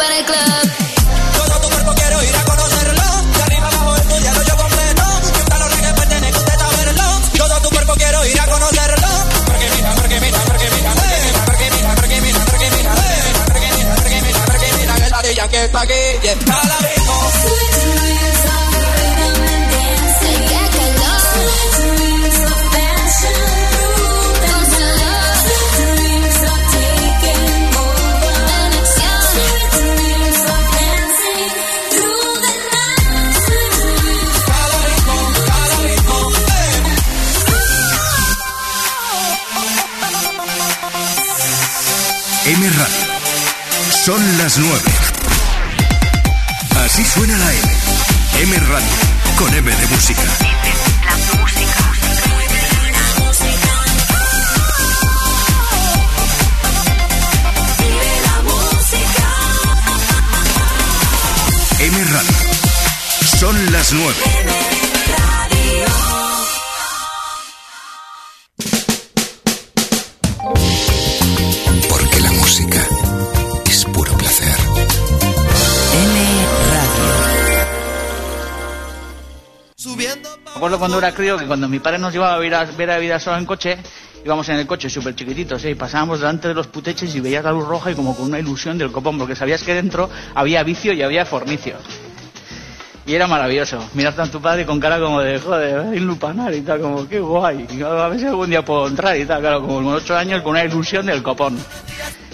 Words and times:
para 0.00 0.18
el 0.18 0.24
club. 0.24 0.79
Nos 82.10 82.14
llevaba 82.14 82.34
a 82.34 82.38
ver 82.38 82.54
a, 82.54 82.64
ver 82.64 82.90
a 82.90 82.98
vida 82.98 83.20
sola 83.20 83.38
en 83.38 83.46
coche, 83.46 83.78
íbamos 84.24 84.48
en 84.48 84.56
el 84.56 84.66
coche 84.66 84.90
súper 84.90 85.14
chiquititos, 85.14 85.64
¿eh? 85.64 85.70
y 85.70 85.74
pasábamos 85.76 86.18
delante 86.18 86.48
de 86.48 86.54
los 86.54 86.66
puteches 86.66 87.14
y 87.14 87.20
veías 87.20 87.44
la 87.44 87.52
luz 87.52 87.68
roja 87.68 87.92
y 87.92 87.94
como 87.94 88.16
con 88.16 88.26
una 88.26 88.40
ilusión 88.40 88.76
del 88.78 88.90
copón, 88.90 89.16
porque 89.16 89.36
sabías 89.36 89.62
que 89.62 89.74
dentro 89.74 90.10
había 90.34 90.64
vicio 90.64 90.92
y 90.92 91.02
había 91.02 91.24
fornicio. 91.24 91.76
Y 93.06 93.14
era 93.14 93.28
maravilloso. 93.28 93.78
Mirar 93.94 94.20
a 94.20 94.26
tu 94.26 94.40
padre 94.40 94.66
con 94.66 94.80
cara 94.80 94.98
como 94.98 95.20
de, 95.20 95.38
joder, 95.38 95.82
voy 95.84 95.96
a 95.96 96.00
lupanar 96.00 96.52
y 96.52 96.60
tal, 96.62 96.80
como, 96.80 97.08
qué 97.08 97.20
guay. 97.20 97.66
Y 97.70 97.82
A 97.82 98.10
si 98.18 98.26
algún 98.26 98.50
día 98.50 98.64
puedo 98.64 98.88
entrar 98.88 99.16
y 99.16 99.24
tal, 99.24 99.40
claro, 99.40 99.60
como 99.60 99.76
con 99.76 99.86
ocho 99.94 100.16
años 100.16 100.42
con 100.42 100.50
una 100.50 100.64
ilusión 100.64 101.06
del 101.06 101.22
copón. 101.22 101.56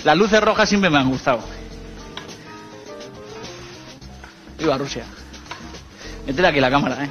Las 0.04 0.16
luces 0.16 0.42
rojas 0.42 0.68
siempre 0.68 0.88
me 0.88 0.98
han 0.98 1.08
gustado. 1.08 1.40
Viva 4.58 4.78
Rusia. 4.78 5.04
Métele 6.26 6.48
aquí 6.48 6.60
la 6.60 6.70
cámara, 6.70 7.04
¿eh? 7.04 7.10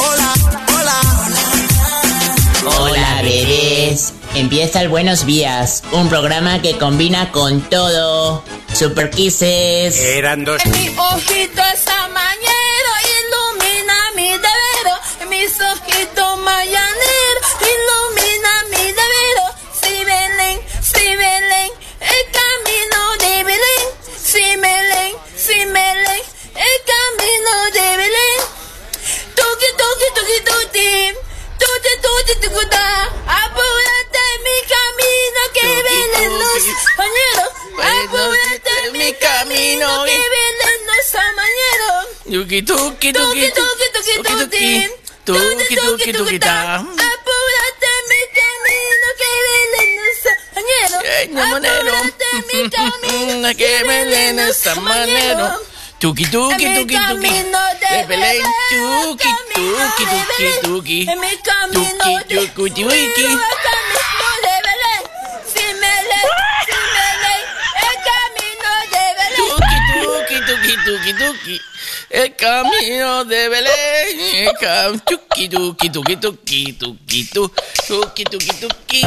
Hola, 0.00 0.32
hola. 0.74 1.00
Hola, 2.66 3.22
bebés. 3.22 4.12
Empieza 4.34 4.82
el 4.82 4.88
Buenos 4.88 5.26
Días, 5.26 5.84
un 5.92 6.08
programa 6.08 6.60
que 6.60 6.76
combina 6.76 7.30
con 7.30 7.60
todo. 7.70 8.42
Super 8.72 9.10
Kisses. 9.10 9.96
Eran 9.96 10.44
dos. 10.44 10.60
Mi 10.66 10.88
ojito 10.88 11.62
es 11.72 11.86
amañero. 11.86 12.64
Mis 15.36 15.60
ojitos 15.60 16.38
mañaneros, 16.38 17.46
ilumina 17.72 18.52
mi. 18.70 18.94
Si 19.80 20.04
Belén, 20.04 20.60
si 20.80 21.16
Belén, 21.16 21.70
el 22.00 22.24
camino 22.38 23.00
de 23.18 23.42
Belén. 23.42 23.86
Si 24.24 24.44
Belén, 24.62 25.12
si 25.36 25.58
Belén, 25.74 26.22
el 26.66 26.76
camino 26.92 27.52
de 27.76 27.96
Belén. 28.00 28.38
Tuki, 29.34 29.70
tuki, 29.80 30.08
tuki, 30.16 30.38
tuki. 30.48 30.90
Tuti, 31.58 31.92
tuti, 32.04 32.34
tucuta. 32.40 32.86
Apúrate 33.26 34.24
mi 34.46 34.56
camino 34.74 35.40
que 35.52 35.66
Belén 35.88 36.38
nos 36.38 36.64
mañero. 36.96 37.44
Apúrate 38.04 38.90
mi 38.92 39.12
camino 39.14 40.04
que 40.04 40.16
Belén 40.34 40.78
nos 40.86 41.08
mañero. 41.34 41.92
Yuki 42.26 42.62
tuki 42.62 43.12
Tuki, 43.12 43.50
tuki, 43.50 43.86
tuki, 43.92 44.22
tuki. 44.22 44.38
Tuki 44.38 45.03
Tuki, 45.24 45.74
tuki, 45.76 46.12
tuki, 46.12 46.12
tuki, 46.12 46.38
Apúrate 46.84 47.92
mi 48.08 48.20
camino 48.36 49.08
que 49.18 49.30
Belén 49.44 49.72
es 49.88 50.22
Apúrate 51.82 52.28
mi 52.48 52.70
camino 52.76 53.48
que 53.56 53.70
Belén 53.88 54.38
es. 54.38 54.58
Tuki, 55.98 56.24
tuki, 56.26 56.66
tuki, 56.76 56.96
tuki. 57.08 57.30
De 57.90 58.04
Belén, 58.08 58.42
tuki, 58.70 59.30
tuki, 59.54 60.04
tuki, 60.62 61.06
Tuki, 61.72 62.36
tuki, 62.36 62.68
tuki. 62.84 63.28
Tuki, 69.36 70.36
tuki, 70.46 70.74
tuki, 70.84 71.12
tuki. 71.14 71.56
El 72.14 72.36
camino 72.36 73.24
de 73.24 73.48
Belén. 73.48 74.52
Tuki 75.04 75.48
tuki 75.48 75.90
tuki 75.90 76.16
tuki 76.16 76.72
tuki 76.72 77.24
tu. 77.24 77.50
Tuki 77.88 78.24
tuki 78.24 78.52
tuki. 78.60 79.02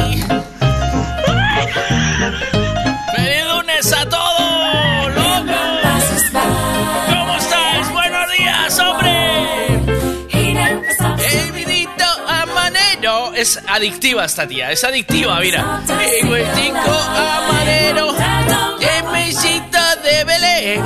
¡Feliz 3.16 3.44
lunes 3.46 3.92
a 3.94 4.04
todos! 4.10 5.14
¡Locos! 5.16 6.04
¿Cómo 7.08 7.34
estáis? 7.38 7.90
¡Buenos 7.92 8.30
días, 8.36 8.78
hombre! 8.78 9.80
El 11.32 11.52
vidito 11.52 12.04
amanero. 12.26 13.32
Es 13.32 13.58
adictiva 13.68 14.26
esta 14.26 14.46
tía, 14.46 14.70
es 14.70 14.84
adictiva, 14.84 15.40
mira. 15.40 15.82
El 15.88 16.28
huertico 16.28 16.90
amanero. 16.90 18.14
El 18.80 20.02
de 20.02 20.24
Belén. 20.24 20.82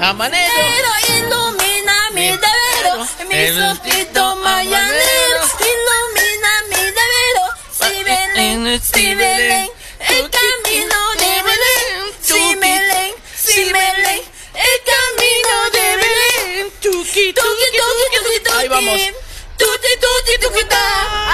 Amanero. 0.00 1.47
Mi 2.28 3.60
ojitos 3.60 4.36
mañaneros. 4.38 5.48
Ilumina 5.70 6.52
mi 6.68 6.82
deber. 6.98 7.36
Si 7.78 8.04
Belén, 8.04 8.80
si 8.82 9.14
Belén, 9.14 9.70
el 10.00 10.30
camino 10.30 10.98
de 11.20 11.32
Belén. 11.46 12.12
Si 12.20 12.54
Belén, 12.56 13.12
si 13.34 13.64
Belén, 13.64 14.22
el 14.54 14.76
camino 14.92 15.54
de 15.72 15.86
Belén. 15.96 16.70
Tuki, 16.82 17.32
Tuki, 17.32 17.32
tuki, 17.32 18.08
tuki, 18.12 18.40
tuki. 18.44 18.58
Ahí 18.58 18.68
vamos. 18.68 19.00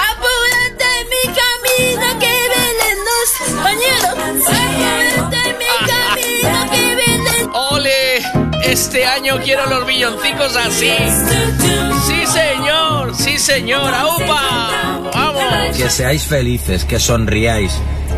Apúrate 0.09 0.91
mi 1.11 1.23
camino 1.39 2.07
que 2.19 2.33
Belén 2.53 2.97
nos 3.07 3.29
mañero. 3.63 4.09
Apúrate 4.11 5.34
Este 8.75 9.05
año 9.05 9.35
quiero 9.41 9.65
los 9.67 9.87
villancicos 9.87 10.53
así. 10.57 10.91
Sí, 12.05 12.25
señor. 12.27 13.15
Sí, 13.15 13.39
señor. 13.39 13.93
¡Aupa! 13.93 14.99
¡Vamos! 15.13 15.77
Que 15.77 15.89
seáis 15.89 16.25
felices, 16.25 16.83
que 16.83 16.99
sonriáis, 16.99 17.71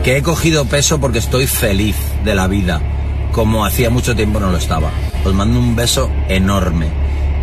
que 0.03 0.17
he 0.17 0.23
cogido 0.23 0.65
peso 0.65 0.99
porque 0.99 1.19
estoy 1.19 1.45
feliz 1.45 1.95
de 2.25 2.33
la 2.33 2.47
vida, 2.47 2.81
como 3.33 3.67
hacía 3.67 3.91
mucho 3.91 4.15
tiempo 4.15 4.39
no 4.39 4.49
lo 4.49 4.57
estaba. 4.57 4.89
Os 5.23 5.31
mando 5.31 5.59
un 5.59 5.75
beso 5.75 6.09
enorme 6.27 6.87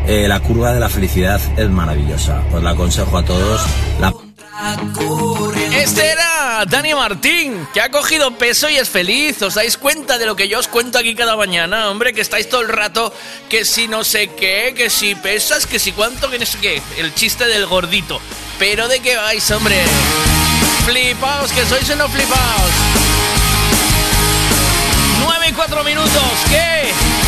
eh, 0.06 0.26
la 0.26 0.40
curva 0.40 0.72
de 0.72 0.80
la 0.80 0.88
felicidad 0.88 1.40
es 1.56 1.70
maravillosa. 1.70 2.42
Os 2.52 2.62
la 2.64 2.70
aconsejo 2.70 3.16
a 3.16 3.24
todos. 3.24 3.60
La... 4.00 4.12
Este 5.74 6.06
era 6.06 6.64
Dani 6.66 6.94
Martín, 6.94 7.66
que 7.74 7.80
ha 7.80 7.90
cogido 7.90 8.38
peso 8.38 8.68
y 8.70 8.76
es 8.76 8.88
feliz. 8.88 9.42
¿Os 9.42 9.54
dais 9.54 9.76
cuenta 9.76 10.18
de 10.18 10.26
lo 10.26 10.36
que 10.36 10.48
yo 10.48 10.58
os 10.58 10.68
cuento 10.68 10.98
aquí 10.98 11.14
cada 11.14 11.36
mañana? 11.36 11.90
Hombre, 11.90 12.12
que 12.12 12.20
estáis 12.20 12.48
todo 12.48 12.60
el 12.60 12.68
rato, 12.68 13.12
que 13.48 13.64
si 13.64 13.88
no 13.88 14.04
sé 14.04 14.28
qué, 14.28 14.72
que 14.76 14.90
si 14.90 15.14
pesas, 15.14 15.66
que 15.66 15.78
si 15.78 15.92
cuánto, 15.92 16.30
que 16.30 16.38
no 16.38 16.46
sé 16.46 16.58
qué. 16.58 16.82
El 16.98 17.14
chiste 17.14 17.46
del 17.46 17.66
gordito. 17.66 18.20
Pero 18.58 18.86
de 18.88 19.00
qué 19.00 19.16
vais, 19.16 19.50
hombre. 19.50 19.82
Flipaos, 20.86 21.50
que 21.52 21.66
sois 21.66 21.88
unos 21.90 22.10
flipaos. 22.10 22.70
9 25.20 25.48
y 25.48 25.52
4 25.52 25.84
minutos, 25.84 26.22
¿qué? 26.48 27.23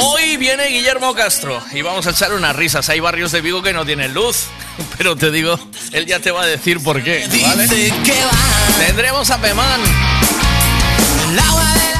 Hoy 0.00 0.36
viene 0.36 0.66
Guillermo 0.66 1.14
Castro 1.14 1.62
y 1.72 1.82
vamos 1.82 2.06
a 2.06 2.10
echar 2.10 2.32
unas 2.34 2.54
risas. 2.54 2.88
Hay 2.88 3.00
barrios 3.00 3.32
de 3.32 3.40
Vigo 3.40 3.62
que 3.62 3.72
no 3.72 3.84
tienen 3.84 4.12
luz, 4.14 4.46
pero 4.98 5.16
te 5.16 5.30
digo, 5.30 5.58
él 5.92 6.06
ya 6.06 6.20
te 6.20 6.30
va 6.30 6.42
a 6.42 6.46
decir 6.46 6.82
por 6.82 7.02
qué, 7.02 7.28
¿vale? 7.42 7.68
Tendremos 8.78 9.30
a 9.30 9.38
Pemán. 9.38 9.80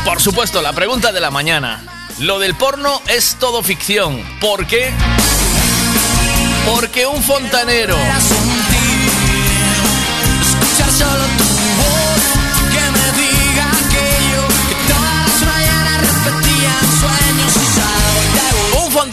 Por 0.05 0.21
supuesto, 0.21 0.61
la 0.61 0.73
pregunta 0.73 1.13
de 1.13 1.21
la 1.21 1.31
mañana. 1.31 1.83
Lo 2.19 2.39
del 2.39 2.55
porno 2.55 3.01
es 3.09 3.37
todo 3.41 3.63
ficción. 3.63 4.23
¿Por 4.41 4.67
qué? 4.67 4.93
Porque 6.67 7.07
un 7.07 7.23
fontanero 7.23 7.97
Escuchar 10.41 10.91
solo 10.91 11.25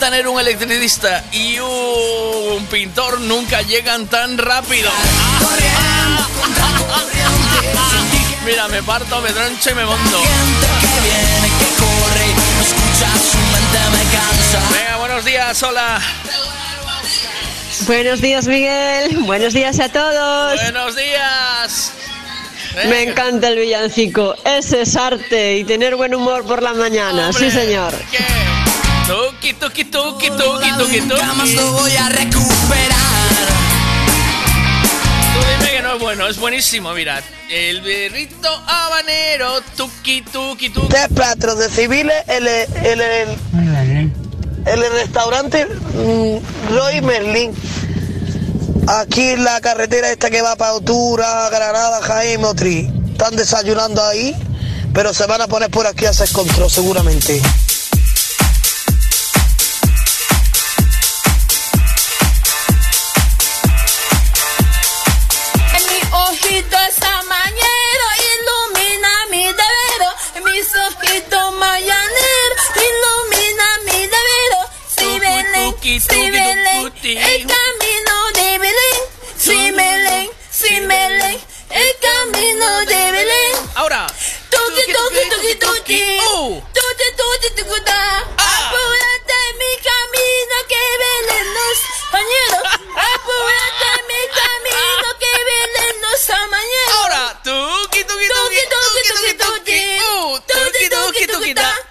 fontanero, 0.01 0.31
un 0.31 0.39
electricista 0.39 1.24
y 1.31 1.59
un 1.59 2.65
pintor 2.71 3.21
nunca 3.21 3.62
llegan 3.62 4.07
tan 4.07 4.36
rápido. 4.36 4.89
Mira, 8.44 8.68
me 8.68 8.81
parto, 8.81 9.21
me 9.21 9.30
troncho 9.30 9.69
y 9.69 9.75
me 9.75 9.86
monto. 9.86 10.24
Venga, 14.71 14.98
buenos 14.98 15.24
días, 15.24 15.62
hola. 15.62 16.01
Buenos 17.86 18.21
días, 18.21 18.48
Miguel. 18.48 19.19
Buenos 19.19 19.53
días 19.53 19.80
a 19.80 19.89
todos. 19.89 20.59
Buenos 20.63 20.95
días. 20.95 21.92
Me 22.88 23.03
encanta 23.03 23.50
el 23.50 23.59
villancico. 23.59 24.33
Ese 24.45 24.81
es 24.81 24.95
arte 24.95 25.57
y 25.57 25.63
tener 25.63 25.95
buen 25.95 26.15
humor 26.15 26.44
por 26.44 26.63
la 26.63 26.74
mañana. 26.74 27.31
Sí, 27.31 27.51
señor. 27.51 27.94
Tuki, 29.07 29.53
tuki, 29.53 29.83
tuki, 29.86 30.30
tuki, 30.30 30.69
tuki, 30.77 31.01
tuki. 31.01 31.21
Jamás 31.21 31.53
lo 31.53 31.71
voy 31.74 31.95
a 31.98 32.09
recuperar. 32.09 33.48
Tú 35.33 35.39
dime 35.50 35.71
que 35.71 35.81
no 35.81 35.95
es 35.95 36.00
bueno, 36.00 36.27
es 36.27 36.38
buenísimo, 36.38 36.94
mirad. 36.94 37.24
El 37.50 37.81
berrito 37.81 38.50
habanero, 38.68 39.62
tuki, 39.75 40.21
tuki, 40.21 40.69
tuki. 40.69 40.88
Tres 40.88 41.07
platos 41.13 41.57
de 41.57 41.69
civiles 41.69 42.15
el, 42.27 42.48
el, 42.48 43.01
en 43.01 44.13
el 44.65 44.92
restaurante 44.94 45.65
mm, 45.65 46.74
Roy 46.75 47.01
Merlin. 47.01 47.51
Aquí 48.88 49.30
en 49.30 49.44
la 49.44 49.59
carretera 49.62 50.12
esta 50.12 50.30
que 50.30 50.42
va 50.42 50.56
para 50.56 50.71
Altura, 50.71 51.50
Granada, 51.50 52.01
Jaén, 52.01 52.39
Motri. 52.42 52.89
Están 53.12 53.36
desayunando 53.36 54.03
ahí, 54.03 54.36
pero 54.94 55.13
se 55.13 55.25
van 55.27 55.42
a 55.42 55.48
poner 55.48 55.69
por 55.69 55.86
aquí 55.86 56.06
a 56.06 56.09
hacer 56.12 56.30
control 56.31 56.69
seguramente. 56.71 57.42
El 75.94 77.48
camino 77.48 78.32
de 78.34 78.58
Belén. 78.60 79.00
Si 79.38 79.72
Belén, 79.72 80.30
si 80.50 80.80
Belén, 80.80 81.38
el 81.70 81.96
camino 82.00 82.80
de 82.86 83.12
Belén. 83.12 83.56
Ahora. 83.76 84.08
Tuki, 84.50 84.94
tuki. 85.60 86.20
Uh. 86.34 86.62
Tuki, 86.74 87.08
tuki, 87.18 87.50
tuki, 87.58 87.84
ta. 87.84 88.20
Apúrate 88.38 89.40
mi 89.60 89.72
camino 89.84 90.56
que 90.70 90.82
Belén 91.02 91.48
nos 91.58 91.80
mañero. 92.14 92.60
Apúrate 93.12 93.92
mi 94.08 94.22
camino 94.40 95.08
que 95.20 95.32
Belén 95.50 96.02
nos 96.02 96.30
amañero. 96.30 96.92
Ahora. 97.00 97.42
Tuki, 97.44 98.04
tuki, 98.06 98.28
tuki, 98.30 98.64
tuki, 98.72 99.02
tuki, 99.10 99.34
tuki. 99.44 100.00
Uh, 100.00 100.40
tuki, 100.48 100.90
tuki, 100.90 101.28
tuki, 101.28 101.91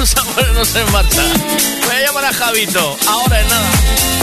Venga, 0.00 0.14
vamos 0.14 0.16
a 0.16 0.34
ponernos 0.34 0.74
en 0.76 0.92
marcha. 0.92 1.22
Voy 1.84 1.94
a 1.94 2.06
llamar 2.06 2.24
a 2.24 2.32
Javito. 2.32 2.96
Ahora 3.06 3.40
en 3.40 3.48
nada. 3.48 4.19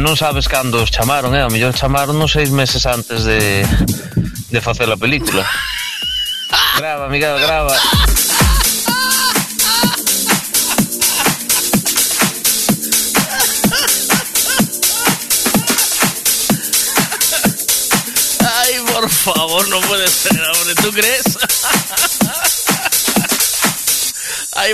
Non 0.00 0.16
sabes 0.16 0.48
cando 0.48 0.80
os 0.80 0.88
chamaron, 0.88 1.36
eh? 1.36 1.44
A 1.44 1.52
mellor 1.52 1.76
chamaron 1.76 2.16
uns 2.16 2.32
seis 2.32 2.48
meses 2.48 2.88
antes 2.88 3.28
de, 3.28 3.60
de 4.48 4.60
facer 4.60 4.88
a 4.88 4.96
película. 4.96 5.44
grava, 6.76 7.08
Miguel, 7.08 7.36
grava. 7.38 7.76
Ay, 18.40 18.72
por 18.92 19.08
favor, 19.08 19.68
no 19.68 19.80
puede 19.82 20.08
ser, 20.08 20.40
hombre. 20.40 20.74
¿Tú 20.80 20.90
crees? 20.92 21.29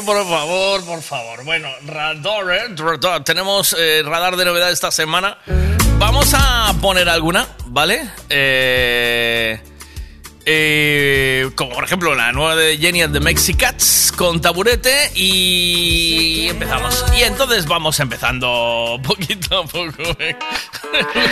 Por 0.07 0.25
favor, 0.25 0.85
por 0.85 1.03
favor. 1.03 1.45
Bueno, 1.45 1.69
radar, 1.85 2.51
¿eh? 2.53 2.75
Radar. 2.77 3.25
Tenemos 3.25 3.75
eh, 3.79 4.03
radar 4.05 4.37
de 4.37 4.45
novedad 4.45 4.71
esta 4.71 4.91
semana. 4.91 5.37
Vamos 5.99 6.33
a 6.33 6.73
poner 6.81 7.09
alguna, 7.09 7.49
¿vale? 7.67 8.09
Eh, 8.31 9.61
eh, 10.45 11.51
como 11.57 11.73
por 11.73 11.83
ejemplo 11.83 12.15
la 12.15 12.31
nueva 12.31 12.55
de 12.55 12.79
Jenny 12.79 13.03
and 13.03 13.13
the 13.13 13.19
Mexicats 13.19 14.13
con 14.17 14.41
taburete 14.41 15.11
y 15.15 16.49
empezamos. 16.51 17.05
Y 17.17 17.25
entonces 17.25 17.67
vamos 17.67 17.99
empezando 17.99 19.01
poquito 19.05 19.59
a 19.59 19.65
poco. 19.65 20.03
¿eh? 20.21 20.37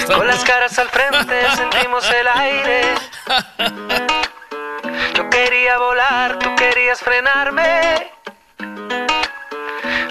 Con 0.08 0.26
las 0.26 0.42
caras 0.42 0.76
al 0.80 0.88
frente 0.88 1.34
sentimos 1.54 2.04
el 2.10 2.26
aire. 2.26 2.94
Yo 5.16 5.30
quería 5.30 5.78
volar, 5.78 6.38
tú 6.40 6.54
querías 6.56 6.98
frenarme. 7.00 8.13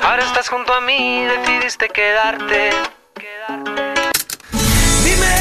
Ahora 0.03 0.25
estás 0.25 0.49
junto 0.49 0.73
a 0.73 0.81
mí, 0.81 1.23
decidiste 1.23 1.87
quedarte. 1.87 2.71
Dime 5.05 5.35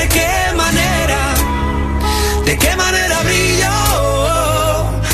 de 0.00 0.08
qué 0.08 0.54
manera, 0.56 1.34
de 2.46 2.58
qué 2.58 2.74
manera 2.76 3.20
brillo 3.22 3.70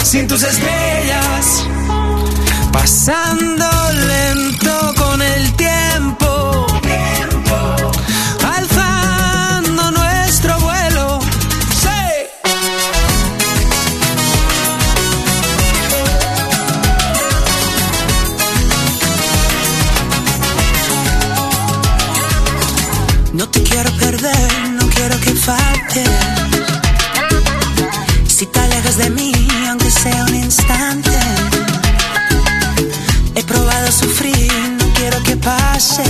sin 0.04 0.28
tus 0.28 0.45
estrellas, 0.45 1.66
pasando 2.73 3.66
lento 4.07 4.97
de 28.98 29.10
mí, 29.10 29.32
aunque 29.68 29.90
sea 29.90 30.24
un 30.24 30.34
instante. 30.34 31.18
He 33.36 33.44
probado 33.44 33.92
sufrir, 33.92 34.52
no 34.78 34.92
quiero 34.94 35.22
que 35.22 35.36
pase. 35.36 36.02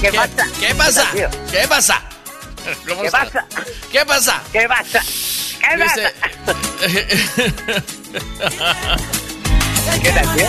¿Qué 0.00 0.12
pasa? 0.12 0.46
pasa? 0.46 0.50
¿Qué 0.60 0.74
pasa? 0.74 1.12
¿Qué 1.12 1.24
pasa? 1.26 1.40
¿Qué 1.50 1.68
pasa? 1.68 2.02
¿Cómo 2.86 3.02
¿Qué 3.02 3.10
pasa? 3.10 3.46
¿Qué 3.92 4.04
pasa? 4.04 4.42
¿Qué 4.52 4.68
pasa? 4.68 5.02
¿Qué 5.60 5.76
Dice- 5.76 6.12
¿Qué 10.02 10.10
tal, 10.12 10.36
tío? 10.36 10.46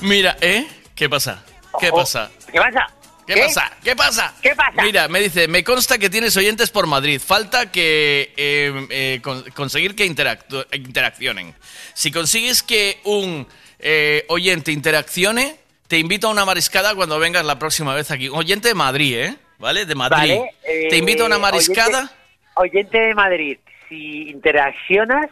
Mira, 0.00 0.36
¿eh? 0.40 0.66
¿Qué 0.94 1.08
pasa? 1.08 1.42
¿Qué 1.78 1.90
Oh, 1.90 1.96
pasa? 1.96 2.30
¿Qué 2.52 2.58
pasa? 2.58 2.86
¿Qué, 3.26 3.34
¿Qué? 3.34 3.40
pasa? 3.42 3.72
¿Qué 3.84 3.94
pasa? 3.96 4.34
¿Qué 4.42 4.54
pasa? 4.56 4.82
Mira, 4.82 5.06
me 5.08 5.20
dice, 5.20 5.46
me 5.46 5.62
consta 5.62 5.98
que 5.98 6.10
tienes 6.10 6.36
oyentes 6.36 6.70
por 6.70 6.86
Madrid. 6.88 7.20
Falta 7.24 7.70
que 7.70 8.32
eh, 8.36 8.86
eh, 8.90 9.20
con- 9.22 9.44
conseguir 9.52 9.94
que 9.94 10.04
interactu- 10.06 10.66
interaccionen. 10.72 11.54
Si 11.94 12.10
consigues 12.10 12.62
que 12.64 13.00
un 13.04 13.46
eh, 13.78 14.24
oyente 14.28 14.72
interaccione, 14.72 15.56
te 15.90 15.98
invito 15.98 16.28
a 16.28 16.30
una 16.30 16.44
mariscada 16.44 16.94
cuando 16.94 17.18
vengas 17.18 17.44
la 17.44 17.58
próxima 17.58 17.92
vez 17.96 18.12
aquí. 18.12 18.28
Oyente 18.28 18.68
de 18.68 18.74
Madrid, 18.74 19.18
¿eh? 19.18 19.36
¿Vale? 19.58 19.86
De 19.86 19.96
Madrid. 19.96 20.38
Vale, 20.38 20.54
eh, 20.62 20.86
te 20.88 20.96
invito 20.96 21.24
a 21.24 21.26
una 21.26 21.40
mariscada. 21.40 22.12
Oyente, 22.54 22.96
oyente 22.96 22.98
de 22.98 23.14
Madrid, 23.16 23.58
si 23.88 24.30
interaccionas, 24.30 25.28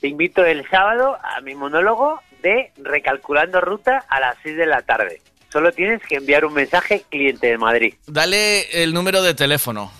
te 0.00 0.08
invito 0.08 0.42
el 0.42 0.66
sábado 0.70 1.18
a 1.22 1.42
mi 1.42 1.54
monólogo 1.54 2.18
de 2.40 2.72
Recalculando 2.78 3.60
Ruta 3.60 4.06
a 4.08 4.20
las 4.20 4.38
6 4.42 4.56
de 4.56 4.64
la 4.64 4.80
tarde. 4.80 5.20
Solo 5.52 5.70
tienes 5.70 6.00
que 6.08 6.16
enviar 6.16 6.46
un 6.46 6.54
mensaje 6.54 7.04
cliente 7.10 7.48
de 7.48 7.58
Madrid. 7.58 7.94
Dale 8.06 8.82
el 8.82 8.94
número 8.94 9.22
de 9.22 9.34
teléfono. 9.34 9.92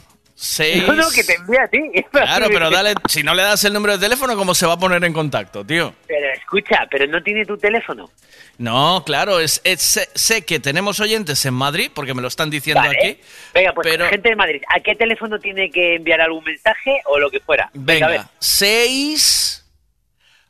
Seis... 0.47 0.87
No, 0.87 0.93
no, 0.93 1.09
que 1.11 1.25
te 1.25 1.33
a 1.35 1.69
ti. 1.69 1.79
Claro, 2.13 2.49
pero 2.51 2.69
dale, 2.69 2.93
si 3.09 3.23
no 3.23 3.35
le 3.35 3.43
das 3.43 3.65
el 3.65 3.73
número 3.73 3.95
de 3.95 3.99
teléfono, 3.99 4.37
¿cómo 4.37 4.55
se 4.55 4.67
va 4.67 4.75
a 4.75 4.79
poner 4.79 5.03
en 5.03 5.15
contacto, 5.15 5.65
tío? 5.65 5.95
Pero 6.07 6.27
escucha, 6.35 6.87
pero 6.91 7.07
no 7.07 7.23
tiene 7.23 7.47
tu 7.47 7.57
teléfono. 7.57 8.11
No, 8.59 9.03
claro, 9.07 9.41
es, 9.41 9.63
es- 9.65 9.81
sé, 9.81 10.09
sé 10.15 10.45
que 10.45 10.61
tenemos 10.61 11.01
oyentes 11.01 11.47
en 11.47 11.55
Madrid, 11.55 11.91
porque 11.95 12.13
me 12.13 12.21
lo 12.21 12.29
están 12.29 12.51
diciendo 12.51 12.83
Vale. 12.83 12.99
aquí. 12.99 13.21
Venga, 13.55 13.73
pues 13.73 13.89
Pero- 13.91 14.07
gente 14.11 14.29
de 14.29 14.37
Madrid, 14.37 14.61
¿a 14.69 14.81
qué 14.81 14.95
teléfono 14.95 15.39
tiene 15.39 15.71
que 15.71 15.95
enviar 15.95 16.21
algún 16.21 16.45
mensaje 16.45 17.01
o 17.07 17.19
lo 17.19 17.31
que 17.31 17.41
fuera? 17.41 17.71
Venga, 17.73 18.07
a 18.07 18.11
ver. 18.11 18.21
6, 18.39 19.65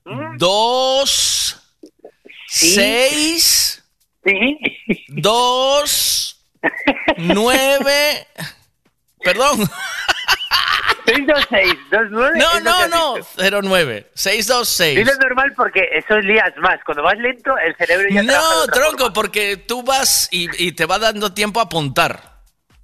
¿Mm? 0.06 0.36
2, 0.38 1.62
6, 2.48 3.84
2, 5.08 6.40
9, 7.18 8.26
perdón. 9.24 9.68
626, 11.06 11.90
29. 11.90 12.38
No, 12.38 12.56
es 12.56 12.62
no, 12.62 12.88
no, 12.88 13.14
dicho. 13.16 13.62
09, 13.62 14.10
626. 14.14 14.96
Dilo 14.96 15.12
normal 15.16 15.52
porque 15.54 15.88
eso 15.92 16.18
lías 16.20 16.56
más. 16.58 16.78
Cuando 16.84 17.02
vas 17.02 17.18
lento, 17.18 17.56
el 17.58 17.76
cerebro 17.76 18.08
ya 18.10 18.22
No, 18.22 18.66
tronco, 18.66 19.12
porque 19.12 19.56
tú 19.56 19.82
vas 19.82 20.28
y, 20.30 20.48
y 20.64 20.72
te 20.72 20.86
va 20.86 20.98
dando 20.98 21.32
tiempo 21.34 21.60
a 21.60 21.64
apuntar. 21.64 22.34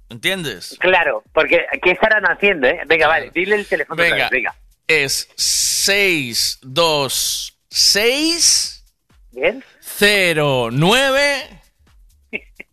¿Entiendes? 0.09 0.75
Claro, 0.79 1.23
porque 1.33 1.65
¿qué 1.81 1.91
estarán 1.91 2.25
haciendo, 2.25 2.67
eh? 2.67 2.81
Venga, 2.85 3.07
vale, 3.07 3.31
dile 3.33 3.55
el 3.55 3.65
teléfono. 3.65 3.95
Venga, 4.01 4.15
vez, 4.15 4.29
venga. 4.29 4.55
es 4.85 5.29
6, 5.37 6.59
2, 6.63 7.57
6, 7.69 8.83
Bien. 9.31 9.63
0, 9.79 10.69
9, 10.73 11.61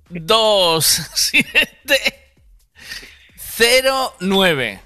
2, 0.09 0.85
7, 1.15 2.28
0, 3.59 4.15
9. 4.21 4.81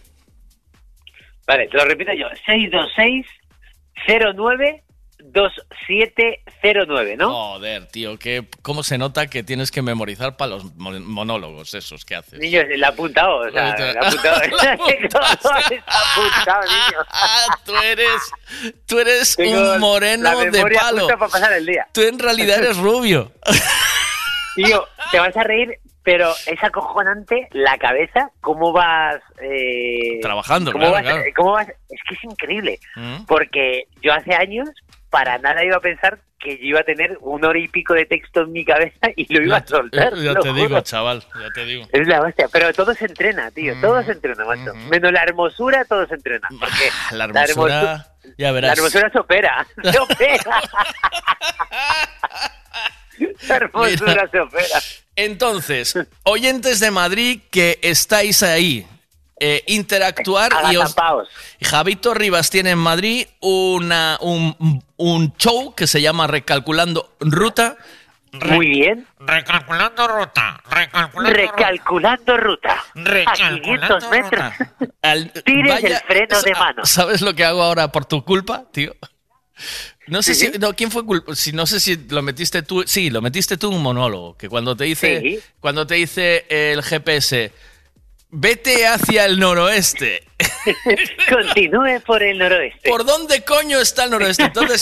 Vale, 1.47 1.69
te 1.69 1.77
lo 1.77 1.85
repito 1.85 2.11
yo. 2.15 2.27
626 2.47 3.27
09 4.35 4.83
2709, 5.25 7.17
¿no? 7.17 7.31
Joder, 7.33 7.87
tío, 7.87 8.19
que, 8.19 8.45
¿cómo 8.63 8.83
se 8.83 8.99
nota 8.99 9.29
que 9.29 9.43
tienes 9.45 9.71
que 9.71 9.81
memorizar 9.83 10.37
para 10.37 10.51
los 10.53 10.75
mon- 10.77 11.05
monólogos 11.07 11.75
esos 11.75 12.05
que 12.05 12.17
haces? 12.17 12.41
Niños, 12.41 12.65
le 12.69 12.85
ha 12.85 12.89
apuntado, 12.89 13.37
o 13.37 13.51
sea, 13.51 13.69
ha 13.69 13.71
apuntado. 13.73 14.41
Le 14.51 14.69
ha 14.69 14.73
apuntado, 14.73 16.63
niño. 16.63 16.99
Tú 17.65 17.77
eres, 17.77 18.31
tú 18.87 18.99
eres 18.99 19.37
Tengo 19.37 19.75
un 19.75 19.81
moreno 19.81 20.25
la 20.25 20.51
de 20.51 20.63
palo. 20.75 21.01
justa 21.01 21.17
para 21.17 21.31
pasar 21.31 21.53
el 21.53 21.67
día. 21.67 21.87
Tú 21.93 22.01
en 22.03 22.19
realidad 22.19 22.59
eres 22.59 22.77
rubio. 22.79 23.33
Tío, 24.57 24.87
te 25.13 25.19
vas 25.21 25.37
a 25.37 25.45
reír, 25.45 25.79
pero 26.05 26.33
es 26.47 26.63
acojonante 26.63 27.49
la 27.53 27.79
cabeza, 27.79 28.31
cómo 28.41 28.73
vas... 28.73 29.21
eh, 29.41 30.19
Trabajando, 30.21 30.73
cómo 30.73 30.83
claro, 30.91 30.95
vas, 30.95 31.03
claro. 31.15 31.23
cómo 31.37 31.53
vas- 31.53 31.69
Es 31.69 32.01
que 32.09 32.15
es 32.15 32.25
increíble, 32.25 32.79
¿Mm? 32.97 33.25
porque 33.27 33.85
yo 34.01 34.13
hace 34.13 34.35
años 34.35 34.69
para 35.11 35.39
nada 35.39 35.65
iba 35.65 35.77
a 35.77 35.81
pensar 35.81 36.19
que 36.39 36.57
yo 36.59 36.65
iba 36.65 36.81
a 36.81 36.85
tener 36.85 37.19
una 37.21 37.49
hora 37.49 37.59
y 37.61 37.69
pico 37.69 37.95
de 37.95 38.05
texto 38.07 38.41
en 38.41 38.51
mi 38.53 38.65
cabeza 38.65 39.11
y 39.15 39.33
lo 39.33 39.45
iba 39.45 39.59
a 39.59 39.67
soltar. 39.67 40.13
Ya 40.17 40.35
te 40.35 40.53
digo, 40.53 40.69
juro. 40.69 40.81
chaval, 40.81 41.23
ya 41.41 41.49
te 41.55 41.65
digo. 41.65 41.87
Es 41.93 42.09
la 42.09 42.21
hostia, 42.21 42.49
pero 42.51 42.73
todo 42.73 42.95
se 42.95 43.05
entrena, 43.05 43.51
tío, 43.53 43.75
todo 43.81 44.03
se 44.03 44.11
entrena, 44.13 44.45
macho. 44.45 44.75
Menos 44.91 45.13
la 45.13 45.23
hermosura, 45.23 45.85
todo 45.85 46.05
se 46.09 46.15
entrena. 46.15 46.49
Porque 46.59 46.91
La 47.13 47.25
hermosura, 47.27 48.07
ya 48.39 48.51
verás. 48.51 48.71
La 48.71 48.75
hermosura 48.75 49.11
se 49.11 49.19
opera, 49.21 49.67
se 49.85 49.99
opera. 50.01 50.61
la 53.49 53.57
hermosura 53.57 54.13
Mira. 54.13 54.29
se 54.31 54.41
opera. 54.41 54.79
Entonces, 55.17 55.99
oyentes 56.25 56.81
de 56.81 56.91
Madrid 56.91 57.41
que 57.51 57.79
estáis 57.83 58.43
ahí, 58.43 58.87
eh, 59.41 59.65
interactuar 59.67 60.53
y 60.71 60.77
os... 60.77 60.95
Javito 61.61 62.15
Rivas 62.15 62.49
tiene 62.49 62.71
en 62.71 62.79
Madrid 62.79 63.27
una, 63.41 64.17
un, 64.21 64.83
un 64.97 65.37
show 65.37 65.75
que 65.75 65.87
se 65.87 66.01
llama 66.01 66.27
Recalculando 66.29 67.17
Ruta. 67.21 67.77
Muy 68.33 68.69
bien. 68.69 69.07
Recalculando 69.19 70.09
Ruta. 70.09 70.63
Recalculando 70.71 72.37
ruta. 72.37 72.85
A 73.27 73.33
500 73.35 74.11
metros. 74.11 74.55
Tires 75.45 75.85
el 75.85 75.97
freno 75.97 76.41
de 76.41 76.53
mano. 76.53 76.87
¿Sabes 76.87 77.21
lo 77.21 77.35
que 77.35 77.45
hago 77.45 77.63
ahora 77.63 77.93
por 77.93 78.07
tu 78.07 78.25
culpa, 78.25 78.65
tío? 78.73 78.95
No 80.09 80.23
sé 80.23 80.35
Sí, 80.35 80.51
si, 80.53 80.59
no, 80.59 80.75
¿quién 80.75 80.91
fue? 80.91 81.03
Si 81.35 81.53
no 81.53 81.65
sé 81.67 81.79
si 81.81 81.97
lo 82.09 82.23
metiste 82.23 82.63
tú, 82.63 82.83
sí, 82.87 83.09
lo 83.11 83.23
metiste 83.23 83.57
tú 83.57 83.69
en 83.69 83.77
un 83.77 83.83
monólogo, 83.83 84.37
que 84.37 84.49
cuando 84.49 84.77
te 84.77 84.85
dice, 84.85 85.21
Sí. 85.21 85.41
cuando 85.61 85.87
te 85.87 85.95
dice 85.95 86.45
el 86.49 86.83
GPS, 86.83 87.53
vete 88.31 88.87
hacia 88.87 89.27
el 89.27 89.39
noroeste. 89.39 90.25
Continúe 91.31 92.01
por 92.05 92.23
el 92.23 92.39
noroeste. 92.39 92.89
¿Por 92.91 93.05
dónde 93.05 93.43
coño 93.45 93.79
está 93.79 94.05
el 94.05 94.11
noroeste? 94.11 94.45
Entonces 94.45 94.81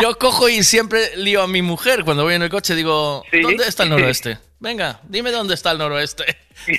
yo 0.00 0.16
cojo 0.18 0.48
y 0.48 0.62
siempre 0.62 1.16
lío 1.16 1.42
a 1.42 1.48
mi 1.48 1.60
mujer 1.62 2.04
cuando 2.04 2.24
voy 2.24 2.34
en 2.34 2.42
el 2.42 2.50
coche, 2.50 2.74
digo, 2.74 3.24
Sí. 3.30 3.40
¿dónde 3.42 3.66
está 3.68 3.82
el 3.82 3.90
noroeste? 3.90 4.38
Venga, 4.58 5.00
dime 5.04 5.30
dónde 5.32 5.54
está 5.54 5.72
el 5.72 5.78
noroeste. 5.78 6.24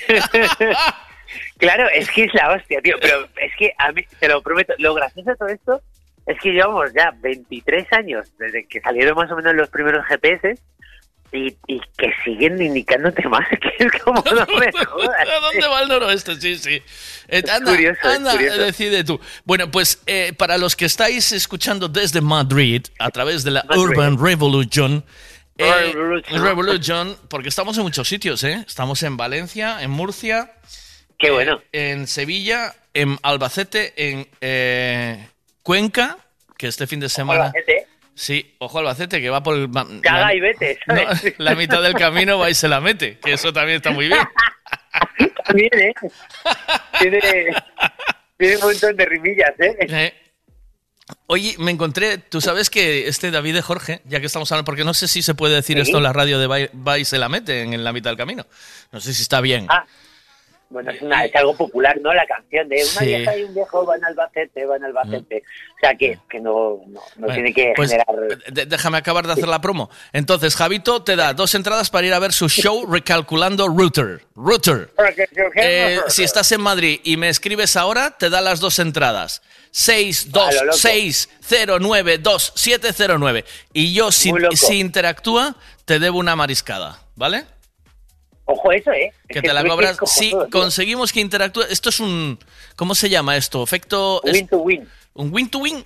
Claro, 1.58 1.88
es 1.90 2.10
que 2.12 2.26
es 2.26 2.34
la 2.36 2.52
hostia, 2.54 2.80
tío. 2.82 2.96
Pero 3.02 3.28
es 3.38 3.52
que 3.58 3.74
a 3.80 3.92
mí, 3.92 4.04
te 4.20 4.28
lo 4.28 4.42
prometo, 4.44 4.74
lo 4.78 4.94
gracioso 4.94 5.32
de 5.32 5.36
todo 5.36 5.48
esto 5.50 5.82
es 6.26 6.40
que 6.40 6.52
llevamos 6.52 6.94
ya 6.94 7.12
23 7.22 7.92
años 7.94 8.32
desde 8.38 8.66
que 8.68 8.80
salieron 8.82 9.16
más 9.16 9.32
o 9.32 9.36
menos 9.36 9.56
los 9.56 9.70
primeros 9.70 10.06
GPS 10.06 10.58
y, 11.34 11.58
y 11.68 11.82
que 11.98 12.14
siguen 12.24 12.62
indicándote 12.62 13.28
más. 13.28 13.48
Que 13.60 13.86
es 13.86 13.92
como, 14.04 14.24
no 14.32 14.46
me 14.60 14.72
jodas. 14.86 15.28
¿A 15.28 15.40
dónde 15.40 15.68
va 15.68 15.82
el 15.82 15.90
noroeste? 15.90 16.40
Sí, 16.40 16.58
sí. 16.58 16.82
Eh, 17.28 17.44
anda, 17.52 17.72
curioso, 17.72 18.00
es 18.04 18.16
anda, 18.16 18.32
curioso. 18.32 18.62
decide 18.62 19.04
tú. 19.04 19.20
Bueno, 19.44 19.70
pues 19.72 20.02
eh, 20.06 20.34
para 20.38 20.58
los 20.58 20.76
que 20.76 20.86
estáis 20.86 21.32
escuchando 21.32 21.88
desde 21.88 22.22
Madrid, 22.22 22.86
a 23.00 23.10
través 23.10 23.44
de 23.44 23.52
la 23.52 23.66
Urban 23.76 24.24
Revolution, 24.24 25.04
eh, 25.58 25.92
Revolution. 25.94 26.44
Revolution, 26.44 27.18
porque 27.30 27.50
estamos 27.50 27.78
en 27.78 27.84
muchos 27.84 28.08
sitios, 28.08 28.44
¿eh? 28.44 28.64
Estamos 28.68 29.02
en 29.04 29.18
Valencia, 29.18 29.82
en 29.82 29.92
Murcia. 29.92 30.52
Qué 31.18 31.32
bueno. 31.32 31.62
En 31.72 32.08
Sevilla, 32.08 32.76
en 32.94 33.18
Albacete, 33.22 33.94
en 33.96 34.28
eh, 34.42 35.28
Cuenca, 35.64 36.18
que 36.58 36.68
este 36.68 36.86
fin 36.88 37.00
de 37.00 37.10
semana... 37.10 37.46
Albacete. 37.46 37.88
Sí, 38.16 38.54
ojo 38.60 38.78
Albacete, 38.80 39.20
que 39.20 39.30
va 39.32 39.42
por 39.42 39.56
el... 39.58 39.72
Caga 40.02 40.28
la- 40.28 40.36
y 40.36 40.40
vete, 40.40 40.78
no, 40.88 40.96
la 41.40 41.56
mitad 41.56 41.82
del 41.82 41.96
camino 41.96 42.38
va 42.38 42.50
y 42.50 42.54
se 42.54 42.68
la 42.68 42.80
mete, 42.80 43.18
que 43.18 43.34
eso 43.34 43.52
también 43.52 43.78
está 43.78 43.90
muy 43.92 44.08
bien. 44.08 44.20
También, 45.46 45.70
¿eh? 45.78 45.94
Tiene, 47.00 47.20
tiene 48.38 48.56
un 48.58 48.62
montón 48.62 48.96
de 48.96 49.06
rimillas, 49.06 49.52
¿eh? 49.60 49.76
Eh, 49.90 50.14
Oye, 51.28 51.56
me 51.60 51.72
encontré, 51.72 52.18
tú 52.18 52.40
sabes 52.40 52.70
que 52.70 53.08
este 53.10 53.30
David 53.30 53.56
de 53.56 53.62
Jorge, 53.62 54.02
ya 54.06 54.20
que 54.22 54.26
estamos 54.28 54.50
hablando, 54.52 54.66
porque 54.66 54.86
no 54.86 54.94
sé 54.94 55.08
si 55.10 55.22
se 55.22 55.36
puede 55.36 55.56
decir 55.56 55.76
Sí. 55.78 55.82
esto 55.82 55.98
en 55.98 56.04
la 56.04 56.14
radio 56.14 56.40
de 56.40 56.48
Va- 56.48 56.70
Va 56.88 56.98
y 56.98 57.04
se 57.06 57.18
la 57.18 57.28
mete 57.28 57.62
en, 57.62 57.74
en 57.74 57.84
la 57.84 57.92
mitad 57.92 58.10
del 58.12 58.18
camino. 58.18 58.46
No 58.92 59.02
sé 59.02 59.14
si 59.14 59.22
está 59.22 59.42
bien. 59.42 59.66
Ah, 59.70 59.86
Bueno, 60.74 60.92
es, 60.92 61.02
una- 61.02 61.24
es 61.24 61.34
algo 61.36 61.56
popular, 61.56 61.98
¿no? 62.02 62.14
La 62.14 62.26
canción 62.26 62.68
de 62.68 62.78
una 62.78 63.00
Sí. 63.00 63.06
vieja 63.06 63.38
y 63.38 63.44
un 63.44 63.54
viejo 63.54 63.86
van 63.86 64.04
al 64.04 64.10
Albacete, 64.12 64.66
van 64.66 64.84
al 64.84 64.98
Albacete. 64.98 65.44
O 65.76 65.80
sea, 65.80 65.96
que, 65.96 66.18
que 66.30 66.40
no, 66.40 66.82
no, 66.88 66.94
no 66.94 67.02
Bueno, 67.18 67.34
tiene 67.36 67.54
que 67.54 67.74
pues, 67.76 67.92
generar... 67.92 68.16
de- 68.52 68.66
déjame 68.66 68.98
acabar 68.98 69.26
de 69.28 69.34
hacer 69.34 69.48
la 69.48 69.62
promo. 69.62 69.90
Entonces, 70.12 70.56
Javito 70.56 71.04
te 71.04 71.16
da 71.16 71.34
dos 71.34 71.54
entradas 71.56 71.90
para 71.90 72.08
ir 72.08 72.14
a 72.14 72.20
ver 72.20 72.34
su 72.34 72.50
show 72.50 72.86
Recalculando 72.92 73.68
Router. 73.68 74.26
Router. 74.36 74.90
Eh, 75.56 76.00
si 76.08 76.24
estás 76.24 76.52
en 76.52 76.62
Madrid 76.62 77.00
y 77.04 77.18
me 77.18 77.30
escribes 77.30 77.76
ahora, 77.76 78.12
te 78.18 78.30
da 78.30 78.42
las 78.42 78.60
dos 78.60 78.80
entradas. 78.80 79.42
A 79.88 80.52
lo 80.52 80.66
loco. 80.66 80.78
626092709. 80.78 83.44
Y 83.74 83.94
yo, 83.94 84.12
si, 84.12 84.32
si 84.56 84.80
interactúa, 84.80 85.56
te 85.86 86.00
debo 86.00 86.20
una 86.20 86.36
mariscada. 86.36 87.00
¿Vale? 87.16 87.46
Ojo 88.46 88.72
eso, 88.72 88.92
¿eh? 88.92 89.12
Que 89.30 89.42
te 89.42 89.54
la 89.54 89.64
cobras. 89.64 89.98
Si 90.06 90.30
tío. 90.32 90.50
conseguimos 90.52 91.12
que 91.14 91.22
interactúe. 91.22 91.64
Esto 91.70 91.90
es 91.90 92.00
un. 92.00 92.38
¿Cómo 92.76 92.94
se 92.96 93.10
llama 93.10 93.38
esto? 93.38 93.64
Efecto. 93.64 94.22
Win 94.24 94.48
to 94.48 94.58
win. 94.58 94.90
¿Un 95.14 95.34
win 95.34 95.50
to 95.50 95.60
win? 95.60 95.86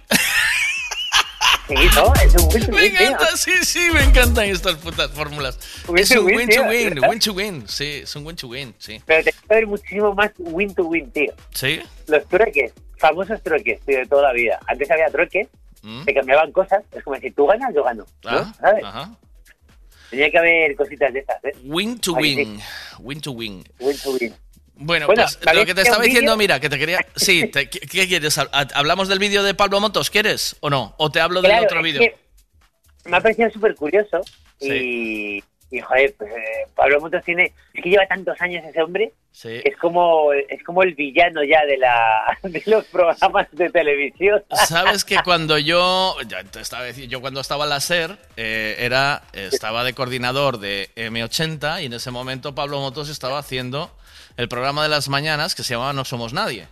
Sí, 1.67 1.75
¿no? 1.95 2.13
Es 2.15 2.33
un 2.35 2.47
win 2.53 2.65
to 2.65 2.71
Me 2.71 2.81
win, 2.83 2.91
tío. 2.97 3.07
encanta, 3.07 3.37
sí, 3.37 3.51
sí, 3.63 3.89
me 3.93 4.01
encantan 4.03 4.45
estas 4.45 4.75
putas 4.75 5.11
fórmulas. 5.11 5.59
Es 5.97 6.11
un 6.11 6.25
win, 6.25 6.47
to 6.49 6.63
win, 6.63 6.99
win 7.09 7.19
to 7.19 7.33
win, 7.33 7.67
sí, 7.67 7.99
es 8.03 8.15
un 8.15 8.25
win 8.25 8.37
to 8.37 8.47
win, 8.47 8.73
sí. 8.79 9.01
Pero 9.05 9.23
te 9.25 9.33
puede 9.33 9.45
haber 9.59 9.67
muchísimo 9.67 10.13
más 10.15 10.31
win 10.37 10.73
to 10.73 10.83
win, 10.85 11.11
tío. 11.11 11.33
¿Sí? 11.53 11.81
Los 12.07 12.25
trueques, 12.27 12.71
famosos 12.97 13.41
trueques, 13.43 13.81
tío, 13.81 13.97
de 13.97 14.05
toda 14.05 14.23
la 14.23 14.33
vida. 14.33 14.59
Antes 14.67 14.89
había 14.91 15.09
trueques, 15.11 15.47
Mm. 15.83 16.05
te 16.05 16.13
cambiaban 16.13 16.51
cosas. 16.51 16.83
Es 16.91 17.03
como 17.03 17.15
decir, 17.15 17.33
tú 17.35 17.45
ganas, 17.45 17.71
yo 17.73 17.83
gano. 17.83 18.03
¿no? 18.23 18.53
¿Sabes? 18.59 18.83
ajá. 18.83 19.11
Tenía 20.09 20.31
que 20.31 20.37
haber 20.37 20.75
cositas 20.75 21.13
de 21.13 21.19
esas, 21.19 21.43
¿eh? 21.43 21.51
Win 21.63 21.99
to 21.99 22.13
sí. 22.13 22.19
win, 22.21 22.59
win 22.99 23.21
to 23.21 23.31
win. 23.31 23.63
Win 23.79 23.97
to 23.99 24.11
win. 24.11 24.35
Bueno, 24.79 25.07
Bueno, 25.07 25.23
pues 25.23 25.39
¿sabéis 25.43 25.59
lo 25.61 25.65
que 25.65 25.73
te 25.75 25.81
estaba 25.81 26.03
diciendo, 26.03 26.37
mira, 26.37 26.59
que 26.59 26.69
te 26.69 26.77
quería... 26.77 26.99
Sí, 27.15 27.47
te- 27.47 27.67
¿qué, 27.69 27.79
qué 27.79 28.07
quieres? 28.07 28.37
¿Ha- 28.37 28.47
¿Hablamos 28.75 29.07
del 29.07 29.17
vídeo 29.19 29.41
de 29.43 29.53
Pablo 29.55 29.79
Motos? 29.79 30.09
¿Quieres 30.11 30.55
o 30.59 30.69
no? 30.69 30.93
¿O 30.97 31.09
te 31.11 31.19
hablo 31.19 31.41
del 31.41 31.49
Claro, 31.51 31.65
otro 31.65 31.79
es 31.79 31.83
vídeo? 31.83 32.13
Me 33.05 33.17
ha 33.17 33.21
parecido 33.21 33.49
súper 33.49 33.73
curioso 33.75 34.21
y, 34.59 35.43
y, 35.69 35.79
joder, 35.81 36.15
pues, 36.17 36.31
eh, 36.31 36.67
Pablo 36.75 37.01
Motos 37.01 37.23
tiene... 37.23 37.53
Es 37.73 37.83
que 37.83 37.89
lleva 37.89 38.07
tantos 38.07 38.39
años 38.41 38.63
ese 38.65 38.81
hombre 38.81 39.13
Sí. 39.37 39.61
es 39.63 39.77
como 39.77 40.33
es 40.33 40.63
como 40.63 40.81
el 40.81 40.95
villano 40.95 41.43
ya 41.43 41.63
de 41.67 41.77
la 41.77 42.39
de 42.43 42.63
los 42.65 42.85
programas 42.85 43.47
de 43.51 43.69
televisión. 43.69 44.43
Sabes 44.67 45.05
que 45.05 45.17
cuando 45.23 45.59
yo, 45.59 46.15
ya 46.27 46.43
te 46.43 46.59
estaba 46.59 46.85
diciendo, 46.85 47.11
yo 47.11 47.21
cuando 47.21 47.41
estaba 47.41 47.65
en 47.65 47.69
la 47.69 47.79
SER, 47.79 48.17
eh, 48.35 48.77
era, 48.79 49.21
estaba 49.33 49.83
de 49.83 49.93
coordinador 49.93 50.57
de 50.57 50.89
M80 50.95 51.83
y 51.83 51.85
en 51.85 51.93
ese 51.93 52.09
momento 52.09 52.55
Pablo 52.55 52.79
Motos 52.79 53.09
estaba 53.09 53.37
haciendo 53.37 53.95
el 54.37 54.47
programa 54.47 54.81
de 54.81 54.89
las 54.89 55.07
mañanas 55.07 55.53
que 55.53 55.61
se 55.61 55.75
llamaba 55.75 55.93
No 55.93 56.03
Somos 56.03 56.33
Nadie. 56.33 56.67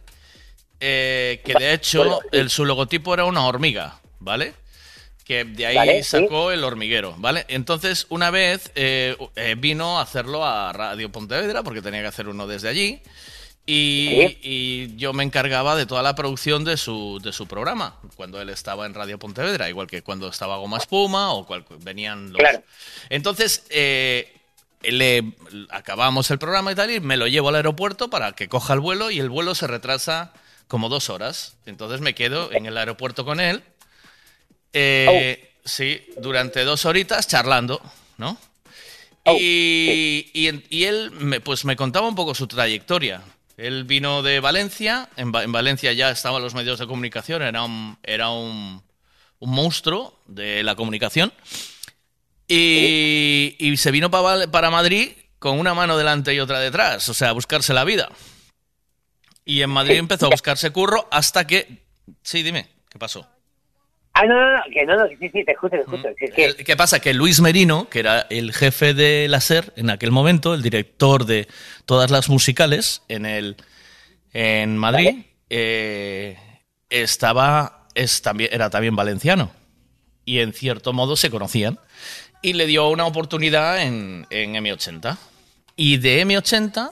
Eh, 0.80 1.42
que 1.46 1.54
de 1.54 1.72
hecho 1.72 2.20
el, 2.32 2.50
su 2.50 2.66
logotipo 2.66 3.14
era 3.14 3.26
una 3.26 3.46
hormiga, 3.46 4.00
¿vale? 4.20 4.56
Que 5.26 5.44
de 5.44 5.66
ahí 5.66 5.76
Vale, 5.76 6.04
sí. 6.04 6.12
sacó 6.12 6.52
el 6.52 6.64
hormiguero, 6.64 7.16
¿vale? 7.18 7.46
Entonces, 7.48 8.06
una 8.10 8.30
vez 8.30 8.72
eh, 8.76 9.18
eh, 9.36 9.56
vino 9.58 9.98
a 9.98 10.04
hacerlo 10.04 10.46
a 10.46 10.72
Radio 10.72 11.12
Pontevedra, 11.12 11.64
porque 11.64 11.82
tenía 11.82 12.02
que 12.02 12.08
hacer 12.08 12.28
uno 12.28 12.46
desde 12.46 12.70
allí, 12.70 13.02
y, 13.66 14.38
y 14.44 14.96
yo 14.98 15.14
me 15.14 15.24
encargaba 15.24 15.76
de 15.76 15.88
toda 15.88 16.04
la 16.04 16.14
producción 16.14 16.64
de 16.64 16.78
su, 16.78 17.20
de 17.24 17.34
su 17.34 17.48
programa, 17.48 17.98
cuando 18.16 18.40
él 18.40 18.50
estaba 18.52 18.86
en 18.86 18.94
Radio 18.94 19.18
Pontevedra, 19.18 19.68
igual 19.68 19.88
que 19.88 20.04
cuando 20.04 20.28
estaba 20.28 20.58
Goma 20.58 20.78
Espuma 20.78 21.34
o 21.34 21.48
cual, 21.48 21.66
venían 21.80 22.32
los... 22.32 22.38
Claro. 22.38 22.62
Entonces, 23.10 23.66
eh, 23.72 24.32
le 24.84 25.34
acabamos 25.72 26.30
el 26.30 26.38
programa 26.38 26.72
y 26.72 26.76
tal, 26.76 26.92
y 26.92 27.00
me 27.00 27.18
lo 27.18 27.26
llevo 27.26 27.50
al 27.50 27.56
aeropuerto 27.56 28.12
para 28.12 28.34
que 28.34 28.48
coja 28.48 28.76
el 28.76 28.80
vuelo, 28.80 29.10
y 29.10 29.20
el 29.20 29.30
vuelo 29.30 29.56
se 29.56 29.66
retrasa 29.66 30.34
como 30.68 30.90
dos 30.90 31.10
horas. 31.10 31.58
Entonces 31.66 32.02
me 32.02 32.14
quedo 32.14 32.52
en 32.52 32.68
el 32.68 32.78
aeropuerto 32.78 33.26
con 33.26 33.40
él. 33.40 33.64
Eh, 34.78 35.42
Sí, 35.68 36.00
durante 36.18 36.64
dos 36.64 36.86
horitas 36.86 37.28
charlando, 37.28 37.82
¿no? 38.20 38.38
Y, 39.40 40.30
y 40.32 40.48
en- 40.48 40.64
y 40.70 40.84
él 40.84 41.10
me, 41.10 41.40
pues 41.42 41.66
me 41.66 41.76
contaba 41.76 42.08
un 42.08 42.14
poco 42.14 42.36
su 42.36 42.46
trayectoria. 42.46 43.24
Él 43.58 43.84
vino 43.86 44.22
de 44.22 44.40
Valencia, 44.40 45.10
en, 45.18 45.34
en 45.36 45.52
Valencia 45.52 45.92
ya 45.94 46.12
estaban 46.12 46.44
los 46.44 46.54
medios 46.54 46.78
de 46.78 46.86
comunicación, 46.86 47.42
era 47.42 47.64
un, 47.64 47.98
era 48.04 48.30
un, 48.30 48.84
un 49.40 49.50
monstruo 49.50 50.20
de 50.28 50.62
la 50.62 50.76
comunicación. 50.76 51.34
Y, 52.48 53.56
y 53.58 53.76
se 53.78 53.90
vino 53.90 54.12
pa- 54.12 54.46
para 54.52 54.70
Madrid 54.70 55.14
con 55.40 55.58
una 55.60 55.74
mano 55.74 55.98
delante 55.98 56.34
y 56.34 56.40
otra 56.40 56.60
detrás, 56.60 57.10
o 57.10 57.14
sea, 57.16 57.30
a 57.30 57.34
buscarse 57.34 57.74
la 57.74 57.84
vida. 57.86 58.10
Y 59.46 59.62
en 59.64 59.70
Madrid 59.72 59.98
empezó 59.98 60.28
a 60.28 60.30
buscarse 60.30 60.70
curro 60.72 61.08
hasta 61.12 61.48
que... 61.48 61.84
Sí, 62.22 62.44
dime, 62.44 62.68
¿qué 62.90 63.00
pasó? 63.00 63.28
Ah, 64.18 64.26
no, 64.26 64.34
no, 64.34 64.54
no, 64.54 64.64
que 64.74 64.86
no, 64.86 64.96
no, 64.96 65.08
sí, 65.10 65.30
sí, 65.30 65.44
te 65.44 65.52
escucho, 65.52 65.76
te 65.76 65.82
escucho. 65.82 66.64
¿Qué 66.66 66.78
pasa? 66.78 67.02
Que 67.02 67.14
Luis 67.14 67.42
Merino, 67.42 67.90
que 67.90 68.00
era 68.00 68.22
el 68.30 68.54
jefe 68.54 68.94
de 68.94 69.28
la 69.28 69.42
SER 69.42 69.74
en 69.76 69.90
aquel 69.90 70.12
momento, 70.12 70.54
el 70.54 70.62
director 70.62 71.26
de 71.26 71.50
todas 71.86 72.10
las 72.12 72.30
musicales 72.30 73.02
en, 73.10 73.26
el, 73.26 73.58
en 74.32 74.78
Madrid, 74.78 75.26
eh, 75.50 76.38
estaba, 76.90 77.88
es 77.94 78.22
también, 78.22 78.52
era 78.54 78.70
también 78.70 78.96
valenciano. 78.96 79.52
y 80.24 80.40
en 80.40 80.54
cierto 80.54 80.94
modo 80.94 81.18
se 81.18 81.30
conocían. 81.30 81.78
Y 82.42 82.54
le 82.54 82.68
dio 82.68 82.88
una 82.88 83.06
oportunidad 83.06 83.82
en, 83.82 84.28
en 84.30 84.54
M80. 84.54 85.18
Y 85.76 85.98
de 85.98 86.26
M80 86.26 86.90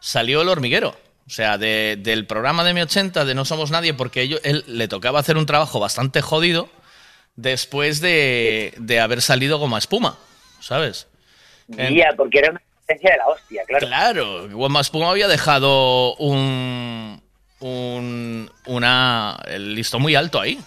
salió 0.00 0.42
el 0.42 0.48
hormiguero. 0.50 0.96
O 1.32 1.34
sea, 1.34 1.56
de- 1.56 1.96
del 1.98 2.26
programa 2.26 2.62
de 2.62 2.72
M80 2.74 3.24
de 3.24 3.34
No 3.34 3.46
Somos 3.46 3.70
Nadie, 3.70 3.94
porque 3.94 4.20
ello- 4.20 4.38
él 4.44 4.64
le 4.66 4.86
tocaba 4.86 5.18
hacer 5.18 5.38
un 5.38 5.46
trabajo 5.46 5.80
bastante 5.80 6.20
jodido 6.20 6.68
después 7.36 8.02
de, 8.02 8.74
de 8.76 9.00
haber 9.00 9.22
salido 9.22 9.58
Goma 9.58 9.78
Espuma, 9.78 10.18
¿sabes? 10.60 11.06
En- 11.74 11.94
Guía, 11.94 12.10
porque 12.18 12.40
era 12.40 12.50
una 12.50 12.60
de 12.86 13.16
la 13.16 13.26
hostia, 13.28 13.62
claro. 13.66 13.86
Claro, 13.86 14.48
Goma 14.50 14.82
Espuma 14.82 15.08
había 15.08 15.26
dejado 15.26 16.16
un, 16.16 17.22
un 17.60 18.50
una 18.66 19.38
el 19.46 19.74
listón 19.74 20.02
muy 20.02 20.14
alto 20.14 20.38
ahí. 20.38 20.60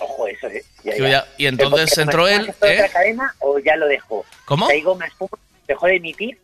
Ojo, 0.00 0.26
eso, 0.26 0.48
¿eh? 0.48 0.64
Ya, 0.82 0.96
ya. 0.96 1.08
ya- 1.08 1.26
y 1.36 1.46
entonces 1.46 1.92
¿Pero 1.94 2.02
entró 2.02 2.26
él, 2.26 2.48
¿eh? 2.48 2.54
otra 2.80 2.88
cadena 2.88 3.32
o 3.38 3.60
ya 3.60 3.76
lo 3.76 3.86
dejó? 3.86 4.26
¿Cómo? 4.44 4.66
O 4.66 4.68
sea, 4.70 4.76
¿y 4.76 4.82
Goma 4.82 5.06
Espuma 5.06 5.38
dejó 5.68 5.86
de 5.86 5.94
emitir 5.98 6.36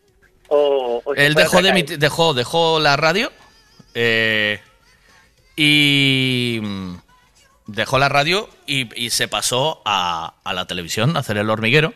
o, 0.49 1.01
Él 1.15 1.33
dejó 1.33 1.61
de 1.61 1.71
emitir- 1.73 1.97
dejó, 1.97 2.33
dejó 2.33 2.79
la 2.79 2.95
radio 2.97 3.31
eh, 3.93 4.59
y 5.55 6.59
mm, 6.61 6.95
dejó 7.67 7.97
la 7.99 8.09
radio 8.09 8.49
y, 8.67 8.89
y 9.01 9.09
se 9.09 9.27
pasó 9.27 9.81
a, 9.85 10.35
a 10.43 10.53
la 10.53 10.65
televisión 10.67 11.15
a 11.15 11.19
hacer 11.21 11.37
el 11.37 11.49
hormiguero. 11.49 11.93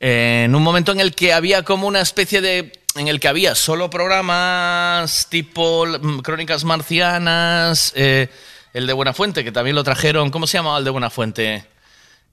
Eh, 0.00 0.42
en 0.46 0.54
un 0.54 0.62
momento 0.62 0.90
en 0.92 1.00
el 1.00 1.14
que 1.14 1.32
había 1.32 1.62
como 1.62 1.86
una 1.86 2.00
especie 2.00 2.40
de 2.40 2.72
en 2.96 3.08
el 3.08 3.20
que 3.20 3.28
había 3.28 3.54
solo 3.54 3.88
programas 3.88 5.28
tipo 5.30 5.86
mm, 5.86 6.18
Crónicas 6.18 6.64
Marcianas, 6.64 7.92
eh, 7.96 8.28
el 8.74 8.86
de 8.86 8.92
Buenafuente, 8.92 9.44
que 9.44 9.52
también 9.52 9.76
lo 9.76 9.84
trajeron. 9.84 10.30
¿Cómo 10.30 10.46
se 10.46 10.58
llamaba 10.58 10.78
el 10.78 10.84
de 10.84 10.90
Buenafuente? 10.90 11.64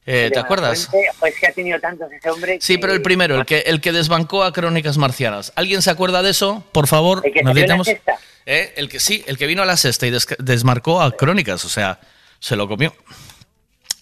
Eh, 0.06 0.30
¿Te 0.34 0.40
acuerdas? 0.40 0.90
Pues 1.20 1.40
que 1.40 1.48
ha 1.48 1.52
tenido 1.52 1.80
tantos 1.80 2.12
ese 2.12 2.30
hombre. 2.32 2.58
Sí, 2.62 2.76
que- 2.76 2.80
pero 2.80 2.94
el 2.94 3.02
primero, 3.02 3.36
el 3.36 3.46
que, 3.46 3.60
el 3.60 3.80
que 3.80 3.92
desbancó 3.92 4.44
a 4.44 4.52
Crónicas 4.54 4.98
Marcianas. 4.98 5.54
¿Alguien 5.56 5.82
se 5.82 5.92
acuerda 5.92 6.22
de 6.24 6.32
eso? 6.32 6.66
Por 6.72 6.88
favor, 6.88 7.22
El 7.24 7.32
que 7.34 7.40
en 7.40 7.46
la 7.46 7.54
necesitamos. 7.54 7.88
sexta. 7.88 8.18
¿Eh? 8.46 8.74
El 8.78 8.90
que 8.90 9.00
sí, 9.00 9.24
el 9.28 9.38
que 9.38 9.46
vino 9.46 9.62
a 9.62 9.66
la 9.66 9.78
sexta 9.78 10.08
y 10.08 10.12
des- 10.12 10.28
desmarcó 10.40 11.02
a 11.02 11.12
Crónicas, 11.12 11.64
o 11.66 11.70
sea, 11.70 12.00
se 12.40 12.56
lo 12.56 12.68
comió. 12.68 12.96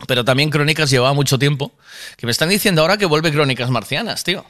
Pero 0.07 0.23
también 0.23 0.49
Crónicas 0.49 0.89
llevaba 0.89 1.13
mucho 1.13 1.37
tiempo. 1.39 1.73
Que 2.15 2.25
me 2.27 2.31
están 2.31 2.49
diciendo 2.49 2.81
ahora 2.81 2.97
que 2.97 3.05
vuelve 3.05 3.31
Crónicas 3.31 3.69
Marcianas, 3.69 4.23
tío. 4.23 4.45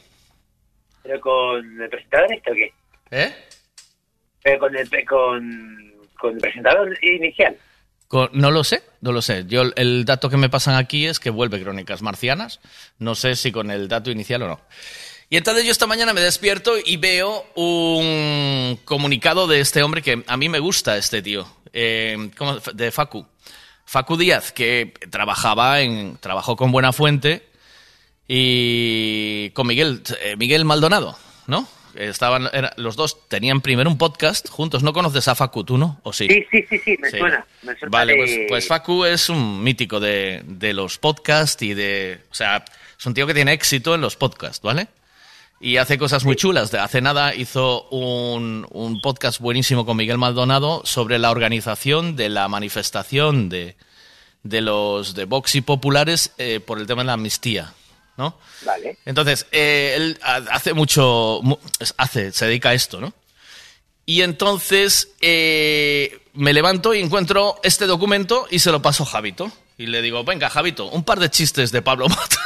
¿Pero 1.03 1.19
con 1.21 1.81
el 1.81 1.89
presentador 1.89 2.33
este 2.33 2.51
o 2.51 2.53
qué? 2.53 2.73
¿Eh? 3.11 3.35
Pero 4.43 4.59
con 4.59 4.75
el, 4.75 4.89
con, 5.07 5.93
con 6.19 6.33
el 6.35 6.39
presentador 6.41 6.97
inicial. 7.03 7.55
No 8.09 8.51
lo 8.51 8.63
sé, 8.63 8.83
no 9.01 9.11
lo 9.11 9.21
sé. 9.21 9.45
Yo 9.47 9.63
el 9.75 10.05
dato 10.05 10.29
que 10.29 10.37
me 10.37 10.49
pasan 10.49 10.75
aquí 10.75 11.05
es 11.05 11.19
que 11.19 11.29
vuelve 11.29 11.61
Crónicas 11.61 12.01
Marcianas. 12.01 12.59
No 12.99 13.15
sé 13.15 13.35
si 13.35 13.51
con 13.51 13.69
el 13.69 13.87
dato 13.87 14.11
inicial 14.11 14.43
o 14.43 14.47
no. 14.47 14.61
Y 15.29 15.35
entonces 15.35 15.65
yo 15.65 15.71
esta 15.71 15.87
mañana 15.87 16.13
me 16.13 16.21
despierto 16.21 16.75
y 16.83 16.95
veo 16.95 17.45
un 17.55 18.79
comunicado 18.85 19.45
de 19.45 19.59
este 19.59 19.83
hombre 19.83 20.01
que 20.01 20.23
a 20.25 20.37
mí 20.37 20.47
me 20.47 20.59
gusta, 20.59 20.95
este 20.95 21.21
tío, 21.21 21.45
eh, 21.73 22.31
¿cómo? 22.37 22.59
de 22.59 22.91
Facu. 22.91 23.27
Facu 23.83 24.15
Díaz, 24.15 24.53
que 24.53 24.93
trabajaba 25.09 25.81
en, 25.81 26.17
trabajó 26.17 26.55
con 26.55 26.71
Buenafuente 26.71 27.45
y 28.25 29.49
con 29.51 29.67
Miguel, 29.67 30.01
eh, 30.21 30.37
Miguel 30.37 30.63
Maldonado, 30.63 31.17
¿no? 31.45 31.67
Estaban, 31.97 32.49
era- 32.53 32.73
los 32.77 32.95
dos 32.95 33.27
tenían 33.27 33.61
primero 33.61 33.89
un 33.89 33.97
podcast 33.97 34.47
juntos. 34.49 34.83
¿No 34.83 34.93
conoces 34.93 35.27
a 35.27 35.35
Facu, 35.35 35.63
tú, 35.63 35.77
no? 35.77 35.99
¿O 36.03 36.13
sí? 36.13 36.27
Sí, 36.27 36.45
sí, 36.51 36.65
sí, 36.69 36.79
sí, 36.85 36.97
me 37.01 37.09
Sí. 37.09 37.17
suena. 37.17 37.45
Me 37.63 37.75
suena 37.77 37.89
Vale, 37.97 38.13
de- 38.13 38.17
pues, 38.19 38.39
pues 38.47 38.67
Facu 38.67 39.03
es 39.05 39.29
un 39.29 39.63
mítico 39.63 39.99
de, 39.99 40.41
de 40.45 40.73
los 40.73 40.97
podcasts 40.97 41.61
y 41.63 41.73
de... 41.73 42.21
O 42.31 42.35
sea, 42.35 42.63
es 42.99 43.05
un 43.05 43.13
tío 43.13 43.25
que 43.27 43.33
tiene 43.33 43.51
éxito 43.53 43.95
en 43.95 44.01
los 44.01 44.15
podcasts, 44.15 44.61
¿vale? 44.61 44.87
Y 45.59 45.77
hace 45.77 45.97
cosas 45.97 46.23
muy 46.23 46.35
chulas. 46.35 46.69
De 46.69 46.77
hace 46.77 47.01
nada 47.01 47.33
hizo 47.33 47.87
un, 47.89 48.67
un 48.69 49.01
podcast 49.01 49.39
buenísimo 49.39 49.85
con 49.87 49.97
Miguel 49.97 50.19
Maldonado 50.19 50.81
sobre 50.85 51.17
la 51.17 51.31
organización 51.31 52.15
de 52.15 52.29
la 52.29 52.47
manifestación 52.47 53.49
de, 53.49 53.75
de 54.43 54.61
los 54.61 55.15
de 55.15 55.25
Vox 55.25 55.55
y 55.55 55.61
populares 55.61 56.31
eh, 56.37 56.59
por 56.59 56.77
el 56.77 56.85
tema 56.85 57.01
de 57.01 57.07
la 57.07 57.13
amnistía, 57.13 57.73
¿no? 58.17 58.37
Vale. 58.63 58.97
Entonces, 59.05 59.45
eh, 59.51 59.93
él 59.95 60.19
ha- 60.23 60.41
hace 60.51 60.73
mucho, 60.73 61.39
mu- 61.43 61.59
hace, 61.97 62.31
se 62.31 62.45
dedica 62.47 62.69
a 62.69 62.73
esto, 62.73 62.99
¿no? 62.99 63.13
Y 64.05 64.21
entonces 64.21 65.09
eh, 65.21 66.19
me 66.33 66.53
levanto 66.53 66.93
y 66.93 66.99
encuentro 67.01 67.59
este 67.63 67.85
documento 67.87 68.47
y 68.49 68.59
se 68.59 68.71
lo 68.71 68.81
paso 68.81 69.03
a 69.03 69.07
Javito. 69.07 69.51
Y 69.77 69.87
le 69.87 70.01
digo, 70.01 70.23
venga, 70.23 70.49
Javito, 70.49 70.85
un 70.85 71.03
par 71.03 71.19
de 71.19 71.29
chistes 71.29 71.71
de 71.71 71.81
Pablo 71.81 72.07
Mota. 72.09 72.37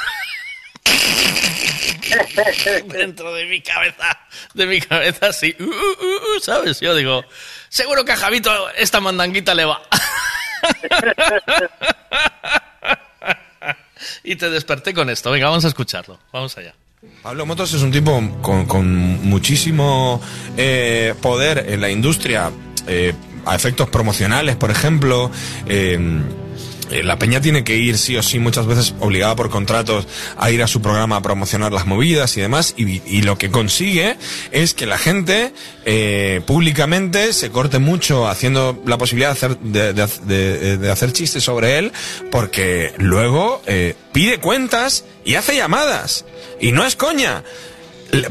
Dentro 2.88 3.34
de 3.34 3.46
mi 3.46 3.62
cabeza, 3.62 4.20
de 4.54 4.66
mi 4.66 4.82
cabeza, 4.82 5.28
así, 5.28 5.56
uh, 5.60 5.64
uh, 5.64 5.70
uh, 5.70 6.40
¿sabes? 6.42 6.80
Yo 6.82 6.94
digo, 6.96 7.24
seguro 7.70 8.04
que 8.04 8.12
a 8.12 8.18
Javito 8.18 8.70
esta 8.72 9.00
mandanguita 9.00 9.54
le 9.56 9.66
va. 9.66 9.82
y 14.24 14.36
te 14.36 14.50
desperté 14.50 14.94
con 14.94 15.10
esto. 15.10 15.32
Venga, 15.32 15.48
vamos 15.48 15.66
a 15.66 15.68
escucharlo. 15.68 16.20
Vamos 16.32 16.58
allá. 16.58 16.74
Pablo 17.24 17.46
Motos 17.46 17.74
es 17.74 17.82
un 17.82 17.92
tipo 17.92 18.22
con, 18.42 19.28
muchísimo 19.28 20.22
eh, 20.56 21.16
poder 21.20 21.66
en 21.70 21.82
la 21.82 21.90
industria, 21.90 22.52
eh, 22.88 23.14
a 23.46 23.56
efectos 23.56 23.90
promocionales, 23.90 24.56
por 24.56 24.70
ejemplo. 24.70 25.32
eh, 25.66 26.22
la 27.04 27.18
peña 27.18 27.42
tiene 27.42 27.64
que 27.64 27.78
ir 27.78 27.98
sí 27.98 28.18
o 28.18 28.24
sí 28.24 28.40
muchas 28.40 28.66
veces 28.66 28.94
obligada 29.00 29.36
por 29.36 29.50
contratos 29.50 30.08
a 30.38 30.52
ir 30.52 30.62
a 30.62 30.68
su 30.68 30.82
programa 30.82 31.18
a 31.18 31.22
promocionar 31.22 31.72
las 31.72 31.86
movidas 31.86 32.36
y 32.38 32.42
demás 32.42 32.74
y, 32.78 33.22
lo 33.22 33.38
que 33.38 33.52
consigue 33.52 34.18
es 34.52 34.74
que 34.74 34.86
la 34.86 34.98
gente 34.98 35.54
eh, 35.86 36.42
públicamente 36.46 37.34
se 37.34 37.52
corte 37.52 37.78
mucho 37.78 38.28
haciendo 38.28 38.82
la 38.86 38.98
posibilidad 38.98 39.30
de 39.30 39.34
hacer, 39.34 39.58
de, 39.60 40.92
hacer 40.92 41.14
chistes 41.14 41.44
sobre 41.44 41.78
él 41.78 41.92
porque 42.32 42.94
luego 42.98 43.62
eh, 43.68 43.96
pide 44.12 44.40
cuentas 44.40 45.06
y 45.24 45.36
hace 45.36 45.56
llamadas. 45.56 46.26
Y 46.60 46.72
no 46.72 46.86
es 46.86 46.96
coña 46.96 47.44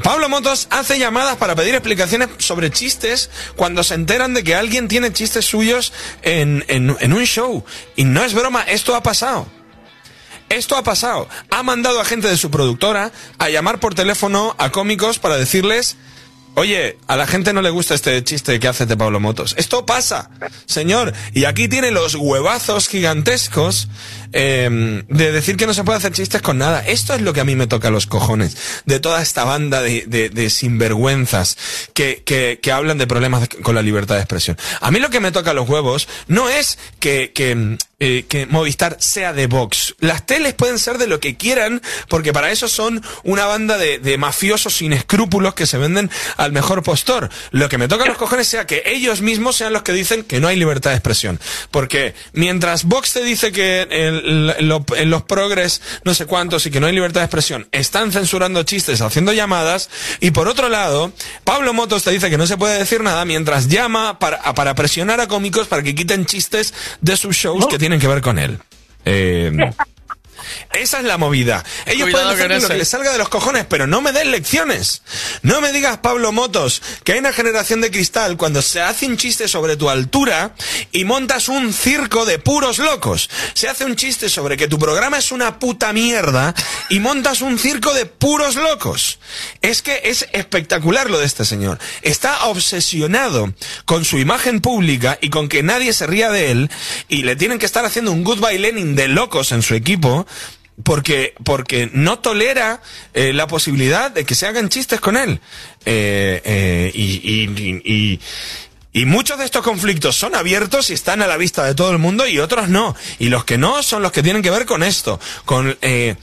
Pablo 0.02 0.28
Motos 0.28 0.66
hace 0.70 0.98
llamadas 0.98 1.36
para 1.36 1.54
pedir 1.54 1.74
explicaciones 1.74 2.28
sobre 2.38 2.70
chistes 2.70 3.30
cuando 3.56 3.82
se 3.82 3.94
enteran 3.94 4.34
de 4.34 4.44
que 4.44 4.54
alguien 4.54 4.88
tiene 4.88 5.12
chistes 5.12 5.46
suyos 5.46 5.92
en, 6.22 6.64
en- 6.68 6.96
en 7.00 7.12
un 7.12 7.24
show. 7.24 7.64
Y 7.96 8.04
no 8.04 8.22
es 8.24 8.34
broma, 8.34 8.62
esto 8.64 8.94
ha 8.94 9.02
pasado. 9.02 9.46
Esto 10.50 10.76
ha 10.76 10.82
pasado. 10.82 11.28
Ha 11.50 11.62
mandado 11.62 12.00
a 12.00 12.04
gente 12.04 12.28
de 12.28 12.36
su 12.36 12.50
productora 12.50 13.12
a 13.38 13.48
llamar 13.48 13.78
por 13.80 13.94
teléfono 13.94 14.54
a 14.58 14.70
cómicos 14.70 15.18
para 15.18 15.36
decirles, 15.36 15.96
oye, 16.54 16.98
a 17.06 17.16
la 17.16 17.26
gente 17.26 17.52
no 17.52 17.62
le 17.62 17.70
gusta 17.70 17.94
este 17.94 18.22
chiste 18.24 18.58
que 18.60 18.68
haces 18.68 18.86
de 18.88 18.96
Pablo 18.96 19.20
Motos. 19.20 19.54
Esto 19.58 19.86
pasa, 19.86 20.30
señor. 20.66 21.12
Y 21.32 21.44
aquí 21.44 21.68
tiene 21.68 21.90
los 21.90 22.14
huevazos 22.14 22.88
gigantescos 22.88 23.88
eh, 24.32 25.02
de 25.08 25.32
decir 25.32 25.56
que 25.56 25.66
no 25.66 25.74
se 25.74 25.84
puede 25.84 25.98
hacer 25.98 26.12
chistes 26.12 26.42
con 26.42 26.58
nada. 26.58 26.80
Esto 26.86 27.14
es 27.14 27.22
lo 27.22 27.32
que 27.32 27.40
a 27.40 27.44
mí 27.44 27.56
me 27.56 27.66
toca 27.66 27.90
los 27.90 28.06
cojones 28.06 28.56
de 28.84 29.00
toda 29.00 29.22
esta 29.22 29.44
banda 29.44 29.80
de, 29.82 30.04
de- 30.06 30.28
de 30.30 30.50
sinvergüenzas 30.50 31.56
que, 31.94 32.22
que- 32.24 32.58
que 32.62 32.72
hablan 32.72 32.98
de 32.98 33.06
problemas 33.06 33.48
con 33.62 33.74
la 33.74 33.82
libertad 33.82 34.16
de 34.16 34.22
expresión. 34.22 34.56
A 34.80 34.90
mí 34.90 34.98
lo 35.00 35.10
que 35.10 35.20
me 35.20 35.32
toca 35.32 35.52
los 35.54 35.68
huevos 35.68 36.08
no 36.28 36.48
es 36.48 36.78
que, 37.00 37.32
que, 37.34 37.78
eh, 38.00 38.24
que 38.28 38.46
Movistar 38.46 38.96
sea 38.98 39.32
de 39.32 39.46
Vox. 39.46 39.94
Las 40.00 40.26
teles 40.26 40.54
pueden 40.54 40.78
ser 40.78 40.98
de 40.98 41.06
lo 41.06 41.20
que 41.20 41.36
quieran 41.36 41.80
porque 42.08 42.32
para 42.32 42.50
eso 42.50 42.66
son 42.68 43.02
una 43.22 43.46
banda 43.46 43.78
de, 43.78 43.98
de 43.98 44.18
mafiosos 44.18 44.74
sin 44.74 44.92
escrúpulos 44.92 45.54
que 45.54 45.66
se 45.66 45.78
venden 45.78 46.10
al 46.36 46.50
mejor 46.52 46.82
postor. 46.82 47.28
Lo 47.50 47.68
que 47.68 47.78
me 47.78 47.88
toca 47.88 48.06
los 48.06 48.16
cojones 48.16 48.48
sea 48.48 48.66
que 48.66 48.82
ellos 48.86 49.20
mismos 49.20 49.56
sean 49.56 49.72
los 49.72 49.82
que 49.82 49.92
dicen 49.92 50.24
que 50.24 50.40
no 50.40 50.48
hay 50.48 50.56
libertad 50.56 50.90
de 50.90 50.96
expresión. 50.96 51.38
Porque 51.70 52.14
mientras 52.32 52.84
Vox 52.84 53.12
te 53.12 53.22
dice 53.22 53.52
que 53.52 53.86
lo- 54.60 54.84
en 54.96 55.10
los 55.10 55.22
progres 55.24 55.82
no 56.04 56.14
sé 56.14 56.26
cuántos 56.26 56.64
y 56.66 56.70
que 56.70 56.80
no 56.80 56.86
hay 56.86 56.94
libertad 56.94 57.20
de 57.20 57.26
expresión, 57.26 57.68
están 57.72 58.12
censurando 58.12 58.62
chistes, 58.62 59.00
haciendo 59.00 59.32
llamadas, 59.32 59.90
y 60.20 60.30
por 60.30 60.48
otro 60.48 60.68
lado, 60.68 61.12
Pablo 61.44 61.72
Motos 61.74 62.02
te 62.04 62.10
dice 62.10 62.30
que 62.30 62.38
no 62.38 62.46
se 62.46 62.56
puede 62.56 62.78
decir 62.78 63.02
nada 63.02 63.24
mientras 63.24 63.68
llama 63.68 64.18
para, 64.18 64.36
a- 64.38 64.54
para 64.54 64.74
presionar 64.74 65.20
a 65.20 65.28
cómicos 65.28 65.66
para 65.68 65.82
que 65.82 65.94
quiten 65.94 66.24
chistes 66.26 66.72
de 67.00 67.16
sus 67.16 67.36
shows 67.36 67.66
que 67.66 67.78
tienen 67.78 67.89
que 67.98 68.08
ver 68.08 68.20
con 68.20 68.38
él. 68.38 68.58
Eh, 69.04 69.50
Esa 70.72 70.98
es 70.98 71.04
la 71.04 71.18
movida. 71.18 71.64
Ellos 71.84 72.04
Cuidado 72.04 72.30
pueden 72.30 72.52
hacer 72.52 72.62
lo 72.62 72.68
que 72.68 72.78
les 72.78 72.88
salga 72.88 73.10
de 73.10 73.18
los 73.18 73.28
cojones, 73.28 73.66
pero 73.68 73.88
no 73.88 74.00
me 74.00 74.12
den 74.12 74.30
lecciones. 74.30 75.02
No 75.42 75.60
me 75.60 75.72
digas, 75.72 75.98
Pablo 75.98 76.30
Motos, 76.30 76.80
que 77.02 77.12
hay 77.12 77.18
una 77.18 77.32
generación 77.32 77.80
de 77.80 77.90
cristal 77.90 78.36
cuando 78.36 78.62
se 78.62 78.80
hace 78.80 79.06
un 79.06 79.16
chiste 79.16 79.48
sobre 79.48 79.76
tu 79.76 79.90
altura 79.90 80.54
y 80.92 81.04
montas 81.04 81.48
un 81.48 81.72
circo 81.72 82.24
de 82.24 82.38
puros 82.38 82.78
locos. 82.78 83.28
Se 83.54 83.68
hace 83.68 83.84
un 83.84 83.96
chiste 83.96 84.28
sobre 84.28 84.56
que 84.56 84.68
tu 84.68 84.78
programa 84.78 85.18
es 85.18 85.32
una 85.32 85.58
puta 85.58 85.92
mierda 85.92 86.54
y 86.88 87.00
montas 87.00 87.40
un 87.40 87.58
circo 87.58 87.92
de 87.92 88.06
puros 88.06 88.54
locos. 88.54 89.18
Es 89.62 89.82
que 89.82 90.00
es 90.04 90.28
espectacular 90.32 91.10
lo 91.10 91.18
de 91.18 91.26
este 91.26 91.44
señor. 91.44 91.80
Está 92.02 92.44
obsesionado 92.44 93.52
con 93.86 94.04
su 94.04 94.18
imagen 94.18 94.60
pública 94.60 95.18
y 95.20 95.30
con 95.30 95.48
que 95.48 95.64
nadie 95.64 95.92
se 95.92 96.06
ría 96.06 96.30
de 96.30 96.52
él 96.52 96.70
y 97.08 97.22
le 97.22 97.34
tienen 97.34 97.58
que 97.58 97.66
estar 97.66 97.84
haciendo 97.84 98.12
un 98.12 98.22
goodbye 98.22 98.60
Lenin 98.60 98.94
de 98.94 99.08
locos 99.08 99.50
en 99.50 99.62
su 99.62 99.74
equipo 99.74 100.28
porque, 100.82 101.34
porque 101.44 101.90
no 101.92 102.18
tolera 102.18 102.80
eh, 103.14 103.32
la 103.32 103.46
posibilidad 103.46 104.10
de 104.10 104.24
que 104.24 104.34
se 104.34 104.46
hagan 104.46 104.68
chistes 104.68 105.00
con 105.00 105.16
él. 105.16 105.40
Eh, 105.84 106.40
eh, 106.44 106.90
y, 106.94 107.02
y- 107.02 107.82
y- 107.84 108.20
y- 108.92 109.04
muchos 109.06 109.38
de 109.38 109.44
estos 109.44 109.62
conflictos 109.62 110.16
son 110.16 110.34
abiertos 110.34 110.90
y 110.90 110.94
están 110.94 111.22
a 111.22 111.26
la 111.26 111.36
vista 111.36 111.64
de 111.64 111.74
todo 111.74 111.90
el 111.90 111.98
mundo 111.98 112.26
y 112.26 112.38
otros 112.38 112.68
no. 112.68 112.94
Y 113.18 113.28
los 113.28 113.44
que 113.44 113.58
no 113.58 113.82
son 113.82 114.02
los 114.02 114.12
que 114.12 114.22
tienen 114.22 114.42
que 114.42 114.50
ver 114.50 114.66
con 114.66 114.82
esto. 114.82 115.18
Con, 115.44 115.76
eh, 115.82 116.16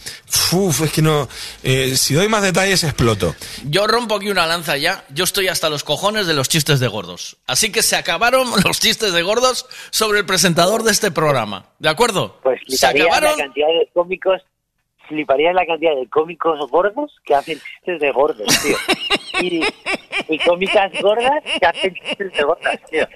uf, 0.52 0.82
es 0.82 0.92
que 0.92 1.02
no, 1.02 1.28
eh, 1.64 1.96
si 1.98 2.14
doy 2.14 2.28
más 2.28 2.42
detalles 2.44 2.84
exploto. 2.84 3.36
Yo 3.66 3.88
rompo 3.88 4.16
aquí 4.16 4.30
una 4.30 4.46
lanza 4.48 4.78
ya. 4.78 5.06
Yo 5.10 5.24
estoy 5.24 5.48
hasta 5.48 5.70
los 5.70 5.84
cojones 5.84 6.28
de 6.28 6.34
los 6.34 6.50
chistes 6.50 6.80
de 6.80 6.88
gordos. 6.88 7.38
Así 7.48 7.72
que 7.72 7.82
se 7.84 7.96
acabaron 7.96 8.50
los 8.66 8.80
chistes 8.80 9.14
de 9.14 9.22
gordos 9.24 9.66
sobre 9.92 10.20
el 10.20 10.26
presentador 10.26 10.84
de 10.84 10.92
este 10.92 11.12
programa. 11.12 11.66
¿De 11.80 11.90
acuerdo? 11.90 12.40
Pues 12.44 12.60
se 12.68 12.86
acabaron. 12.86 13.38
la 13.38 13.44
cantidad 13.46 13.68
de 13.68 13.90
cómicos, 13.94 14.42
fliparía 15.08 15.54
la 15.54 15.66
cantidad 15.66 15.96
de 15.96 16.08
cómicos 16.08 16.70
gordos 16.70 17.16
que 17.26 17.34
hacen 17.36 17.60
chistes 17.60 18.00
de 18.00 18.12
gordos, 18.12 18.48
tío. 18.64 18.78
Y, 19.40 19.62
y 20.30 20.40
cómicas 20.40 20.92
gordas 21.00 21.44
que 21.60 21.66
hacen 21.66 21.94
chistes 21.94 22.34
de 22.34 22.44
gordas, 22.44 22.80
tío. 22.90 23.08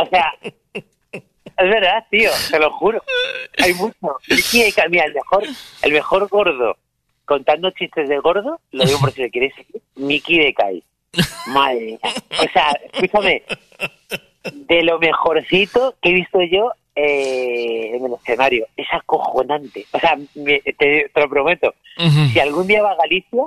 O 0.00 0.06
sea, 0.06 0.32
es 0.72 1.68
verdad, 1.68 2.06
tío, 2.08 2.30
te 2.52 2.58
lo 2.60 2.70
juro. 2.70 3.02
Hay 3.58 3.74
mucho. 3.74 3.96
De 4.28 4.72
Kai- 4.72 4.88
mira, 4.90 5.06
el 5.06 5.14
mejor, 5.14 5.42
el 5.82 5.92
mejor 5.92 6.28
gordo 6.28 6.76
contando 7.24 7.70
chistes 7.72 8.08
de 8.08 8.18
gordo, 8.18 8.60
lo 8.70 8.84
digo 8.84 9.00
por 9.00 9.10
si 9.10 9.22
le 9.22 9.30
seguir, 9.30 9.52
Mickey 9.96 10.38
de 10.38 10.54
Kai. 10.54 10.84
Madre 11.48 11.80
mía. 11.80 11.98
O 12.38 12.52
sea, 12.52 12.70
escúchame, 12.92 13.42
de 14.52 14.82
lo 14.84 15.00
mejorcito 15.00 15.96
que 16.00 16.10
he 16.10 16.12
visto 16.12 16.40
yo 16.42 16.70
eh, 16.96 17.90
en 17.96 18.04
el 18.04 18.12
escenario. 18.14 18.66
Es 18.76 18.86
acojonante. 18.92 19.86
O 19.92 19.98
sea, 19.98 20.16
me- 20.34 20.60
te, 20.60 21.10
te 21.12 21.20
lo 21.20 21.28
prometo. 21.28 21.74
Si 22.32 22.38
algún 22.40 22.66
día 22.66 22.82
va 22.82 22.92
a 22.92 22.96
Galicia, 22.96 23.42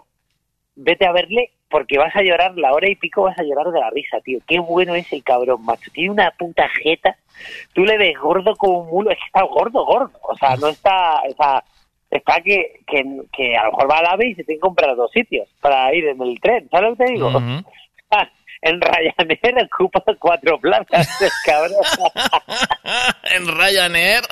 vete 0.76 1.06
a 1.06 1.12
verle 1.12 1.52
porque 1.70 1.98
vas 1.98 2.16
a 2.16 2.22
llorar, 2.22 2.58
la 2.58 2.72
hora 2.74 2.90
y 2.90 2.96
pico 2.96 3.24
vas 3.24 3.38
a 3.38 3.44
llorar 3.44 3.72
de 3.72 3.80
la 3.80 3.90
risa, 3.90 4.22
tío. 4.22 4.40
Qué 4.48 4.60
bueno 4.60 4.96
es 4.96 5.12
el 5.12 5.24
cabrón, 5.24 5.66
macho. 5.66 5.92
Tiene 5.92 6.12
una 6.12 6.32
puta 6.32 6.68
jeta. 6.70 7.18
Tú 7.74 7.84
le 7.84 7.98
ves 7.98 8.18
gordo 8.18 8.56
como 8.56 8.80
un 8.80 8.90
mulo. 8.90 9.12
Es 9.12 9.18
que 9.18 9.26
está 9.26 9.42
gordo, 9.44 9.86
gordo. 9.86 10.12
O 10.24 10.36
sea, 10.38 10.56
no 10.56 10.68
está... 10.68 11.22
O 11.30 11.34
sea, 11.36 11.64
está 12.10 12.40
que, 12.42 12.80
que, 12.88 13.04
que 13.34 13.58
a 13.58 13.66
lo 13.66 13.72
mejor 13.72 13.92
va 13.92 13.98
al 13.98 14.06
AVE 14.06 14.28
y 14.30 14.36
se 14.36 14.46
tiene 14.46 14.58
que 14.60 14.62
comprar 14.62 14.96
dos 14.96 15.12
sitios 15.12 15.46
para 15.60 15.94
ir 15.94 16.06
en 16.08 16.22
el 16.22 16.40
tren. 16.40 16.70
¿Sabes 16.72 16.92
lo 16.92 16.96
que 16.96 17.04
te 17.06 17.12
digo? 17.12 17.30
Ah, 17.36 17.64
En 18.68 18.82
Ryanair 18.82 19.70
ocupa 19.72 20.04
cuatro 20.20 20.60
plazas, 20.60 21.08
cabrón. 21.46 21.72
en 23.24 23.48
Ryanair. 23.48 24.24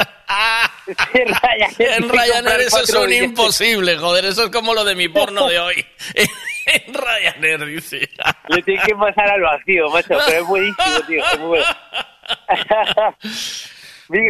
en 1.13 1.28
Ryanair, 1.28 1.93
En 1.98 2.10
Ryanair 2.10 2.62
eso 2.62 2.82
es 2.84 2.93
un 2.93 3.13
imposible, 3.13 3.98
joder. 3.98 4.26
Eso 4.26 4.45
es 4.45 4.50
como 4.50 4.74
lo 4.74 4.84
de 4.84 4.95
mi 4.95 5.08
porno 5.08 5.48
de 5.48 5.60
hoy. 5.60 5.86
en 6.65 6.93
Ryanair, 6.93 7.65
dice. 7.65 8.10
Le 8.50 8.62
tiene 8.63 8.84
que 8.84 8.95
pasar 8.95 9.30
al 9.30 9.41
vacío, 9.41 9.89
macho, 9.89 10.17
pero 10.26 10.41
es 10.41 10.48
buenísimo, 10.48 11.00
tío. 11.08 11.24
Es 11.26 11.39
muy 11.39 11.48
bueno. 11.48 11.65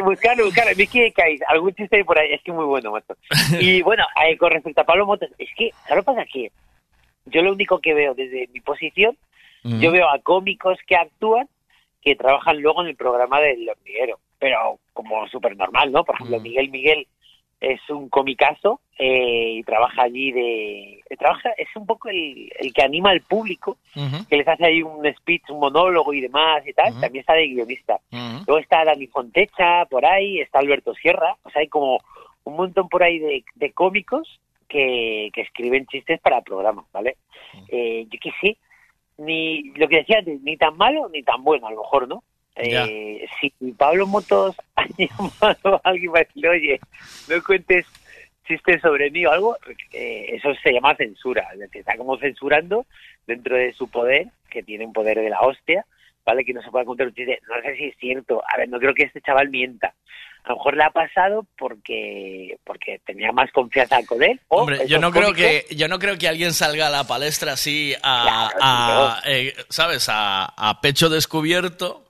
Buscarlo, 0.05 0.45
buscarlo. 0.45 0.75
Mickey 0.75 1.01
de 1.01 1.11
Kais, 1.13 1.41
algún 1.47 1.73
chiste 1.73 2.05
por 2.05 2.19
ahí. 2.19 2.31
Es 2.31 2.41
que 2.43 2.51
muy 2.51 2.65
bueno, 2.65 2.91
macho. 2.91 3.15
Y 3.59 3.81
bueno, 3.81 4.05
eh, 4.23 4.37
con 4.37 4.51
respecto 4.51 4.81
a 4.81 4.85
Pablo 4.85 5.05
Motos, 5.05 5.29
es 5.37 5.49
que, 5.57 5.71
¿sabes 5.87 5.97
lo 5.97 6.13
que 6.13 6.15
pasa? 6.15 6.25
Que 6.31 6.51
yo 7.25 7.41
lo 7.41 7.51
único 7.51 7.79
que 7.79 7.93
veo 7.93 8.13
desde 8.13 8.47
mi 8.53 8.61
posición, 8.61 9.17
yo 9.65 9.91
veo 9.91 10.07
a 10.09 10.19
cómicos 10.19 10.77
que 10.85 10.95
actúan 10.95 11.49
que 12.01 12.15
trabajan 12.15 12.61
luego 12.61 12.83
en 12.83 12.89
el 12.89 12.95
programa 12.95 13.41
del 13.41 13.67
hormiguero. 13.67 14.19
Pero 14.37 14.79
como 14.93 15.27
súper 15.27 15.57
normal, 15.57 15.91
¿no? 15.91 16.03
Por 16.03 16.15
ejemplo, 16.15 16.39
Miguel 16.39 16.69
Miguel 16.69 17.07
es 17.59 17.79
un 17.89 18.09
comicazo 18.09 18.81
eh, 18.99 19.55
y 19.57 19.63
trabaja 19.63 20.03
allí 20.03 20.31
de... 20.31 20.99
eh, 21.09 21.17
trabaja 21.17 21.49
Es 21.57 21.69
un 21.75 21.85
poco 21.85 22.09
el, 22.09 22.51
el 22.59 22.73
que 22.73 22.83
anima 22.83 23.09
al 23.09 23.21
público 23.21 23.77
que 24.29 24.37
les 24.37 24.47
hace 24.47 24.65
ahí 24.65 24.83
un 24.83 25.03
speech, 25.15 25.49
un 25.49 25.59
monólogo 25.59 26.13
y 26.13 26.21
demás 26.21 26.67
y 26.67 26.73
tal, 26.73 26.99
también 26.99 27.21
está 27.21 27.33
de 27.33 27.47
guionista. 27.47 27.99
Luego 28.11 28.59
está 28.59 28.83
Dani 28.83 29.07
Fontecha 29.07 29.85
por 29.85 30.05
ahí, 30.05 30.41
está 30.41 30.59
Alberto 30.59 30.93
Sierra, 30.93 31.37
o 31.43 31.49
sea, 31.49 31.61
hay 31.61 31.67
como 31.69 31.99
un 32.43 32.55
montón 32.55 32.87
por 32.89 33.01
ahí 33.01 33.19
de, 33.19 33.43
de 33.55 33.71
cómicos 33.71 34.39
que, 34.67 35.31
que 35.33 35.41
escriben 35.41 35.87
chistes 35.87 36.19
para 36.19 36.41
programas, 36.41 36.85
¿vale? 36.91 37.17
Eh, 37.69 38.05
yo 38.09 38.19
qué 38.21 38.31
sé, 38.41 38.57
ni 39.17 39.71
lo 39.75 39.87
que 39.87 39.97
decía, 39.97 40.19
antes, 40.19 40.41
ni 40.41 40.57
tan 40.57 40.75
malo 40.77 41.09
ni 41.09 41.23
tan 41.23 41.43
bueno, 41.43 41.67
a 41.67 41.71
lo 41.71 41.81
mejor, 41.81 42.07
¿no? 42.07 42.23
Eh, 42.55 43.27
si 43.39 43.51
Pablo 43.73 44.07
Motos 44.07 44.55
ha 44.75 44.85
llamado 44.97 45.81
a 45.83 45.89
alguien 45.89 46.11
para 46.11 46.23
decirle, 46.23 46.49
oye, 46.49 46.79
no 47.29 47.43
cuentes 47.43 47.85
chistes 48.47 48.81
sobre 48.81 49.11
mí 49.11 49.25
o 49.25 49.31
algo, 49.31 49.57
eh, 49.91 50.27
eso 50.33 50.53
se 50.63 50.71
llama 50.71 50.95
censura. 50.95 51.47
Es 51.53 51.59
decir, 51.59 51.79
está 51.79 51.97
como 51.97 52.17
censurando 52.17 52.85
dentro 53.27 53.57
de 53.57 53.73
su 53.73 53.89
poder, 53.89 54.27
que 54.49 54.63
tiene 54.63 54.85
un 54.85 54.93
poder 54.93 55.19
de 55.19 55.29
la 55.29 55.41
hostia, 55.41 55.85
¿vale? 56.25 56.45
Que 56.45 56.53
no 56.53 56.61
se 56.61 56.71
pueda 56.71 56.85
contar 56.85 57.07
un 57.07 57.13
chiste. 57.13 57.39
No 57.47 57.61
sé 57.61 57.75
si 57.75 57.85
es 57.85 57.97
cierto. 57.97 58.41
A 58.47 58.57
ver, 58.57 58.69
no 58.69 58.79
creo 58.79 58.93
que 58.93 59.03
este 59.03 59.21
chaval 59.21 59.49
mienta. 59.49 59.93
A 60.45 60.49
lo 60.49 60.57
mejor 60.57 60.77
le 60.77 60.83
ha 60.83 60.89
pasado 60.91 61.45
porque 61.57 62.57
porque 62.63 62.99
tenía 63.03 63.31
más 63.31 63.51
confianza 63.51 63.97
con 64.05 64.21
él. 64.21 64.39
o 64.47 64.61
Hombre, 64.61 64.87
yo 64.87 64.99
no 64.99 65.11
creo 65.11 65.33
que 65.33 65.65
yo 65.75 65.87
no 65.87 65.97
creo 65.97 66.17
que 66.19 66.27
alguien 66.27 66.53
salga 66.53 66.85
a 66.87 66.91
la 66.91 67.03
palestra 67.05 67.53
así 67.53 67.95
a, 68.03 68.49
a, 68.61 69.21
eh, 69.25 69.53
sabes 69.69 70.07
a, 70.07 70.45
a 70.45 70.81
pecho 70.81 71.09
descubierto 71.09 72.05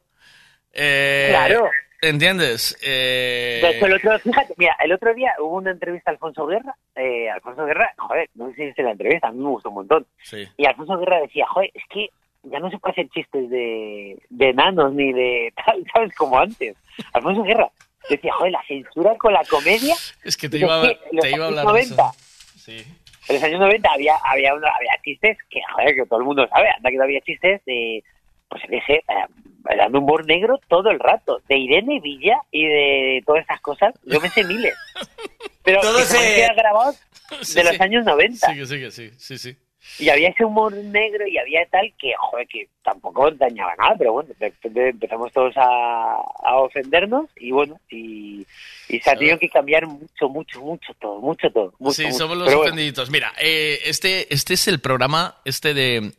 eh, 0.73 1.27
Claro. 1.29 1.69
entiendes 2.01 2.77
Eh, 2.83 3.59
De 3.61 3.69
hecho, 3.69 3.85
el 3.85 3.93
otro, 3.93 4.19
fíjate, 4.19 4.53
mira, 4.57 4.75
el 4.83 4.91
otro 4.91 5.13
día 5.13 5.31
hubo 5.39 5.55
una 5.55 5.71
entrevista 5.71 6.11
a 6.11 6.13
Alfonso 6.13 6.45
Guerra. 6.45 6.75
Eh, 6.95 7.29
Alfonso 7.29 7.65
Guerra, 7.65 7.89
joder, 7.97 8.29
no 8.35 8.49
sé 8.49 8.55
si 8.55 8.65
viste 8.65 8.83
la 8.83 8.91
entrevista, 8.91 9.29
a 9.29 9.31
mí 9.31 9.39
me 9.41 9.49
gustó 9.49 9.69
un 9.69 9.75
montón. 9.75 10.05
sí. 10.23 10.45
Y 10.57 10.65
Alfonso 10.65 10.97
Guerra 10.97 11.21
decía, 11.21 11.45
joder, 11.47 11.71
es 11.73 11.83
que 11.89 12.09
ya 12.43 12.59
no 12.59 12.69
se 12.69 12.77
puede 12.77 12.91
hacer 12.91 13.09
chistes 13.09 13.49
de, 13.49 14.19
de 14.29 14.49
enanos 14.49 14.93
ni 14.93 15.13
de 15.13 15.53
tal, 15.65 15.83
¿sabes? 15.93 16.13
Como 16.15 16.37
antes. 16.37 16.75
Alfonso 17.13 17.43
Guerra 17.43 17.69
decía, 18.09 18.33
joder, 18.33 18.51
la 18.51 18.63
censura 18.67 19.15
con 19.17 19.33
la 19.33 19.43
comedia. 19.45 19.95
es 20.23 20.37
que 20.37 20.47
te 20.49 20.57
iba, 20.59 20.81
a- 20.81 20.91
es 20.91 20.97
que 20.97 21.09
en 21.09 21.15
los 21.15 21.23
te 21.25 21.31
iba 21.31 21.45
a 21.45 21.47
años 21.49 21.59
hablar 21.59 21.73
de 21.75 21.81
eso. 21.81 21.95
90, 21.95 22.17
Sí. 22.57 22.85
En 23.27 23.35
los 23.35 23.43
años 23.43 23.59
90 23.59 23.89
había, 23.91 24.15
había, 24.23 24.53
una- 24.53 24.69
había 24.75 24.91
chistes 25.03 25.37
que, 25.49 25.59
joder, 25.73 25.95
que 25.95 26.05
todo 26.05 26.19
el 26.19 26.25
mundo 26.25 26.47
sabe, 26.47 26.67
anda 26.75 26.89
que 26.91 26.97
no 26.97 27.03
había 27.03 27.21
chistes 27.21 27.63
de, 27.65 28.03
pues 28.49 28.61
sé, 28.85 28.93
eh, 28.95 29.75
dando 29.77 29.99
humor 29.99 30.25
negro 30.27 30.59
todo 30.67 30.91
el 30.91 30.99
rato, 30.99 31.41
de 31.47 31.57
Irene 31.57 31.99
Villa 32.01 32.37
y 32.51 32.65
de 32.65 33.23
todas 33.25 33.41
estas 33.41 33.61
cosas, 33.61 33.93
yo 34.03 34.19
me 34.21 34.29
sé 34.29 34.43
miles. 34.43 34.75
Pero 35.63 35.81
Todo 35.81 35.97
que 35.97 36.03
se 36.03 36.47
grabados 36.55 37.01
Sí, 37.41 37.55
de 37.55 37.63
los 37.63 37.75
sí. 37.75 37.81
años 37.81 38.05
90. 38.05 38.47
Sí, 38.47 38.55
que 38.59 38.65
sí, 38.67 38.79
que 38.79 38.91
sí, 38.91 39.11
sí, 39.17 39.37
sí. 39.39 39.57
Y 39.97 40.09
había 40.09 40.29
ese 40.29 40.43
humor 40.43 40.73
negro 40.73 41.25
y 41.25 41.37
había 41.37 41.65
tal 41.67 41.93
que, 41.97 42.11
joder, 42.17 42.47
que 42.47 42.67
tampoco 42.83 43.31
dañaba 43.31 43.73
nada, 43.77 43.95
pero 43.97 44.11
bueno, 44.13 44.29
de 44.37 44.49
repente 44.49 44.89
empezamos 44.89 45.31
todos 45.31 45.55
a, 45.55 46.17
a 46.43 46.55
ofendernos 46.57 47.29
y 47.37 47.51
bueno, 47.51 47.79
y, 47.89 48.45
y 48.89 48.99
se 48.99 49.09
ha 49.09 49.15
tenido 49.15 49.39
que 49.39 49.47
cambiar 49.49 49.87
mucho, 49.87 50.27
mucho, 50.27 50.59
mucho 50.59 50.93
todo, 50.99 51.21
mucho 51.21 51.49
todo. 51.49 51.73
Mucho, 51.79 51.93
Sí, 51.95 52.03
mucho. 52.05 52.17
somos 52.17 52.37
los 52.37 52.47
Pero 52.47 52.57
bueno, 52.57 52.71
ofendiditos. 52.73 53.09
Mira, 53.09 53.31
eh, 53.39 53.79
este, 53.85 54.33
este 54.33 54.55
es 54.55 54.67
el 54.67 54.79
programa, 54.81 55.37
este 55.45 55.73
de 55.73 56.11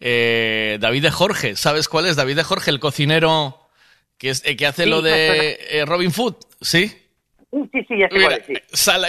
eh, 0.00 0.78
David 0.80 1.02
de 1.02 1.10
Jorge. 1.10 1.56
¿Sabes 1.56 1.88
cuál 1.88 2.06
es? 2.06 2.16
David 2.16 2.36
de 2.36 2.44
Jorge, 2.44 2.70
el 2.70 2.80
cocinero 2.80 3.56
que, 4.18 4.30
es, 4.30 4.42
eh, 4.44 4.56
que 4.56 4.66
hace 4.66 4.84
Sí, 4.84 4.90
lo 4.90 5.02
de 5.02 5.58
eh, 5.70 5.84
Robin 5.86 6.10
Food, 6.12 6.36
¿sí? 6.60 6.99
Sí, 7.52 7.58
sí, 7.72 7.78
sí, 7.88 7.98
ya 7.98 8.08
sé 8.08 8.14
Mira, 8.14 8.28
cuál 8.28 8.40
es, 8.40 8.46
sí. 8.46 8.54
sala- 8.72 9.08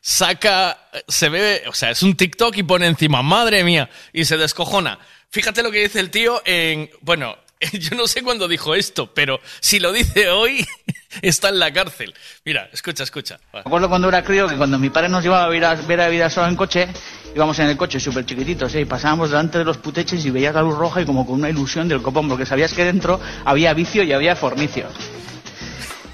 saca, 0.00 0.78
se 1.08 1.28
ve, 1.28 1.62
o 1.66 1.72
sea, 1.72 1.90
es 1.90 2.02
un 2.02 2.16
TikTok 2.16 2.56
y 2.56 2.62
pone 2.62 2.86
encima, 2.86 3.22
madre 3.22 3.64
mía, 3.64 3.90
y 4.12 4.24
se 4.24 4.36
descojona. 4.36 4.98
Fíjate 5.30 5.62
lo 5.62 5.70
que 5.70 5.82
dice 5.82 6.00
el 6.00 6.10
tío 6.10 6.40
en, 6.44 6.88
bueno, 7.00 7.36
yo 7.72 7.96
no 7.96 8.06
sé 8.06 8.22
cuándo 8.22 8.48
dijo 8.48 8.74
esto, 8.74 9.12
pero 9.12 9.40
si 9.60 9.80
lo 9.80 9.92
dice 9.92 10.28
hoy, 10.30 10.64
está 11.22 11.48
en 11.50 11.58
la 11.58 11.72
cárcel. 11.72 12.14
Mira, 12.44 12.68
escucha, 12.72 13.02
escucha. 13.02 13.38
Me 13.52 13.60
acuerdo 13.60 13.88
cuando 13.88 14.08
era 14.08 14.22
crío 14.24 14.48
que 14.48 14.56
cuando 14.56 14.78
mi 14.78 14.90
padre 14.90 15.08
nos 15.08 15.22
llevaba 15.22 15.44
a 15.44 15.48
ver 15.48 15.64
a, 15.64 15.74
ver 15.74 16.00
a 16.00 16.08
vida 16.08 16.30
sola 16.30 16.48
en 16.48 16.56
coche, 16.56 16.88
íbamos 17.34 17.58
en 17.58 17.66
el 17.68 17.76
coche 17.76 18.00
súper 18.00 18.24
chiquititos, 18.24 18.74
¿eh? 18.74 18.80
y 18.82 18.84
pasábamos 18.86 19.30
delante 19.30 19.58
de 19.58 19.64
los 19.64 19.78
puteches 19.78 20.24
y 20.24 20.30
veías 20.30 20.54
la 20.54 20.62
luz 20.62 20.76
roja 20.78 21.02
y 21.02 21.04
como 21.06 21.26
con 21.26 21.36
una 21.36 21.50
ilusión 21.50 21.88
del 21.88 22.02
copón, 22.02 22.28
porque 22.28 22.46
sabías 22.46 22.72
que 22.72 22.84
dentro 22.84 23.20
había 23.44 23.74
vicio 23.74 24.02
y 24.04 24.12
había 24.12 24.36
fornicio. 24.36 24.86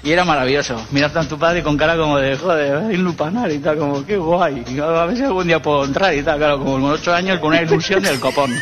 Y 0.03 0.11
era 0.11 0.23
maravilloso. 0.23 0.85
Mirar 0.91 1.17
a 1.17 1.27
tu 1.27 1.37
padre 1.37 1.63
con 1.63 1.75
cara 1.77 1.97
como 1.97 2.17
de, 2.19 2.37
joder, 2.37 2.77
hay 2.77 2.97
lupanar 2.97 3.51
y 3.51 3.59
tal, 3.59 3.77
como, 3.77 4.05
qué 4.05 4.15
guay. 4.17 4.63
Y 4.67 4.79
a 4.79 5.05
ver 5.05 5.17
si 5.17 5.23
algún 5.23 5.47
día 5.47 5.61
puedo 5.61 5.83
entrar 5.85 6.13
y 6.13 6.23
tal, 6.23 6.37
claro, 6.37 6.59
como 6.59 6.73
con 6.73 6.85
ocho 6.91 7.13
años 7.13 7.39
con 7.39 7.49
una 7.49 7.61
ilusión 7.61 8.01
del 8.03 8.19
copón. 8.19 8.53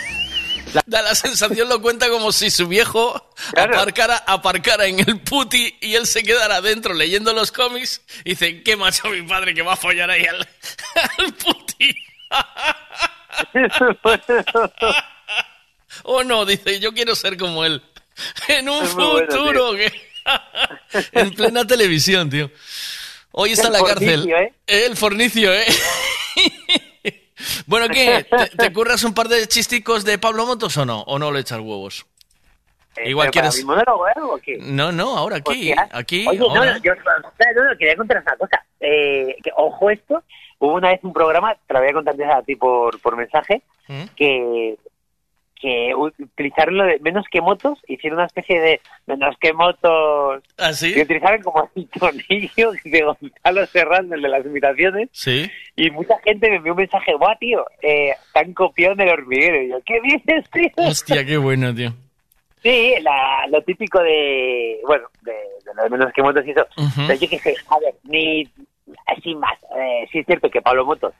Da 0.87 1.01
la 1.01 1.15
sensación, 1.15 1.69
lo 1.69 1.81
cuenta 1.81 2.09
como 2.09 2.31
si 2.33 2.49
su 2.51 2.67
viejo 2.67 3.29
aparcara, 3.57 4.17
aparcara 4.27 4.85
en 4.87 4.99
el 4.99 5.19
puti 5.21 5.73
y 5.79 5.95
él 5.95 6.05
se 6.05 6.21
quedara 6.23 6.57
adentro 6.57 6.93
leyendo 6.93 7.31
los 7.31 7.51
cómics 7.51 8.01
y 8.25 8.31
dice, 8.31 8.61
qué 8.61 8.75
macho 8.75 9.07
mi 9.09 9.21
padre 9.21 9.53
que 9.53 9.61
va 9.61 9.73
a 9.73 9.77
follar 9.77 10.09
ahí 10.09 10.25
al, 10.25 10.37
al 11.17 11.33
puti. 11.33 11.95
o 16.03 16.23
no, 16.23 16.45
dice, 16.45 16.79
yo 16.79 16.93
quiero 16.93 17.15
ser 17.15 17.37
como 17.37 17.63
él. 17.63 17.81
En 18.47 18.67
un 18.69 18.79
bueno, 18.95 19.19
futuro. 19.27 19.69
tío. 19.71 19.77
que- 19.77 20.14
en 21.11 21.31
plena 21.31 21.65
televisión, 21.65 22.29
tío. 22.29 22.49
Hoy 23.31 23.51
está 23.51 23.67
en 23.67 23.73
la 23.73 23.83
cárcel. 23.83 24.19
fornicio, 24.21 24.37
¿eh? 24.37 24.53
El 24.67 24.97
fornicio, 24.97 25.53
¿eh? 25.53 25.65
bueno, 27.65 27.87
¿qué? 27.89 28.25
¿Te, 28.29 28.57
te 28.57 28.73
curras 28.73 29.03
un 29.03 29.13
par 29.13 29.27
de 29.27 29.47
chisticos 29.47 30.05
de 30.05 30.17
Pablo 30.17 30.45
Motos 30.45 30.75
o 30.77 30.85
no? 30.85 31.01
¿O 31.01 31.19
no 31.19 31.31
le 31.31 31.41
echas 31.41 31.59
huevos? 31.59 32.05
Igual 33.03 33.03
Eh, 33.03 33.03
¿Pero 33.03 33.17
para 33.17 33.31
quieres... 33.31 33.57
mi 33.57 33.63
monólogo, 33.65 34.07
¿eh? 34.07 34.11
¿O 34.21 34.37
qué? 34.37 34.57
No, 34.61 34.91
no, 34.91 35.17
ahora 35.17 35.37
aquí, 35.37 35.71
Hostia. 35.71 35.89
aquí, 35.91 36.25
Oye, 36.27 36.39
no, 36.39 36.49
ahora. 36.49 36.77
no, 36.77 36.81
yo 36.81 36.93
no, 36.95 37.69
no, 37.69 37.77
quería 37.77 37.95
contar 37.97 38.21
una 38.21 38.37
cosa. 38.37 38.63
Eh, 38.79 39.35
que, 39.43 39.51
ojo 39.55 39.89
esto, 39.89 40.23
hubo 40.59 40.73
una 40.75 40.89
vez 40.89 40.99
un 41.03 41.11
programa, 41.11 41.55
te 41.67 41.73
lo 41.73 41.81
voy 41.81 41.89
a 41.89 41.93
contar 41.93 42.15
a 42.31 42.41
ti 42.41 42.55
por, 42.55 42.99
por 43.01 43.17
mensaje, 43.17 43.63
¿Mm? 43.87 44.03
que, 44.15 44.77
que 45.65 45.95
utilizaron 45.95 46.77
lo 46.77 46.83
de 46.83 46.99
menos 46.99 47.25
que 47.31 47.41
motos, 47.41 47.79
hicieron 47.87 48.19
una 48.19 48.27
especie 48.27 48.61
de 48.61 48.81
menos 49.07 49.35
que 49.39 49.51
motos. 49.51 50.43
¿Ah, 50.59 50.73
sí? 50.73 50.93
Y 50.95 51.01
utilizaron 51.01 51.41
como 51.41 51.67
el 51.75 51.87
tonillo 51.89 52.71
de 52.83 53.01
Gonzalo 53.01 53.65
Serrano, 53.65 54.13
el 54.13 54.21
de 54.21 54.29
las 54.29 54.45
imitaciones. 54.45 55.09
Sí. 55.11 55.49
Y 55.75 55.89
mucha 55.89 56.19
gente 56.23 56.51
me 56.51 56.57
envió 56.57 56.73
un 56.73 56.77
mensaje, 56.77 57.15
guau, 57.15 57.35
tío, 57.39 57.65
eh, 57.81 58.13
tan 58.31 58.53
copiado 58.53 58.93
en 58.93 59.01
el 59.01 59.09
hormiguero. 59.09 59.63
Y 59.63 59.69
yo, 59.69 59.77
¿qué 59.83 59.99
dices, 60.01 60.47
tío? 60.51 60.69
Hostia, 60.77 61.25
qué 61.25 61.37
bueno, 61.37 61.73
tío. 61.73 61.91
Sí, 62.61 62.93
la, 63.01 63.47
lo 63.49 63.61
típico 63.63 63.99
de, 64.01 64.79
bueno, 64.85 65.07
de, 65.23 65.31
de 65.31 65.73
lo 65.75 65.83
de 65.83 65.89
menos 65.89 66.13
que 66.13 66.21
motos 66.21 66.45
y 66.45 66.51
eso. 66.51 66.67
Ujú. 66.77 67.01
Pero 67.07 67.19
yo 67.19 67.29
qué 67.29 67.39
sé, 67.39 67.55
a 67.69 67.79
ver, 67.79 67.95
ni 68.03 68.47
así 69.07 69.33
más. 69.33 69.57
Eh, 69.75 70.07
sí 70.11 70.19
es 70.19 70.25
cierto 70.27 70.49
que 70.51 70.61
Pablo 70.61 70.85
Motos 70.85 71.13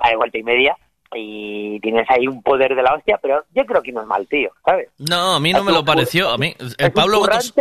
va 0.00 0.10
de 0.10 0.16
vuelta 0.16 0.38
y 0.38 0.44
media 0.44 0.76
y 1.14 1.80
tienes 1.80 2.06
ahí 2.10 2.26
un 2.26 2.42
poder 2.42 2.74
de 2.74 2.82
la 2.82 2.94
hostia, 2.94 3.18
pero 3.20 3.44
yo 3.54 3.64
creo 3.66 3.82
que 3.82 3.92
no 3.92 4.00
es 4.02 4.06
mal 4.06 4.26
tío, 4.28 4.50
¿sabes? 4.64 4.88
No, 4.98 5.34
a 5.34 5.40
mí 5.40 5.52
no 5.52 5.64
me 5.64 5.72
lo 5.72 5.84
pareció. 5.84 6.30
A 6.30 6.38
mí, 6.38 6.54
el 6.78 6.92
Pablo 6.92 7.20
Motos... 7.20 7.52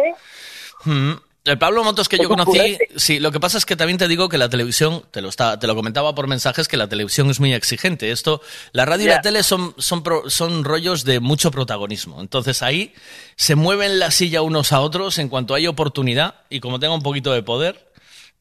Mm. 0.86 1.12
El 1.46 1.58
Pablo 1.58 1.84
Motos 1.86 2.10
que 2.10 2.18
yo 2.18 2.28
conocí, 2.28 2.78
sí, 2.98 3.20
lo 3.20 3.32
que 3.32 3.40
pasa 3.40 3.58
es 3.58 3.66
que 3.66 3.76
también 3.78 3.98
te 3.98 4.08
digo 4.10 4.28
que 4.30 4.38
la 4.38 4.50
televisión, 4.50 5.04
te 5.10 5.22
lo, 5.22 5.30
está, 5.30 5.58
te 5.58 5.68
lo 5.68 5.76
comentaba 5.76 6.14
por 6.14 6.28
mensajes, 6.28 6.68
que 6.68 6.76
la 6.78 6.90
televisión 6.90 7.30
es 7.30 7.40
muy 7.40 7.54
exigente. 7.54 8.12
Esto, 8.12 8.42
la 8.74 8.86
radio 8.86 9.06
y 9.06 9.08
la 9.08 9.22
tele 9.22 9.42
son, 9.42 9.74
son, 9.78 10.04
pro- 10.04 10.30
son 10.30 10.64
rollos 10.66 11.06
de 11.06 11.22
mucho 11.22 11.50
protagonismo. 11.50 12.20
Entonces 12.22 12.62
ahí 12.62 12.94
se 13.36 13.56
mueven 13.56 14.00
la 14.00 14.12
silla 14.12 14.42
unos 14.42 14.74
a 14.74 14.82
otros 14.82 15.18
en 15.18 15.30
cuanto 15.30 15.56
hay 15.56 15.66
oportunidad 15.66 16.36
y 16.50 16.60
como 16.60 16.78
tenga 16.80 16.94
un 16.94 17.02
poquito 17.02 17.32
de 17.32 17.42
poder. 17.42 17.90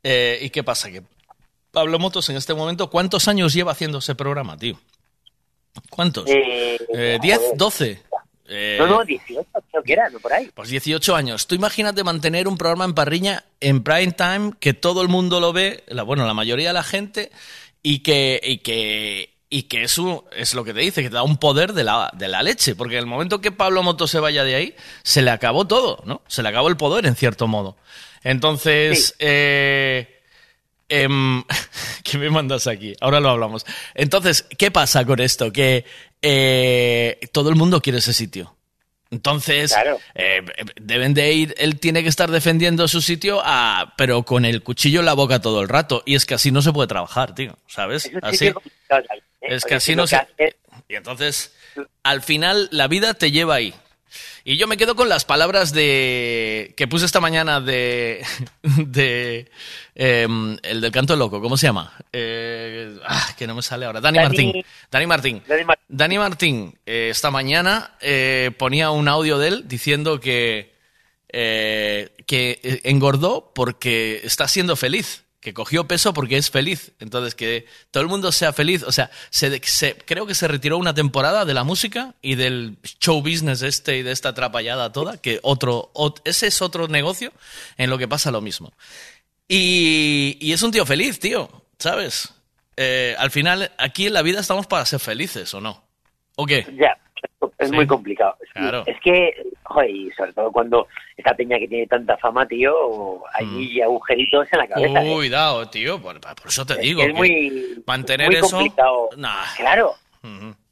eh, 0.03 0.40
¿Y 0.42 0.51
qué 0.51 0.62
pasa? 0.64 0.90
Que 0.90 1.03
Pablo 1.71 1.99
Motos 2.01 2.29
en 2.29 2.37
este 2.37 2.53
momento, 2.53 2.90
¿cuántos 2.90 3.27
años 3.29 3.55
lleva 3.55 3.73
haciendo 3.73 3.99
ese 3.99 4.16
programa, 4.16 4.59
tío? 4.59 4.79
¿Cuántos? 5.90 6.24
eh, 6.28 6.78
Eh, 6.94 7.18
¿10, 7.22 7.37
joder. 7.37 7.57
12? 7.57 8.02
Eh, 8.50 8.76
No, 8.81 8.87
no, 8.87 9.04
18 9.04 9.46
creo 9.70 9.83
que. 9.83 10.18
Por 10.18 10.33
ahí. 10.33 10.50
pues 10.54 10.70
18 10.70 11.14
años. 11.14 11.46
Tú 11.46 11.54
imagínate 11.54 12.02
mantener 12.04 12.48
un 12.48 12.57
programa 12.57 12.85
en 12.87 12.94
parrilla 12.94 13.44
en 13.61 13.83
prime 13.83 14.12
time 14.12 14.52
que 14.59 14.72
todo 14.74 15.02
el 15.02 15.09
mundo 15.09 15.38
lo 15.40 15.52
ve, 15.52 15.85
la, 15.88 16.02
bueno, 16.02 16.26
la 16.26 16.35
mayoría 16.35 16.68
de 16.68 16.74
la 16.74 16.83
gente, 16.83 17.31
y 17.83 17.98
que, 18.00 18.40
y 18.42 18.59
que, 18.59 19.35
y 19.50 19.64
que 19.64 19.83
eso 19.83 20.24
es 20.35 20.54
lo 20.54 20.64
que 20.64 20.72
te 20.72 20.81
dice, 20.81 21.02
que 21.02 21.11
te 21.11 21.14
da 21.16 21.22
un 21.22 21.37
poder 21.37 21.74
de 21.74 21.85
la, 21.85 22.11
de 22.14 22.28
la 22.28 22.42
leche. 22.42 22.74
Porque 22.74 22.94
en 22.94 23.00
el 23.00 23.07
momento 23.07 23.40
que 23.40 23.52
Pablo 23.52 23.83
Moto 23.83 24.07
se 24.07 24.18
vaya 24.18 24.44
de 24.44 24.54
ahí, 24.54 24.74
se 25.02 25.20
le 25.22 25.31
acabó 25.31 25.66
todo, 25.66 26.02
¿no? 26.07 26.22
Se 26.26 26.42
le 26.42 26.48
acabó 26.48 26.68
el 26.68 26.76
poder 26.78 27.04
en 27.07 27.16
cierto 27.16 27.46
modo. 27.48 27.76
Entonces, 28.24 29.14
eh, 29.18 30.17
em, 30.88 31.42
¿qué 32.05 32.18
me 32.18 32.31
mandas 32.31 32.66
aquí? 32.66 32.94
Ahora 33.01 33.20
lo 33.20 33.31
hablamos. 33.31 33.64
Entonces, 33.94 34.46
¿qué 34.57 34.70
pasa 34.70 35.05
con 35.05 35.20
esto? 35.20 35.53
Que 35.53 35.85
eh, 36.22 37.20
todo 37.33 37.51
el 37.51 37.57
mundo 37.57 37.81
quiere 37.81 37.98
ese 37.98 38.12
sitio. 38.12 38.55
Entonces, 39.11 39.74
eh, 40.14 40.42
deben 40.77 41.14
de 41.14 41.33
ir, 41.33 41.55
él 41.57 41.81
tiene 41.81 42.03
que 42.03 42.11
estar 42.11 42.31
defendiendo 42.31 42.87
su 42.88 43.01
sitio, 43.01 43.40
a, 43.42 43.94
pero 43.96 44.22
con 44.22 44.44
el 44.44 44.62
cuchillo 44.62 45.01
en 45.01 45.07
la 45.07 45.14
boca 45.14 45.40
todo 45.40 45.62
el 45.62 45.68
rato. 45.68 46.03
Y 46.05 46.14
es 46.14 46.27
que 46.27 46.35
así 46.35 46.51
no 46.53 46.61
se 46.61 46.72
puede 46.72 46.88
trabajar, 46.88 47.35
tío, 47.35 47.57
¿sabes? 47.66 48.11
Así. 48.20 48.48
es 48.48 48.55
¿sabes? 48.87 49.07
Eh, 49.11 49.22
Es 49.40 49.64
que 49.64 49.77
así 49.77 49.96
no 49.96 50.07
se... 50.07 50.20
Y 50.88 50.94
entonces, 50.94 51.55
al 52.03 52.22
final, 52.22 52.68
la 52.70 52.87
vida 52.87 53.14
te 53.14 53.31
lleva 53.31 53.55
ahí. 53.55 53.74
Y 54.44 54.57
yo 54.57 54.66
me 54.66 54.77
quedo 54.77 54.94
con 54.97 55.09
las 55.09 55.25
palabras 55.25 55.73
de 55.73 56.75
que 56.77 56.88
puse 56.88 57.07
esta 57.07 57.21
mañana 57.21 57.61
de, 57.61 58.25
de 58.62 59.51
em, 59.94 60.57
el 60.62 60.81
del 60.81 60.90
canto 60.92 61.17
loco, 61.17 61.40
¿cómo 61.40 61.56
se 61.56 61.67
llama? 61.67 61.92
Eh, 62.13 62.98
ah, 63.06 63.35
que 63.37 63.46
no 63.46 63.54
me 63.54 63.63
sale 63.63 63.87
ahora. 63.87 64.00
Dani, 64.00 64.19
Dani- 64.19 64.29
Martín. 64.29 64.65
Dani 64.90 65.06
Martín. 65.06 65.42
Dani, 65.88 66.19
Martín 66.19 66.79
eh, 66.87 67.09
esta 67.11 67.31
mañana 67.31 67.96
eh, 68.00 68.50
ponía 68.59 68.90
un 68.90 69.09
audio 69.09 69.38
de 69.38 69.48
él 69.48 69.65
diciendo 69.69 70.21
que 70.21 70.77
eh, 71.31 72.11
que 72.27 72.81
engordó 72.85 73.52
porque 73.54 74.21
está 74.25 74.48
siendo 74.48 74.77
feliz, 74.77 75.25
que 75.41 75.55
cogió 75.55 75.87
peso 75.87 76.13
porque 76.13 76.37
es 76.37 76.51
feliz. 76.51 76.93
Entonces, 76.99 77.35
que 77.35 77.67
todo 77.91 78.03
el 78.03 78.09
mundo 78.09 78.33
sea 78.33 78.53
feliz. 78.53 78.83
O 78.83 78.91
sea, 78.93 79.11
se, 79.31 79.61
se- 79.65 79.97
creo 80.05 80.27
que 80.27 80.35
se 80.35 80.49
retiró 80.49 80.79
una 80.79 80.95
temporada 80.95 81.45
de 81.45 81.55
la 81.55 81.63
música 81.65 82.15
y 82.23 82.35
del 82.35 82.77
show 83.01 83.23
business 83.23 83.63
este 83.63 83.99
y 83.99 84.03
de 84.03 84.11
esta 84.13 84.31
atrapallada 84.31 84.91
toda, 84.93 85.17
que 85.19 85.39
otro, 85.43 85.93
ot- 85.95 86.21
ese 86.25 86.49
es 86.49 86.61
otro 86.61 86.89
negocio 86.89 87.33
en 87.77 87.89
lo 87.91 87.99
que 87.99 88.09
pasa 88.09 88.31
lo 88.31 88.41
mismo. 88.41 88.73
Y, 89.47 90.37
y 90.41 90.53
es 90.53 90.63
un 90.63 90.71
tío 90.71 90.85
feliz, 90.85 91.19
tío, 91.21 91.49
¿sabes? 91.79 92.35
Eh, 92.77 93.15
al 93.19 93.31
final, 93.31 93.73
aquí 93.79 94.07
en 94.07 94.13
la 94.13 94.23
vida 94.23 94.41
estamos 94.41 94.67
para 94.67 94.85
ser 94.87 95.01
felices, 95.01 95.53
¿o 95.55 95.61
no? 95.61 95.85
¿O 96.37 96.47
qué? 96.47 96.67
Ya, 96.79 96.97
es 97.59 97.69
Sí. 97.71 97.75
muy 97.75 97.87
complicado. 97.87 98.37
Es, 98.40 98.48
que- 98.52 98.61
Claro. 98.61 98.83
es 98.87 99.00
que, 99.00 99.33
joder, 99.65 99.90
y 99.90 100.11
sobre 100.13 100.33
todo 100.33 100.50
cuando 100.52 100.87
esta 101.17 101.35
peña 101.35 101.59
que 101.59 101.69
tiene 101.69 101.87
tanta 101.87 102.17
fama, 102.17 102.46
tío, 102.46 102.73
hay 103.35 103.81
agujeritos 103.81 104.46
en 104.52 104.59
la 104.61 104.67
cabeza. 104.69 105.02
¿eh? 105.04 105.13
Cuidado, 105.15 105.69
tío, 105.69 106.00
por, 106.00 106.21
por 106.21 106.46
eso 106.46 106.65
te 106.65 106.77
digo. 106.79 107.00
es 107.02 107.09
que 107.09 107.13
muy, 107.15 107.83
mantener 107.87 108.29
muy 108.29 108.37
eso. 108.37 108.50
complicado. 108.56 109.09
Nah. 109.17 109.44
Claro. 109.56 109.94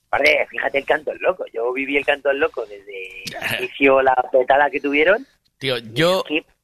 Aparte, 0.09 0.47
fíjate 0.51 0.79
el 0.79 0.85
canto 0.85 1.11
del 1.11 1.21
loco. 1.21 1.45
Yo 1.53 1.73
viví 1.73 1.97
el 1.97 2.05
canto 2.05 2.29
del 2.29 2.39
loco 2.39 2.65
desde 2.67 3.25
el 3.25 3.65
inicio 3.65 4.01
la 4.03 4.15
petada 4.31 4.71
que 4.71 4.81
tuvieron. 4.81 5.27
Tío, 5.59 5.79
yo 5.79 6.23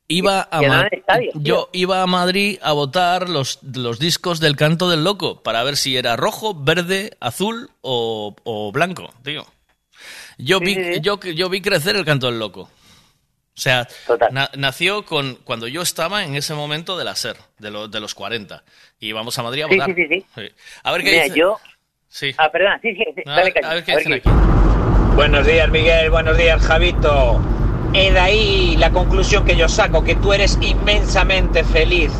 iba 0.09 0.47
a 0.51 0.61
Ma- 0.62 0.87
estadio, 0.91 1.33
yo 1.35 1.68
iba 1.73 2.03
a 2.03 2.07
Madrid 2.07 2.59
a 2.62 2.73
votar 2.73 3.29
los, 3.29 3.59
los 3.62 3.99
discos 3.99 4.39
del 4.41 4.57
Canto 4.57 4.91
del 4.91 5.03
Loco 5.05 5.43
para 5.43 5.64
ver 5.64 5.77
si 5.77 5.97
era 5.97 6.16
rojo, 6.16 6.55
verde, 6.55 7.16
azul 7.20 7.70
o, 7.81 8.35
o 8.45 8.73
blanco, 8.73 9.11
tío. 9.25 9.45
Yo 10.43 10.61
vi 10.61 11.01
yo 11.01 11.18
yo 11.20 11.49
vi 11.49 11.61
crecer 11.61 11.97
el 11.97 12.05
Canto 12.05 12.26
del 12.26 12.38
Loco. 12.38 12.62
O 13.55 13.61
sea, 13.61 13.86
na- 14.30 14.51
nació 14.57 15.05
con 15.05 15.34
cuando 15.45 15.68
yo 15.68 15.82
estaba 15.82 16.24
en 16.24 16.34
ese 16.36 16.55
momento 16.55 16.97
de 16.97 17.05
la 17.05 17.14
SER, 17.14 17.36
de, 17.59 17.70
los 17.70 17.90
de 17.90 18.01
los 18.01 18.14
40. 18.14 18.64
Y 18.99 19.09
íbamos 19.09 19.38
a 19.38 19.43
Madrid 19.43 19.62
a 19.64 19.68
Sí, 19.68 19.74
votar. 19.76 19.95
sí, 19.95 20.07
sí, 20.09 20.26
sí. 20.34 20.43
A 20.82 20.93
ver 20.93 21.03
qué 21.03 21.11
Mira, 21.11 21.24
dice. 21.24 21.38
yo... 21.38 21.59
Sí. 22.09 22.34
Ah, 22.38 22.51
perdona, 22.51 22.78
sí, 22.80 22.95
sí, 22.95 23.05
sí, 23.14 23.22
A 23.26 23.30
dale 23.30 23.40
a 23.40 23.43
ver 23.74 23.84
qué 23.84 23.93
a 23.93 23.97
ver 23.97 24.05
qué-. 24.22 24.22
Buenos 25.14 25.47
días, 25.47 25.70
Miguel. 25.70 26.11
Buenos 26.11 26.36
días, 26.38 26.61
Javito. 26.62 27.40
He 27.95 28.11
de 28.11 28.18
ahí 28.18 28.76
la 28.78 28.90
conclusión 28.90 29.45
que 29.45 29.55
yo 29.57 29.68
saco, 29.68 30.03
que 30.03 30.14
tú 30.16 30.32
eres 30.32 30.59
inmensamente 30.62 31.62
feliz. 31.64 32.11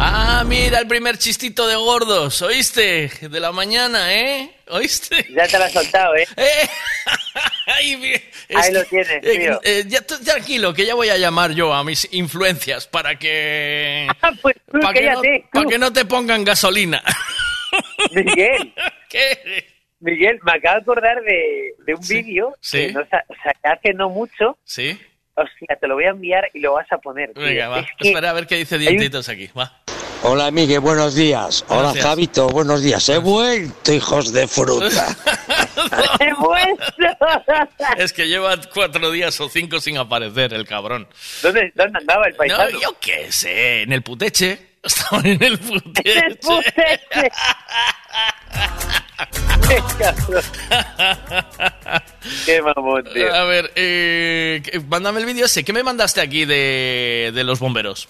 Ah, 0.00 0.44
mira 0.46 0.78
el 0.78 0.86
primer 0.86 1.18
chistito 1.18 1.66
de 1.66 1.74
gordos, 1.74 2.40
¿oíste? 2.42 3.10
De 3.28 3.40
la 3.40 3.50
mañana, 3.52 4.14
¿eh? 4.14 4.50
¿Oíste? 4.68 5.26
Ya 5.30 5.46
te 5.48 5.58
lo 5.58 5.64
has 5.64 5.72
soltado, 5.72 6.14
¿eh? 6.14 6.26
Ahí, 7.66 7.96
vi- 7.96 8.12
Ahí 8.56 8.68
es 8.68 8.72
lo 8.72 8.84
tienes, 8.84 9.10
eh, 9.24 9.38
tío. 9.38 9.60
eh, 9.64 9.84
ya, 9.88 10.00
tranquilo, 10.02 10.72
que 10.72 10.86
ya 10.86 10.94
voy 10.94 11.08
a 11.08 11.16
llamar 11.18 11.52
yo 11.52 11.72
a 11.74 11.82
mis 11.84 12.08
influencias 12.12 12.86
para 12.86 13.18
que... 13.18 14.06
pues 14.42 14.54
tú 14.70 14.78
para 14.80 14.94
que, 14.94 15.02
no, 15.02 15.08
cállate, 15.20 15.44
tú. 15.52 15.62
pa' 15.62 15.68
que 15.68 15.78
no 15.78 15.92
te 15.92 16.04
pongan 16.04 16.44
gasolina. 16.44 17.02
Miguel. 18.12 18.72
¿Qué? 19.08 19.66
Miguel, 20.00 20.38
me 20.44 20.52
acabo 20.52 20.76
de 20.76 20.82
acordar 20.82 21.20
de, 21.22 21.74
de 21.84 21.94
un 21.94 22.06
vídeo 22.06 22.54
sí. 22.60 22.78
que 22.86 22.92
no 22.92 23.00
sa- 23.10 23.24
saqué 23.42 23.68
hace 23.68 23.92
no 23.94 24.08
mucho. 24.10 24.56
¿Sí? 24.64 24.98
Hostia, 25.40 25.76
te 25.80 25.86
lo 25.86 25.94
voy 25.94 26.04
a 26.04 26.08
enviar 26.10 26.50
y 26.52 26.60
lo 26.60 26.72
vas 26.72 26.90
a 26.90 26.98
poner. 26.98 27.32
tío. 27.32 27.42
Venga, 27.42 27.68
va. 27.68 27.80
Es 27.80 27.86
que 27.98 28.08
Espera 28.08 28.30
a 28.30 28.32
ver 28.32 28.46
qué 28.46 28.56
dice 28.56 28.76
Dientitos 28.78 29.28
aquí. 29.28 29.48
Va. 29.56 29.72
Hola, 30.24 30.50
Miguel, 30.50 30.80
buenos 30.80 31.14
días. 31.14 31.64
Hola, 31.68 31.82
Gracias. 31.92 32.04
Javito, 32.06 32.48
buenos 32.48 32.82
días. 32.82 33.08
He 33.08 33.18
vuelto, 33.18 33.92
hijos 33.92 34.32
de 34.32 34.48
fruta. 34.48 34.88
Es 37.96 38.12
que 38.12 38.26
lleva 38.28 38.56
cuatro 38.74 39.10
días 39.10 39.40
o 39.40 39.48
cinco 39.48 39.80
sin 39.80 39.96
aparecer 39.98 40.52
el 40.54 40.66
cabrón. 40.66 41.08
¿Dónde, 41.42 41.72
dónde 41.74 41.98
andaba 41.98 42.26
el 42.26 42.34
paisano? 42.34 42.70
No, 42.70 42.80
yo 42.80 42.96
qué 43.00 43.30
sé, 43.32 43.82
en 43.82 43.92
el 43.92 44.02
puteche. 44.02 44.58
Estaba 44.82 45.22
en 45.24 45.42
el 45.42 45.58
puteche. 45.58 46.18
el 46.26 46.36
puteche. 46.38 47.30
Qué 52.46 52.62
mamón, 52.62 53.04
tío. 53.12 53.34
A 53.34 53.44
ver, 53.44 53.70
eh, 53.76 54.62
mándame 54.88 55.20
el 55.20 55.26
vídeo 55.26 55.46
ese. 55.46 55.64
¿Qué 55.64 55.72
me 55.72 55.82
mandaste 55.82 56.20
aquí 56.20 56.44
de, 56.44 57.32
de 57.34 57.44
los 57.44 57.60
bomberos? 57.60 58.08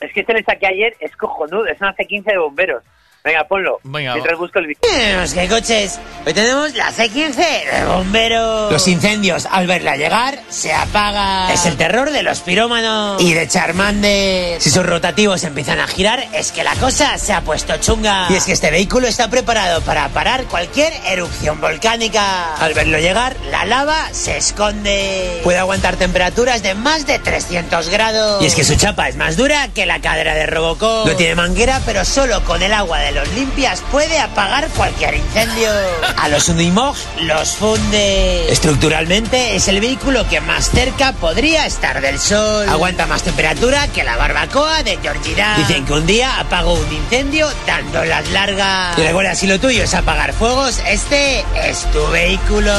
Es 0.00 0.12
que 0.12 0.20
este 0.20 0.32
le 0.32 0.42
saqué 0.42 0.66
ayer, 0.66 0.96
es 1.00 1.14
cojonudo, 1.16 1.66
es 1.66 1.80
una 1.80 1.94
C15 1.94 2.24
de 2.24 2.38
bomberos. 2.38 2.82
Venga, 3.22 3.44
ponlo. 3.46 3.80
Venga, 3.82 4.14
Mientras 4.14 4.38
busco 4.38 4.58
el 4.60 4.68
vídeo. 4.68 4.80
Tenemos 4.80 5.34
que 5.34 5.46
coches. 5.46 6.00
Hoy 6.26 6.32
tenemos 6.32 6.74
la 6.74 6.90
C15 6.90 7.34
de 7.34 7.84
bomberos. 7.86 8.72
Los 8.72 8.88
incendios, 8.88 9.46
al 9.50 9.66
verla 9.66 9.96
llegar, 9.96 10.38
se 10.48 10.72
apagan. 10.72 11.50
Es 11.50 11.66
el 11.66 11.76
terror 11.76 12.10
de 12.12 12.22
los 12.22 12.40
pirómanos 12.40 13.20
y 13.20 13.34
de 13.34 13.46
Charmander. 13.46 14.58
Si 14.60 14.70
sus 14.70 14.86
rotativos 14.86 15.44
empiezan 15.44 15.80
a 15.80 15.86
girar, 15.86 16.26
es 16.32 16.50
que 16.50 16.64
la 16.64 16.74
cosa 16.76 17.18
se 17.18 17.34
ha 17.34 17.42
puesto 17.42 17.76
chunga. 17.76 18.26
Y 18.30 18.36
es 18.36 18.44
que 18.44 18.52
este 18.52 18.70
vehículo 18.70 19.06
está 19.06 19.28
preparado 19.28 19.82
para 19.82 20.08
parar 20.08 20.44
cualquier 20.44 20.92
erupción 21.06 21.60
volcánica. 21.60 22.54
Al 22.54 22.72
verlo 22.72 22.98
llegar, 22.98 23.36
la 23.50 23.66
lava 23.66 24.08
se 24.12 24.38
esconde. 24.38 25.40
Puede 25.44 25.58
aguantar 25.58 25.96
temperaturas 25.96 26.62
de 26.62 26.74
más 26.74 27.06
de 27.06 27.18
300 27.18 27.90
grados. 27.90 28.42
Y 28.42 28.46
es 28.46 28.54
que 28.54 28.64
su 28.64 28.76
chapa 28.76 29.10
es 29.10 29.16
más 29.16 29.36
dura 29.36 29.68
que 29.74 29.84
la 29.84 30.00
cadera 30.00 30.34
de 30.34 30.46
Robocop. 30.46 31.06
No 31.06 31.16
tiene 31.16 31.34
manguera, 31.34 31.82
pero 31.84 32.06
solo 32.06 32.42
con 32.44 32.62
el 32.62 32.72
agua 32.72 32.98
de 33.00 33.09
los 33.12 33.28
limpias 33.32 33.82
puede 33.90 34.18
apagar 34.18 34.68
cualquier 34.70 35.14
incendio. 35.14 35.70
A 36.16 36.28
los 36.28 36.48
Unimog 36.48 36.96
los 37.20 37.56
funde. 37.56 38.50
Estructuralmente 38.50 39.56
es 39.56 39.68
el 39.68 39.80
vehículo 39.80 40.28
que 40.28 40.40
más 40.40 40.70
cerca 40.70 41.12
podría 41.12 41.66
estar 41.66 42.00
del 42.00 42.18
sol. 42.18 42.68
Aguanta 42.68 43.06
más 43.06 43.22
temperatura 43.22 43.88
que 43.88 44.04
la 44.04 44.16
barbacoa 44.16 44.82
de 44.82 44.98
Georgina. 44.98 45.56
Dicen 45.56 45.84
que 45.84 45.92
un 45.92 46.06
día 46.06 46.38
apagó 46.40 46.74
un 46.74 46.92
incendio 46.92 47.48
dando 47.66 48.04
las 48.04 48.28
largas. 48.30 48.98
Y 48.98 49.02
recuerda, 49.02 49.34
si 49.34 49.46
lo 49.46 49.58
tuyo 49.58 49.84
es 49.84 49.94
apagar 49.94 50.32
fuegos, 50.32 50.80
este 50.86 51.44
es 51.54 51.90
tu 51.92 52.06
vehículo. 52.08 52.72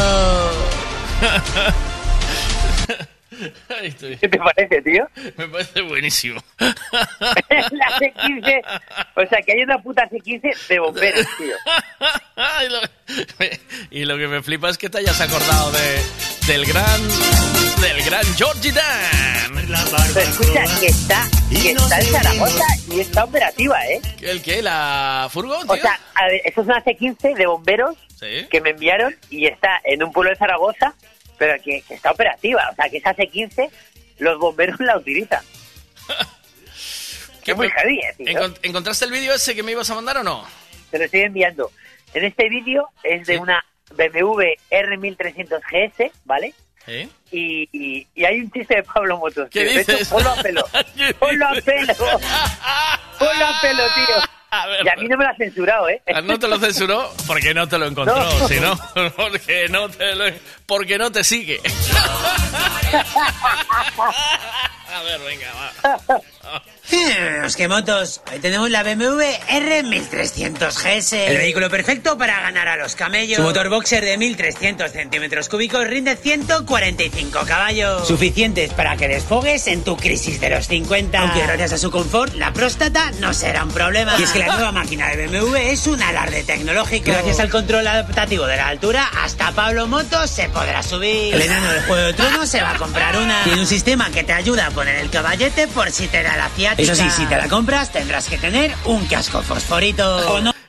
¿Qué 4.20 4.28
te 4.30 4.38
parece, 4.38 4.82
tío? 4.82 5.08
Me 5.38 5.48
parece 5.48 5.82
buenísimo. 5.82 6.42
la 6.60 7.88
C15. 8.00 8.62
O 9.16 9.26
sea, 9.28 9.42
que 9.42 9.54
hay 9.54 9.64
una 9.64 9.78
puta 9.82 10.08
C15 10.10 10.68
de 10.68 10.80
bomberos, 10.80 11.26
tío. 11.38 11.56
y, 12.66 12.70
lo, 12.70 12.80
y 13.92 14.06
lo 14.06 14.18
que 14.18 14.28
me 14.28 14.42
flipa 14.44 14.70
es 14.70 14.78
que 14.78 14.90
te 14.90 15.00
hayas 15.00 15.20
acordado 15.22 15.72
de, 15.72 16.02
del 16.48 16.66
gran 16.66 17.02
del 17.82 18.04
gran 18.04 18.24
Georgie 18.36 18.72
Dan. 18.72 19.52
Pero 20.14 20.20
escucha, 20.30 20.64
que 20.80 20.88
está, 20.88 21.28
que 21.50 21.72
está 21.72 22.00
en 22.00 22.06
Zaragoza 22.08 22.64
y 22.92 23.00
está 23.00 23.24
operativa, 23.24 23.86
¿eh? 23.88 24.02
¿El 24.22 24.42
qué? 24.42 24.62
¿La 24.62 25.28
furgo, 25.32 25.56
tío? 25.62 25.72
O 25.74 25.78
sea, 25.78 26.00
a 26.16 26.26
ver, 26.28 26.42
eso 26.46 26.62
es 26.62 26.68
una 26.68 26.84
C15 26.84 27.36
de 27.36 27.46
bomberos 27.46 27.96
Sí. 28.20 28.46
que 28.52 28.62
me 28.62 28.70
enviaron 28.72 29.16
y 29.32 29.48
está 29.48 29.80
en 29.84 30.04
un 30.04 30.12
pueblo 30.12 30.30
de 30.30 30.36
Zaragoza, 30.36 30.94
pero 31.42 31.56
que, 31.64 31.82
que 31.88 31.96
está 31.96 32.12
operativa. 32.12 32.70
O 32.72 32.76
sea, 32.76 32.88
que 32.88 32.98
esa 32.98 33.16
C15 33.16 33.68
los 34.20 34.38
bomberos 34.38 34.80
la 34.80 34.96
utilizan. 34.96 35.44
¿Qué 37.44 37.56
muy 37.56 37.68
me- 37.68 37.74
heavy, 37.74 38.00
eh, 38.00 38.14
tío. 38.16 38.28
¿Encont- 38.28 38.60
¿Encontraste 38.62 39.06
el 39.06 39.12
vídeo 39.12 39.34
ese 39.34 39.56
que 39.56 39.64
me 39.64 39.72
ibas 39.72 39.90
a 39.90 39.96
mandar 39.96 40.18
o 40.18 40.24
no? 40.24 40.46
Te 40.92 41.00
lo 41.00 41.06
estoy 41.06 41.22
enviando. 41.22 41.72
En 42.14 42.26
este 42.26 42.48
vídeo 42.48 42.90
es 43.04 43.26
de 43.26 43.40
una 43.40 43.66
BMW 43.96 44.54
R1300 44.70 45.60
GS, 45.72 46.12
¿vale? 46.26 46.54
¿Eh? 46.86 47.10
Y, 47.32 47.68
y, 47.72 48.08
y 48.14 48.26
hay 48.26 48.40
un 48.42 48.52
chiste 48.52 48.76
de 48.76 48.84
Pablo 48.84 49.18
Motos. 49.18 49.50
¿Qué 49.50 49.66
tío. 49.66 49.74
De 49.74 49.82
hecho, 49.82 49.92
dices? 49.94 50.10
Ponlo 50.10 50.30
a 50.30 50.36
pelo. 50.36 50.64
Ponlo 51.20 51.48
a 51.48 51.54
pelo. 51.54 51.94
Ponlo 53.20 53.46
a 53.48 53.62
pelo, 53.64 53.84
tío. 53.96 54.16
y 54.84 54.90
a 54.90 54.96
mí 54.98 55.08
no 55.08 55.18
me 55.18 55.24
lo 55.24 55.30
ha 55.30 55.36
censurado, 55.36 55.88
¿eh? 55.90 56.02
Ah, 56.14 56.22
¿No 56.22 56.38
te 56.38 56.48
lo 56.48 56.60
censuró? 56.60 57.12
Porque 57.26 57.54
no 57.54 57.68
te 57.68 57.78
lo 57.78 57.86
encontró, 57.88 58.16
No. 58.16 58.48
si 58.48 58.60
no, 58.60 58.78
porque 59.16 59.68
no 59.70 59.90
te 59.90 60.16
lo, 60.16 60.26
porque 60.66 60.98
no 60.98 61.12
te 61.12 61.24
sigue. 61.24 61.60
A 64.94 65.04
ver, 65.04 65.22
venga, 65.22 65.48
va. 65.54 66.22
Los 67.42 67.56
que 67.56 67.68
motos. 67.68 68.22
Hoy 68.32 68.40
tenemos 68.40 68.70
la 68.70 68.84
BMW 68.84 69.22
R1300 69.50 70.74
GS. 70.74 71.14
El 71.14 71.38
vehículo 71.38 71.70
perfecto 71.70 72.18
para 72.18 72.42
ganar 72.42 72.68
a 72.68 72.76
los 72.76 72.96
camellos. 72.96 73.38
Su 73.38 73.44
motor 73.44 73.70
boxer 73.70 74.04
de 74.04 74.18
1300 74.18 74.92
centímetros 74.92 75.48
cúbicos 75.48 75.88
rinde 75.88 76.16
145 76.16 77.40
caballos. 77.46 78.08
Suficientes 78.08 78.74
para 78.74 78.98
que 78.98 79.08
desfogues 79.08 79.68
en 79.68 79.84
tu 79.84 79.96
crisis 79.96 80.42
de 80.42 80.50
los 80.50 80.68
50. 80.68 81.20
Aunque 81.20 81.42
gracias 81.42 81.74
a 81.74 81.78
su 81.78 81.92
confort, 81.92 82.34
la 82.36 82.52
próstata 82.52 83.12
no 83.20 83.34
será 83.34 83.64
un 83.64 83.72
problema. 83.72 84.16
Y 84.20 84.24
es 84.24 84.32
que 84.32 84.40
la 84.40 84.48
nueva 84.48 84.72
máquina 84.72 85.10
de 85.10 85.28
BMW 85.28 85.56
es 85.56 85.88
un 85.88 86.02
alarde 86.02 86.44
tecnológico. 86.44 87.12
Gracias 87.12 87.40
al 87.40 87.50
control 87.50 87.88
adaptativo 87.88 88.46
de 88.48 88.58
la 88.58 88.68
altura, 88.68 89.10
hasta 89.24 89.52
Pablo 89.52 89.88
Motos 89.88 90.30
se 90.30 90.50
podrá 90.50 90.84
subir. 90.84 91.34
El 91.34 91.42
enano 91.42 91.72
del 91.72 91.84
Juego 91.84 92.08
de 92.08 92.14
Tronos 92.14 92.50
se 92.50 92.62
va 92.62 92.72
a 92.72 92.78
comprar 92.78 93.16
una. 93.16 93.44
Tiene 93.44 93.62
un 93.62 93.68
sistema 93.68 94.12
que 94.12 94.24
te 94.24 94.34
ayuda 94.34 94.68
a 94.68 94.72
poner 94.82 94.96
el 94.98 95.12
caballete 95.12 95.68
por 95.68 95.92
si 95.92 96.08
te 96.08 96.24
da 96.24 96.36
la 96.38 96.50
ciática. 96.50 96.82
Eso 96.92 96.96
sí, 96.96 97.08
si 97.12 97.24
te 97.28 97.38
la 97.38 97.48
compras, 97.48 97.92
tendrás 97.92 98.28
que 98.28 98.40
tener 98.40 98.74
un 98.86 99.06
casco 99.06 99.44
fosforito. 99.44 100.18
¿O 100.32 100.42
no? 100.42 100.52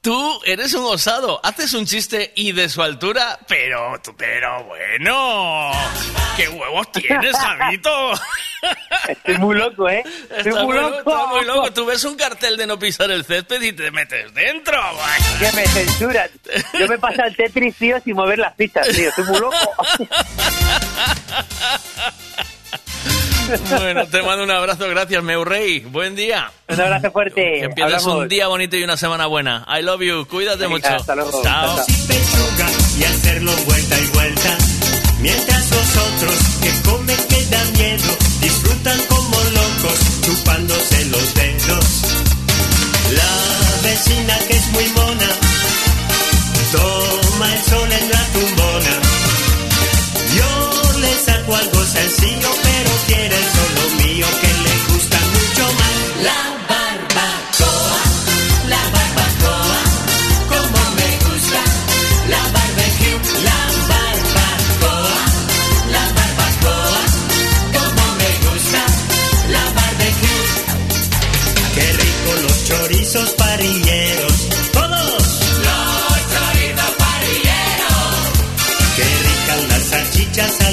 Tú 0.00 0.40
eres 0.44 0.74
un 0.74 0.84
osado, 0.86 1.40
haces 1.44 1.72
un 1.74 1.84
chiste 1.86 2.32
y 2.34 2.50
de 2.52 2.68
su 2.68 2.80
altura, 2.82 3.38
pero, 3.48 3.92
tú- 4.04 4.14
pero 4.16 4.62
bueno, 4.64 5.70
¿qué 6.36 6.48
huevos 6.48 6.90
tienes, 6.92 7.36
Javito? 7.36 8.12
Estoy 9.08 9.38
muy 9.38 9.56
loco, 9.56 9.88
¿eh? 9.88 10.02
Estoy 10.30 10.52
Está 10.52 10.62
muy 10.64 10.74
muy, 10.74 10.82
loco. 10.90 10.98
está 11.10 11.26
muy 11.26 11.44
loco. 11.44 11.72
Tú 11.72 11.86
ves 11.86 12.04
un 12.04 12.14
cartel 12.16 12.56
de 12.56 12.66
no 12.68 12.78
pisar 12.78 13.10
el 13.10 13.24
césped 13.24 13.60
y 13.62 13.72
te 13.72 13.90
metes 13.92 14.32
dentro. 14.34 14.80
Que 15.40 15.50
me 15.52 15.66
censuran. 15.68 16.30
Yo 16.78 16.86
me 16.88 16.98
paso 16.98 17.22
al 17.22 17.34
Tetris, 17.36 17.74
tío, 17.76 18.00
sin 18.04 18.14
mover 18.14 18.38
las 18.38 18.54
fichas, 18.56 18.86
tío. 18.88 19.08
Estoy 19.08 19.24
muy 19.24 19.40
loco. 19.40 19.56
Bueno, 23.78 24.06
te 24.06 24.22
mando 24.22 24.44
un 24.44 24.50
abrazo, 24.50 24.88
gracias, 24.88 25.22
meu 25.22 25.44
rey. 25.44 25.80
Buen 25.80 26.16
día. 26.16 26.50
Un 26.68 26.80
abrazo 26.80 27.10
fuerte. 27.12 27.40
Que 27.42 27.64
empieces 27.64 27.94
Hablamos. 28.02 28.22
un 28.22 28.28
día 28.28 28.48
bonito 28.48 28.76
y 28.76 28.82
una 28.84 28.96
semana 28.96 29.26
buena. 29.26 29.64
I 29.68 29.82
love 29.82 30.00
you, 30.02 30.26
cuídate 30.26 30.64
Venga, 30.64 30.70
mucho. 30.70 30.88
hasta 30.88 31.14
luego. 31.14 31.42
Chao. 31.42 31.76
Chao, 31.76 31.86
pechuga 32.08 32.68
y 32.98 33.04
hacerlo 33.04 33.52
vuelta 33.66 33.98
y 34.00 34.06
vuelta. 34.08 34.56
Mientras 35.20 35.70
vosotros 35.70 36.34
que 36.62 36.90
comen 36.90 37.16
que 37.28 37.44
da 37.46 37.64
miedo, 37.78 38.16
disfrutan 38.40 38.98
como 39.08 39.36
locos, 39.36 39.98
chupándose 40.22 41.04
los 41.06 41.34
dedos. 41.34 41.84
La 43.12 43.88
vecina 43.88 44.38
que 44.48 44.56
es 44.56 44.66
muy 44.72 44.84
mona, 44.88 45.28
toma 46.72 47.54
el 47.54 47.62
sol 47.62 47.92
en 47.92 48.10
la 48.10 48.24
tumbona. 48.32 49.25
Le 51.06 51.14
saco 51.24 51.54
algo 51.54 51.82
sencillo, 51.84 52.50
pero 52.64 52.90
quiere 53.06 53.38
solo 53.56 53.82
mío, 54.02 54.26
que 54.40 54.52
le 54.66 54.74
gusta 54.92 55.18
mucho 55.34 55.64
más. 55.80 55.96
La 56.28 56.40
barbacoa, 56.70 58.00
la 58.72 58.82
barbacoa, 58.96 59.80
como 60.52 60.80
me 60.98 61.10
gusta. 61.26 61.62
La 62.34 62.42
barbecue, 62.56 63.18
la 63.48 63.60
barbacoa, 63.92 65.18
la 65.94 66.04
barbacoa, 66.18 67.02
como 67.76 68.04
me 68.20 68.30
gusta. 68.46 68.82
La 69.54 69.64
barbecue, 69.78 70.42
qué 71.76 71.86
rico 72.02 72.30
los 72.42 72.64
chorizos 72.68 73.30
parrilleros. 73.42 74.25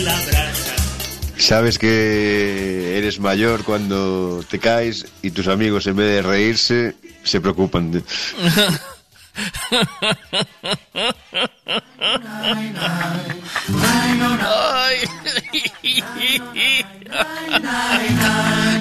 La 0.04 0.14
brasa. 0.26 0.76
Sabes 1.38 1.78
que 1.78 2.98
eres 2.98 3.20
mayor 3.20 3.64
cuando 3.64 4.44
te 4.50 4.60
caes 4.60 5.06
y 5.22 5.32
tus 5.32 5.48
amigos 5.48 5.88
en 5.88 5.96
vez 5.96 6.08
de 6.16 6.22
reírse 6.22 6.96
se 7.24 7.42
preocupan. 7.42 7.92
de- 7.92 8.04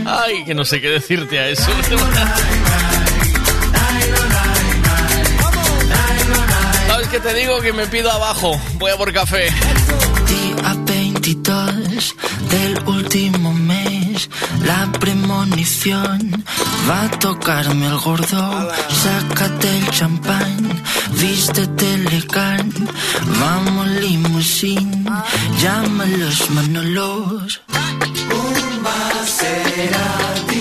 Ay, 0.07 0.45
que 0.45 0.55
no 0.55 0.65
sé 0.65 0.81
qué 0.81 0.89
decirte 0.89 1.39
a 1.39 1.49
eso. 1.49 1.71
¿Sabes 6.87 7.09
qué 7.09 7.21
te 7.21 7.35
digo? 7.35 7.61
Que 7.61 7.73
me 7.73 7.87
pido 7.87 8.11
abajo. 8.11 8.53
Voy 8.75 8.91
a 8.91 8.97
por 8.97 9.13
café. 9.13 9.49
Día 11.23 11.35
22 11.35 12.17
del 12.51 12.83
último 12.87 13.55
mes, 13.55 14.29
la 14.65 14.91
premonición. 14.99 16.45
Va 16.89 17.03
a 17.03 17.11
tocarme 17.11 17.87
el 17.87 17.99
gordo, 17.99 18.69
sácate 18.91 19.79
el 19.79 19.91
champán, 19.91 20.83
vístete 21.21 21.95
elegant. 21.95 22.75
Vamos 23.41 23.87
limusín, 24.01 25.07
llama 25.61 26.07
los 26.07 26.51
manolos. 26.51 27.61
Un 27.71 28.83
Maserati. 28.83 30.52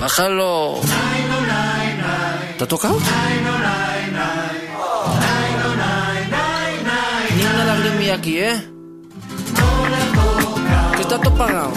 Bájalo. 0.00 0.80
¿Te 2.58 2.66
tocado? 2.66 2.98
Ni 7.36 7.42
una 7.44 7.64
lagrimilla 7.66 8.14
aquí, 8.14 8.38
¿eh? 8.38 8.56
Que 10.96 11.02
está 11.02 11.20
todo. 11.20 11.75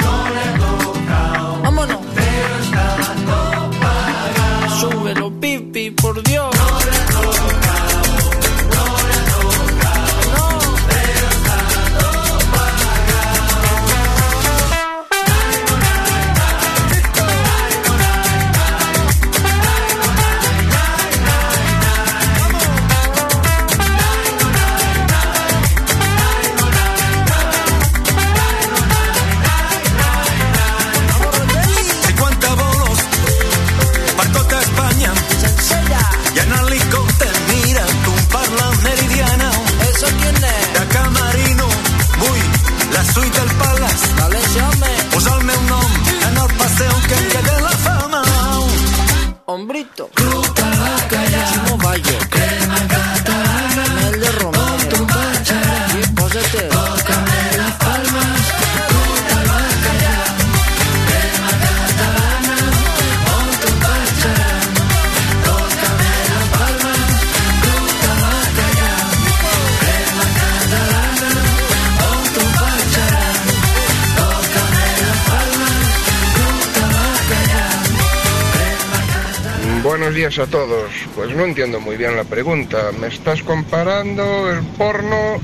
Pues 81.19 81.35
no 81.35 81.43
entiendo 81.43 81.81
muy 81.81 81.97
bien 81.97 82.15
la 82.15 82.23
pregunta. 82.23 82.91
Me 82.97 83.07
estás 83.07 83.43
comparando 83.43 84.49
el 84.49 84.63
porno 84.77 85.35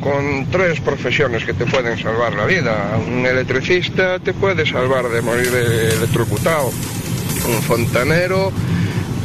con 0.00 0.50
tres 0.50 0.80
profesiones 0.80 1.44
que 1.44 1.54
te 1.54 1.64
pueden 1.64 1.96
salvar 1.96 2.34
la 2.34 2.44
vida. 2.44 2.98
Un 3.06 3.24
electricista 3.24 4.18
te 4.18 4.32
puede 4.34 4.66
salvar 4.66 5.08
de 5.08 5.22
morir 5.22 5.46
electrocutado. 5.54 6.72
Un 7.48 7.62
fontanero 7.62 8.50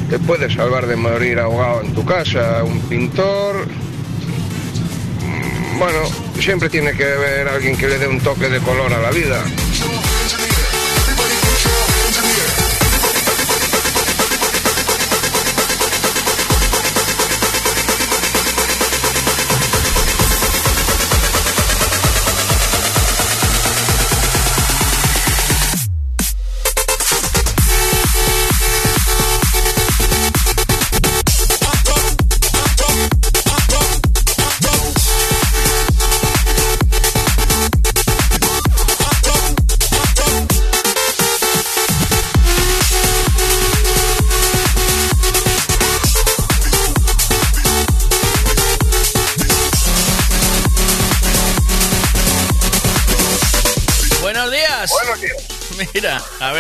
te 0.08 0.20
puede 0.20 0.54
salvar 0.54 0.86
de 0.86 0.98
morir 0.98 1.40
ahogado 1.40 1.82
en 1.82 1.96
tu 1.96 2.06
casa. 2.06 2.64
Un 2.64 2.80
pintor... 2.82 3.66
mm, 5.26 5.80
Bueno, 5.80 5.98
siempre 6.40 6.70
tiene 6.70 6.92
que 6.94 7.06
haber 7.06 7.48
alguien 7.48 7.76
que 7.76 7.88
le 7.88 7.98
dé 7.98 8.08
un 8.08 8.20
toque 8.20 8.50
de 8.50 8.60
color 8.60 8.94
a 8.94 9.00
la 9.02 9.10
vida. 9.10 9.44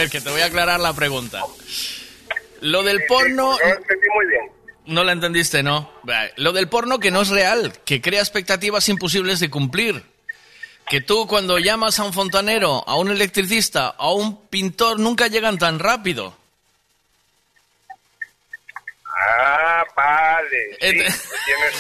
Ver, 0.08 0.12
que 0.12 0.22
te 0.22 0.30
voy 0.30 0.41
a 0.41 0.45
aclarar 0.45 0.80
la 0.80 0.93
pregunta. 0.93 1.43
Lo 2.62 2.84
del 2.84 3.05
porno... 3.05 3.58
No 3.58 3.66
entendí 3.66 4.08
muy 4.14 4.26
bien. 4.28 4.51
No 4.86 5.03
la 5.03 5.12
entendiste, 5.12 5.64
¿no? 5.64 5.91
Lo 6.38 6.53
del 6.53 6.70
porno 6.70 6.99
que 6.99 7.12
no 7.12 7.22
es 7.22 7.30
real, 7.30 7.74
que 7.84 8.01
crea 8.01 8.22
expectativas 8.22 8.88
imposibles 8.89 9.39
de 9.39 9.49
cumplir. 9.49 10.03
Que 10.88 11.01
tú 11.01 11.28
cuando 11.28 11.60
llamas 11.60 11.99
a 11.99 12.05
un 12.05 12.14
fontanero, 12.14 12.88
a 12.88 12.95
un 12.95 13.12
electricista, 13.12 13.88
a 13.89 14.12
un 14.14 14.47
pintor, 14.47 14.99
nunca 14.99 15.28
llegan 15.28 15.58
tan 15.58 15.80
rápido. 15.80 16.38
Ah, 19.05 19.84
vale. 20.41 20.67
Sí, 20.71 20.77
tienes 20.79 21.21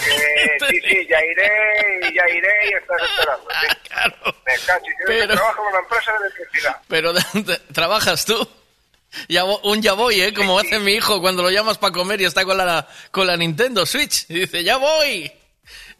que. 0.03 0.57
Sí, 0.67 0.81
sí, 0.81 1.07
ya 1.07 1.23
iré, 1.23 2.13
ya 2.13 2.27
iré 2.29 2.53
y 2.69 2.73
estás 2.73 2.97
esperando. 3.09 3.47
Sí. 3.61 4.33
Me 4.45 4.53
cacho, 4.65 4.85
yo 4.85 5.05
Pero- 5.05 5.33
trabajo 5.35 5.61
en 5.63 5.67
una 5.69 5.79
empresa 5.79 6.11
de 6.13 6.17
electricidad. 6.27 6.81
Pero 6.87 7.13
trabajas 7.73 8.25
tú. 8.25 8.49
Ya 9.29 9.45
un 9.45 9.81
ya 9.81 9.93
voy, 9.93 10.21
¿eh? 10.21 10.33
Como 10.33 10.59
hace 10.59 10.79
mi 10.79 10.93
hijo 10.93 11.21
cuando 11.21 11.41
lo 11.41 11.49
llamas 11.49 11.77
para 11.77 11.93
comer 11.93 12.19
y 12.21 12.25
está 12.25 12.43
con 12.43 12.57
la, 12.57 12.87
con 13.11 13.25
la 13.25 13.37
Nintendo 13.37 13.85
Switch. 13.85 14.25
Y 14.29 14.41
dice, 14.41 14.63
ya 14.63 14.77
voy, 14.77 15.31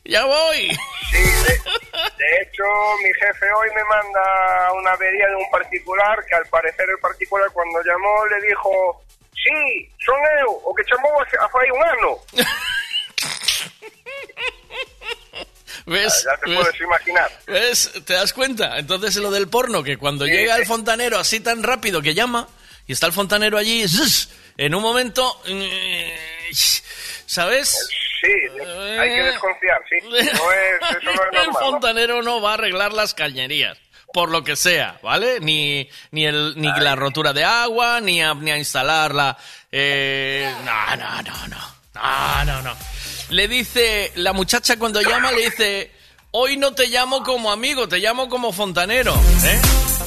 ya 0.03 0.25
voy. 0.25 0.69
Sí, 1.11 1.17
de, 1.17 1.53
de 1.53 2.41
hecho, 2.41 2.63
mi 3.03 3.13
jefe 3.13 3.45
hoy 3.57 3.69
me 3.73 3.83
manda 3.85 4.73
una 4.73 4.91
avería 4.91 5.27
de 5.27 5.35
un 5.35 5.49
particular 5.49 6.23
que 6.27 6.35
al 6.35 6.45
parecer 6.47 6.85
el 6.89 6.99
particular 6.99 7.49
cuando 7.53 7.79
llamó 7.83 8.25
le 8.27 8.47
dijo: 8.47 9.01
Sí, 9.47 9.89
son 10.05 10.15
eu, 10.41 10.51
o 10.65 10.73
que 10.75 10.83
chamou 10.83 11.21
hace 11.21 11.37
hace 11.37 11.71
un 11.71 11.83
ano. 11.83 12.17
¿Ves? 15.85 16.25
Ya 16.25 16.37
te 16.37 16.49
¿Ves? 16.49 16.59
puedes 16.59 16.81
imaginar. 16.81 17.31
¿Ves? 17.47 17.91
¿Te 18.05 18.13
das 18.13 18.33
cuenta? 18.33 18.77
Entonces 18.77 19.15
lo 19.17 19.31
del 19.31 19.47
porno, 19.47 19.83
que 19.83 19.97
cuando 19.97 20.25
Sí, 20.25 20.31
llega 20.31 20.55
sí. 20.55 20.61
el 20.61 20.67
fontanero 20.67 21.17
así 21.17 21.39
tan 21.39 21.63
rápido 21.63 22.01
que 22.01 22.13
llama, 22.13 22.47
Y 22.87 22.93
está 22.93 23.05
el 23.07 23.13
fontanero 23.13 23.57
allí, 23.57 23.83
en 24.57 24.73
un 24.75 24.81
momento, 24.81 25.41
eh, 25.45 26.17
¿sabes? 27.25 27.87
Sí, 28.21 28.31
hay 28.97 29.09
que 29.09 29.23
desconfiar, 29.23 29.81
sí. 29.89 29.95
No 30.09 30.15
es, 30.17 30.31
eso 30.31 30.41
no 30.41 30.51
es 30.51 31.05
el 31.05 31.15
normal. 31.15 31.47
¿no? 31.47 31.53
fontanero 31.59 32.21
no 32.23 32.41
va 32.41 32.51
a 32.51 32.53
arreglar 32.53 32.93
las 32.93 33.13
cañerías, 33.13 33.77
por 34.17 34.31
lo 34.31 34.43
que 34.43 34.55
sea, 34.55 34.97
¿vale? 35.03 35.39
Ni, 35.41 35.87
ni, 36.09 36.25
el, 36.25 36.55
ni 36.57 36.67
la 36.79 36.95
rotura 36.95 37.33
de 37.33 37.43
agua, 37.43 38.01
ni 38.01 38.19
a, 38.19 38.33
ni 38.33 38.49
a 38.49 38.57
instalarla. 38.57 39.37
Eh, 39.71 40.51
no, 40.65 40.95
no, 40.95 41.21
no, 41.21 41.47
no. 41.49 41.57
No, 41.93 42.45
no, 42.45 42.61
no. 42.63 42.75
Le 43.29 43.47
dice, 43.47 44.11
la 44.15 44.33
muchacha 44.33 44.79
cuando 44.79 45.03
llama 45.03 45.31
le 45.31 45.43
dice, 45.43 45.91
hoy 46.31 46.57
no 46.57 46.71
te 46.73 46.87
llamo 46.87 47.21
como 47.21 47.51
amigo, 47.51 47.87
te 47.87 47.99
llamo 47.99 48.27
como 48.27 48.51
fontanero. 48.51 49.13
¿eh? 49.13 49.61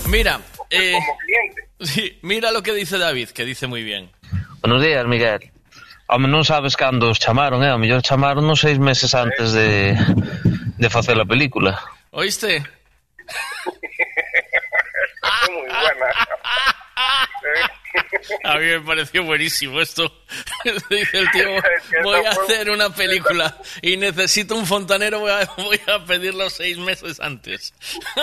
Mira, 0.09 0.41
eh, 0.71 0.99
sí, 1.81 2.19
mira 2.23 2.51
lo 2.51 2.65
que 2.65 2.75
dice 2.75 2.99
David, 2.99 3.29
que 3.29 3.45
dice 3.45 3.69
muy 3.69 3.85
bien. 3.85 4.11
Buenos 4.61 4.83
días, 4.83 5.07
Miguel. 5.07 5.53
Home, 6.09 6.27
non 6.27 6.43
sabes 6.43 6.75
cando 6.75 7.15
os 7.15 7.23
chamaron, 7.23 7.63
eh? 7.63 7.71
A 7.71 7.79
mellor 7.79 8.03
chamaron 8.03 8.43
uns 8.51 8.59
seis 8.59 8.83
meses 8.83 9.15
antes 9.15 9.55
de, 9.55 9.95
de 10.83 10.91
facer 10.91 11.15
a 11.15 11.25
película. 11.25 11.79
¿Oíste? 12.11 12.67
Buena. 15.81 16.07
A 18.45 18.59
mí 18.59 18.67
me 18.67 18.81
pareció 18.81 19.25
buenísimo 19.25 19.81
esto. 19.81 20.13
Dice 20.91 21.19
el 21.19 21.31
tío, 21.31 21.49
voy 22.03 22.25
a 22.25 22.31
hacer 22.31 22.71
una 22.71 22.95
película 22.95 23.57
y 23.83 23.97
necesito 23.97 24.55
un 24.55 24.67
fontanero, 24.67 25.19
voy 25.21 25.31
a, 25.31 25.45
voy 25.57 25.81
a 25.87 26.05
pedirlo 26.05 26.51
seis 26.51 26.77
meses 26.79 27.21
antes. 27.21 27.73
Se 28.15 28.23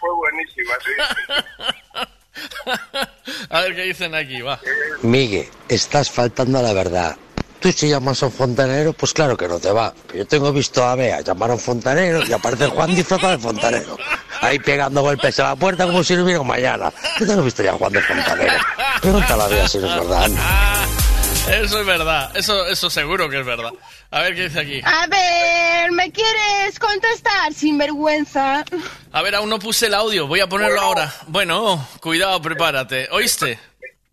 fue 0.00 0.14
buenísima, 0.14 0.74
sí. 0.84 0.92
A 3.50 3.60
ver 3.60 3.76
qué 3.76 3.82
dicen 3.82 4.14
aquí, 4.14 4.40
va. 4.40 4.58
Migue, 5.02 5.50
estás 5.68 6.10
faltando 6.10 6.58
a 6.58 6.62
la 6.62 6.72
verdad. 6.72 7.14
Tú 7.62 7.70
si 7.70 7.88
llamas 7.88 8.20
a 8.24 8.26
un 8.26 8.32
fontanero, 8.32 8.92
pues 8.92 9.12
claro 9.12 9.36
que 9.36 9.46
no 9.46 9.60
te 9.60 9.70
va. 9.70 9.94
Pero 10.08 10.18
yo 10.18 10.26
tengo 10.26 10.52
visto 10.52 10.84
a 10.84 10.96
Bea 10.96 11.20
llamar 11.20 11.50
a 11.50 11.54
un 11.54 11.60
fontanero 11.60 12.20
y 12.26 12.32
aparece 12.32 12.66
Juan 12.66 12.92
disfrazado 12.92 13.36
de 13.36 13.38
fontanero. 13.38 13.96
Ahí 14.40 14.58
pegando 14.58 15.00
golpes 15.00 15.38
a 15.38 15.44
la 15.44 15.56
puerta 15.56 15.86
como 15.86 16.02
si 16.02 16.16
no 16.16 16.24
hubiera 16.24 16.40
un 16.40 16.48
mañana. 16.48 16.92
Yo 17.20 17.26
tengo 17.26 17.42
visto 17.42 17.62
ya 17.62 17.70
a 17.70 17.74
Juan 17.74 17.92
de 17.92 18.02
fontanero. 18.02 18.54
Pregúntale 19.00 19.42
a 19.44 19.46
Bea 19.46 19.68
si 19.68 19.78
no 19.78 19.86
es 19.86 19.94
verdad. 19.94 20.30
Eso 21.48 21.80
es 21.80 21.86
verdad, 21.86 22.30
eso, 22.36 22.66
eso 22.68 22.88
seguro 22.88 23.28
que 23.28 23.40
es 23.40 23.44
verdad. 23.44 23.72
A 24.12 24.20
ver 24.20 24.36
qué 24.36 24.44
dice 24.44 24.60
aquí. 24.60 24.80
A 24.84 25.08
ver, 25.08 25.90
¿me 25.90 26.12
quieres 26.12 26.78
contestar 26.78 27.52
sin 27.52 27.78
vergüenza? 27.78 28.64
A 29.10 29.22
ver, 29.22 29.34
aún 29.34 29.50
no 29.50 29.58
puse 29.58 29.86
el 29.86 29.94
audio, 29.94 30.28
voy 30.28 30.38
a 30.38 30.46
ponerlo 30.46 30.80
ahora. 30.80 31.12
Bueno, 31.26 31.84
cuidado, 32.00 32.40
prepárate. 32.40 33.08
¿Oíste? 33.10 33.58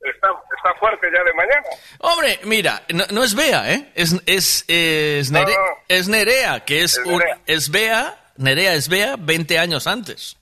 Está, 0.02 0.30
está 0.70 0.80
fuerte 0.80 1.08
ya 1.14 1.24
de 1.24 1.34
mañana. 1.34 1.64
Hombre, 2.00 2.40
mira, 2.44 2.84
no, 2.90 3.06
no 3.12 3.24
es 3.24 3.36
Bea, 3.36 3.72
¿eh? 3.74 3.92
Es, 3.96 4.14
es, 4.26 4.66
es, 4.68 5.32
Nere- 5.32 5.54
No, 5.56 5.66
no. 5.66 5.78
es 5.88 6.08
Nerea, 6.08 6.66
que 6.66 6.84
es, 6.84 6.98
Es 6.98 7.06
un- 7.06 7.18
Nerea. 7.20 7.40
es 7.46 7.70
Bea, 7.70 8.18
Nerea 8.38 8.74
es 8.76 8.88
Bea 8.90 9.16
20 9.18 9.58
años 9.60 9.88
antes. 9.88 10.38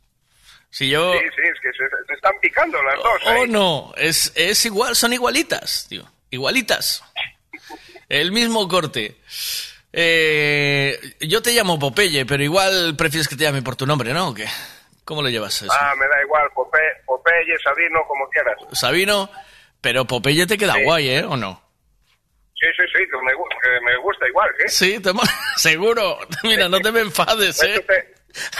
Si 0.69 0.89
yo... 0.89 1.13
Sí, 1.13 1.19
sí, 1.35 1.41
es 1.43 1.59
que 1.61 1.71
se, 1.71 2.05
se 2.07 2.13
están 2.13 2.33
picando 2.41 2.81
las 2.83 2.95
dos. 2.97 3.21
Oh, 3.25 3.31
¿eh? 3.43 3.47
no, 3.47 3.93
es, 3.97 4.31
es 4.35 4.65
igual, 4.65 4.95
son 4.95 5.13
igualitas, 5.13 5.87
tío. 5.89 6.03
Igualitas. 6.29 7.03
El 8.09 8.31
mismo 8.31 8.67
corte. 8.67 9.17
Eh, 9.93 10.99
yo 11.21 11.41
te 11.41 11.51
llamo 11.53 11.79
Popeye, 11.79 12.25
pero 12.25 12.43
igual 12.43 12.95
prefieres 12.97 13.27
que 13.27 13.35
te 13.35 13.43
llame 13.45 13.61
por 13.61 13.75
tu 13.75 13.85
nombre, 13.87 14.13
¿no? 14.13 14.29
¿O 14.29 14.33
qué? 14.33 14.45
¿Cómo 15.05 15.21
lo 15.21 15.29
llevas 15.29 15.61
eso? 15.61 15.71
Ah, 15.73 15.93
me 15.97 16.05
da 16.07 16.21
igual, 16.21 16.47
Pope, 16.53 16.77
Popeye, 17.05 17.57
Sabino, 17.63 18.01
como 18.07 18.27
quieras. 18.29 18.57
Sabino, 18.73 19.29
pero 19.87 20.03
Popeye 20.03 20.45
te 20.45 20.57
queda 20.57 20.75
guay, 20.83 21.07
¿eh? 21.07 21.23
¿O 21.23 21.37
no? 21.37 21.61
Sí, 22.59 22.67
sí, 22.75 22.83
sí, 22.91 23.05
que 23.09 23.17
me, 23.85 23.97
gusta 23.99 24.27
igual, 24.27 24.49
¿sí? 24.59 24.65
Sí, 24.67 24.99
te 24.99 25.11
seguro. 25.55 26.17
Mira, 26.43 26.67
no 26.67 26.81
te 26.81 26.91
me 26.91 26.99
enfades, 26.99 27.57
De 27.59 27.75
hecho, 27.75 27.93
¿eh? 27.93 28.13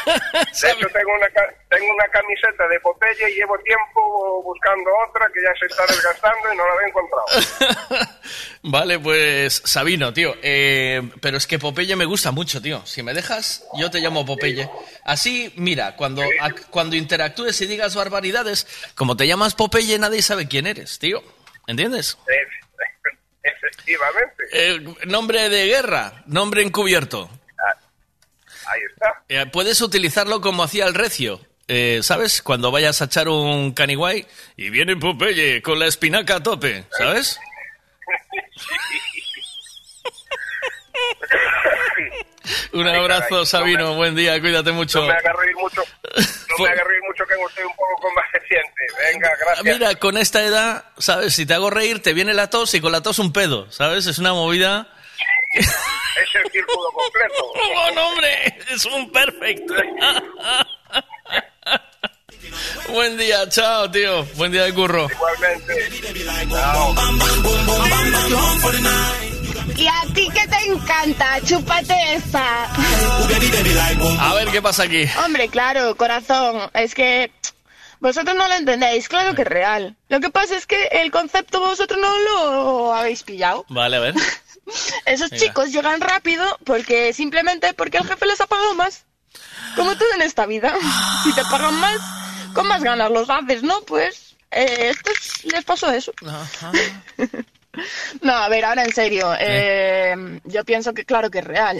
De 0.06 0.72
hecho, 0.72 0.88
tengo 0.94 1.14
una, 1.14 1.28
tengo 1.70 1.94
una 1.94 2.08
camiseta 2.10 2.68
de 2.68 2.80
Popeye 2.80 3.30
y 3.32 3.36
llevo 3.36 3.58
tiempo 3.60 4.42
buscando 4.44 4.90
otra 5.08 5.28
que 5.34 5.42
ya 5.42 5.54
se 5.60 5.66
está 5.68 5.86
desgastando 5.86 6.54
y 6.54 6.58
no 6.58 6.64
la 6.66 6.82
he 6.84 6.88
encontrado. 6.88 8.08
Vale, 8.64 9.00
pues 9.00 9.62
Sabino, 9.66 10.12
tío. 10.14 10.36
eh, 10.42 11.02
pero 11.22 11.38
es 11.38 11.48
que 11.48 11.60
Popeye 11.60 11.96
me 11.96 12.06
gusta 12.06 12.32
mucho, 12.32 12.62
tío. 12.62 12.86
Si 12.86 13.02
me 13.04 13.14
dejas, 13.14 13.66
yo 13.78 13.90
te 13.92 14.00
llamo 14.00 14.26
Popeye. 14.26 14.70
Así, 15.06 15.54
mira, 15.56 15.96
cuando, 15.96 16.22
a- 16.24 16.52
cuando 16.70 16.96
interactúes 16.96 17.60
y 17.62 17.68
digas 17.68 17.96
barbaridades, 17.96 18.68
como 18.96 19.16
te 19.16 19.28
llamas 19.28 19.56
Popeye, 19.56 19.98
nadie 20.00 20.22
sabe 20.22 20.48
quién 20.48 20.68
eres, 20.68 21.00
tío. 21.00 21.22
¿Entiendes? 21.68 22.18
Efectivamente. 23.44 24.44
Eh, 24.52 24.80
nombre 25.06 25.50
de 25.50 25.68
guerra, 25.68 26.24
nombre 26.26 26.62
encubierto. 26.64 27.30
Ahí 28.72 28.82
está. 28.91 29.24
Eh, 29.30 29.45
puedes 29.51 29.82
utilizarlo 29.82 30.41
como 30.41 30.63
hacía 30.63 30.86
el 30.86 30.93
recio. 30.93 31.39
eh, 31.68 31.99
¿Sabes? 32.03 32.41
Cuando 32.41 32.72
vayas 32.72 33.01
a 33.01 33.05
echar 33.05 33.28
un 33.30 33.74
caniguay 33.74 34.26
y 34.55 34.70
viene 34.70 34.95
Popeye 34.95 35.61
con 35.61 35.80
la 35.80 35.88
espinaca 35.88 36.36
a 36.36 36.43
tope, 36.43 36.86
¿sabes? 36.97 37.39
Un 42.74 42.88
abrazo, 42.88 43.45
Sabino. 43.45 43.95
Buen 43.95 44.15
día, 44.15 44.39
cuídate 44.39 44.72
mucho. 44.72 45.01
No 45.01 45.07
me 45.07 45.13
haga 45.13 45.34
reír 45.34 45.55
mucho. 45.55 45.82
No 46.57 46.63
me 46.63 46.70
haga 46.70 46.84
reír 46.84 47.01
mucho 47.07 47.26
que 47.26 47.34
estoy 47.34 47.63
un 47.65 47.76
poco 47.76 47.95
convaleciente. 48.01 48.82
Venga, 49.11 49.30
gracias. 49.39 49.65
Mira, 49.65 49.95
con 49.95 50.18
esta 50.18 50.43
edad, 50.43 50.86
¿sabes? 50.97 51.34
Si 51.36 51.45
te 51.45 51.53
hago 51.53 51.70
reír, 51.70 52.01
te 52.01 52.13
viene 52.13 52.34
la 52.34 52.49
tos 52.49 52.74
y 52.74 52.82
con 52.82 52.91
la 52.91 53.01
tos 53.01 53.20
un 53.20 53.34
pedo, 53.34 53.70
¿sabes? 53.72 54.05
Es 54.07 54.20
una 54.20 54.34
movida. 54.34 54.88
Es 55.60 56.36
el 56.43 56.51
círculo 56.51 56.89
completo. 56.93 57.51
¡Oh, 57.76 57.91
no, 57.93 58.10
hombre! 58.10 58.58
Es 58.70 58.86
un 58.86 59.12
perfecto. 59.12 59.74
Buen 62.89 63.18
día, 63.18 63.47
chao, 63.49 63.91
tío. 63.91 64.24
Buen 64.36 64.51
día 64.51 64.64
de 64.64 64.74
curro. 64.74 65.08
Igualmente. 65.10 65.89
¿Y 69.76 69.88
a 69.88 70.01
ti 70.14 70.28
qué 70.34 70.47
te 70.47 70.72
encanta? 70.72 71.39
Chúpate 71.45 71.93
esa. 72.16 72.66
A 74.20 74.34
ver 74.34 74.47
qué 74.49 74.62
pasa 74.62 74.84
aquí. 74.84 75.03
Hombre, 75.24 75.49
claro, 75.49 75.95
corazón. 75.95 76.70
Es 76.74 76.95
que 76.95 77.32
vosotros 77.99 78.36
no 78.36 78.47
lo 78.47 78.53
entendéis. 78.55 79.10
Claro 79.10 79.36
que 79.36 79.41
es 79.43 79.47
real. 79.47 79.95
Lo 80.10 80.20
que 80.20 80.30
pasa 80.30 80.55
es 80.55 80.66
que 80.66 80.86
el 80.93 81.12
concepto 81.12 81.60
vosotros 81.60 81.99
no 81.99 82.18
lo 82.20 82.93
habéis 82.93 83.24
pillado. 83.24 83.66
Vale, 83.70 83.97
a 83.97 83.99
ver. 83.99 84.16
Esos 85.05 85.30
chicos 85.32 85.72
llegan 85.72 86.01
rápido 86.01 86.43
porque 86.65 87.13
simplemente 87.13 87.74
porque 87.74 87.97
el 87.97 88.07
jefe 88.07 88.26
les 88.26 88.41
ha 88.41 88.47
pagado 88.47 88.76
más. 88.76 89.05
Como 89.76 89.95
todo 89.95 90.07
en 90.15 90.22
esta 90.24 90.45
vida. 90.45 90.74
Si 91.24 91.34
te 91.34 91.43
pagan 91.43 91.76
más, 91.80 91.97
con 92.53 92.68
más 92.68 92.84
ganas 92.84 93.11
los 93.11 93.30
haces, 93.30 93.63
¿no? 93.63 93.82
Pues 93.82 94.36
eh, 94.51 94.89
estos 94.89 95.43
les 95.45 95.63
pasó 95.63 95.91
eso. 95.91 96.11
No, 98.22 98.34
a 98.34 98.49
ver, 98.49 98.65
ahora 98.65 98.84
en 98.84 98.91
serio. 98.91 99.36
eh, 99.39 100.39
yo 100.45 100.63
pienso 100.65 100.95
que 100.95 101.05
claro 101.05 101.30
que 101.30 101.39
es 101.39 101.43
real. 101.45 101.80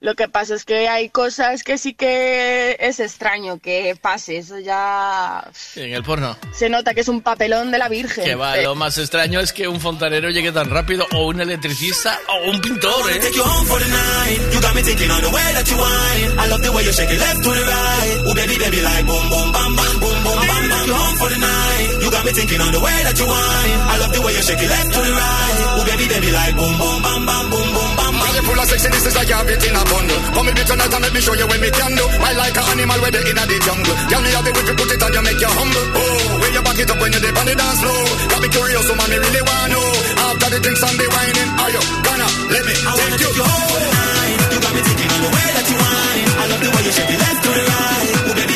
Lo 0.00 0.14
que 0.14 0.28
pasa 0.28 0.54
es 0.54 0.64
que 0.64 0.88
hay 0.88 1.08
cosas 1.08 1.62
que 1.62 1.78
sí 1.78 1.94
que 1.94 2.76
es 2.80 3.00
extraño 3.00 3.58
que 3.58 3.96
pase. 4.00 4.38
Eso 4.38 4.58
ya 4.58 5.48
En 5.76 5.92
el 5.92 6.02
porno. 6.02 6.36
se 6.52 6.68
nota 6.68 6.94
que 6.94 7.00
es 7.00 7.08
un 7.08 7.20
papelón 7.22 7.70
de 7.70 7.78
la 7.78 7.88
Virgen. 7.88 8.24
Que 8.24 8.34
va, 8.34 8.58
Eh, 8.58 8.62
lo 8.62 8.74
más 8.74 8.98
extraño 8.98 9.40
es 9.40 9.52
que 9.52 9.68
un 9.68 9.80
fontanero 9.80 10.30
llegue 10.30 10.52
tan 10.52 10.70
rápido, 10.70 11.06
o 11.12 11.26
un 11.26 11.40
electricista, 11.40 12.18
o 12.28 12.50
un 12.50 12.60
pintor, 12.60 13.10
¿eh? 13.10 13.18
Take 13.18 13.34
you 13.36 13.42
home 13.42 13.66
for 13.66 13.80
the 13.80 13.88
night. 13.88 14.52
You 14.52 14.60
got 14.60 14.74
me 14.74 14.82
thinking 14.82 15.10
on 15.10 15.20
the 15.20 15.28
way 15.28 15.52
that 15.54 15.64
you 15.68 15.76
whine. 15.76 16.38
I 16.38 16.48
love 16.48 16.62
the 16.62 16.70
way 16.70 16.84
you 16.84 16.92
shake 16.92 17.10
it 17.10 17.18
left 17.18 17.42
to 17.42 17.50
the 17.50 17.64
right. 17.64 18.28
Ooh, 18.28 18.34
baby, 18.34 18.58
baby, 18.58 18.80
like 18.82 19.04
is 29.74 29.83
have 29.84 30.00
it 30.00 30.08
in 30.08 30.08
a 30.08 30.16
bundle. 30.16 30.20
Come 30.34 30.46
with 30.46 30.56
me 30.56 30.64
tonight 30.64 30.92
and 30.92 31.02
let 31.02 31.12
me 31.12 31.20
show 31.20 31.34
you 31.34 31.46
what 31.46 31.60
me 31.60 31.70
can 31.70 31.92
do. 31.94 32.04
I 32.04 32.32
like 32.34 32.56
an 32.56 32.64
animal 32.72 32.98
where 33.00 33.12
they 33.12 33.22
in 33.24 33.36
the 33.36 33.56
jungle. 33.64 33.94
Girl, 34.08 34.22
me 34.22 34.30
have 34.32 34.44
the 34.44 34.52
whip, 34.52 34.66
you 34.66 34.74
put 34.74 34.92
it 34.92 35.02
on 35.02 35.12
you, 35.12 35.22
make 35.22 35.40
you 35.40 35.50
humble. 35.50 35.86
Oh, 35.94 36.40
when 36.40 36.52
you 36.54 36.62
back 36.62 36.78
it 36.78 36.90
up 36.90 36.98
when 37.00 37.12
you 37.12 37.20
dip 37.20 37.36
on 37.36 37.46
the 37.46 37.54
dance 37.54 37.80
floor. 37.80 38.04
Got 38.30 38.40
me 38.42 38.48
curious, 38.48 38.84
so 38.86 38.94
man, 38.94 39.08
me 39.10 39.16
really 39.18 39.42
wanna 39.44 39.74
know. 39.74 39.88
After 40.24 40.48
the 40.54 40.58
drinks 40.60 40.82
and 40.84 40.96
the 40.98 41.06
whining, 41.12 41.50
are 41.60 41.70
you 41.74 41.82
gonna 42.04 42.28
let 42.54 42.64
me 42.64 42.74
take 42.74 43.18
you 43.20 43.44
home 43.44 43.66
for 43.68 43.80
the 43.80 43.90
night? 43.92 44.36
You 44.54 44.58
got 44.60 44.72
me 44.74 44.80
thinking 44.84 45.10
on 45.10 45.20
the 45.24 45.30
way 45.30 45.48
that 45.54 45.66
you 45.68 45.76
whine. 45.78 46.28
I 46.34 46.44
love 46.48 46.62
the 46.64 46.70
way 46.72 46.82
you 46.84 46.92
shake 46.94 47.12
it 47.12 47.20
left 47.20 47.40
to 47.44 47.50
the 47.50 47.64
right. 47.64 48.08
Ooh, 48.24 48.34
baby, 48.34 48.54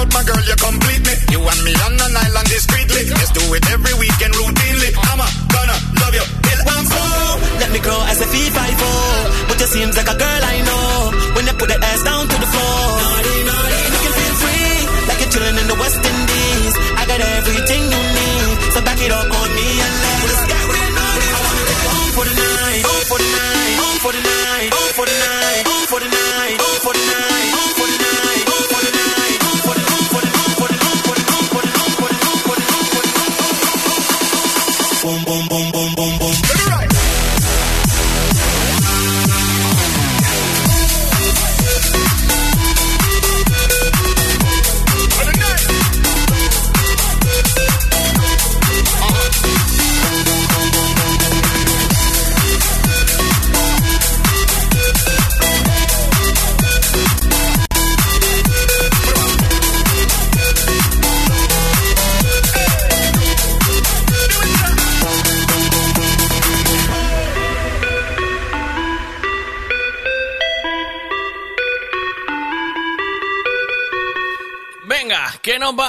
out, 0.00 0.08
my 0.14 0.22
girl, 0.24 0.42
you 0.48 0.56
complete 0.56 1.02
me. 1.04 1.14
You 1.32 1.40
and 1.44 1.60
me 1.64 1.72
on 1.84 1.92
an 1.92 2.16
island 2.16 2.48
discreetly. 2.48 3.02
Let's 3.12 3.32
do 3.36 3.44
it 3.52 3.64
every 3.70 3.94
weekend 4.00 4.32
routinely. 4.34 4.90
I'm 4.96 5.20
a 5.20 5.28
gonna 5.52 5.76
love 6.00 6.14
you 6.16 6.24
till 6.24 6.60
I'm 6.72 6.84
full. 6.88 7.32
Let 7.60 7.70
me 7.72 7.80
grow 7.84 8.00
as 8.08 8.20
a 8.20 8.26
fee 8.32 8.48
five 8.50 8.76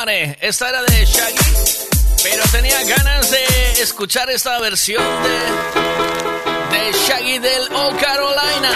Esta 0.04 0.70
era 0.70 0.82
de 0.82 1.06
Shaggy, 1.06 1.38
pero 2.24 2.41
tenía 2.52 2.82
ganas 2.86 3.30
de 3.30 3.45
escuchar 3.84 4.32
esta 4.32 4.60
versión 4.60 5.04
de, 5.22 6.76
de 6.76 6.91
Shaggy 6.91 7.38
del 7.38 7.72
O 7.72 7.95
Carolina. 7.97 8.72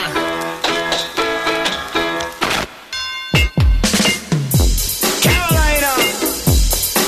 Carolina, 5.23 5.93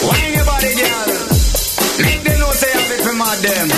why 0.01 0.18
anybody 0.26 0.74
down? 0.82 1.09
Make 2.01 2.24
the 2.24 2.38
noise, 2.39 2.59
they 2.59 3.53
have 3.53 3.68
my. 3.68 3.76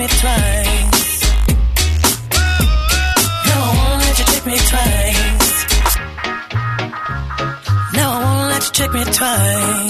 Me 0.00 0.06
twice. 0.06 1.22
No, 3.48 3.54
I 3.54 3.72
won't 3.76 4.00
let 4.02 4.18
you 4.18 4.24
trick 4.24 4.46
me 4.46 4.56
twice. 4.70 5.52
No, 7.96 8.04
I 8.08 8.18
won't 8.24 8.48
let 8.50 8.62
you 8.64 8.72
trick 8.72 8.92
me 8.94 9.04
twice. 9.04 9.89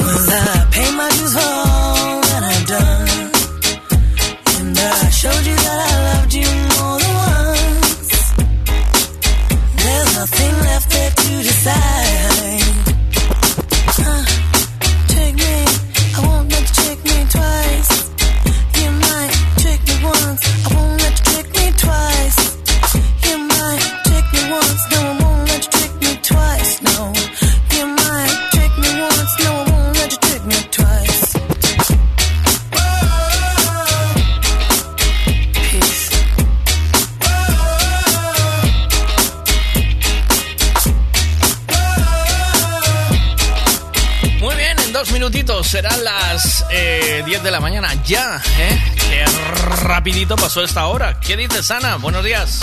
Rapidito 50.01 50.35
pasó 50.37 50.65
esta 50.65 50.87
hora. 50.87 51.21
¿Qué 51.21 51.37
dices, 51.37 51.71
Ana? 51.71 51.97
Buenos 51.97 52.25
días. 52.25 52.61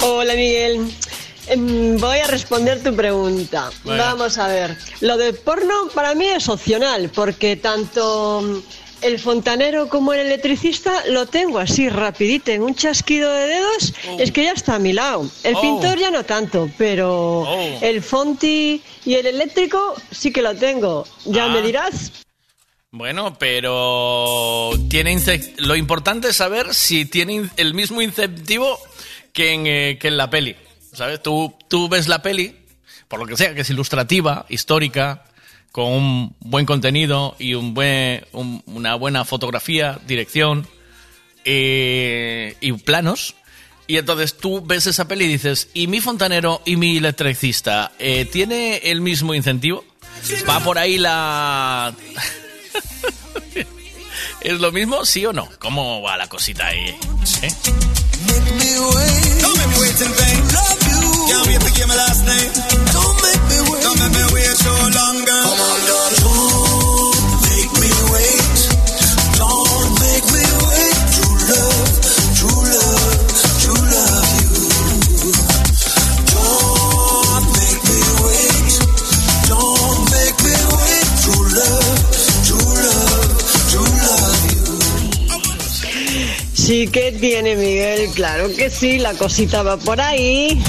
Hola 0.00 0.34
Miguel. 0.34 0.92
Em, 1.46 1.96
Voy 1.98 2.18
a 2.18 2.26
responder 2.26 2.82
tu 2.82 2.96
pregunta. 2.96 3.70
Bueno. 3.84 4.02
Vamos 4.02 4.36
a 4.36 4.48
ver. 4.48 4.76
Lo 5.02 5.16
del 5.18 5.36
porno 5.36 5.86
para 5.94 6.16
mí 6.16 6.26
es 6.26 6.48
opcional, 6.48 7.12
porque 7.14 7.54
tanto 7.54 8.60
el 9.02 9.20
fontanero 9.20 9.88
como 9.88 10.14
el 10.14 10.26
electricista 10.26 11.04
lo 11.10 11.26
tengo 11.26 11.60
así 11.60 11.88
rapidito, 11.88 12.50
en 12.50 12.62
un 12.62 12.74
chasquido 12.74 13.30
de 13.30 13.46
dedos, 13.46 13.92
es 14.18 14.32
que 14.32 14.42
ya 14.42 14.50
está 14.52 14.74
a 14.74 14.78
mi 14.80 14.92
lado. 14.92 15.30
El 15.44 15.54
Oh. 15.54 15.60
pintor 15.60 15.96
ya 15.96 16.10
no 16.10 16.24
tanto, 16.24 16.68
pero 16.76 17.42
Oh. 17.42 17.78
el 17.82 18.02
fonti 18.02 18.82
y 19.04 19.14
el 19.14 19.26
eléctrico 19.26 19.94
sí 20.10 20.32
que 20.32 20.42
lo 20.42 20.56
tengo. 20.56 21.06
Ya 21.24 21.44
Ah. 21.44 21.48
me 21.50 21.62
dirás. 21.62 22.10
Bueno, 22.96 23.36
pero 23.38 24.70
tiene 24.88 25.18
lo 25.58 25.76
importante 25.76 26.28
es 26.28 26.36
saber 26.36 26.72
si 26.74 27.04
tiene 27.04 27.50
el 27.58 27.74
mismo 27.74 28.00
incentivo 28.00 28.78
que 29.34 29.52
en, 29.52 29.66
eh, 29.66 29.98
que 30.00 30.08
en 30.08 30.16
la 30.16 30.30
peli. 30.30 30.56
¿Sabes? 30.94 31.22
Tú, 31.22 31.54
tú 31.68 31.90
ves 31.90 32.08
la 32.08 32.22
peli, 32.22 32.56
por 33.06 33.20
lo 33.20 33.26
que 33.26 33.36
sea, 33.36 33.54
que 33.54 33.60
es 33.60 33.68
ilustrativa, 33.70 34.46
histórica, 34.48 35.24
con 35.72 35.92
un 35.92 36.36
buen 36.40 36.64
contenido 36.64 37.36
y 37.38 37.52
un 37.52 37.74
buen, 37.74 38.24
un- 38.32 38.62
una 38.64 38.94
buena 38.94 39.26
fotografía, 39.26 39.98
dirección 40.06 40.66
eh, 41.44 42.56
y 42.62 42.72
planos. 42.72 43.34
Y 43.86 43.98
entonces 43.98 44.38
tú 44.38 44.64
ves 44.64 44.86
esa 44.86 45.06
peli 45.06 45.26
y 45.26 45.28
dices, 45.28 45.68
¿y 45.74 45.86
mi 45.86 46.00
fontanero 46.00 46.62
y 46.64 46.76
mi 46.76 46.96
electricista 46.96 47.92
eh, 47.98 48.24
tiene 48.24 48.78
el 48.78 49.02
mismo 49.02 49.34
incentivo? 49.34 49.84
¿Va 50.48 50.60
por 50.60 50.78
ahí 50.78 50.96
la... 50.96 51.94
¿Es 54.40 54.60
lo 54.60 54.72
mismo, 54.72 55.04
sí 55.04 55.26
o 55.26 55.32
no? 55.32 55.48
¿Cómo 55.58 56.02
va 56.02 56.16
la 56.16 56.28
cosita 56.28 56.66
ahí? 56.66 56.96
¿Eh? 57.42 57.54
Sí 86.66 86.88
que 86.88 87.12
tiene 87.12 87.54
Miguel, 87.54 88.10
claro 88.12 88.52
que 88.52 88.68
sí, 88.70 88.98
la 88.98 89.14
cosita 89.14 89.62
va 89.62 89.76
por 89.76 90.00
ahí. 90.00 90.60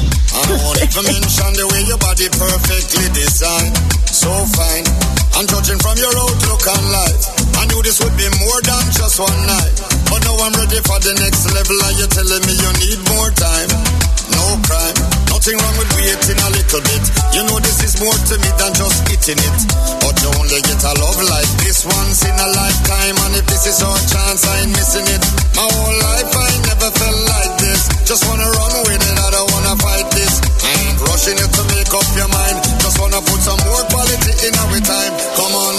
Nothing 15.48 15.64
wrong 15.64 15.80
with 15.80 15.95
waiting 15.95 16.39
a 16.43 16.50
little 16.60 16.84
bit. 16.84 17.04
You 17.32 17.41
know 17.48 17.56
this 17.64 17.80
is 17.80 18.04
more 18.04 18.12
to 18.12 18.36
me 18.36 18.52
than 18.60 18.76
just 18.76 19.00
eating 19.08 19.39
it. 19.39 19.58
But 20.04 20.20
you 20.20 20.28
only 20.36 20.60
get 20.60 20.84
a 20.84 20.91
love 21.00 21.24
like 21.24 21.48
this 21.64 21.88
once 21.88 22.20
in 22.28 22.36
a 22.36 22.48
lifetime. 22.52 23.16
And 23.16 23.32
if 23.39 23.48
this 23.48 23.64
is 23.64 23.80
our 23.80 23.95
chance, 24.12 24.43
I 24.43 24.68
ain't 24.68 24.76
missing 24.76 25.08
it. 25.08 25.24
My 25.56 25.64
whole 25.64 25.98
life 26.04 26.36
I 26.36 26.52
never 26.68 26.91
felt 26.91 27.22
like 27.32 27.54
this. 27.64 27.80
Just 28.04 28.28
wanna 28.28 28.43
run 28.43 28.91
with 28.91 29.00
it, 29.00 29.16
I 29.16 29.28
don't 29.39 29.48
wanna 29.56 29.76
fight 29.80 30.12
this. 30.12 30.36
I 30.68 30.72
ain't 30.84 31.00
rushing 31.08 31.39
you 31.39 31.48
to 31.48 31.64
make 31.72 31.95
up 31.95 32.08
your 32.20 32.28
mind. 32.28 32.58
Just 32.84 33.00
wanna 33.00 33.24
put 33.24 33.39
some 33.39 33.62
more 33.72 33.84
quality 33.88 34.52
in 34.52 34.52
our 34.52 34.80
time. 34.84 35.14
Come 35.39 35.56
on, 35.56 35.76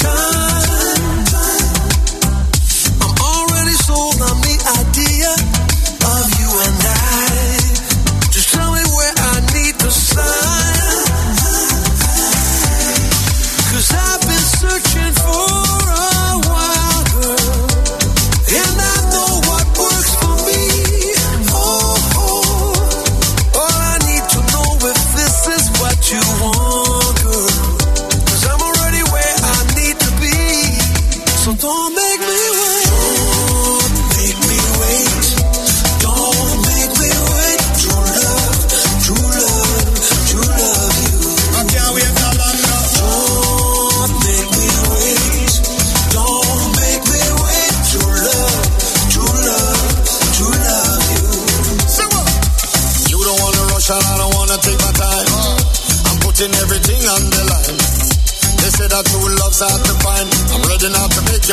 time. 0.00 0.37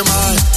Now 0.04 0.36
to 0.52 0.55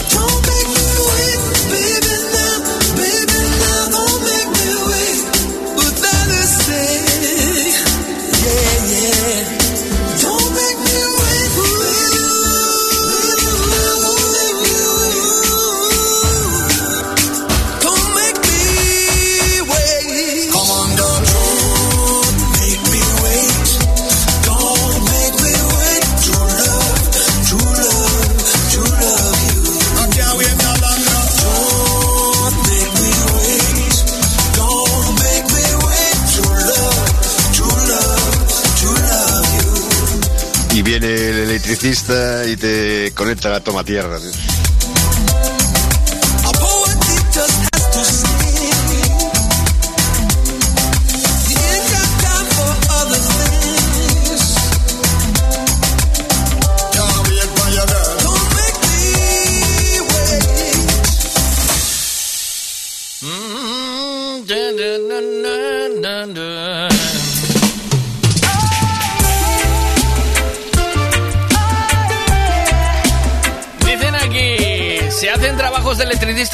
y 42.47 42.57
te 42.57 43.11
conecta 43.13 43.49
la 43.49 43.59
toma 43.59 43.83
tierra. 43.83 44.17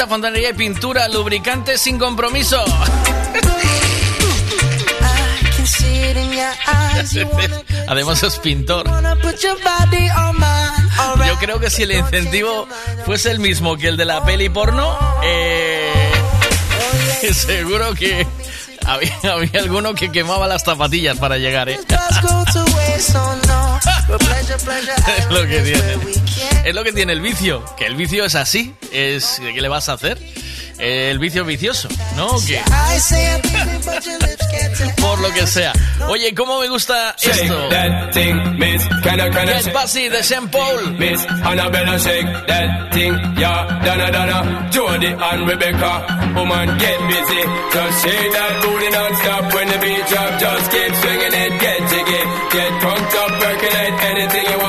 Fontanería 0.08 0.49
y 0.49 0.53
pintura, 0.53 1.08
lubricantes 1.08 1.82
sin 1.82 1.97
compromiso. 1.97 2.64
Además 7.88 8.22
es 8.24 8.38
pintor. 8.39 8.86
Yo 11.28 11.36
creo 11.39 11.60
que 11.60 11.70
si 11.70 11.84
el 11.84 11.91
incentivo 11.91 12.68
fuese 13.06 13.32
el 13.32 13.39
mismo 13.39 13.78
que 13.78 13.88
el 13.88 13.97
de 13.97 14.06
la 14.06 14.24
peli 14.26 14.49
porno, 14.49 14.97
eh, 15.24 16.12
seguro 17.34 17.93
que 17.95 18.26
había, 18.86 19.18
había 19.32 19.60
alguno 19.60 19.93
que 19.95 20.12
quemaba 20.12 20.47
las 20.47 20.64
zapatillas 20.64 21.18
para 21.18 21.38
llegar, 21.38 21.70
¿eh? 21.70 21.80
Es 25.18 25.30
lo 25.30 25.41
que 25.47 25.60
tiene. 25.62 25.97
Es 26.66 26.74
lo 26.74 26.84
que 26.84 26.91
tiene 26.91 27.13
el 27.13 27.22
vicio. 27.22 27.63
Que 27.78 27.86
el 27.86 27.95
vicio 27.95 28.26
es 28.26 28.34
así. 28.34 28.74
Es, 28.91 29.39
¿Qué 29.39 29.61
le 29.61 29.68
vas 29.68 29.88
a 29.88 29.93
hacer? 29.93 30.18
El 30.80 31.20
vicio 31.20 31.45
vicioso, 31.45 31.88
¿no? 32.18 32.26
¿O 32.26 32.43
qué? 32.45 32.59
Por 34.99 35.22
lo 35.22 35.32
que 35.34 35.47
sea. 35.47 35.72
Oye, 36.09 36.34
¿cómo 36.34 36.59
me 36.59 36.68
gusta 36.68 37.16
esto? 37.22 37.70
Get? 37.70 38.11
Bassy 39.74 40.09
de 40.09 40.24
Sean 40.24 40.49
Paul. 40.49 40.97
Miss 40.97 41.24
Annabella 41.43 41.97
shake 41.99 42.26
that 42.47 42.91
thing, 42.93 43.13
yeah, 43.38 43.68
Donna 43.86 44.11
Donna, 44.11 44.70
Jody 44.72 45.07
and 45.07 45.47
Rebecca, 45.47 46.34
woman 46.36 46.78
get 46.78 46.99
busy, 47.07 47.41
just 47.72 48.03
shake 48.03 48.32
that 48.32 48.61
booty 48.63 48.89
non-stop 48.89 49.53
when 49.53 49.68
the 49.68 49.78
beat 49.84 50.05
drop, 50.07 50.39
just 50.39 50.72
keep 50.72 50.93
swinging 50.95 51.34
it, 51.43 51.51
get 51.59 51.80
jiggy, 51.91 52.22
get 52.55 52.72
drunk 52.82 53.13
up, 53.22 53.32
percolate 53.39 53.95
anything 54.09 54.45
you 54.51 54.57
want, 54.59 54.64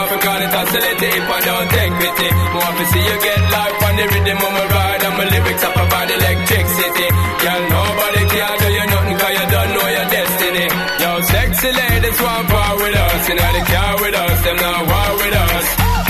oscillating 0.56 1.12
if 1.20 1.26
I 1.28 1.40
don't 1.44 1.68
take 1.68 1.92
pity, 2.00 2.28
more 2.56 2.72
to 2.76 2.84
see 2.92 3.04
you 3.04 3.16
get 3.20 3.40
life 3.52 3.78
on 3.86 3.94
the 3.96 4.06
rhythm 4.12 4.38
of 4.40 4.52
my 4.56 4.64
ride, 4.72 5.02
and 5.06 5.14
my 5.16 5.26
lyrics 5.28 5.62
up 5.64 5.76
about 5.76 6.08
electricity, 6.08 7.08
girl, 7.44 7.62
nobody 7.76 8.22
can 8.32 8.54
do 8.60 8.68
you 8.72 8.86
nothing, 8.88 9.16
cause 9.20 9.34
you 9.36 9.46
don't 9.52 9.70
know 9.76 9.88
your 9.96 10.08
destiny, 10.16 10.66
yo, 11.02 11.10
sexy 11.28 11.70
ladies 11.72 12.18
want 12.24 12.44
part 12.48 12.74
with 12.80 12.96
us, 12.96 13.22
you 13.28 13.34
know 13.36 13.50
the 13.52 13.62
car 13.68 13.92
with 14.00 14.16
us, 14.16 14.38
them 14.44 14.56
not 14.56 14.80
war 14.88 15.10
with 15.20 15.36
us, 15.36 15.66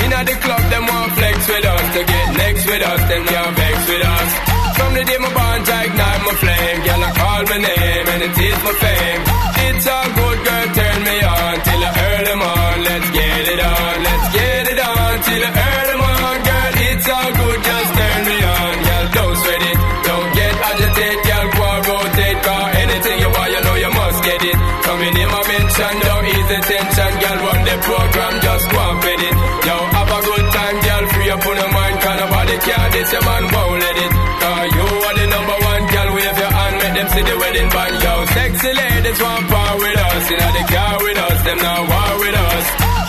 Inna 0.07 0.22
the 0.22 0.36
club, 0.38 0.62
them 0.70 0.86
want 0.86 1.12
flex 1.18 1.49
with 1.49 1.64
us. 1.64 1.84
To 1.97 2.05
get 2.05 2.26
next 2.36 2.66
with 2.66 2.82
us, 2.82 3.01
them 3.09 3.24
can't 3.26 3.57
vex 3.57 3.88
with 3.88 4.05
us. 4.07 4.30
From 4.76 4.94
the 4.94 5.05
day 5.05 5.18
my 5.18 5.32
bond, 5.34 5.68
I 5.68 5.84
ignite 5.84 6.22
my 6.26 6.34
flame. 6.42 6.78
Girl, 6.84 7.03
I 7.03 7.11
call 7.16 7.42
my 7.51 7.59
name 7.59 8.07
and 8.12 8.22
it 8.22 8.38
is 8.38 8.59
my 8.62 8.72
fame. 8.72 9.36
Us, 40.27 40.33
inna 40.33 40.49
the 40.59 40.64
car 40.74 40.97
with 41.03 41.18
us, 41.18 41.39
them 41.47 41.59
not 41.59 41.83
war 41.87 42.12
with 42.18 42.35
us. 42.35 42.66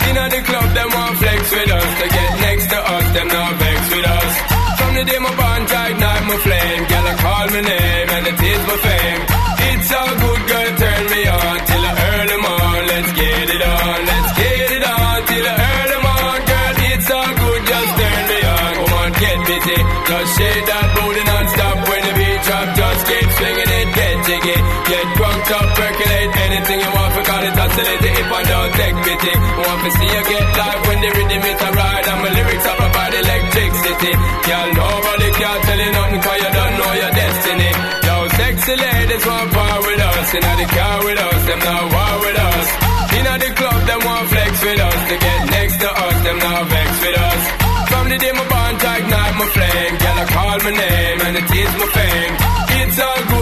Inna 0.08 0.24
the 0.30 0.40
club, 0.46 0.68
them 0.74 0.88
want 0.94 1.18
flex 1.18 1.42
with 1.50 1.70
us, 1.70 1.90
to 2.00 2.06
get 2.08 2.30
next 2.46 2.66
to 2.70 2.78
us, 2.78 3.06
them 3.14 3.28
not 3.28 3.52
vex 3.58 3.80
with 3.94 4.06
us. 4.06 4.34
From 4.78 4.94
the 4.94 5.04
day 5.04 5.18
my 5.18 5.34
bond, 5.34 5.68
I 5.68 5.90
ignite 5.90 6.24
my 6.30 6.36
flame, 6.46 6.82
girl, 6.88 7.06
I 7.08 7.14
call 7.18 7.46
my 7.54 7.60
name, 7.60 8.08
and 8.16 8.24
it 8.30 8.38
is 8.38 8.62
my 8.70 8.76
fame. 8.86 9.22
It's 9.68 9.90
all 9.98 10.14
good, 10.22 10.42
girl, 10.48 10.70
turn 10.78 11.04
me 11.10 11.20
on, 11.26 11.56
till 11.66 11.84
I 11.90 11.92
earn 12.06 12.26
them 12.28 12.44
let's 12.88 13.10
get 13.18 13.48
it 13.50 13.62
on, 13.62 13.98
let's 14.10 14.30
get 14.38 14.70
it 14.78 14.84
on, 14.86 15.18
till 15.28 15.46
I 15.48 15.54
earn 15.58 15.88
them 15.92 16.06
girl, 16.48 16.74
it's 16.88 17.10
all 17.10 17.32
good, 17.42 17.62
just 17.68 17.92
turn 17.98 18.22
me 18.30 18.38
on, 18.46 18.72
come 18.78 18.94
on, 18.98 19.10
get 19.18 19.38
busy, 19.48 19.78
just 20.08 20.30
shake 20.38 20.64
that 20.70 20.86
booty 20.94 21.22
non-stop. 21.26 21.76
When 21.88 22.00
the 22.06 22.12
beat 22.18 22.40
drop, 22.46 22.68
just 22.78 23.00
keep 23.10 23.28
swinging 23.38 23.72
it, 23.80 23.88
get 23.98 24.16
jiggy, 24.26 24.58
get 24.86 25.06
drunk 25.18 25.46
up, 25.58 25.68
it, 27.86 28.02
if 28.02 28.28
I 28.32 28.42
don't 28.42 28.72
take 28.74 28.96
pity, 29.06 29.34
want 29.62 29.80
to 29.84 29.90
see 29.98 30.08
you 30.10 30.22
get 30.26 30.46
live 30.58 30.80
when 30.88 30.98
the 31.04 31.10
rhythm 31.14 31.42
is 31.46 31.60
a 31.62 31.70
ride, 31.78 32.06
and 32.08 32.18
my 32.22 32.30
lyrics 32.34 32.66
up 32.66 32.80
about 32.80 33.12
electricity, 33.14 34.12
girl, 34.48 34.68
nobody 34.74 35.28
can 35.38 35.58
tell 35.62 35.78
you 35.78 35.90
nothing, 35.92 36.22
cause 36.22 36.40
you 36.42 36.50
don't 36.58 36.74
know 36.78 36.92
your 36.98 37.12
destiny, 37.14 37.70
yo, 38.06 38.14
sexy 38.38 38.74
ladies 38.78 39.24
want 39.26 39.48
power 39.52 39.80
with 39.86 40.00
us, 40.02 40.28
inna 40.34 40.52
the 40.58 40.66
car 40.68 40.96
with 41.04 41.20
us, 41.28 41.40
them 41.48 41.60
not 41.62 41.84
war 41.92 42.14
with 42.24 42.38
us, 42.38 42.66
inna 43.18 43.34
the 43.38 43.50
club, 43.58 43.80
them 43.86 44.00
want 44.06 44.24
flex 44.28 44.52
with 44.64 44.80
us, 44.80 45.00
to 45.08 45.16
get 45.18 45.40
next 45.50 45.76
to 45.78 45.88
us, 45.88 46.16
them 46.26 46.38
not 46.38 46.62
vex 46.68 46.90
with 47.04 47.18
us, 47.18 47.42
from 47.88 48.04
the 48.10 48.18
day 48.18 48.32
my 48.32 48.44
bond, 48.48 48.76
ignite 48.82 49.34
my 49.38 49.46
flame, 49.54 49.94
girl, 50.02 50.18
I 50.18 50.24
call 50.26 50.58
my 50.66 50.72
name, 50.74 51.18
and 51.26 51.34
it 51.38 51.48
is 51.48 51.72
my 51.78 51.88
fame, 51.94 52.34
it's 52.82 52.98
all 52.98 53.22
good, 53.28 53.37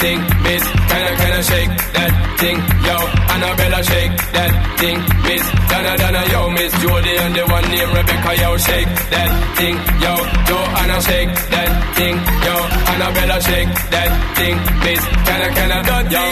thing, 0.00 0.20
miss, 0.44 0.64
kinda, 0.88 1.12
kinda 1.20 1.42
shake 1.42 1.72
that 1.96 2.10
thing, 2.40 2.56
yo, 2.88 2.96
Annabella 3.34 3.80
shake 3.84 4.16
that 4.32 4.52
thing, 4.80 4.98
miss, 5.26 5.44
Donna, 5.70 5.92
Donna, 6.00 6.22
yo, 6.32 6.50
miss. 6.50 6.72
Jody, 6.80 7.16
and 7.18 7.34
the 7.34 7.44
one 7.46 7.66
named 7.68 7.92
Rebecca, 7.96 8.32
yo, 8.42 8.56
shake 8.56 8.88
that 9.12 9.30
thing, 9.56 9.76
yo, 10.04 10.12
Joanna 10.48 10.98
shake 11.02 11.32
that 11.52 11.70
thing, 11.96 12.16
yo, 12.46 12.54
Annabella 12.92 13.38
shake 13.48 13.72
that 13.92 14.10
thing, 14.36 14.56
miss, 14.84 15.02
kinda, 15.26 15.48
kinda, 15.56 15.78
yo, 16.14 16.22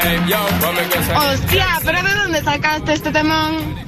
hey, 0.00 0.16
yo, 0.30 0.40
vamos 0.62 0.78
a 0.78 0.82
empezar. 0.84 1.16
Hostia, 1.16 1.66
pero 1.84 2.02
¿de 2.02 2.14
dónde 2.14 2.42
sacaste 2.42 2.92
este 2.92 3.10
temón? 3.10 3.86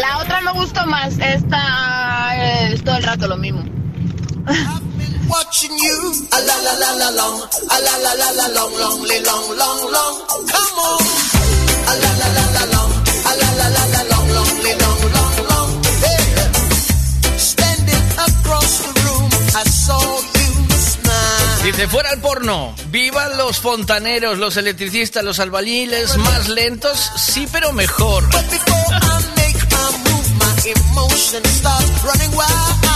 La 0.00 0.18
otra 0.18 0.40
me 0.42 0.52
gustó 0.52 0.86
más, 0.86 1.18
esta 1.18 2.66
es 2.68 2.84
todo 2.84 2.96
el 2.96 3.04
rato 3.04 3.26
lo 3.26 3.38
mismo 3.38 3.64
watching 5.28 5.76
you. 5.76 5.98
A 6.32 6.38
la 6.48 6.56
la 6.66 6.74
la 6.82 6.90
la 7.00 7.10
long, 7.10 7.38
a 7.40 7.76
la 7.86 7.94
la 8.04 8.12
la 8.14 8.30
la 8.38 8.46
long, 8.56 8.74
long, 8.82 9.00
long, 9.28 9.46
long, 9.56 9.80
long. 9.92 10.14
Come 10.52 10.78
on. 10.88 11.02
A 11.90 11.94
la 12.02 12.10
la 12.20 12.28
la 12.36 12.44
la 12.56 12.64
long, 12.74 12.92
a 13.24 13.32
la 13.40 13.48
la 13.58 13.68
la 13.76 13.84
la 13.94 14.02
long, 14.12 14.28
long, 14.36 14.52
long, 14.84 15.00
long, 15.16 15.36
long. 15.50 15.70
Hey. 16.04 16.22
Standing 17.36 18.06
across 18.28 18.72
the 18.84 18.92
room, 19.04 19.28
I 19.56 19.64
saw 19.68 20.00
you 20.40 20.50
smile. 20.78 21.62
Dice 21.64 21.88
fuera 21.88 22.10
el 22.12 22.20
porno. 22.20 22.74
Vivan 22.90 23.36
los 23.36 23.58
fontaneros, 23.58 24.38
los 24.38 24.56
electricistas, 24.56 25.22
los 25.24 25.38
albañiles, 25.38 26.16
más 26.18 26.48
lentos, 26.48 27.10
sí 27.16 27.46
pero 27.52 27.72
mejor. 27.72 28.24
But 28.30 28.50
before 28.50 28.94
I 28.94 29.16
make 29.36 29.60
my 29.70 29.88
move, 30.06 30.28
my 30.38 30.54
emotions 30.70 31.48
start 31.50 31.84
running 32.04 32.36
wild. 32.36 32.89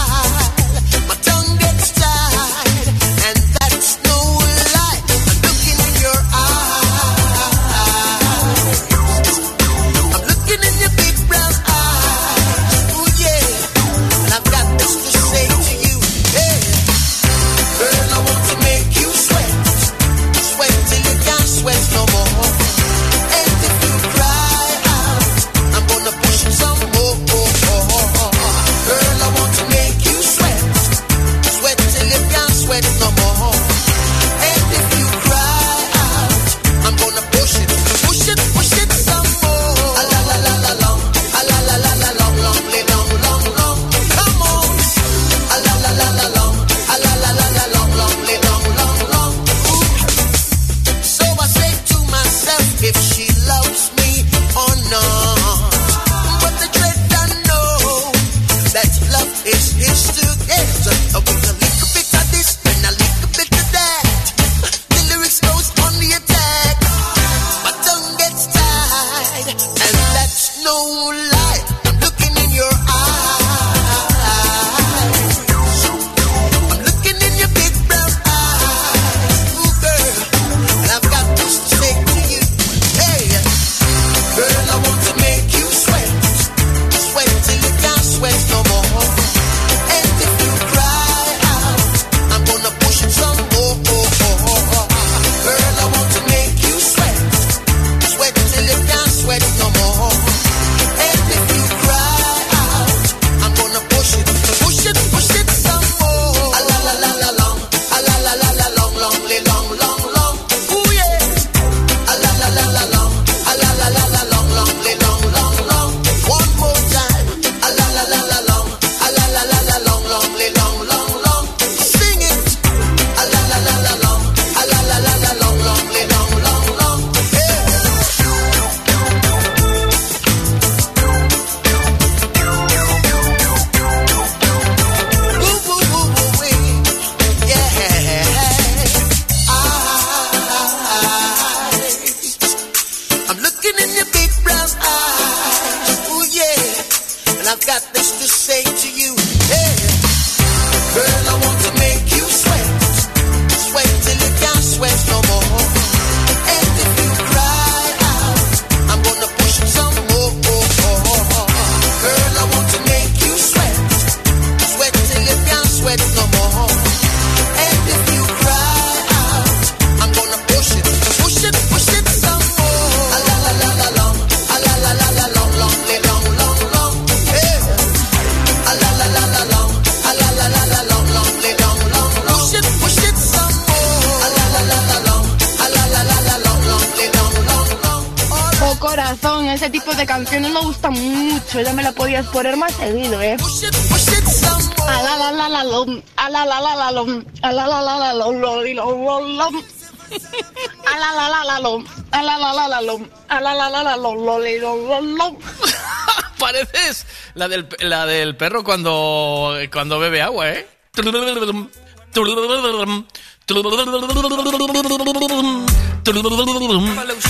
Pareces 206.39 207.05
la 207.35 207.47
del, 207.47 207.67
la 207.79 208.05
del 208.05 208.35
perro 208.35 208.63
cuando, 208.63 209.57
cuando 209.71 209.99
bebe 209.99 210.21
agua, 210.21 210.51
¿eh? 210.51 210.67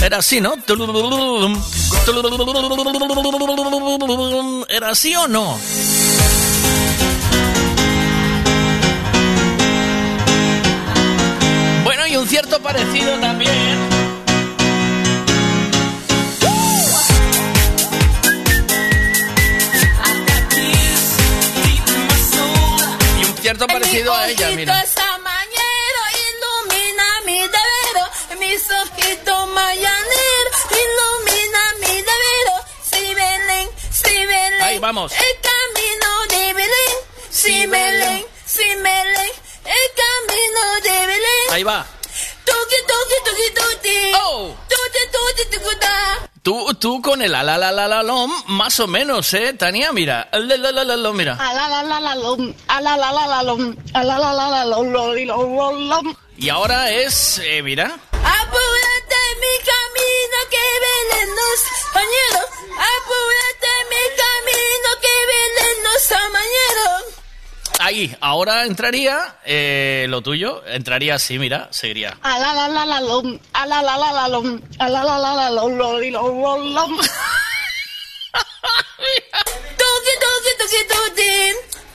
Era 0.02 0.18
así, 0.18 0.40
¿no? 0.40 0.54
¿Era 4.68 4.90
así 4.90 5.14
o 5.14 5.28
no? 5.28 5.58
Bueno, 11.84 12.06
y 12.06 12.16
un 12.16 12.28
cierto 12.28 12.60
parecido 12.62 13.18
también 13.18 13.95
parecido 24.06 24.14
a 24.14 24.28
ella, 24.28 24.56
mira. 24.56 24.84
ilumina 26.26 27.20
mi 27.24 27.38
deber, 27.40 28.38
mis 28.38 28.62
ojitos 28.70 29.48
mañaneros, 29.48 30.56
ilumina 30.70 31.62
mi 31.80 31.94
deber, 32.02 32.48
si 32.82 33.14
Belén, 33.14 33.68
si 33.90 34.26
Belén. 34.26 34.62
Ahí 34.62 34.78
vamos. 34.78 35.12
El 35.12 35.40
camino 35.48 36.26
de 36.28 36.52
Belén, 36.54 36.96
si 37.30 37.66
Belén, 37.66 38.26
si 38.44 38.64
Belén, 38.64 39.32
el 39.64 39.86
camino 40.02 40.60
de 40.82 41.06
Belén. 41.06 41.52
Ahí 41.52 41.62
va. 41.62 41.86
Tuki, 42.44 42.76
tuki, 42.86 43.16
tuki, 43.24 43.54
tuki. 43.54 44.12
Oh. 44.22 44.54
Tuti, 44.68 45.02
tuti, 45.12 45.56
tucuta. 45.56 46.30
Tú, 46.42 46.74
tú 46.74 47.02
con 47.02 47.20
el 47.22 47.34
ala 47.34 47.58
la 47.58 47.72
la 47.72 47.88
la 47.88 48.02
lom, 48.04 48.30
más 48.46 48.78
o 48.78 48.86
menos, 48.86 49.34
¿eh, 49.34 49.54
Tania? 49.54 49.92
Mira, 49.92 50.28
la 50.32 50.56
la 50.56 50.70
la 50.70 50.96
la 50.96 51.12
mira. 51.12 51.36
Ala 51.40 51.65
y 56.36 56.48
ahora 56.48 56.90
es, 56.90 57.40
eh, 57.44 57.62
mira. 57.62 57.84
Apúrate 57.86 59.20
mi 59.40 59.54
camino 59.72 60.38
que 60.50 60.64
velen 60.84 61.28
los 61.34 61.60
compañeros. 61.72 62.48
Apúrate 62.94 63.72
mi 63.90 64.04
camino 64.22 64.88
que 65.00 65.14
velen 65.32 65.76
los 65.84 66.02
compañeros. 66.08 67.16
Ahí, 67.78 68.16
ahora 68.20 68.64
entraría 68.64 69.36
eh, 69.44 70.06
lo 70.08 70.22
tuyo, 70.22 70.62
entraría 70.66 71.14
así, 71.14 71.38
mira, 71.38 71.68
seguiría. 71.70 72.16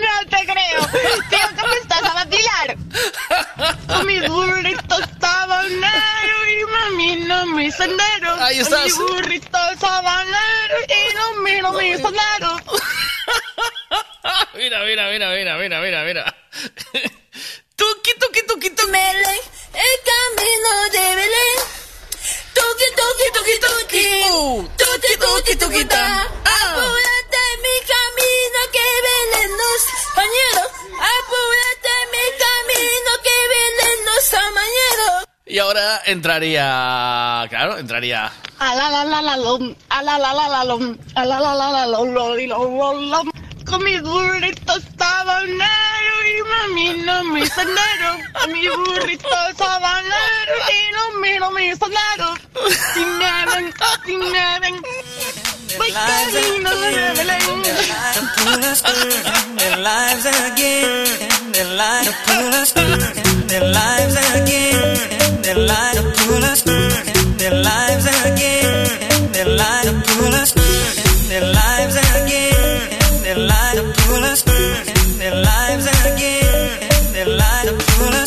no 0.00 0.30
te 0.30 0.44
creo. 0.46 0.86
Tío, 1.30 1.48
¿cómo 1.60 1.72
estás 1.74 2.02
a 2.02 2.14
vacilar? 2.14 2.76
Con 3.86 4.06
mis 4.06 4.28
burritos 4.28 5.00
sabanero 5.20 6.48
y 6.48 6.64
mami 6.64 7.16
no 7.26 7.46
mis 7.46 7.74
senderos. 7.74 8.40
Ahí 8.40 8.56
Con 8.58 8.66
estás. 8.66 8.84
mis 8.84 8.98
burritos 8.98 9.78
sabanero 9.80 10.76
y 10.88 11.14
no 11.14 11.34
miro 11.42 11.72
mis 11.72 11.96
senderos. 12.00 12.62
Mira, 14.54 14.84
mira, 14.84 15.08
mira, 15.10 15.28
mira, 15.30 15.56
mira, 15.58 15.80
mira, 15.80 16.04
mira. 16.04 16.36
Tuki, 17.76 18.12
tuki, 18.20 18.42
tuki, 18.46 18.70
tuki. 18.70 18.90
Belén, 18.92 19.40
el 19.74 19.94
camino 20.08 20.70
de 20.92 21.14
Belén. 21.16 21.83
Tuki, 22.56 22.88
tuki, 22.98 23.26
tuki, 23.36 23.56
tuki. 23.64 24.06
Tuki, 24.80 25.12
tuki, 25.22 25.54
tuki, 25.56 25.84
ta. 25.84 26.04
Apúrate 26.56 27.44
mi 27.64 27.74
camino 27.92 28.60
que 28.74 28.86
Belén 29.04 29.50
nos 29.60 29.82
mañero. 30.16 30.64
Apúrate 31.14 31.94
mi 32.12 32.24
camino 32.44 33.10
que 33.24 33.36
Belén 33.52 33.98
nos 34.08 34.34
amañero. 34.34 35.08
Y 35.46 35.58
ahora 35.58 36.02
entraría... 36.06 37.46
Claro, 37.50 37.78
entraría... 37.78 38.32
A 38.58 38.74
la 38.74 38.88
la 38.88 39.04
la 39.04 39.20
la 39.20 39.36
lom, 39.36 39.74
a 39.90 40.02
la 40.02 40.18
la 40.18 40.32
la 40.32 40.48
la 40.48 40.64
lom, 40.64 40.96
a 41.16 41.24
la 41.24 41.40
la 41.40 41.54
la 41.54 41.70
la 41.70 41.86
lom, 41.86 42.14
lo 42.14 42.34
di 42.34 42.46
lo 42.46 42.64
lo 42.64 42.94
lom. 42.94 43.30
Mis 43.84 44.00
burritos 44.02 44.82
sabanero 44.98 46.16
y 46.26 46.42
no 47.04 47.22
senderos. 47.52 48.16
Con 48.32 48.52
mis 48.52 48.70
burritos 48.70 49.56
sabanero 49.58 50.54
y 50.70 50.92
no 50.92 51.50
mis 51.50 51.78
senderos. 51.78 52.38
Sin 52.94 53.18
nada, 53.18 53.60
sin 54.04 54.20
Belén. 57.14 57.62
Their 59.58 59.76
lives 59.76 60.26
again, 60.26 61.52
their 61.52 61.68
pullers, 62.26 62.72
their 63.48 63.64
lives 63.64 64.16
again, 64.34 65.42
their 65.42 65.56
lives 67.56 68.06
again, 68.24 69.32
lives 71.48 71.73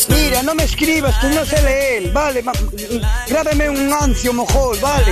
Mira, 0.10 0.42
no 0.44 0.56
me 0.56 0.64
escribas, 0.64 1.20
tú 1.20 1.28
no 1.30 1.46
sé 1.46 1.62
leer, 1.62 2.12
vale, 2.12 2.44
grábame 3.28 3.70
un 3.70 3.92
ancio 3.94 4.32
mojol, 4.34 4.78
vale. 4.80 5.12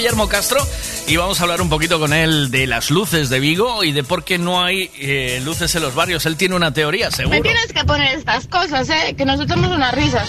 Guillermo 0.00 0.30
Castro 0.30 0.66
y 1.08 1.16
vamos 1.16 1.40
a 1.40 1.42
hablar 1.42 1.60
un 1.60 1.68
poquito 1.68 2.00
con 2.00 2.14
él 2.14 2.50
de 2.50 2.66
las 2.66 2.90
luces 2.90 3.28
de 3.28 3.38
Vigo 3.38 3.84
y 3.84 3.92
de 3.92 4.02
por 4.02 4.24
qué 4.24 4.38
no 4.38 4.64
hay 4.64 4.90
eh, 4.98 5.42
luces 5.44 5.74
en 5.74 5.82
los 5.82 5.94
barrios. 5.94 6.24
Él 6.24 6.38
tiene 6.38 6.54
una 6.54 6.72
teoría, 6.72 7.10
seguro. 7.10 7.36
Me 7.36 7.42
tienes 7.42 7.70
que 7.70 7.84
poner 7.84 8.16
estas 8.16 8.46
cosas, 8.46 8.88
¿eh? 8.88 9.14
que 9.14 9.26
nos 9.26 9.38
echamos 9.38 9.70
unas 9.70 9.94
risas. 9.94 10.26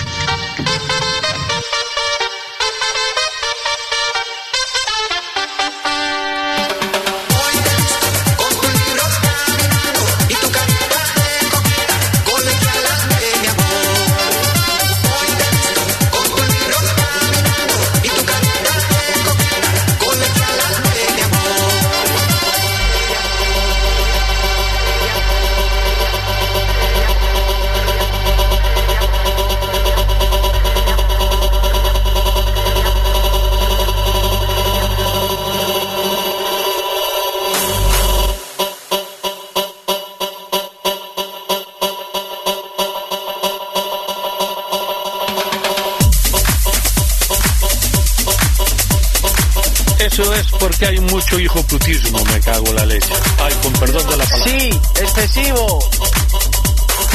Eso 50.06 50.34
es 50.34 50.48
porque 50.60 50.86
hay 50.88 51.00
mucho 51.00 51.40
hijo 51.40 51.62
putismo, 51.64 52.24
me 52.26 52.40
cago 52.42 52.66
en 52.68 52.76
la 52.76 52.86
leche. 52.86 53.14
Ay, 53.40 53.54
con 53.62 53.74
perdón 53.74 54.08
de 54.10 54.18
la 54.18 54.26
palabra. 54.26 54.46
Sí, 54.60 54.70
excesivo. 55.00 55.80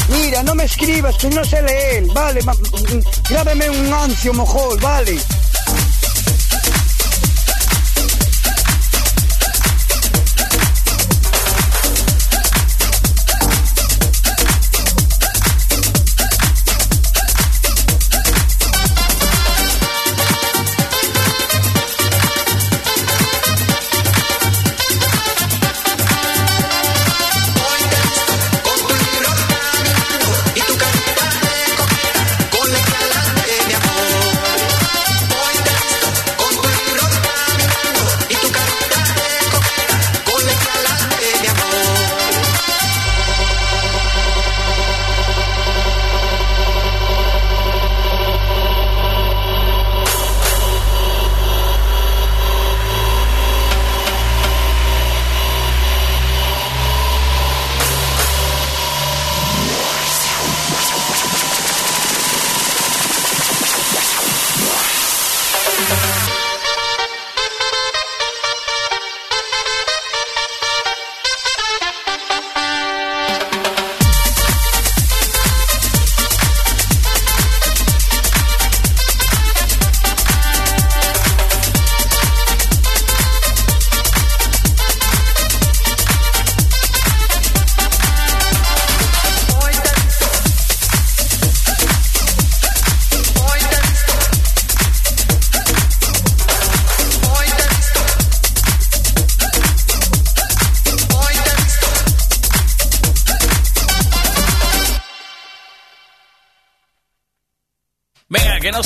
Mira, 0.09 0.43
no 0.45 0.55
me 0.55 0.65
escribas, 0.65 1.17
que 1.17 1.29
no 1.31 1.45
sé 1.45 1.61
leer. 1.63 2.05
Vale, 2.15 2.41
ma- 2.43 2.55
mm, 2.55 3.01
grábeme 3.29 3.71
un 3.71 3.93
ancio, 3.93 4.33
mojol, 4.35 4.79
vale. 4.81 5.19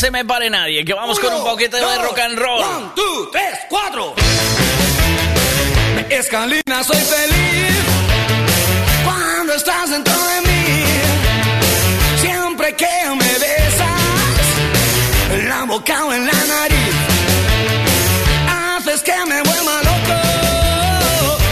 Se 0.01 0.11
me 0.11 0.25
pare 0.25 0.49
nadie, 0.49 0.83
que 0.83 0.95
vamos 0.95 1.21
con 1.21 1.31
un 1.35 1.45
poquito 1.45 1.77
de 1.77 1.99
rock 1.99 2.19
and 2.21 2.39
roll. 2.39 2.63
One, 2.63 2.91
two, 2.97 3.29
tres, 3.31 3.59
cuatro. 3.69 4.15
Escalina, 6.09 6.83
soy 6.83 6.97
feliz 6.97 7.77
cuando 9.05 9.53
estás 9.53 9.91
dentro 9.91 10.15
de 10.15 10.41
mí. 10.49 10.85
Siempre 12.19 12.75
que 12.77 12.89
me 13.11 13.33
besas, 13.45 14.47
en 15.35 15.49
la 15.51 15.65
boca 15.65 16.05
o 16.07 16.15
en 16.15 16.25
la 16.25 16.33
nariz, 16.33 16.95
haces 18.49 19.03
que 19.03 19.17
me 19.27 19.43
vuelva 19.43 19.83
loco. 19.83 20.15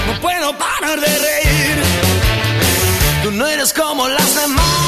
No 0.07 0.21
puedo 0.23 0.57
parar 0.57 0.99
de 0.99 1.19
reír. 1.19 1.83
Tú 3.25 3.31
no 3.33 3.47
eres 3.47 3.75
como 3.75 4.09
las 4.09 4.35
demás, 4.41 4.88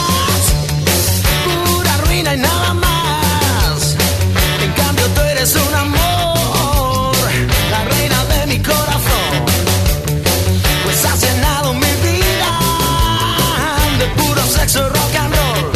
rock 14.77 15.15
and 15.15 15.35
roll. 15.35 15.73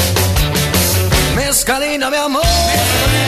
Mezcalina, 1.34 2.10
mi 2.10 2.16
amor. 2.16 3.23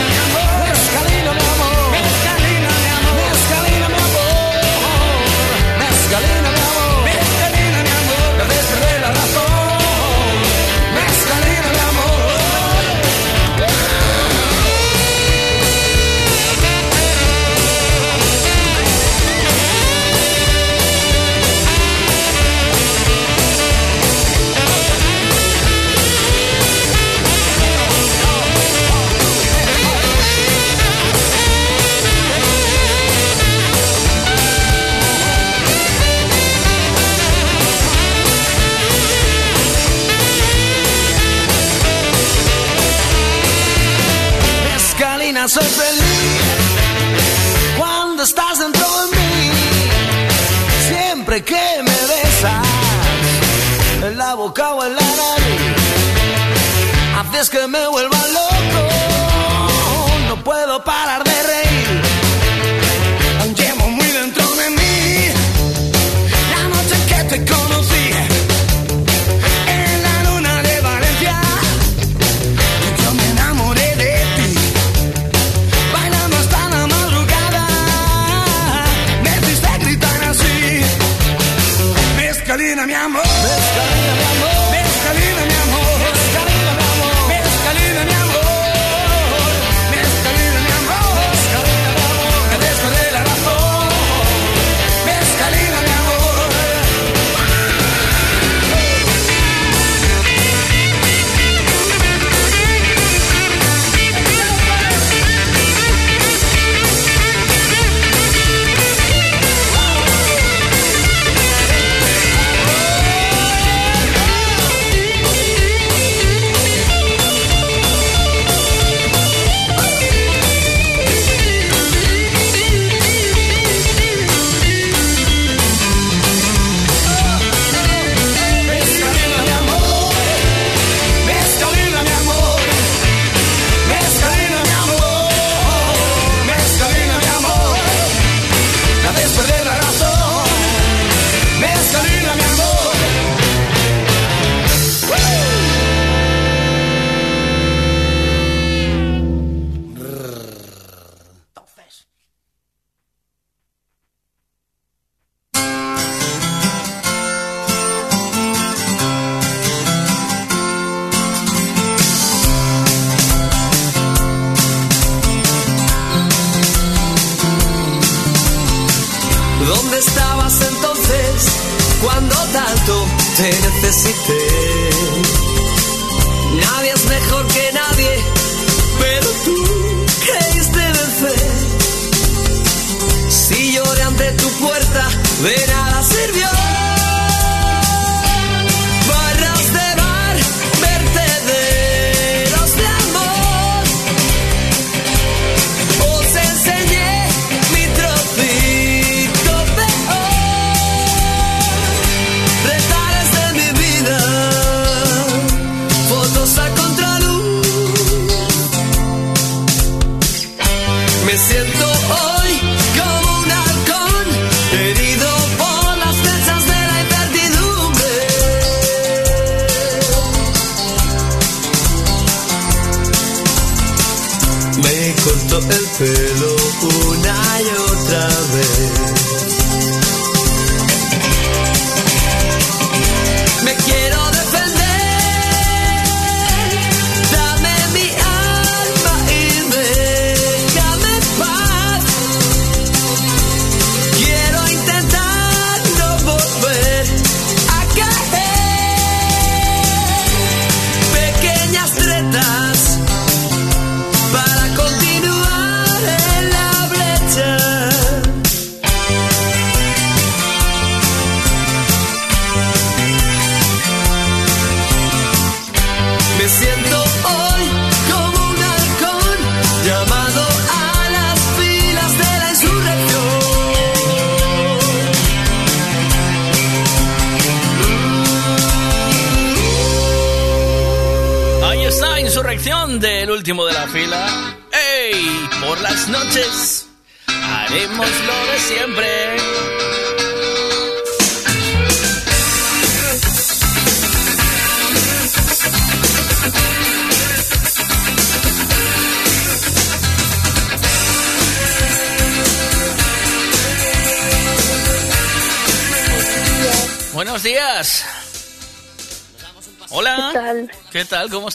Soy 45.49 45.63
feliz 45.63 46.43
cuando 47.79 48.25
estás 48.25 48.59
dentro 48.59 48.85
de 48.85 49.17
mí. 49.17 49.53
Siempre 50.89 51.45
que 51.45 51.83
me 51.85 52.07
besas 52.09 52.67
en 54.03 54.19
la 54.19 54.35
boca 54.35 54.75
o 54.75 54.85
en 54.85 54.97
la 54.97 55.01
nariz, 55.01 55.77
haces 57.21 57.51
que 57.51 57.65
me 57.69 57.87
vuelva 57.87 58.16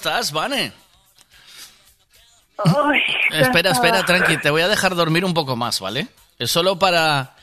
estás, 0.01 0.31
Vane? 0.31 0.73
Ay, 2.57 3.01
Espera, 3.39 3.69
espera, 3.71 4.03
tranqui, 4.03 4.37
te 4.37 4.49
voy 4.49 4.63
a 4.63 4.67
dejar 4.67 4.95
dormir 4.95 5.23
un 5.23 5.33
poco 5.35 5.55
más, 5.55 5.79
¿vale? 5.79 6.07
Es 6.39 6.49
solo 6.49 6.79
para 6.79 7.35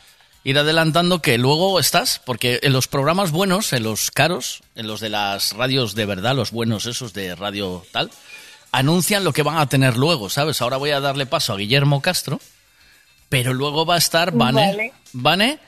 ir 0.43 0.59
adelantando 0.59 1.23
que 1.23 1.39
luego 1.39 1.79
estás, 1.79 2.21
porque 2.25 2.59
en 2.65 2.73
los 2.73 2.89
programas 2.89 3.31
buenos, 3.31 3.73
en 3.73 3.85
los 3.85 4.11
caros, 4.11 4.63
en 4.75 4.89
los 4.89 4.99
de 5.01 5.09
las 5.09 5.53
radios 5.53 5.95
de 5.95 6.05
verdad, 6.07 6.35
los 6.35 6.51
buenos 6.51 6.87
esos 6.87 7.13
de 7.13 7.35
radio 7.37 7.87
tal, 7.93 8.11
anuncian 8.73 9.23
lo 9.23 9.33
que 9.33 9.43
van 9.45 9.59
a 9.59 9.69
tener 9.69 9.97
luego, 9.97 10.29
¿sabes? 10.31 10.61
Ahora 10.61 10.77
voy 10.79 10.91
a 10.91 11.01
darle 11.01 11.27
paso 11.27 11.53
a 11.53 11.57
Guillermo 11.57 12.03
Castro, 12.03 12.41
pero 13.29 13.55
luego 13.55 13.87
va 13.87 13.95
a 13.95 13.99
estar 13.99 14.33
Vane. 14.33 14.67
Vale. 14.67 14.93
Vane, 15.13 15.59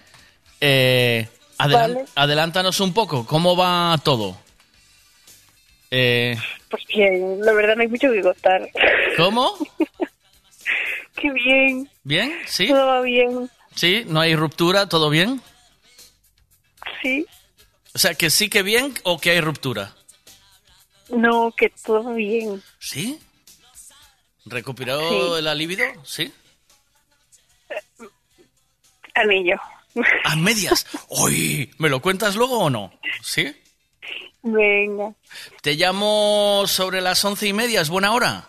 eh, 0.60 1.28
adelan- 1.56 1.94
Vale. 1.94 2.04
adelántanos 2.16 2.80
un 2.80 2.92
poco, 2.92 3.26
¿cómo 3.26 3.56
va 3.56 3.96
todo? 4.02 4.36
Eh, 5.92 6.36
Pues 6.70 6.84
bien, 6.86 7.40
la 7.44 7.52
verdad 7.52 7.74
no 7.76 7.82
hay 7.82 7.88
mucho 7.88 8.10
que 8.12 8.22
contar. 8.22 8.68
¿Cómo? 9.16 9.52
Qué 11.16 11.30
bien. 11.32 11.90
¿Bien? 12.05 12.32
¿Sí? 12.47 12.68
Todo 12.68 12.86
va 12.86 13.01
bien. 13.02 13.51
¿Sí? 13.74 14.05
¿No 14.06 14.20
hay 14.20 14.36
ruptura? 14.36 14.88
¿Todo 14.88 15.10
bien? 15.10 15.42
Sí. 17.02 17.26
O 17.94 17.98
sea, 17.98 18.14
que 18.14 18.30
sí 18.30 18.48
que 18.48 18.62
bien 18.62 18.94
o 19.02 19.18
que 19.18 19.30
hay 19.30 19.40
ruptura. 19.40 19.94
No, 21.09 21.52
que 21.56 21.70
todo 21.84 22.05
va 22.05 22.12
bien. 22.14 22.62
¿Sí? 22.78 23.18
¿Recuperó 24.47 25.01
Sí. 25.34 25.38
el 25.40 25.48
alivido? 25.48 25.84
¿Sí? 26.05 26.32
Anillo. 29.14 29.56
A 30.24 30.36
medias. 30.36 30.86
Uy, 31.09 31.74
¿me 31.78 31.88
lo 31.88 32.01
cuentas 32.01 32.36
luego 32.36 32.59
o 32.60 32.70
no? 32.70 32.92
¿Sí? 33.22 33.55
Venga. 34.42 35.12
Te 35.62 35.74
llamo 35.74 36.64
sobre 36.66 37.00
las 37.00 37.24
once 37.24 37.46
y 37.46 37.52
media, 37.52 37.80
¿es 37.80 37.90
buena 37.90 38.12
hora? 38.12 38.46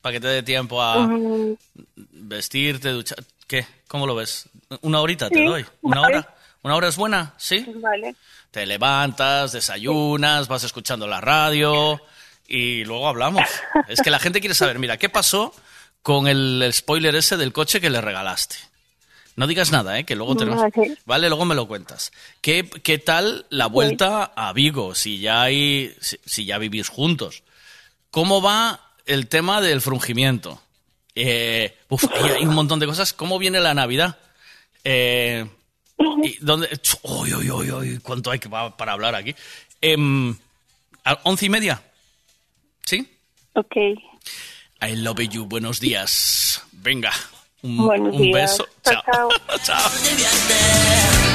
Para 0.00 0.14
que 0.14 0.20
te 0.20 0.28
dé 0.28 0.42
tiempo 0.42 0.80
a 0.82 1.08
vestirte, 1.96 2.90
duchar. 2.90 3.18
¿Qué? 3.46 3.66
¿Cómo 3.88 4.06
lo 4.06 4.14
ves? 4.14 4.48
¿Una 4.82 5.00
horita 5.00 5.28
te 5.28 5.44
doy? 5.44 5.64
¿Una 5.82 6.00
vale. 6.00 6.16
hora? 6.18 6.34
¿Una 6.62 6.76
hora 6.76 6.88
es 6.88 6.96
buena? 6.96 7.34
¿Sí? 7.36 7.66
Vale. 7.76 8.14
Te 8.50 8.66
levantas, 8.66 9.52
desayunas, 9.52 10.48
vas 10.48 10.64
escuchando 10.64 11.06
la 11.06 11.20
radio 11.20 12.00
y 12.46 12.84
luego 12.84 13.08
hablamos. 13.08 13.44
Es 13.88 14.00
que 14.02 14.10
la 14.10 14.18
gente 14.18 14.40
quiere 14.40 14.54
saber, 14.54 14.78
mira, 14.78 14.96
¿qué 14.98 15.08
pasó 15.08 15.54
con 16.02 16.28
el 16.28 16.68
spoiler 16.72 17.14
ese 17.14 17.36
del 17.36 17.52
coche 17.52 17.80
que 17.80 17.90
le 17.90 18.00
regalaste? 18.00 18.56
No 19.40 19.46
digas 19.46 19.72
nada, 19.72 19.98
¿eh? 19.98 20.04
Que 20.04 20.16
luego 20.16 20.36
tenemos... 20.36 20.60
Vale. 20.60 20.98
Vale, 21.06 21.28
luego 21.30 21.46
me 21.46 21.54
lo 21.54 21.66
cuentas. 21.66 22.12
¿Qué, 22.42 22.68
qué 22.82 22.98
tal 22.98 23.46
la 23.48 23.68
vuelta 23.68 24.24
a 24.36 24.52
Vigo? 24.52 24.94
Si 24.94 25.18
ya 25.18 25.40
hay, 25.40 25.96
si, 25.98 26.18
si 26.26 26.44
ya 26.44 26.58
vivís 26.58 26.90
juntos. 26.90 27.42
¿Cómo 28.10 28.42
va 28.42 28.92
el 29.06 29.28
tema 29.28 29.62
del 29.62 29.80
frungimiento? 29.80 30.60
Eh, 31.14 31.74
uf, 31.88 32.04
hay, 32.12 32.32
hay 32.32 32.44
un 32.44 32.54
montón 32.54 32.80
de 32.80 32.86
cosas. 32.86 33.14
¿Cómo 33.14 33.38
viene 33.38 33.60
la 33.60 33.72
Navidad? 33.72 34.18
Eh, 34.84 35.48
¿y 36.22 36.36
dónde? 36.44 36.68
Uy, 37.00 37.32
uy, 37.32 37.50
uy, 37.50 37.70
uy, 37.70 37.98
¿Cuánto 38.00 38.30
hay 38.30 38.40
que 38.40 38.50
para 38.50 38.92
hablar 38.92 39.14
aquí? 39.14 39.34
Em, 39.80 40.36
¿a 41.02 41.18
¿Once 41.22 41.46
y 41.46 41.48
media? 41.48 41.82
¿Sí? 42.84 43.08
Ok. 43.54 43.74
I 44.82 44.96
love 44.96 45.20
you. 45.30 45.46
Buenos 45.46 45.80
días. 45.80 46.62
Venga. 46.72 47.12
Un, 47.62 47.76
Buenos 47.86 48.14
un 48.14 48.22
días. 48.22 48.50
beso. 48.58 48.66
Chao, 48.82 49.02
Chao. 49.12 49.28
Chao. 49.64 49.90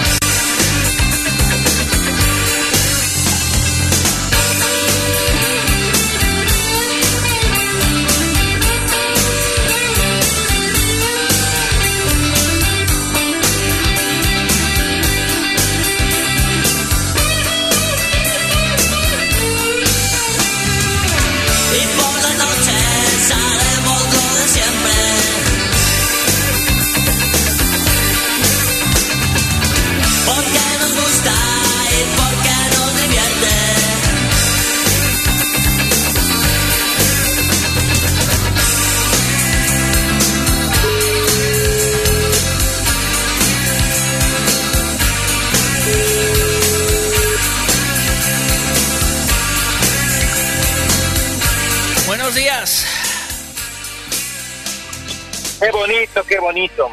Qué 55.59 55.71
bonito, 55.71 56.23
qué 56.27 56.39
bonito. 56.39 56.89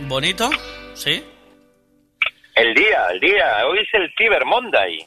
¿Bonito? 0.00 0.50
¿Sí? 0.94 1.24
El 2.54 2.74
día, 2.74 3.06
el 3.12 3.20
día. 3.20 3.66
Hoy 3.66 3.78
es 3.78 3.88
el 3.94 4.12
Cyber 4.18 4.44
Monday. 4.44 5.06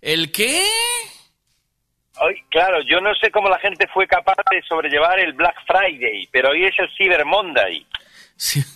¿El 0.00 0.32
qué? 0.32 0.64
Hoy, 2.20 2.42
claro, 2.50 2.78
yo 2.82 3.00
no 3.00 3.14
sé 3.14 3.30
cómo 3.30 3.48
la 3.48 3.58
gente 3.58 3.86
fue 3.92 4.06
capaz 4.06 4.36
de 4.50 4.62
sobrellevar 4.62 5.20
el 5.20 5.34
Black 5.34 5.56
Friday, 5.66 6.28
pero 6.32 6.50
hoy 6.50 6.64
es 6.64 6.74
el 6.78 6.88
Cyber 6.96 7.24
Monday. 7.24 7.86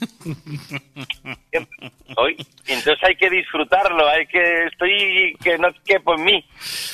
Hoy, 2.17 2.37
entonces 2.67 3.03
hay 3.03 3.17
que 3.17 3.31
disfrutarlo, 3.31 4.07
hay 4.07 4.27
que 4.27 4.67
estoy 4.67 5.35
que 5.43 5.57
no 5.57 5.69
quepo 5.87 6.15
en 6.17 6.25
mí. 6.25 6.45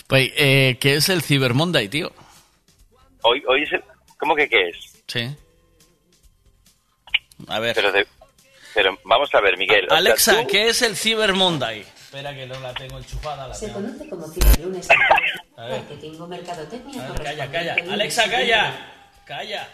Pues, 0.06 0.32
eh, 0.36 0.78
¿qué 0.80 0.94
es 0.94 1.08
el 1.08 1.20
Cyber 1.22 1.52
Monday, 1.52 1.88
tío? 1.88 2.12
Hoy, 3.22 3.42
hoy 3.48 3.64
es 3.64 3.72
el, 3.72 3.82
¿cómo 4.18 4.36
que 4.36 4.48
qué 4.48 4.68
es? 4.68 5.02
Sí. 5.08 5.36
A 7.48 7.58
ver. 7.58 7.74
Pero, 7.74 7.92
de- 7.92 8.06
pero 8.74 8.98
vamos 9.04 9.34
a 9.34 9.40
ver, 9.40 9.56
Miguel. 9.56 9.86
o 9.86 9.88
sea, 9.88 9.98
Alexa, 9.98 10.40
tú- 10.42 10.46
¿qué 10.48 10.68
es 10.68 10.82
el 10.82 10.96
Cyber 10.96 11.32
Monday? 11.34 11.80
Espera 11.80 12.34
que 12.34 12.46
no 12.46 12.58
la 12.60 12.72
tengo 12.74 12.98
enchufada. 12.98 13.48
La 13.48 13.54
Se 13.54 13.66
tengo. 13.66 13.80
conoce 13.80 14.08
como 14.08 14.28
ciberlunes 14.28 14.88
A 15.56 15.64
ver. 15.64 15.78
marketing 15.80 16.20
o 16.20 16.26
mercadotecnia 16.26 17.06
A 17.06 17.12
ver, 17.12 17.22
calla, 17.22 17.50
calla. 17.50 17.74
lunes 17.76 17.92
Alexa, 17.92 18.30
calla. 18.30 18.92
Calla. 19.24 19.68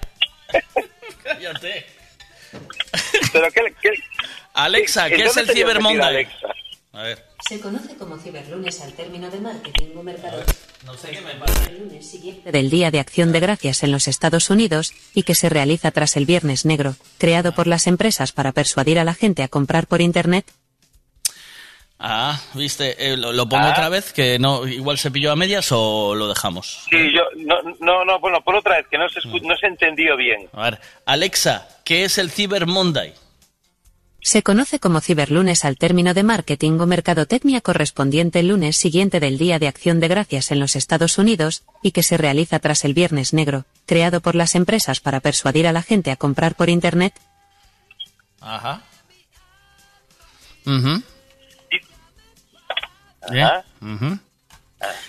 Cállate. 1.22 1.86
Pero 3.32 3.50
qué, 3.50 3.74
qué- 3.82 3.90
Alexa, 4.54 5.08
¿en 5.08 5.16
¿qué 5.16 5.24
es 5.24 5.36
el 5.36 5.48
Cyber 5.50 5.80
Monday? 5.80 6.06
Alexa? 6.08 6.46
A 6.92 7.02
ver. 7.02 7.24
Se 7.48 7.60
conoce 7.60 7.94
como 7.96 8.16
ciberlunes 8.18 8.80
al 8.80 8.92
término 8.94 9.30
de 9.30 9.38
marketing 9.38 9.96
o 9.96 10.02
mercadotecnia. 10.02 10.54
No 10.84 10.94
sé 10.94 11.10
qué 11.12 11.20
me 11.20 11.34
pasa. 11.34 11.70
El 11.70 11.78
lunes 11.80 12.08
siguiente 12.10 12.50
del 12.50 12.70
Día 12.70 12.90
de 12.90 12.98
Acción 12.98 13.30
de 13.32 13.38
Gracias 13.40 13.82
en 13.84 13.92
los 13.92 14.08
Estados 14.08 14.50
Unidos 14.50 14.92
y 15.14 15.22
que 15.22 15.34
se 15.36 15.48
realiza 15.48 15.90
tras 15.92 16.16
el 16.16 16.26
Viernes 16.26 16.64
Negro, 16.64 16.96
creado 17.18 17.52
por 17.52 17.66
las 17.68 17.86
empresas 17.86 18.32
para 18.32 18.50
persuadir 18.52 18.98
a 18.98 19.04
la 19.04 19.14
gente 19.14 19.42
a 19.44 19.48
comprar 19.48 19.86
por 19.86 20.00
Internet. 20.00 20.44
Ah, 21.98 22.38
viste, 22.54 23.12
Eh, 23.12 23.16
lo, 23.16 23.32
lo 23.32 23.48
pongo 23.48 23.64
Ah. 23.66 23.70
otra 23.70 23.88
vez, 23.88 24.12
que 24.12 24.38
no, 24.38 24.66
igual 24.66 24.98
se 24.98 25.10
pilló 25.10 25.32
a 25.32 25.36
medias 25.36 25.68
o 25.70 26.14
lo 26.14 26.28
dejamos. 26.28 26.84
Sí, 26.90 27.12
yo, 27.14 27.22
no, 27.36 27.54
no, 27.80 28.04
no, 28.04 28.18
bueno, 28.20 28.42
por 28.42 28.54
otra 28.56 28.76
vez, 28.76 28.86
que 28.90 28.98
no 28.98 29.08
se, 29.08 29.20
escu- 29.20 29.40
no 29.42 29.56
se 29.56 29.66
entendió 29.66 30.16
bien. 30.16 30.48
A 30.52 30.62
ver, 30.70 30.80
Alexa, 31.06 31.68
¿qué 31.84 32.04
es 32.04 32.18
el 32.18 32.30
Cyber 32.30 32.66
Monday? 32.66 33.14
Se 34.26 34.42
conoce 34.42 34.80
como 34.80 35.00
ciberlunes 35.00 35.64
al 35.64 35.78
término 35.78 36.12
de 36.12 36.24
marketing 36.24 36.80
o 36.80 36.86
mercadotecnia 36.86 37.60
correspondiente 37.60 38.40
el 38.40 38.48
lunes 38.48 38.76
siguiente 38.76 39.20
del 39.20 39.38
Día 39.38 39.60
de 39.60 39.68
Acción 39.68 40.00
de 40.00 40.08
Gracias 40.08 40.50
en 40.50 40.58
los 40.58 40.74
Estados 40.74 41.18
Unidos 41.18 41.62
y 41.80 41.92
que 41.92 42.02
se 42.02 42.16
realiza 42.16 42.58
tras 42.58 42.84
el 42.84 42.92
Viernes 42.92 43.32
Negro, 43.32 43.66
creado 43.86 44.20
por 44.20 44.34
las 44.34 44.56
empresas 44.56 44.98
para 44.98 45.20
persuadir 45.20 45.68
a 45.68 45.72
la 45.72 45.80
gente 45.80 46.10
a 46.10 46.16
comprar 46.16 46.56
por 46.56 46.70
Internet. 46.70 47.14
Ajá. 48.40 48.82
Bien. 53.30 53.44
Ajá. 53.44 53.64
Ujú. 53.80 54.18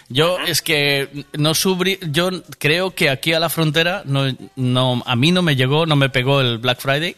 Yo 0.09 0.37
es 0.41 0.61
que 0.61 1.25
no 1.33 1.55
subri, 1.55 1.97
yo 2.03 2.29
creo 2.59 2.93
que 2.93 3.09
aquí 3.09 3.33
a 3.33 3.39
la 3.39 3.49
frontera 3.49 4.03
no, 4.05 4.25
no, 4.55 5.01
a 5.07 5.15
mí 5.15 5.31
no 5.31 5.41
me 5.41 5.55
llegó, 5.55 5.87
no 5.87 5.95
me 5.95 6.09
pegó 6.09 6.39
el 6.39 6.59
Black 6.59 6.81
Friday 6.81 7.15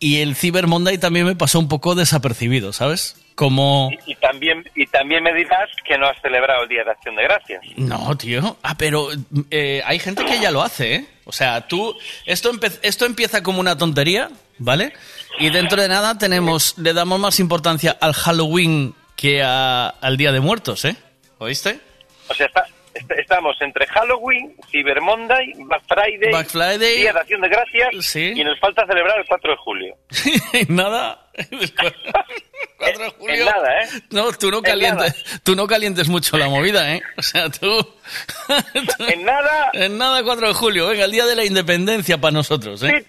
y 0.00 0.20
el 0.20 0.36
Cyber 0.36 0.66
Monday 0.66 0.98
también 0.98 1.26
me 1.26 1.36
pasó 1.36 1.58
un 1.58 1.68
poco 1.68 1.94
desapercibido, 1.94 2.72
¿sabes? 2.72 3.16
Como 3.34 3.90
Y 4.06 4.14
también, 4.16 4.64
y 4.74 4.86
también 4.86 5.22
me 5.22 5.32
dirás 5.34 5.68
que 5.86 5.98
no 5.98 6.06
has 6.08 6.20
celebrado 6.22 6.62
el 6.62 6.68
Día 6.70 6.84
de 6.84 6.90
Acción 6.90 7.16
de 7.16 7.22
Gracias. 7.24 7.62
no, 7.76 8.16
tío. 8.16 8.56
Ah, 8.62 8.76
pero 8.78 9.08
eh, 9.50 9.82
hay 9.84 9.98
gente 9.98 10.24
que 10.24 10.40
ya 10.40 10.50
lo 10.50 10.62
hace, 10.62 10.94
¿eh? 10.94 11.06
O 11.24 11.32
sea, 11.32 11.66
tú 11.68 11.94
esto 12.24 12.50
esto 12.82 13.04
empieza 13.04 13.42
como 13.42 13.60
una 13.60 13.76
tontería, 13.76 14.30
¿vale? 14.58 14.92
Y 15.38 15.50
dentro 15.50 15.82
de 15.82 15.88
nada 15.88 16.16
tenemos 16.16 16.78
le 16.78 16.94
damos 16.94 17.18
más 17.20 17.38
importancia 17.40 17.96
al 18.00 18.14
Halloween 18.14 18.94
que 19.16 19.42
a- 19.42 19.88
al 19.88 20.16
Día 20.16 20.32
de 20.32 20.40
Muertos, 20.40 20.84
¿eh? 20.86 20.96
¿Oíste? 21.38 21.78
O 22.28 22.34
sea, 22.34 22.46
está- 22.46 22.62
est- 22.62 22.75
estamos 23.18 23.56
entre 23.60 23.86
Halloween, 23.86 24.54
Cyber 24.70 25.00
Monday, 25.00 25.52
Black 25.56 25.82
Friday, 25.88 26.30
Black 26.30 26.48
Friday. 26.48 26.96
Día 26.98 27.12
de 27.12 27.20
Acción 27.20 27.40
de 27.40 27.48
Gracias 27.48 28.06
Sí. 28.06 28.32
y 28.34 28.44
nos 28.44 28.58
falta 28.60 28.86
celebrar 28.86 29.18
el 29.18 29.26
4 29.26 29.50
de 29.50 29.56
julio. 29.58 29.94
nada. 30.68 31.22
4 32.78 32.98
de 33.04 33.10
julio. 33.18 33.34
En 33.34 33.44
nada, 33.44 33.80
¿eh? 33.82 33.88
No, 34.10 34.32
tú 34.32 34.50
no 34.50 34.58
En 34.58 34.62
calientes, 34.64 35.40
tú 35.42 35.54
no 35.56 35.66
calientes 35.66 36.08
mucho 36.08 36.36
la 36.38 36.48
movida, 36.48 36.94
¿eh? 36.94 37.02
O 37.16 37.22
sea, 37.22 37.48
tú 37.50 37.68
En 39.08 39.24
nada. 39.24 39.70
en 39.72 39.98
nada 39.98 40.22
4 40.22 40.48
de 40.48 40.54
julio, 40.54 40.88
venga, 40.88 41.04
el 41.04 41.12
día 41.12 41.26
de 41.26 41.36
la 41.36 41.44
independencia 41.44 42.18
para 42.18 42.32
nosotros, 42.32 42.82
¿eh? 42.82 43.04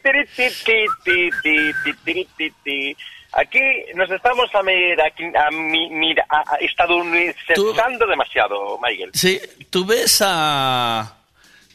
Aquí 3.40 3.60
nos 3.94 4.10
estamos 4.10 4.50
a, 4.56 4.64
mir- 4.64 5.00
a, 5.00 5.46
a 5.48 5.52
mi- 5.52 5.90
mira, 5.90 6.26
a, 6.28 6.40
a 6.40 6.56
estadounidenseando 6.58 8.08
demasiado, 8.08 8.80
Michael. 8.82 9.12
Sí, 9.14 9.40
tú 9.70 9.86
ves 9.86 10.22
a 10.26 11.14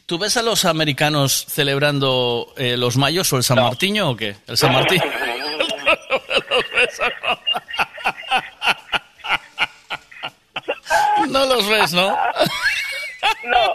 tú 0.05 0.17
ves 0.19 0.35
a 0.37 0.41
los 0.43 0.65
americanos 0.65 1.45
celebrando 1.49 2.53
eh, 2.57 2.75
los 2.77 2.97
mayos 2.97 3.31
o 3.31 3.37
el 3.37 3.43
San 3.43 3.57
Martiño 3.59 4.09
o 4.09 4.15
qué? 4.17 4.35
El 4.47 4.57
San 4.57 4.73
Martín. 4.73 5.01
No 11.29 11.45
los 11.45 11.67
ves, 11.67 11.93
¿no? 11.93 12.09
No, 13.45 13.73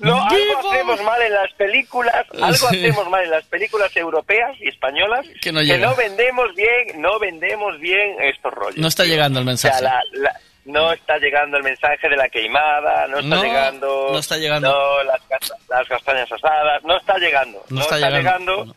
no, 0.00 0.16
algo 0.26 0.70
hacemos 0.70 1.02
mal 1.02 1.22
en 1.22 1.32
las 1.34 1.52
películas, 1.54 2.26
algo 2.40 2.68
Sí. 2.68 2.86
hacemos 2.86 3.08
mal 3.08 3.24
en 3.24 3.30
las 3.30 3.44
películas 3.44 3.96
europeas 3.96 4.56
y 4.60 4.68
españolas 4.68 5.26
Que 5.40 5.52
no 5.52 5.60
vendemos 5.94 6.54
bien, 6.54 7.00
no 7.00 7.18
vendemos 7.18 7.78
bien 7.78 8.16
estos 8.22 8.52
rollos. 8.52 8.78
No 8.78 8.88
está 8.88 9.04
llegando 9.04 9.40
el 9.40 9.48
O 9.48 9.56
sea, 9.56 9.70
mensaje. 9.72 9.84
la- 9.84 10.02
la- 10.22 10.40
no 10.66 10.92
está 10.92 11.16
llegando 11.18 11.56
el 11.56 11.62
mensaje 11.64 12.08
de 12.08 12.16
la 12.16 12.28
queimada, 12.28 13.06
no 13.08 13.18
está 13.18 13.34
No, 13.36 13.42
llegando, 13.42 14.08
no 14.12 14.18
está 14.18 14.36
llegando. 14.36 14.70
no, 14.70 15.02
las, 15.04 15.20
las 15.68 15.88
castañas 15.88 16.30
asadas, 16.30 16.82
no 16.84 16.96
está 16.98 17.16
llegando, 17.18 17.64
No 17.70 17.76
no, 17.76 17.80
está 17.82 17.96
está, 17.96 18.10
llegando. 18.10 18.56
llegando. 18.56 18.76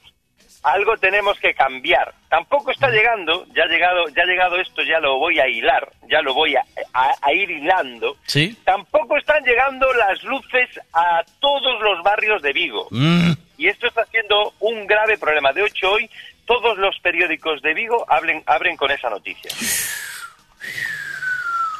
Algo 0.63 0.95
tenemos 0.97 1.37
que 1.39 1.53
cambiar. 1.53 2.13
Tampoco 2.29 2.71
está 2.71 2.89
llegando, 2.89 3.45
ya 3.53 3.63
ha 3.63 3.67
llegado, 3.67 4.07
ya 4.09 4.23
ha 4.23 4.25
llegado 4.25 4.55
esto, 4.61 4.81
ya 4.81 4.99
lo 4.99 5.17
voy 5.19 5.37
a 5.39 5.47
hilar, 5.47 5.91
ya 6.09 6.21
lo 6.21 6.33
voy 6.33 6.55
a, 6.55 6.63
a- 6.93 7.15
a 7.21 7.33
ir 7.33 7.51
hilando. 7.51 8.15
Sí. 8.25 8.57
Tampoco 8.63 9.17
están 9.17 9.43
llegando 9.43 9.91
las 9.93 10.23
luces 10.23 10.69
a 10.93 11.21
todos 11.41 11.81
los 11.81 12.01
barrios 12.01 12.41
de 12.41 12.53
Vigo. 12.53 12.87
Mm. 12.91 13.33
Y 13.57 13.67
esto 13.67 13.87
está 13.87 14.05
siendo 14.05 14.53
un 14.61 14.87
grave 14.87 15.17
problema. 15.17 15.51
De 15.51 15.65
hecho, 15.65 15.91
hoy 15.91 16.09
todos 16.45 16.77
los 16.77 16.97
periódicos 16.99 17.61
de 17.61 17.73
Vigo 17.73 18.05
hablen, 18.09 18.41
abren 18.45 18.77
con 18.77 18.89
esa 18.91 19.09
noticia. 19.09 19.51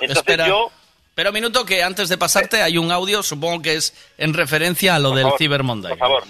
Entonces 0.02 0.18
Espera. 0.18 0.48
yo... 0.48 0.72
Pero 1.16 1.30
un 1.30 1.34
minuto 1.36 1.66
que 1.66 1.84
antes 1.84 2.10
de 2.10 2.18
pasarte 2.18 2.62
hay 2.62 2.78
un 2.78 2.92
audio, 2.92 3.22
supongo 3.24 3.62
que 3.62 3.76
es 3.76 3.94
en 4.18 4.34
referencia 4.34 4.96
a 4.96 5.00
lo 5.00 5.12
del 5.12 5.24
favor, 5.24 5.38
Cyber 5.38 5.64
Monday. 5.64 5.90
Por 5.92 6.00
favor. 6.00 6.24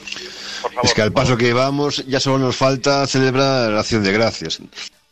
Es 0.83 0.93
que 0.93 1.01
al 1.01 1.11
paso 1.13 1.37
que 1.37 1.53
vamos, 1.53 2.05
ya 2.07 2.19
solo 2.19 2.39
nos 2.39 2.55
falta 2.57 3.05
celebrar 3.07 3.71
la 3.71 3.79
acción 3.79 4.03
de 4.03 4.11
gracias. 4.11 4.59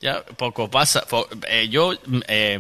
Ya 0.02 0.24
poco 0.24 0.70
pasa. 0.70 1.06
Eh, 1.48 1.68
yo, 1.70 1.94
eh, 2.28 2.60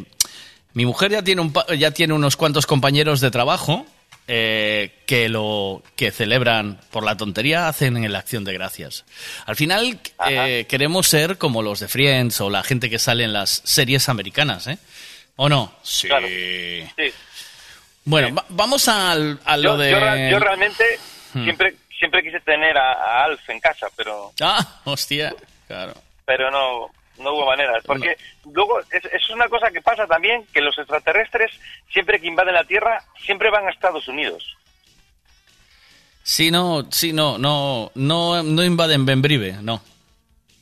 mi 0.73 0.85
mujer 0.85 1.11
ya 1.11 1.21
tiene 1.23 1.41
un 1.41 1.51
pa- 1.51 1.65
ya 1.75 1.91
tiene 1.91 2.13
unos 2.13 2.37
cuantos 2.37 2.65
compañeros 2.65 3.19
de 3.19 3.31
trabajo 3.31 3.85
eh, 4.27 4.93
que 5.05 5.27
lo 5.27 5.81
que 5.95 6.11
celebran 6.11 6.79
por 6.91 7.03
la 7.03 7.17
tontería 7.17 7.67
hacen 7.67 7.97
en 7.97 8.11
la 8.13 8.19
acción 8.19 8.43
de 8.45 8.53
gracias. 8.53 9.03
Al 9.45 9.55
final 9.55 9.99
eh, 10.29 10.65
queremos 10.69 11.07
ser 11.07 11.37
como 11.37 11.61
los 11.61 11.79
de 11.81 11.87
Friends 11.89 12.39
o 12.39 12.49
la 12.49 12.63
gente 12.63 12.89
que 12.89 12.99
sale 12.99 13.23
en 13.25 13.33
las 13.33 13.61
series 13.65 14.07
americanas, 14.07 14.67
¿eh? 14.67 14.77
¿O 15.35 15.49
no? 15.49 15.71
Sí. 15.83 16.07
Claro. 16.07 16.27
Sí. 16.27 17.13
Bueno, 18.05 18.35
va- 18.35 18.45
vamos 18.49 18.87
al, 18.87 19.39
a 19.45 19.57
lo 19.57 19.63
Yo, 19.71 19.77
de. 19.77 20.29
yo 20.31 20.39
realmente 20.39 20.83
Hmm. 21.33 21.43
siempre 21.45 21.75
siempre 21.97 22.23
quise 22.23 22.39
tener 22.41 22.77
a, 22.77 22.91
a 22.93 23.23
Alf 23.25 23.47
en 23.49 23.59
casa, 23.59 23.87
pero 23.95 24.33
Ah, 24.41 24.81
hostia, 24.85 25.33
claro. 25.67 25.93
pero 26.25 26.49
no 26.51 26.87
no 27.17 27.33
hubo 27.33 27.45
maneras. 27.45 27.83
Porque 27.85 28.17
luego 28.51 28.79
es, 28.79 29.05
es 29.05 29.29
una 29.29 29.47
cosa 29.47 29.69
que 29.71 29.81
pasa 29.81 30.07
también, 30.07 30.43
que 30.53 30.59
los 30.61 30.75
extraterrestres, 30.79 31.51
siempre 31.93 32.19
que 32.19 32.25
invaden 32.27 32.55
la 32.55 32.63
Tierra, 32.63 33.03
siempre 33.23 33.51
van 33.51 33.67
a 33.67 33.71
Estados 33.71 34.07
Unidos. 34.07 34.57
Sí, 36.23 36.49
no, 36.51 36.87
sí, 36.91 37.13
no, 37.13 37.37
no, 37.37 37.91
no, 37.95 38.41
no 38.43 38.63
invaden 38.63 39.05
Benbrive, 39.05 39.53
no. 39.61 39.81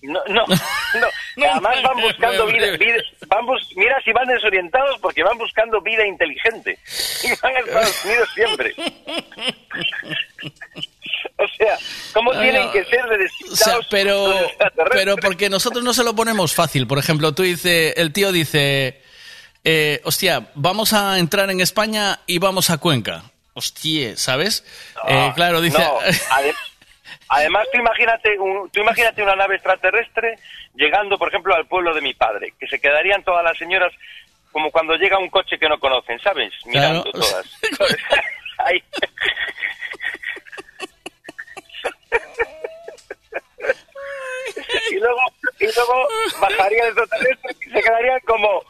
No, 0.10 0.20
no, 0.28 0.46
no. 1.38 1.46
Además 1.52 1.84
van 1.84 2.02
buscando 2.02 2.46
vida, 2.48 2.78
vida- 2.78 3.04
van 3.28 3.46
bus- 3.46 3.72
mira 3.76 4.02
si 4.04 4.12
van 4.12 4.28
desorientados 4.28 4.98
porque 5.00 5.24
van 5.24 5.38
buscando 5.38 5.80
vida 5.82 6.06
inteligente. 6.06 6.78
Y 7.24 7.28
van 7.42 7.56
a 7.56 7.60
Estados 7.60 8.06
Unidos 8.06 8.30
siempre. 8.34 8.76
O 11.42 11.48
sea, 11.58 11.78
¿cómo 12.14 12.32
Ah, 12.34 12.42
tienen 12.42 12.66
no. 12.66 12.72
que 12.72 12.84
ser 12.86 13.06
de 13.06 13.26
O 13.52 13.56
sea, 13.56 13.78
pero, 13.90 14.34
pero 14.92 15.16
porque 15.16 15.50
nosotros 15.50 15.84
no 15.84 15.94
se 15.94 16.04
lo 16.04 16.14
ponemos 16.14 16.54
fácil. 16.54 16.86
Por 16.86 16.98
ejemplo, 17.00 17.34
tú 17.34 17.44
dice, 17.44 17.94
el 17.96 18.12
tío 18.12 18.32
dice, 18.34 19.02
eh, 19.64 20.02
hostia, 20.04 20.50
vamos 20.56 20.92
a 20.92 21.18
entrar 21.18 21.50
en 21.50 21.62
España 21.62 22.20
y 22.28 22.40
vamos 22.40 22.70
a 22.70 22.78
Cuenca. 22.78 23.24
Hostia, 23.54 24.18
¿sabes? 24.18 24.66
Eh, 25.08 25.32
claro, 25.36 25.62
dice. 25.62 25.78
No, 25.80 26.00
Además, 27.30 27.68
tú 27.72 27.78
imagínate, 27.80 28.38
un- 28.40 28.70
tú 28.72 28.82
imagínate 28.82 29.22
una 29.24 29.36
nave 29.36 29.56
extraterrestre 29.56 30.36
llegando, 30.76 31.18
por 31.18 31.30
ejemplo, 31.30 31.56
al 31.56 31.68
pueblo 31.68 31.94
de 31.94 32.02
mi 32.02 32.14
padre, 32.14 32.54
que 32.60 32.68
se 32.68 32.80
quedarían 32.80 33.24
todas 33.24 33.44
las 33.44 33.58
señoras 33.58 33.94
como 34.52 34.72
cuando 34.72 34.96
llega 34.96 35.20
un 35.20 35.30
coche 35.30 35.60
que 35.60 35.70
no 35.70 35.80
conocen, 35.80 36.20
¿sabes? 36.22 36.52
Mirando 36.66 37.04
Claro. 37.12 37.20
todas. 37.26 37.46
Y 44.92 44.96
luego, 44.96 45.20
y 45.60 45.66
luego 45.66 46.08
bajaría 46.42 46.84
el 46.84 46.88
extraterrestre 46.90 47.56
y 47.66 47.70
se 47.72 47.82
quedarían 47.82 48.20
como... 48.26 48.62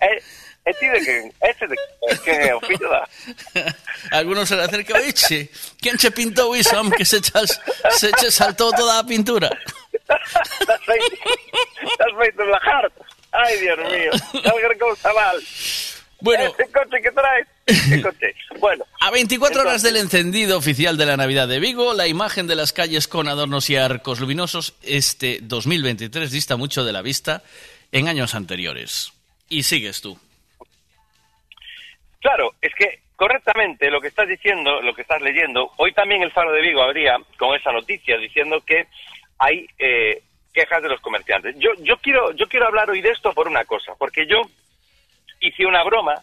Eh, 0.00 0.22
este 0.66 0.90
de 0.90 1.00
que, 1.00 1.32
este 1.48 1.66
de 1.68 1.76
que, 2.24 2.52
o 2.52 2.60
fillo 2.60 2.88
da. 2.90 3.08
Algunos 4.10 4.48
se 4.48 4.56
le 4.56 4.64
acerca, 4.64 4.94
oye, 4.98 5.48
¿quién 5.80 5.98
se 5.98 6.10
pintó 6.10 6.50
hombre, 6.50 6.98
que 6.98 7.04
se, 7.04 7.20
se 7.22 8.12
che 8.12 8.30
saltó 8.32 8.72
toda 8.72 8.96
la 8.96 9.06
pintura? 9.06 9.48
Estás 9.92 10.20
feito, 12.16 12.42
en 12.42 12.50
la 12.50 12.60
jarta. 12.60 13.04
Ay, 13.32 13.60
Dios 13.60 13.78
mío, 13.78 14.10
alguna 14.44 14.78
cosa 14.78 15.12
mal. 15.12 15.42
Bueno. 16.20 16.44
¿Ese 16.44 16.72
coche 16.72 17.02
que 17.02 17.10
traes? 17.12 17.46
¿Qué 17.88 18.02
coche? 18.02 18.34
Bueno. 18.58 18.84
A 19.00 19.10
24 19.10 19.60
horas 19.60 19.84
entonces- 19.84 19.92
del 19.92 20.02
encendido 20.02 20.58
oficial 20.58 20.96
de 20.96 21.06
la 21.06 21.16
Navidad 21.16 21.46
de 21.46 21.60
Vigo, 21.60 21.94
la 21.94 22.08
imagen 22.08 22.46
de 22.46 22.56
las 22.56 22.72
calles 22.72 23.06
con 23.06 23.28
adornos 23.28 23.70
y 23.70 23.76
arcos 23.76 24.18
luminosos 24.18 24.74
este 24.82 25.38
2023 25.42 26.30
dista 26.30 26.56
mucho 26.56 26.84
de 26.84 26.92
la 26.92 27.02
vista 27.02 27.42
en 27.92 28.08
años 28.08 28.34
anteriores. 28.34 29.12
Y 29.48 29.62
sigues 29.62 30.00
tú. 30.00 30.18
Claro, 32.26 32.54
es 32.60 32.74
que 32.74 33.02
correctamente 33.14 33.88
lo 33.88 34.00
que 34.00 34.08
estás 34.08 34.26
diciendo, 34.26 34.82
lo 34.82 34.92
que 34.96 35.02
estás 35.02 35.22
leyendo, 35.22 35.70
hoy 35.76 35.92
también 35.92 36.22
el 36.22 36.32
Faro 36.32 36.50
de 36.50 36.60
Vigo 36.60 36.82
habría 36.82 37.18
con 37.38 37.54
esa 37.54 37.70
noticia 37.70 38.18
diciendo 38.18 38.60
que 38.66 38.88
hay 39.38 39.64
eh, 39.78 40.24
quejas 40.52 40.82
de 40.82 40.88
los 40.88 41.00
comerciantes. 41.00 41.54
Yo, 41.56 41.70
yo 41.78 41.96
quiero, 41.98 42.32
yo 42.32 42.48
quiero 42.48 42.66
hablar 42.66 42.90
hoy 42.90 43.00
de 43.00 43.10
esto 43.10 43.32
por 43.32 43.46
una 43.46 43.64
cosa, 43.64 43.92
porque 43.96 44.26
yo 44.26 44.40
hice 45.38 45.64
una 45.66 45.84
broma, 45.84 46.20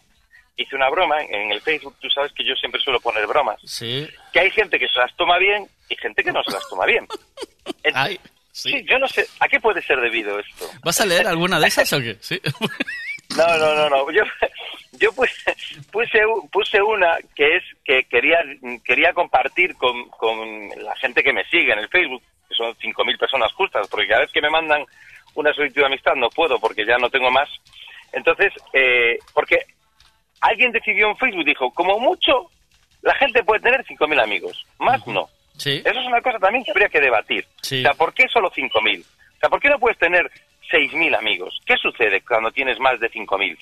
hice 0.58 0.76
una 0.76 0.90
broma 0.90 1.22
en, 1.22 1.50
el 1.52 1.62
Facebook, 1.62 1.96
tú 1.98 2.10
sabes 2.10 2.34
que 2.34 2.44
yo 2.44 2.54
siempre 2.56 2.82
suelo 2.82 3.00
poner 3.00 3.26
bromas, 3.26 3.58
Sí. 3.64 4.06
que 4.30 4.40
hay 4.40 4.50
gente 4.50 4.78
que 4.78 4.88
se 4.88 4.98
las 4.98 5.16
toma 5.16 5.38
bien 5.38 5.66
y 5.88 5.96
gente 5.96 6.22
que 6.22 6.32
no 6.32 6.44
se 6.44 6.52
las 6.52 6.68
toma 6.68 6.84
bien. 6.84 7.08
Ay, 7.94 8.20
sí. 8.52 8.84
yo 8.84 8.98
no 8.98 9.08
sé, 9.08 9.26
¿a 9.40 9.48
qué 9.48 9.58
puede 9.58 9.80
ser 9.80 9.98
debido 10.02 10.38
esto? 10.38 10.68
¿Vas 10.82 11.00
a 11.00 11.06
leer 11.06 11.26
alguna 11.26 11.58
de 11.58 11.66
esas 11.66 11.90
o 11.94 11.98
qué? 11.98 12.18
Sí. 12.20 12.38
No, 13.36 13.58
no, 13.58 13.74
no, 13.74 13.90
no. 13.90 14.10
Yo, 14.10 14.22
yo 14.92 15.12
puse, 15.12 15.56
puse, 15.90 16.20
puse 16.52 16.82
una 16.82 17.18
que 17.34 17.56
es 17.56 17.64
que 17.84 18.04
quería, 18.04 18.38
quería 18.84 19.12
compartir 19.12 19.74
con, 19.76 20.08
con 20.10 20.68
la 20.82 20.94
gente 20.96 21.22
que 21.22 21.32
me 21.32 21.44
sigue 21.46 21.72
en 21.72 21.80
el 21.80 21.88
Facebook, 21.88 22.22
que 22.48 22.54
son 22.54 22.74
5.000 22.74 23.18
personas 23.18 23.52
justas, 23.52 23.88
porque 23.88 24.08
cada 24.08 24.20
vez 24.20 24.32
que 24.32 24.42
me 24.42 24.50
mandan 24.50 24.84
una 25.34 25.52
solicitud 25.52 25.82
de 25.82 25.86
amistad 25.86 26.14
no 26.14 26.30
puedo 26.30 26.58
porque 26.58 26.86
ya 26.86 26.98
no 26.98 27.10
tengo 27.10 27.30
más. 27.30 27.48
Entonces, 28.12 28.52
eh, 28.72 29.18
porque 29.32 29.58
alguien 30.40 30.72
decidió 30.72 31.08
en 31.08 31.16
Facebook, 31.16 31.44
dijo, 31.44 31.70
como 31.72 31.98
mucho, 31.98 32.50
la 33.02 33.14
gente 33.16 33.42
puede 33.42 33.60
tener 33.60 33.84
5.000 33.84 34.22
amigos, 34.22 34.66
más 34.78 35.04
no. 35.06 35.28
Sí. 35.56 35.82
Eso 35.84 36.00
es 36.00 36.06
una 36.06 36.20
cosa 36.20 36.38
también 36.38 36.64
que 36.64 36.72
habría 36.72 36.88
que 36.88 37.00
debatir. 37.00 37.46
Sí. 37.62 37.80
O 37.80 37.82
sea, 37.82 37.94
¿por 37.94 38.12
qué 38.12 38.28
solo 38.28 38.50
5.000? 38.50 39.02
O 39.02 39.38
sea, 39.40 39.48
¿por 39.48 39.60
qué 39.60 39.68
no 39.68 39.78
puedes 39.78 39.98
tener 39.98 40.30
6.000 40.76 41.16
amigos? 41.16 41.60
¿Qué 41.64 41.76
sucede 41.76 42.20
cuando 42.22 42.50
tienes 42.50 42.78
más 42.80 42.98
de 43.00 43.10
5.000? 43.10 43.56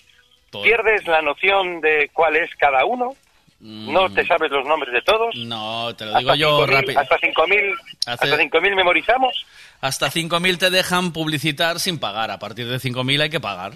¿Pierdes 0.63 1.07
la 1.07 1.23
noción 1.23 1.81
de 1.81 2.11
cuál 2.13 2.37
es 2.37 2.51
cada 2.57 2.85
uno? 2.85 3.15
¿No 3.61 4.13
te 4.13 4.27
sabes 4.27 4.51
los 4.51 4.67
nombres 4.67 4.93
de 4.93 5.03
todos? 5.03 5.35
Mm. 5.37 5.49
No, 5.49 5.95
te 5.95 6.05
lo 6.05 6.19
digo 6.19 6.35
yo 6.35 6.67
5.000 6.67 6.67
rápido. 6.67 7.01
¿Hasta 7.01 7.19
5.000 7.19 7.75
Hace- 8.07 8.11
hasta 8.27 8.37
5.000 8.39 8.75
memorizamos? 8.75 9.47
Hasta 9.81 10.11
5.000 10.11 10.59
te 10.59 10.71
dejan 10.71 11.13
publicitar 11.13 11.79
sin 11.79 11.99
pagar. 11.99 12.31
A 12.33 12.39
partir 12.41 12.67
de 12.69 12.79
5.000 12.81 13.21
hay 13.23 13.31
que 13.31 13.39
pagar. 13.41 13.73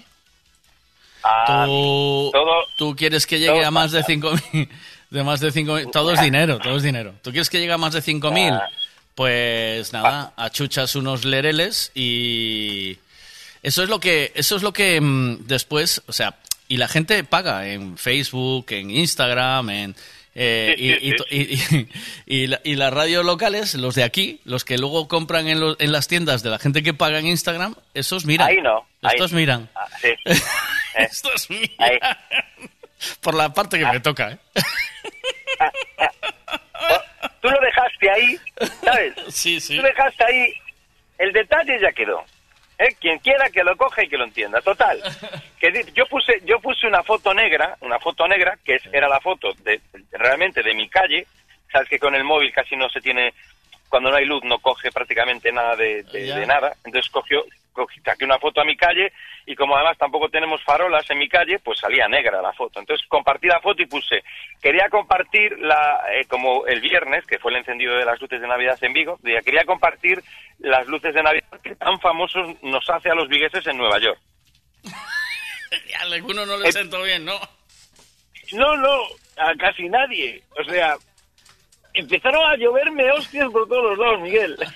Ah, 1.23 1.65
tú, 1.67 2.33
tú 2.77 2.97
quieres 2.97 3.27
que 3.27 3.39
llegue 3.39 3.65
a 3.65 3.71
más 3.71 3.93
de 3.93 4.03
5.000. 4.03 4.69
De 5.11 5.23
más 5.23 5.39
de 5.41 5.53
5.000. 5.53 5.91
Todo 5.93 6.13
es 6.13 6.21
dinero, 6.21 6.59
todo 6.59 6.77
es 6.77 6.83
dinero. 6.83 7.13
¿Tú 7.23 7.31
quieres 7.31 7.49
que 7.49 7.59
llegue 7.61 7.73
a 7.73 7.79
más 7.79 7.93
de 7.93 8.01
5.000? 8.03 8.53
Ah. 8.53 8.69
Pues 9.15 9.93
nada, 9.93 10.33
achuchas 10.37 10.95
unos 10.97 11.25
lereles 11.25 11.91
y. 11.95 12.99
Eso 13.67 13.83
es 13.83 13.89
lo 13.89 13.99
que. 13.99 14.31
Eso 14.37 14.55
es 14.57 14.63
lo 14.63 14.73
que 14.73 15.01
mm, 15.01 15.47
después. 15.47 16.03
O 16.07 16.13
sea, 16.13 16.37
y 16.69 16.77
la 16.77 16.87
gente 16.87 17.25
paga 17.25 17.67
en 17.69 17.99
Facebook, 17.99 18.67
en 18.71 18.91
Instagram, 18.93 19.71
en. 19.71 19.97
eh, 20.37 20.75
y, 20.79 21.13
y 22.27 22.47
la- 22.47 22.61
las 22.65 22.93
radios 22.93 23.25
locales, 23.25 23.75
los 23.75 23.95
de 23.97 24.05
aquí, 24.05 24.41
los 24.45 24.65
que 24.65 24.79
luego 24.79 25.09
compran 25.09 25.49
en, 25.49 25.59
los- 25.59 25.77
en 25.81 25.91
las 25.91 26.07
tiendas 26.07 26.43
de 26.45 26.51
la 26.51 26.59
gente 26.61 26.83
que 26.85 26.95
paga 26.95 27.19
en 27.19 27.27
Instagram, 27.27 27.75
esos 27.95 28.25
miran. 28.25 28.49
Ahí 28.49 28.61
no. 28.63 28.87
ahí- 29.03 29.15
Estos 29.17 29.33
miran. 29.33 29.69
Ah, 29.75 29.87
sí. 30.01 30.09
Eh, 30.99 31.09
Estos 31.11 31.51
miran. 31.51 31.69
ahí. 31.79 31.99
Por 33.21 33.35
la 33.35 33.53
parte 33.53 33.79
que 33.79 33.85
me 33.87 34.01
toca, 34.01 34.31
¿eh? 34.33 34.39
Tú 37.43 37.49
lo 37.51 37.61
dejaste 37.61 38.11
ahí, 38.11 38.39
¿sabes? 38.83 39.13
Sí, 39.29 39.61
sí. 39.61 39.77
Tú 39.77 39.83
dejaste 39.83 40.25
ahí, 40.25 40.53
el 41.19 41.33
detalle 41.33 41.79
ya 41.81 41.93
quedó. 41.93 42.25
¿Eh? 42.79 42.95
Quien 43.01 43.19
quiera 43.19 43.49
que 43.51 43.63
lo 43.65 43.77
coja 43.77 44.03
y 44.05 44.09
que 44.09 44.17
lo 44.19 44.25
entienda. 44.25 44.61
Total, 44.61 45.01
que 45.61 45.85
yo 45.95 46.07
puse 46.07 46.41
yo 46.45 46.61
puse 46.61 46.87
una 46.87 47.03
foto 47.03 47.33
negra, 47.35 47.77
una 47.81 47.99
foto 47.99 48.27
negra 48.29 48.57
que 48.65 48.75
es, 48.77 48.83
era 48.93 49.09
la 49.09 49.21
foto 49.21 49.53
de 49.65 49.81
realmente 50.13 50.63
de 50.63 50.75
mi 50.75 50.89
calle. 50.89 51.27
Sabes 51.73 51.89
que 51.89 51.99
con 51.99 52.15
el 52.15 52.25
móvil 52.25 52.53
casi 52.53 52.77
no 52.77 52.89
se 52.89 53.01
tiene, 53.01 53.35
cuando 53.89 54.11
no 54.11 54.17
hay 54.17 54.25
luz 54.25 54.43
no 54.45 54.59
coge 54.59 54.91
prácticamente 54.93 55.51
nada 55.53 55.77
de, 55.77 56.03
de- 56.05 56.27
Ya. 56.27 56.37
de 56.37 56.47
nada. 56.47 56.73
Entonces 56.85 57.11
cogió, 57.11 57.45
cogí, 57.73 58.01
saqué 58.01 58.25
una 58.25 58.39
foto 58.39 58.61
a 58.61 58.65
mi 58.65 58.77
calle 58.77 59.13
y 59.47 59.55
como 59.55 59.77
además 59.77 59.99
tampoco 59.99 60.29
tenemos 60.29 60.63
farolas 60.65 61.09
en 61.11 61.19
mi 61.19 61.29
calle, 61.29 61.59
pues 61.59 61.79
salía 61.81 62.09
negra 62.09 62.41
la 62.41 62.53
foto. 62.53 62.81
Entonces 62.81 63.07
compartí 63.09 63.49
la 63.49 63.61
foto 63.61 63.83
y 63.83 63.87
puse, 63.87 64.23
quería 64.63 64.89
compartir 64.89 65.59
la, 65.59 66.03
eh, 66.13 66.25
como 66.29 66.67
el 66.67 66.81
viernes, 66.81 67.27
que 67.27 67.39
fue 67.39 67.51
el 67.51 67.59
encendido 67.59 67.97
de 67.97 68.05
las 68.05 68.21
luces 68.21 68.41
de 68.41 68.47
Navidad 68.49 68.79
en 68.83 68.93
Vigo, 68.93 69.19
quería 69.45 69.65
compartir 69.65 70.23
las 70.59 70.87
luces 70.87 71.15
de 71.15 71.23
Navidad 71.23 71.61
que 71.63 71.75
tan 71.77 71.99
famosos 72.01 72.49
nos 72.63 72.89
hace 72.91 73.11
a 73.11 73.15
los 73.15 73.29
vigueses 73.29 73.67
en 73.67 73.77
Nueva 73.79 73.99
York. 73.99 74.19
A 75.99 76.03
alguno 76.03 76.47
no 76.47 76.57
le 76.59 76.71
sentó 76.71 77.03
bien, 77.03 77.25
¿no? 77.25 77.39
No, 78.53 78.77
no, 78.77 79.03
a 79.37 79.55
casi 79.59 79.89
nadie. 79.89 80.43
O 80.61 80.65
sea, 80.71 80.95
empezaron 81.95 82.45
a 82.49 82.57
lloverme 82.57 83.11
hostias 83.11 83.51
por 83.51 83.67
todos 83.69 83.83
los 83.91 83.99
lados, 83.99 84.21
Miguel. 84.21 84.57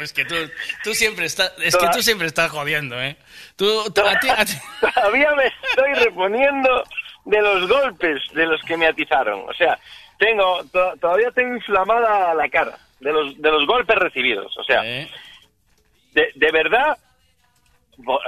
Es 0.00 0.14
que 0.14 0.24
tú, 0.24 0.34
tú 0.82 0.94
siempre 0.94 1.26
estás, 1.26 1.52
es 1.58 1.74
Toda- 1.76 1.90
que 1.90 1.96
tú 1.98 2.02
siempre 2.02 2.26
estás 2.26 2.50
jodiendo, 2.50 2.98
¿eh? 3.02 3.16
Tú, 3.54 3.84
tú- 3.94 4.00
a 4.00 4.18
ti- 4.18 4.28
a 4.30 4.42
ti- 4.44 4.54
Todavía 4.94 5.30
me 5.34 5.44
estoy 5.46 5.92
reponiendo 6.04 6.82
de 7.26 7.42
los 7.42 7.68
golpes 7.68 8.22
de 8.32 8.46
los 8.46 8.60
que 8.62 8.78
me 8.78 8.86
atizaron. 8.86 9.44
O 9.46 9.52
sea, 9.52 9.78
tengo 10.18 10.64
to- 10.72 10.94
todavía 10.98 11.30
tengo 11.32 11.54
inflamada 11.54 12.32
la 12.34 12.48
cara 12.48 12.78
de 13.00 13.12
los 13.12 13.40
de 13.40 13.50
los 13.50 13.66
golpes 13.66 13.96
recibidos. 13.96 14.56
O 14.58 14.64
sea, 14.64 14.82
de, 14.82 15.10
de 16.12 16.52
verdad, 16.52 16.96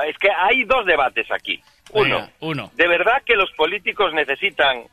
es 0.06 0.18
que 0.18 0.30
hay 0.30 0.64
dos 0.64 0.86
debates 0.86 1.30
aquí. 1.30 1.60
Uno, 1.92 2.16
Venga, 2.16 2.32
uno. 2.40 2.70
¿de 2.74 2.88
verdad 2.88 3.22
que 3.24 3.34
los 3.34 3.50
políticos 3.52 4.12
necesitan 4.14 4.84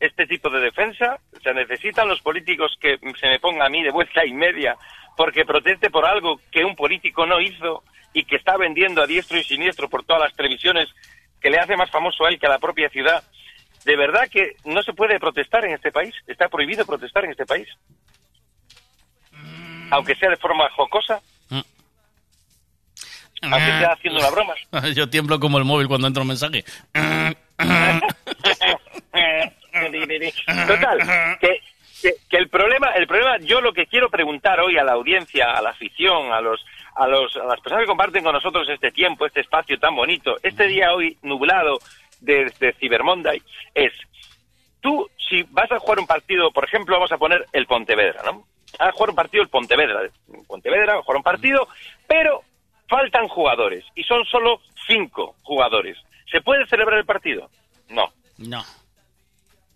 este 0.00 0.26
tipo 0.26 0.50
de 0.50 0.60
defensa? 0.60 1.18
O 1.36 1.40
sea, 1.40 1.52
¿necesitan 1.52 2.08
los 2.08 2.20
políticos 2.20 2.76
que 2.80 2.98
se 3.20 3.28
me 3.28 3.38
ponga 3.38 3.66
a 3.66 3.68
mí 3.68 3.82
de 3.82 3.90
vuelta 3.90 4.24
y 4.24 4.32
media 4.32 4.76
porque 5.16 5.44
proteste 5.44 5.90
por 5.90 6.06
algo 6.06 6.40
que 6.50 6.64
un 6.64 6.74
político 6.74 7.26
no 7.26 7.40
hizo 7.40 7.84
y 8.12 8.24
que 8.24 8.36
está 8.36 8.56
vendiendo 8.56 9.02
a 9.02 9.06
diestro 9.06 9.38
y 9.38 9.44
siniestro 9.44 9.88
por 9.88 10.04
todas 10.04 10.22
las 10.22 10.34
televisiones 10.34 10.88
que 11.40 11.50
le 11.50 11.58
hace 11.58 11.76
más 11.76 11.90
famoso 11.90 12.24
a 12.24 12.30
él 12.30 12.38
que 12.38 12.46
a 12.46 12.50
la 12.50 12.58
propia 12.58 12.88
ciudad? 12.88 13.22
¿De 13.84 13.96
verdad 13.96 14.28
que 14.30 14.56
no 14.64 14.82
se 14.82 14.92
puede 14.92 15.18
protestar 15.18 15.64
en 15.64 15.72
este 15.72 15.92
país? 15.92 16.14
¿Está 16.26 16.48
prohibido 16.48 16.84
protestar 16.84 17.24
en 17.24 17.32
este 17.32 17.46
país? 17.46 17.68
Aunque 19.90 20.14
sea 20.14 20.30
de 20.30 20.36
forma 20.36 20.68
jocosa, 20.70 21.20
aunque 23.42 23.66
sea 23.66 23.92
haciendo 23.92 24.20
una 24.20 24.30
broma. 24.30 24.54
Yo 24.94 25.08
tiemblo 25.08 25.40
como 25.40 25.58
el 25.58 25.64
móvil 25.64 25.88
cuando 25.88 26.06
entra 26.06 26.22
un 26.22 26.28
mensaje. 26.28 26.64
Total, 30.66 30.98
que, 31.40 31.60
que, 32.02 32.14
que 32.28 32.36
el 32.36 32.48
problema, 32.48 32.88
el 32.88 33.06
problema, 33.06 33.38
yo 33.38 33.60
lo 33.60 33.72
que 33.72 33.86
quiero 33.86 34.10
preguntar 34.10 34.60
hoy 34.60 34.76
a 34.76 34.84
la 34.84 34.92
audiencia, 34.92 35.52
a 35.52 35.62
la 35.62 35.70
afición, 35.70 36.32
a 36.32 36.40
los, 36.40 36.64
a 36.94 37.06
los, 37.06 37.36
a 37.36 37.44
las 37.44 37.60
personas 37.60 37.84
que 37.84 37.88
comparten 37.88 38.24
con 38.24 38.32
nosotros 38.32 38.68
este 38.68 38.90
tiempo, 38.90 39.26
este 39.26 39.40
espacio 39.40 39.78
tan 39.78 39.94
bonito, 39.94 40.36
este 40.42 40.66
día 40.66 40.92
hoy 40.92 41.16
nublado 41.22 41.78
de, 42.20 42.52
de 42.58 42.72
Cyber 42.74 43.04
Monday, 43.04 43.42
es, 43.74 43.92
tú, 44.80 45.08
si 45.28 45.42
vas 45.50 45.70
a 45.70 45.78
jugar 45.78 46.00
un 46.00 46.06
partido, 46.06 46.50
por 46.50 46.64
ejemplo, 46.64 46.96
vamos 46.96 47.12
a 47.12 47.18
poner 47.18 47.46
el 47.52 47.66
Pontevedra, 47.66 48.22
¿no? 48.24 48.46
A 48.78 48.92
jugar 48.92 49.10
un 49.10 49.16
partido 49.16 49.42
el 49.42 49.48
Pontevedra, 49.48 50.08
Pontevedra, 50.46 50.94
va 50.94 51.00
a 51.00 51.02
jugar 51.02 51.16
un 51.16 51.22
partido, 51.22 51.68
pero 52.06 52.42
faltan 52.88 53.28
jugadores 53.28 53.84
y 53.94 54.02
son 54.04 54.24
solo 54.24 54.60
cinco 54.86 55.36
jugadores. 55.42 55.96
¿Se 56.30 56.40
puede 56.40 56.66
celebrar 56.66 56.98
el 56.98 57.04
partido? 57.04 57.50
No. 57.88 58.12
No. 58.38 58.62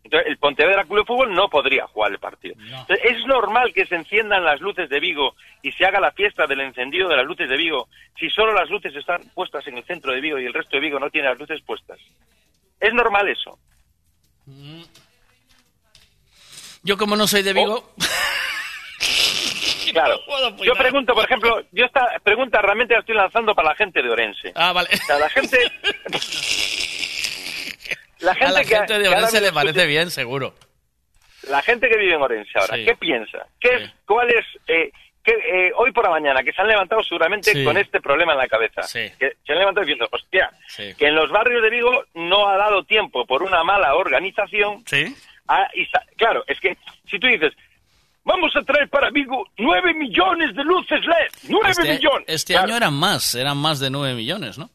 Entonces, 0.04 0.28
el 0.28 0.36
Pontevedra 0.36 0.84
Club 0.84 0.98
de 0.98 1.04
Fútbol 1.06 1.34
no 1.34 1.48
podría 1.48 1.86
jugar 1.86 2.12
el 2.12 2.18
partido. 2.18 2.54
Entonces, 2.58 3.00
es 3.04 3.24
normal 3.26 3.72
que 3.72 3.86
se 3.86 3.94
enciendan 3.94 4.44
las 4.44 4.60
luces 4.60 4.90
de 4.90 5.00
Vigo 5.00 5.34
y 5.62 5.72
se 5.72 5.86
haga 5.86 5.98
la 5.98 6.12
fiesta 6.12 6.46
del 6.46 6.60
encendido 6.60 7.08
de 7.08 7.16
las 7.16 7.24
luces 7.24 7.48
de 7.48 7.56
Vigo 7.56 7.88
si 8.18 8.28
solo 8.28 8.52
las 8.52 8.68
luces 8.68 8.94
están 8.94 9.22
puestas 9.34 9.66
en 9.66 9.78
el 9.78 9.84
centro 9.84 10.12
de 10.12 10.20
Vigo 10.20 10.38
y 10.38 10.44
el 10.44 10.52
resto 10.52 10.76
de 10.76 10.80
Vigo 10.80 11.00
no 11.00 11.08
tiene 11.08 11.28
las 11.28 11.38
luces 11.38 11.62
puestas. 11.62 11.98
Es 12.78 12.92
normal 12.92 13.28
eso. 13.28 13.58
Yo 16.82 16.98
como 16.98 17.16
no 17.16 17.26
soy 17.26 17.42
de 17.42 17.54
Vigo... 17.54 17.94
Claro. 19.92 20.18
Yo 20.64 20.74
pregunto, 20.74 21.14
por 21.14 21.24
ejemplo, 21.24 21.62
yo 21.72 21.84
esta 21.84 22.18
pregunta 22.22 22.60
realmente 22.60 22.94
la 22.94 23.00
estoy 23.00 23.14
lanzando 23.14 23.54
para 23.54 23.68
la 23.70 23.74
gente 23.76 24.02
de 24.02 24.10
Orense. 24.10 24.52
Ah, 24.54 24.72
vale. 24.72 24.88
O 24.92 24.96
sea, 24.96 25.18
la 25.18 25.28
gente... 25.30 25.58
La 28.20 28.34
gente 28.34 28.46
a 28.46 28.52
la 28.52 28.60
que- 28.62 28.68
gente 28.76 28.98
de 28.98 29.08
Orense 29.08 29.40
le 29.40 29.52
parece 29.52 29.86
bien, 29.86 30.10
seguro. 30.10 30.54
La 31.50 31.60
gente 31.60 31.88
que 31.90 31.98
vive 31.98 32.14
en 32.14 32.22
Orense 32.22 32.58
ahora, 32.58 32.76
Sí. 32.76 32.84
¿qué 32.86 32.94
piensa? 32.96 33.46
¿Qué 33.60 33.68
es, 33.74 33.90
¿Cuál 34.06 34.30
es, 34.30 34.46
eh, 34.66 34.90
eh, 35.26 35.72
hoy 35.76 35.92
por 35.92 36.04
la 36.04 36.10
mañana, 36.10 36.42
que 36.42 36.52
se 36.52 36.62
han 36.62 36.68
levantado 36.68 37.02
seguramente 37.02 37.52
Sí. 37.52 37.62
con 37.64 37.76
este 37.76 38.00
problema 38.00 38.32
en 38.32 38.38
la 38.38 38.48
cabeza? 38.48 38.82
Sí. 38.84 39.10
Que 39.18 39.34
se 39.44 39.52
han 39.52 39.58
levantado 39.58 39.84
diciendo, 39.84 40.08
hostia, 40.10 40.50
Sí. 40.68 40.94
que 40.98 41.06
en 41.08 41.14
los 41.16 41.30
barrios 41.30 41.60
de 41.62 41.68
Vigo 41.68 42.04
no 42.14 42.48
ha 42.48 42.56
dado 42.56 42.84
tiempo 42.84 43.26
por 43.26 43.42
una 43.42 43.62
mala 43.62 43.94
organización. 43.94 44.82
Sí. 44.86 45.14
a- 45.46 45.68
y 45.74 45.86
claro, 46.16 46.42
es 46.46 46.58
que 46.60 46.78
si 47.10 47.18
tú 47.18 47.26
dices, 47.26 47.52
vamos 48.24 48.54
a 48.56 48.62
traer 48.62 48.88
para 48.88 49.10
Vigo 49.10 49.46
nueve 49.58 49.94
millones 49.94 50.54
de 50.54 50.64
luces 50.64 51.00
LED, 51.04 51.28
nueve 51.48 51.70
Este, 51.70 51.92
millones. 51.94 52.24
este 52.26 52.52
Claro. 52.54 52.68
año 52.68 52.76
eran 52.76 52.94
más, 52.94 53.34
eran 53.34 53.56
más 53.58 53.80
de 53.80 53.90
9 53.90 54.14
millones, 54.14 54.58
¿no? 54.58 54.70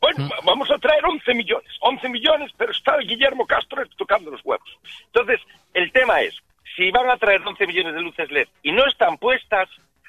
Bueno, 0.00 0.28
va- 0.30 0.38
vamos 0.44 0.70
a 0.70 0.78
traer 0.78 1.04
11 1.04 1.34
millones, 1.34 1.70
11 1.80 2.08
millones, 2.08 2.50
pero 2.56 2.72
está 2.72 2.96
Guillermo 2.98 3.46
Castro 3.46 3.82
tocando 3.98 4.30
los 4.30 4.40
huevos. 4.44 4.68
Entonces, 5.06 5.40
el 5.74 5.92
tema 5.92 6.22
es, 6.22 6.34
si 6.76 6.90
van 6.90 7.10
a 7.10 7.16
traer 7.18 7.42
11 7.46 7.66
millones 7.66 7.94
de 7.94 8.00
luces 8.00 8.30
LED 8.30 8.48
y 8.62 8.72
no 8.72 8.86
están 8.86 9.18
puestas, 9.18 9.68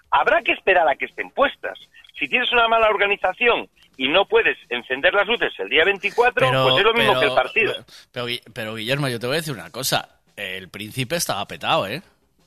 habrá 0.10 0.42
que 0.42 0.54
esperar 0.54 0.88
a 0.88 0.96
que 0.96 1.06
estén 1.06 1.30
puestas. 1.32 1.78
Si 2.18 2.28
tienes 2.30 2.52
una 2.54 2.68
mala 2.70 2.88
organización 2.90 3.68
y 3.98 4.08
no 4.08 4.26
puedes 4.26 4.58
encender 4.70 5.14
las 5.14 5.28
luces 5.28 5.52
el 5.60 5.68
día 5.70 5.84
24, 5.84 6.50
pues 6.50 6.78
es 6.78 6.84
lo 6.84 6.94
mismo 6.94 7.14
pero- 7.14 7.20
que 7.20 7.26
el 7.28 7.34
partido. 7.34 7.74
Pero, 8.14 8.26
pero, 8.54 8.76
Guillermo, 8.76 9.10
yo 9.10 9.20
te 9.20 9.28
voy 9.28 9.36
a 9.36 9.40
decir 9.40 9.54
una 9.54 9.72
cosa. 9.72 10.08
El 10.38 10.70
príncipe 10.70 11.18
estaba 11.18 11.46
petado, 11.48 11.86
¿eh? 11.88 12.02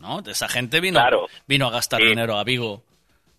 ¿No? 0.04 0.20
Esa 0.30 0.48
gente 0.48 0.80
vino, 0.80 1.00
Claro. 1.00 1.26
vino 1.46 1.66
a 1.66 1.70
gastar 1.70 2.00
Sí. 2.00 2.08
dinero 2.08 2.36
a 2.36 2.44
Vigo. 2.44 2.82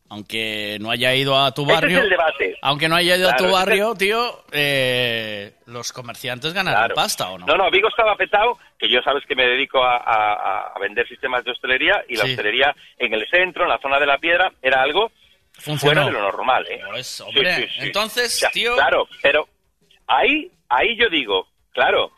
Aunque 0.10 0.78
no 0.82 0.90
haya 0.92 1.14
ido 1.16 1.38
a 1.40 1.52
tu 1.52 1.66
barrio. 1.66 1.98
es 1.98 2.04
el 2.06 2.10
debate. 2.10 2.58
Aunque 2.62 2.88
no 2.90 2.96
haya 2.96 3.16
ido 3.18 3.30
a 3.30 3.36
tu 3.36 3.50
barrio, 3.52 3.94
tío, 3.96 4.44
eh, 4.52 5.54
los 5.68 5.92
comerciantes 5.94 6.54
ganaron 6.54 6.80
Claro. 6.80 6.96
pasta, 6.96 7.30
¿o 7.30 7.38
no? 7.38 7.46
No, 7.46 7.56
no, 7.58 7.70
Vigo 7.72 7.88
estaba 7.90 8.16
petado, 8.16 8.58
que 8.80 8.88
yo 8.90 9.02
sabes 9.04 9.24
que 9.28 9.36
me 9.36 9.46
dedico 9.48 9.84
a, 9.84 9.98
a- 9.98 10.74
a 10.76 10.80
vender 10.80 11.08
sistemas 11.08 11.44
de 11.44 11.52
hostelería 11.52 12.04
y 12.08 12.16
la 12.18 12.24
hostelería 12.26 12.76
en 12.98 13.14
el 13.14 13.28
centro, 13.30 13.64
en 13.64 13.70
la 13.70 13.80
zona 13.80 14.00
de 14.00 14.06
la 14.08 14.18
piedra, 14.20 14.52
era 14.62 14.82
algo 14.82 15.12
Funcionó. 15.54 15.80
fuera 16.02 16.06
de 16.06 16.12
lo 16.12 16.22
normal, 16.22 16.66
¿eh? 16.70 16.82
Pues, 16.90 17.22
hombre, 17.22 17.70
entonces, 17.80 18.48
tío- 18.54 18.76
Claro, 18.76 19.08
pero 19.24 19.48
ahí, 20.08 20.52
ahí 20.70 20.96
yo 20.98 21.10
digo, 21.10 21.48
claro, 21.74 22.12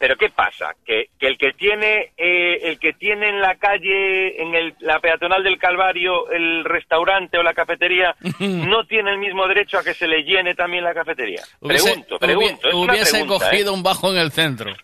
pero 0.00 0.16
¿qué 0.16 0.30
pasa? 0.30 0.74
Que, 0.86 1.10
que 1.18 1.26
el 1.26 1.36
que 1.36 1.52
tiene 1.52 2.12
eh, 2.16 2.58
el 2.70 2.78
que 2.78 2.94
tiene 2.94 3.28
en 3.28 3.38
la 3.42 3.56
calle, 3.56 4.40
en 4.40 4.54
el, 4.54 4.74
la 4.80 4.98
peatonal 4.98 5.44
del 5.44 5.58
Calvario, 5.58 6.30
el 6.30 6.64
restaurante 6.64 7.36
o 7.36 7.42
la 7.42 7.52
cafetería, 7.52 8.16
no 8.40 8.86
tiene 8.86 9.10
el 9.10 9.18
mismo 9.18 9.46
derecho 9.46 9.78
a 9.78 9.84
que 9.84 9.92
se 9.92 10.08
le 10.08 10.22
llene 10.22 10.54
también 10.54 10.84
la 10.84 10.94
cafetería. 10.94 11.42
Hubiese, 11.60 11.84
pregunto, 11.90 12.18
pregunto. 12.18 12.68
es 12.68 12.74
hubi- 12.74 12.82
una 12.82 12.92
hubiese 12.94 13.10
pregunta, 13.12 13.44
cogido 13.44 13.70
¿eh? 13.72 13.74
un 13.74 13.82
bajo 13.82 14.10
en 14.10 14.16
el 14.16 14.32
centro. 14.32 14.74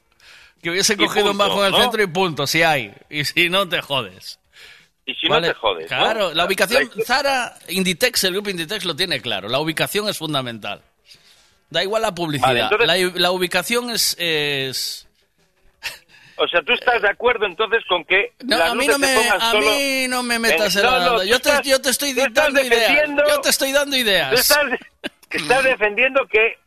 Que 0.62 0.70
hubiese 0.70 0.96
cogido 0.98 1.30
un 1.30 1.38
bajo 1.38 1.60
en 1.60 1.66
el 1.66 1.72
¿no? 1.72 1.78
centro 1.80 2.02
y 2.02 2.06
punto, 2.08 2.46
si 2.46 2.62
hay. 2.62 2.92
Y 3.08 3.24
si 3.24 3.48
no, 3.48 3.66
te 3.68 3.80
jodes. 3.80 4.38
Y 5.06 5.14
si 5.14 5.28
Vale, 5.28 5.46
no 5.48 5.52
te 5.54 5.58
jodes. 5.58 5.90
¿no? 5.90 5.96
Claro, 5.98 6.34
la 6.34 6.44
ubicación, 6.44 6.90
Zara, 7.06 7.54
Inditex, 7.68 8.24
el 8.24 8.32
grupo 8.34 8.50
Inditex 8.50 8.84
lo 8.84 8.94
tiene 8.94 9.22
claro. 9.22 9.48
La 9.48 9.60
ubicación 9.60 10.08
es 10.10 10.18
fundamental. 10.18 10.82
Da 11.70 11.82
igual 11.82 12.02
la 12.02 12.14
publicidad. 12.14 12.48
Vale, 12.48 12.60
entonces- 12.62 13.14
la, 13.14 13.20
la 13.20 13.30
ubicación 13.30 13.90
es, 13.90 14.14
es- 14.18 15.05
O 16.38 16.46
sea, 16.48 16.62
tú 16.62 16.72
estás 16.74 17.00
de 17.02 17.08
acuerdo 17.08 17.46
entonces 17.46 17.82
con 17.88 18.04
que 18.04 18.32
No, 18.44 18.58
las 18.58 18.70
a 18.70 18.74
mí 18.74 18.86
no 18.86 18.98
me, 18.98 19.14
pongan 19.14 19.36
a 19.42 19.50
solo 19.50 19.66
mí 19.70 20.06
no 20.08 20.22
me 20.22 20.38
metas 20.38 20.76
en- 20.76 20.84
en 20.84 20.86
no, 20.86 20.98
la 20.98 21.04
no, 21.04 21.12
nada. 21.12 21.24
Yo 21.24 21.40
te, 21.40 21.48
estás- 21.48 21.66
yo 21.66 21.80
te 21.80 21.90
estoy 21.90 22.12
dando 22.30 22.60
ideas. 22.62 23.10
Yo 23.28 23.40
te 23.40 23.48
estoy 23.50 23.72
dando 23.72 23.96
ideas. 23.96 24.30
Tú 24.30 24.36
estás, 24.36 24.64
estás 25.30 25.64
defendiendo 25.64 26.26
que, 26.26 26.58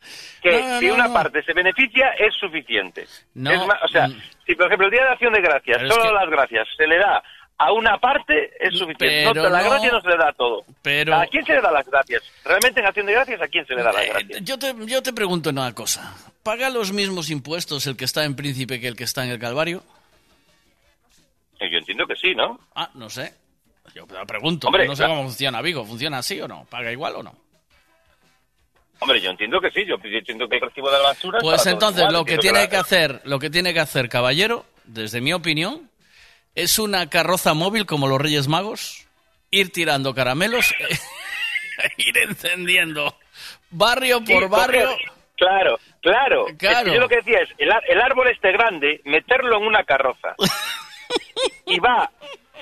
que 0.42 0.60
No, 0.62 0.78
si 0.80 0.90
una 0.90 1.12
parte 1.12 1.42
se 1.44 1.52
beneficia 1.52 2.10
es 2.18 2.34
suficiente. 2.34 3.06
No, 3.34 3.50
Es 3.52 3.66
más, 3.66 3.78
o 3.82 3.88
sea, 3.88 4.08
mm. 4.08 4.20
si 4.46 4.54
por 4.54 4.66
ejemplo 4.66 4.86
el 4.86 4.92
Día 4.92 5.04
de 5.04 5.10
Acción 5.10 5.32
de 5.32 5.40
Gracias, 5.40 5.76
Pero 5.78 5.88
es 5.88 5.94
solo 5.94 6.08
que- 6.08 6.14
las 6.14 6.30
gracias 6.30 6.68
se 6.76 6.86
le 6.86 6.98
da 6.98 7.22
a 7.62 7.72
una 7.72 7.98
parte, 7.98 8.52
es 8.58 8.70
suficiente. 8.78 9.22
No, 9.24 9.32
Pero 9.34 9.50
la 9.50 9.62
no- 9.62 9.68
gracia 9.68 9.90
no 9.92 10.00
se 10.00 10.08
le 10.08 10.16
da 10.16 10.28
a 10.30 10.32
todo. 10.32 10.64
Pero- 10.80 11.14
¿A 11.14 11.26
quién 11.26 11.44
se 11.44 11.52
le 11.52 11.60
da 11.60 11.70
las 11.70 11.86
gracias? 11.86 12.22
¿Realmente 12.42 12.80
en 12.80 12.86
Acción 12.86 13.04
de 13.04 13.12
Gracias 13.12 13.42
a 13.42 13.48
quién 13.48 13.66
se 13.66 13.74
le 13.74 13.82
da 13.82 13.92
las 13.92 14.02
Eh, 14.02 14.08
gracias? 14.08 14.44
yo, 14.44 14.58
te, 14.58 14.74
yo 14.86 15.02
te 15.02 15.12
pregunto 15.12 15.50
una 15.50 15.74
cosa. 15.74 16.14
¿Paga 16.42 16.70
los 16.70 16.90
mismos 16.92 17.28
impuestos 17.28 17.86
el 17.86 17.98
que 17.98 18.06
está 18.06 18.24
en 18.24 18.34
Príncipe 18.34 18.80
que 18.80 18.88
el 18.88 18.96
que 18.96 19.04
está 19.04 19.24
en 19.24 19.30
el 19.30 19.38
Calvario? 19.38 19.82
Eh, 21.58 21.68
Yo 21.70 21.76
entiendo 21.78 22.06
que 22.06 22.16
sí, 22.16 22.34
¿no? 22.34 22.58
Ah, 22.74 22.88
no 22.94 23.10
sé. 23.10 23.34
Yo 23.94 24.06
te 24.06 24.14
lo 24.14 24.24
pregunto. 24.26 24.68
Hombre, 24.68 24.86
no 24.86 24.94
sé 24.96 25.00
claro. 25.00 25.16
cómo 25.16 25.24
funciona 25.28 25.60
Vigo. 25.60 25.84
¿Funciona 25.84 26.18
así 26.18 26.40
o 26.40 26.48
no? 26.48 26.64
¿Paga 26.64 26.90
igual 26.90 27.16
o 27.16 27.22
no? 27.22 27.36
Hombre, 29.00 29.20
yo 29.20 29.30
entiendo 29.30 29.60
que 29.60 29.70
sí. 29.70 29.84
Yo 29.86 29.96
entiendo 30.02 30.48
que 30.48 30.56
el 30.56 30.62
recibo 30.62 30.90
de 30.90 30.96
la 30.98 31.02
basura 31.04 31.38
es 31.38 31.44
Pues 31.44 31.66
entonces 31.66 32.10
lo 32.10 32.24
que 32.24 32.38
tiene 32.38 32.68
que 32.70 32.76
hacer, 32.76 33.20
lo 33.24 33.38
que 33.38 33.50
tiene 33.50 33.74
que 33.74 33.80
hacer 33.80 34.08
Caballero, 34.08 34.64
desde 34.84 35.20
mi 35.20 35.34
opinión, 35.34 35.89
es 36.54 36.78
una 36.78 37.08
carroza 37.08 37.54
móvil 37.54 37.86
como 37.86 38.08
los 38.08 38.20
Reyes 38.20 38.48
Magos, 38.48 39.06
ir 39.50 39.72
tirando 39.72 40.14
caramelos, 40.14 40.74
ir 41.96 42.18
encendiendo 42.18 43.16
barrio 43.70 44.20
Sí, 44.26 44.34
por 44.34 44.48
barrio. 44.48 44.88
Claro, 45.36 45.78
claro. 46.02 46.48
Es 46.48 46.56
que 46.58 46.92
yo 46.92 47.00
lo 47.00 47.08
que 47.08 47.16
decía 47.16 47.38
es, 47.40 47.48
el, 47.56 47.70
el 47.88 48.00
árbol 48.00 48.28
este 48.28 48.52
grande, 48.52 49.00
meterlo 49.04 49.56
en 49.56 49.66
una 49.66 49.84
carroza. 49.84 50.34
y 51.66 51.78
va, 51.78 52.10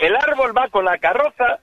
el 0.01 0.15
árbol 0.15 0.57
va 0.57 0.69
con 0.69 0.85
la 0.85 0.99
carroza, 0.99 1.59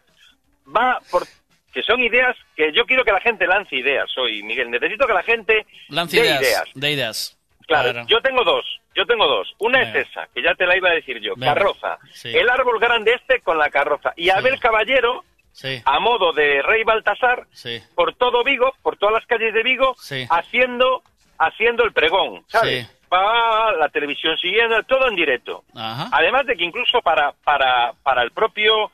va 0.75 0.99
por... 1.09 1.23
Que 1.71 1.83
son 1.83 2.01
ideas 2.01 2.35
que 2.55 2.71
yo 2.73 2.85
quiero 2.85 3.03
que 3.03 3.11
la 3.11 3.19
gente 3.19 3.45
lance 3.47 3.75
ideas 3.75 4.09
hoy, 4.17 4.41
Miguel. 4.43 4.71
Necesito 4.71 5.05
que 5.05 5.13
la 5.13 5.23
gente 5.23 5.65
Lance 5.89 6.17
ideas, 6.17 6.41
ideas. 6.41 6.63
de 6.73 6.91
ideas. 6.91 7.37
Claro, 7.67 8.05
yo 8.07 8.21
tengo 8.21 8.43
dos, 8.45 8.65
yo 8.95 9.05
tengo 9.05 9.27
dos. 9.27 9.53
Una 9.59 9.79
Venga. 9.79 9.99
es 9.99 10.07
esa, 10.09 10.27
que 10.33 10.41
ya 10.41 10.55
te 10.55 10.65
la 10.65 10.75
iba 10.77 10.89
a 10.89 10.93
decir 10.93 11.19
yo, 11.19 11.33
Venga. 11.35 11.53
carroza. 11.53 11.97
Sí. 12.11 12.29
El 12.35 12.49
árbol 12.49 12.79
grande 12.79 13.13
este 13.13 13.41
con 13.41 13.57
la 13.57 13.69
carroza. 13.69 14.13
Y 14.15 14.29
Abel 14.29 14.59
Caballero, 14.59 15.23
Sí, 15.51 15.81
a 15.85 15.99
modo 16.01 16.33
de 16.33 16.61
Rey 16.63 16.83
Baltasar, 16.83 17.45
sí. 17.53 17.81
por 17.95 18.13
todo 18.15 18.43
Vigo, 18.43 18.73
por 18.81 18.97
todas 18.97 19.13
las 19.13 19.25
calles 19.25 19.53
de 19.53 19.63
Vigo, 19.63 19.95
Sí. 19.97 20.25
haciendo 20.29 21.01
haciendo 21.37 21.83
el 21.85 21.93
pregón, 21.93 22.43
¿sabes? 22.47 22.87
Sí. 22.87 22.91
Va 23.13 23.71
la 23.73 23.87
televisión 23.89 24.37
siguiendo, 24.37 24.81
todo 24.83 25.07
en 25.07 25.15
directo. 25.15 25.63
Ajá. 25.75 26.09
Además 26.11 26.45
de 26.45 26.55
que 26.57 26.63
incluso 26.65 27.01
para 27.01 27.31
para 27.43 27.93
para 28.03 28.23
el 28.23 28.31
propio 28.31 28.91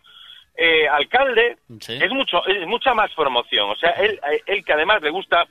eh, 0.55 0.87
alcalde 0.87 1.57
Sí. 1.79 1.97
es 1.99 2.11
mucho 2.11 2.45
es 2.45 2.67
mucha 2.67 2.93
más 2.93 3.11
promoción. 3.15 3.69
O 3.71 3.75
sea, 3.77 3.91
él, 3.91 4.19
él 4.45 4.63
que 4.65 4.73
además 4.73 5.01
le 5.01 5.09
gusta, 5.09 5.45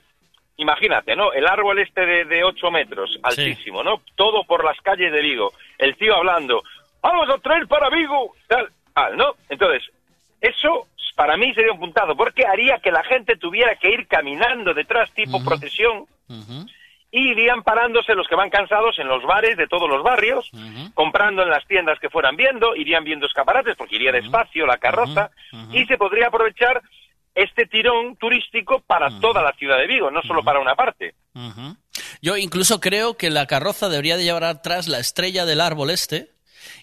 imagínate, 0.61 1.15
¿no? 1.15 1.33
El 1.33 1.47
árbol 1.47 1.79
este 1.79 2.05
de, 2.05 2.25
de 2.25 2.43
8 2.43 2.71
metros, 2.71 3.19
altísimo, 3.23 3.83
¿no? 3.83 4.01
Todo 4.15 4.43
por 4.43 4.63
las 4.63 4.79
calles 4.81 5.11
de 5.11 5.21
Vigo. 5.21 5.51
El 5.77 5.95
tío 5.97 6.15
hablando, 6.15 6.63
vamos 7.01 7.29
a 7.29 7.37
traer 7.39 7.67
para 7.67 7.89
Vigo, 7.89 8.35
tal, 8.47 8.69
tal, 8.93 9.17
¿no? 9.17 9.35
Entonces, 9.49 9.83
eso 10.39 10.87
para 11.15 11.37
mí 11.37 11.53
sería 11.53 11.73
un 11.73 11.79
puntado, 11.79 12.15
porque 12.15 12.45
haría 12.45 12.79
que 12.79 12.91
la 12.91 13.03
gente 13.03 13.35
tuviera 13.35 13.75
que 13.75 13.89
ir 13.89 14.07
caminando 14.07 14.73
detrás 14.73 15.11
tipo 15.11 15.43
procesión 15.43 16.05
y 17.11 17.31
irían 17.31 17.61
parándose 17.63 18.15
los 18.15 18.27
que 18.27 18.35
van 18.35 18.49
cansados 18.49 18.97
en 18.97 19.07
los 19.07 19.21
bares 19.23 19.57
de 19.57 19.67
todos 19.67 19.89
los 19.89 20.01
barrios, 20.01 20.49
comprando 20.93 21.43
en 21.43 21.49
las 21.49 21.65
tiendas 21.67 21.99
que 21.99 22.09
fueran 22.09 22.37
viendo, 22.37 22.75
irían 22.75 23.03
viendo 23.03 23.27
escaparates 23.27 23.75
porque 23.75 23.95
iría 23.95 24.11
despacio 24.11 24.65
la 24.65 24.77
carroza 24.77 25.31
y 25.71 25.85
se 25.85 25.97
podría 25.97 26.27
aprovechar 26.27 26.81
este 27.35 27.65
tirón 27.65 28.15
turístico 28.17 28.81
para 28.81 29.19
toda 29.19 29.41
la 29.41 29.53
ciudad 29.53 29.77
de 29.77 29.87
Vigo, 29.87 30.11
no 30.11 30.21
solo 30.23 30.43
para 30.43 30.59
una 30.59 30.75
parte. 30.75 31.15
Yo 32.21 32.37
incluso 32.37 32.79
creo 32.79 33.15
que 33.17 33.29
la 33.29 33.47
carroza 33.47 33.89
debería 33.89 34.17
de 34.17 34.23
llevar 34.23 34.43
atrás 34.43 34.87
la 34.87 34.99
estrella 34.99 35.45
del 35.45 35.61
árbol 35.61 35.89
este 35.89 36.31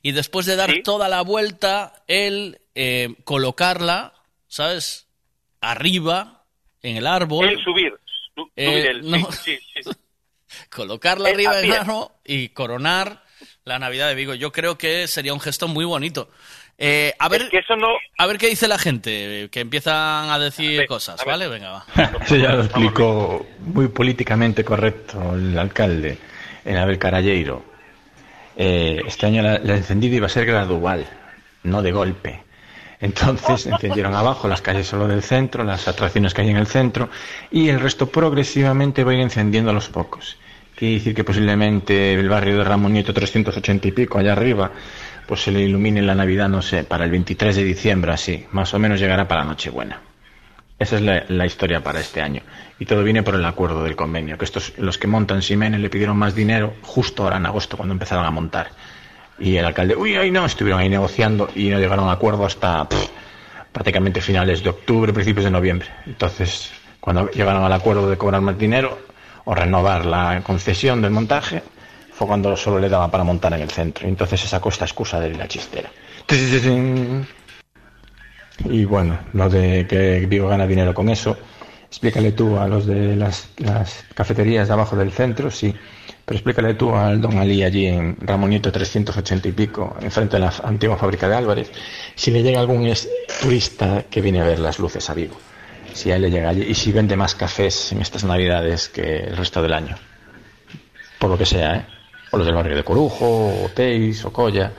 y 0.02 0.12
después 0.12 0.46
de 0.46 0.56
dar 0.56 0.70
toda 0.84 1.08
la 1.08 1.22
vuelta, 1.22 2.02
él 2.06 2.60
eh, 2.74 3.14
colocarla, 3.24 4.14
¿sabes? 4.48 5.06
Arriba, 5.60 6.44
en 6.82 6.96
el 6.96 7.06
árbol. 7.06 7.48
El 7.48 7.62
subir, 7.62 7.92
su- 8.34 8.50
Eh, 8.56 8.66
subir 8.66 8.86
el, 8.86 9.10
no. 9.10 9.32
sí, 9.32 9.58
sí, 9.74 9.80
colocarla 10.70 11.28
Eh, 11.30 11.34
arriba 11.34 11.58
en 11.60 11.64
el 11.66 11.72
árbol 11.72 12.08
y 12.24 12.48
coronar 12.50 13.22
la 13.64 13.78
Navidad 13.78 14.08
de 14.08 14.14
Vigo. 14.14 14.34
Yo 14.34 14.50
creo 14.52 14.78
que 14.78 15.06
sería 15.08 15.34
un 15.34 15.40
gesto 15.40 15.68
muy 15.68 15.84
bonito. 15.84 16.30
Eh, 16.80 17.12
a 17.18 17.28
ver, 17.28 17.48
que 17.50 17.58
eso 17.58 17.74
no... 17.76 17.88
a 18.18 18.26
ver 18.26 18.38
qué 18.38 18.46
dice 18.48 18.68
la 18.68 18.78
gente, 18.78 19.48
que 19.50 19.60
empiezan 19.60 20.30
a 20.30 20.38
decir 20.38 20.86
cosas, 20.86 21.20
¿vale? 21.26 21.48
Venga, 21.48 21.70
va. 21.70 21.84
Eso 22.24 22.36
ya 22.36 22.52
lo 22.52 22.62
explicó 22.62 23.44
muy 23.58 23.88
políticamente 23.88 24.62
correcto 24.64 25.34
el 25.34 25.58
alcalde 25.58 26.18
en 26.64 26.76
Abel 26.76 26.98
Caralleiro. 26.98 27.64
eh, 28.56 29.02
este 29.06 29.26
año 29.26 29.42
la- 29.42 29.56
el 29.56 29.70
encendido 29.70 30.14
iba 30.16 30.26
a 30.26 30.30
ser 30.30 30.44
gradual, 30.46 31.04
no 31.64 31.82
de 31.82 31.90
golpe. 31.92 32.42
Entonces 33.00 33.66
encendieron 33.72 34.14
abajo 34.14 34.46
las 34.48 34.62
calles 34.62 34.86
solo 34.86 35.08
del 35.08 35.22
centro, 35.24 35.64
las 35.64 35.88
atracciones 35.88 36.32
que 36.32 36.42
hay 36.42 36.50
en 36.50 36.56
el 36.58 36.66
centro, 36.68 37.08
y 37.50 37.68
el 37.70 37.80
resto 37.80 38.06
progresivamente 38.08 39.02
va 39.02 39.10
a 39.10 39.14
ir 39.14 39.20
encendiendo 39.20 39.70
a 39.70 39.74
los 39.74 39.88
pocos. 39.88 40.36
Quiere 40.76 40.94
decir 40.94 41.12
que 41.14 41.24
posiblemente 41.24 42.14
el 42.14 42.28
barrio 42.28 42.56
de 42.58 42.62
Ramón 42.64 42.92
Nieto 42.92 43.12
380 43.12 43.88
y 43.88 43.90
pico, 43.92 44.18
allá 44.18 44.32
arriba, 44.32 44.70
pues 45.28 45.42
se 45.42 45.52
le 45.52 45.60
ilumine 45.60 46.00
la 46.00 46.14
Navidad, 46.14 46.48
no 46.48 46.62
sé, 46.62 46.84
para 46.84 47.04
el 47.04 47.10
23 47.10 47.54
de 47.54 47.62
diciembre, 47.62 48.12
así, 48.12 48.46
más 48.50 48.72
o 48.72 48.78
menos 48.78 48.98
llegará 48.98 49.28
para 49.28 49.44
Nochebuena. 49.44 50.00
Esa 50.78 50.96
es 50.96 51.02
la, 51.02 51.24
la 51.28 51.44
historia 51.44 51.82
para 51.82 52.00
este 52.00 52.22
año. 52.22 52.40
Y 52.78 52.86
todo 52.86 53.04
viene 53.04 53.22
por 53.22 53.34
el 53.34 53.44
acuerdo 53.44 53.84
del 53.84 53.94
convenio, 53.94 54.38
que 54.38 54.46
estos, 54.46 54.72
los 54.78 54.96
que 54.96 55.06
montan 55.06 55.42
Simenes 55.42 55.80
le 55.80 55.90
pidieron 55.90 56.16
más 56.16 56.34
dinero 56.34 56.72
justo 56.80 57.24
ahora 57.24 57.36
en 57.36 57.44
agosto, 57.44 57.76
cuando 57.76 57.92
empezaron 57.92 58.24
a 58.24 58.30
montar. 58.30 58.70
Y 59.38 59.56
el 59.56 59.66
alcalde, 59.66 59.94
uy, 59.94 60.16
ay 60.16 60.30
no, 60.30 60.46
estuvieron 60.46 60.80
ahí 60.80 60.88
negociando 60.88 61.50
y 61.54 61.68
no 61.68 61.78
llegaron 61.78 62.08
a 62.08 62.12
acuerdo 62.12 62.46
hasta 62.46 62.88
prácticamente 63.70 64.22
finales 64.22 64.62
de 64.62 64.70
octubre, 64.70 65.12
principios 65.12 65.44
de 65.44 65.50
noviembre. 65.50 65.88
Entonces, 66.06 66.72
cuando 67.00 67.30
llegaron 67.30 67.64
al 67.64 67.72
acuerdo 67.72 68.08
de 68.08 68.16
cobrar 68.16 68.40
más 68.40 68.56
dinero 68.56 68.98
o 69.44 69.54
renovar 69.54 70.06
la 70.06 70.40
concesión 70.42 71.02
del 71.02 71.10
montaje, 71.10 71.62
fue 72.18 72.26
cuando 72.26 72.56
solo 72.56 72.80
le 72.80 72.88
daba 72.88 73.08
para 73.08 73.22
montar 73.22 73.52
en 73.52 73.60
el 73.60 73.70
centro. 73.70 74.08
Entonces 74.08 74.40
se 74.40 74.48
sacó 74.48 74.70
esta 74.70 74.84
excusa 74.84 75.20
de 75.20 75.34
la 75.34 75.46
chistera. 75.46 75.88
Y 78.64 78.84
bueno, 78.84 79.20
lo 79.34 79.48
de 79.48 79.86
que 79.86 80.26
Vigo 80.26 80.48
gana 80.48 80.66
dinero 80.66 80.92
con 80.92 81.08
eso, 81.10 81.36
explícale 81.86 82.32
tú 82.32 82.58
a 82.58 82.66
los 82.66 82.86
de 82.86 83.14
las, 83.14 83.50
las 83.58 84.04
cafeterías 84.14 84.66
de 84.66 84.74
abajo 84.74 84.96
del 84.96 85.12
centro, 85.12 85.48
sí. 85.48 85.72
Pero 86.24 86.36
explícale 86.36 86.74
tú 86.74 86.92
al 86.92 87.20
don 87.20 87.38
Ali 87.38 87.62
allí 87.62 87.86
en 87.86 88.16
Ramón 88.20 88.50
Nieto 88.50 88.72
380 88.72 89.48
y 89.48 89.52
pico, 89.52 89.96
enfrente 90.00 90.38
de 90.38 90.40
la 90.40 90.52
antigua 90.64 90.96
fábrica 90.96 91.28
de 91.28 91.36
Álvarez, 91.36 91.70
si 92.16 92.32
le 92.32 92.42
llega 92.42 92.58
algún 92.58 92.92
turista 93.40 94.06
que 94.10 94.20
viene 94.20 94.40
a 94.40 94.44
ver 94.44 94.58
las 94.58 94.80
luces 94.80 95.08
a 95.08 95.14
Vigo. 95.14 95.36
Si 95.94 96.10
a 96.10 96.16
él 96.16 96.22
le 96.22 96.30
llega 96.32 96.48
allí 96.48 96.62
y 96.62 96.74
si 96.74 96.90
vende 96.90 97.16
más 97.16 97.36
cafés 97.36 97.92
en 97.92 98.02
estas 98.02 98.24
navidades 98.24 98.88
que 98.88 99.18
el 99.18 99.36
resto 99.36 99.62
del 99.62 99.72
año. 99.72 99.96
Por 101.20 101.30
lo 101.30 101.38
que 101.38 101.46
sea, 101.46 101.76
¿eh? 101.76 101.97
O 102.30 102.36
los 102.36 102.46
del 102.46 102.54
barrio 102.54 102.76
de 102.76 102.84
Corujo, 102.84 103.64
o 103.64 103.68
Teis, 103.74 104.24
o 104.24 104.32
Colla. 104.32 104.72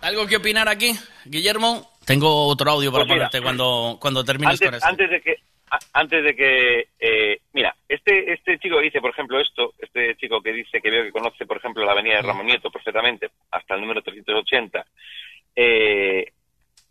¿Algo 0.00 0.26
que 0.26 0.36
opinar 0.36 0.68
aquí, 0.68 0.92
Guillermo? 1.24 1.90
Tengo 2.04 2.46
otro 2.46 2.70
audio 2.72 2.90
para 2.90 3.04
Pues 3.04 3.14
mira, 3.14 3.28
ponerte 3.28 3.42
cuando, 3.42 3.96
cuando 4.00 4.24
termines 4.24 4.58
con 4.58 4.74
antes, 4.74 4.78
esto. 4.82 4.88
antes 4.88 5.10
de 5.10 5.20
que 5.20 5.36
antes 5.94 6.24
de 6.24 6.36
que 6.36 6.88
eh, 7.00 7.38
mira 7.54 7.74
este 7.88 8.30
este 8.34 8.58
chico 8.58 8.76
que 8.76 8.82
dice 8.82 9.00
por 9.00 9.10
ejemplo 9.10 9.40
esto 9.40 9.72
este 9.78 10.14
chico 10.16 10.42
que 10.42 10.52
dice 10.52 10.82
que 10.82 10.90
veo 10.90 11.04
que 11.04 11.12
conoce 11.12 11.46
por 11.46 11.56
ejemplo 11.56 11.82
la 11.82 11.92
avenida 11.92 12.16
de 12.16 12.22
Ramón 12.22 12.44
Nieto 12.44 12.70
perfectamente 12.70 13.30
hasta 13.50 13.74
el 13.76 13.80
número 13.80 14.02
380 14.02 14.84
eh, 15.56 16.26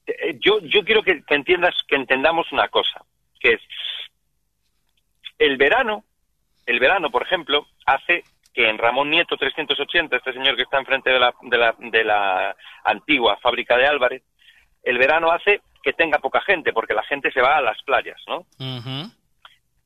eh, 0.08 0.38
yo 0.40 0.62
yo 0.62 0.84
quiero 0.84 1.04
que, 1.04 1.22
que 1.22 1.36
entiendas 1.36 1.76
que 1.88 1.96
entendamos 1.96 2.52
una 2.52 2.70
cosa 2.70 3.04
que 3.40 3.54
es 3.54 3.62
el 5.38 5.58
verano 5.58 6.04
el 6.66 6.80
verano 6.80 7.12
por 7.12 7.22
ejemplo 7.22 7.68
hace 7.86 8.24
que 8.54 8.70
en 8.70 8.78
Ramón 8.78 9.10
Nieto 9.10 9.38
380 9.38 10.18
este 10.18 10.34
señor 10.34 10.56
que 10.56 10.64
está 10.64 10.78
enfrente 10.78 11.10
de 11.10 11.20
la 11.20 11.34
de 11.42 11.58
la, 11.58 11.76
de 11.78 12.04
la 12.04 12.56
antigua 12.84 13.38
fábrica 13.38 13.78
de 13.78 13.88
Álvarez 13.88 14.24
el 14.84 14.98
verano 14.98 15.32
hace 15.32 15.62
que 15.84 15.94
tenga 15.94 16.20
poca 16.20 16.42
gente, 16.42 16.74
porque 16.74 16.94
la 16.94 17.04
gente 17.04 17.32
se 17.32 17.42
va 17.42 17.58
a 17.58 17.62
las 17.62 17.82
playas, 17.84 18.20
¿no? 18.28 18.46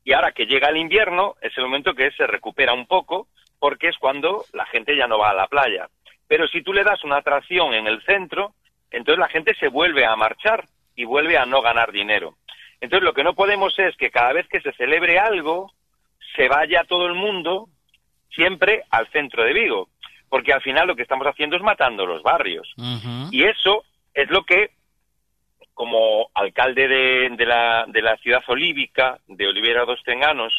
Y 0.04 0.14
ahora 0.14 0.32
que 0.32 0.46
llega 0.46 0.70
el 0.70 0.78
invierno, 0.78 1.36
es 1.42 1.58
el 1.58 1.64
momento 1.64 1.94
que 1.94 2.12
se 2.12 2.28
recupera 2.28 2.74
un 2.74 2.86
poco, 2.86 3.28
porque 3.60 3.88
es 3.88 3.98
cuando 3.98 4.46
la 4.54 4.66
gente 4.68 4.96
ya 4.96 5.08
no 5.08 5.18
va 5.18 5.32
a 5.32 5.36
la 5.36 5.48
playa. 5.48 5.88
Pero 6.28 6.48
si 6.48 6.62
tú 6.62 6.74
le 6.74 6.84
das 6.84 7.04
una 7.04 7.18
atracción 7.18 7.74
en 7.74 7.88
el 7.88 8.04
centro, 8.04 8.54
entonces 8.92 9.20
la 9.20 9.30
gente 9.30 9.56
se 9.56 9.68
vuelve 9.68 10.06
a 10.06 10.16
marchar 10.16 10.66
y 10.96 11.06
vuelve 11.06 11.38
a 11.38 11.46
no 11.46 11.62
ganar 11.62 11.92
dinero. 11.92 12.36
Entonces 12.82 13.04
lo 13.04 13.14
que 13.14 13.24
no 13.24 13.34
podemos 13.34 13.78
es 13.80 13.96
que 13.98 14.12
cada 14.12 14.34
vez 14.34 14.48
que 14.48 14.62
se 14.62 14.74
celebre 14.74 15.18
algo, 15.18 15.72
se 16.36 16.48
vaya 16.48 16.84
todo 16.84 17.08
el 17.08 17.14
mundo 17.14 17.68
siempre 18.36 18.84
al 18.90 19.08
centro 19.12 19.44
de 19.44 19.54
Vigo, 19.54 19.90
porque 20.30 20.54
al 20.54 20.62
final 20.62 20.88
lo 20.88 20.96
que 20.96 21.04
estamos 21.04 21.28
haciendo 21.28 21.56
es 21.56 21.62
matando 21.62 22.06
los 22.06 22.22
barrios. 22.22 22.74
Y 23.32 23.44
eso 23.44 23.84
es 24.14 24.30
lo 24.30 24.44
que, 24.44 24.72
como 25.74 26.30
alcalde 26.34 26.88
de, 26.88 27.30
de 27.36 27.46
la, 27.46 27.86
de 27.88 28.02
la 28.02 28.18
ciudad 28.18 28.44
olívica, 28.48 29.20
de 29.28 29.48
Olivera 29.48 29.86
dos 29.86 30.02
Tenganos, 30.04 30.54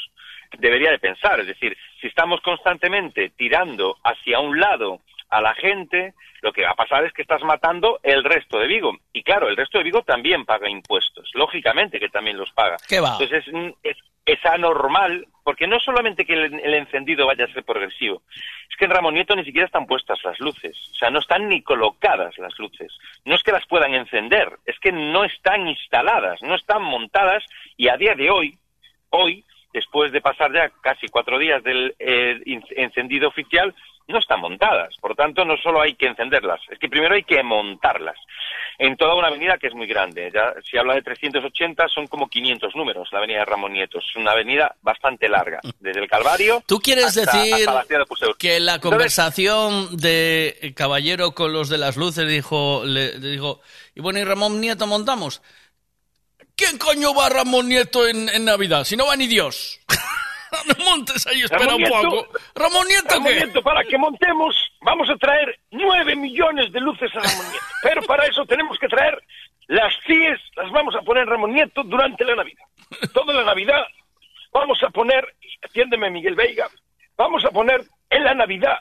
debería 0.59 0.91
de 0.91 0.99
pensar. 0.99 1.41
Es 1.41 1.47
decir, 1.47 1.77
si 2.01 2.07
estamos 2.07 2.41
constantemente 2.41 3.31
tirando 3.31 3.97
hacia 4.05 4.41
un 4.41 4.59
lado 4.59 5.01
a 5.29 5.41
la 5.41 5.55
gente, 5.55 6.15
lo 6.43 6.53
que 6.53 6.63
va 6.63 6.71
a 6.71 6.77
pasar 6.77 7.05
es 7.05 7.13
que 7.13 7.23
estás 7.23 7.43
matando 7.43 7.99
el 8.03 8.23
resto 8.25 8.59
de 8.59 8.69
Vigo. 8.69 8.97
Y 9.13 9.23
claro, 9.23 9.49
el 9.49 9.57
resto 9.57 9.79
de 9.79 9.85
Vigo 9.85 10.03
también 10.03 10.45
paga 10.45 10.69
impuestos. 10.69 11.31
Lógicamente 11.35 11.99
que 11.99 12.09
también 12.09 12.37
los 12.37 12.51
paga. 12.53 12.77
¿Qué 12.89 13.01
va? 13.01 13.13
Entonces 13.13 13.47
es, 13.47 13.75
es, 13.83 13.97
es 14.27 14.45
anormal, 14.45 15.27
porque 15.45 15.69
no 15.69 15.79
solamente 15.79 16.27
que 16.27 16.35
el, 16.35 16.61
el 16.61 16.75
encendido 16.75 17.27
vaya 17.27 17.45
a 17.45 17.53
ser 17.53 17.65
progresivo, 17.65 18.23
es 18.69 18.77
que 18.77 18.85
en 18.85 18.91
Ramón 18.91 19.15
Nieto 19.15 19.37
ni 19.37 19.45
siquiera 19.45 19.67
están 19.67 19.87
puestas 19.87 20.19
las 20.25 20.39
luces. 20.41 20.77
O 20.91 20.95
sea, 20.97 21.11
no 21.11 21.21
están 21.21 21.49
ni 21.49 21.63
colocadas 21.63 22.37
las 22.37 22.59
luces. 22.59 22.93
No 23.25 23.37
es 23.37 23.43
que 23.45 23.53
las 23.53 23.65
puedan 23.67 23.95
encender, 23.95 24.59
es 24.67 24.79
que 24.81 24.91
no 24.91 25.25
están 25.25 25.69
instaladas, 25.69 26.43
no 26.43 26.57
están 26.57 26.83
montadas 26.83 27.45
y 27.77 27.89
a 27.89 27.97
día 27.97 28.15
de 28.15 28.29
hoy, 28.29 28.59
hoy, 29.11 29.45
después 29.73 30.11
de 30.11 30.21
pasar 30.21 30.53
ya 30.53 30.71
casi 30.81 31.07
cuatro 31.09 31.39
días 31.39 31.63
del 31.63 31.95
eh, 31.99 32.41
encendido 32.77 33.29
oficial, 33.29 33.75
no 34.13 34.19
están 34.19 34.41
montadas. 34.41 34.95
Por 35.01 35.15
tanto, 35.15 35.45
no 35.45 35.57
solo 35.57 35.81
hay 35.81 35.95
que 35.95 36.07
encenderlas, 36.07 36.61
es 36.71 36.79
que 36.79 36.89
primero 36.89 37.15
hay 37.15 37.25
que 37.25 37.43
montarlas. 37.43 38.17
En 38.79 38.97
toda 38.97 39.15
una 39.15 39.29
avenida 39.29 39.57
que 39.59 39.69
es 39.69 39.75
muy 39.75 39.87
grande. 39.87 40.31
Ya, 40.35 40.53
si 40.69 40.77
habla 40.77 40.95
de 40.95 41.03
380, 41.03 41.89
son 41.89 42.07
como 42.09 42.29
500 42.29 42.77
números, 42.77 43.09
la 43.11 43.19
avenida 43.19 43.39
de 43.39 43.45
Ramón 43.47 43.73
Nieto. 43.73 43.99
Es 43.99 44.17
una 44.17 44.33
avenida 44.33 44.75
bastante 44.83 45.29
larga, 45.31 45.61
desde 45.81 46.01
el 46.01 46.09
Calvario. 46.09 46.63
¿Tú 46.67 46.79
quieres 46.79 47.07
hasta- 47.07 47.21
decir 47.39 47.55
hasta 47.55 47.73
la 47.75 47.85
de 47.85 48.05
que 48.39 48.61
la 48.61 48.75
Entonces, 48.75 48.81
conversación 48.83 49.97
de 49.97 50.75
Caballero 50.77 51.33
con 51.33 51.53
los 51.55 51.71
de 51.71 51.79
las 51.79 51.97
luces 51.97 52.29
dijo, 52.29 52.83
le, 52.85 53.19
le 53.19 53.31
dijo, 53.31 53.61
y 53.95 54.01
bueno, 54.01 54.19
¿y 54.19 54.25
Ramón 54.25 54.61
Nieto 54.61 54.87
montamos? 54.87 55.41
¿Quién 56.55 56.79
coño 56.79 57.15
va 57.15 57.29
Ramón 57.31 57.69
Nieto 57.69 58.07
en, 58.07 58.29
en 58.29 58.45
Navidad? 58.45 58.85
Si 58.85 58.97
no 58.97 59.07
va 59.07 59.17
ni 59.17 59.27
Dios. 59.27 59.81
no 60.67 60.85
montes 60.85 61.27
ahí, 61.27 61.43
espera 61.43 61.61
Ramón 61.65 61.75
un 61.75 61.83
Nieto- 61.83 62.11
poco. 62.11 62.39
¿Ramón 62.55 62.87
Nieto 62.89 63.09
Ramón 63.09 63.29
qué? 63.33 63.35
Nieto, 63.45 63.63
para 63.63 63.85
que 63.85 63.99
montemos, 63.99 64.55
vamos 64.81 65.09
a 65.11 65.17
traer 65.17 65.59
nueve 65.71 66.17
millones 66.17 66.73
de 66.73 66.81
luces 66.81 67.11
a 67.15 67.21
Ramón 67.21 67.51
Nieto. 67.51 67.67
Pero 67.83 68.03
para 68.03 68.27
eso 68.27 68.45
tenemos 68.47 68.79
que 68.79 68.89
traer 68.89 69.23
las 69.69 69.93
CIES, 70.07 70.39
las 70.57 70.71
vamos 70.73 70.95
a 70.95 71.03
poner 71.03 71.25
en 71.25 71.31
Ramón 71.31 71.53
Nieto 71.53 71.83
durante 71.85 72.25
la 72.25 72.35
Navidad. 72.37 72.65
Toda 73.13 73.35
la 73.35 73.45
Navidad 73.45 73.85
vamos 74.53 74.79
a 74.83 74.91
poner, 74.91 75.27
atiéndeme 75.63 76.11
Miguel 76.11 76.35
Veiga, 76.35 76.69
vamos 77.17 77.45
a 77.45 77.51
poner 77.51 77.85
en 78.11 78.25
la 78.25 78.35
Navidad 78.35 78.79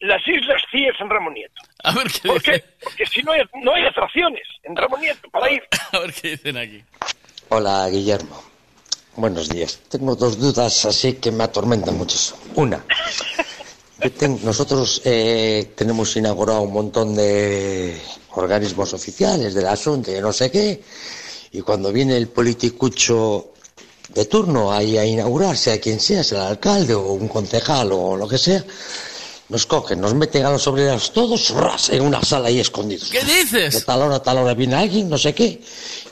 las 0.00 0.26
Islas 0.28 0.62
CIES 0.70 0.94
en 1.00 1.10
Ramón 1.10 1.34
Nieto. 1.34 1.54
A 1.82 1.92
ver 1.92 2.06
qué 2.06 2.28
¿Por 2.28 2.42
qué? 2.42 2.52
dicen. 2.52 2.70
Porque 2.82 3.06
si 3.06 3.22
no 3.22 3.32
hay, 3.32 3.42
no 3.62 3.74
hay 3.74 3.84
atracciones 3.84 4.46
en 4.62 4.76
Ramón 4.76 5.00
Nieto 5.00 5.28
para 5.30 5.50
ir. 5.50 5.62
A 5.92 5.98
ver 5.98 6.12
qué 6.12 6.28
dicen 6.30 6.56
aquí. 6.56 6.82
Hola, 7.48 7.88
Guillermo. 7.90 8.40
Buenos 9.18 9.48
días. 9.48 9.80
Tengo 9.88 10.14
dos 10.14 10.38
dudas 10.38 10.84
así 10.84 11.14
que 11.14 11.32
me 11.32 11.42
atormentan 11.42 11.98
mucho. 11.98 12.16
Una, 12.54 12.84
nosotros 14.44 15.02
eh, 15.04 15.72
tenemos 15.74 16.14
inaugurado 16.16 16.60
un 16.60 16.72
montón 16.72 17.16
de 17.16 18.00
organismos 18.36 18.92
oficiales 18.92 19.54
del 19.54 19.66
asunto, 19.66 20.16
y 20.16 20.20
no 20.20 20.32
sé 20.32 20.52
qué, 20.52 20.84
y 21.50 21.62
cuando 21.62 21.92
viene 21.92 22.16
el 22.16 22.28
politicucho 22.28 23.54
de 24.14 24.24
turno 24.26 24.72
ahí 24.72 24.96
a 24.96 25.04
inaugurar, 25.04 25.56
sea 25.56 25.80
quien 25.80 25.98
sea, 25.98 26.22
sea 26.22 26.42
el 26.42 26.46
alcalde 26.52 26.94
o 26.94 27.12
un 27.14 27.26
concejal 27.26 27.90
o 27.90 28.16
lo 28.16 28.28
que 28.28 28.38
sea, 28.38 28.64
nos 29.48 29.66
cogen, 29.66 30.00
nos 30.00 30.14
meten 30.14 30.44
a 30.44 30.50
los 30.50 30.66
obreros 30.66 31.12
todos 31.12 31.50
ras, 31.50 31.88
en 31.88 32.02
una 32.02 32.22
sala 32.22 32.48
ahí 32.48 32.60
escondidos. 32.60 33.08
¿Qué 33.10 33.24
dices? 33.24 33.74
De 33.74 33.80
tal 33.80 34.02
hora 34.02 34.16
a 34.16 34.22
tal 34.22 34.38
hora 34.38 34.54
viene 34.54 34.76
alguien, 34.76 35.08
no 35.08 35.16
sé 35.18 35.34
qué, 35.34 35.60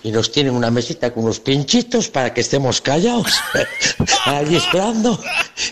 y 0.03 0.11
nos 0.11 0.31
tienen 0.31 0.55
una 0.55 0.71
mesita 0.71 1.13
con 1.13 1.25
unos 1.25 1.41
pinchitos 1.41 2.09
para 2.09 2.33
que 2.33 2.41
estemos 2.41 2.81
callados, 2.81 3.33
allí 4.27 4.57
esperando 4.57 5.19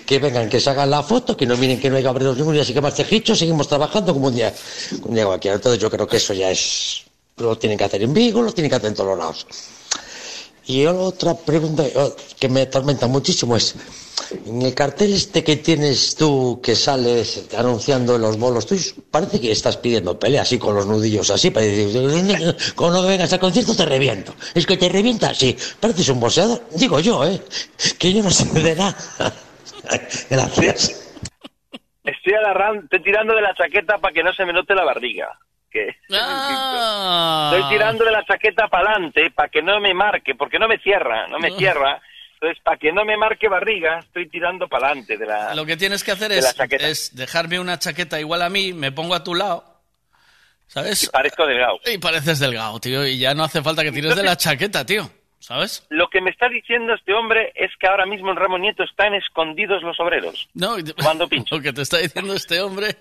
que 0.06 0.18
vengan, 0.18 0.48
que 0.48 0.60
se 0.60 0.70
hagan 0.70 0.90
la 0.90 1.02
foto, 1.02 1.36
que 1.36 1.46
no 1.46 1.56
miren 1.56 1.80
que 1.80 1.90
no 1.90 1.96
hay 1.96 2.06
obreros 2.06 2.36
ninguno, 2.36 2.56
y 2.56 2.60
así 2.60 2.72
que 2.72 2.80
más 2.80 2.94
tejicho, 2.94 3.34
seguimos 3.34 3.68
trabajando 3.68 4.12
como 4.12 4.28
un 4.28 4.34
día, 4.34 4.52
un 5.02 5.14
día 5.14 5.26
cualquiera. 5.26 5.56
Entonces 5.56 5.80
yo 5.80 5.90
creo 5.90 6.06
que 6.06 6.16
eso 6.16 6.34
ya 6.34 6.50
es, 6.50 7.02
lo 7.36 7.56
tienen 7.56 7.78
que 7.78 7.84
hacer 7.84 8.02
en 8.02 8.12
Vigo, 8.12 8.42
lo 8.42 8.52
tienen 8.52 8.70
que 8.70 8.76
hacer 8.76 8.88
en 8.88 8.94
todos 8.94 9.10
los 9.10 9.18
lados. 9.18 9.46
Y 10.66 10.86
otra 10.86 11.34
pregunta 11.34 11.84
oh, 11.96 12.14
que 12.38 12.48
me 12.48 12.62
atormenta 12.62 13.06
muchísimo 13.06 13.56
es, 13.56 13.74
en 14.46 14.62
el 14.62 14.74
cartel 14.74 15.12
este 15.12 15.42
que 15.44 15.56
tienes 15.56 16.14
tú, 16.16 16.60
que 16.62 16.74
sales 16.76 17.48
anunciando 17.56 18.16
los 18.18 18.38
bolos 18.38 18.66
tuyos, 18.66 18.94
parece 19.10 19.40
que 19.40 19.50
estás 19.52 19.76
pidiendo 19.76 20.18
pelea 20.18 20.42
así 20.42 20.58
con 20.58 20.74
los 20.74 20.86
nudillos 20.86 21.30
así, 21.30 21.50
para 21.50 21.66
decir, 21.66 22.56
cuando 22.76 23.02
vengas 23.06 23.32
al 23.32 23.40
concierto 23.40 23.74
te 23.76 23.84
reviento. 23.86 24.34
Es 24.54 24.66
que 24.66 24.76
te 24.76 24.88
revienta, 24.88 25.34
sí, 25.34 25.56
pareces 25.80 26.08
un 26.10 26.20
boxeador, 26.20 26.62
digo 26.76 27.00
yo, 27.00 27.24
¿eh? 27.26 27.40
Que 27.98 28.12
yo 28.12 28.22
no 28.22 28.30
sé 28.30 28.44
de 28.60 28.74
nada. 28.76 28.96
Gracias. 30.30 31.00
Estoy 32.04 32.34
agarrando, 32.34 32.82
estoy 32.84 33.02
tirando 33.02 33.34
de 33.34 33.42
la 33.42 33.54
chaqueta 33.54 33.98
para 33.98 34.12
que 34.12 34.22
no 34.22 34.32
se 34.34 34.44
me 34.44 34.52
note 34.52 34.74
la 34.74 34.84
barriga. 34.84 35.38
Que, 35.70 35.88
Ah. 36.12 37.50
Estoy 37.54 37.70
tirando 37.76 38.04
de 38.04 38.12
la 38.12 38.24
chaqueta 38.24 38.68
para 38.68 38.90
adelante 38.92 39.30
para 39.34 39.48
que 39.48 39.60
no 39.62 39.80
me 39.80 39.92
marque, 39.94 40.34
porque 40.34 40.58
no 40.58 40.68
me 40.68 40.78
cierra, 40.78 41.26
no 41.28 41.38
me 41.38 41.50
No. 41.50 41.56
cierra. 41.58 42.00
Entonces, 42.44 42.62
para 42.62 42.76
que 42.76 42.92
no 42.92 43.06
me 43.06 43.16
marque 43.16 43.48
barriga, 43.48 44.00
estoy 44.00 44.28
tirando 44.28 44.68
para 44.68 44.88
adelante 44.88 45.16
de 45.16 45.24
la... 45.24 45.54
Lo 45.54 45.64
que 45.64 45.78
tienes 45.78 46.04
que 46.04 46.10
hacer 46.12 46.30
de 46.30 46.40
es, 46.90 47.14
dejarme 47.16 47.58
una 47.58 47.78
chaqueta 47.78 48.20
igual 48.20 48.42
a 48.42 48.50
mí, 48.50 48.74
me 48.74 48.92
pongo 48.92 49.14
a 49.14 49.24
tu 49.24 49.34
lado, 49.34 49.64
¿sabes? 50.66 51.04
Y 51.04 51.06
parezco 51.08 51.46
delgado. 51.46 51.78
Y 51.86 51.96
pareces 51.96 52.38
delgado, 52.40 52.78
tío, 52.80 53.06
y 53.06 53.18
ya 53.18 53.32
no 53.34 53.44
hace 53.44 53.62
falta 53.62 53.82
que 53.82 53.92
tires 53.92 54.14
de 54.14 54.22
la 54.22 54.36
chaqueta, 54.36 54.84
tío, 54.84 55.08
¿sabes? 55.38 55.86
Lo 55.88 56.08
que 56.08 56.20
me 56.20 56.28
está 56.28 56.50
diciendo 56.50 56.92
este 56.92 57.14
hombre 57.14 57.50
es 57.54 57.70
que 57.80 57.86
ahora 57.86 58.04
mismo 58.04 58.30
en 58.30 58.36
Ramón 58.36 58.60
Nieto 58.60 58.82
están 58.82 59.14
escondidos 59.14 59.82
los 59.82 59.98
obreros. 59.98 60.46
No, 60.52 60.76
Cuando 61.02 61.26
pincho. 61.30 61.56
lo 61.56 61.62
que 61.62 61.72
te 61.72 61.80
está 61.80 61.96
diciendo 61.96 62.34
este 62.34 62.60
hombre 62.60 62.96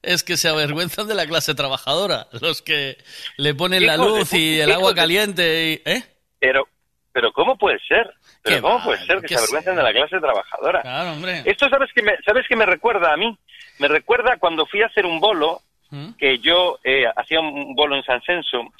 es 0.00 0.22
que 0.24 0.38
se 0.38 0.48
avergüenzan 0.48 1.06
de 1.06 1.14
la 1.14 1.26
clase 1.26 1.54
trabajadora, 1.54 2.28
los 2.40 2.62
que 2.62 2.96
le 3.36 3.54
ponen 3.54 3.84
la 3.84 3.98
de 3.98 3.98
luz 3.98 4.32
pu- 4.32 4.38
y 4.40 4.60
el 4.60 4.72
agua 4.72 4.90
de- 4.90 4.96
caliente, 4.96 5.82
y, 5.84 5.90
¿eh? 5.90 6.02
Pero, 6.38 6.66
pero 7.12 7.30
¿cómo 7.32 7.58
puede 7.58 7.78
ser? 7.86 8.10
Pero 8.46 8.56
¿Qué 8.58 8.62
¿cómo 8.62 8.78
va? 8.78 8.84
puede 8.84 9.04
ser 9.04 9.20
que 9.20 9.26
¿Qué 9.26 9.34
se 9.34 9.38
avergüencen 9.40 9.74
de 9.74 9.82
la 9.82 9.92
clase 9.92 10.20
trabajadora? 10.20 10.82
Claro, 10.82 11.12
hombre. 11.12 11.42
Esto 11.44 11.68
sabes 11.68 11.90
que 11.92 12.02
me, 12.02 12.16
sabes 12.24 12.46
que 12.46 12.54
me 12.54 12.64
recuerda 12.64 13.12
a 13.12 13.16
mí. 13.16 13.36
Me 13.80 13.88
recuerda 13.88 14.36
cuando 14.38 14.66
fui 14.66 14.82
a 14.82 14.86
hacer 14.86 15.04
un 15.04 15.18
bolo 15.18 15.60
¿Mm? 15.90 16.12
que 16.12 16.38
yo 16.38 16.78
eh, 16.84 17.06
hacía 17.16 17.40
un 17.40 17.74
bolo 17.74 17.96
en 17.96 18.04
San 18.04 18.22
Censo 18.22 18.72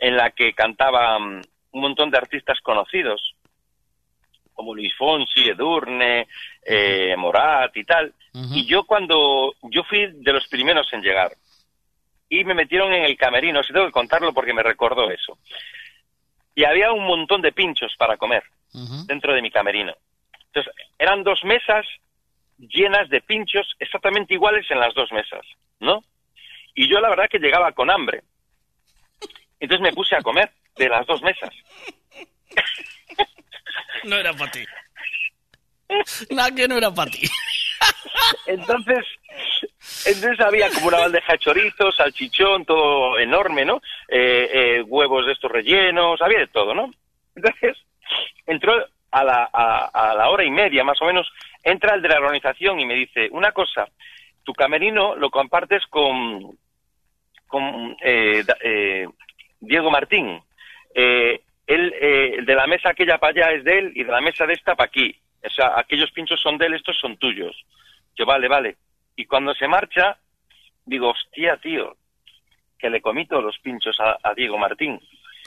en 0.00 0.16
la 0.16 0.30
que 0.32 0.52
cantaba 0.52 1.18
mm, 1.18 1.40
un 1.72 1.80
montón 1.80 2.10
de 2.10 2.18
artistas 2.18 2.60
conocidos 2.60 3.34
como 4.52 4.74
Luis 4.74 4.94
Fonsi, 4.96 5.48
Edurne, 5.48 6.26
eh, 6.62 7.14
Morat 7.16 7.76
y 7.76 7.84
tal. 7.84 8.12
Y 8.52 8.66
yo 8.66 8.84
cuando 8.84 9.54
yo 9.62 9.82
fui 9.84 10.08
de 10.12 10.32
los 10.32 10.46
primeros 10.48 10.90
en 10.92 11.00
llegar 11.00 11.32
y 12.28 12.44
me 12.44 12.54
metieron 12.54 12.92
en 12.92 13.04
el 13.04 13.16
camerino, 13.16 13.62
si 13.62 13.72
tengo 13.72 13.86
que 13.86 13.92
contarlo 13.92 14.32
porque 14.34 14.52
me 14.52 14.62
recordó 14.62 15.10
eso. 15.10 15.38
Y 16.54 16.64
había 16.64 16.92
un 16.92 17.06
montón 17.06 17.40
de 17.42 17.52
pinchos 17.52 17.94
para 17.96 18.16
comer 18.16 18.42
dentro 18.72 19.34
de 19.34 19.42
mi 19.42 19.50
camerino. 19.50 19.94
Entonces, 20.48 20.72
eran 20.98 21.22
dos 21.22 21.42
mesas 21.44 21.86
llenas 22.58 23.08
de 23.08 23.20
pinchos 23.20 23.66
exactamente 23.78 24.34
iguales 24.34 24.66
en 24.70 24.80
las 24.80 24.94
dos 24.94 25.12
mesas, 25.12 25.44
¿no? 25.80 26.02
Y 26.74 26.88
yo 26.88 27.00
la 27.00 27.10
verdad 27.10 27.28
que 27.30 27.38
llegaba 27.38 27.72
con 27.72 27.90
hambre. 27.90 28.22
Entonces 29.60 29.82
me 29.82 29.92
puse 29.92 30.14
a 30.14 30.22
comer 30.22 30.50
de 30.76 30.88
las 30.88 31.06
dos 31.06 31.22
mesas. 31.22 31.50
No 34.04 34.16
era 34.16 34.32
para 34.34 34.50
ti. 34.50 34.64
Nada 36.30 36.54
que 36.54 36.68
no 36.68 36.76
era 36.76 36.92
para 36.92 37.10
ti. 37.10 37.28
Entonces, 38.46 39.04
entonces 40.06 40.40
había 40.40 40.70
como 40.70 40.88
una 40.88 40.98
bandeja 40.98 41.32
de 41.32 41.38
chorizo, 41.38 41.92
salchichón, 41.92 42.64
todo 42.64 43.18
enorme, 43.18 43.64
¿no? 43.64 43.80
Eh, 44.08 44.50
eh, 44.52 44.82
huevos 44.82 45.26
de 45.26 45.32
estos 45.32 45.50
rellenos, 45.50 46.20
había 46.20 46.40
de 46.40 46.48
todo, 46.48 46.74
¿no? 46.74 46.90
Entonces, 47.34 47.76
entró 48.46 48.72
a 49.10 49.24
la, 49.24 49.48
a, 49.52 50.10
a 50.10 50.14
la 50.14 50.28
hora 50.30 50.44
y 50.44 50.50
media, 50.50 50.84
más 50.84 51.00
o 51.00 51.06
menos, 51.06 51.30
entra 51.62 51.94
el 51.94 52.02
de 52.02 52.08
la 52.08 52.18
organización 52.18 52.78
y 52.80 52.86
me 52.86 52.94
dice, 52.94 53.28
una 53.32 53.52
cosa, 53.52 53.88
tu 54.44 54.52
camerino 54.52 55.16
lo 55.16 55.30
compartes 55.30 55.84
con, 55.88 56.56
con 57.46 57.96
eh, 58.02 58.44
eh, 58.62 59.06
Diego 59.60 59.90
Martín. 59.90 60.40
Eh, 60.94 61.40
él, 61.66 61.94
eh, 62.00 62.34
el 62.38 62.46
de 62.46 62.54
la 62.54 62.66
mesa 62.66 62.90
aquella 62.90 63.18
para 63.18 63.32
allá 63.32 63.56
es 63.56 63.64
de 63.64 63.78
él 63.78 63.92
y 63.94 64.04
de 64.04 64.12
la 64.12 64.20
mesa 64.20 64.46
de 64.46 64.54
esta 64.54 64.76
para 64.76 64.86
aquí. 64.86 65.14
O 65.44 65.50
sea, 65.50 65.78
aquellos 65.78 66.10
pinchos 66.12 66.40
son 66.40 66.58
de 66.58 66.66
él, 66.66 66.74
estos 66.74 66.96
son 66.98 67.16
tuyos. 67.16 67.56
Yo, 68.16 68.24
vale, 68.24 68.48
vale. 68.48 68.76
Y 69.16 69.26
cuando 69.26 69.54
se 69.54 69.66
marcha, 69.66 70.16
digo, 70.84 71.10
hostia, 71.10 71.56
tío, 71.56 71.96
que 72.78 72.90
le 72.90 73.00
comí 73.00 73.26
todos 73.26 73.42
los 73.42 73.58
pinchos 73.58 73.98
a, 74.00 74.16
a 74.22 74.34
Diego 74.34 74.58
Martín. 74.58 75.00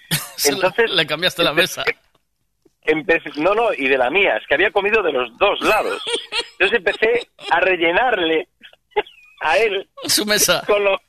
Entonces, 0.45 0.91
Le 0.91 1.07
cambiaste 1.07 1.43
la 1.43 1.53
mesa. 1.53 1.83
empecé, 2.89 3.29
no, 3.35 3.53
no, 3.53 3.73
y 3.73 3.87
de 3.87 3.97
la 3.97 4.09
mía, 4.09 4.37
es 4.37 4.47
que 4.47 4.55
había 4.55 4.71
comido 4.71 5.01
de 5.03 5.11
los 5.11 5.37
dos 5.37 5.59
lados. 5.61 6.01
Entonces 6.53 6.77
empecé 6.77 7.29
a 7.51 7.59
rellenarle 7.59 8.47
a 9.41 9.57
él 9.57 9.89
su 10.07 10.25
mesa 10.25 10.63
con 10.67 10.83
lo, 10.83 11.01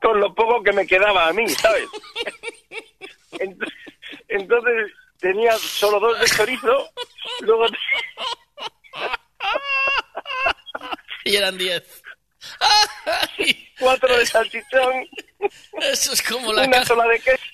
con 0.00 0.18
lo 0.20 0.34
poco 0.34 0.62
que 0.62 0.72
me 0.72 0.86
quedaba 0.86 1.28
a 1.28 1.32
mí, 1.32 1.48
¿sabes? 1.48 1.86
Entonces, 3.32 3.78
entonces 4.28 4.92
tenía 5.18 5.52
solo 5.56 6.00
dos 6.00 6.18
de 6.18 6.26
chorizo, 6.26 6.88
luego 7.40 7.66
Y 11.24 11.36
eran 11.36 11.56
diez. 11.58 12.02
cuatro 13.78 14.16
de 14.16 14.24
salchichón, 14.26 15.06
Eso 15.80 16.12
es 16.14 16.22
como 16.22 16.52
la 16.52 16.68
caja, 16.70 16.94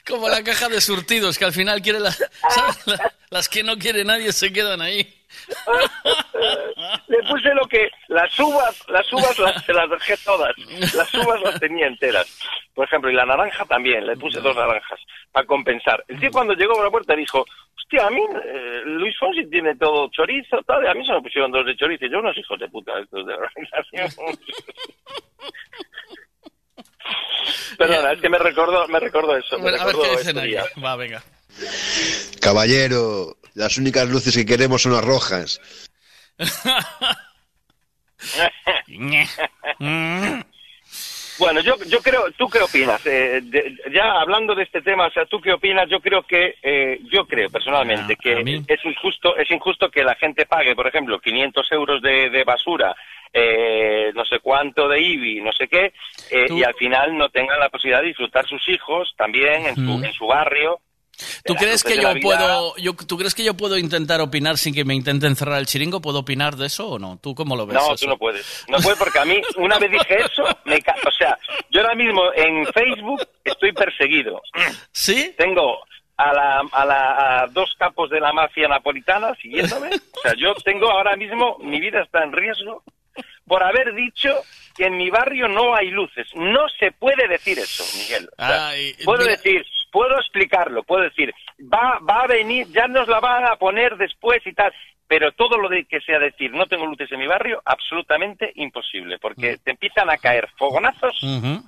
como 0.07 0.29
la 0.29 0.43
caja 0.45 0.69
de 0.69 0.81
surtidos, 0.81 1.37
que 1.39 1.45
al 1.45 1.53
final 1.53 1.83
quiere 1.83 1.99
la- 2.01 2.13
¿sabes? 2.13 2.87
La- 2.87 3.13
las 3.37 3.49
que 3.51 3.63
no 3.63 3.77
quiere 3.77 4.03
nadie 4.03 4.33
se 4.33 4.51
quedan 4.51 4.81
ahí. 4.81 5.07
Le 7.09 7.19
puse 7.29 7.53
lo 7.55 7.67
que 7.67 7.91
las 8.09 8.39
uvas, 8.41 8.83
las 8.89 9.13
uvas 9.13 9.39
las, 9.39 9.63
se 9.65 9.75
las 9.75 9.91
dejé 9.91 10.17
todas, 10.25 10.57
las 10.95 11.15
uvas 11.15 11.41
las 11.43 11.61
tenía 11.61 11.87
enteras. 11.87 12.27
Por 12.75 12.87
ejemplo, 12.87 13.11
y 13.11 13.15
la 13.15 13.27
naranja 13.27 13.65
también, 13.67 14.07
le 14.07 14.17
puse 14.17 14.41
dos 14.41 14.57
naranjas 14.57 14.99
para 15.33 15.47
compensar. 15.47 16.03
El 16.09 16.19
tío 16.19 16.31
cuando 16.31 16.55
llegó 16.55 16.81
a 16.81 16.85
la 16.85 16.91
puerta 16.91 17.15
dijo, 17.15 17.45
hostia, 17.77 18.07
a 18.07 18.11
mí 18.11 18.23
eh, 18.45 18.83
Luis 18.87 19.15
Fonsi 19.19 19.45
tiene 19.51 19.77
todo 19.77 20.09
chorizo, 20.11 20.63
tal, 20.67 20.83
y 20.85 20.89
a 20.89 20.95
mí 20.95 21.07
se 21.07 21.13
me 21.13 21.21
pusieron 21.21 21.51
dos 21.53 21.67
de 21.67 21.77
chorizo, 21.77 22.07
y 22.07 22.11
yo 22.11 22.21
unos 22.21 22.37
hijos 22.39 22.59
de 22.59 22.69
puta 22.69 22.99
estos 22.99 23.27
de 23.27 23.35
organización. 23.35 24.09
Perdona, 27.79 28.13
es 28.13 28.21
que 28.21 28.29
me 28.31 28.39
recordó, 28.39 28.89
me 28.89 28.99
recordó 28.99 29.37
eso. 29.37 29.57
me 29.59 29.65
Bueno, 29.65 29.79
a 29.81 29.85
ver 29.85 29.95
recordó 29.95 30.13
qué 30.13 30.19
dicen 30.19 30.39
aquí. 30.39 30.49
día. 30.49 30.65
Va, 30.83 30.97
venga. 30.97 31.23
Caballero, 32.41 33.37
las 33.55 33.77
únicas 33.79 34.09
luces 34.09 34.35
que 34.35 34.47
queremos 34.47 34.83
son 34.83 34.93
las 34.93 35.05
rojas. 35.05 35.61
Bueno, 41.39 41.61
yo, 41.61 41.77
yo 41.87 42.01
creo, 42.01 42.31
¿tú 42.39 42.49
qué 42.49 42.61
opinas? 42.61 43.05
Eh, 43.05 43.41
de- 43.43 43.77
ya 43.93 44.13
hablando 44.21 44.55
de 44.55 44.63
este 44.63 44.81
tema, 44.81 45.07
o 45.07 45.11
sea, 45.11 45.27
¿tú 45.27 45.39
qué 45.41 45.53
opinas? 45.53 45.87
Yo 45.91 46.01
creo 46.01 46.23
que, 46.23 46.55
eh, 46.63 46.99
yo 47.13 47.27
creo 47.27 47.51
personalmente 47.51 48.15
Ah, 48.15 48.17
que 48.23 48.63
es 48.67 48.85
injusto, 48.85 49.37
es 49.37 49.51
injusto 49.51 49.91
que 49.91 50.03
la 50.03 50.15
gente 50.15 50.47
pague, 50.47 50.75
por 50.75 50.87
ejemplo, 50.87 51.21
500 51.21 51.71
euros 51.73 52.01
de, 52.01 52.31
de 52.31 52.43
basura, 52.45 52.97
eh, 53.35 54.13
no 54.15 54.25
sé 54.25 54.39
cuánto 54.39 54.89
de 54.89 54.99
IBI, 54.99 55.41
no 55.43 55.53
sé 55.53 55.69
qué, 55.69 55.93
eh, 56.31 56.47
y 56.51 56.63
al 56.63 56.75
final 56.75 57.15
no 57.19 57.29
tengan 57.29 57.61
la 57.61 57.69
posibilidad 57.69 58.01
de 58.01 58.09
disfrutar 58.09 58.47
sus 58.49 58.67
hijos 58.71 59.13
también 59.19 59.67
en 59.67 59.75
su, 59.77 60.05
en 60.07 60.13
su 60.15 60.27
barrio. 60.27 60.81
¿Tú 61.47 61.55
crees 61.55 61.83
que 61.85 61.97
yo 62.01 62.13
vida. 62.15 62.21
puedo, 62.23 62.77
yo, 62.77 62.95
tú 62.95 63.17
crees 63.17 63.35
que 63.35 63.45
yo 63.45 63.55
puedo 63.55 63.79
intentar 63.79 64.21
opinar 64.21 64.59
sin 64.59 64.75
que 64.75 64.85
me 64.85 64.95
intenten 64.95 65.37
cerrar 65.37 65.59
el 65.59 65.67
chiringo? 65.67 66.01
¿Puedo 66.01 66.21
opinar 66.21 66.57
de 66.57 66.67
eso 66.67 66.89
o 66.89 66.99
no? 66.99 67.19
¿Tú 67.23 67.35
cómo 67.35 67.57
lo 67.57 67.67
ves? 67.67 67.75
No, 67.75 67.95
eso? 67.95 68.05
tú 68.05 68.09
no 68.09 68.17
puedes. 68.17 68.65
No 68.69 68.79
puedes 68.79 68.99
porque 68.99 69.19
a 69.19 69.25
mí, 69.25 69.41
una 69.57 69.79
vez 69.79 69.91
dije 69.91 70.19
eso, 70.21 70.45
me 70.65 70.81
ca- 70.83 70.97
o 71.07 71.11
sea, 71.11 71.39
yo 71.71 71.81
ahora 71.83 71.95
mismo 71.95 72.23
en 72.35 72.67
Facebook 72.67 73.23
estoy 73.45 73.73
perseguido. 73.73 74.41
¿Sí? 74.93 75.35
Tengo 75.37 75.79
a, 76.17 76.33
la, 76.33 76.61
a, 76.73 76.85
la, 76.85 77.43
a 77.43 77.47
dos 77.49 77.75
capos 77.79 78.11
de 78.11 78.21
la 78.21 78.33
mafia 78.33 78.69
napolitana 78.69 79.35
siguiéndome. 79.41 79.91
O 79.95 80.21
sea, 80.23 80.35
yo 80.37 80.55
tengo 80.65 80.91
ahora 80.91 81.17
mismo, 81.17 81.59
mi 81.61 81.79
vida 81.81 82.03
está 82.03 82.23
en 82.25 82.33
riesgo 82.33 82.83
por 83.47 83.63
haber 83.63 83.95
dicho 83.95 84.35
que 84.77 84.87
en 84.87 84.97
mi 84.97 85.09
barrio 85.09 85.47
no 85.49 85.75
hay 85.75 85.91
luces. 85.91 86.27
No 86.35 86.67
se 86.79 86.91
puede 86.93 87.29
decir 87.29 87.59
eso, 87.59 87.85
Miguel. 87.97 88.29
O 88.37 88.45
sea, 88.47 88.69
Ay, 88.69 88.95
puedo 89.05 89.21
mira- 89.23 89.33
decir, 89.37 89.65
puedo 89.91 90.19
explicarlo, 90.19 90.83
puedo 90.83 91.03
decir, 91.03 91.35
va, 91.61 91.99
va 91.99 92.23
a 92.23 92.27
venir, 92.27 92.67
ya 92.69 92.87
nos 92.89 93.09
la 93.09 93.21
van 93.21 93.47
a 93.47 93.57
poner 93.57 93.97
después 93.97 94.47
y 94.47 94.53
tal. 94.53 94.73
Pero 95.09 95.31
todo 95.33 95.57
lo 95.57 95.69
de 95.69 95.85
que 95.85 96.01
sea 96.01 96.19
decir, 96.19 96.53
no 96.53 96.67
tengo 96.67 96.85
luces 96.85 97.11
en 97.13 97.21
mi 97.21 97.29
barrio, 97.29 97.63
absolutamente 97.65 98.51
imposible, 98.57 99.19
porque 99.21 99.57
te 99.59 99.71
empiezan 99.71 100.11
a 100.11 100.19
caer 100.19 100.49
fogonazos 100.59 101.21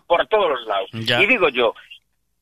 por 0.09 0.27
todos 0.27 0.51
los 0.51 0.67
lados. 0.67 0.91
Ya. 0.93 1.23
Y 1.23 1.27
digo 1.27 1.49
yo, 1.49 1.73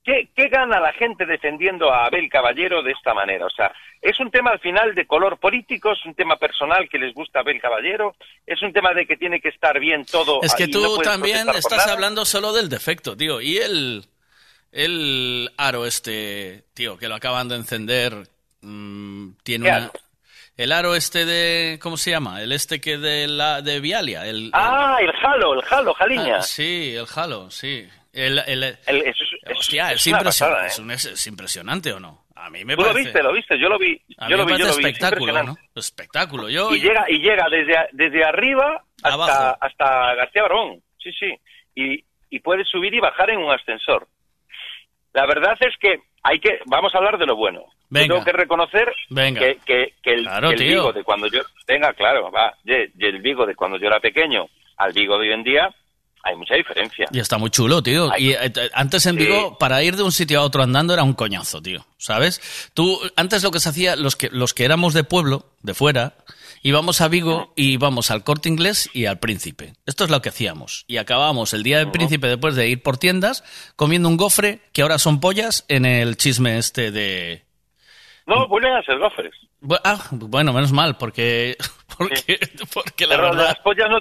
¿qué, 0.02 0.30
¿qué 0.34 0.48
gana 0.48 0.80
la 0.80 0.94
gente 0.94 1.26
defendiendo 1.26 1.92
a 1.92 2.06
Abel 2.06 2.30
Caballero 2.30 2.82
de 2.82 2.92
esta 2.92 3.12
manera? 3.12 3.44
O 3.44 3.50
sea, 3.50 3.72
es 4.00 4.18
un 4.20 4.30
tema 4.30 4.52
al 4.52 4.60
final 4.60 4.94
de 4.94 5.06
color 5.06 5.38
político, 5.38 5.92
es 5.92 6.06
un 6.06 6.14
tema 6.14 6.36
personal 6.36 6.88
que 6.88 6.98
les 6.98 7.12
gusta 7.12 7.40
a 7.40 7.42
Abel 7.42 7.60
Caballero, 7.60 8.14
es 8.46 8.62
un 8.62 8.72
tema 8.72 8.94
de 8.94 9.04
que 9.04 9.16
tiene 9.16 9.40
que 9.40 9.48
estar 9.48 9.78
bien 9.78 10.06
todo. 10.06 10.40
Es 10.42 10.54
que 10.54 10.68
tú 10.68 10.80
no 10.80 10.96
también 10.98 11.48
estás 11.50 11.88
hablando 11.88 12.24
solo 12.24 12.52
del 12.52 12.68
defecto, 12.68 13.16
tío. 13.16 13.40
Y 13.40 13.58
el, 13.58 14.04
el 14.72 15.50
aro 15.56 15.86
este, 15.86 16.64
tío, 16.74 16.96
que 16.98 17.08
lo 17.08 17.14
acaban 17.14 17.48
de 17.48 17.56
encender, 17.56 18.14
mm, 18.62 19.30
tiene 19.42 19.64
¿Qué 19.64 19.70
una... 19.70 19.76
aro? 19.84 19.92
El 20.56 20.72
aro 20.72 20.94
este 20.94 21.26
de... 21.26 21.78
¿Cómo 21.82 21.98
se 21.98 22.10
llama? 22.12 22.40
El 22.40 22.50
este 22.52 22.80
que 22.80 22.96
de, 22.96 23.26
la, 23.28 23.60
de 23.60 23.78
Vialia. 23.80 24.26
El, 24.26 24.48
Ah, 24.54 24.96
el 25.02 25.12
Jalo, 25.12 25.52
el 25.52 25.62
Jalo, 25.62 25.92
Jaliña. 25.92 26.36
Ah, 26.38 26.42
sí, 26.42 26.94
el 26.96 27.04
Halo, 27.14 27.50
sí. 27.50 27.86
El, 28.10 28.38
el- 28.38 28.62
El- 28.86 29.02
es- 29.02 29.16
hostia, 29.54 29.92
es 29.92 30.06
impresionante, 30.06 30.24
pasada, 30.24 30.66
¿eh? 30.66 30.94
es, 31.12 31.26
impresionante 31.26 31.92
o 31.92 32.00
no? 32.00 32.24
A 32.34 32.48
mí 32.48 32.64
me 32.64 32.74
Tú 32.74 32.80
lo 32.82 32.88
parece... 32.88 33.04
viste, 33.04 33.22
lo 33.22 33.32
viste, 33.34 33.58
yo 33.58 33.68
lo 33.68 33.78
vi. 33.78 34.00
A 34.16 34.28
yo 34.30 34.36
mí 34.36 34.42
lo 34.42 34.46
me 34.46 34.52
vi, 34.54 34.58
yo 34.60 34.66
lo 34.68 34.76
vi. 34.76 34.84
es 34.84 34.86
espectáculo. 34.86 35.56
Espectáculo. 35.74 36.48
Yo, 36.48 36.74
Y 36.74 36.80
llega, 36.80 37.04
y 37.10 37.18
llega 37.18 37.46
desde, 37.50 37.74
desde 37.92 38.24
arriba 38.24 38.82
hasta, 39.02 39.12
Abajo. 39.14 39.58
hasta 39.60 40.14
García 40.14 40.42
Barbón. 40.42 40.82
Sí, 41.02 41.10
sí. 41.12 41.34
Y, 41.74 42.02
y 42.30 42.40
puedes 42.40 42.66
subir 42.68 42.94
y 42.94 43.00
bajar 43.00 43.28
en 43.28 43.40
un 43.40 43.52
ascensor. 43.52 44.08
La 45.16 45.26
verdad 45.26 45.56
es 45.60 45.74
que 45.80 45.96
hay 46.22 46.38
que, 46.38 46.58
vamos 46.66 46.94
a 46.94 46.98
hablar 46.98 47.18
de 47.18 47.26
lo 47.26 47.34
bueno. 47.36 47.62
Yo. 47.88 48.00
Tengo 48.00 48.22
que 48.24 48.32
reconocer 48.32 48.92
Venga. 49.10 49.40
que, 49.40 49.58
que, 49.64 49.94
que 50.02 50.10
el, 50.14 50.22
Claro, 50.24 50.48
que 50.50 50.54
el. 50.56 50.64
Vigo 50.64 50.92
de 50.92 51.02
cuando 51.04 51.26
yo, 51.28 51.40
venga, 51.66 51.92
claro, 51.94 52.30
va, 52.30 52.52
ye- 52.64 52.90
y 52.98 53.06
el 53.06 53.20
Vigo 53.22 53.46
de 53.46 53.54
cuando 53.54 53.78
yo 53.78 53.86
era 53.86 53.98
pequeño 54.00 54.46
al 54.76 54.92
Vigo 54.92 55.14
de 55.18 55.28
hoy 55.28 55.32
en 55.34 55.42
día, 55.44 55.74
hay 56.22 56.34
mucha 56.36 56.56
diferencia. 56.56 57.06
Y 57.12 57.20
está 57.20 57.38
muy 57.38 57.48
chulo, 57.50 57.82
tío. 57.82 58.10
Y 58.18 58.32
eh, 58.32 58.50
t- 58.50 58.68
antes 58.74 59.06
en 59.06 59.16
Sí. 59.16 59.24
Vigo, 59.24 59.56
para 59.58 59.82
ir 59.84 59.94
de 59.96 60.02
un 60.02 60.10
sitio 60.12 60.40
a 60.40 60.42
otro 60.42 60.62
andando 60.64 60.92
era 60.92 61.04
un 61.04 61.14
coñazo, 61.14 61.62
tío. 61.62 61.86
¿Sabes? 61.96 62.70
Tú, 62.74 63.00
antes 63.16 63.42
lo 63.44 63.50
que 63.52 63.60
se 63.60 63.68
hacía, 63.68 63.94
los 63.96 64.16
que, 64.16 64.28
los 64.30 64.52
que 64.52 64.64
éramos 64.64 64.92
de 64.92 65.04
pueblo, 65.04 65.46
de 65.62 65.72
fuera, 65.74 66.14
íbamos 66.62 67.00
a 67.00 67.08
Vigo 67.08 67.52
y 67.56 67.72
íbamos 67.72 68.10
al 68.10 68.24
corte 68.24 68.48
inglés 68.48 68.88
y 68.92 69.06
al 69.06 69.18
príncipe. 69.18 69.74
Esto 69.86 70.04
es 70.04 70.10
lo 70.10 70.20
que 70.22 70.28
hacíamos. 70.30 70.84
Y 70.88 70.96
acabábamos 70.98 71.52
el 71.54 71.62
día 71.62 71.78
del 71.78 71.90
príncipe 71.90 72.26
después 72.28 72.54
de 72.56 72.68
ir 72.68 72.82
por 72.82 72.98
tiendas 72.98 73.44
comiendo 73.76 74.08
un 74.08 74.16
gofre, 74.16 74.60
que 74.72 74.82
ahora 74.82 74.98
son 74.98 75.20
pollas, 75.20 75.64
en 75.68 75.84
el 75.84 76.16
chisme 76.16 76.58
este 76.58 76.90
de. 76.90 77.44
No, 78.26 78.48
vuelven 78.48 78.72
a 78.74 78.82
ser 78.82 78.98
gofres. 78.98 79.32
Ah, 79.84 80.00
bueno, 80.10 80.52
menos 80.52 80.72
mal, 80.72 80.96
porque. 80.96 81.56
Porque, 81.96 82.38
porque 82.74 83.06
la 83.06 83.16
Pero 83.16 83.30
verdad. 83.30 83.44
las 83.46 83.58
pollas 83.60 83.88
no 83.88 83.98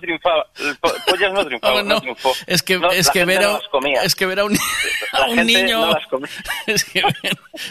po- 0.81 0.91
pollas 1.07 1.31
no 1.31 1.45
triunfaban, 1.45 1.77
Oh, 1.79 1.81
no, 1.87 1.95
no. 1.95 2.01
triunfó. 2.01 2.33
Es 2.45 2.61
que, 2.61 2.77
No, 2.77 2.91
es 2.91 3.09
que 3.09 3.23
ver 3.23 3.41
a, 3.45 3.57
es 4.03 4.15
que 4.15 4.25
ver 4.25 4.39
a 4.41 4.43
un, 4.43 4.57
a 5.13 5.25
un 5.29 5.45
niño. 5.45 5.91
Es 6.67 6.83
que, 6.83 7.01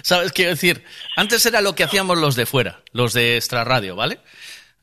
¿sabes 0.00 0.32
qué 0.32 0.46
decir? 0.46 0.82
Antes 1.16 1.44
era 1.44 1.60
lo 1.60 1.74
que 1.74 1.84
hacíamos 1.84 2.16
los 2.16 2.36
de 2.36 2.46
fuera, 2.46 2.80
los 2.92 3.12
de 3.12 3.36
extra 3.36 3.64
radio, 3.64 3.96
¿vale? 3.96 4.18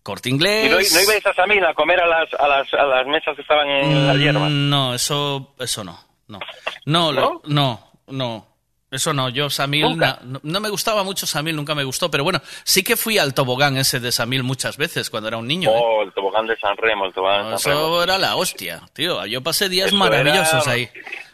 Corte 0.03 0.29
¿Y 0.29 0.31
no, 0.31 0.35
inglés. 0.37 0.93
no 0.93 1.01
ibais 1.01 1.25
a 1.25 1.33
Samil 1.33 1.63
a 1.63 1.73
comer 1.73 1.99
a 2.01 2.07
las, 2.07 2.33
a 2.33 2.47
las, 2.47 2.73
a 2.73 2.83
las 2.85 3.05
mesas 3.07 3.35
que 3.35 3.41
estaban 3.43 3.67
en 3.69 4.07
la 4.07 4.15
hierba? 4.15 4.49
Mm, 4.49 4.69
No, 4.69 4.93
eso, 4.95 5.53
eso 5.59 5.83
no. 5.83 5.99
No, 6.27 6.39
no, 6.85 7.41
no, 7.45 7.91
no. 8.07 8.47
Eso 8.89 9.13
no, 9.13 9.29
yo 9.29 9.49
Samil, 9.49 9.97
na- 9.97 10.19
no, 10.23 10.41
no 10.43 10.59
me 10.59 10.67
gustaba 10.69 11.03
mucho 11.03 11.25
Samil, 11.25 11.55
nunca 11.55 11.73
me 11.75 11.85
gustó, 11.85 12.11
pero 12.11 12.25
bueno, 12.25 12.41
sí 12.65 12.83
que 12.83 12.97
fui 12.97 13.17
al 13.17 13.33
tobogán 13.33 13.77
ese 13.77 14.01
de 14.01 14.11
Samil 14.11 14.43
muchas 14.43 14.75
veces 14.75 15.09
cuando 15.09 15.29
era 15.29 15.37
un 15.37 15.47
niño. 15.47 15.69
¿eh? 15.69 15.73
Oh, 15.81 16.01
el 16.03 16.11
tobogán 16.11 16.45
de 16.45 16.57
San 16.57 16.75
Remo, 16.75 17.05
el 17.05 17.13
tobogán 17.13 17.51
de 17.51 17.57
San 17.57 17.71
Remo. 17.71 17.85
Eso 17.87 18.03
era 18.03 18.17
la 18.17 18.35
hostia, 18.35 18.81
tío. 18.93 19.25
Yo 19.27 19.41
pasé 19.41 19.69
días 19.69 19.87
Eso 19.87 19.95
maravillosos 19.95 20.65
era- 20.67 20.73
ahí. 20.73 20.89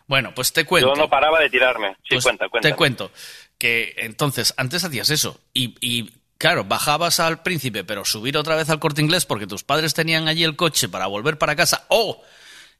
Bueno, 0.05 0.33
pues 0.35 0.53
te 0.53 0.65
cuento. 0.65 0.89
Yo 0.93 0.95
no 1.01 1.09
paraba 1.09 1.39
de 1.39 1.49
tirarme. 1.49 1.95
Sí, 2.03 2.09
Pues 2.15 2.23
cuenta, 2.25 2.47
cuenta. 2.47 2.69
Te 2.69 2.75
cuento 2.75 3.11
que 3.57 3.95
entonces 3.97 4.53
antes 4.57 4.83
hacías 4.83 5.09
eso 5.09 5.39
y, 5.51 5.75
y, 5.81 6.11
claro, 6.37 6.63
bajabas 6.63 7.19
al 7.19 7.41
príncipe, 7.41 7.83
pero 7.83 8.05
subir 8.05 8.37
otra 8.37 8.55
vez 8.55 8.69
al 8.69 8.79
corte 8.79 9.01
inglés 9.01 9.25
porque 9.25 9.47
tus 9.47 9.63
padres 9.63 9.93
tenían 9.93 10.27
allí 10.27 10.43
el 10.43 10.55
coche 10.55 10.89
para 10.89 11.07
volver 11.07 11.37
para 11.37 11.55
casa 11.55 11.85
o 11.89 12.23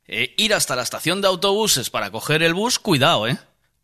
eh, 0.08 0.34
ir 0.38 0.54
hasta 0.54 0.76
la 0.76 0.84
estación 0.84 1.22
de 1.22 1.28
autobuses 1.28 1.90
para 1.90 2.12
coger 2.12 2.44
el 2.44 2.54
bus, 2.54 2.80
cuidado, 2.80 3.28
¿eh? 3.28 3.38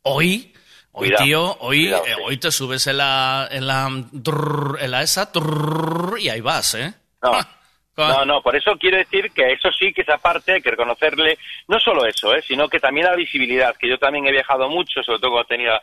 Hoy, 0.03 0.53
hoy 0.91 1.09
Cuidado, 1.09 1.23
tío, 1.23 1.57
hoy, 1.59 1.85
cuidado, 1.85 2.05
eh, 2.05 2.15
hoy 2.23 2.37
te 2.37 2.51
subes 2.51 2.87
en 2.87 2.97
la, 2.97 3.47
en 3.51 3.67
la, 3.67 3.89
trrr, 4.23 4.77
en 4.81 4.91
la 4.91 5.01
esa 5.01 5.29
y 6.19 6.29
ahí 6.29 6.41
vas, 6.41 6.75
¿eh? 6.75 6.93
No. 7.21 7.39
No, 7.95 8.25
no, 8.25 8.41
por 8.41 8.55
eso 8.55 8.75
quiero 8.79 8.97
decir 8.97 9.31
que 9.31 9.53
eso 9.53 9.71
sí 9.71 9.93
que 9.93 10.01
esa 10.01 10.17
parte 10.17 10.53
hay 10.53 10.61
que 10.61 10.71
reconocerle, 10.71 11.37
no 11.67 11.79
solo 11.79 12.07
eso, 12.07 12.33
¿eh? 12.33 12.41
sino 12.41 12.67
que 12.67 12.79
también 12.79 13.05
la 13.05 13.15
visibilidad, 13.15 13.75
que 13.75 13.87
yo 13.87 13.99
también 13.99 14.25
he 14.25 14.31
viajado 14.31 14.67
mucho, 14.67 15.03
sobre 15.03 15.19
todo 15.19 15.31
cuando 15.31 15.47
tenía 15.47 15.79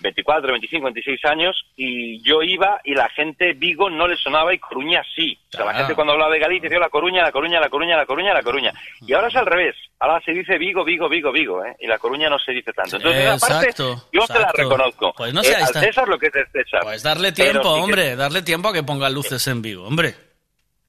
24, 0.00 0.50
25, 0.52 0.84
26 0.84 1.24
años, 1.26 1.64
y 1.76 2.22
yo 2.22 2.42
iba 2.42 2.80
y 2.84 2.94
la 2.94 3.08
gente 3.10 3.52
Vigo 3.54 3.90
no 3.90 4.06
le 4.08 4.16
sonaba 4.16 4.54
y 4.54 4.58
Coruña 4.58 5.02
sí. 5.14 5.38
O 5.52 5.56
sea, 5.56 5.66
la 5.66 5.74
gente 5.74 5.94
cuando 5.94 6.12
hablaba 6.12 6.32
de 6.32 6.38
Galicia 6.38 6.68
decía 6.68 6.78
la 6.80 6.88
Coruña, 6.88 7.22
la 7.22 7.32
Coruña, 7.32 7.60
la 7.60 7.68
Coruña, 7.68 7.96
la 7.96 8.06
Coruña, 8.06 8.32
la 8.34 8.42
Coruña. 8.42 8.72
Y 9.06 9.12
ahora 9.12 9.28
es 9.28 9.36
al 9.36 9.46
revés, 9.46 9.76
ahora 9.98 10.20
se 10.24 10.32
dice 10.32 10.58
Vigo, 10.58 10.84
Vigo, 10.84 11.08
Vigo, 11.08 11.30
Vigo, 11.32 11.64
¿eh? 11.64 11.76
y 11.80 11.86
la 11.86 11.98
Coruña 11.98 12.28
no 12.30 12.38
se 12.38 12.52
dice 12.52 12.72
tanto. 12.72 12.96
Entonces 12.96 13.22
esa 13.24 13.38
parte 13.48 13.68
Exacto, 13.70 14.04
yo 14.12 14.26
te 14.26 14.38
la 14.38 14.52
reconozco. 14.52 15.12
Pues 15.16 15.32
no 15.34 15.40
Eh, 15.40 15.44
seáis 15.44 15.76
al 15.76 15.84
César 15.84 16.08
lo 16.08 16.18
que 16.18 16.26
es 16.28 16.32
del 16.32 16.46
César. 16.52 16.80
Pues 16.82 17.02
darle 17.02 17.32
tiempo, 17.32 17.62
sí 17.62 17.74
que- 17.76 17.80
hombre, 17.84 18.16
darle 18.16 18.42
tiempo 18.42 18.68
a 18.68 18.72
que 18.72 18.82
ponga 18.82 19.10
luces 19.10 19.46
en 19.48 19.60
vivo, 19.62 19.84
hombre. 19.86 20.14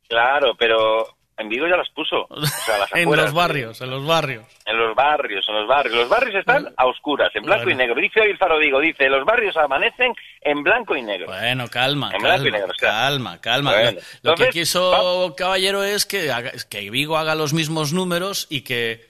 Claro, 0.08 0.56
pero 0.58 1.08
en 1.42 1.50
Vigo 1.50 1.68
ya 1.68 1.76
las 1.76 1.90
puso. 1.90 2.26
O 2.30 2.46
sea, 2.46 2.78
las 2.78 2.92
en 2.96 3.02
afueras. 3.04 3.26
los 3.26 3.34
barrios, 3.34 3.82
en 3.82 3.90
los 3.90 4.06
barrios. 4.06 4.46
En 4.66 4.78
los 4.78 4.96
barrios, 4.96 5.46
en 5.50 5.56
los 5.56 5.68
barrios. 5.68 5.96
Los 5.96 6.10
barrios 6.10 6.36
están 6.36 6.74
a 6.78 6.86
oscuras, 6.86 7.30
en 7.36 7.44
blanco 7.44 7.66
Bueno. 7.66 7.84
y 7.84 7.88
negro. 7.88 8.02
Dice 8.02 8.22
hoy 8.22 8.32
el 8.32 8.38
Faro 8.38 8.58
Vigo, 8.60 8.80
dice, 8.80 9.10
los 9.10 9.26
barrios 9.26 9.58
amanecen 9.58 10.14
en 10.42 10.64
blanco 10.64 10.96
y 10.96 11.02
negro. 11.02 11.28
Bueno, 11.28 11.68
calma, 11.68 12.12
En 12.14 12.22
blanco 12.22 12.48
y 12.48 12.52
calma, 12.52 12.58
negro, 12.60 12.74
calma, 12.80 13.42
calma. 13.42 13.72
Bueno, 13.74 14.00
Lo 14.22 14.36
que 14.36 14.50
quiso 14.50 15.34
Caballero 15.36 15.84
es 15.84 16.06
que, 16.06 16.32
haga- 16.32 16.54
que 16.70 16.90
Vigo 16.90 17.18
haga 17.18 17.36
los 17.36 17.54
mismos 17.54 17.92
números 17.94 18.48
y 18.50 18.62
que... 18.62 19.10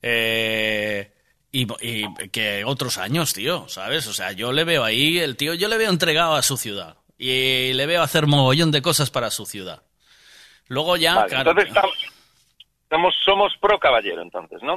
eh, 0.00 1.10
y, 1.54 1.66
y 1.82 2.28
que 2.30 2.64
otros 2.64 2.96
años, 2.96 3.34
tío, 3.34 3.68
¿sabes? 3.68 4.06
O 4.06 4.14
sea, 4.14 4.32
yo 4.32 4.52
le 4.52 4.64
veo 4.64 4.84
ahí, 4.84 5.18
el 5.18 5.36
tío, 5.36 5.52
yo 5.52 5.68
le 5.68 5.76
veo 5.76 5.90
entregado 5.90 6.34
a 6.34 6.42
su 6.42 6.56
ciudad. 6.56 6.96
Y 7.18 7.72
le 7.74 7.84
veo 7.86 8.02
hacer 8.02 8.26
mogollón 8.26 8.70
de 8.70 8.80
cosas 8.82 9.10
para 9.10 9.30
su 9.30 9.44
ciudad. 9.46 9.82
Luego 10.72 10.96
ya, 10.96 11.14
Vale, 11.16 11.28
claro, 11.28 11.50
entonces 11.50 11.68
estamos, 11.68 11.96
somos, 12.90 13.14
somos 13.24 13.52
pro 13.60 13.78
caballero, 13.78 14.22
entonces, 14.22 14.58
¿no? 14.62 14.74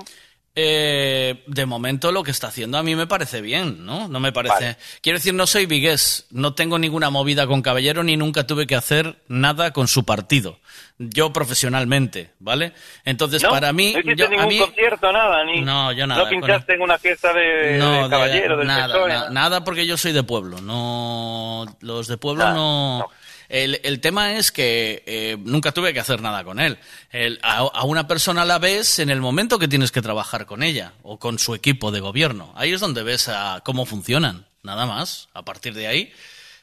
Eh, 0.57 1.43
de 1.47 1.65
momento 1.65 2.13
lo 2.13 2.23
que 2.23 2.31
está 2.31 2.47
haciendo 2.47 2.77
a 2.77 2.83
mí 2.83 2.95
me 2.95 3.07
parece 3.07 3.41
bien, 3.41 3.85
¿no? 3.85 4.07
No 4.07 4.21
me 4.21 4.31
parece. 4.31 4.53
Vale. 4.55 4.77
Quiero 5.01 5.17
decir, 5.19 5.33
no 5.33 5.47
soy 5.47 5.65
vigués, 5.65 6.27
no 6.31 6.53
tengo 6.53 6.79
ninguna 6.79 7.09
movida 7.09 7.45
con 7.45 7.61
Caballero 7.61 8.03
ni 8.05 8.15
nunca 8.15 8.47
tuve 8.47 8.65
que 8.65 8.75
hacer 8.75 9.17
nada 9.27 9.71
con 9.71 9.89
su 9.89 10.05
partido. 10.05 10.59
Yo 10.97 11.33
profesionalmente, 11.33 12.31
¿vale? 12.39 12.71
Entonces, 13.03 13.43
¿No? 13.43 13.49
para 13.49 13.73
mí. 13.73 13.91
¿No 13.93 13.99
hiciste 13.99 14.15
yo- 14.15 14.25
a 14.27 14.29
ningún 14.29 14.47
mí- 14.47 14.59
concierto, 14.59 15.11
nada? 15.11 15.43
Ni, 15.43 15.61
No, 15.61 15.91
yo 15.91 16.07
nada, 16.07 16.23
¿No 16.23 16.29
pinchaste 16.29 16.73
en 16.75 16.81
una 16.81 16.97
fiesta 16.97 17.33
de, 17.33 17.77
no, 17.77 17.91
de 17.91 18.03
de- 18.03 18.09
caballero, 18.09 18.57
del 18.57 18.67
nada, 18.67 18.87
PSOE? 18.93 19.09
na- 19.09 19.29
nada 19.29 19.63
porque 19.65 19.85
yo 19.85 19.97
soy 19.97 20.13
de 20.13 20.23
pueblo. 20.23 20.61
No, 20.61 21.65
los 21.81 22.07
de 22.07 22.17
pueblo 22.17 22.43
Nada, 22.45 22.55
no. 22.55 23.09
El, 23.55 23.79
el 23.83 24.01
tema 24.01 24.33
es 24.33 24.51
que 24.51 25.01
eh, 25.05 25.37
nunca 25.39 25.71
tuve 25.71 25.93
que 25.93 25.99
hacer 26.01 26.21
nada 26.21 26.43
con 26.43 26.59
él. 26.59 26.77
El- 27.11 27.39
a, 27.41 27.59
a 27.59 27.83
una 27.85 28.05
persona 28.05 28.43
la 28.43 28.59
ves 28.59 28.99
en 28.99 29.09
el 29.09 29.21
momento 29.21 29.57
que 29.59 29.69
tienes 29.69 29.91
que 29.93 30.01
trabajar 30.01 30.45
con 30.45 30.61
ella 30.61 30.91
o 31.03 31.19
con 31.19 31.39
su 31.39 31.55
equipo 31.55 31.89
de 31.91 32.01
gobierno. 32.01 32.51
Ahí 32.57 32.73
es 32.73 32.81
donde 32.81 33.03
ves 33.03 33.29
a 33.29 33.61
cómo 33.63 33.85
funcionan, 33.85 34.45
nada 34.61 34.85
más. 34.85 35.29
A 35.33 35.43
partir 35.45 35.73
de 35.73 35.87
ahí 35.87 36.13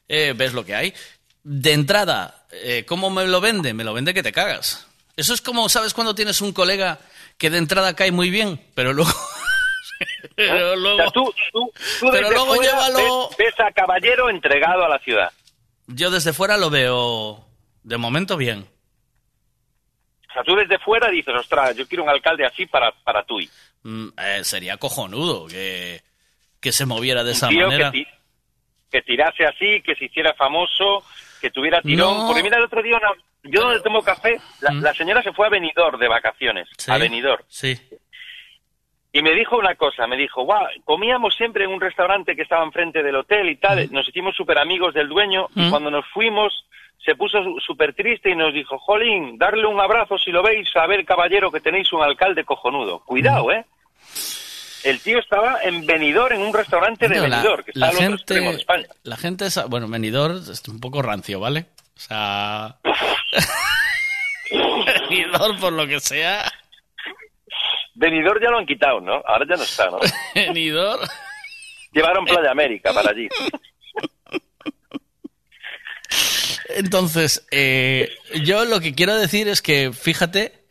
eh, 0.09 0.35
ves 0.37 0.53
lo 0.53 0.67
que 0.67 0.75
hay. 0.75 0.93
De 1.45 1.73
entrada, 1.73 2.45
eh, 2.51 2.85
¿cómo 2.87 3.09
me 3.09 3.27
lo 3.27 3.41
vende? 3.41 3.73
Me 3.73 3.85
lo 3.85 3.95
vende 3.95 4.13
que 4.13 4.23
te 4.23 4.33
cagas. 4.33 4.87
Eso 5.17 5.33
es 5.33 5.41
como, 5.41 5.69
¿sabes 5.71 5.95
cuando 5.95 6.15
tienes 6.15 6.43
un 6.43 6.53
colega 6.53 6.99
que 7.39 7.49
de 7.49 7.57
entrada 7.57 7.97
cae 7.97 8.13
muy 8.13 8.29
bien, 8.29 8.61
pero 8.75 8.93
luego... 8.93 9.11
pero 10.37 10.77
luego... 10.77 10.97
O 10.97 11.01
sea, 11.03 11.11
tú, 11.11 11.35
tú, 11.53 11.73
tú 12.01 12.09
Pero 12.13 12.31
luego 12.31 12.55
fuera 12.55 12.71
llévalo- 12.73 13.29
ves, 13.31 13.37
ves 13.39 13.61
a 13.61 13.73
caballero 13.73 14.29
entregado 14.29 14.85
a 14.85 14.89
la 14.91 14.99
ciudad. 14.99 15.31
Yo 15.87 16.11
desde 16.11 16.33
fuera 16.33 16.57
lo 16.57 16.71
veo 16.71 17.45
de 17.83 17.97
momento 17.99 18.37
bien. 18.37 18.67
O 20.29 20.33
sea, 20.33 20.43
tú 20.45 20.55
desde 20.57 20.79
fuera 20.79 21.11
dices, 21.11 21.35
ostras, 21.35 21.77
yo 21.77 21.87
quiero 21.87 22.05
un 22.05 22.11
alcalde 22.11 22.47
así 22.47 22.67
para, 22.67 22.91
para 23.05 23.23
Tui. 23.25 23.51
Mm, 23.83 24.09
eh, 24.17 24.45
sería 24.45 24.77
cojonudo 24.79 25.47
que, 25.47 26.03
que 26.61 26.73
se 26.73 26.87
moviera 26.87 27.23
de 27.25 27.33
esa 27.33 27.49
tío 27.49 27.67
manera. 27.67 27.91
Que, 27.91 27.99
ti- 28.05 28.11
que 28.91 29.03
tirase 29.03 29.45
así, 29.45 29.83
que 29.83 29.95
se 29.95 30.07
hiciera 30.07 30.33
famoso, 30.35 31.05
que 31.41 31.51
tuviera 31.51 31.83
tirón. 31.83 32.17
No. 32.19 32.27
Porque 32.29 32.43
mira, 32.43 32.57
el 32.59 32.65
otro 32.65 32.83
día, 32.83 32.97
una- 32.97 33.13
yo 33.45 33.63
donde 33.63 33.81
tomo 33.81 34.03
café, 34.03 34.41
la, 34.61 34.73
la 34.73 34.95
señora 34.95 35.23
se 35.23 35.33
fue 35.33 35.47
a 35.47 35.51
Benidorm 35.51 35.99
de 35.99 36.09
vacaciones. 36.09 36.69
Mm. 36.71 36.75
Sí, 36.79 36.91
A 36.93 36.99
Benidorm. 36.99 37.45
Sí. 37.49 37.79
Y 39.13 39.21
me 39.23 39.35
dijo 39.35 39.59
una 39.59 39.75
cosa, 39.75 40.07
me 40.07 40.17
dijo, 40.17 40.43
guau, 40.45 40.67
comíamos 40.85 41.35
siempre 41.37 41.65
en 41.65 41.71
un 41.71 41.81
restaurante 41.81 42.35
que 42.35 42.43
estaba 42.43 42.65
enfrente 42.65 43.03
del 43.03 43.17
hotel 43.17 43.51
y 43.51 43.57
tal, 43.57 43.91
nos 43.93 44.09
hicimos 44.09 44.35
súper 44.35 44.59
amigos 44.59 44.95
del 44.95 45.09
dueño 45.09 45.49
y 45.55 45.69
cuando 45.71 45.91
nos 45.91 46.07
fuimos 46.15 46.65
se 47.05 47.15
puso 47.17 47.39
súper 47.61 47.95
triste 47.95 48.31
y 48.31 48.37
nos 48.37 48.55
dijo, 48.55 48.79
Jolín, 48.79 49.37
darle 49.37 49.67
un 49.67 49.81
abrazo 49.81 50.17
si 50.19 50.31
lo 50.31 50.43
veis, 50.43 50.69
a 50.77 50.87
ver, 50.87 51.05
caballero, 51.05 51.51
que 51.51 51.61
tenéis 51.61 51.93
un 51.93 52.01
alcalde 52.03 52.45
cojonudo. 52.45 53.01
Cuidado. 53.01 53.51
¿eh? 53.53 53.65
El 54.85 55.01
tío 55.01 55.19
estaba 55.19 55.59
en 55.63 55.85
Benidorm, 55.85 56.37
en 56.37 56.43
un 56.43 56.55
restaurante 56.55 57.09
de 57.09 57.21
Benidorm, 57.21 57.65
que 57.65 57.73
está 57.73 57.81
la 57.81 57.87
al 57.89 57.95
otro 57.97 58.07
gente- 58.17 58.35
de 58.41 58.51
España. 58.51 58.87
La 59.03 59.17
gente, 59.17 59.47
esa- 59.47 59.67
bueno, 59.67 59.89
Benidorm 59.89 60.37
es 60.39 60.63
un 60.69 60.81
poco 60.81 61.03
rancio, 61.03 61.39
¿vale? 61.41 61.67
O 61.97 62.01
sea... 62.01 62.77
Benidorm, 65.11 65.59
por 65.61 65.73
lo 65.73 65.87
que 65.87 66.01
sea... 66.01 66.51
Benidorm 67.95 68.41
ya 68.43 68.51
lo 68.51 68.59
han 68.59 68.67
quitado, 68.67 69.01
¿no? 69.01 69.23
Ahora 69.27 69.45
ya 69.49 69.57
no 69.57 69.63
está, 69.63 69.91
¿no? 69.91 69.99
Benidorm... 70.35 71.07
Llevaron 71.93 72.25
Playa 72.25 72.51
América 72.51 72.93
para 72.95 73.11
allí. 73.11 73.29
Entonces, 76.71 77.47
eh, 77.51 78.11
yo 78.43 78.65
lo 78.65 78.81
que 78.81 78.95
quiero 78.95 79.15
decir 79.17 79.49
es 79.49 79.61
que, 79.63 79.93
fíjate, 79.93 80.65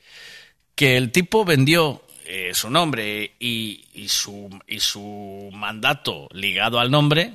que 0.76 0.98
el 0.98 1.12
tipo 1.12 1.46
vendió 1.46 2.02
eh, 2.26 2.52
su 2.54 2.70
nombre 2.70 3.34
y, 3.40 3.86
y 3.94 4.08
su, 4.10 4.50
y 4.68 4.80
su 4.80 5.50
mandato 5.54 6.28
ligado 6.32 6.80
al 6.80 6.90
nombre 6.92 7.34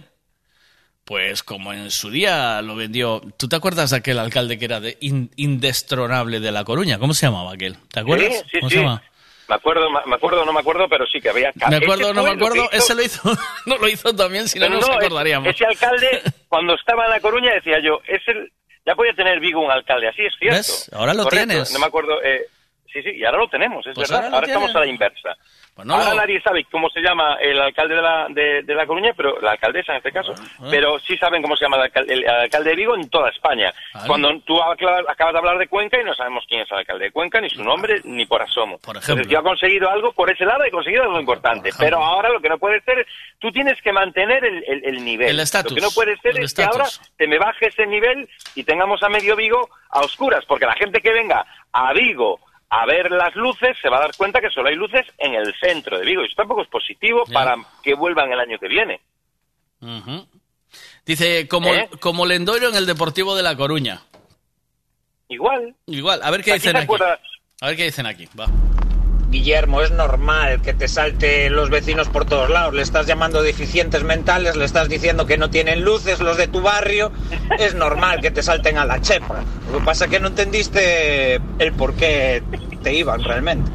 pues 1.05 1.45
como 1.45 1.73
en 1.73 1.93
su 1.93 2.11
día 2.11 2.61
lo 2.63 2.75
vendió. 2.75 3.23
¿Tú 3.39 3.47
te 3.49 3.55
acuerdas 3.55 3.91
de 3.91 3.99
aquel 3.99 4.19
alcalde 4.19 4.59
que 4.59 4.65
era 4.65 4.81
de 4.81 4.99
in- 5.01 5.31
indestronable 5.37 6.41
de 6.41 6.51
La 6.51 6.65
Coruña? 6.65 6.99
¿Cómo 6.99 7.15
se 7.15 7.27
llamaba 7.27 7.53
aquel? 7.53 7.77
¿Te 7.93 8.01
acuerdas? 8.01 8.33
Sí, 8.33 8.43
sí, 8.51 8.59
¿Cómo 8.59 8.71
sí. 8.71 8.75
se 8.75 8.83
llama? 8.83 9.03
Me 9.49 9.55
acuerdo, 9.55 9.89
me 9.91 10.15
acuerdo, 10.17 10.45
no 10.45 10.53
me 10.53 10.61
acuerdo, 10.61 10.89
pero 10.89 11.07
sí 11.07 11.21
que 11.21 11.29
había... 11.31 11.53
Me 11.71 11.77
acuerdo, 11.77 12.13
no 12.13 12.23
me 12.25 12.31
acuerdo. 12.31 12.65
hizo- 12.65 12.73
Ese 12.73 12.95
lo 12.95 13.03
hizo, 13.03 13.23
no 13.67 13.77
lo 13.79 13.89
hizo 13.89 14.15
también, 14.15 14.49
si 14.49 14.59
no 14.59 14.69
nos 14.69 14.83
ese- 14.89 14.93
acordaríamos. 14.93 15.49
Ese 15.49 15.65
alcalde, 15.67 16.23
cuando 16.49 16.75
estaba 16.75 17.05
en 17.05 17.11
La 17.11 17.21
Coruña, 17.21 17.53
decía 17.55 17.79
yo, 17.81 18.01
es 18.07 18.21
el... 18.29 18.53
Ya 18.85 18.95
podía 18.95 19.13
tener 19.15 19.41
Vigo 19.41 19.61
un 19.61 19.71
alcalde 19.71 20.09
así, 20.09 20.23
es 20.25 20.35
cierto. 20.39 20.57
¿Ves? 20.59 20.91
Ahora 20.93 21.13
lo 21.15 21.25
Correcto, 21.25 21.47
tienes. 21.49 21.73
No 21.73 21.79
me 21.81 21.87
acuerdo... 21.87 22.23
eh, 22.23 22.47
sí, 22.93 23.03
sí, 23.03 23.11
y 23.17 23.25
ahora 23.25 23.39
lo 23.39 23.49
tenemos, 23.49 23.87
es 23.87 23.95
Pues 23.95 24.09
verdad. 24.11 24.25
ahora 24.27 24.37
Ahora, 24.37 24.47
estamos 24.47 24.75
a 24.75 24.81
la 24.81 24.87
inversa. 24.87 25.37
Pues 25.77 25.87
no 25.87 25.95
ahora 25.95 26.15
nadie 26.15 26.41
sabe 26.41 26.65
cómo 26.71 26.89
se 26.89 27.03
llama 27.03 27.37
el 27.39 27.61
alcalde 27.61 27.97
de 27.97 28.01
la, 28.01 28.27
de, 28.31 28.63
de 28.63 28.75
la 28.75 28.87
Coruña, 28.87 29.13
pero 29.15 29.39
la 29.43 29.51
alcaldesa 29.53 29.93
en 29.93 29.99
este 29.99 30.11
caso, 30.11 30.33
pero 30.71 30.99
sí 31.01 31.19
saben 31.19 31.43
cómo 31.43 31.55
se 31.55 31.67
llama 31.67 31.77
el 31.77 31.83
alcalde, 31.83 32.15
el 32.15 32.27
alcalde 32.29 32.71
de 32.71 32.77
Vigo 32.77 32.95
en 32.97 33.11
toda 33.11 33.29
España. 33.29 33.75
Cuando 34.07 34.31
tú 34.41 34.59
acabas 34.63 35.33
de 35.35 35.39
hablar 35.39 35.59
de 35.59 35.69
Cuenca 35.69 36.01
y 36.01 36.05
no 36.05 36.15
sabemos 36.15 36.45
quién 36.49 36.63
es 36.63 36.71
el 36.73 36.79
alcalde 36.79 37.05
de 37.05 37.11
Cuenca, 37.13 37.43
ni 37.43 37.51
su 37.51 37.63
nombre, 37.63 38.01
ni 38.05 38.25
por 38.25 38.41
asomo. 38.41 38.79
Por 38.79 38.97
Entonces 38.97 39.11
ejemplo. 39.17 39.31
yo 39.33 39.39
he 39.39 39.43
conseguido 39.43 39.91
algo 39.91 40.13
por 40.13 40.31
ese 40.31 40.47
lado, 40.47 40.65
he 40.65 40.71
conseguido 40.71 41.03
algo 41.03 41.21
importante. 41.21 41.69
Pero 41.79 41.99
ahora 42.03 42.31
lo 42.31 42.41
que 42.41 42.49
no 42.49 42.57
puede 42.57 42.81
ser 42.81 43.01
es, 43.01 43.07
tú 43.39 43.53
tienes 43.53 43.81
que 43.83 43.93
mantener 43.93 44.47
el, 44.47 44.65
el- 44.67 44.83
el 44.87 45.05
nivel. 45.05 45.29
El 45.29 45.41
estatus, 45.41 45.73
Lo 45.73 45.77
que 45.77 45.83
no 45.83 45.91
puede 45.91 46.17
ser 46.19 46.39
el 46.39 46.45
es 46.45 46.55
que 46.55 46.63
ahora 46.65 46.87
te 47.19 47.27
me 47.27 47.39
baje 47.39 47.67
ese 47.67 47.85
nivel 47.87 48.27
y 48.55 48.65
tengamos 48.65 49.03
a 49.03 49.11
medio 49.11 49.37
Vigo 49.37 49.69
a 49.91 50.01
oscuras, 50.01 50.43
porque 50.47 50.65
la 50.65 50.75
gente 50.75 51.03
que 51.03 51.13
venga 51.13 51.45
a 51.73 51.93
Vigo 51.93 52.41
a 52.69 52.87
ver 52.87 53.11
las 53.11 53.35
luces 53.35 53.77
se 53.81 53.89
va 53.89 53.99
a 53.99 54.01
dar 54.01 54.17
cuenta 54.17 54.41
que 54.41 54.51
solo 54.51 54.69
hay 54.69 54.75
luces 54.75 55.07
en 55.19 55.35
el 55.35 55.55
centro 55.61 55.99
de 55.99 56.05
Vigo. 56.05 56.23
Y 56.23 56.27
eso 56.27 56.35
tampoco 56.37 56.63
es 56.63 56.69
positivo 56.69 57.25
para 57.33 57.57
que 57.83 57.95
vuelvan 57.95 58.33
el 58.33 58.41
año 58.41 58.59
que 58.59 58.69
viene. 58.69 59.01
Dice, 61.05 61.47
como, 61.49 61.73
¿Eh? 61.73 61.89
como 62.01 62.27
Lendoiro 62.27 62.69
en 62.69 62.75
el 62.75 62.87
Deportivo 62.87 63.37
de 63.37 63.43
La 63.43 63.57
Coruña. 63.57 64.03
Igual. 65.29 65.75
Igual, 65.87 66.21
a 66.23 66.31
ver 66.31 66.43
qué 66.43 66.53
Aquí 66.53 66.61
dicen 66.61 66.77
aquí. 66.77 66.95
A 67.61 67.67
ver 67.69 67.77
qué 67.77 67.85
dicen 67.85 68.07
aquí, 68.07 68.29
va. 68.39 68.47
Guillermo, 69.31 69.83
es 69.83 69.91
normal 69.91 70.63
que 70.63 70.73
te 70.73 70.87
salte 70.89 71.51
los 71.51 71.69
vecinos 71.69 72.09
por 72.09 72.25
todos 72.25 72.49
lados. 72.49 72.75
Le 72.75 72.83
estás 72.83 73.07
llamando 73.07 73.43
deficientes 73.43 74.05
mentales, 74.05 74.55
le 74.57 74.65
estás 74.65 74.89
diciendo 74.89 75.27
que 75.27 75.37
no 75.37 75.51
tienen 75.51 75.83
luces 75.85 76.21
los 76.21 76.37
de 76.37 76.47
tu 76.49 76.61
barrio. 76.63 77.11
Es 77.59 77.75
normal 77.75 78.21
que 78.21 78.31
te 78.31 78.43
salten 78.43 78.79
a 78.79 78.85
la 78.85 79.01
chepa. 79.01 79.43
Lo 79.73 79.79
que 79.81 79.85
pasa 79.85 80.05
es 80.05 80.11
que 80.13 80.21
no 80.21 80.29
entendiste 80.29 81.35
el 81.59 81.73
por 81.77 81.95
qué 81.95 82.43
te 82.83 82.95
iban 82.95 83.23
realmente. 83.25 83.71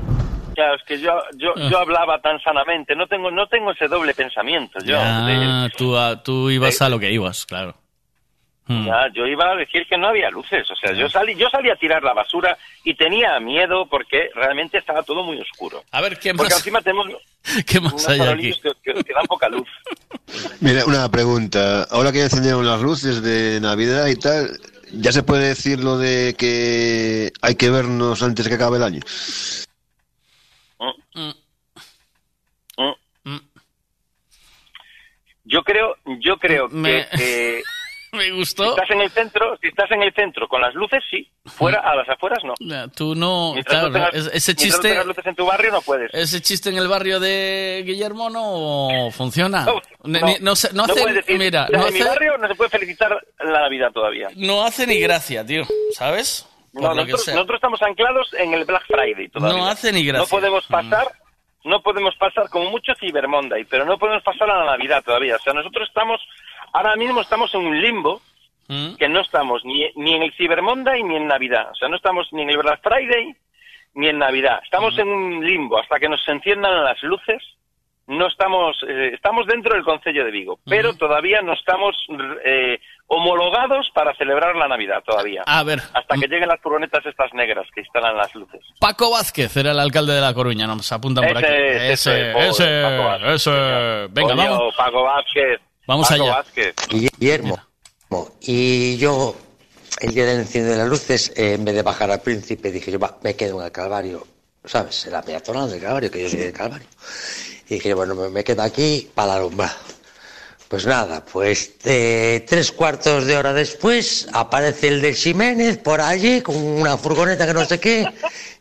Claro, 0.55 0.75
es 0.75 0.83
que 0.83 0.99
yo, 0.99 1.13
yo, 1.37 1.53
Ah. 1.57 1.67
yo 1.71 1.79
hablaba 1.79 2.19
tan 2.21 2.39
sanamente. 2.41 2.95
No 2.95 3.07
tengo, 3.07 3.31
no 3.31 3.47
tengo 3.47 3.71
ese 3.71 3.87
doble 3.87 4.13
pensamiento. 4.13 4.79
Yo, 4.79 4.95
Ya, 4.97 5.69
tú, 5.77 5.97
a- 5.97 6.21
tú 6.23 6.49
ibas 6.49 6.81
a 6.81 6.89
lo 6.89 6.99
que 6.99 7.11
ibas, 7.11 7.45
claro. 7.45 7.75
Hmm. 8.71 8.85
Ya, 8.85 9.07
yo 9.13 9.25
iba 9.27 9.51
a 9.51 9.55
decir 9.55 9.85
que 9.87 9.97
no 9.97 10.07
había 10.07 10.29
luces, 10.29 10.69
o 10.71 10.75
sea, 10.75 10.93
yo 10.93 11.09
salí, 11.09 11.35
yo 11.35 11.49
salí 11.49 11.69
a 11.69 11.75
tirar 11.75 12.01
la 12.03 12.13
basura 12.13 12.57
y 12.85 12.93
tenía 12.93 13.39
miedo 13.39 13.85
porque 13.87 14.29
realmente 14.33 14.77
estaba 14.77 15.03
todo 15.03 15.23
muy 15.23 15.39
oscuro. 15.41 15.83
A 15.91 15.99
ver, 15.99 16.17
¿qué 16.19 16.33
Porque 16.33 16.51
más, 16.53 16.59
encima 16.59 16.81
tenemos 16.81 17.07
¿qué 17.67 17.79
más 17.81 17.91
unos 17.93 18.07
hay 18.07 18.19
aquí? 18.21 18.53
que, 18.61 18.71
que- 18.93 19.03
que 19.03 19.13
dan 19.13 19.25
poca 19.25 19.49
luz. 19.49 19.67
Mira, 20.61 20.85
una 20.85 21.09
pregunta. 21.09 21.83
Ahora 21.91 22.11
que 22.11 22.19
ya 22.19 22.23
encendieron 22.25 22.65
las 22.65 22.81
luces 22.81 23.21
de 23.21 23.59
Navidad 23.59 24.07
y 24.07 24.15
tal, 24.15 24.57
¿ya 24.93 25.11
se 25.11 25.23
puede 25.23 25.47
decir 25.49 25.79
lo 25.83 25.97
de 25.97 26.35
que 26.37 27.31
hay 27.41 27.55
que 27.55 27.69
vernos 27.69 28.23
antes 28.23 28.47
que 28.47 28.53
acabe 28.55 28.77
el 28.77 28.83
año? 28.83 29.01
Yo 35.43 35.63
creo, 35.63 35.95
yo 36.19 36.37
creo 36.37 36.69
Me- 36.69 37.07
que, 37.11 37.17
que 37.17 37.63
Me 38.17 38.25
si 38.25 38.31
gustó. 38.31 38.69
estás 38.71 38.89
en 38.91 39.01
el 39.01 39.09
centro, 39.11 39.57
si 39.61 39.67
estás 39.69 39.89
en 39.91 40.03
el 40.03 40.13
centro 40.13 40.47
con 40.47 40.59
las 40.61 40.73
luces, 40.73 41.01
sí. 41.09 41.29
Fuera, 41.45 41.79
a 41.79 41.95
las 41.95 42.09
afueras, 42.09 42.39
no. 42.43 42.53
Tú 42.89 43.15
no, 43.15 43.53
claro, 43.65 43.87
no 43.89 43.93
tengas- 43.93 44.13
es- 44.13 44.25
ese 44.27 44.31
mientras 44.31 44.47
no 44.47 44.53
chiste, 44.63 44.89
tengas 44.89 45.05
luces 45.05 45.25
en 45.27 45.35
tu 45.35 45.45
barrio, 45.45 45.71
no 45.71 45.81
puedes. 45.81 46.13
ese 46.13 46.41
chiste 46.41 46.69
en 46.69 46.77
el 46.77 46.87
barrio 46.87 47.19
de 47.19 47.83
Guillermo 47.85 48.29
no 48.29 49.09
funciona. 49.11 49.65
No, 50.03 50.19
Ni- 50.25 50.37
no, 50.41 50.55
se- 50.55 50.73
no 50.73 50.85
hace, 50.85 51.05
decir, 51.13 51.37
mira, 51.37 51.67
"Mira, 51.69 51.79
no 51.79 51.87
en 51.87 51.93
mi 51.93 51.99
hace, 51.99 52.09
barrio 52.09 52.35
no 52.39 52.47
se 52.47 52.55
puede 52.55 52.71
felicitar 52.71 53.23
la 53.39 53.59
Navidad 53.61 53.91
todavía. 53.91 54.29
no 54.35 54.63
hace 54.63 54.87
ni 54.87 54.99
gracia, 54.99 55.45
tío, 55.45 55.63
¿sabes? 55.91 56.47
No, 56.73 56.93
nosotros, 56.95 57.27
nosotros 57.27 57.55
estamos 57.57 57.81
anclados 57.83 58.33
en 58.33 58.51
el 58.55 58.65
Black 58.65 58.83
Friday 58.87 59.27
todavía. 59.29 59.57
No 59.59 59.67
hace 59.67 59.91
ni 59.93 60.03
gracia. 60.03 60.23
No 60.23 60.27
podemos 60.27 60.65
pasar, 60.65 61.05
no 61.65 61.83
podemos 61.83 62.15
pasar 62.15 62.49
como 62.49 62.71
mucho 62.71 62.93
Cyber 62.99 63.27
Monday, 63.27 63.63
pero 63.65 63.85
no 63.85 63.99
podemos 63.99 64.23
pasar 64.23 64.49
a 64.49 64.57
la 64.65 64.71
Navidad 64.71 65.03
todavía. 65.03 65.35
O 65.35 65.39
sea, 65.39 65.53
nosotros 65.53 65.87
estamos, 65.87 66.19
ahora 66.73 66.95
mismo 66.95 67.21
estamos 67.21 67.53
en 67.55 67.61
un 67.61 67.81
limbo 67.81 68.21
¿Mm? 68.67 68.95
que 68.95 69.09
no 69.09 69.21
estamos 69.21 69.63
ni, 69.65 69.89
ni 69.95 70.15
en 70.15 70.23
el 70.23 70.33
Cyber 70.33 70.61
Monday 70.61 71.03
ni 71.03 71.15
en 71.17 71.27
Navidad. 71.27 71.69
O 71.71 71.75
sea, 71.75 71.89
no 71.89 71.95
estamos 71.97 72.27
ni 72.31 72.43
en 72.43 72.49
el 72.51 72.57
Black 72.57 72.81
Friday 72.81 73.35
ni 73.95 74.07
en 74.07 74.19
Navidad. 74.19 74.61
Estamos 74.63 74.97
en 74.97 75.09
un 75.09 75.45
limbo 75.45 75.77
hasta 75.77 75.99
que 75.99 76.07
nos 76.07 76.25
enciendan 76.27 76.83
las 76.83 77.01
luces. 77.03 77.41
No 78.07 78.27
estamos, 78.27 78.77
eh, 78.89 79.11
estamos 79.13 79.45
dentro 79.45 79.73
del 79.75 79.83
Concello 79.85 80.25
de 80.25 80.31
Vigo, 80.31 80.59
pero 80.65 80.93
todavía 80.95 81.41
no 81.41 81.53
estamos 81.53 81.95
eh, 82.43 82.79
homologados 83.07 83.89
para 83.93 84.13
celebrar 84.15 84.55
la 84.55 84.67
Navidad 84.67 85.01
todavía. 85.05 85.43
A 85.45 85.63
ver, 85.63 85.79
Hasta 85.93 86.15
que 86.15 86.27
lleguen 86.27 86.49
las 86.49 86.59
furgonetas 86.61 87.05
estas 87.05 87.33
negras 87.33 87.67
que 87.73 87.81
instalan 87.81 88.17
las 88.17 88.33
luces. 88.35 88.61
Paco 88.79 89.11
Vázquez 89.11 89.55
era 89.55 89.71
el 89.71 89.79
alcalde 89.79 90.13
de 90.13 90.21
La 90.21 90.33
Coruña, 90.33 90.67
nos 90.67 90.91
apuntan 90.91 91.25
por 91.25 91.37
Ese 91.37 91.45
aquí. 91.45 91.55
es, 91.55 92.07
ese, 92.07 92.31
ese, 92.47 93.33
ese. 93.33 94.07
Venga, 94.09 94.35
vamos. 94.35 94.75
Paco 94.75 95.03
Vázquez. 95.03 95.59
Vamos 95.91 96.07
Paco 96.07 96.23
allá. 96.23 96.35
Vázquez. 96.37 96.75
Guillermo. 96.89 97.59
Y 98.39 98.95
yo, 98.95 99.35
el 99.99 100.13
día 100.13 100.25
del 100.25 100.39
enciendo 100.39 100.71
de 100.71 100.77
las 100.77 100.87
luces, 100.87 101.33
eh, 101.35 101.55
en 101.55 101.65
vez 101.65 101.75
de 101.75 101.81
bajar 101.81 102.09
al 102.09 102.21
príncipe, 102.21 102.71
dije 102.71 102.93
yo, 102.93 102.97
va, 102.97 103.19
me 103.21 103.35
quedo 103.35 103.59
en 103.59 103.65
el 103.65 103.73
Calvario, 103.73 104.25
¿sabes? 104.63 105.05
En 105.05 105.11
la 105.11 105.21
peatonal 105.21 105.69
del 105.69 105.81
Calvario, 105.81 106.09
que 106.09 106.23
yo 106.23 106.29
soy 106.29 106.39
del 106.39 106.53
Calvario. 106.53 106.87
Y 107.67 107.73
dije, 107.73 107.93
bueno, 107.93 108.15
me, 108.15 108.29
me 108.29 108.41
quedo 108.41 108.61
aquí 108.61 109.09
para 109.13 109.27
la 109.27 109.35
alumbrada. 109.35 109.75
Pues 110.71 110.85
nada, 110.85 111.25
pues 111.25 111.71
eh, 111.83 112.45
tres 112.47 112.71
cuartos 112.71 113.25
de 113.25 113.35
hora 113.35 113.51
después 113.51 114.29
aparece 114.31 114.87
el 114.87 115.01
de 115.01 115.13
Ximénez 115.13 115.77
por 115.79 115.99
allí 115.99 116.39
con 116.39 116.55
una 116.55 116.97
furgoneta 116.97 117.45
que 117.45 117.53
no 117.53 117.65
sé 117.65 117.77
qué 117.77 118.07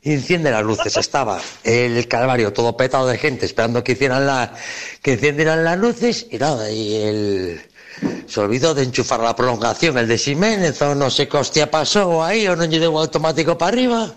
y 0.03 0.15
enciende 0.15 0.51
las 0.51 0.65
luces. 0.65 0.97
Estaba 0.97 1.41
el 1.63 2.09
Calvario 2.09 2.53
todo 2.53 2.77
petado 2.77 3.07
de 3.07 3.17
gente 3.17 3.47
esperando 3.47 3.85
que 3.85 3.93
hicieran 3.93 4.27
la, 4.27 4.53
que 5.03 5.13
encendieran 5.13 5.63
las 5.63 5.79
luces 5.79 6.27
y 6.33 6.39
nada, 6.39 6.69
y 6.69 6.97
el 6.97 7.63
se 8.27 8.41
olvidó 8.41 8.75
de 8.75 8.83
enchufar 8.83 9.21
la 9.21 9.37
prolongación, 9.37 9.97
el 9.97 10.09
de 10.09 10.19
Ximénez, 10.19 10.83
o 10.83 10.97
no 10.97 11.11
sé 11.11 11.29
qué 11.29 11.37
hostia 11.37 11.71
pasó 11.71 12.25
ahí, 12.25 12.45
o 12.49 12.57
no 12.57 12.65
llegó 12.65 12.99
automático 12.99 13.57
para 13.57 13.69
arriba. 13.69 14.13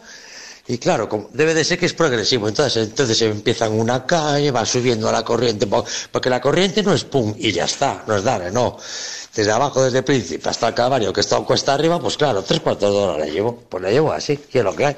Y 0.66 0.78
claro, 0.78 1.10
como 1.10 1.28
debe 1.34 1.54
de 1.54 1.66
ser 1.66 1.78
que 1.78 1.86
es 1.88 1.94
progresivo, 1.94 2.48
entonces, 2.48 2.88
entonces 2.88 3.22
empiezan 3.22 3.74
una 3.78 4.06
calle, 4.06 4.50
va 4.50 4.66
subiendo 4.66 5.12
la 5.12 5.22
corriente, 5.24 5.68
po- 5.68 5.86
porque 6.10 6.30
la 6.30 6.40
corriente 6.40 6.82
no 6.82 6.94
es 6.94 7.04
pum 7.04 7.34
y 7.38 7.52
ya 7.52 7.66
está, 7.66 8.04
no 8.08 8.16
es 8.16 8.24
dale, 8.24 8.50
no. 8.50 8.78
Desde 9.36 9.52
abajo, 9.52 9.84
desde 9.84 10.04
Príncipe 10.04 10.48
hasta 10.48 10.68
el 10.70 10.74
Calvario, 10.76 11.12
que 11.12 11.20
está 11.22 11.38
cuesta 11.42 11.74
arriba, 11.74 12.00
pues 12.00 12.16
claro, 12.16 12.44
tres 12.44 12.62
cuartos 12.62 12.94
de 12.94 12.98
hora 12.98 13.18
la 13.18 13.26
llevo, 13.26 13.64
pues 13.68 13.84
la 13.84 13.90
llevo 13.90 14.14
así, 14.14 14.40
es 14.54 14.64
lo 14.64 14.74
que 14.76 14.86
hay. 14.86 14.96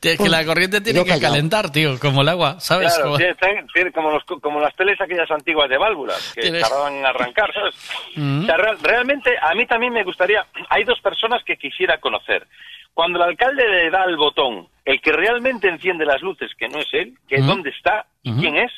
Tío, 0.00 0.16
que 0.16 0.28
la 0.28 0.44
corriente 0.44 0.80
tiene 0.80 1.04
que 1.04 1.10
callado. 1.10 1.32
calentar, 1.34 1.70
tío, 1.70 2.00
como 2.00 2.22
el 2.22 2.28
agua, 2.30 2.58
¿sabes? 2.58 2.88
Claro, 2.94 3.04
Como- 3.12 3.18
tiene- 3.18 3.92
como, 3.92 4.10
los, 4.10 4.24
como 4.40 4.58
las 4.58 4.74
teles 4.74 5.00
aquellas 5.00 5.30
antiguas 5.30 5.68
de 5.68 5.76
válvulas, 5.78 6.32
que 6.34 6.40
Tiene- 6.40 6.60
tardaban 6.60 6.94
en 6.94 7.06
arrancar, 7.06 7.52
¿sabes? 7.54 7.74
Mm. 8.16 8.42
O 8.42 8.46
sea, 8.46 8.56
real- 8.56 8.78
realmente 8.82 9.30
a 9.40 9.54
mí 9.54 9.64
también 9.66 9.92
me 9.92 10.02
gustaría, 10.02 10.44
hay 10.70 10.82
dos 10.84 10.98
personas 11.00 11.44
que 11.44 11.56
quisiera 11.56 12.00
conocer. 12.00 12.48
Cuando 12.94 13.18
el 13.22 13.28
alcalde 13.30 13.68
le 13.68 13.90
da 13.90 14.04
el 14.04 14.16
botón, 14.16 14.66
el 14.84 15.00
que 15.00 15.12
realmente 15.12 15.68
enciende 15.68 16.04
las 16.04 16.20
luces, 16.22 16.50
que 16.58 16.68
no 16.68 16.78
es 16.80 16.88
él, 16.92 17.18
que 17.28 17.38
dónde 17.40 17.70
está 17.70 18.06
y 18.22 18.32
quién 18.34 18.56
es, 18.56 18.70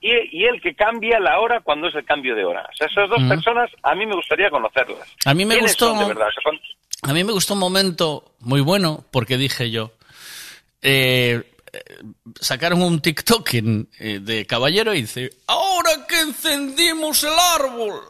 y, 0.00 0.10
y 0.38 0.44
el 0.46 0.60
que 0.62 0.74
cambia 0.74 1.18
la 1.20 1.40
hora 1.40 1.60
cuando 1.60 1.88
es 1.88 1.94
el 1.94 2.04
cambio 2.04 2.34
de 2.34 2.44
hora. 2.44 2.62
O 2.72 2.76
sea, 2.76 2.86
esas 2.86 3.08
dos 3.10 3.22
personas 3.28 3.70
a 3.82 3.94
mí 3.94 4.06
me 4.06 4.14
gustaría 4.14 4.48
conocerlas. 4.50 5.06
A 5.26 5.34
mí 5.34 5.44
me 5.44 5.54
¿Quiénes 5.54 5.72
gustó- 5.72 5.90
son 5.90 5.98
de 5.98 6.04
verdad? 6.14 6.28
Son- 6.42 6.58
A 7.02 7.12
mí 7.12 7.24
me 7.24 7.32
gustó 7.32 7.54
un 7.54 7.60
momento 7.60 8.32
muy 8.40 8.60
bueno 8.62 9.04
porque 9.10 9.36
dije 9.36 9.70
yo, 9.70 9.92
eh, 10.82 11.42
eh, 11.72 11.78
sacaron 12.40 12.82
un 12.82 13.00
TikTok 13.00 13.48
eh, 13.54 14.18
de 14.20 14.46
Caballero 14.46 14.94
y 14.94 15.02
dice, 15.02 15.30
ahora 15.46 15.90
que 16.08 16.20
encendimos 16.20 17.22
el 17.24 17.34
árbol, 17.60 18.00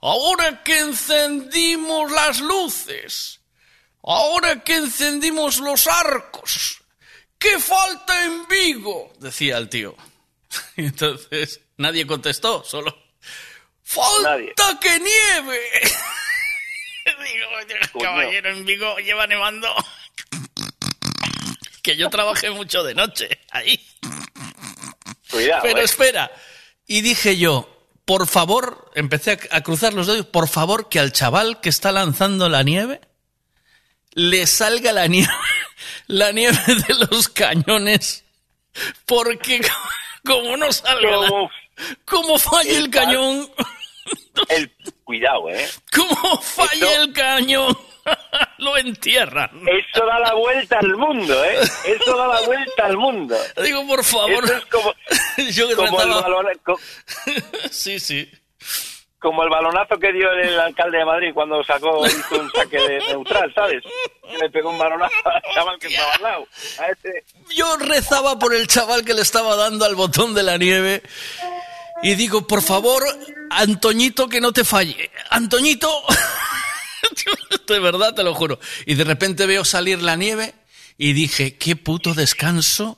ahora 0.00 0.62
que 0.62 0.78
encendimos 0.78 2.10
las 2.12 2.40
luces, 2.40 3.35
ahora 4.06 4.62
que 4.62 4.76
encendimos 4.76 5.58
los 5.58 5.86
arcos, 5.86 6.80
¿qué 7.38 7.58
falta 7.58 8.24
en 8.24 8.46
Vigo? 8.48 9.12
Decía 9.18 9.58
el 9.58 9.68
tío. 9.68 9.94
Y 10.76 10.82
entonces 10.86 11.60
nadie 11.76 12.06
contestó, 12.06 12.64
solo, 12.64 12.96
falta 13.82 14.30
Nadie. 14.30 14.54
que 14.80 15.00
nieve. 15.00 15.60
Digo, 17.06 18.00
caballero 18.00 18.50
en 18.50 18.64
Vigo 18.64 18.96
lleva 18.98 19.26
nevando. 19.26 19.68
que 21.82 21.96
yo 21.96 22.10
trabajé 22.10 22.50
mucho 22.50 22.82
de 22.82 22.94
noche 22.94 23.28
ahí. 23.50 23.80
Cuidado, 25.30 25.62
Pero 25.62 25.80
eh. 25.80 25.84
espera. 25.84 26.30
Y 26.86 27.00
dije 27.00 27.36
yo, 27.36 27.68
por 28.04 28.26
favor, 28.26 28.90
empecé 28.94 29.32
a, 29.50 29.56
a 29.56 29.62
cruzar 29.62 29.92
los 29.92 30.06
dedos, 30.06 30.26
por 30.26 30.48
favor, 30.48 30.88
que 30.88 30.98
al 30.98 31.12
chaval 31.12 31.60
que 31.60 31.68
está 31.68 31.92
lanzando 31.92 32.48
la 32.48 32.62
nieve 32.62 33.00
le 34.16 34.46
salga 34.46 34.92
la 34.92 35.06
nieve, 35.06 35.32
la 36.08 36.32
nieve 36.32 36.58
de 36.66 36.94
los 37.10 37.28
cañones, 37.28 38.24
porque 39.06 39.60
como 40.24 40.56
no 40.56 40.72
salga, 40.72 41.16
la- 41.16 41.28
Como- 42.04 42.38
falle 42.38 42.76
el 42.76 42.90
cañón, 42.90 43.48
El, 44.48 44.72
cuidado, 45.04 45.50
¿eh? 45.50 45.68
como 45.94 46.40
falle 46.40 46.76
Eso- 46.92 47.02
el 47.02 47.12
cañón, 47.12 47.78
lo 48.58 48.76
entierran. 48.78 49.50
Eso 49.68 50.06
da 50.06 50.18
la 50.20 50.32
vuelta 50.34 50.78
al 50.78 50.96
mundo, 50.96 51.44
¿eh? 51.44 51.58
Eso 51.84 52.16
da 52.16 52.26
la 52.28 52.40
vuelta 52.42 52.86
al 52.86 52.96
mundo. 52.96 53.36
Digo, 53.62 53.86
por 53.86 54.02
favor. 54.04 54.44
Eso 54.44 54.54
es 54.56 54.64
como, 54.66 54.94
Yo 55.52 55.74
como, 55.76 56.00
el 56.00 56.08
trataba- 56.08 56.22
balona- 56.22 56.58
co- 56.64 56.80
Sí, 57.70 57.98
sí. 58.00 58.30
Como 59.26 59.42
el 59.42 59.50
balonazo 59.50 59.98
que 59.98 60.12
dio 60.12 60.30
el 60.30 60.60
alcalde 60.60 60.98
de 60.98 61.04
Madrid 61.04 61.34
cuando 61.34 61.60
sacó 61.64 62.06
hizo 62.06 62.40
un 62.40 62.48
saque 62.52 62.78
de 62.78 62.98
neutral, 63.08 63.52
¿sabes? 63.52 63.82
Que 64.22 64.38
le 64.38 64.48
pegó 64.50 64.70
un 64.70 64.78
balonazo 64.78 65.14
al 65.24 65.42
chaval 65.52 65.78
que 65.80 65.88
estaba 65.88 66.12
al 66.14 66.22
lado. 66.22 66.46
A 66.78 66.86
ese. 66.86 67.24
Yo 67.56 67.76
rezaba 67.76 68.38
por 68.38 68.54
el 68.54 68.68
chaval 68.68 69.04
que 69.04 69.14
le 69.14 69.22
estaba 69.22 69.56
dando 69.56 69.84
al 69.84 69.96
botón 69.96 70.32
de 70.32 70.44
la 70.44 70.58
nieve 70.58 71.02
y 72.04 72.14
digo, 72.14 72.46
por 72.46 72.62
favor, 72.62 73.02
Antoñito, 73.50 74.28
que 74.28 74.40
no 74.40 74.52
te 74.52 74.62
falle. 74.62 75.10
Antoñito, 75.30 75.90
de 77.66 77.80
verdad 77.80 78.14
te 78.14 78.22
lo 78.22 78.32
juro. 78.32 78.60
Y 78.86 78.94
de 78.94 79.02
repente 79.02 79.46
veo 79.46 79.64
salir 79.64 80.02
la 80.02 80.14
nieve 80.14 80.54
y 80.98 81.14
dije, 81.14 81.58
qué 81.58 81.74
puto 81.74 82.14
descanso, 82.14 82.96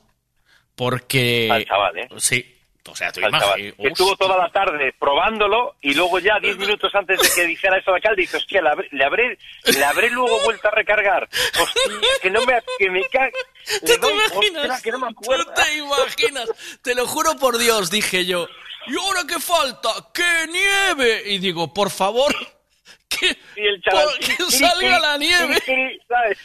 porque... 0.76 1.48
Al 1.50 1.64
chaval, 1.64 1.98
¿eh? 1.98 2.09
Sí, 2.18 2.57
o 2.86 2.96
sea, 2.96 3.12
tu 3.12 3.20
imagen... 3.20 3.74
que 3.74 3.88
estuvo 3.88 4.16
toda 4.16 4.38
la 4.38 4.50
tarde 4.50 4.94
probándolo 4.98 5.76
y 5.82 5.94
luego 5.94 6.18
ya 6.18 6.38
10 6.40 6.56
minutos 6.59 6.94
antes 6.94 7.20
de 7.20 7.28
que 7.34 7.46
dijera 7.46 7.76
eso 7.78 7.90
al 7.90 7.96
alcalde 7.96 8.22
dice, 8.22 8.36
hostia, 8.38 8.62
le 8.62 8.70
habré, 8.70 8.88
le 8.92 9.05
habré, 9.05 9.38
le 9.64 9.84
habré 9.84 10.10
luego 10.10 10.40
vuelto 10.44 10.68
a 10.68 10.70
recargar. 10.70 11.28
Hostia, 11.60 11.82
que 12.22 12.30
no 12.30 12.44
me, 12.44 12.59
que 12.78 12.90
me 12.90 13.02
ca... 13.09 13.28
Le 13.82 13.98
doy, 13.98 14.18
ostras, 14.18 14.80
que 14.82 14.90
no 14.92 14.98
me 15.00 15.09
acuerdo. 15.09 15.44
¿Tú 15.44 15.52
te 15.62 15.76
imaginas? 15.76 16.48
Te 16.82 16.94
lo 16.94 17.06
juro 17.06 17.36
por 17.36 17.59
Dios, 17.59 17.90
dije 17.90 18.24
yo. 18.24 18.48
¿Y 18.86 18.96
ahora 18.96 19.20
qué 19.28 19.38
falta? 19.38 19.90
¡Que 20.14 20.46
nieve! 20.50 21.22
Y 21.26 21.38
digo, 21.38 21.74
por 21.74 21.90
favor, 21.90 22.34
que, 23.09 23.36
Y 23.56 23.66
el 23.66 23.82
chaval, 23.82 24.06
por- 24.06 24.18
que 24.20 24.36
clic, 24.36 24.50
salga 24.50 24.78
clic, 24.78 25.02
la 25.02 25.18
nieve. 25.18 25.60
clic, 25.60 26.02
¿sabes? 26.09 26.38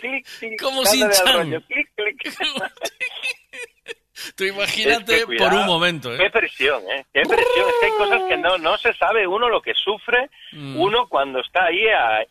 Clic, 0.00 0.26
clic, 0.38 0.60
Como 0.60 0.82
dándole 0.82 1.14
al 1.16 1.62
Tú 4.36 4.44
imagínate 4.44 5.12
Es 5.14 5.18
que, 5.20 5.26
por 5.26 5.36
cuidado, 5.36 5.60
un 5.60 5.66
momento, 5.66 6.10
Qué 6.16 6.26
¿eh? 6.26 6.30
presión, 6.30 6.82
¿eh? 6.90 7.04
Qué 7.12 7.22
presión. 7.22 7.68
Es 7.68 7.74
que 7.80 7.86
hay 7.86 7.92
cosas 7.92 8.22
que 8.28 8.36
no, 8.36 8.58
no 8.58 8.76
se 8.78 8.92
sabe 8.94 9.26
uno 9.26 9.48
lo 9.48 9.60
que 9.62 9.72
sufre 9.74 10.28
Mm. 10.52 10.78
uno 10.80 11.08
cuando 11.08 11.40
está 11.40 11.64
ahí, 11.64 11.82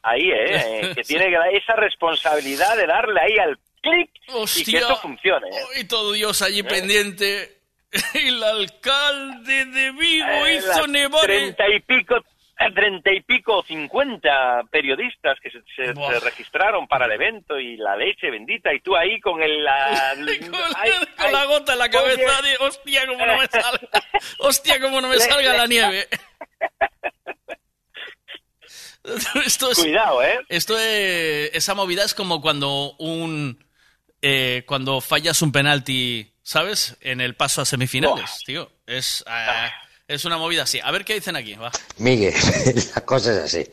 ahí, 0.03 0.29
¿eh? 0.29 0.45
Eh, 0.91 0.91
Que 0.95 1.01
tiene 1.03 1.25
esa 1.53 1.73
responsabilidad 1.75 2.77
de 2.77 2.85
darle 2.85 3.19
ahí 3.19 3.37
al 3.39 3.57
clic 3.81 4.11
y 4.57 4.63
que 4.71 4.77
esto 4.77 4.95
funcione, 4.97 5.47
¿eh? 5.49 5.79
Y 5.81 5.83
todo 5.85 6.11
Dios 6.13 6.41
allí 6.43 6.61
pendiente. 6.63 7.57
Y 8.13 8.27
el 8.29 8.41
alcalde 8.43 9.65
de 9.65 9.91
Vigo 9.91 10.45
Eh, 10.45 10.55
hizo 10.55 10.87
nevar. 10.87 11.23
Treinta 11.23 11.63
y 11.67 11.79
pico, 11.81 12.15
eh, 12.17 12.21
treinta 12.73 13.11
y 13.11 13.21
pico, 13.21 13.63
cincuenta 13.63 14.61
periodistas 14.69 15.39
que 15.41 15.49
se, 15.49 15.59
se- 15.75 15.93
se 15.93 16.19
registraron 16.19 16.87
para 16.87 17.05
el 17.05 17.13
evento 17.13 17.57
y 17.59 17.77
la 17.77 17.95
leche 17.95 18.29
bendita 18.29 18.73
y 18.73 18.81
tú 18.81 18.95
ahí 18.95 19.19
con 19.19 19.41
el... 19.41 19.63
la- 19.63 20.11
ay, 20.11 20.39
Con 20.39 20.55
ay, 21.17 21.31
la 21.33 21.45
gota 21.45 21.73
en 21.73 21.79
la 21.79 21.89
cabeza, 21.89 22.39
oye. 22.41 22.57
hostia, 22.59 23.07
cómo 23.07 23.25
no 23.25 23.37
me 23.37 23.47
salga. 23.51 23.89
Hostia, 24.39 24.79
cómo 24.79 25.01
no 25.01 25.07
me 25.07 25.17
salga 25.17 25.53
la 25.53 25.65
nieve. 25.67 26.07
Esto 29.45 29.71
es, 29.71 29.79
Cuidado, 29.79 30.23
¿eh? 30.23 30.39
Esto 30.49 30.77
es, 30.77 31.49
esa 31.55 31.73
movida 31.73 32.03
es 32.03 32.13
como 32.13 32.39
cuando 32.39 32.93
un 32.99 33.63
eh, 34.21 34.63
cuando 34.67 35.01
fallas 35.01 35.41
un 35.41 35.51
penalti, 35.51 36.31
¿sabes? 36.43 36.97
En 37.01 37.19
el 37.19 37.35
paso 37.35 37.61
a 37.61 37.65
semifinales, 37.65 38.43
tío. 38.45 38.71
Es 38.85 39.23
ah, 39.25 39.71
Es 40.11 40.25
una 40.25 40.37
movida 40.37 40.63
así. 40.63 40.77
A 40.83 40.91
ver 40.91 41.05
qué 41.05 41.13
dicen 41.13 41.37
aquí. 41.37 41.53
Va. 41.55 41.71
Miguel, 41.97 42.33
la 42.95 43.01
cosa 43.05 43.31
es 43.31 43.37
así. 43.45 43.71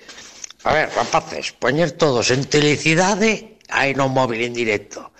A 0.62 0.72
ver, 0.72 0.88
rapaces, 0.94 1.50
poñer 1.50 1.90
todos 1.92 2.30
en 2.30 2.44
telecidade 2.44 3.58
aí 3.68 3.92
no 3.92 4.08
móvil 4.08 4.46
en 4.46 4.54
directo. 4.54 5.10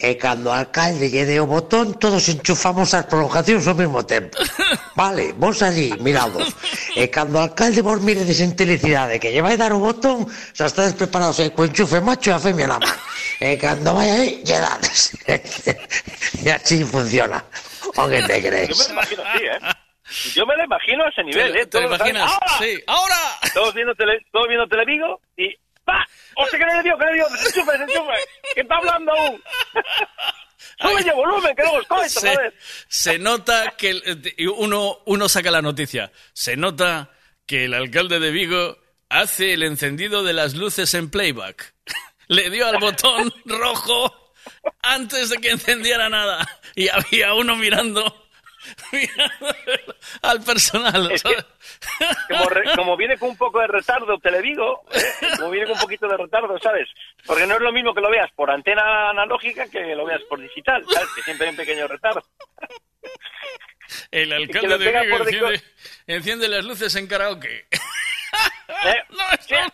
E 0.00 0.16
cando 0.16 0.48
o 0.48 0.56
alcalde 0.56 1.12
lle 1.12 1.28
dé 1.28 1.40
o 1.40 1.48
botón, 1.48 2.00
todos 2.00 2.24
enchufamos 2.32 2.96
as 2.96 3.04
prolongacións 3.04 3.68
ao 3.68 3.76
mesmo 3.76 4.00
tempo. 4.08 4.32
Vale, 4.96 5.36
vos 5.36 5.60
allí, 5.60 5.92
mirados. 6.00 6.48
E 6.96 7.04
cando 7.12 7.36
o 7.36 7.44
alcalde 7.44 7.84
vos 7.84 8.00
miredes 8.00 8.40
en 8.40 8.56
telecidade 8.56 9.20
que 9.20 9.28
lle 9.28 9.44
vai 9.44 9.60
dar 9.60 9.76
o 9.76 9.80
botón, 9.80 10.24
xa 10.56 10.72
estades 10.72 10.96
preparados 10.96 11.36
aí 11.36 11.52
co 11.52 11.68
enchufe 11.68 12.00
macho 12.00 12.32
e 12.32 12.36
a 12.36 12.40
femia 12.40 12.64
na 12.64 12.80
man. 12.80 12.96
E 13.44 13.60
cando 13.60 13.92
vai 13.92 14.08
aí, 14.08 14.28
lle 14.40 14.56
dades. 14.56 15.12
e 16.44 16.48
así 16.48 16.80
funciona. 16.80 17.44
O 17.92 18.08
que 18.08 18.24
te 18.24 18.40
crees? 18.40 18.72
Yo 18.72 18.76
me 18.88 19.00
imagino 19.00 19.20
así, 19.20 19.44
eh? 19.44 19.84
Yo 20.34 20.46
me 20.46 20.56
lo 20.56 20.64
imagino 20.64 21.04
a 21.04 21.08
ese 21.08 21.22
nivel, 21.24 21.52
¿Te- 21.52 21.60
¿eh? 21.62 21.66
te 21.66 21.80
lo 21.80 21.86
imaginas? 21.94 22.30
¿sabes? 22.30 22.40
¡Ahora! 22.40 22.58
Sí, 22.58 22.82
¡ahora! 22.86 23.16
Todos 23.54 23.74
viendo, 23.74 23.94
tele, 23.94 24.24
todos 24.32 24.46
viendo 24.48 24.66
Televigo 24.68 25.20
y 25.36 25.54
¡pa! 25.84 26.06
¡Hostia, 26.36 26.58
que 26.58 26.64
le 26.66 26.82
dio, 26.82 26.96
que 26.98 27.04
le 27.06 27.14
dio! 27.14 27.28
¡Desenchufe, 27.28 27.72
desenchufe! 27.72 28.12
¡Que 28.54 28.60
está 28.60 28.76
hablando 28.76 29.12
aún! 29.12 29.42
¡Sube 30.80 31.02
de 31.02 31.12
volumen, 31.12 31.56
que 31.56 31.62
os 31.62 31.86
coito, 31.86 32.08
se, 32.20 32.28
joder! 32.34 32.54
se 32.88 33.18
nota 33.18 33.74
que 33.76 33.90
el- 33.90 34.34
uno, 34.56 34.98
uno 35.06 35.28
saca 35.28 35.50
la 35.50 35.62
noticia. 35.62 36.10
Se 36.32 36.56
nota 36.56 37.10
que 37.46 37.64
el 37.64 37.74
alcalde 37.74 38.18
de 38.20 38.30
Vigo 38.30 38.76
hace 39.08 39.54
el 39.54 39.62
encendido 39.62 40.22
de 40.22 40.32
las 40.34 40.54
luces 40.54 40.92
en 40.94 41.10
playback. 41.10 41.74
Le 42.28 42.50
dio 42.50 42.66
al 42.66 42.78
botón 42.78 43.32
rojo 43.44 44.32
antes 44.82 45.30
de 45.30 45.38
que 45.38 45.50
encendiera 45.50 46.08
nada. 46.08 46.46
Y 46.74 46.88
había 46.88 47.32
uno 47.34 47.56
mirando, 47.56 48.25
mirando 48.92 49.54
al 50.22 50.42
personal. 50.42 51.10
Es 51.12 51.22
que-. 51.22 51.36
Como, 52.28 52.48
re- 52.48 52.74
como 52.74 52.96
viene 52.96 53.18
con 53.18 53.30
un 53.30 53.36
poco 53.36 53.60
de 53.60 53.66
retardo 53.66 54.18
Televigo, 54.18 54.84
¿eh? 54.92 55.00
como 55.38 55.50
viene 55.50 55.66
con 55.66 55.74
un 55.76 55.80
poquito 55.82 56.06
de 56.08 56.16
retardo, 56.16 56.58
¿sabes? 56.58 56.88
Porque 57.24 57.46
no 57.46 57.54
es 57.54 57.60
lo 57.60 57.72
mismo 57.72 57.94
que 57.94 58.00
lo 58.00 58.10
veas 58.10 58.30
por 58.34 58.50
antena 58.50 59.10
analógica 59.10 59.68
que 59.68 59.94
lo 59.94 60.04
veas 60.04 60.22
por 60.28 60.40
digital, 60.40 60.84
¿sabes? 60.92 61.08
Que 61.14 61.22
siempre 61.22 61.46
hay 61.46 61.50
un 61.52 61.56
pequeño 61.56 61.86
retardo. 61.88 62.22
El 64.10 64.32
alcalde 64.32 64.78
de 64.78 64.90
Vigo 64.90 65.16
enciende, 65.18 65.62
enciende 66.06 66.48
las 66.48 66.64
luces 66.64 66.94
en 66.96 67.06
karaoke. 67.06 67.66
¿Eh? 68.84 69.02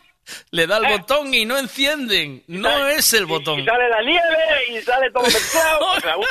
Le 0.50 0.66
da 0.66 0.78
el 0.78 0.86
botón 0.98 1.34
y 1.34 1.44
no 1.44 1.58
encienden. 1.58 2.44
No 2.46 2.86
es 2.88 3.12
el 3.12 3.26
botón. 3.26 3.58
Y 3.60 3.64
sale 3.64 3.88
la 3.88 4.00
nieve 4.02 4.64
y 4.68 4.80
sale 4.80 5.10
todo 5.10 5.24
mezclado. 5.24 5.80
O 5.96 6.00
sea, 6.00 6.16
un, 6.16 6.26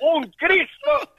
un 0.00 0.30
Cristo. 0.32 1.15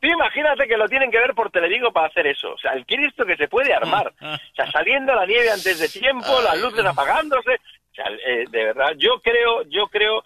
Tú 0.00 0.06
imagínate 0.06 0.68
que 0.68 0.76
lo 0.76 0.88
tienen 0.88 1.10
que 1.10 1.18
ver 1.18 1.34
por 1.34 1.50
Televigo 1.50 1.92
para 1.92 2.08
hacer 2.08 2.26
eso. 2.26 2.52
O 2.52 2.58
sea, 2.58 2.72
el 2.72 2.84
Cristo 2.84 3.24
que 3.24 3.36
se 3.36 3.48
puede 3.48 3.72
armar. 3.72 4.12
O 4.20 4.54
sea, 4.54 4.70
saliendo 4.70 5.14
la 5.14 5.26
nieve 5.26 5.50
antes 5.50 5.78
de 5.78 5.88
tiempo, 5.88 6.40
las 6.42 6.60
luces 6.60 6.84
apagándose. 6.84 7.54
O 7.54 7.94
sea, 7.94 8.06
eh, 8.26 8.44
de 8.50 8.64
verdad, 8.64 8.92
yo 8.98 9.20
creo, 9.22 9.62
yo 9.68 9.88
creo 9.88 10.22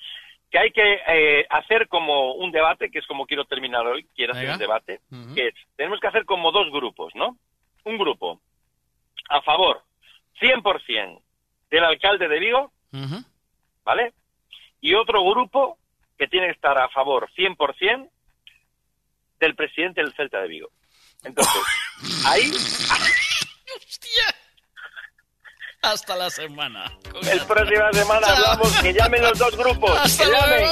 que 0.50 0.58
hay 0.58 0.70
que 0.72 1.00
eh, 1.06 1.46
hacer 1.48 1.86
como 1.86 2.34
un 2.34 2.50
debate, 2.50 2.90
que 2.90 2.98
es 2.98 3.06
como 3.06 3.26
quiero 3.26 3.44
terminar 3.44 3.86
hoy, 3.86 4.04
quiero 4.16 4.32
hacer 4.32 4.46
Venga. 4.46 4.54
un 4.54 4.58
debate, 4.58 5.00
que 5.34 5.48
es, 5.48 5.54
tenemos 5.76 6.00
que 6.00 6.08
hacer 6.08 6.24
como 6.24 6.50
dos 6.50 6.70
grupos, 6.72 7.14
¿no? 7.14 7.36
Un 7.84 7.96
grupo 7.96 8.40
a 9.28 9.40
favor, 9.42 9.82
100%, 10.40 11.20
del 11.70 11.84
alcalde 11.84 12.26
de 12.26 12.38
Vigo. 12.40 12.72
¿vale? 13.84 14.12
Y 14.80 14.94
otro 14.94 15.22
grupo 15.24 15.78
que 16.18 16.26
tiene 16.26 16.46
que 16.46 16.52
estar 16.52 16.76
a 16.76 16.88
favor 16.88 17.30
100% 17.36 18.08
del 19.40 19.54
presidente 19.54 20.02
del 20.02 20.12
Celta 20.14 20.40
de 20.42 20.48
Vigo. 20.48 20.68
Entonces, 21.24 21.62
ahí, 22.26 22.52
Hasta 25.82 26.14
la 26.16 26.30
semana. 26.30 26.84
el 27.22 27.40
próxima 27.46 27.92
semana 27.92 28.26
hablamos, 28.26 28.72
que 28.80 28.92
llamen 28.92 29.22
los 29.22 29.38
dos 29.38 29.56
grupos. 29.56 29.98
Hasta 29.98 30.24
que 30.24 30.30
llamen. 30.30 30.70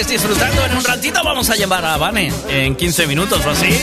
Estéis 0.00 0.20
disfrutando. 0.20 0.64
En 0.64 0.76
un 0.76 0.82
ratito 0.82 1.22
vamos 1.22 1.50
a 1.50 1.54
llevar 1.54 1.84
a 1.84 1.96
Vane 1.96 2.32
en 2.48 2.74
15 2.74 3.06
minutos 3.06 3.46
o 3.46 3.50
así. 3.50 3.78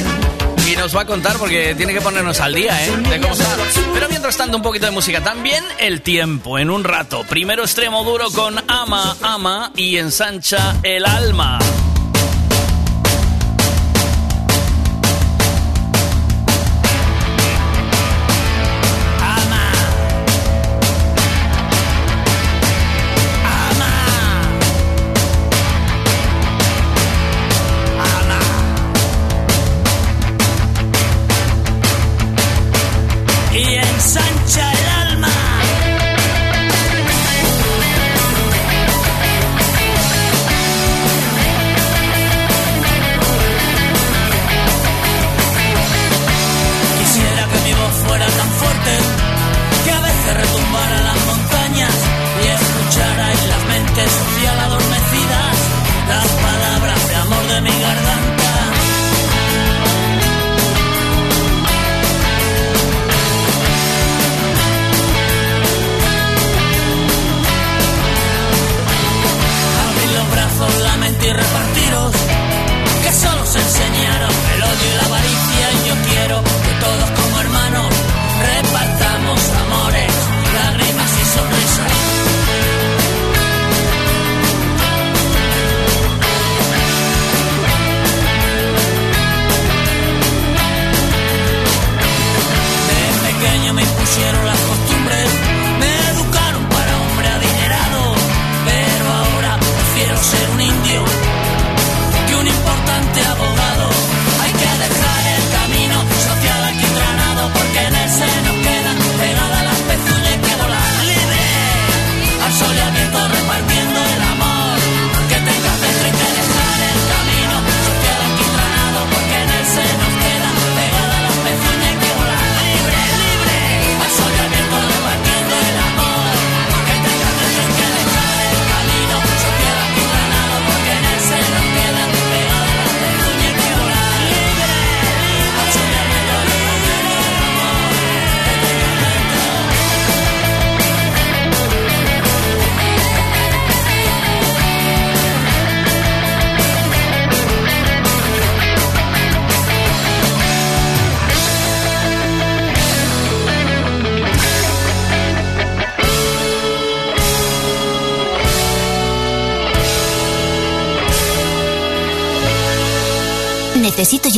Y 0.70 0.76
nos 0.76 0.94
va 0.94 1.02
a 1.02 1.06
contar 1.06 1.38
porque 1.38 1.74
tiene 1.76 1.94
que 1.94 2.02
ponernos 2.02 2.40
al 2.42 2.54
día, 2.54 2.86
¿eh? 2.86 2.92
De 2.98 3.22
cómo 3.22 3.34
está. 3.34 3.46
Pero 3.94 4.10
mientras 4.10 4.36
tanto, 4.36 4.58
un 4.58 4.64
poquito 4.64 4.88
de 4.88 4.92
música. 4.92 5.24
También 5.24 5.64
el 5.80 6.02
tiempo, 6.02 6.60
en 6.60 6.70
un 6.70 6.84
rato. 6.84 7.24
Primero 7.30 7.64
extremo 7.64 8.04
duro 8.04 8.30
con 8.32 8.62
Ama, 8.68 9.16
Ama 9.22 9.72
y 9.78 9.98
ensancha 9.98 10.76
el 10.84 11.06
alma. 11.06 11.60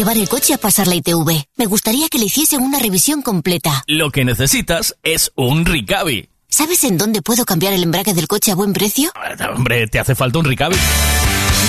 Llevar 0.04 0.18
el 0.18 0.28
coche 0.28 0.54
a 0.54 0.58
pasar 0.58 0.88
la 0.88 0.96
ITV. 0.96 1.46
Me 1.56 1.66
gustaría 1.66 2.10
que 2.10 2.18
le 2.18 2.26
hiciesen 2.26 2.62
una 2.62 2.78
revisión 2.78 3.22
completa. 3.22 3.86
Lo 3.88 4.12
que 4.12 4.26
necesitas 4.26 4.98
es 5.02 5.32
un 5.36 5.64
Ricavi. 5.64 6.28
¿Sabes 6.50 6.84
en 6.84 6.98
dónde 6.98 7.22
puedo 7.22 7.46
cambiar 7.46 7.72
el 7.72 7.84
embrague 7.84 8.14
del 8.14 8.28
coche 8.28 8.52
a 8.52 8.56
buen 8.56 8.74
precio? 8.74 9.14
Hombre, 9.56 9.88
te 9.88 10.00
hace 10.00 10.14
falta 10.14 10.40
un 10.40 10.46
Ricavi. 10.46 10.76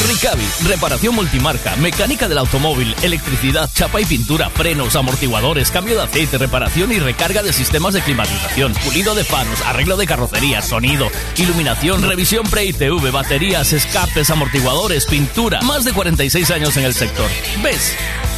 Ricavi, 0.08 0.44
reparación 0.66 1.14
multimarca, 1.14 1.76
mecánica 1.76 2.28
del 2.28 2.38
automóvil, 2.38 2.94
electricidad, 3.02 3.70
chapa 3.72 4.00
y 4.00 4.04
pintura, 4.04 4.50
frenos, 4.50 4.96
amortiguadores, 4.96 5.70
cambio 5.70 5.94
de 5.94 6.02
aceite, 6.02 6.36
reparación 6.36 6.90
y 6.90 6.98
recarga 6.98 7.42
de 7.42 7.52
sistemas 7.52 7.94
de 7.94 8.02
climatización, 8.02 8.74
pulido 8.84 9.14
de 9.14 9.24
faros, 9.24 9.62
arreglo 9.62 9.96
de 9.96 10.06
carrocería, 10.06 10.60
sonido, 10.60 11.08
iluminación, 11.36 12.02
revisión 12.02 12.44
pre-ITV, 12.50 13.12
baterías, 13.12 13.72
escapes, 13.72 14.28
amortiguadores, 14.30 15.06
pintura. 15.06 15.62
Más 15.62 15.84
de 15.84 15.92
46 15.92 16.50
años 16.50 16.76
en 16.76 16.84
el 16.84 16.94
sector. 16.94 17.30
¿Ves? 17.62 17.94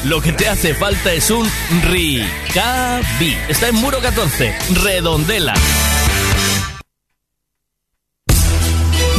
Lo 0.07 0.23
que 0.23 0.33
te 0.33 0.49
hace 0.49 0.73
falta 0.73 1.13
es 1.13 1.33
un 1.33 1.51
Ricavi. 1.83 3.37
Está 3.49 3.69
en 3.69 3.75
Muro 3.75 3.99
14, 4.01 4.55
Redondela. 4.71 5.53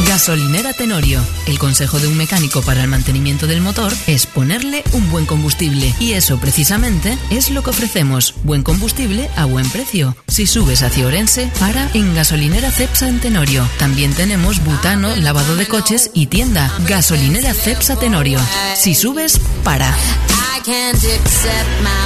Gasolinera 0.06 0.72
Tenorio. 0.72 1.22
El 1.46 1.58
consejo 1.58 1.98
de 2.00 2.08
un 2.08 2.16
mecánico 2.16 2.62
para 2.62 2.82
el 2.82 2.88
mantenimiento 2.88 3.46
del 3.46 3.60
motor 3.60 3.92
es 4.06 4.24
ponerle 4.24 4.82
un 4.92 5.10
buen 5.10 5.26
combustible. 5.26 5.94
Y 6.00 6.12
eso 6.12 6.40
precisamente 6.40 7.18
es 7.28 7.50
lo 7.50 7.62
que 7.62 7.68
ofrecemos. 7.68 8.34
Buen 8.42 8.62
combustible 8.62 9.28
a 9.36 9.44
buen 9.44 9.68
precio. 9.68 10.16
Si 10.26 10.46
subes 10.46 10.82
hacia 10.82 11.06
Orense, 11.06 11.50
para 11.60 11.90
en 11.92 12.14
Gasolinera 12.14 12.70
Cepsa 12.70 13.08
en 13.08 13.20
Tenorio. 13.20 13.68
También 13.78 14.14
tenemos 14.14 14.64
butano, 14.64 15.14
lavado 15.16 15.54
de 15.56 15.66
coches 15.66 16.10
y 16.14 16.28
tienda. 16.28 16.72
Gasolinera 16.86 17.52
Cepsa 17.52 17.96
Tenorio. 17.98 18.40
Si 18.74 18.94
subes, 18.94 19.38
para. 19.62 19.94
Can't 20.68 21.02
accept 21.02 21.82
my. 21.82 21.98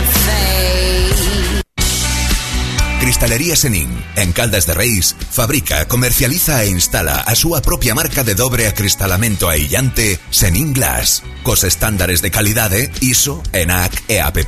Cristalería 3.00 3.56
Senin, 3.56 3.88
en 4.14 4.30
Caldas 4.30 4.68
de 4.68 4.74
Reis, 4.74 5.16
fabrica, 5.30 5.88
comercializa 5.88 6.62
e 6.62 6.70
instala 6.70 7.18
a 7.26 7.34
súa 7.34 7.58
propia 7.58 7.98
marca 7.98 8.22
de 8.22 8.38
dobre 8.38 8.70
acristalamento 8.70 9.50
aillante 9.50 10.22
Senin 10.30 10.70
Glass, 10.72 11.26
cos 11.42 11.66
estándares 11.66 12.22
de 12.22 12.30
calidade 12.30 12.94
ISO, 13.02 13.42
ENAC 13.50 14.06
e 14.06 14.22
AP+. 14.22 14.46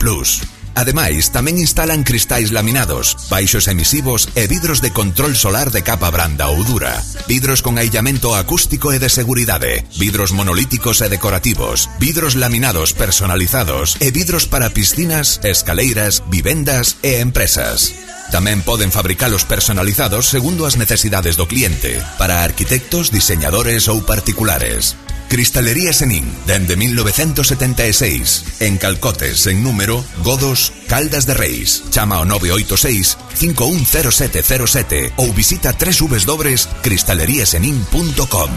Ademais, 0.75 1.31
tamén 1.31 1.63
instalan 1.63 2.03
cristais 2.03 2.51
laminados, 2.51 3.15
baixos 3.31 3.71
emisivos 3.71 4.27
e 4.35 4.51
vidros 4.51 4.83
de 4.83 4.91
control 4.91 5.39
solar 5.39 5.71
de 5.71 5.87
capa 5.87 6.11
branda 6.11 6.51
ou 6.51 6.67
dura, 6.67 6.99
vidros 7.31 7.63
con 7.63 7.79
aillamento 7.79 8.35
acústico 8.35 8.91
e 8.91 8.99
de 8.99 9.07
seguridade, 9.07 9.87
vidros 9.95 10.35
monolíticos 10.35 10.99
e 10.99 11.07
decorativos, 11.07 11.87
vidros 12.03 12.35
laminados 12.35 12.91
personalizados 12.91 13.95
e 14.03 14.11
vidros 14.11 14.51
para 14.51 14.75
piscinas, 14.75 15.39
escaleiras, 15.47 16.27
vivendas 16.27 16.99
e 17.07 17.23
empresas. 17.23 17.95
Tamén 18.35 18.67
poden 18.67 18.91
fabricalos 18.91 19.47
personalizados 19.47 20.27
segundo 20.27 20.67
as 20.67 20.75
necesidades 20.75 21.39
do 21.39 21.47
cliente, 21.47 22.03
para 22.19 22.43
arquitectos, 22.43 23.15
diseñadores 23.15 23.87
ou 23.87 24.03
particulares. 24.03 24.99
Cristalería 25.35 25.93
Senin, 25.93 26.33
dende 26.47 26.77
1976, 26.77 28.61
en 28.61 28.79
Calcotes, 28.79 29.49
en 29.49 29.65
número, 29.65 30.05
Godos, 30.23 30.73
Caldas 30.87 31.27
de 31.27 31.35
Reis. 31.35 31.83
Chama 31.91 32.23
ao 32.23 32.25
986 32.25 33.19
510707 33.35 35.19
ou 35.19 35.35
visita 35.35 35.75
www.cristaleriasenin.com. 35.75 38.51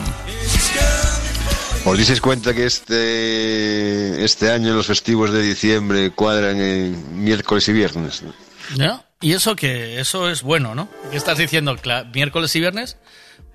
¿Os 1.85 1.97
dices 1.97 2.21
cuenta 2.21 2.53
que 2.53 2.67
este, 2.67 4.23
este 4.23 4.51
año 4.51 4.75
los 4.75 4.85
festivos 4.85 5.33
de 5.33 5.41
diciembre 5.41 6.11
cuadran 6.11 6.61
en 6.61 7.23
miércoles 7.23 7.67
y 7.69 7.73
viernes? 7.73 8.21
¿Ya? 8.75 9.03
Y 9.19 9.33
eso 9.33 9.55
que 9.55 9.99
eso 9.99 10.29
es 10.29 10.43
bueno, 10.43 10.75
¿no? 10.75 10.89
¿Qué 11.09 11.17
estás 11.17 11.39
diciendo? 11.39 11.75
¿Miércoles 12.13 12.55
y 12.55 12.59
viernes? 12.59 12.97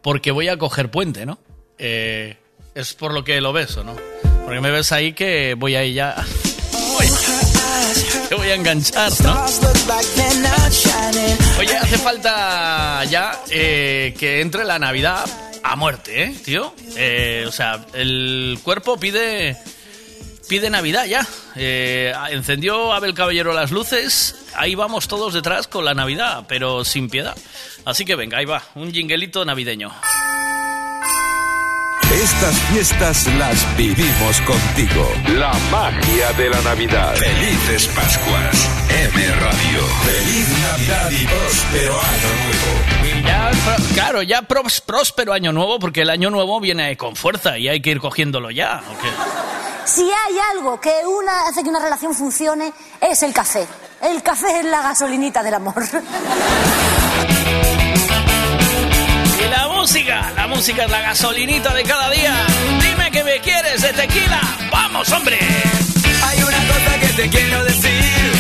porque 0.03 0.33
voy 0.33 0.49
a 0.49 0.59
coger 0.59 0.91
puente, 0.91 1.25
¿no? 1.25 1.39
Eh, 1.79 2.37
es 2.75 2.95
por 2.95 3.13
lo 3.13 3.25
que 3.25 3.41
lo 3.41 3.53
beso, 3.53 3.85
¿no? 3.85 3.97
Porque 4.45 4.61
me 4.61 4.71
ves 4.71 4.93
ahí 4.93 5.13
que 5.13 5.55
voy 5.57 5.75
ahí 5.77 5.95
ya... 5.95 6.15
Voy- 6.93 7.09
Te 8.29 8.35
voy 8.35 8.49
a 8.49 8.55
enganchar, 8.55 9.13
¿no? 9.23 9.45
Oye, 11.59 11.77
hace 11.77 11.99
falta 11.99 13.05
ya 13.05 13.39
eh, 13.51 14.15
que 14.19 14.41
entre 14.41 14.65
la 14.65 14.79
Navidad 14.79 15.25
a 15.63 15.77
muerte, 15.77 16.25
¿eh, 16.25 16.35
tío? 16.45 16.75
Eh, 16.97 17.45
o 17.47 17.53
sea, 17.53 17.85
el 17.95 18.59
cuerpo 18.63 18.99
pide 18.99 19.57
pide 20.49 20.69
Navidad 20.71 21.05
ya. 21.07 21.27
Eh, 21.57 22.13
encendió 22.31 22.93
Abel 22.93 23.15
Caballero 23.15 23.53
las 23.53 23.71
luces, 23.71 24.35
ahí 24.55 24.75
vamos 24.75 25.09
todos 25.09 25.33
detrás 25.35 25.67
con 25.69 25.85
la 25.85 25.95
Navidad, 25.95 26.45
pero 26.49 26.85
sin 26.85 27.09
piedad. 27.09 27.37
Así 27.85 28.05
que 28.05 28.17
venga, 28.17 28.39
ahí 28.39 28.45
va, 28.45 28.63
un 28.75 28.93
jinguelito 28.93 29.45
navideño. 29.45 29.93
Estas 32.23 32.55
fiestas 32.71 33.27
las 33.39 33.77
vivimos 33.77 34.41
contigo. 34.43 35.09
La 35.37 35.53
magia 35.71 36.33
de 36.37 36.51
la 36.51 36.61
Navidad. 36.63 37.15
Felices 37.17 37.89
Pascuas. 37.89 38.69
M 38.91 39.27
Radio. 39.41 39.87
Feliz 40.05 40.49
Navidad 40.63 41.11
y 41.11 41.27
próspero 41.27 41.95
año 42.01 42.31
nuevo. 42.45 43.27
Ya, 43.27 43.51
claro, 43.95 44.23
ya 44.23 44.43
pros- 44.43 44.81
próspero 44.81 45.33
año 45.33 45.53
nuevo, 45.53 45.79
porque 45.81 46.03
el 46.03 46.11
año 46.11 46.31
nuevo 46.31 46.61
viene 46.61 46.97
con 46.97 47.17
fuerza 47.17 47.59
y 47.59 47.69
hay 47.69 47.81
que 47.83 47.91
ir 47.91 48.01
cogiéndolo 48.01 48.51
ya. 48.51 48.83
¿o 48.89 49.03
qué? 49.03 49.09
Si 49.85 50.03
hay 50.03 50.37
algo 50.57 50.81
que 50.81 50.93
una, 51.05 51.49
hace 51.49 51.63
que 51.65 51.69
una 51.71 51.81
relación 51.81 52.15
funcione, 52.15 52.73
es 53.01 53.23
el 53.25 53.33
café. 53.33 53.67
El 54.01 54.23
café 54.23 54.61
es 54.61 54.65
la 54.67 54.81
gasolinita 54.83 55.43
del 55.43 55.55
amor. 55.55 55.75
Música, 59.93 60.33
la 60.35 60.47
música 60.47 60.85
es 60.85 60.91
la 60.91 61.03
gasolinita 61.03 61.75
de 61.75 61.83
cada 61.83 62.09
día. 62.09 62.33
Dime 62.81 63.11
que 63.11 63.23
me 63.25 63.39
quieres 63.41 63.83
de 63.83 63.93
tequila. 63.93 64.41
¡Vamos, 64.71 65.13
hombre! 65.13 65.39
Hay 65.39 66.43
una 66.43 66.57
cosa 66.57 66.99
que 66.99 67.09
te 67.09 67.29
quiero 67.29 67.63
decir, 67.63 68.33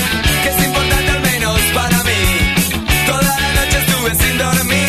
que 0.43 0.49
es 0.49 0.65
importante 0.65 1.11
al 1.11 1.21
menos 1.21 1.61
para 1.75 2.03
mí. 2.05 2.55
Toda 3.05 3.39
la 3.39 3.53
noche 3.53 3.79
estuve 3.87 4.15
sin 4.15 4.39
dormir 4.39 4.82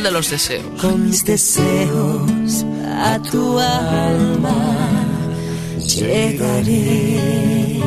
árbol 0.00 0.02
de 0.02 0.10
los 0.10 0.30
deseos. 0.30 0.80
Con 0.80 1.06
mis 1.06 1.24
deseos 1.24 2.64
a 2.86 3.18
tu 3.30 3.58
alma 3.58 4.88
llegaré. 5.78 7.80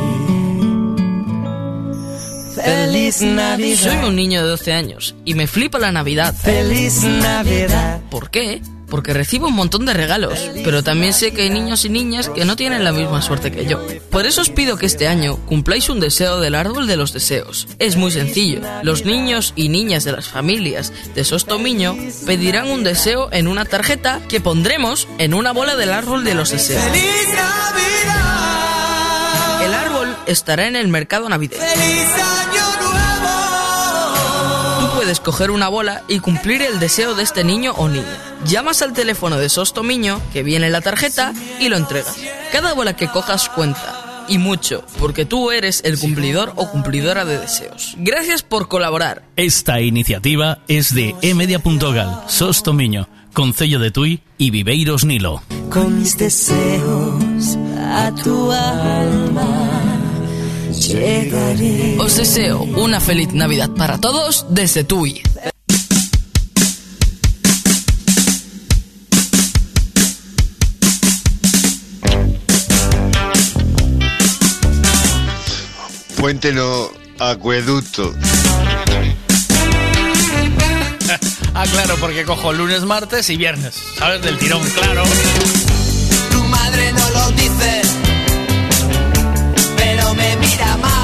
Feliz 2.54 3.20
Navidad. 3.20 3.78
Soy 3.78 4.08
un 4.08 4.16
niño 4.16 4.42
de 4.42 4.48
12 4.48 4.72
años 4.72 5.14
y 5.24 5.34
me 5.34 5.46
flipa 5.46 5.78
la 5.78 5.92
Navidad. 5.92 6.34
Feliz 6.34 7.02
Navidad. 7.02 8.00
¿Por 8.10 8.30
qué? 8.30 8.62
Porque 8.94 9.12
recibo 9.12 9.48
un 9.48 9.54
montón 9.54 9.86
de 9.86 9.92
regalos, 9.92 10.38
pero 10.62 10.84
también 10.84 11.12
sé 11.12 11.32
que 11.32 11.42
hay 11.42 11.50
niños 11.50 11.84
y 11.84 11.88
niñas 11.88 12.28
que 12.28 12.44
no 12.44 12.54
tienen 12.54 12.84
la 12.84 12.92
misma 12.92 13.22
suerte 13.22 13.50
que 13.50 13.66
yo. 13.66 13.84
Por 14.08 14.24
eso 14.24 14.40
os 14.40 14.50
pido 14.50 14.76
que 14.76 14.86
este 14.86 15.08
año 15.08 15.36
cumpláis 15.46 15.88
un 15.88 15.98
deseo 15.98 16.38
del 16.38 16.54
árbol 16.54 16.86
de 16.86 16.96
los 16.96 17.12
deseos. 17.12 17.66
Es 17.80 17.96
muy 17.96 18.12
sencillo. 18.12 18.60
Los 18.84 19.04
niños 19.04 19.52
y 19.56 19.68
niñas 19.68 20.04
de 20.04 20.12
las 20.12 20.28
familias 20.28 20.92
de 21.12 21.24
Sostomiño 21.24 21.96
pedirán 22.24 22.70
un 22.70 22.84
deseo 22.84 23.30
en 23.32 23.48
una 23.48 23.64
tarjeta 23.64 24.20
que 24.28 24.40
pondremos 24.40 25.08
en 25.18 25.34
una 25.34 25.52
bola 25.52 25.74
del 25.74 25.92
árbol 25.92 26.22
de 26.22 26.36
los 26.36 26.50
deseos. 26.50 26.84
El 29.60 29.74
árbol 29.74 30.16
estará 30.28 30.68
en 30.68 30.76
el 30.76 30.86
mercado 30.86 31.28
navideño. 31.28 31.64
Feliz 35.14 35.14
Año 35.14 35.14
Nuevo. 35.14 35.14
Tú 35.14 35.20
puedes 35.20 35.20
coger 35.20 35.50
una 35.50 35.68
bola 35.68 36.02
y 36.08 36.18
cumplir 36.20 36.62
el 36.62 36.80
deseo 36.80 37.14
de 37.14 37.22
este 37.22 37.44
niño 37.44 37.72
o 37.76 37.88
niña. 37.88 38.18
Llamas 38.46 38.82
al 38.82 38.92
teléfono 38.92 39.36
de 39.36 39.48
Sostomiño, 39.48 40.20
que 40.32 40.42
viene 40.42 40.66
en 40.66 40.72
la 40.72 40.80
tarjeta, 40.80 41.32
y 41.60 41.68
lo 41.68 41.76
entregas. 41.76 42.16
Cada 42.52 42.74
bola 42.74 42.96
que 42.96 43.08
cojas 43.08 43.48
cuenta. 43.48 44.24
Y 44.26 44.38
mucho, 44.38 44.84
porque 44.98 45.26
tú 45.26 45.50
eres 45.50 45.82
el 45.84 45.98
cumplidor 45.98 46.52
o 46.56 46.70
cumplidora 46.70 47.26
de 47.26 47.38
deseos. 47.38 47.94
Gracias 47.98 48.42
por 48.42 48.68
colaborar. 48.68 49.22
Esta 49.36 49.80
iniciativa 49.80 50.60
es 50.66 50.94
de 50.94 51.14
emedia.gal, 51.20 52.22
Sostomiño, 52.26 53.08
Concello 53.34 53.78
de 53.78 53.90
Tui 53.90 54.22
y 54.38 54.50
Viveiros 54.50 55.04
Nilo. 55.04 55.42
Con 55.68 55.98
mis 55.98 56.16
deseos 56.16 57.58
a 57.78 58.12
tu 58.22 58.50
alma 58.50 59.83
os 61.98 62.16
deseo 62.16 62.62
una 62.62 63.00
feliz 63.00 63.32
Navidad 63.32 63.70
para 63.70 63.98
todos 63.98 64.44
desde 64.50 64.84
Tui. 64.84 65.22
Puente 76.16 76.52
no, 76.52 76.90
acueducto. 77.18 78.14
ah, 81.54 81.64
claro, 81.70 81.96
porque 81.98 82.24
cojo 82.24 82.52
lunes, 82.52 82.82
martes 82.82 83.30
y 83.30 83.38
viernes. 83.38 83.74
¿Sabes? 83.98 84.20
Del 84.20 84.36
tirón, 84.38 84.62
claro. 84.70 85.02
Tu 86.30 86.44
madre 86.44 86.92
no 86.92 87.10
lo 87.10 87.30
dice 87.30 87.83
vida 90.56 90.76
más. 90.76 91.03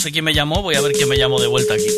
sé 0.00 0.10
quién 0.10 0.24
me 0.24 0.32
llamó, 0.32 0.62
voy 0.62 0.74
a 0.76 0.80
ver 0.80 0.92
quién 0.92 1.08
me 1.08 1.18
llamó 1.18 1.38
de 1.38 1.46
vuelta 1.46 1.74
aquí. 1.74 1.88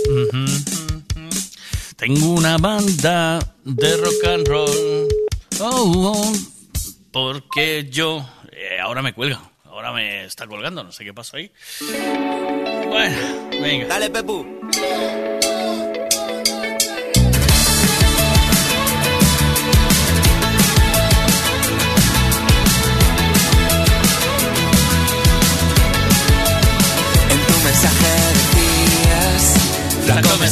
Tengo 1.97 2.31
una 2.31 2.58
banda 2.58 3.39
de 3.64 3.97
rock 3.97 4.24
and 4.26 4.48
roll. 4.48 5.08
Oh, 5.60 6.12
oh. 6.12 6.32
porque 7.12 7.89
yo. 7.89 8.28
Eh, 8.50 8.81
ahora 8.81 9.02
me 9.02 9.12
cuelga. 9.12 9.40
Ahora 9.64 9.92
me 9.92 10.24
está 10.24 10.48
colgando, 10.48 10.82
no 10.82 10.90
sé 10.90 11.05
qué 11.05 11.14
pasó 11.14 11.36
ahí. 11.36 11.52
Bueno, 12.89 13.16
venga. 13.62 13.86
Dale, 13.86 14.10
Pepu. 14.10 14.44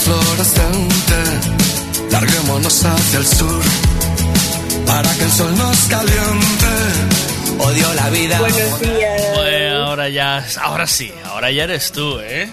fluorescente. 0.00 1.18
Larguémonos 2.10 2.84
hacia 2.84 3.18
el 3.18 3.26
sur 3.26 3.62
para 4.86 5.08
que 5.14 5.24
el 5.24 5.30
sol 5.30 5.56
nos 5.56 5.78
caliente. 5.88 6.72
Odio 7.58 7.94
la 7.94 8.10
vida. 8.10 8.38
Buenos 8.40 8.80
días. 8.80 9.22
Pues 9.34 9.72
ahora 9.74 10.08
ya, 10.08 10.44
ahora 10.62 10.86
sí, 10.86 11.12
ahora 11.24 11.50
ya 11.50 11.64
eres 11.64 11.92
tú, 11.92 12.18
¿eh? 12.20 12.48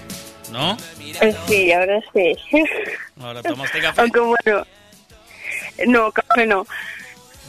¿No? 0.51 0.77
Eh, 1.21 1.35
Sí, 1.47 1.71
ahora 1.71 1.99
sí. 2.13 2.35
Ahora 3.19 3.41
tomaste 3.41 3.81
café. 3.81 4.01
Aunque 4.01 4.19
bueno. 4.19 4.65
No, 5.87 6.11
café 6.11 6.45
no. 6.45 6.65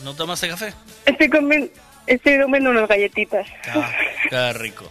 ¿No 0.04 0.14
tomaste 0.14 0.48
café? 0.48 0.72
Estoy 1.04 1.28
comiendo, 1.28 1.68
estoy 2.06 2.40
comiendo 2.40 2.70
unas 2.70 2.88
galletitas. 2.88 3.46
Ah, 3.74 3.90
qué 4.30 4.52
rico. 4.54 4.90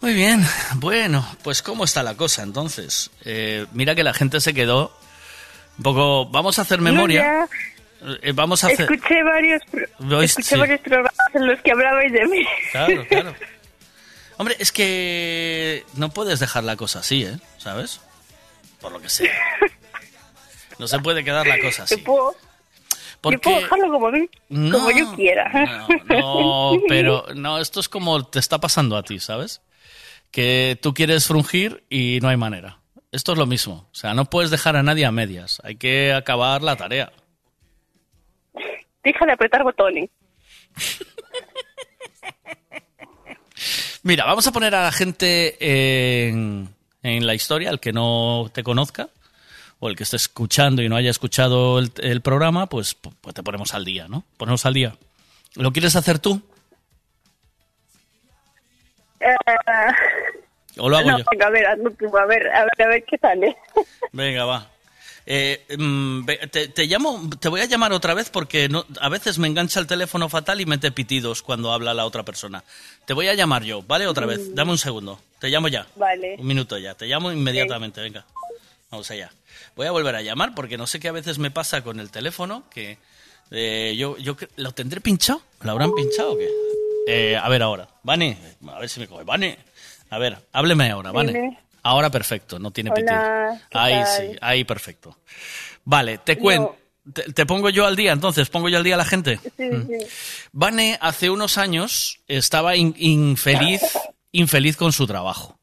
Muy 0.00 0.14
bien, 0.14 0.42
bueno, 0.76 1.26
pues 1.42 1.62
¿cómo 1.62 1.84
está 1.84 2.02
la 2.02 2.14
cosa 2.16 2.42
entonces? 2.42 3.10
Eh, 3.24 3.66
mira 3.72 3.94
que 3.94 4.02
la 4.02 4.14
gente 4.14 4.40
se 4.40 4.54
quedó 4.54 4.96
un 5.76 5.82
poco... 5.82 6.26
Vamos 6.30 6.58
a 6.58 6.62
hacer 6.62 6.80
memoria. 6.80 7.46
No, 8.02 8.14
Eh, 8.22 8.32
vamos 8.32 8.64
a 8.64 8.68
hacer... 8.68 8.90
escuché 8.90 9.22
varios, 9.22 9.62
pro- 9.70 10.16
Hoy 10.18 10.24
escuché 10.24 10.54
sí. 10.54 10.58
varios 10.58 10.80
programas 10.80 11.12
en 11.34 11.46
los 11.46 11.60
que 11.60 11.70
hablabais 11.72 12.12
de 12.12 12.26
mí. 12.28 12.44
Claro, 12.72 13.06
claro. 13.08 13.34
Hombre, 14.38 14.56
es 14.58 14.72
que 14.72 15.84
no 15.96 16.08
puedes 16.08 16.40
dejar 16.40 16.64
la 16.64 16.76
cosa 16.76 17.00
así, 17.00 17.24
¿eh? 17.24 17.38
¿Sabes? 17.58 18.00
Por 18.80 18.92
lo 18.92 19.02
que 19.02 19.10
sea. 19.10 19.30
No 20.78 20.88
se 20.88 20.98
puede 21.00 21.22
quedar 21.22 21.46
la 21.46 21.60
cosa 21.60 21.82
así. 21.82 21.98
puedo, 21.98 22.32
yo 22.32 22.38
Porque... 23.20 23.36
puedo 23.38 23.60
dejarlo 23.60 23.92
como, 23.92 24.10
mí, 24.10 24.30
No, 24.48 24.78
como 24.78 24.90
yo 24.92 25.14
quiera. 25.14 25.86
No, 26.08 26.72
pero 26.88 27.26
no, 27.34 27.58
esto 27.58 27.80
es 27.80 27.90
como 27.90 28.24
te 28.24 28.38
está 28.38 28.58
pasando 28.58 28.96
a 28.96 29.02
ti, 29.02 29.20
¿sabes? 29.20 29.60
Que 30.30 30.78
tú 30.80 30.94
quieres 30.94 31.26
frungir 31.26 31.84
y 31.90 32.18
no 32.22 32.28
hay 32.28 32.36
manera. 32.36 32.80
Esto 33.12 33.32
es 33.32 33.38
lo 33.38 33.46
mismo. 33.46 33.88
O 33.90 33.94
sea, 33.94 34.14
no 34.14 34.26
puedes 34.26 34.50
dejar 34.50 34.76
a 34.76 34.82
nadie 34.82 35.04
a 35.04 35.10
medias. 35.10 35.60
Hay 35.64 35.76
que 35.76 36.12
acabar 36.12 36.62
la 36.62 36.76
tarea. 36.76 37.12
Deja 39.02 39.26
de 39.26 39.32
apretar 39.32 39.64
botones. 39.64 40.10
Mira, 44.02 44.24
vamos 44.24 44.46
a 44.46 44.52
poner 44.52 44.74
a 44.74 44.84
la 44.84 44.92
gente 44.92 46.28
en, 46.28 46.68
en 47.02 47.26
la 47.26 47.34
historia, 47.34 47.70
el 47.70 47.80
que 47.80 47.92
no 47.92 48.50
te 48.52 48.62
conozca, 48.62 49.10
o 49.78 49.88
el 49.88 49.96
que 49.96 50.04
esté 50.04 50.16
escuchando 50.16 50.82
y 50.82 50.88
no 50.88 50.96
haya 50.96 51.10
escuchado 51.10 51.78
el, 51.78 51.92
el 51.98 52.22
programa, 52.22 52.66
pues, 52.66 52.94
pues 52.94 53.34
te 53.34 53.42
ponemos 53.42 53.74
al 53.74 53.84
día, 53.84 54.08
¿no? 54.08 54.24
Ponemos 54.36 54.64
al 54.64 54.74
día. 54.74 54.96
¿Lo 55.54 55.72
quieres 55.72 55.96
hacer 55.96 56.18
tú? 56.18 56.40
Eh, 59.20 59.34
¿O 60.78 60.88
lo 60.88 60.96
hago 60.96 61.10
no, 61.10 61.18
yo? 61.18 61.24
venga, 61.30 61.46
a 61.46 61.50
ver, 61.50 61.66
hazlo 61.66 61.90
tú, 61.92 62.16
a 62.16 62.26
ver, 62.26 62.46
a 62.48 62.64
ver, 62.64 62.86
a 62.86 62.88
ver 62.88 63.04
qué 63.04 63.18
sale. 63.18 63.56
Venga, 64.12 64.44
va. 64.44 64.70
Eh, 65.26 65.64
mm, 65.76 66.24
te, 66.50 66.68
te 66.68 66.86
llamo, 66.86 67.28
te 67.38 67.48
voy 67.48 67.60
a 67.60 67.66
llamar 67.66 67.92
otra 67.92 68.14
vez 68.14 68.30
porque 68.30 68.68
no, 68.68 68.84
a 69.00 69.08
veces 69.08 69.38
me 69.38 69.46
engancha 69.46 69.78
el 69.78 69.86
teléfono 69.86 70.28
fatal 70.28 70.60
y 70.60 70.66
mete 70.66 70.90
pitidos 70.90 71.42
cuando 71.42 71.72
habla 71.72 71.92
la 71.94 72.06
otra 72.06 72.24
persona. 72.24 72.64
Te 73.04 73.12
voy 73.14 73.28
a 73.28 73.34
llamar 73.34 73.62
yo, 73.62 73.82
¿vale? 73.82 74.06
Otra 74.06 74.26
vez. 74.26 74.54
Dame 74.54 74.72
un 74.72 74.78
segundo. 74.78 75.20
Te 75.38 75.48
llamo 75.48 75.68
ya. 75.68 75.86
Vale. 75.96 76.36
Un 76.38 76.46
minuto 76.46 76.78
ya. 76.78 76.94
Te 76.94 77.06
llamo 77.06 77.30
inmediatamente. 77.30 78.00
Venga. 78.00 78.24
Vamos 78.90 79.10
allá. 79.10 79.30
Voy 79.76 79.86
a 79.86 79.92
volver 79.92 80.16
a 80.16 80.22
llamar 80.22 80.54
porque 80.54 80.76
no 80.76 80.86
sé 80.86 80.98
qué 80.98 81.08
a 81.08 81.12
veces 81.12 81.38
me 81.38 81.50
pasa 81.50 81.82
con 81.82 82.00
el 82.00 82.10
teléfono 82.10 82.64
que 82.70 82.98
eh, 83.50 83.94
yo, 83.96 84.16
yo 84.18 84.36
lo 84.56 84.72
tendré 84.72 85.00
pinchado. 85.00 85.42
¿Lo 85.60 85.72
habrán 85.72 85.92
pinchado 85.92 86.32
o 86.32 86.38
qué? 86.38 86.48
Eh, 87.06 87.36
a 87.36 87.48
ver 87.48 87.62
ahora. 87.62 87.88
Vane, 88.02 88.36
a 88.68 88.78
ver 88.78 88.88
si 88.88 89.00
me 89.00 89.06
coge. 89.08 89.24
Vane, 89.24 89.58
a 90.10 90.18
ver, 90.18 90.38
hábleme 90.52 90.90
ahora, 90.90 91.12
Vane. 91.12 91.32
Dime. 91.32 91.58
Ahora 91.82 92.10
perfecto, 92.10 92.58
no 92.58 92.70
tiene 92.70 92.90
pitido. 92.90 93.14
Hola, 93.18 93.60
¿qué 93.70 93.78
Ahí 93.78 93.92
tal? 93.94 94.06
sí, 94.16 94.36
ahí 94.40 94.64
perfecto. 94.64 95.16
Vale, 95.84 96.18
te 96.18 96.36
cuento. 96.38 96.76
Te, 97.14 97.32
te 97.32 97.46
pongo 97.46 97.70
yo 97.70 97.86
al 97.86 97.96
día, 97.96 98.12
entonces, 98.12 98.50
pongo 98.50 98.68
yo 98.68 98.76
al 98.76 98.84
día 98.84 98.94
a 98.94 98.98
la 98.98 99.04
gente. 99.06 99.40
Sí, 99.56 99.64
Mm. 99.64 99.86
sí. 99.88 100.06
Vane 100.52 100.98
hace 101.00 101.30
unos 101.30 101.56
años 101.58 102.20
estaba 102.28 102.76
in- 102.76 102.94
infeliz, 102.98 103.80
infeliz 104.32 104.76
con 104.76 104.92
su 104.92 105.06
trabajo. 105.06 105.58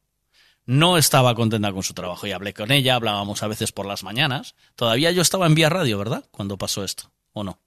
No 0.66 0.98
estaba 0.98 1.36
contenta 1.36 1.72
con 1.72 1.84
su 1.84 1.94
trabajo 1.94 2.26
y 2.28 2.32
hablé 2.34 2.54
con 2.54 2.72
ella, 2.72 2.96
hablábamos 2.96 3.44
a 3.44 3.48
veces 3.48 3.72
por 3.72 3.86
las 3.86 4.04
mañanas. 4.04 4.56
Todavía 4.76 5.12
yo 5.12 5.22
estaba 5.22 5.46
en 5.46 5.54
Vía 5.56 5.70
Radio, 5.70 5.98
¿verdad? 6.00 6.26
Cuando 6.32 6.58
pasó 6.58 6.84
esto, 6.84 7.12
¿o 7.32 7.44
no? 7.44 7.60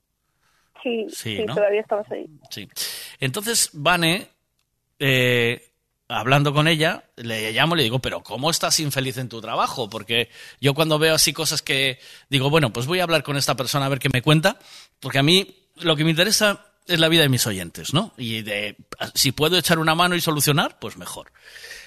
Sí, 0.82 1.06
Sí, 1.10 1.36
sí, 1.36 1.44
¿no? 1.44 1.54
todavía 1.54 1.80
estabas 1.80 2.10
ahí. 2.10 2.26
Sí. 2.50 2.68
Entonces, 3.20 3.70
Vane, 3.72 4.28
eh, 4.98 5.70
hablando 6.08 6.52
con 6.52 6.68
ella, 6.68 7.04
le 7.16 7.52
llamo 7.52 7.74
y 7.74 7.78
le 7.78 7.84
digo, 7.84 8.00
pero 8.00 8.22
¿cómo 8.22 8.50
estás 8.50 8.80
infeliz 8.80 9.16
en 9.18 9.28
tu 9.28 9.40
trabajo? 9.40 9.88
Porque 9.88 10.28
yo 10.60 10.74
cuando 10.74 10.98
veo 10.98 11.14
así 11.14 11.32
cosas 11.32 11.62
que 11.62 11.98
digo, 12.28 12.50
bueno, 12.50 12.72
pues 12.72 12.86
voy 12.86 13.00
a 13.00 13.04
hablar 13.04 13.22
con 13.22 13.36
esta 13.36 13.54
persona 13.56 13.86
a 13.86 13.88
ver 13.88 13.98
qué 13.98 14.08
me 14.12 14.22
cuenta, 14.22 14.58
porque 14.98 15.18
a 15.18 15.22
mí 15.22 15.56
lo 15.76 15.96
que 15.96 16.04
me 16.04 16.10
interesa 16.10 16.66
es 16.86 16.98
la 16.98 17.08
vida 17.08 17.22
de 17.22 17.28
mis 17.28 17.46
oyentes, 17.46 17.94
¿no? 17.94 18.12
Y 18.16 18.42
de, 18.42 18.76
si 19.14 19.32
puedo 19.32 19.56
echar 19.56 19.78
una 19.78 19.94
mano 19.94 20.16
y 20.16 20.20
solucionar, 20.20 20.78
pues 20.80 20.96
mejor. 20.96 21.30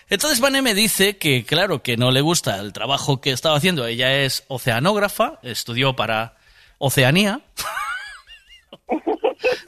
Entonces 0.09 0.39
Vane 0.39 0.61
me 0.61 0.73
dice 0.73 1.17
que, 1.17 1.43
claro, 1.43 1.81
que 1.83 1.97
no 1.97 2.11
le 2.11 2.21
gusta 2.21 2.59
el 2.59 2.71
trabajo 2.73 3.19
que 3.19 3.31
estaba 3.31 3.57
haciendo. 3.57 3.85
Ella 3.85 4.23
es 4.23 4.43
oceanógrafa, 4.47 5.39
estudió 5.43 5.95
para 5.95 6.37
Oceanía. 6.77 7.41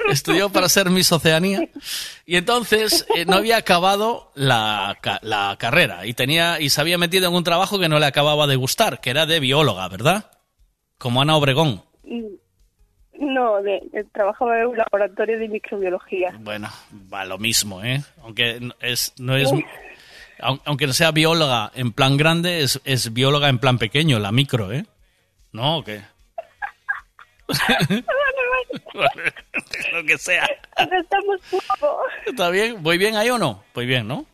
estudió 0.10 0.50
para 0.50 0.70
ser 0.70 0.90
Miss 0.90 1.12
Oceanía 1.12 1.70
y 2.26 2.36
entonces 2.38 3.06
eh, 3.16 3.26
no 3.26 3.36
había 3.38 3.58
acabado 3.58 4.32
la, 4.36 4.98
la 5.22 5.56
carrera 5.60 6.06
y 6.06 6.14
tenía 6.14 6.60
y 6.60 6.70
se 6.70 6.82
había 6.82 6.98
metido 6.98 7.28
en 7.30 7.36
un 7.36 7.44
trabajo 7.44 7.80
que 7.80 7.90
no 7.90 8.00
le 8.00 8.06
acababa 8.06 8.48
de 8.48 8.56
gustar, 8.56 9.02
que 9.02 9.10
era 9.10 9.26
de 9.26 9.40
bióloga, 9.40 9.88
¿verdad? 9.90 10.32
Como 10.98 11.22
Ana 11.22 11.36
Obregón. 11.36 11.84
Mm, 12.04 12.36
No, 13.34 13.62
de, 13.62 13.82
de- 13.92 14.04
trabajaba 14.14 14.60
en 14.62 14.68
un 14.68 14.78
laboratorio 14.78 15.38
de 15.40 15.48
microbiología. 15.50 16.32
Bueno, 16.40 16.70
va 17.14 17.26
lo 17.26 17.38
mismo, 17.38 17.84
¿eh? 17.84 18.04
Aunque 18.24 18.60
es 18.82 19.14
no 19.18 19.36
es 19.36 19.50
aun- 20.40 20.62
aunque 20.66 20.88
no 20.88 20.94
sea 20.94 21.12
bióloga 21.12 21.72
en 21.76 21.92
plan 21.94 22.18
grande, 22.18 22.62
es, 22.62 22.80
es 22.86 23.14
bióloga 23.14 23.50
en 23.50 23.60
plan 23.60 23.78
pequeño, 23.78 24.20
la 24.20 24.32
micro, 24.32 24.72
¿eh? 24.74 24.86
¿No 25.52 25.78
o 25.78 25.84
qué? 25.84 26.02
Lo 29.94 30.04
que 30.06 30.18
sea. 30.18 30.48
Estamos 30.78 31.40
poco. 31.50 32.00
¿Está 32.26 32.50
bien? 32.50 32.82
¿Voy 32.84 32.98
bien 32.98 33.16
ahí 33.16 33.30
o 33.30 33.38
no? 33.38 33.64
Voy 33.74 33.86
bien, 33.86 34.08
¿no? 34.08 34.26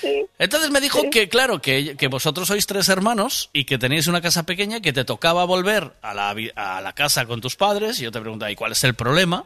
Sí. 0.00 0.24
Entonces 0.38 0.70
me 0.70 0.80
dijo 0.80 1.02
que, 1.10 1.28
claro, 1.28 1.60
que, 1.60 1.96
que 1.96 2.08
vosotros 2.08 2.48
sois 2.48 2.66
tres 2.66 2.88
hermanos 2.88 3.50
y 3.52 3.64
que 3.64 3.76
tenéis 3.78 4.06
una 4.06 4.20
casa 4.20 4.44
pequeña 4.44 4.80
que 4.80 4.92
te 4.92 5.04
tocaba 5.04 5.44
volver 5.44 5.92
a 6.02 6.14
la, 6.14 6.34
a 6.54 6.80
la 6.80 6.92
casa 6.92 7.26
con 7.26 7.40
tus 7.40 7.56
padres. 7.56 7.98
Y 8.00 8.04
yo 8.04 8.12
te 8.12 8.20
preguntaba, 8.20 8.50
¿y 8.50 8.56
cuál 8.56 8.72
es 8.72 8.84
el 8.84 8.94
problema? 8.94 9.44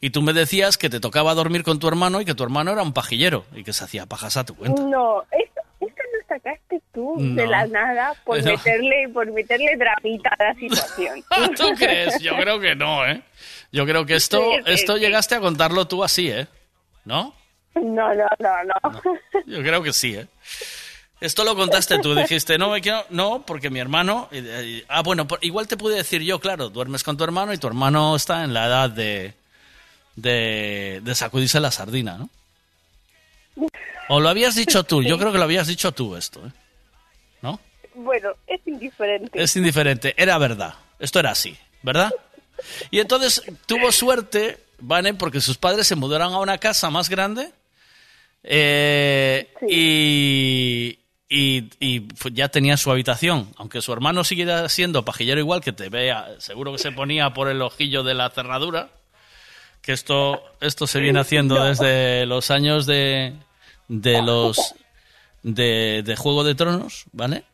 Y 0.00 0.10
tú 0.10 0.22
me 0.22 0.32
decías 0.32 0.78
que 0.78 0.88
te 0.88 1.00
tocaba 1.00 1.34
dormir 1.34 1.62
con 1.62 1.78
tu 1.78 1.88
hermano 1.88 2.20
y 2.20 2.24
que 2.24 2.34
tu 2.34 2.42
hermano 2.44 2.70
era 2.72 2.82
un 2.82 2.92
pajillero 2.94 3.44
y 3.54 3.64
que 3.64 3.72
se 3.72 3.84
hacía 3.84 4.06
pajas 4.06 4.36
a 4.38 4.44
tu 4.44 4.54
cuenta. 4.56 4.80
No, 4.82 5.22
esto, 5.30 5.60
esto 5.80 6.02
lo 6.14 6.26
sacaste 6.28 6.80
tú 6.94 7.16
de 7.18 7.44
No. 7.44 7.50
la 7.50 7.66
nada 7.66 8.14
por 8.24 8.38
No. 8.44 8.52
meterle 8.52 9.08
por 9.12 9.30
meterle 9.32 9.76
dramita 9.76 10.30
a 10.38 10.44
la 10.44 10.54
situación. 10.54 11.22
¿Tú 11.56 11.74
crees? 11.76 12.18
Yo 12.22 12.34
creo 12.36 12.58
que 12.60 12.74
no, 12.74 13.06
¿eh? 13.06 13.20
Yo 13.72 13.86
creo 13.86 14.04
que 14.06 14.14
esto, 14.16 14.38
Sí, 14.38 14.56
sí, 14.66 14.72
esto 14.72 14.94
sí. 14.94 15.00
llegaste 15.00 15.34
a 15.36 15.40
contarlo 15.40 15.86
tú 15.86 16.02
así, 16.04 16.30
¿eh? 16.30 16.46
¿No? 17.04 17.34
No, 17.74 18.14
no, 18.14 18.26
no, 18.38 18.50
no. 18.64 19.02
Yo 19.46 19.62
creo 19.62 19.82
que 19.82 19.92
sí, 19.92 20.14
¿eh? 20.16 20.26
Esto 21.20 21.44
lo 21.44 21.54
contaste 21.54 21.98
tú, 21.98 22.14
dijiste, 22.14 22.56
no, 22.58 22.70
me 22.70 22.80
quiero- 22.80 23.04
no, 23.10 23.44
porque 23.46 23.68
mi 23.70 23.78
hermano... 23.78 24.28
y- 24.32 24.38
y- 24.38 24.84
ah, 24.88 25.02
bueno, 25.02 25.28
por- 25.28 25.38
igual 25.44 25.68
te 25.68 25.76
pude 25.76 25.96
decir 25.96 26.22
yo, 26.22 26.40
claro, 26.40 26.70
duermes 26.70 27.04
con 27.04 27.16
tu 27.18 27.24
hermano 27.24 27.52
y 27.52 27.58
tu 27.58 27.66
hermano 27.66 28.16
está 28.16 28.42
en 28.42 28.54
la 28.54 28.66
edad 28.66 28.90
de, 28.90 29.34
de, 30.16 31.00
de 31.02 31.14
sacudirse 31.14 31.60
la 31.60 31.70
sardina, 31.70 32.16
¿no? 32.18 32.30
O 34.08 34.18
lo 34.18 34.28
habías 34.28 34.54
dicho 34.54 34.82
tú, 34.84 35.02
yo 35.02 35.18
creo 35.18 35.30
que 35.30 35.38
lo 35.38 35.44
habías 35.44 35.66
dicho 35.68 35.92
tú 35.92 36.16
esto, 36.16 36.44
¿eh? 36.46 36.50
¿No? 37.42 37.60
Bueno, 37.94 38.30
es 38.46 38.60
indiferente. 38.66 39.42
Es 39.42 39.54
indiferente, 39.56 40.14
era 40.16 40.38
verdad, 40.38 40.74
esto 40.98 41.20
era 41.20 41.30
así, 41.32 41.56
¿verdad? 41.82 42.10
Y 42.90 43.00
entonces 43.00 43.42
tuvo 43.66 43.92
suerte, 43.92 44.58
Vane, 44.78 45.14
porque 45.14 45.40
sus 45.40 45.56
padres 45.58 45.86
se 45.86 45.96
mudaron 45.96 46.32
a 46.32 46.38
una 46.38 46.58
casa 46.58 46.90
más 46.90 47.08
grande 47.08 47.52
Eh, 48.42 49.52
y, 49.68 50.98
y, 51.28 52.08
ya 52.32 52.48
tenía 52.48 52.76
su 52.76 52.90
habitación. 52.90 53.52
Aunque 53.56 53.82
su 53.82 53.92
hermano 53.92 54.24
siguiera 54.24 54.68
siendo 54.68 55.04
pajillero 55.04 55.40
igual, 55.40 55.60
que 55.60 55.72
te 55.72 55.90
vea, 55.90 56.26
seguro 56.38 56.72
que 56.72 56.78
se 56.78 56.90
ponía 56.92 57.34
por 57.34 57.48
el 57.48 57.60
ojillo 57.62 58.02
de 58.02 58.14
la 58.14 58.30
cerradura. 58.30 58.88
Que 59.82 59.92
esto, 59.92 60.42
esto 60.60 60.86
se 60.86 61.00
viene 61.00 61.20
haciendo 61.20 61.62
desde 61.64 62.26
los 62.26 62.50
años 62.50 62.86
de, 62.86 63.34
de 63.88 64.22
los 64.22 64.74
de, 65.42 66.02
de 66.04 66.16
Juego 66.16 66.44
de 66.44 66.54
Tronos, 66.54 67.04
¿vale? 67.12 67.44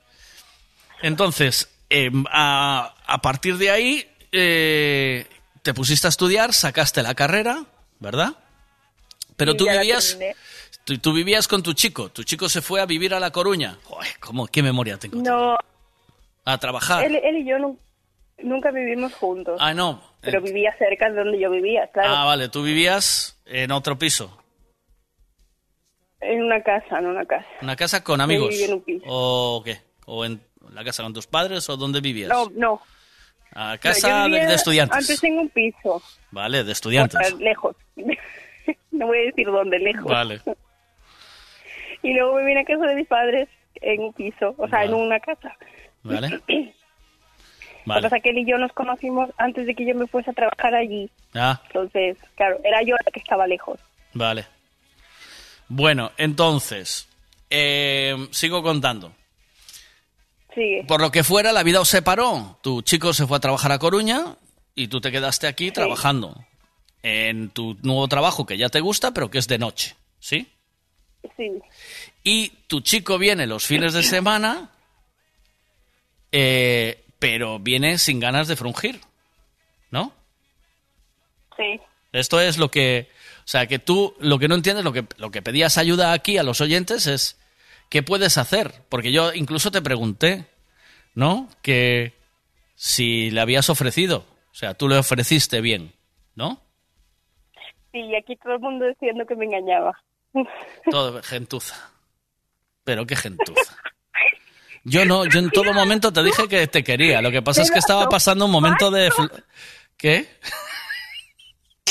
Entonces, 1.02 1.68
eh, 1.90 2.10
a, 2.30 2.94
a 3.06 3.18
partir 3.22 3.58
de 3.58 3.70
ahí, 3.70 4.08
eh, 4.38 5.26
te 5.62 5.74
pusiste 5.74 6.06
a 6.06 6.10
estudiar, 6.10 6.52
sacaste 6.52 7.02
la 7.02 7.14
carrera, 7.14 7.64
¿verdad? 7.98 8.34
Pero 9.36 9.52
Sí, 9.52 9.58
tú 9.58 9.64
vivías, 9.68 10.18
tú, 10.84 10.98
tú 10.98 11.12
vivías 11.12 11.46
con 11.48 11.62
tu 11.62 11.72
chico. 11.74 12.08
Tu 12.10 12.22
chico 12.24 12.48
se 12.48 12.62
fue 12.62 12.80
a 12.80 12.86
vivir 12.86 13.12
a 13.14 13.20
La 13.20 13.30
Coruña. 13.30 13.78
Joder, 13.84 14.08
¿cómo, 14.20 14.46
¿Qué 14.46 14.62
memoria 14.62 14.96
tengo? 14.98 15.16
No, 15.20 15.56
A 16.44 16.58
trabajar. 16.58 17.04
él, 17.04 17.16
él 17.16 17.36
y 17.38 17.48
yo 17.48 17.58
nu- 17.58 17.78
nunca 18.38 18.70
vivimos 18.70 19.12
juntos. 19.14 19.58
Ah, 19.60 19.74
no. 19.74 20.02
Pero 20.22 20.40
vivía 20.40 20.74
cerca 20.78 21.10
de 21.10 21.16
donde 21.22 21.38
yo 21.38 21.50
vivía, 21.50 21.88
claro. 21.92 22.14
Ah, 22.14 22.24
vale. 22.24 22.48
Tú 22.48 22.62
vivías 22.62 23.38
en 23.46 23.70
otro 23.72 23.98
piso. 23.98 24.36
En 26.20 26.42
una 26.42 26.62
casa, 26.62 26.98
en 26.98 27.06
una 27.06 27.24
casa. 27.26 27.46
¿Una 27.62 27.76
casa 27.76 28.02
con 28.02 28.20
amigos? 28.20 28.48
vivía 28.48 28.66
en 28.66 28.72
un 28.74 28.80
piso. 28.82 29.04
¿O 29.06 29.62
qué? 29.64 29.80
¿O 30.06 30.24
en 30.24 30.40
la 30.72 30.82
casa 30.82 31.02
con 31.02 31.12
tus 31.12 31.26
padres 31.26 31.68
o 31.68 31.76
dónde 31.76 32.00
vivías? 32.00 32.30
No, 32.30 32.50
no. 32.54 32.80
A 33.58 33.78
casa 33.78 34.24
de, 34.24 34.28
vivía 34.30 34.46
de 34.48 34.54
estudiantes. 34.54 34.96
Antes 34.98 35.24
en 35.24 35.38
un 35.38 35.48
piso. 35.48 36.02
Vale, 36.30 36.62
de 36.62 36.72
estudiantes. 36.72 37.18
o 37.18 37.24
sea, 37.24 37.36
lejos. 37.38 37.74
no 38.90 39.06
voy 39.06 39.18
a 39.18 39.22
decir 39.22 39.46
dónde, 39.46 39.78
lejos. 39.78 40.04
Vale. 40.04 40.40
Y 42.02 42.12
luego 42.12 42.36
viví 42.36 42.50
en 42.52 42.58
la 42.58 42.64
casa 42.64 42.86
de 42.86 42.94
mis 42.96 43.06
padres 43.08 43.48
en 43.76 44.00
un 44.02 44.12
piso, 44.12 44.54
o 44.58 44.68
sea, 44.68 44.84
en 44.84 44.92
una 44.94 45.18
casa. 45.20 45.56
Vale. 46.02 46.28
Lo 46.38 46.44
que 46.46 46.74
Vale. 47.86 48.02
pasa 48.02 48.16
es 48.16 48.22
que 48.24 48.30
él 48.30 48.38
y 48.38 48.44
yo 48.50 48.58
nos 48.58 48.72
conocimos 48.72 49.30
antes 49.38 49.64
de 49.64 49.74
que 49.74 49.86
yo 49.86 49.94
me 49.94 50.06
fuese 50.08 50.30
a 50.30 50.34
trabajar 50.34 50.74
allí. 50.74 51.08
Ah, 51.34 51.60
Entonces, 51.68 52.18
claro, 52.34 52.58
era 52.64 52.82
yo 52.82 52.96
la 52.96 53.12
que 53.12 53.20
estaba 53.20 53.46
lejos. 53.46 53.78
vale. 54.12 54.44
Bueno, 55.68 56.10
entonces, 56.16 57.08
eh, 57.50 58.14
sigo 58.30 58.62
contando. 58.62 59.12
Por 60.86 61.00
lo 61.00 61.10
que 61.10 61.24
fuera, 61.24 61.52
la 61.52 61.62
vida 61.62 61.80
os 61.80 61.88
separó. 61.88 62.58
Tu 62.62 62.82
chico 62.82 63.12
se 63.12 63.26
fue 63.26 63.36
a 63.36 63.40
trabajar 63.40 63.72
a 63.72 63.78
Coruña 63.78 64.36
y 64.74 64.88
tú 64.88 65.00
te 65.00 65.12
quedaste 65.12 65.46
aquí 65.46 65.70
trabajando 65.70 66.44
en 67.02 67.50
tu 67.50 67.76
nuevo 67.82 68.08
trabajo 68.08 68.46
que 68.46 68.58
ya 68.58 68.68
te 68.68 68.80
gusta, 68.80 69.12
pero 69.12 69.30
que 69.30 69.38
es 69.38 69.48
de 69.48 69.58
noche, 69.58 69.94
¿sí? 70.18 70.48
Sí. 71.36 71.52
Y 72.24 72.48
tu 72.66 72.80
chico 72.80 73.18
viene 73.18 73.46
los 73.46 73.66
fines 73.66 73.92
de 73.92 74.02
semana, 74.02 74.70
eh, 76.32 77.04
pero 77.18 77.58
viene 77.58 77.98
sin 77.98 78.18
ganas 78.18 78.48
de 78.48 78.56
frungir, 78.56 79.00
¿no? 79.90 80.12
Sí. 81.56 81.80
Esto 82.12 82.40
es 82.40 82.58
lo 82.58 82.70
que, 82.70 83.08
o 83.40 83.48
sea, 83.48 83.66
que 83.66 83.78
tú 83.78 84.14
lo 84.18 84.38
que 84.38 84.48
no 84.48 84.54
entiendes, 84.54 84.84
lo 84.84 84.92
que, 84.92 85.04
lo 85.18 85.30
que 85.30 85.42
pedías 85.42 85.78
ayuda 85.78 86.12
aquí 86.12 86.38
a 86.38 86.42
los 86.42 86.60
oyentes 86.60 87.06
es 87.06 87.36
qué 87.88 88.02
puedes 88.02 88.38
hacer, 88.38 88.82
porque 88.88 89.12
yo 89.12 89.32
incluso 89.34 89.70
te 89.70 89.82
pregunté, 89.82 90.46
¿no? 91.14 91.48
Que 91.62 92.14
si 92.74 93.30
le 93.30 93.40
habías 93.40 93.70
ofrecido, 93.70 94.26
o 94.50 94.54
sea, 94.54 94.74
tú 94.74 94.88
le 94.88 94.96
ofreciste 94.98 95.60
bien, 95.60 95.92
¿no? 96.34 96.60
Sí, 97.92 98.00
y 98.00 98.16
aquí 98.16 98.36
todo 98.36 98.54
el 98.54 98.60
mundo 98.60 98.86
diciendo 98.86 99.24
que 99.26 99.36
me 99.36 99.44
engañaba. 99.46 99.92
Todo 100.90 101.22
gentuza. 101.22 101.90
Pero 102.84 103.06
qué 103.06 103.16
gentuza. 103.16 103.76
Yo 104.84 105.04
no, 105.04 105.24
yo 105.24 105.40
en 105.40 105.50
todo 105.50 105.72
momento 105.72 106.12
te 106.12 106.22
dije 106.22 106.46
que 106.46 106.68
te 106.68 106.84
quería. 106.84 107.20
Lo 107.20 107.32
que 107.32 107.42
pasa 107.42 107.62
es 107.62 107.72
que 107.72 107.80
estaba 107.80 108.08
pasando 108.08 108.44
un 108.44 108.52
momento 108.52 108.88
de... 108.92 109.10
¿Qué? 109.96 110.28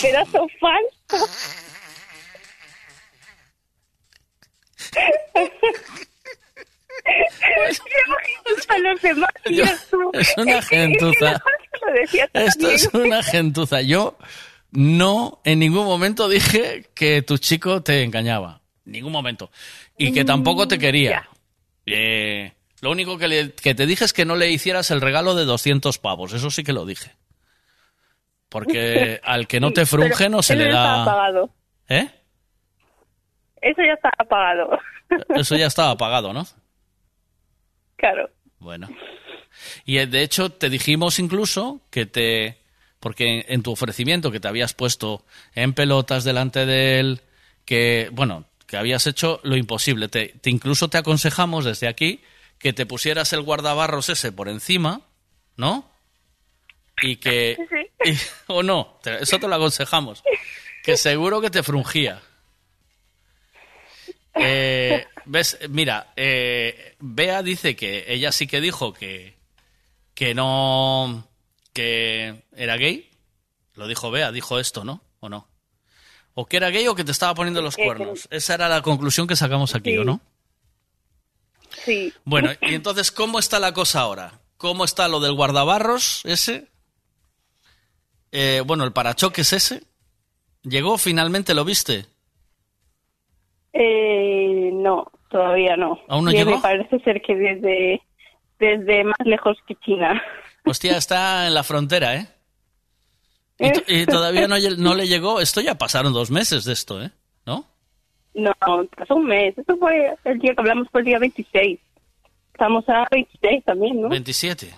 Pedazo 0.02 0.48
falso. 0.60 0.94
a 0.94 1.18
los 1.18 1.22
demás 1.22 1.32
y 3.18 3.18
Yo- 3.18 3.18
eres 3.18 3.28
tú. 4.78 4.85
Es 10.14 10.34
una 10.38 10.62
gentuza. 10.62 11.42
Esto 12.34 12.70
es 12.72 12.90
una 12.94 13.24
gentuza. 13.24 13.82
Yo 13.82 14.18
no 14.72 15.40
en 15.44 15.60
ningún 15.60 15.86
momento 15.86 16.28
dije 16.30 16.90
que 16.94 17.22
tu 17.22 17.38
chico 17.38 17.84
te 17.84 18.04
engañaba. 18.04 18.62
Ningún 18.86 19.12
momento. 19.12 19.52
Y 19.98 20.12
que 20.12 20.26
tampoco 20.26 20.68
te 20.68 20.78
quería. 20.80 21.28
Eh, 21.86 22.54
lo 22.82 22.92
único 22.92 23.18
que, 23.18 23.28
le- 23.28 23.52
que 23.54 23.74
te 23.76 23.86
dije 23.86 24.06
es 24.06 24.14
que 24.14 24.26
no 24.26 24.36
le 24.36 24.50
hicieras 24.52 24.92
el 24.92 25.02
regalo 25.02 25.36
de 25.36 25.46
200 25.46 25.98
pavos. 26.00 26.34
Eso 26.34 26.50
sí 26.52 26.64
que 26.64 26.74
lo 26.74 26.86
dije. 26.86 27.12
Porque 28.50 29.20
al 29.24 29.48
que 29.48 29.60
no 29.60 29.72
te 29.74 29.86
frunge 29.86 30.30
no 30.30 30.42
se 30.42 30.56
le 30.56 30.66
da... 30.72 31.06
¿Eh? 31.90 32.10
Eso 33.66 33.82
ya 33.82 33.94
estaba 33.94 34.30
pagado. 34.30 34.80
Eso 35.36 35.56
ya 35.56 35.66
estaba 35.66 35.98
pagado, 35.98 36.34
¿no? 36.34 36.46
Claro. 37.96 38.30
Bueno. 38.60 38.88
Y 39.86 39.98
eh, 39.98 40.06
de 40.08 40.22
hecho 40.22 40.52
te 40.52 40.70
dijimos 40.70 41.20
incluso 41.20 41.82
que 41.90 42.06
te... 42.06 42.62
Porque 43.00 43.46
en, 43.48 43.62
tu 43.64 43.72
ofrecimiento 43.72 44.32
que 44.32 44.40
te 44.40 44.48
habías 44.48 44.74
puesto 44.74 45.26
en 45.54 45.74
pelotas 45.74 46.24
delante 46.24 46.66
de 46.66 47.00
él, 47.00 47.22
que, 47.64 48.10
bueno, 48.12 48.46
que 48.68 48.78
habías 48.78 49.06
hecho 49.08 49.40
lo 49.44 49.56
imposible. 49.56 50.08
Te, 50.10 50.30
te 50.42 50.50
incluso 50.50 50.88
te 50.88 50.98
aconsejamos 50.98 51.66
desde 51.66 51.88
aquí 51.88 52.22
que 52.58 52.74
te 52.74 52.86
pusieras 52.86 53.32
el 53.34 53.42
guardabarros 53.42 54.10
ese 54.10 54.32
por 54.32 54.48
encima, 54.50 55.02
¿no? 55.56 55.90
Y 57.02 57.18
que... 57.18 57.58
y- 58.06 58.14
o 58.48 58.64
no, 58.64 59.00
eso 59.04 59.40
te 59.40 59.48
lo 59.48 59.56
aconsejamos. 59.56 60.24
Que 60.84 60.98
seguro 60.98 61.42
que 61.42 61.50
te 61.50 61.62
frungía. 61.64 62.22
Eh, 64.36 65.06
¿Ves? 65.26 65.58
Mira, 65.70 66.14
eh, 66.16 66.96
Bea 67.00 67.42
dice 67.42 67.76
que 67.76 68.06
ella 68.08 68.32
sí 68.32 68.48
que 68.48 68.62
dijo 68.62 68.94
que, 68.94 69.36
que 70.14 70.34
no. 70.34 71.28
que 71.74 72.44
era 72.56 72.76
gay. 72.78 73.10
Lo 73.74 73.88
dijo 73.88 74.12
Bea, 74.12 74.32
dijo 74.32 74.60
esto, 74.60 74.84
¿no? 74.84 75.02
¿O 75.20 75.30
no? 75.30 75.48
¿O 76.34 76.46
que 76.48 76.58
era 76.58 76.70
gay 76.70 76.88
o 76.88 76.96
que 76.96 77.04
te 77.04 77.12
estaba 77.12 77.34
poniendo 77.34 77.62
los 77.62 77.76
cuernos? 77.78 78.28
Esa 78.30 78.56
era 78.56 78.68
la 78.70 78.82
conclusión 78.82 79.26
que 79.28 79.36
sacamos 79.36 79.74
aquí, 79.76 79.92
Sí. 79.92 79.98
¿o 79.98 80.04
no? 80.04 80.22
Sí. 81.86 82.14
Bueno, 82.26 82.52
y 82.62 82.74
entonces, 82.74 83.12
¿cómo 83.12 83.40
está 83.40 83.60
la 83.60 83.74
cosa 83.74 84.02
ahora? 84.02 84.40
¿Cómo 84.58 84.84
está 84.86 85.08
lo 85.08 85.20
del 85.20 85.34
guardabarros 85.34 86.22
ese? 86.26 86.68
Eh, 88.32 88.62
bueno, 88.66 88.84
el 88.84 88.92
parachoques 88.94 89.54
ese. 89.54 89.84
¿Llegó 90.64 90.98
finalmente? 90.98 91.54
¿Lo 91.54 91.64
viste? 91.64 92.06
Eh, 93.78 94.70
no, 94.74 95.12
todavía 95.30 95.76
no. 95.76 96.00
¿Aún 96.08 96.26
no 96.26 96.32
llegó? 96.32 96.52
Me 96.52 96.62
parece 96.62 96.98
ser 97.00 97.22
que 97.22 97.36
desde, 97.36 98.02
desde 98.58 99.04
más 99.04 99.18
lejos 99.26 99.58
que 99.68 99.76
China. 99.76 100.22
Hostia, 100.66 100.98
está 100.98 101.46
en 101.48 101.54
la 101.54 101.64
frontera, 101.64 102.16
¿eh? 102.16 102.28
Y, 103.60 103.72
to- 103.72 103.84
y 103.88 104.06
todavía 104.06 104.48
no, 104.48 104.96
le 104.96 105.08
llegó. 105.08 105.42
Esto 105.42 105.60
ya 105.62 105.76
pasaron 105.76 106.14
dos 106.14 106.32
meses 106.32 106.64
de 106.64 106.72
esto, 106.74 107.04
¿eh? 107.04 107.12
¿No? 107.46 107.66
No, 108.34 108.54
pasó 108.98 109.16
un 109.16 109.26
mes. 109.26 109.58
Eso 109.58 109.76
fue 109.78 110.14
el 110.24 110.40
día 110.40 110.54
que 110.56 110.62
hablamos, 110.62 110.88
fue 110.92 111.02
el 111.02 111.06
día 111.08 111.20
26. 111.20 111.80
Estamos 112.54 112.88
a 112.88 113.06
26 113.12 113.64
también, 113.66 114.02
¿no? 114.02 114.08
27. 114.10 114.74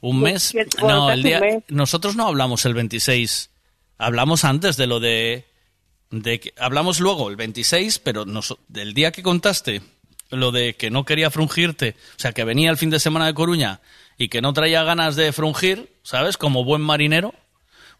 Un 0.00 0.20
mes. 0.20 0.52
27, 0.52 0.80
bueno, 0.80 0.98
No, 1.06 1.10
el 1.10 1.22
día. 1.24 1.40
Nosotros 1.68 2.14
no 2.14 2.26
hablamos 2.28 2.64
el 2.66 2.74
26. 2.74 3.50
Hablamos 3.98 4.44
antes 4.44 4.76
de 4.76 4.86
lo 4.86 5.00
de. 5.00 5.44
De 6.22 6.52
hablamos 6.58 7.00
luego 7.00 7.28
el 7.30 7.36
26, 7.36 7.98
pero 7.98 8.24
nos- 8.24 8.56
del 8.68 8.94
día 8.94 9.12
que 9.12 9.22
contaste 9.22 9.82
lo 10.30 10.50
de 10.52 10.74
que 10.74 10.90
no 10.90 11.04
quería 11.04 11.30
frungirte, 11.30 11.96
o 12.16 12.18
sea, 12.18 12.32
que 12.32 12.44
venía 12.44 12.70
el 12.70 12.76
fin 12.76 12.90
de 12.90 12.98
semana 13.00 13.26
de 13.26 13.34
Coruña 13.34 13.80
y 14.18 14.28
que 14.28 14.40
no 14.40 14.52
traía 14.52 14.82
ganas 14.84 15.16
de 15.16 15.32
frungir, 15.32 15.92
¿sabes? 16.02 16.36
Como 16.36 16.64
buen 16.64 16.82
marinero. 16.82 17.34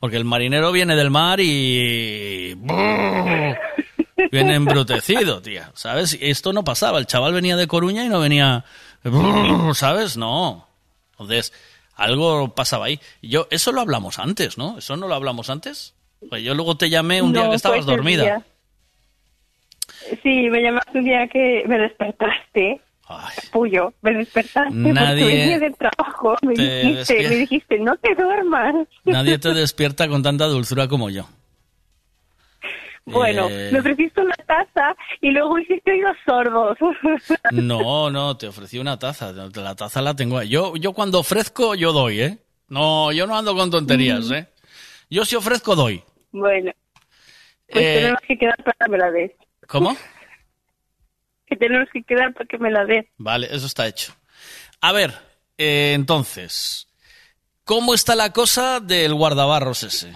Porque 0.01 0.17
el 0.17 0.25
marinero 0.25 0.70
viene 0.73 0.97
del 0.97 1.10
mar 1.10 1.41
y. 1.41 2.55
Viene 4.31 4.55
embrutecido, 4.55 5.41
tía. 5.41 5.70
¿Sabes? 5.75 6.18
Esto 6.20 6.52
no 6.52 6.65
pasaba. 6.65 6.99
El 6.99 7.07
chaval 7.07 7.33
venía 7.33 7.57
de 7.57 7.67
Coruña 7.67 8.05
y 8.05 8.09
no 8.09 8.20
venía. 8.20 8.65
¿Sabes? 9.75 10.17
No. 10.17 10.68
Entonces, 11.12 11.52
algo 11.94 12.55
pasaba 12.55 12.86
ahí. 12.86 13.01
Yo, 13.23 13.47
eso 13.51 13.73
lo 13.73 13.81
hablamos 13.81 14.18
antes, 14.18 14.59
¿no? 14.59 14.78
¿Eso 14.78 14.97
no 14.97 15.09
lo 15.09 15.15
hablamos 15.15 15.49
antes? 15.51 15.94
Pues 16.28 16.43
yo 16.43 16.55
luego 16.55 16.77
te 16.77 16.89
llamé 16.91 17.23
un 17.23 17.33
día 17.33 17.44
No, 17.44 17.51
que 17.51 17.57
estabas 17.57 17.86
dormida. 17.86 18.23
día. 18.23 18.43
Sí, 20.23 20.49
me 20.51 20.62
llamaste 20.62 20.99
un 20.99 21.05
día 21.05 21.27
que 21.28 21.65
me 21.67 21.78
despertaste. 21.78 22.81
Puyo, 23.53 23.93
me 24.03 24.12
despertaste 24.15 24.70
Nadie 24.75 25.23
porque 25.25 25.36
venía 25.39 25.59
del 25.59 25.77
trabajo. 25.77 26.36
Me 26.43 26.55
te 26.55 26.81
dijiste, 26.86 27.28
me 27.28 27.36
dijiste, 27.36 27.78
no 27.78 27.97
te 27.97 28.15
duermas. 28.15 28.75
Nadie 29.05 29.39
te 29.39 29.49
despierta 29.55 30.09
con 30.09 30.23
tanta 30.23 30.47
dulzura 30.47 30.89
como 30.89 31.11
yo. 31.11 31.27
Bueno, 33.07 33.49
Eh, 33.51 33.69
me 33.70 33.81
ofreciste 33.81 34.23
una 34.23 34.35
taza 34.47 34.97
y 35.20 35.31
luego 35.31 35.59
hiciste 35.59 35.93
oídos 35.93 36.17
sordos. 36.25 36.78
No, 37.53 38.11
no, 38.11 38.36
te 38.39 38.47
ofrecí 38.49 38.78
una 38.78 38.99
taza. 38.99 39.33
La 39.33 39.75
taza 39.75 40.01
la 40.01 40.15
tengo. 40.17 40.43
Yo, 40.43 40.75
yo 40.77 40.93
cuando 40.94 41.19
ofrezco, 41.20 41.75
yo 41.75 41.93
doy, 41.93 42.20
¿eh? 42.23 42.39
No, 42.69 43.12
yo 43.12 43.27
no 43.27 43.36
ando 43.36 43.55
con 43.55 43.70
tonterías, 43.70 44.31
Mm. 44.31 44.35
¿eh? 44.35 44.47
Yo 45.11 45.25
si 45.27 45.36
ofrezco, 45.36 45.77
doy. 45.77 46.03
Bueno, 46.35 46.73
pues 47.69 47.85
Eh, 47.85 47.95
tenemos 47.95 48.21
que 48.27 48.37
quedar 48.37 48.57
para 48.65 48.77
que 48.79 48.91
me 48.91 48.99
la 48.99 49.11
des. 49.11 49.33
¿Cómo? 49.69 49.97
Que 51.47 51.57
tenemos 51.57 51.89
que 51.93 52.03
quedar 52.03 52.33
para 52.33 52.47
que 52.47 52.57
me 52.59 52.71
la 52.71 52.85
des. 52.87 53.05
Vale, 53.19 53.47
eso 53.51 53.67
está 53.67 53.87
hecho. 53.87 54.15
A 54.81 54.93
ver, 54.93 55.13
eh, 55.59 55.93
entonces, 55.95 56.89
¿cómo 57.65 57.93
está 57.95 58.17
la 58.17 58.33
cosa 58.33 58.81
del 58.81 59.13
guardabarros 59.15 59.83
ese? 59.83 60.15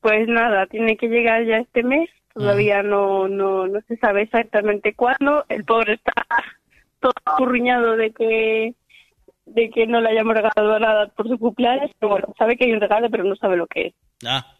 Pues 0.00 0.26
nada, 0.26 0.66
tiene 0.66 0.96
que 0.96 1.06
llegar 1.06 1.44
ya 1.46 1.58
este 1.58 1.84
mes. 1.84 2.10
Todavía 2.34 2.82
no, 2.82 3.28
no, 3.28 3.68
no 3.68 3.80
se 3.86 3.96
sabe 3.98 4.22
exactamente 4.22 4.94
cuándo. 4.94 5.44
El 5.48 5.64
pobre 5.64 5.94
está 5.94 6.12
todo 6.98 7.12
curriñado 7.38 7.96
de 7.96 8.10
que 8.10 8.74
de 9.54 9.70
que 9.70 9.86
no 9.86 10.00
le 10.00 10.10
hayamos 10.10 10.34
regalado 10.34 10.78
nada 10.78 11.08
por 11.08 11.28
su 11.28 11.38
cumpleaños, 11.38 11.90
pero 11.98 12.12
bueno, 12.12 12.34
sabe 12.38 12.56
que 12.56 12.64
hay 12.64 12.72
un 12.72 12.80
regalo, 12.80 13.10
pero 13.10 13.24
no 13.24 13.36
sabe 13.36 13.56
lo 13.56 13.66
que 13.66 13.88
es. 13.88 13.94
Ah, 14.24 14.54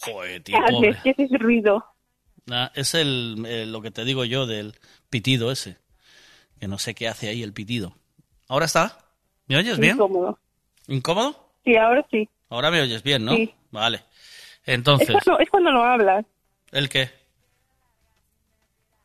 joder, 0.00 0.42
tío, 0.42 0.58
pobre. 0.70 0.90
es 0.90 1.02
que 1.02 1.10
ese 1.10 1.24
es 1.24 1.32
el 1.32 1.40
ruido. 1.40 1.84
Ah, 2.50 2.70
es 2.74 2.94
el, 2.94 3.44
eh, 3.46 3.66
lo 3.66 3.82
que 3.82 3.90
te 3.90 4.04
digo 4.04 4.24
yo 4.24 4.46
del 4.46 4.74
pitido 5.10 5.52
ese. 5.52 5.78
Que 6.58 6.68
no 6.68 6.78
sé 6.78 6.94
qué 6.94 7.08
hace 7.08 7.28
ahí 7.28 7.42
el 7.42 7.52
pitido. 7.52 7.94
¿Ahora 8.48 8.66
está? 8.66 8.98
¿Me 9.46 9.56
oyes 9.56 9.78
bien? 9.78 9.96
Incómodo. 9.96 10.38
¿Incómodo? 10.88 11.52
Sí, 11.64 11.76
ahora 11.76 12.04
sí. 12.10 12.28
Ahora 12.48 12.70
me 12.70 12.80
oyes 12.80 13.02
bien, 13.02 13.24
¿no? 13.24 13.34
Sí. 13.34 13.52
Vale. 13.70 13.98
Es 14.64 14.74
Entonces, 14.74 15.08
cuando, 15.10 15.40
es 15.40 15.50
cuando 15.50 15.72
no 15.72 15.82
hablas. 15.84 16.24
¿el 16.70 16.88
qué? 16.88 17.10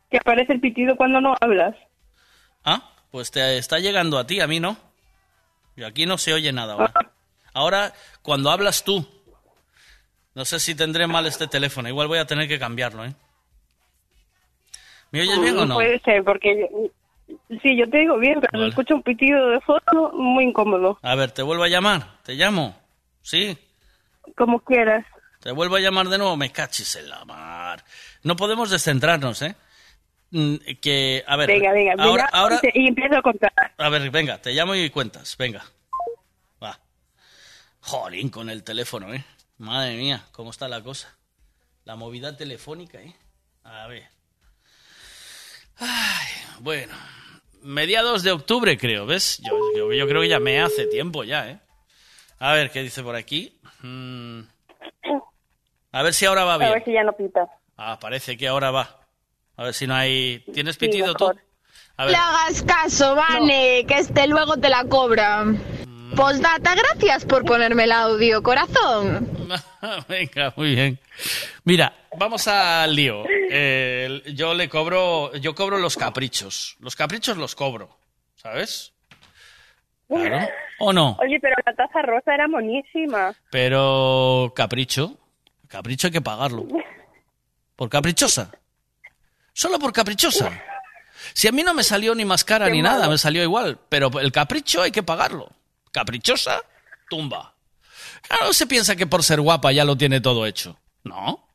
Que 0.10 0.18
aparece 0.18 0.54
el 0.54 0.60
pitido 0.62 0.96
cuando 0.96 1.20
no 1.22 1.36
hablas. 1.40 1.76
Ah, 2.64 2.92
pues 3.12 3.32
te 3.32 3.58
está 3.58 3.80
llegando 3.80 4.18
a 4.18 4.28
ti, 4.28 4.40
a 4.40 4.48
mí 4.48 4.60
no. 4.60 4.78
Y 5.78 5.84
aquí 5.84 6.06
no 6.06 6.18
se 6.18 6.34
oye 6.34 6.52
nada 6.52 6.74
ahora. 6.74 6.94
Ahora, 7.54 7.94
cuando 8.24 8.52
hablas 8.52 8.84
tú, 8.84 9.08
no 10.34 10.44
sé 10.44 10.60
si 10.60 10.76
tendré 10.76 11.08
mal 11.08 11.26
este 11.28 11.48
teléfono, 11.48 11.88
igual 11.88 12.08
voy 12.08 12.18
a 12.18 12.26
tener 12.26 12.48
que 12.48 12.60
cambiarlo, 12.60 13.06
¿eh? 13.06 13.14
¿Me 15.12 15.22
oyes 15.22 15.40
bien 15.40 15.58
o 15.58 15.66
no? 15.66 15.76
Puede 15.76 16.00
ser, 16.00 16.24
porque 16.24 16.68
sí, 17.62 17.78
yo 17.78 17.90
te 17.90 18.00
digo 18.00 18.18
bien, 18.18 18.42
pero 18.42 18.60
Vale. 18.60 18.70
escucho 18.70 18.96
un 18.96 19.04
pitido 19.04 19.50
de 19.50 19.62
fondo 19.62 20.12
muy 20.14 20.46
incómodo. 20.46 21.00
A 21.02 21.16
ver, 21.16 21.32
¿te 21.32 21.44
vuelvo 21.44 21.64
a 21.64 21.70
llamar? 21.70 22.18
¿Te 22.24 22.34
llamo? 22.34 22.76
¿Sí? 23.22 23.58
Como 24.36 24.60
quieras. 24.60 25.06
¿Te 25.40 25.52
vuelvo 25.52 25.76
a 25.76 25.80
llamar 25.80 26.10
de 26.10 26.18
nuevo? 26.18 26.36
Me 26.36 26.52
cachis 26.52 26.96
en 26.96 27.10
la 27.10 27.24
mar. 27.24 27.84
No 28.24 28.36
podemos 28.36 28.70
descentrarnos, 28.70 29.42
¿eh? 29.44 29.56
Mm, 30.32 30.56
Que, 30.82 31.24
a 31.26 31.36
ver, 31.38 31.48
venga, 31.48 31.72
venga, 31.72 31.94
ahora, 31.94 32.26
mira, 32.26 32.30
ahora, 32.34 32.60
y 32.74 32.88
empiezo 32.88 33.16
a 33.18 33.22
contar. 33.22 33.54
a 33.78 33.90
ver, 33.90 34.10
venga, 34.12 34.42
te 34.42 34.52
llamo 34.54 34.76
y 34.76 34.90
cuentas, 34.90 35.36
venga. 35.38 35.64
Va. 36.62 36.78
Jolín, 37.82 38.30
con 38.30 38.50
el 38.50 38.64
teléfono, 38.64 39.14
¿eh? 39.14 39.24
Madre 39.58 39.96
mía, 39.96 40.26
¿cómo 40.34 40.52
está 40.52 40.68
la 40.68 40.82
cosa? 40.84 41.16
La 41.86 41.96
movida 41.96 42.36
telefónica, 42.36 43.00
¿eh? 43.02 43.16
A 43.64 43.88
ver. 43.88 44.04
Ay, 45.78 46.28
bueno. 46.60 46.94
Mediados 47.62 48.24
de 48.24 48.32
octubre, 48.32 48.78
creo, 48.78 49.06
¿ves? 49.06 49.40
Yo, 49.44 49.58
yo, 49.76 49.92
yo 49.94 50.08
creo 50.08 50.22
que 50.22 50.28
ya 50.30 50.40
me 50.40 50.62
hace 50.62 50.86
tiempo 50.88 51.24
ya, 51.24 51.50
¿eh? 51.50 51.60
A 52.40 52.54
ver, 52.54 52.70
¿qué 52.72 52.82
dice 52.84 53.02
por 53.04 53.16
aquí? 53.16 53.60
Mm, 53.82 54.42
A 55.92 56.04
ver 56.04 56.14
si 56.14 56.26
ahora 56.26 56.44
va 56.44 56.54
A 56.56 56.58
bien. 56.58 56.72
ver 56.74 56.84
si 56.86 56.94
ya 56.94 57.04
no 57.04 57.14
pita. 57.14 57.48
Ah, 57.78 57.98
parece 58.00 58.38
que 58.38 58.48
ahora 58.48 58.72
va. 58.72 59.00
A 59.58 59.64
ver 59.64 59.74
si 59.74 59.88
no 59.88 59.96
hay... 59.96 60.40
¿Tienes 60.54 60.76
Sí, 60.76 60.80
pitido 60.86 61.14
tú? 61.14 61.26
mejor. 61.26 61.44
A 61.98 62.06
Le 62.06 62.16
hagas 62.16 62.62
caso, 62.62 63.16
Vane, 63.16 63.84
que 63.88 63.96
este 63.98 64.28
luego 64.28 64.58
te 64.58 64.70
la 64.70 64.84
cobra. 64.86 65.46
Postdata, 66.16 66.76
gracias 66.76 67.26
por 67.26 67.44
ponerme 67.44 67.86
el 67.86 67.92
audio, 67.92 68.42
corazón. 68.44 69.28
Venga, 70.08 70.54
muy 70.56 70.76
bien. 70.76 71.00
Mira, 71.64 71.94
vamos 72.18 72.48
al 72.48 72.96
lío. 72.96 73.24
Eh, 73.50 74.22
yo 74.34 74.54
le 74.54 74.70
cobro, 74.70 75.34
yo 75.36 75.56
cobro 75.56 75.80
los 75.80 75.98
caprichos. 75.98 76.78
Los 76.80 76.96
caprichos 76.96 77.36
los 77.38 77.56
cobro, 77.56 77.98
¿sabes? 78.36 78.94
Claro. 80.08 80.48
¿O 80.80 80.94
no? 80.94 81.18
Oye, 81.20 81.40
pero 81.42 81.56
la 81.66 81.74
taza 81.74 82.02
rosa 82.04 82.34
era 82.34 82.48
monísima. 82.48 83.34
Pero 83.50 84.54
capricho, 84.56 85.18
capricho 85.68 86.08
hay 86.08 86.14
que 86.14 86.22
pagarlo. 86.22 86.66
¿Por 87.76 87.90
caprichosa? 87.90 88.52
Solo 89.58 89.80
por 89.80 89.92
caprichosa. 89.92 90.52
Si 91.34 91.48
a 91.48 91.52
mí 91.52 91.64
no 91.64 91.74
me 91.74 91.82
salió 91.84 92.14
ni 92.14 92.26
más 92.26 92.44
cara 92.44 92.70
ni 92.70 92.84
nada, 92.84 93.10
me 93.10 93.18
salió 93.18 93.42
igual. 93.42 93.80
Pero 93.90 94.12
el 94.20 94.32
capricho 94.32 94.84
hay 94.84 94.92
que 94.92 95.02
pagarlo. 95.02 95.52
Caprichosa, 95.92 96.62
tumba. 97.10 97.56
Claro, 98.22 98.54
se 98.54 98.68
piensa 98.68 98.96
que 98.96 99.08
por 99.08 99.24
ser 99.24 99.42
guapa 99.42 99.72
ya 99.72 99.84
lo 99.84 99.98
tiene 99.98 100.22
todo 100.22 100.46
hecho. 100.46 100.78
No, 101.04 101.50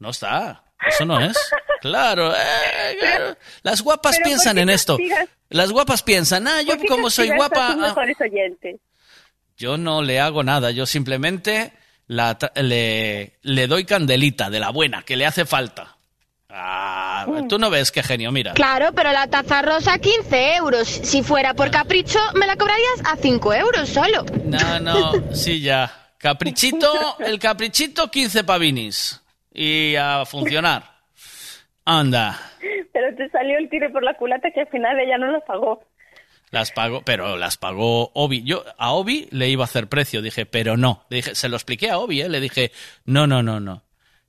no 0.00 0.10
está. 0.10 0.64
Eso 0.86 1.06
no 1.06 1.18
es. 1.18 1.34
Claro, 1.80 2.30
eh, 2.34 2.96
claro. 3.00 3.38
Las 3.62 3.80
guapas 3.80 4.16
pero 4.16 4.22
¿por 4.22 4.30
piensan 4.30 4.58
en 4.58 4.68
esto. 4.68 4.98
Las 5.48 5.70
guapas 5.70 6.02
piensan, 6.02 6.46
ah, 6.46 6.60
yo 6.60 6.74
¿Por 6.74 6.80
qué 6.80 6.88
como 6.88 7.08
soy 7.08 7.30
a 7.30 7.36
guapa... 7.36 7.72
tus 7.72 7.84
ah, 7.84 7.88
mejores 7.88 8.20
oyentes? 8.20 8.80
yo 9.56 9.78
no 9.78 10.02
le 10.02 10.20
hago 10.20 10.42
nada, 10.42 10.72
yo 10.72 10.84
simplemente 10.84 11.72
la 12.06 12.36
le, 12.56 13.38
le 13.40 13.66
doy 13.66 13.86
candelita 13.86 14.50
de 14.50 14.60
la 14.60 14.68
buena, 14.70 15.04
que 15.04 15.16
le 15.16 15.24
hace 15.24 15.46
falta. 15.46 15.94
Ah, 16.56 17.26
tú 17.48 17.58
no 17.58 17.68
ves 17.68 17.90
qué 17.90 18.02
genio, 18.02 18.30
mira. 18.30 18.52
Claro, 18.52 18.92
pero 18.94 19.10
la 19.10 19.26
taza 19.26 19.60
rosa 19.60 19.98
15 19.98 20.54
euros. 20.56 20.86
Si 20.86 21.22
fuera 21.24 21.52
por 21.54 21.70
capricho, 21.72 22.20
me 22.34 22.46
la 22.46 22.54
cobrarías 22.54 23.02
a 23.04 23.16
5 23.16 23.54
euros 23.54 23.88
solo. 23.88 24.24
No, 24.44 24.78
no, 24.80 25.34
sí, 25.34 25.60
ya. 25.60 25.90
Caprichito, 26.18 27.18
el 27.18 27.40
caprichito, 27.40 28.08
15 28.08 28.44
pavinis. 28.44 29.20
Y 29.52 29.96
a 29.96 30.24
funcionar. 30.24 30.94
Anda, 31.84 32.40
Pero 32.92 33.14
te 33.16 33.28
salió 33.30 33.58
el 33.58 33.68
tiro 33.68 33.92
por 33.92 34.02
la 34.04 34.14
culata 34.16 34.48
que 34.54 34.60
al 34.60 34.68
final 34.68 34.98
ella 34.98 35.18
no 35.18 35.26
lo 35.32 35.40
pagó. 35.44 35.82
las 36.50 36.70
pago, 36.70 37.02
pero 37.04 37.36
las 37.36 37.56
pagó 37.56 38.10
Obi. 38.14 38.42
Yo 38.44 38.64
a 38.78 38.92
Obi 38.92 39.28
le 39.32 39.48
iba 39.50 39.64
a 39.64 39.66
hacer 39.66 39.88
precio, 39.88 40.22
dije, 40.22 40.46
pero 40.46 40.76
no. 40.76 41.04
Le 41.10 41.16
dije, 41.16 41.34
se 41.34 41.48
lo 41.48 41.56
expliqué 41.56 41.90
a 41.90 41.98
Obi, 41.98 42.22
¿eh? 42.22 42.28
le 42.28 42.40
dije, 42.40 42.70
no, 43.04 43.26
no, 43.26 43.42
no, 43.42 43.60
no. 43.60 43.82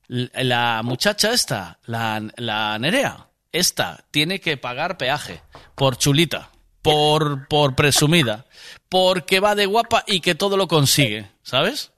La 0.08 0.82
muchacha 0.84 1.32
esta, 1.32 1.80
la, 1.86 2.22
la 2.38 2.78
Nerea, 2.78 3.28
esta 3.52 4.06
tiene 4.12 4.40
que 4.40 4.58
pagar 4.58 4.98
peaje 4.98 5.42
por 5.76 5.98
chulita, 5.98 6.50
por, 6.82 7.48
por 7.48 7.76
presumida, 7.76 8.46
porque 8.90 9.40
va 9.40 9.56
de 9.56 9.66
guapa 9.66 10.04
y 10.06 10.20
que 10.20 10.36
todo 10.36 10.58
lo 10.58 10.68
consigue, 10.68 11.32
¿sabes? 11.42 11.92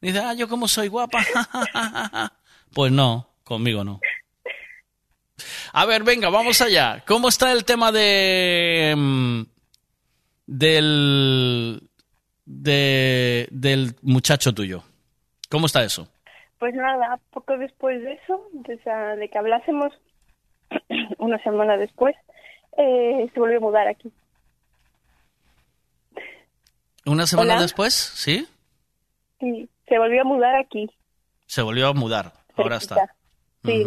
Dice, 0.00 0.18
ah, 0.18 0.34
yo 0.34 0.48
como 0.48 0.66
soy 0.66 0.88
guapa. 0.88 1.24
pues 2.72 2.90
no, 2.90 3.30
conmigo 3.44 3.84
no. 3.84 4.00
A 5.72 5.86
ver, 5.86 6.02
venga, 6.04 6.28
vamos 6.30 6.60
allá. 6.60 7.02
¿Cómo 7.06 7.28
está 7.28 7.52
el 7.52 7.64
tema 7.64 7.90
de 7.90 8.94
mm, 8.96 9.42
del 10.46 11.88
de, 12.44 13.48
del 13.50 13.96
muchacho 14.02 14.52
tuyo? 14.52 14.84
¿Cómo 15.48 15.66
está 15.66 15.84
eso? 15.84 16.08
Pues 16.64 16.74
nada, 16.76 17.20
poco 17.30 17.58
después 17.58 18.02
de 18.02 18.14
eso, 18.14 18.48
de, 18.52 18.72
esa- 18.72 19.16
de 19.16 19.28
que 19.28 19.36
hablásemos, 19.36 19.92
una 21.18 21.36
semana 21.42 21.76
después, 21.76 22.16
eh, 22.78 23.28
se 23.34 23.38
volvió 23.38 23.58
a 23.58 23.60
mudar 23.60 23.86
aquí. 23.86 24.10
Una 27.04 27.26
semana 27.26 27.52
Hola. 27.52 27.62
después, 27.64 27.92
¿sí? 27.92 28.48
Sí, 29.40 29.68
se 29.86 29.98
volvió 29.98 30.22
a 30.22 30.24
mudar 30.24 30.54
aquí. 30.54 30.90
Se 31.44 31.60
volvió 31.60 31.88
a 31.88 31.92
mudar. 31.92 32.32
Ahora 32.56 32.76
está. 32.76 33.14
Sí, 33.62 33.84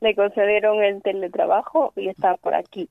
le 0.00 0.14
concedieron 0.14 0.84
el 0.84 1.02
teletrabajo 1.02 1.92
y 1.96 2.10
está 2.10 2.36
por 2.36 2.54
aquí. 2.54 2.88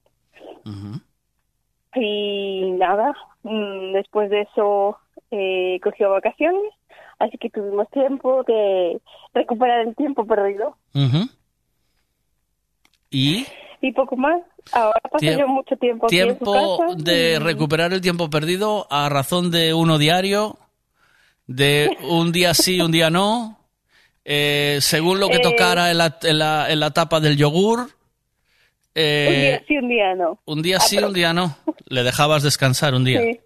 Y 1.95 2.71
nada, 2.71 3.13
mm, 3.43 3.93
después 3.93 4.29
de 4.31 4.41
eso 4.41 4.99
eh, 5.31 5.79
cogió 5.81 6.09
vacaciones, 6.11 6.73
así 7.19 7.37
que 7.37 7.49
tuvimos 7.49 7.87
tiempo 7.91 8.43
de 8.43 8.99
recuperar 9.33 9.81
el 9.87 9.95
tiempo 9.95 10.25
perdido. 10.25 10.75
Ujú. 10.95 11.29
Y 13.11 13.45
Y 13.81 13.91
poco 13.93 14.15
más. 14.17 14.41
Ahora 14.71 14.99
Tiemp- 15.19 15.39
yo 15.39 15.47
mucho 15.47 15.75
tiempo 15.77 16.05
aquí 16.07 16.19
en 16.19 16.29
su 16.29 16.35
tiempo 16.45 16.77
casa. 16.79 16.95
de 16.97 17.33
y- 17.33 17.37
recuperar 17.39 17.93
el 17.93 18.01
tiempo 18.01 18.29
perdido 18.29 18.87
a 18.91 19.09
razón 19.09 19.51
de 19.51 19.73
uno 19.73 19.97
diario, 19.97 20.57
de 21.47 21.97
un 22.09 22.31
día 22.31 22.53
sí, 22.53 22.79
un 22.81 22.91
día 22.91 23.09
no, 23.09 23.57
eh, 24.25 24.77
según 24.81 25.19
lo 25.19 25.29
que 25.29 25.37
Eh, 25.37 25.41
tocara 25.41 25.89
en 25.91 25.97
la, 25.97 26.17
en 26.21 26.37
la- 26.39 26.69
en 26.71 26.79
la 26.79 26.91
tapa 26.91 27.19
del 27.19 27.37
yogur. 27.37 27.89
eh, 28.95 29.27
un 29.29 29.35
día 29.41 29.63
sí, 29.67 29.77
un 29.77 29.89
día 29.89 30.15
no. 30.15 30.39
Un 30.45 30.61
día 30.61 30.79
sí, 30.81 30.97
un 30.97 31.13
día 31.13 31.33
no. 31.33 31.55
Le 31.87 32.03
dejabas 32.03 32.43
descansar 32.43 32.93
un 32.93 33.05
día. 33.05 33.21
Sí. 33.21 33.39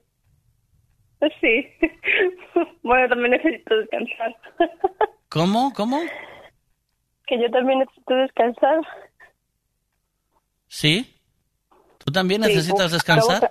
Sí. 1.42 1.68
bueno, 2.84 3.08
también 3.10 3.32
necesito 3.32 3.76
descansar. 3.78 4.36
¿Cómo? 5.30 5.74
¿Cómo? 5.76 6.02
que 7.26 7.40
yo 7.42 7.50
también 7.52 7.80
necesito 7.80 8.14
descansar. 8.16 8.80
¿Sí? 10.68 11.16
¿Tú 12.04 12.12
también 12.12 12.44
Sí, 12.44 12.50
necesitas 12.50 12.92
descansar? 12.92 13.38
Acabo, 13.38 13.50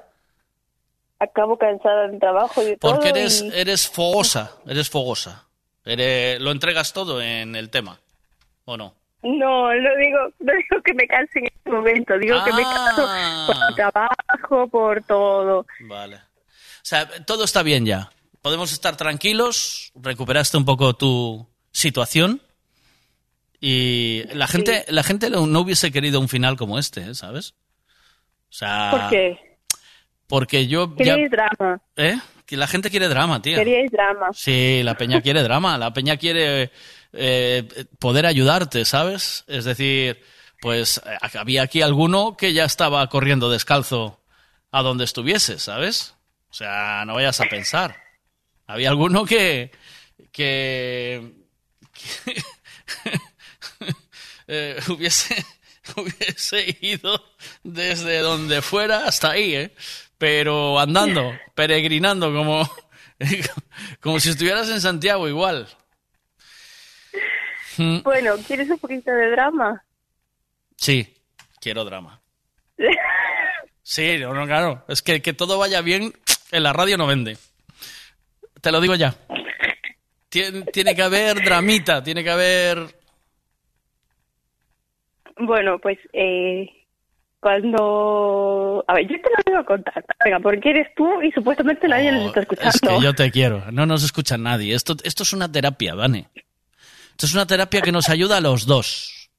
ca- 1.18 1.24
acabo 1.24 1.58
cansada 1.58 2.08
del 2.08 2.20
trabajo 2.20 2.62
y 2.62 2.66
de 2.66 2.76
todo. 2.76 2.92
Porque 2.92 3.08
eres, 3.08 3.42
y- 3.42 3.50
eres 3.54 3.88
fogosa, 3.88 4.52
eres 4.66 4.90
fogosa. 4.90 5.46
Eres- 5.84 6.40
lo 6.40 6.50
entregas 6.50 6.92
todo 6.92 7.20
en 7.22 7.56
el 7.56 7.70
tema, 7.70 7.98
¿o 8.66 8.76
no? 8.76 8.94
No, 9.22 9.72
no 9.72 9.96
digo, 9.96 10.18
no 10.40 10.52
digo 10.52 10.82
que 10.84 10.94
me 10.94 11.06
canse 11.06 11.38
en 11.38 11.46
este 11.46 11.70
momento, 11.70 12.18
digo 12.18 12.36
que 12.44 12.52
me 12.52 12.62
canso 12.62 13.04
Ah. 13.08 13.44
por 13.46 13.56
el 13.68 13.74
trabajo, 13.74 14.68
por 14.68 15.02
todo. 15.04 15.66
Vale. 15.80 16.20
O 16.82 16.84
sea, 16.84 17.08
todo 17.24 17.44
está 17.44 17.62
bien 17.62 17.86
ya. 17.86 18.10
Podemos 18.40 18.72
estar 18.72 18.96
tranquilos, 18.96 19.92
recuperaste 19.94 20.56
un 20.56 20.64
poco 20.64 20.94
tu 20.94 21.46
situación 21.70 22.42
y 23.60 24.24
la 24.34 24.48
gente, 24.48 24.84
la 24.88 25.04
gente 25.04 25.30
no 25.30 25.60
hubiese 25.60 25.92
querido 25.92 26.18
un 26.18 26.28
final 26.28 26.56
como 26.56 26.80
este, 26.80 27.10
¿eh? 27.10 27.14
¿sabes? 27.14 27.54
O 28.50 28.54
sea, 28.54 28.88
¿Por 28.90 29.08
qué? 29.08 29.38
porque 30.26 30.66
yo 30.66 30.92
ya, 30.96 31.16
drama, 31.30 31.80
¿eh? 31.96 32.18
Que 32.44 32.56
la 32.56 32.66
gente 32.66 32.90
quiere 32.90 33.06
drama, 33.06 33.40
tío. 33.40 33.56
queríais 33.56 33.90
drama. 33.92 34.30
Sí, 34.32 34.82
la 34.82 34.96
peña 34.96 35.20
quiere 35.20 35.42
drama, 35.42 35.78
la 35.78 35.92
peña 35.92 36.16
quiere 36.16 36.72
eh, 37.12 37.86
poder 38.00 38.26
ayudarte, 38.26 38.84
¿sabes? 38.84 39.44
Es 39.46 39.64
decir, 39.64 40.20
pues 40.60 41.00
eh, 41.06 41.18
había 41.38 41.62
aquí 41.62 41.82
alguno 41.82 42.36
que 42.36 42.52
ya 42.52 42.64
estaba 42.64 43.06
corriendo 43.08 43.48
descalzo 43.48 44.20
a 44.70 44.82
donde 44.82 45.04
estuviese, 45.04 45.58
¿sabes? 45.58 46.16
O 46.52 46.54
sea, 46.54 47.02
no 47.06 47.14
vayas 47.14 47.40
a 47.40 47.46
pensar. 47.46 47.96
Había 48.66 48.90
alguno 48.90 49.24
que 49.24 49.70
que, 50.32 51.32
que, 51.92 52.42
eh, 54.48 54.78
hubiese 54.88 55.34
hubiese 55.96 56.76
ido 56.82 57.24
desde 57.62 58.18
donde 58.18 58.60
fuera 58.60 59.06
hasta 59.06 59.30
ahí, 59.30 59.54
¿eh? 59.54 59.74
Pero 60.18 60.78
andando, 60.78 61.32
peregrinando 61.54 62.30
como 62.32 62.70
como 64.00 64.20
si 64.20 64.28
estuvieras 64.28 64.68
en 64.68 64.82
Santiago 64.82 65.26
igual. 65.28 65.66
Mm, 67.78 68.02
Bueno, 68.02 68.36
¿quieres 68.46 68.68
un 68.68 68.78
poquito 68.78 69.10
de 69.10 69.30
drama? 69.30 69.82
Sí, 70.76 71.16
quiero 71.60 71.84
drama. 71.86 72.20
Sí, 73.84 74.16
no, 74.16 74.32
no, 74.32 74.46
claro. 74.46 74.84
Es 74.86 75.02
que 75.02 75.20
que 75.20 75.32
todo 75.32 75.58
vaya 75.58 75.80
bien 75.80 76.12
en 76.52 76.62
la 76.62 76.72
radio 76.72 76.96
no 76.96 77.06
vende. 77.06 77.36
Te 78.60 78.70
lo 78.70 78.80
digo 78.80 78.94
ya. 78.94 79.14
Tien- 80.30 80.70
tiene 80.72 80.94
que 80.94 81.02
haber 81.02 81.42
dramita, 81.44 82.02
tiene 82.02 82.22
que 82.22 82.30
haber... 82.30 82.78
Bueno, 85.38 85.78
pues 85.78 85.98
eh, 86.12 86.68
cuando... 87.40 88.84
A 88.86 88.94
ver, 88.94 89.08
yo 89.08 89.16
te 89.20 89.28
lo 89.30 89.52
voy 89.52 89.60
a 89.60 89.64
contar. 89.64 90.04
Venga, 90.24 90.40
porque 90.40 90.70
eres 90.70 90.94
tú 90.94 91.20
y 91.22 91.32
supuestamente 91.32 91.88
nadie 91.88 92.12
nos 92.12 92.26
está 92.26 92.40
escuchando. 92.40 92.70
Oh, 92.82 92.90
Es 92.90 92.98
que 92.98 93.04
yo 93.04 93.14
te 93.14 93.30
quiero. 93.30 93.64
No 93.72 93.86
nos 93.86 94.04
escucha 94.04 94.36
nadie. 94.38 94.74
Esto, 94.74 94.94
esto 95.04 95.22
es 95.22 95.32
una 95.32 95.50
terapia, 95.50 95.94
Vane. 95.94 96.28
Esto 97.10 97.26
es 97.26 97.34
una 97.34 97.46
terapia 97.46 97.80
que 97.80 97.92
nos 97.92 98.08
ayuda 98.08 98.36
a 98.36 98.40
los 98.40 98.66
dos. 98.66 99.30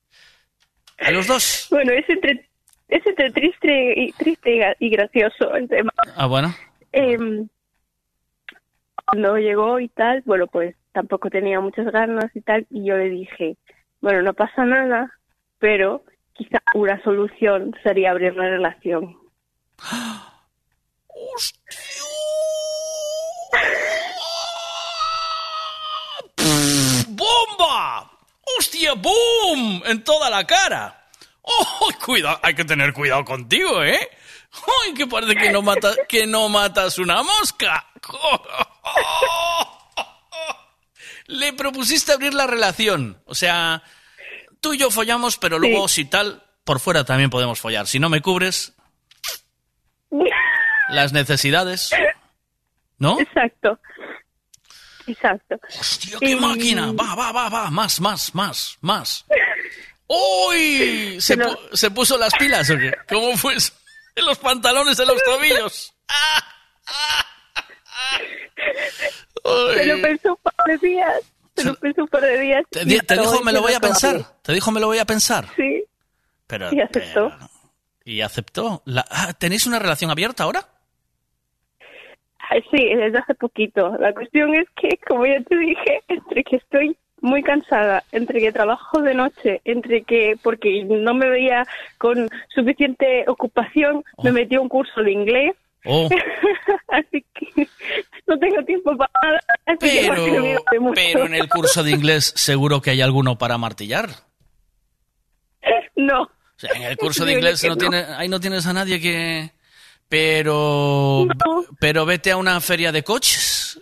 A 1.00 1.12
los 1.12 1.28
dos. 1.28 1.68
Bueno, 1.70 1.92
es 1.94 2.08
entre, 2.10 2.50
es 2.88 3.06
entre 3.06 3.32
triste, 3.32 3.94
y, 4.00 4.12
triste 4.14 4.76
y 4.80 4.90
gracioso 4.90 5.56
el 5.56 5.68
tema. 5.70 5.92
Ah, 6.16 6.26
bueno. 6.28 6.54
Em, 6.94 7.50
cuando 9.06 9.38
llegó 9.38 9.80
y 9.80 9.90
tal, 9.90 10.22
bueno, 10.26 10.48
pues 10.48 10.76
tampoco 10.94 11.30
tenía 11.30 11.60
muchas 11.60 11.92
ganas 11.92 12.34
y 12.36 12.42
tal, 12.42 12.66
y 12.70 12.86
yo 12.86 12.96
le 12.96 13.10
dije, 13.10 13.58
bueno, 14.00 14.22
no 14.22 14.34
pasa 14.34 14.64
nada, 14.64 15.12
pero 15.60 16.04
quizá 16.34 16.60
una 16.76 17.02
solución 17.04 17.76
sería 17.84 18.12
abrir 18.12 18.36
la 18.36 18.50
relación. 18.50 19.18
¡Bomba! 27.08 28.12
¡Hostia, 28.58 28.94
boom! 28.94 29.82
En 29.86 30.04
toda 30.04 30.30
la 30.30 30.46
cara. 30.46 31.08
¡Oh, 31.42 31.90
cuidado! 32.06 32.40
Hay 32.44 32.54
que 32.54 32.66
tener 32.66 32.94
cuidado 32.94 33.24
contigo, 33.26 33.84
¿eh? 33.84 34.10
¡Ay, 34.86 34.94
que 34.94 35.08
parece 35.08 35.36
que 35.36 35.52
no, 35.52 35.62
mata, 35.62 35.94
que 36.08 36.28
no 36.28 36.48
matas 36.50 37.00
una 37.00 37.24
mosca! 37.24 37.88
Le 41.28 41.54
propusiste 41.54 42.12
abrir 42.12 42.34
la 42.34 42.48
relación. 42.48 43.22
O 43.26 43.36
sea, 43.36 43.84
tú 44.60 44.74
y 44.74 44.78
yo 44.78 44.92
follamos, 44.92 45.38
pero 45.38 45.58
luego, 45.58 45.88
si 45.88 46.06
tal, 46.06 46.44
por 46.64 46.80
fuera 46.80 47.04
también 47.06 47.30
podemos 47.30 47.60
follar. 47.60 47.88
Si 47.88 48.00
no 48.00 48.10
me 48.10 48.22
cubres 48.22 48.74
las 50.90 51.14
necesidades, 51.14 51.92
¿no? 52.98 53.20
Exacto. 53.20 53.80
Exacto. 55.08 55.56
¡Hostia, 55.80 56.18
qué 56.20 56.36
máquina! 56.36 56.92
Va, 56.92 57.16
va, 57.16 57.32
va, 57.32 57.50
va, 57.50 57.70
más, 57.72 58.00
más, 58.02 58.36
más, 58.36 58.78
más. 58.82 59.26
¡Uy! 60.08 61.18
¿Se, 61.20 61.38
pu- 61.38 61.58
¿se 61.74 61.90
puso 61.92 62.18
las 62.18 62.34
pilas 62.36 62.70
o 62.70 62.78
qué? 62.78 62.94
¿Cómo 63.10 63.36
fue 63.38 63.56
eso? 63.56 63.74
En 64.16 64.26
los 64.26 64.38
pantalones 64.38 64.96
de 64.98 65.06
los 65.06 65.24
tobillos. 65.24 65.94
Se 69.76 69.86
lo 69.86 70.02
pensó 70.02 70.30
un 70.32 70.38
par 70.38 70.66
de 70.68 70.78
días. 70.88 71.32
Se 71.56 71.64
lo 71.66 71.76
pensó 71.76 72.02
un 72.04 72.08
par 72.08 72.22
de 72.22 72.40
días. 72.40 72.64
Te, 72.70 72.86
te 72.86 73.18
dijo, 73.18 73.42
me 73.44 73.52
lo 73.52 73.62
voy 73.62 73.74
a 73.74 73.80
pensar. 73.80 74.24
Te 74.42 74.54
dijo, 74.54 74.72
me 74.72 74.80
lo 74.80 74.88
voy 74.88 75.00
a 75.00 75.06
pensar. 75.06 75.46
Sí, 75.56 75.84
Pero, 76.48 76.74
y 76.74 76.80
aceptó. 76.82 77.30
pero- 77.30 77.50
y 78.06 78.22
aceptó. 78.22 78.82
La- 78.86 79.06
ah, 79.10 79.34
¿Tenéis 79.34 79.66
una 79.66 79.80
relación 79.80 80.12
abierta 80.12 80.44
ahora? 80.44 80.68
Sí, 82.72 82.86
desde 82.96 83.18
hace 83.18 83.34
poquito. 83.34 83.96
La 83.98 84.14
cuestión 84.14 84.54
es 84.54 84.68
que, 84.76 84.90
como 85.08 85.26
ya 85.26 85.42
te 85.44 85.56
dije, 85.58 86.04
entre 86.08 86.44
que 86.44 86.58
estoy 86.58 86.96
muy 87.24 87.42
cansada, 87.42 88.04
entre 88.12 88.42
que 88.42 88.52
trabajo 88.52 89.02
de 89.02 89.14
noche, 89.16 89.62
entre 89.64 90.04
que, 90.04 90.38
porque 90.44 90.84
no 90.84 91.14
me 91.14 91.30
veía 91.30 91.66
con 91.98 92.30
suficiente 92.54 93.24
ocupación, 93.28 94.04
me 94.22 94.34
metí 94.34 94.56
a 94.56 94.62
un 94.62 94.70
curso 94.70 95.02
de 95.02 95.12
inglés. 95.12 95.56
Oh. 95.86 96.10
así 96.90 97.26
que 97.34 97.68
no 98.28 98.38
tengo 98.38 98.64
tiempo 98.66 98.96
para 98.96 99.12
nada. 99.22 99.42
Pero, 99.80 100.94
pero 100.94 101.26
en 101.26 101.34
el 101.34 101.50
curso 101.50 101.84
de 101.84 101.92
inglés 101.92 102.34
seguro 102.36 102.82
que 102.82 102.92
hay 102.92 103.02
alguno 103.02 103.38
para 103.38 103.58
martillar. 103.58 104.10
No. 105.96 106.24
O 106.24 106.30
sea, 106.58 106.72
en 106.76 106.84
el 106.84 106.98
curso 106.98 107.26
de 107.26 107.34
inglés 107.34 107.64
no. 107.64 107.78
tiene, 107.78 108.04
ahí 108.18 108.28
no 108.28 108.40
tienes 108.40 108.66
a 108.68 108.74
nadie 108.74 109.00
que... 109.00 109.52
Pero... 110.10 111.26
Pero 111.80 112.06
vete 112.06 112.32
a 112.32 112.38
una 112.38 112.60
feria 112.62 112.92
de 112.92 113.04
coches. 113.04 113.80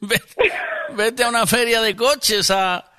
vete, 0.94 1.24
a 1.24 1.28
una 1.28 1.46
feria 1.46 1.80
de 1.80 1.96
coches, 1.96 2.50
a, 2.50 2.92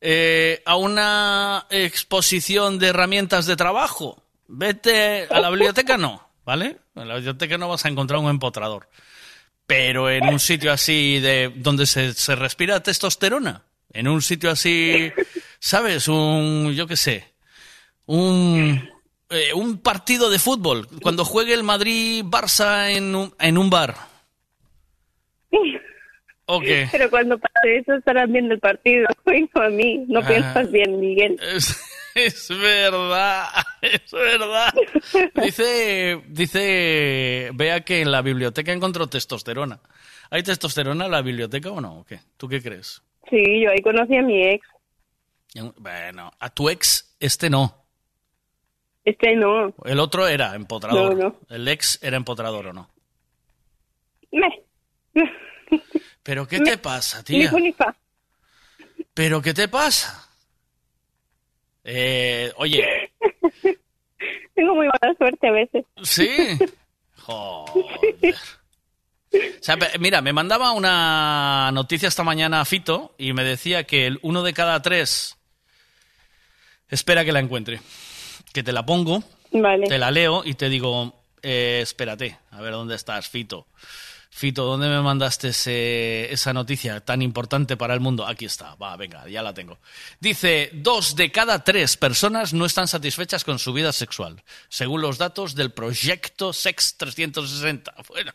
eh, 0.00 0.62
a 0.64 0.76
una 0.76 1.66
exposición 1.70 2.78
de 2.78 2.88
herramientas 2.88 3.46
de 3.46 3.56
trabajo. 3.56 4.22
Vete 4.46 5.26
a 5.30 5.40
la 5.40 5.50
biblioteca, 5.50 5.98
no, 5.98 6.28
¿vale? 6.44 6.78
En 6.94 7.08
la 7.08 7.16
biblioteca 7.16 7.58
no 7.58 7.68
vas 7.68 7.84
a 7.84 7.88
encontrar 7.88 8.20
un 8.20 8.30
empotrador. 8.30 8.88
Pero 9.66 10.08
en 10.08 10.26
un 10.26 10.40
sitio 10.40 10.72
así 10.72 11.20
de 11.20 11.52
donde 11.54 11.84
se, 11.84 12.14
se 12.14 12.34
respira 12.34 12.82
testosterona, 12.82 13.62
en 13.92 14.08
un 14.08 14.22
sitio 14.22 14.50
así, 14.50 15.12
¿sabes? 15.58 16.08
Un, 16.08 16.72
yo 16.74 16.86
qué 16.86 16.96
sé, 16.96 17.34
un, 18.06 18.90
eh, 19.28 19.52
un 19.54 19.78
partido 19.78 20.30
de 20.30 20.38
fútbol, 20.38 20.88
cuando 21.02 21.24
juegue 21.24 21.52
el 21.52 21.62
Madrid-Barça 21.62 22.90
en 22.90 23.14
un, 23.14 23.34
en 23.38 23.58
un 23.58 23.68
bar. 23.68 23.94
Pero 26.90 27.10
cuando 27.10 27.38
pase 27.38 27.76
eso 27.76 27.94
estarán 27.94 28.32
viendo 28.32 28.54
el 28.54 28.60
partido, 28.60 29.06
no 29.54 29.62
a 29.62 29.68
mí. 29.68 30.04
No 30.08 30.26
piensas 30.26 30.70
bien, 30.70 30.98
Miguel. 30.98 31.38
Es, 31.42 31.78
es 32.14 32.48
verdad, 32.48 33.46
es 33.82 34.10
verdad. 34.10 34.72
Dice, 35.34 36.22
dice, 36.26 37.50
vea 37.54 37.80
que 37.82 38.00
en 38.00 38.10
la 38.10 38.22
biblioteca 38.22 38.72
encontró 38.72 39.08
testosterona. 39.08 39.80
¿Hay 40.30 40.42
testosterona 40.42 41.04
en 41.06 41.10
la 41.10 41.22
biblioteca 41.22 41.70
o 41.70 41.80
no? 41.80 42.00
¿O 42.00 42.04
qué? 42.04 42.20
¿Tú 42.36 42.48
qué 42.48 42.62
crees? 42.62 43.02
Sí, 43.28 43.62
yo 43.62 43.70
ahí 43.70 43.82
conocí 43.82 44.16
a 44.16 44.22
mi 44.22 44.42
ex. 44.46 44.66
Bueno, 45.76 46.30
a 46.38 46.50
tu 46.50 46.70
ex, 46.70 47.16
este 47.20 47.50
no. 47.50 47.84
Este 49.04 49.34
no. 49.36 49.74
El 49.84 50.00
otro 50.00 50.26
era 50.28 50.54
empotrador. 50.54 51.16
No, 51.16 51.28
no. 51.28 51.36
El 51.48 51.68
ex 51.68 52.02
era 52.02 52.16
empotrador 52.16 52.68
o 52.68 52.72
no. 52.72 52.90
Me. 54.32 54.62
¿Pero 56.28 56.46
qué 56.46 56.58
Me- 56.58 56.72
te 56.72 56.76
pasa, 56.76 57.22
tía? 57.24 57.50
¿Pero 59.14 59.40
qué 59.40 59.54
te 59.54 59.66
pasa? 59.66 60.28
Eh, 61.82 62.52
oye, 62.56 62.84
Tengo 64.54 64.74
muy 64.74 64.88
mala 64.88 65.14
suerte 65.16 65.48
a 65.48 65.52
veces. 65.52 65.86
sí. 66.02 66.28
Joder. 67.22 68.34
O 69.32 69.62
sea, 69.62 69.78
mira, 69.98 70.20
me 70.20 70.34
mandaba 70.34 70.72
una 70.72 71.70
noticia 71.72 72.08
esta 72.08 72.24
mañana 72.24 72.60
a 72.60 72.66
Fito 72.66 73.14
y 73.16 73.32
me 73.32 73.42
decía 73.42 73.84
que 73.84 74.06
el 74.06 74.18
uno 74.20 74.42
de 74.42 74.52
cada 74.52 74.82
tres 74.82 75.34
Espera 76.90 77.24
que 77.24 77.32
la 77.32 77.40
encuentre. 77.40 77.80
Que 78.52 78.62
te 78.62 78.72
la 78.72 78.84
pongo, 78.84 79.22
Vale. 79.52 79.86
te 79.86 79.96
la 79.96 80.10
leo 80.10 80.42
y 80.44 80.52
te 80.54 80.68
digo, 80.68 81.22
eh, 81.40 81.80
espérate, 81.82 82.36
a 82.50 82.60
ver 82.60 82.72
dónde 82.72 82.96
estás, 82.96 83.30
Fito. 83.30 83.66
Fito, 84.30 84.64
¿dónde 84.64 84.88
me 84.88 85.00
mandaste 85.00 85.48
ese- 85.48 86.32
esa 86.32 86.52
noticia 86.52 87.00
tan 87.00 87.22
importante 87.22 87.76
para 87.76 87.94
el 87.94 88.00
mundo? 88.00 88.26
Aquí 88.26 88.44
está, 88.44 88.74
va, 88.76 88.96
venga, 88.96 89.26
ya 89.28 89.42
la 89.42 89.54
tengo. 89.54 89.78
Dice, 90.20 90.70
dos 90.74 91.16
de 91.16 91.32
cada 91.32 91.64
tres 91.64 91.96
personas 91.96 92.52
no 92.52 92.66
están 92.66 92.86
satisfechas 92.88 93.42
con 93.42 93.58
su 93.58 93.72
vida 93.72 93.92
sexual, 93.92 94.42
según 94.68 95.00
los 95.00 95.18
datos 95.18 95.54
del 95.54 95.72
proyecto 95.72 96.52
Sex 96.52 96.96
360. 96.98 97.94
Bueno, 98.08 98.32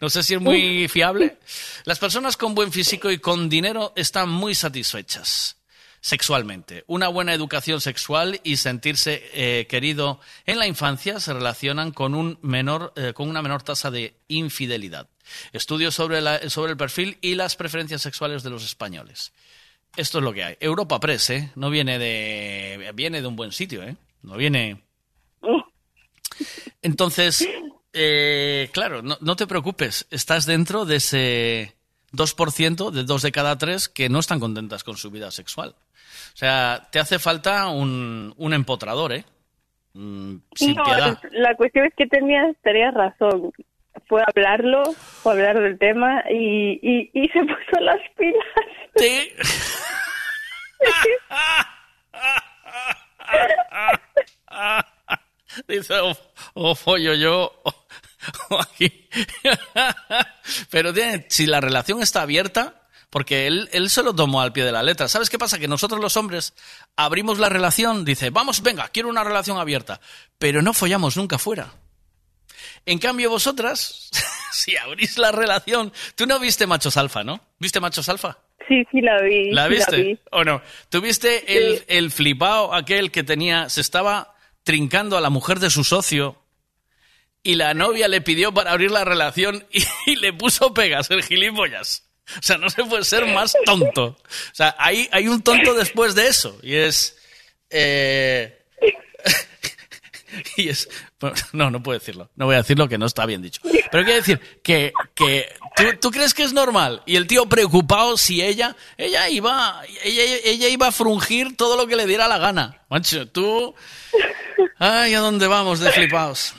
no 0.00 0.10
sé 0.10 0.22
si 0.22 0.34
es 0.34 0.40
muy 0.40 0.86
fiable. 0.88 1.38
Las 1.84 1.98
personas 1.98 2.36
con 2.36 2.54
buen 2.54 2.70
físico 2.72 3.10
y 3.10 3.18
con 3.18 3.48
dinero 3.48 3.92
están 3.96 4.28
muy 4.28 4.54
satisfechas 4.54 5.56
sexualmente. 6.00 6.84
Una 6.88 7.08
buena 7.08 7.32
educación 7.32 7.80
sexual 7.80 8.40
y 8.42 8.56
sentirse 8.56 9.22
eh, 9.34 9.66
querido 9.68 10.20
en 10.46 10.58
la 10.58 10.66
infancia 10.66 11.20
se 11.20 11.32
relacionan 11.32 11.92
con, 11.92 12.14
un 12.14 12.38
menor, 12.42 12.92
eh, 12.96 13.12
con 13.14 13.28
una 13.28 13.40
menor 13.42 13.62
tasa 13.62 13.90
de 13.90 14.14
infidelidad. 14.28 15.08
Estudios 15.52 15.94
sobre, 15.94 16.20
la- 16.20 16.48
sobre 16.50 16.72
el 16.72 16.76
perfil 16.76 17.18
y 17.20 17.34
las 17.34 17.56
preferencias 17.56 18.02
sexuales 18.02 18.42
de 18.42 18.50
los 18.50 18.64
españoles. 18.64 19.32
Esto 19.96 20.18
es 20.18 20.24
lo 20.24 20.32
que 20.32 20.44
hay. 20.44 20.56
Europa 20.60 20.98
Press, 21.00 21.30
¿eh? 21.30 21.50
No 21.54 21.68
viene 21.70 21.98
de... 21.98 22.90
Viene 22.94 23.20
de 23.20 23.26
un 23.26 23.36
buen 23.36 23.52
sitio, 23.52 23.82
¿eh? 23.82 23.94
No 24.22 24.36
viene... 24.36 24.80
Entonces, 26.82 27.48
eh, 27.92 28.70
claro, 28.72 29.02
no, 29.02 29.16
no 29.20 29.36
te 29.36 29.46
preocupes. 29.46 30.06
Estás 30.10 30.46
dentro 30.46 30.84
de 30.84 30.96
ese 30.96 31.74
2%, 32.12 32.90
de 32.90 33.04
dos 33.04 33.22
de 33.22 33.32
cada 33.32 33.56
tres, 33.58 33.88
que 33.88 34.08
no 34.08 34.18
están 34.18 34.40
contentas 34.40 34.82
con 34.84 34.96
su 34.96 35.10
vida 35.10 35.30
sexual. 35.30 35.74
O 36.34 36.36
sea, 36.36 36.88
te 36.90 36.98
hace 36.98 37.18
falta 37.18 37.68
un, 37.68 38.34
un 38.36 38.54
empotrador, 38.54 39.12
¿eh? 39.12 39.24
Mm, 39.94 40.36
sin 40.54 40.74
no, 40.74 40.84
piedad. 40.84 41.18
la 41.32 41.54
cuestión 41.54 41.84
es 41.86 41.92
que 41.94 42.06
tenías, 42.06 42.56
tenías 42.62 42.94
razón. 42.94 43.52
Fue 44.08 44.22
hablarlo, 44.26 44.82
fue 44.94 45.32
hablar 45.32 45.60
del 45.60 45.78
tema 45.78 46.22
y, 46.30 46.78
y, 46.82 47.10
y 47.14 47.28
se 47.28 47.40
puso 47.44 47.80
las 47.80 48.00
pilas. 48.16 48.46
Sí. 48.96 49.32
Dice, 55.68 55.94
o, 56.00 56.16
o 56.54 56.74
follo 56.74 57.14
yo 57.14 57.52
o, 57.64 57.74
o 58.50 58.60
aquí. 58.60 59.08
Pero 60.70 60.92
tiene- 60.94 61.26
si 61.28 61.46
la 61.46 61.60
relación 61.60 62.00
está 62.02 62.22
abierta, 62.22 62.86
porque 63.10 63.46
él, 63.46 63.68
él 63.72 63.90
se 63.90 64.02
lo 64.02 64.14
tomó 64.14 64.40
al 64.40 64.52
pie 64.54 64.64
de 64.64 64.72
la 64.72 64.82
letra. 64.82 65.08
¿Sabes 65.08 65.28
qué 65.28 65.38
pasa? 65.38 65.58
Que 65.58 65.68
nosotros 65.68 66.00
los 66.00 66.16
hombres 66.16 66.54
abrimos 66.96 67.38
la 67.38 67.50
relación, 67.50 68.04
dice, 68.06 68.30
vamos, 68.30 68.62
venga, 68.62 68.88
quiero 68.88 69.10
una 69.10 69.24
relación 69.24 69.58
abierta, 69.58 70.00
pero 70.38 70.62
no 70.62 70.72
follamos 70.72 71.16
nunca 71.18 71.38
fuera. 71.38 71.74
En 72.86 72.98
cambio, 72.98 73.30
vosotras, 73.30 74.10
si 74.52 74.76
abrís 74.76 75.18
la 75.18 75.32
relación, 75.32 75.92
tú 76.14 76.26
no 76.26 76.38
viste 76.38 76.66
machos 76.66 76.96
alfa, 76.96 77.24
¿no? 77.24 77.40
¿Viste 77.58 77.80
machos 77.80 78.08
alfa? 78.08 78.38
Sí, 78.68 78.84
sí 78.90 79.00
la 79.00 79.20
vi. 79.22 79.50
¿La 79.50 79.66
sí 79.68 79.74
viste? 79.74 80.02
vi. 80.02 80.18
¿O 80.30 80.44
no? 80.44 80.62
¿Tuviste 80.88 81.56
el, 81.58 81.84
el 81.88 82.10
flipao 82.10 82.72
aquel 82.74 83.10
que 83.10 83.22
tenía, 83.24 83.68
se 83.68 83.80
estaba 83.80 84.34
trincando 84.62 85.16
a 85.16 85.20
la 85.20 85.30
mujer 85.30 85.58
de 85.58 85.70
su 85.70 85.82
socio 85.84 86.38
y 87.42 87.56
la 87.56 87.74
novia 87.74 88.06
le 88.06 88.20
pidió 88.20 88.54
para 88.54 88.70
abrir 88.70 88.92
la 88.92 89.04
relación 89.04 89.66
y, 89.72 89.82
y 90.06 90.16
le 90.16 90.32
puso 90.32 90.72
pegas, 90.72 91.10
el 91.10 91.22
gilipollas? 91.24 92.08
O 92.38 92.42
sea, 92.42 92.56
no 92.56 92.70
se 92.70 92.84
puede 92.84 93.04
ser 93.04 93.26
más 93.26 93.52
tonto. 93.64 94.04
O 94.04 94.54
sea, 94.54 94.76
hay, 94.78 95.08
hay 95.10 95.26
un 95.28 95.42
tonto 95.42 95.74
después 95.74 96.14
de 96.14 96.28
eso 96.28 96.58
y 96.62 96.76
es... 96.76 97.18
eh, 97.68 98.58
y 100.56 100.68
es... 100.68 100.88
bueno, 101.22 101.36
no, 101.52 101.70
no 101.70 101.82
puedo 101.82 101.98
decirlo. 101.98 102.28
No 102.36 102.46
voy 102.46 102.56
a 102.56 102.58
decirlo 102.58 102.88
que 102.88 102.98
no 102.98 103.06
está 103.06 103.24
bien 103.24 103.40
dicho. 103.40 103.62
Pero 103.62 104.04
quiero 104.04 104.20
decir 104.20 104.40
que, 104.62 104.92
que 105.14 105.46
¿tú, 105.76 105.84
tú 106.00 106.10
crees 106.10 106.34
que 106.34 106.42
es 106.42 106.52
normal. 106.52 107.02
Y 107.06 107.16
el 107.16 107.26
tío 107.26 107.46
preocupado 107.46 108.18
si 108.18 108.42
ella, 108.42 108.76
ella 108.98 109.28
iba, 109.30 109.80
ella, 110.04 110.22
ella 110.44 110.68
iba 110.68 110.88
a 110.88 110.92
frungir 110.92 111.56
todo 111.56 111.76
lo 111.76 111.86
que 111.86 111.96
le 111.96 112.06
diera 112.06 112.28
la 112.28 112.38
gana. 112.38 112.82
Macho, 112.90 113.26
tú... 113.28 113.74
Ay, 114.78 115.14
¿a 115.14 115.20
dónde 115.20 115.46
vamos 115.46 115.80
de 115.80 115.90
flipaos? 115.90 116.54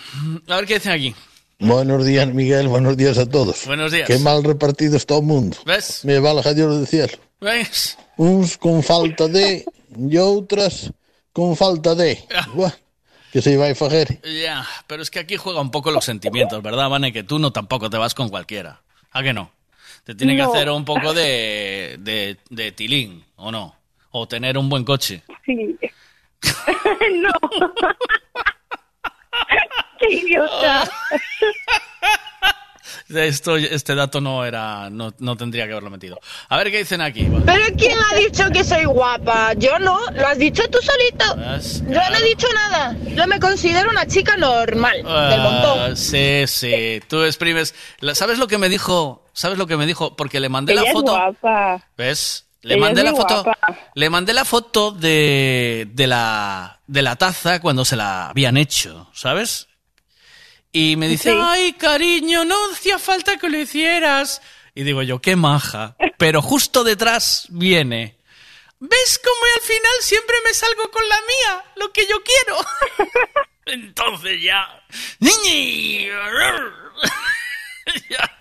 A 0.47 0.55
ver 0.55 0.65
qué 0.65 0.75
dicen 0.75 0.93
aquí. 0.93 1.15
Buenos 1.59 2.05
días, 2.05 2.27
Miguel. 2.33 2.67
Buenos 2.67 2.97
días 2.97 3.17
a 3.17 3.29
todos. 3.29 3.65
Buenos 3.65 3.91
días. 3.91 4.07
Qué 4.07 4.17
mal 4.17 4.43
repartido 4.43 4.97
está 4.97 5.17
el 5.17 5.23
mundo. 5.23 5.57
¿Ves? 5.65 6.03
Me 6.03 6.19
valga 6.19 6.53
Dios 6.53 6.77
del 6.77 6.87
cielo. 6.87 7.13
¿Ves? 7.39 7.97
Uns 8.17 8.57
con 8.57 8.83
falta 8.83 9.27
de 9.27 9.65
y 9.97 10.17
outras 10.17 10.91
con 11.31 11.55
falta 11.55 11.95
de. 11.95 12.23
Buah, 12.53 12.73
que 13.33 13.41
se 13.41 13.51
iba 13.51 13.67
a 13.67 13.73
fager. 13.73 14.21
Ya, 14.21 14.63
pero 14.85 15.01
es 15.01 15.09
que 15.09 15.17
aquí 15.17 15.37
juega 15.37 15.59
un 15.59 15.71
poco 15.71 15.89
los 15.89 16.05
sentimientos, 16.05 16.61
¿verdad, 16.61 16.87
Vane? 16.87 17.11
Que 17.11 17.23
tú 17.23 17.39
no 17.39 17.51
tampoco 17.51 17.89
te 17.89 17.97
vas 17.97 18.13
con 18.13 18.29
cualquiera. 18.29 18.79
¿A 19.11 19.23
que 19.23 19.33
no? 19.33 19.51
Te 20.03 20.13
tiene 20.13 20.35
que 20.35 20.43
hacer 20.43 20.69
un 20.69 20.85
poco 20.85 21.15
de, 21.15 21.95
de, 21.99 22.37
de 22.51 22.71
tilín, 22.73 23.25
¿o 23.37 23.51
no? 23.51 23.75
O 24.11 24.27
tener 24.27 24.55
un 24.55 24.69
buen 24.69 24.83
coche. 24.85 25.23
Sí. 25.47 25.75
no. 27.15 27.31
Qué 29.99 30.13
idiota. 30.13 30.87
Esto, 33.09 33.57
este 33.57 33.95
dato 33.95 34.21
no 34.21 34.45
era, 34.45 34.89
no, 34.89 35.13
no 35.19 35.35
tendría 35.37 35.65
que 35.65 35.71
haberlo 35.73 35.89
metido. 35.89 36.19
A 36.49 36.57
ver 36.57 36.71
qué 36.71 36.79
dicen 36.79 37.01
aquí. 37.01 37.27
Pero 37.45 37.63
¿quién 37.77 37.97
ha 38.11 38.15
dicho 38.17 38.49
que 38.51 38.63
soy 38.63 38.85
guapa? 38.85 39.53
Yo 39.53 39.79
no, 39.79 39.99
lo 40.11 40.27
has 40.27 40.37
dicho 40.37 40.63
tú 40.69 40.79
solito. 40.81 41.35
¿Ves? 41.35 41.81
Yo 41.87 41.99
no 42.09 42.15
he 42.17 42.23
dicho 42.23 42.47
nada. 42.53 42.95
Yo 43.15 43.27
me 43.27 43.39
considero 43.39 43.89
una 43.89 44.05
chica 44.07 44.37
normal, 44.37 44.95
del 44.97 45.41
montón. 45.41 45.79
Ah, 45.79 45.95
sí, 45.95 46.43
sí. 46.47 47.01
Tú 47.07 47.23
exprimes. 47.23 47.73
¿Sabes 48.13 48.37
lo 48.39 48.47
que 48.47 48.57
me 48.57 48.69
dijo? 48.69 49.23
¿Sabes 49.33 49.57
lo 49.57 49.67
que 49.67 49.77
me 49.77 49.85
dijo? 49.85 50.15
Porque 50.15 50.39
le 50.39 50.49
mandé 50.49 50.73
Ella 50.73 50.83
la 50.83 50.87
es 50.89 50.93
foto. 50.93 51.11
guapa. 51.13 51.87
¿Ves? 51.97 52.45
Le 52.61 52.75
Ella 52.75 52.81
mandé 52.81 53.01
es 53.01 53.05
la 53.05 53.13
foto. 53.15 53.43
guapa. 53.43 53.77
Le 53.95 54.09
mandé 54.09 54.33
la 54.33 54.45
foto 54.45 54.91
de, 54.91 55.87
de 55.91 56.07
la 56.07 56.79
de 56.87 57.01
la 57.01 57.15
taza 57.15 57.59
cuando 57.59 57.83
se 57.85 57.95
la 57.95 58.29
habían 58.29 58.57
hecho, 58.57 59.09
¿sabes? 59.13 59.67
Y 60.73 60.95
me 60.97 61.07
dice, 61.07 61.31
Sí. 61.31 61.37
ay, 61.39 61.73
cariño, 61.73 62.43
no 62.45 62.55
hacía 62.73 62.97
falta 62.99 63.37
que 63.37 63.49
lo 63.49 63.57
hicieras. 63.59 64.41
Y 64.75 64.83
digo 64.83 65.01
yo, 65.03 65.21
qué 65.21 65.35
maja. 65.35 65.95
Pero 66.17 66.41
justo 66.41 66.83
detrás 66.83 67.45
viene. 67.49 68.17
¿Ves 68.79 69.21
cómo 69.23 69.37
al 69.55 69.61
final 69.61 69.91
siempre 70.01 70.35
me 70.43 70.53
salgo 70.53 70.89
con 70.91 71.07
la 71.07 71.15
mía? 71.21 71.63
Lo 71.77 71.93
que 71.93 72.05
yo 72.07 72.17
quiero. 72.23 72.57
Entonces 73.67 74.41
ya. 74.41 74.83
¡Niñi! 75.19 76.07
ya, 78.09 78.37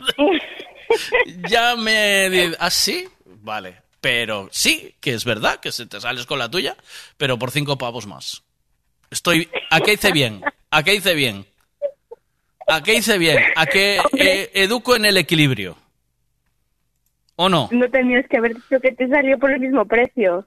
ya 1.49 1.77
me. 1.77 2.31
di- 2.31 2.55
¿Ah, 2.59 2.71
sí? 2.71 3.09
Vale. 3.25 3.83
Pero 4.01 4.49
sí, 4.51 4.97
que 5.01 5.15
es 5.15 5.25
verdad 5.25 5.61
que 5.61 5.71
se 5.71 5.87
te 5.87 6.01
sales 6.01 6.27
con 6.27 6.39
la 6.39 6.51
tuya, 6.51 6.77
pero 7.17 7.39
por 7.39 7.51
cinco 7.53 7.79
pavos 7.79 8.07
más. 8.07 8.43
Estoy. 9.11 9.49
¿A 9.71 9.81
qué 9.81 9.93
hice 9.93 10.11
bien? 10.13 10.43
¿A 10.71 10.83
qué 10.83 10.95
hice 10.95 11.15
bien? 11.15 11.47
¿A 12.69 12.83
qué 12.83 12.95
hice 12.95 13.19
bien? 13.19 13.39
¿A 13.57 13.67
qué 13.67 14.01
eh, 14.19 14.51
educo 14.55 14.97
en 14.97 15.05
el 15.05 15.17
equilibrio? 15.17 15.77
¿O 17.37 17.49
no? 17.49 17.69
No 17.73 17.91
tenías 17.91 18.27
que 18.29 18.37
haber 18.37 18.55
dicho 18.55 18.81
que 18.81 18.93
te 18.93 19.09
salió 19.09 19.39
por 19.39 19.51
el 19.51 19.61
mismo 19.61 19.85
precio. 19.87 20.47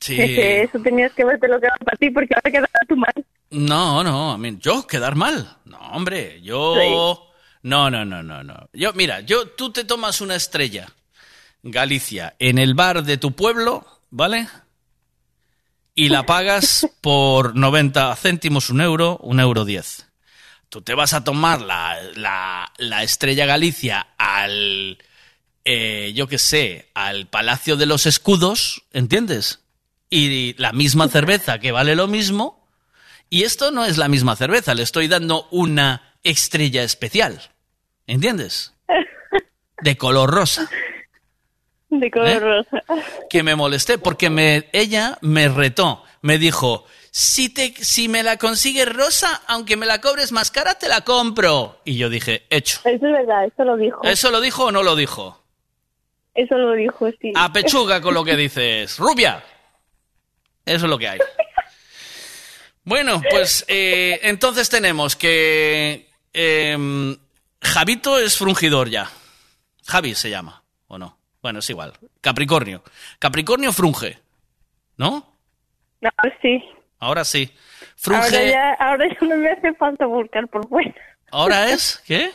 Sí. 0.00 0.16
Eso 0.20 0.78
tenías 0.80 1.12
que 1.12 1.24
verte 1.24 1.48
lo 1.48 1.60
que 1.60 1.66
era 1.66 1.76
para 1.76 1.96
ti 1.96 2.10
porque 2.10 2.34
ahora 2.34 2.50
queda 2.50 2.68
tú 2.88 2.96
mal. 2.96 3.12
No, 3.50 4.04
no, 4.04 4.32
a 4.32 4.38
mí, 4.38 4.58
yo 4.60 4.86
quedar 4.86 5.14
mal. 5.14 5.56
No, 5.64 5.78
hombre, 5.78 6.40
yo. 6.42 7.24
No, 7.62 7.90
no, 7.90 8.04
no, 8.04 8.22
no, 8.22 8.42
no. 8.42 8.68
Yo, 8.72 8.92
mira, 8.92 9.20
yo, 9.20 9.48
tú 9.48 9.72
te 9.72 9.84
tomas 9.84 10.20
una 10.20 10.36
estrella, 10.36 10.88
Galicia, 11.62 12.36
en 12.38 12.58
el 12.58 12.74
bar 12.74 13.02
de 13.02 13.16
tu 13.16 13.32
pueblo, 13.32 13.84
¿vale? 14.10 14.48
Y 15.94 16.08
la 16.08 16.24
pagas 16.24 16.86
por 17.00 17.56
90 17.56 18.14
céntimos, 18.16 18.70
un 18.70 18.80
euro, 18.80 19.18
un 19.22 19.40
euro 19.40 19.64
10. 19.64 20.07
Tú 20.68 20.82
te 20.82 20.94
vas 20.94 21.14
a 21.14 21.24
tomar 21.24 21.60
la, 21.60 21.98
la, 22.14 22.72
la 22.76 23.02
estrella 23.02 23.46
Galicia 23.46 24.08
al, 24.18 24.98
eh, 25.64 26.12
yo 26.14 26.28
qué 26.28 26.38
sé, 26.38 26.90
al 26.94 27.26
Palacio 27.26 27.76
de 27.76 27.86
los 27.86 28.06
Escudos, 28.06 28.84
¿entiendes? 28.92 29.60
Y 30.10 30.54
la 30.60 30.72
misma 30.72 31.08
cerveza 31.08 31.58
que 31.58 31.72
vale 31.72 31.94
lo 31.94 32.06
mismo, 32.06 32.66
y 33.30 33.44
esto 33.44 33.70
no 33.70 33.84
es 33.84 33.98
la 33.98 34.08
misma 34.08 34.36
cerveza, 34.36 34.74
le 34.74 34.82
estoy 34.82 35.08
dando 35.08 35.48
una 35.50 36.14
estrella 36.22 36.82
especial. 36.82 37.40
¿Entiendes? 38.06 38.74
De 39.82 39.96
color 39.96 40.30
rosa. 40.30 40.68
De 41.90 42.10
color 42.10 42.28
¿Eh? 42.28 42.40
rosa. 42.40 42.82
Que 43.30 43.42
me 43.42 43.54
molesté 43.54 43.98
porque 43.98 44.30
me, 44.30 44.68
ella 44.72 45.18
me 45.20 45.48
retó. 45.48 46.02
Me 46.22 46.38
dijo, 46.38 46.86
si, 47.18 47.48
te, 47.48 47.74
si 47.74 48.06
me 48.06 48.22
la 48.22 48.36
consigues 48.36 48.88
rosa, 48.88 49.42
aunque 49.48 49.76
me 49.76 49.86
la 49.86 50.00
cobres 50.00 50.30
más 50.30 50.52
cara, 50.52 50.76
te 50.76 50.86
la 50.86 51.00
compro. 51.00 51.80
Y 51.84 51.98
yo 51.98 52.08
dije, 52.08 52.46
hecho. 52.48 52.78
Eso 52.84 52.90
es 52.90 53.00
verdad, 53.00 53.44
eso 53.44 53.64
lo 53.64 53.76
dijo. 53.76 54.04
¿Eso 54.04 54.30
lo 54.30 54.40
dijo 54.40 54.66
o 54.66 54.70
no 54.70 54.84
lo 54.84 54.94
dijo? 54.94 55.42
Eso 56.32 56.56
lo 56.56 56.74
dijo, 56.74 57.10
sí. 57.20 57.32
A 57.34 57.52
pechuga 57.52 58.00
con 58.00 58.14
lo 58.14 58.24
que 58.24 58.36
dices. 58.36 58.96
Rubia. 59.00 59.42
Eso 60.64 60.84
es 60.84 60.90
lo 60.90 60.96
que 60.96 61.08
hay. 61.08 61.18
Bueno, 62.84 63.20
pues 63.28 63.64
eh, 63.66 64.20
entonces 64.22 64.70
tenemos 64.70 65.16
que 65.16 66.08
em, 66.32 67.16
Javito 67.60 68.16
es 68.20 68.38
frungidor 68.38 68.90
ya. 68.90 69.10
Javi 69.88 70.14
se 70.14 70.30
llama, 70.30 70.62
¿o 70.86 70.96
no? 70.96 71.18
Bueno, 71.42 71.58
es 71.58 71.68
igual. 71.68 71.94
Capricornio. 72.20 72.84
Capricornio 73.18 73.72
frunge, 73.72 74.20
¿no? 74.96 75.26
No, 76.00 76.10
sí. 76.40 76.62
Ahora 76.98 77.24
sí. 77.24 77.50
Ahora 78.06 78.28
ya, 78.44 78.72
ahora 78.74 79.06
ya 79.08 79.26
no 79.26 79.36
me 79.36 79.50
hace 79.50 79.74
falta 79.74 80.06
buscar 80.06 80.48
por 80.48 80.68
fuera. 80.68 80.94
¿Ahora 81.30 81.70
es? 81.70 82.02
¿Qué? 82.06 82.30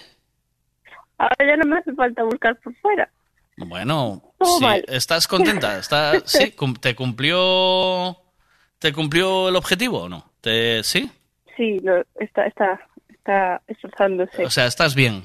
Ahora 1.17 1.35
ya 1.39 1.57
no 1.57 1.65
me 1.65 1.77
hace 1.79 1.93
falta 1.93 2.23
buscar 2.23 2.55
por 2.57 2.75
fuera. 2.75 3.09
Bueno, 3.57 4.33
sí. 4.41 4.65
¿estás 4.87 5.27
contenta? 5.27 5.77
¿Está, 5.77 6.19
sí, 6.25 6.55
¿Te 6.81 6.95
cumplió 6.95 8.17
te 8.79 8.91
cumplió 8.91 9.47
el 9.49 9.55
objetivo 9.55 10.03
o 10.03 10.09
no? 10.09 10.25
¿Te, 10.41 10.83
¿Sí? 10.83 11.09
Sí, 11.55 11.79
lo, 11.79 12.01
está, 12.19 12.47
está, 12.47 12.87
está 13.09 13.61
esforzándose. 13.67 14.43
O 14.45 14.49
sea, 14.49 14.65
estás 14.65 14.95
bien. 14.95 15.23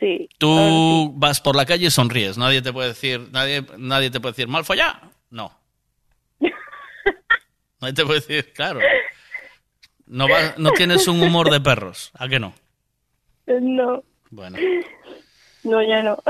sí. 0.00 0.28
Tú 0.38 1.12
vas 1.14 1.40
por 1.40 1.54
la 1.54 1.66
calle 1.66 1.86
y 1.86 1.90
sonríes. 1.90 2.36
Nadie 2.38 2.62
te 2.62 2.72
puede 2.72 2.88
decir, 2.88 3.28
nadie, 3.30 3.64
nadie 3.78 4.10
te 4.10 4.18
puede 4.20 4.32
decir, 4.32 4.48
mal 4.48 4.64
follá. 4.64 5.00
No. 5.30 5.52
Nadie 7.82 7.94
te 7.94 8.04
puede 8.06 8.20
decir, 8.20 8.52
claro. 8.52 8.80
No, 10.06 10.26
no 10.56 10.72
tienes 10.72 11.06
un 11.08 11.22
humor 11.22 11.50
de 11.50 11.60
perros. 11.60 12.10
¿A 12.14 12.28
qué 12.28 12.38
no? 12.40 12.52
No, 13.46 14.02
Bueno, 14.30 14.58
no, 15.64 15.82
ya 15.82 16.02
no. 16.02 16.22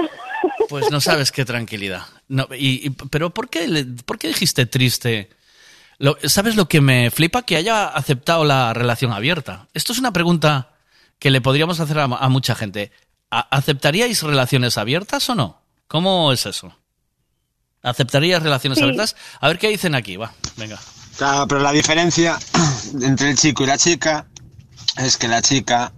pues 0.69 0.91
no 0.91 1.01
sabes 1.01 1.33
qué 1.33 1.45
tranquilidad. 1.45 2.03
No, 2.29 2.49
y, 2.57 2.87
y- 2.87 2.91
pero 2.91 3.31
¿por 3.31 3.49
qué, 3.51 3.69
le- 3.69 3.85
¿por 3.85 4.19
qué 4.19 4.29
dijiste 4.29 4.65
triste? 4.67 5.29
Lo- 5.99 6.17
¿Sabes 6.25 6.57
lo 6.57 6.67
que 6.69 6.81
me 6.81 7.11
flipa? 7.11 7.43
Que 7.43 7.57
haya 7.57 7.87
aceptado 7.89 8.45
la 8.45 8.73
relación 8.73 9.13
abierta. 9.13 9.69
Esto 9.75 9.93
es 9.93 9.99
una 9.99 10.13
pregunta 10.13 10.73
que 11.19 11.31
le 11.31 11.41
podríamos 11.43 11.79
hacer 11.81 11.99
a, 11.99 12.05
a 12.05 12.29
mucha 12.31 12.55
gente. 12.55 12.91
¿A- 13.31 13.55
¿Aceptaríais 13.57 14.23
relaciones 14.23 14.79
abiertas 14.79 15.29
o 15.29 15.35
no? 15.35 15.61
¿Cómo 15.89 16.33
es 16.33 16.47
eso? 16.47 16.75
¿Aceptarías 17.83 18.43
relaciones 18.43 18.79
Sí. 18.79 18.85
abiertas? 18.85 19.17
A 19.41 19.49
ver 19.49 19.59
qué 19.59 19.69
dicen 19.69 19.95
aquí, 19.95 20.17
va, 20.17 20.33
venga. 20.57 20.79
Claro, 21.21 21.47
pero 21.47 21.61
la 21.61 21.71
diferencia 21.73 22.39
entre 23.03 23.29
el 23.29 23.37
chico 23.37 23.63
y 23.63 23.67
la 23.67 23.77
chica 23.77 24.25
es 24.97 25.19
que 25.19 25.29
la 25.29 25.43
chica, 25.43 25.93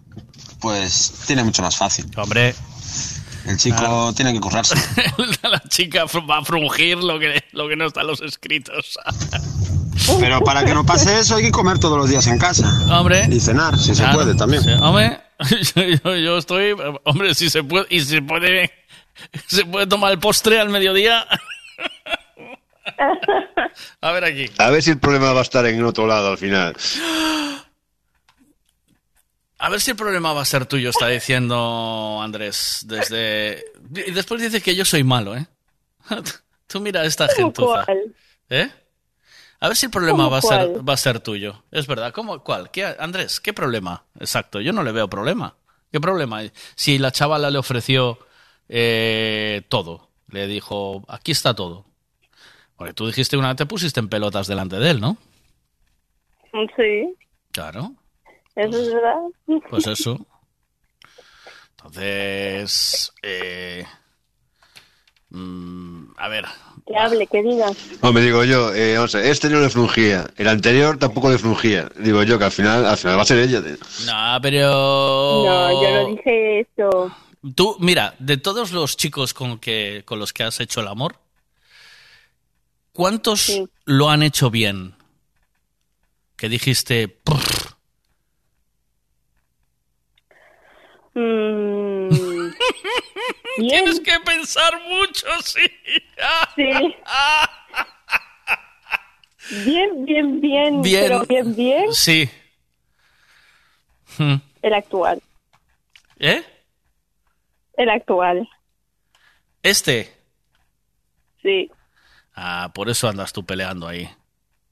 pues, 0.60 1.12
tiene 1.28 1.44
mucho 1.44 1.62
más 1.62 1.76
fácil. 1.76 2.06
Hombre. 2.16 2.56
El 3.46 3.56
chico 3.56 3.76
Claro. 3.76 4.12
tiene 4.14 4.32
que 4.32 4.40
currarse. 4.40 4.74
la 5.42 5.62
chica 5.68 6.06
va 6.28 6.38
a 6.38 6.44
frungir 6.44 6.98
lo 6.98 7.20
que, 7.20 7.44
lo 7.52 7.68
que 7.68 7.76
no 7.76 7.86
está 7.86 8.00
en 8.00 8.08
los 8.08 8.20
escritos. 8.20 8.98
Pero 10.20 10.40
para 10.40 10.64
que 10.64 10.74
no 10.74 10.84
pase 10.84 11.20
eso 11.20 11.36
hay 11.36 11.44
que 11.44 11.52
comer 11.52 11.78
todos 11.78 11.96
los 11.96 12.08
días 12.10 12.26
en 12.26 12.36
casa. 12.38 12.68
Hombre. 12.90 13.24
Y 13.30 13.38
cenar, 13.38 13.78
si 13.78 13.94
se 13.94 14.04
puede 14.08 14.34
también. 14.34 14.68
Hombre, 14.82 15.20
yo, 15.76 15.82
yo- 16.04 16.16
yo 16.16 16.38
estoy. 16.38 16.74
Hombre, 17.04 17.32
si 17.36 17.48
se 17.48 17.62
puede. 17.62 17.86
Y 17.90 18.00
se 18.00 18.22
puede. 18.22 18.72
Se 19.46 19.64
puede 19.64 19.86
tomar 19.86 20.10
el 20.10 20.18
postre 20.18 20.58
al 20.58 20.70
mediodía. 20.70 21.24
A 24.00 24.12
ver 24.12 24.24
aquí. 24.24 24.50
A 24.58 24.70
ver 24.70 24.82
si 24.82 24.90
el 24.90 24.98
problema 24.98 25.32
va 25.32 25.40
a 25.40 25.42
estar 25.42 25.64
en 25.66 25.84
otro 25.84 26.06
lado 26.06 26.30
al 26.30 26.38
final. 26.38 26.76
A 29.58 29.68
ver 29.70 29.80
si 29.80 29.92
el 29.92 29.96
problema 29.96 30.32
va 30.32 30.42
a 30.42 30.44
ser 30.44 30.66
tuyo, 30.66 30.90
está 30.90 31.06
diciendo 31.06 32.20
Andrés. 32.20 32.80
Desde. 32.84 33.64
Y 33.94 34.10
después 34.10 34.42
dice 34.42 34.60
que 34.60 34.74
yo 34.74 34.84
soy 34.84 35.04
malo, 35.04 35.36
¿eh? 35.36 35.46
Tú 36.66 36.80
mira 36.80 37.02
a 37.02 37.04
esta 37.04 37.28
gentuza. 37.28 37.84
¿Cuál? 37.84 38.14
¿Eh? 38.50 38.70
A 39.60 39.68
ver 39.68 39.76
si 39.76 39.86
el 39.86 39.92
problema 39.92 40.24
¿Cómo 40.24 40.30
va 40.30 40.38
a, 40.38 40.42
ser, 40.42 40.88
va 40.88 40.94
a 40.94 40.96
ser 40.96 41.20
tuyo. 41.20 41.62
Es 41.70 41.86
verdad. 41.86 42.12
¿Cómo? 42.12 42.42
¿Cuál? 42.42 42.72
¿Qué, 42.72 42.84
Andrés, 42.98 43.38
¿qué 43.38 43.52
problema? 43.52 44.04
Exacto. 44.18 44.60
Yo 44.60 44.72
no 44.72 44.82
le 44.82 44.90
veo 44.90 45.08
problema. 45.08 45.54
¿Qué 45.92 46.00
problema 46.00 46.38
hay? 46.38 46.50
Si 46.74 46.98
la 46.98 47.12
chavala 47.12 47.48
le 47.48 47.58
ofreció 47.58 48.18
eh, 48.68 49.62
todo. 49.68 50.08
Le 50.30 50.48
dijo, 50.48 51.04
aquí 51.06 51.30
está 51.30 51.54
todo. 51.54 51.84
Porque 52.82 52.94
tú 52.94 53.06
dijiste 53.06 53.36
una 53.36 53.46
vez 53.46 53.58
te 53.58 53.64
pusiste 53.66 54.00
en 54.00 54.08
pelotas 54.08 54.48
delante 54.48 54.74
de 54.74 54.90
él, 54.90 55.00
¿no? 55.00 55.16
Sí, 56.50 57.14
Claro. 57.52 57.92
eso 58.56 58.76
es 58.76 58.92
verdad. 58.92 59.20
Pues 59.70 59.86
eso. 59.86 60.26
Entonces, 61.76 63.12
eh, 63.22 63.86
mm, 65.30 66.06
a 66.16 66.26
ver, 66.26 66.44
Que 66.88 66.96
hable, 66.96 67.24
que 67.28 67.40
diga. 67.44 67.70
Hombre, 68.00 68.24
digo 68.24 68.42
yo, 68.42 68.74
eh, 68.74 68.96
vamos 68.96 69.14
a 69.14 69.18
ver, 69.18 69.28
este 69.28 69.48
no 69.48 69.60
le 69.60 69.70
frungía, 69.70 70.26
el 70.36 70.48
anterior 70.48 70.98
tampoco 70.98 71.30
le 71.30 71.38
frungía. 71.38 71.88
Digo 72.00 72.24
yo 72.24 72.36
que 72.36 72.46
al 72.46 72.50
final, 72.50 72.84
al 72.84 72.96
final 72.96 73.16
va 73.16 73.22
a 73.22 73.26
ser 73.26 73.38
ella. 73.38 73.60
no, 73.60 74.40
pero 74.42 75.44
No, 75.46 75.82
yo 75.84 75.90
no 76.02 76.06
dije 76.16 76.60
eso. 76.62 77.12
tú, 77.54 77.76
mira, 77.78 78.16
de 78.18 78.38
todos 78.38 78.72
los 78.72 78.96
chicos 78.96 79.34
con 79.34 79.60
que 79.60 80.02
con 80.04 80.18
los 80.18 80.32
que 80.32 80.42
has 80.42 80.58
hecho 80.58 80.80
el 80.80 80.88
amor, 80.88 81.14
¿cuántos 82.92 83.50
lo 83.84 84.10
han 84.10 84.22
hecho 84.22 84.50
bien? 84.50 84.94
Que 86.36 86.48
dijiste, 86.48 87.08
"Prr". 87.08 87.72
Mm, 91.14 92.08
tienes 93.58 94.00
que 94.00 94.18
pensar 94.24 94.80
mucho, 94.88 95.26
sí. 95.44 95.60
Sí. 96.56 96.94
Bien, 99.64 100.04
bien, 100.04 100.40
bien, 100.40 100.82
Bien. 100.82 101.02
pero 101.02 101.26
bien, 101.26 101.54
bien, 101.56 101.92
Sí. 101.92 102.30
Hmm. 104.18 104.36
el 104.62 104.74
actual. 104.74 105.20
¿Eh? 106.18 106.42
El 107.76 107.88
actual, 107.90 108.48
Este. 109.62 110.12
sí. 111.42 111.70
Ah, 112.34 112.70
por 112.74 112.88
eso 112.90 113.08
andas 113.08 113.32
tú 113.32 113.44
peleando 113.44 113.86
ahí. 113.88 114.08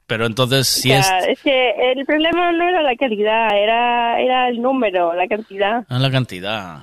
Pero 0.06 0.26
entonces, 0.26 0.68
O 0.76 0.80
si 0.80 0.88
sea, 0.88 1.18
es 1.20 1.28
es 1.28 1.40
que 1.42 1.92
el 1.92 2.04
problema 2.04 2.50
no 2.52 2.68
era 2.68 2.82
la 2.82 2.96
calidad, 2.96 3.48
era, 3.56 4.20
era 4.20 4.48
el 4.48 4.60
número, 4.60 5.14
la 5.14 5.28
cantidad. 5.28 5.84
en 5.88 6.02
la 6.02 6.10
cantidad. 6.10 6.78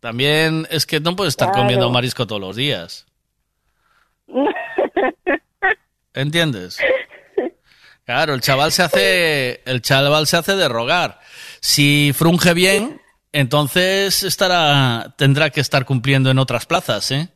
También 0.00 0.66
es 0.70 0.84
que 0.86 0.98
no 1.00 1.14
puedes 1.16 1.32
estar 1.32 1.48
Claro. 1.48 1.62
comiendo 1.62 1.90
marisco 1.90 2.26
todos 2.26 2.40
los 2.40 2.56
días. 2.56 3.06
¿Entiendes? 6.14 6.78
Claro, 8.04 8.34
el 8.34 8.40
chaval 8.40 8.70
se 8.70 8.82
hace, 8.82 9.62
el 9.64 9.80
chaval 9.80 10.26
se 10.26 10.36
hace 10.36 10.56
de 10.56 10.68
rogar. 10.68 11.20
Si 11.60 12.12
frunge 12.14 12.52
bien, 12.54 13.00
entonces 13.32 14.22
estará, 14.22 15.14
tendrá 15.16 15.50
que 15.50 15.60
estar 15.60 15.84
cumpliendo 15.86 16.30
en 16.30 16.38
otras 16.38 16.66
plazas, 16.66 17.10
¿eh? 17.10 17.28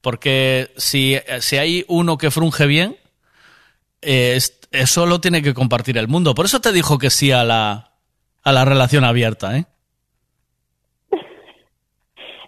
Porque 0.00 0.70
si, 0.76 1.16
si 1.40 1.56
hay 1.58 1.84
uno 1.88 2.16
que 2.18 2.30
frunge 2.30 2.66
bien, 2.66 2.96
eh, 4.02 4.34
es- 4.36 4.58
eso 4.72 5.04
lo 5.06 5.20
tiene 5.20 5.42
que 5.42 5.52
compartir 5.54 5.98
el 5.98 6.08
mundo. 6.08 6.34
Por 6.34 6.44
eso 6.46 6.60
te 6.60 6.72
dijo 6.72 6.96
que 6.98 7.10
sí 7.10 7.32
a 7.32 7.44
la, 7.44 7.92
a 8.42 8.52
la 8.52 8.64
relación 8.64 9.04
abierta, 9.04 9.56
¿eh? 9.58 9.66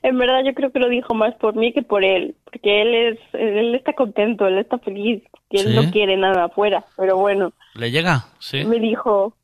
En 0.05 0.19
verdad 0.19 0.43
yo 0.45 0.53
creo 0.55 0.73
que 0.73 0.81
lo 0.81 0.89
dijo 0.89 1.15
más 1.15 1.35
por 1.37 1.55
mí 1.55 1.73
que 1.73 1.83
por 1.83 2.03
él, 2.05 2.35
porque 2.45 2.83
él 2.83 2.95
es, 2.95 3.19
él 3.35 3.75
está 3.75 3.93
contento, 3.93 4.47
él 4.49 4.59
está 4.59 4.79
feliz, 4.79 5.23
que 5.49 5.59
él 5.61 5.69
Sí. 5.69 5.75
no 5.77 5.91
quiere 5.93 6.17
nada 6.17 6.45
afuera, 6.47 6.85
pero 6.97 7.17
bueno, 7.19 7.53
¿Le 7.75 7.91
llega? 7.93 8.27
Sí. 8.41 8.65
me 8.65 8.81
dijo, 8.81 9.37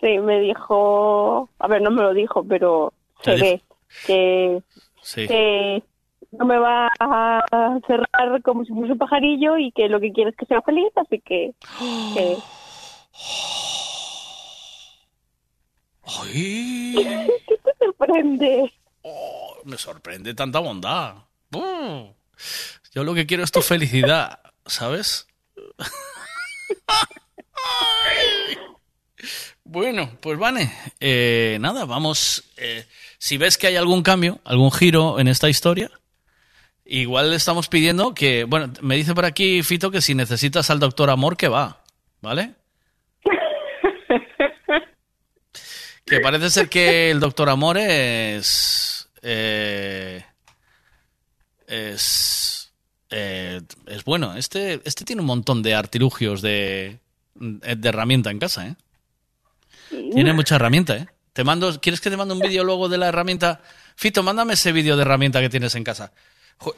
sí, 0.00 0.18
me 0.18 0.38
dijo, 0.40 1.50
a 1.58 1.66
ver, 1.66 1.82
no 1.82 1.90
me 1.90 2.02
lo 2.02 2.14
dijo, 2.14 2.44
pero 2.48 2.92
se 3.24 3.34
ve 3.36 3.62
que, 4.06 4.62
Sí. 5.02 5.26
que 5.26 5.82
no 6.32 6.44
me 6.44 6.58
va 6.58 6.88
a 7.00 7.78
cerrar 7.86 8.42
como 8.42 8.64
si 8.64 8.72
fuese 8.72 8.92
un 8.92 8.98
pajarillo 8.98 9.56
y 9.58 9.72
que 9.72 9.88
lo 9.88 10.00
que 10.00 10.12
quiere 10.12 10.30
es 10.30 10.36
que 10.36 10.46
sea 10.46 10.60
feliz, 10.62 10.90
así 10.96 11.20
que, 11.20 11.52
que 12.14 12.36
Ay, 16.04 16.94
¿qué 17.48 17.56
te 17.56 17.84
sorprende? 17.84 18.72
me 19.64 19.76
sorprende 19.78 20.34
tanta 20.34 20.58
bondad. 20.60 21.14
Uh, 21.52 22.12
yo 22.92 23.04
lo 23.04 23.14
que 23.14 23.26
quiero 23.26 23.42
es 23.44 23.50
tu 23.52 23.62
felicidad, 23.62 24.40
¿sabes? 24.66 25.26
Bueno, 29.64 30.10
pues 30.22 30.38
Vane, 30.38 30.72
eh, 30.98 31.58
nada, 31.60 31.84
vamos. 31.84 32.52
eh, 32.56 32.86
si 33.18 33.36
ves 33.36 33.58
que 33.58 33.66
hay 33.66 33.76
algún 33.76 34.02
cambio, 34.02 34.38
algún 34.44 34.72
giro 34.72 35.20
en 35.20 35.28
esta 35.28 35.50
historia, 35.50 35.90
igual 36.88 37.30
le 37.30 37.36
estamos 37.36 37.68
pidiendo 37.68 38.14
que, 38.14 38.44
bueno, 38.44 38.72
me 38.80 38.96
dice 38.96 39.14
por 39.14 39.24
aquí 39.24 39.62
Fito 39.62 39.90
que 39.90 40.00
si 40.00 40.14
necesitas 40.14 40.70
al 40.70 40.80
doctor 40.80 41.10
Amor, 41.10 41.36
que 41.36 41.48
va, 41.48 41.82
¿vale? 42.20 42.54
Que 46.04 46.20
parece 46.20 46.48
ser 46.48 46.68
que 46.70 47.10
el 47.10 47.20
doctor 47.20 47.50
Amor 47.50 47.76
es. 47.76 49.08
eh, 49.20 50.24
es. 51.66 52.72
eh, 53.10 53.60
es 53.86 54.04
bueno. 54.04 54.34
Este, 54.34 54.80
este 54.84 55.04
tiene 55.04 55.20
un 55.20 55.26
montón 55.26 55.62
de 55.62 55.74
artilugios 55.74 56.40
de, 56.40 56.98
de 57.34 57.88
herramienta 57.88 58.30
en 58.30 58.38
casa, 58.38 58.68
¿eh? 58.68 58.76
Tiene 59.90 60.32
mucha 60.32 60.56
herramienta, 60.56 60.96
¿eh? 60.96 61.06
Te 61.34 61.44
mando, 61.44 61.78
¿Quieres 61.80 62.00
que 62.00 62.10
te 62.10 62.16
mande 62.16 62.34
un 62.34 62.40
vídeo 62.40 62.64
luego 62.64 62.88
de 62.88 62.98
la 62.98 63.08
herramienta? 63.08 63.60
Fito, 63.94 64.22
mándame 64.22 64.54
ese 64.54 64.72
vídeo 64.72 64.96
de 64.96 65.02
herramienta 65.02 65.40
que 65.40 65.48
tienes 65.50 65.74
en 65.74 65.84
casa. 65.84 66.12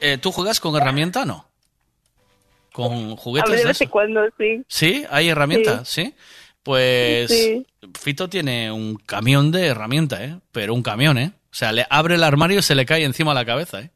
Eh, 0.01 0.19
¿Tú 0.19 0.33
juegas 0.33 0.61
con 0.61 0.77
herramienta 0.77 1.23
o 1.23 1.25
no? 1.27 1.47
¿Con 2.73 3.13
A 3.13 3.17
juguetes 3.17 3.51
ver, 3.51 3.65
de 3.65 3.71
eso? 3.73 3.91
cuando 3.91 4.21
sí. 4.39 4.63
¿Sí? 4.69 5.05
¿Hay 5.11 5.29
herramientas? 5.29 5.89
¿Sí? 5.89 6.15
Pues 6.63 7.31
Sí. 7.31 7.67
Fito 7.99 8.29
tiene 8.29 8.71
un 8.71 8.97
camión 8.97 9.51
de 9.51 9.67
herramienta, 9.69 10.23
¿eh? 10.23 10.39
Pero 10.53 10.75
un 10.75 10.83
camión, 10.83 11.19
¿eh? 11.19 11.33
O 11.51 11.55
sea, 11.55 11.73
le 11.73 11.87
abre 11.91 12.15
el 12.15 12.23
armario 12.23 12.59
y 12.61 12.63
se 12.63 12.75
le 12.75 12.87
cae 12.87 13.05
encima 13.05 13.35
la 13.35 13.45
cabeza, 13.45 13.81
¿eh? 13.81 13.91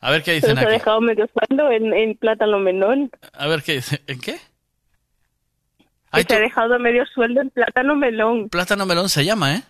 A 0.00 0.10
ver 0.10 0.22
qué 0.22 0.30
Se 0.30 0.34
dicen 0.36 0.54
nos 0.54 0.64
ha 0.64 0.68
aquí. 0.68 0.72
dejado 0.78 1.00
medio 1.02 1.26
sueldo 1.26 1.70
en, 1.70 1.92
en 1.92 2.16
plátano 2.16 2.58
melón. 2.58 3.10
A 3.34 3.46
ver 3.48 3.62
qué 3.62 3.74
dice. 3.74 4.00
¿En 4.06 4.18
qué? 4.20 4.38
Que 6.12 6.22
se 6.24 6.34
ha 6.34 6.40
dejado 6.40 6.78
medio 6.78 7.04
sueldo 7.06 7.40
en 7.42 7.50
plátano 7.50 7.94
melón. 7.96 8.48
Plátano 8.48 8.86
melón 8.86 9.08
se 9.10 9.24
llama, 9.24 9.56
¿eh? 9.56 9.62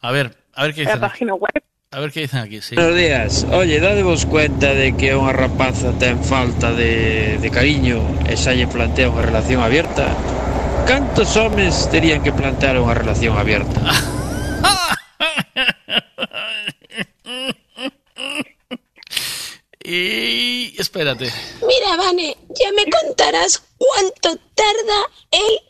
A 0.00 0.12
ver, 0.12 0.36
a 0.54 0.62
ver 0.64 0.74
qué 0.74 0.82
En 0.82 0.88
la 0.88 1.00
página 1.00 1.34
web. 1.34 1.62
A 1.90 2.00
ver 2.00 2.12
qué 2.12 2.20
dicen 2.20 2.40
aquí, 2.40 2.60
sí. 2.60 2.74
Buenos 2.74 2.96
días. 2.96 3.46
Oye, 3.50 3.80
dadevos 3.80 4.26
cuenta 4.26 4.74
de 4.74 4.94
que 4.94 5.16
unha 5.16 5.32
rapaza 5.32 5.96
ten 5.96 6.20
falta 6.20 6.76
de, 6.76 7.40
de 7.40 7.48
cariño 7.48 8.04
e 8.28 8.36
xa 8.36 8.52
lle 8.52 8.68
plantea 8.68 9.08
unha 9.08 9.24
relación 9.24 9.64
abierta? 9.64 10.12
Cantos 10.84 11.32
homes 11.40 11.88
terían 11.88 12.20
que 12.20 12.28
plantear 12.28 12.76
unha 12.76 12.92
relación 12.92 13.40
abierta? 13.40 13.80
Y 19.88 20.78
espérate. 20.78 21.32
Mira, 21.64 21.96
Vane, 21.96 22.36
ya 22.52 22.70
me 22.76 22.84
contarás 22.92 23.64
cuánto 23.78 24.36
tarda 24.52 25.00
él 25.30 25.60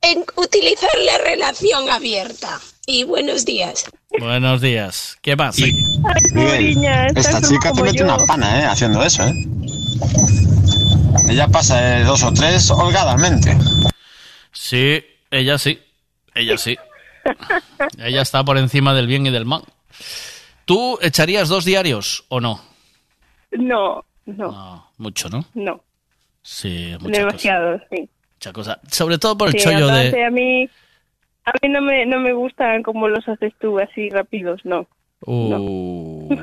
en 0.00 0.24
utilizar 0.34 0.90
la 1.06 1.18
relación 1.18 1.88
abierta. 1.88 2.60
Y 2.84 3.04
buenos 3.04 3.44
días. 3.44 3.86
Buenos 4.18 4.60
días. 4.60 5.18
¿Qué? 5.22 5.36
Miguel, 5.36 7.12
esta 7.16 7.40
chica 7.40 7.72
te 7.72 7.82
mete 7.82 8.04
una 8.04 8.18
pana, 8.18 8.60
¿eh? 8.60 8.64
Haciendo 8.66 9.02
eso, 9.02 9.24
¿eh? 9.26 9.32
Ella 11.28 11.48
pasa 11.48 11.80
de 11.80 12.04
dos 12.04 12.22
o 12.22 12.32
tres 12.32 12.70
holgadamente. 12.70 13.56
Sí, 14.52 15.02
ella 15.30 15.58
sí. 15.58 15.80
Ella 16.34 16.56
sí. 16.58 16.76
Ella 17.98 18.22
está 18.22 18.44
por 18.44 18.58
encima 18.58 18.94
del 18.94 19.06
bien 19.06 19.26
y 19.26 19.30
del 19.30 19.44
mal. 19.44 19.62
¿Tú 20.64 20.98
echarías 21.02 21.48
dos 21.48 21.64
diarios 21.64 22.24
o 22.28 22.40
no? 22.40 22.60
No, 23.52 24.04
no, 24.26 24.90
Mucho, 24.98 25.28
¿no? 25.28 25.44
no. 25.54 25.82
Sí, 26.42 26.96
mucha 27.00 27.22
cosa. 27.22 27.26
Demasiado, 27.26 27.80
sí. 27.90 28.08
mucha 28.34 28.52
cosa. 28.52 28.80
Sobre 28.90 29.18
todo 29.18 29.36
por 29.38 29.48
el 29.48 29.54
Sí, 29.54 29.60
chollo 29.60 29.86
de... 29.88 30.24
A 30.24 30.30
mí, 30.30 30.68
a 31.44 31.52
mí 31.60 31.68
no 31.68 31.80
me, 31.80 32.06
no 32.06 32.20
me 32.20 32.32
gustan 32.32 32.82
como 32.82 33.08
los 33.08 33.26
haces 33.28 33.52
tú, 33.60 33.78
así 33.78 34.08
rápidos, 34.10 34.60
no. 34.64 34.86
Uh, 35.24 36.34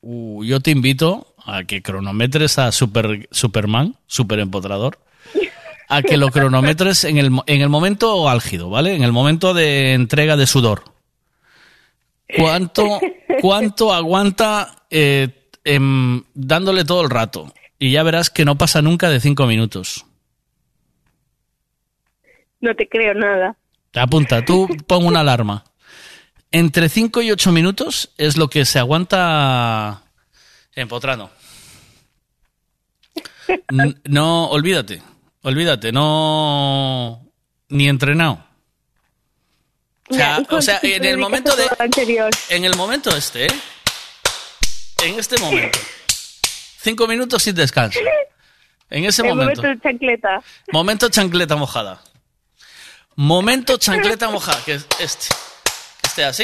uh, 0.00 0.44
yo 0.44 0.60
te 0.60 0.70
invito 0.70 1.34
a 1.44 1.64
que 1.64 1.82
cronometres 1.82 2.58
a 2.58 2.72
Super, 2.72 3.28
Superman, 3.30 3.96
Super 4.06 4.40
Empotrador, 4.40 4.98
a 5.88 6.02
que 6.02 6.16
lo 6.16 6.30
cronometres 6.30 7.04
en 7.04 7.18
el, 7.18 7.30
en 7.46 7.60
el 7.60 7.68
momento 7.68 8.28
álgido, 8.28 8.70
¿vale? 8.70 8.94
En 8.94 9.02
el 9.02 9.12
momento 9.12 9.54
de 9.54 9.92
entrega 9.94 10.36
de 10.36 10.46
sudor. 10.46 10.82
¿Cuánto, 12.36 13.00
cuánto 13.40 13.92
aguanta 13.92 14.86
eh, 14.90 15.28
em, 15.64 16.22
dándole 16.34 16.84
todo 16.84 17.02
el 17.02 17.10
rato? 17.10 17.52
Y 17.78 17.92
ya 17.92 18.02
verás 18.02 18.30
que 18.30 18.44
no 18.44 18.56
pasa 18.56 18.82
nunca 18.82 19.10
de 19.10 19.20
cinco 19.20 19.46
minutos. 19.46 20.06
No 22.64 22.74
te 22.74 22.88
creo 22.88 23.12
nada. 23.12 23.56
Te 23.90 24.00
apunta, 24.00 24.42
tú 24.44 24.66
pon 24.86 25.04
una 25.04 25.20
alarma. 25.20 25.64
Entre 26.50 26.88
5 26.88 27.20
y 27.20 27.30
8 27.30 27.52
minutos 27.52 28.10
es 28.16 28.36
lo 28.38 28.48
que 28.48 28.64
se 28.64 28.78
aguanta 28.78 30.02
empotrando. 30.74 31.30
N- 33.70 33.96
No, 34.04 34.46
olvídate, 34.48 35.02
olvídate, 35.42 35.92
no. 35.92 37.20
Ni 37.68 37.88
entrenado. 37.88 38.42
O 40.08 40.14
sea, 40.14 40.36
Ya, 40.38 40.42
¿y 40.50 40.54
o 40.54 40.62
sea, 40.62 40.78
en 40.82 41.04
el 41.04 41.18
momento 41.18 41.54
de. 41.56 41.64
En 42.50 42.64
el 42.64 42.76
momento 42.76 43.14
este, 43.14 43.46
¿eh? 43.46 43.50
En 45.04 45.18
este 45.18 45.38
momento. 45.38 45.78
Cinco 46.80 47.06
minutos 47.06 47.42
sin 47.42 47.54
descanso. 47.54 47.98
En 48.90 49.04
ese 49.04 49.22
El 49.22 49.28
momento. 49.28 49.60
momento 49.62 49.82
chancleta. 49.82 50.42
Momento 50.72 51.08
chancleta 51.10 51.56
mojada. 51.56 52.00
Momento 53.16 53.76
chancleta 53.76 54.28
mojada, 54.30 54.62
que 54.64 54.74
es 54.74 54.86
este. 54.98 55.26
Que 56.02 56.06
esté 56.08 56.24
así. 56.24 56.42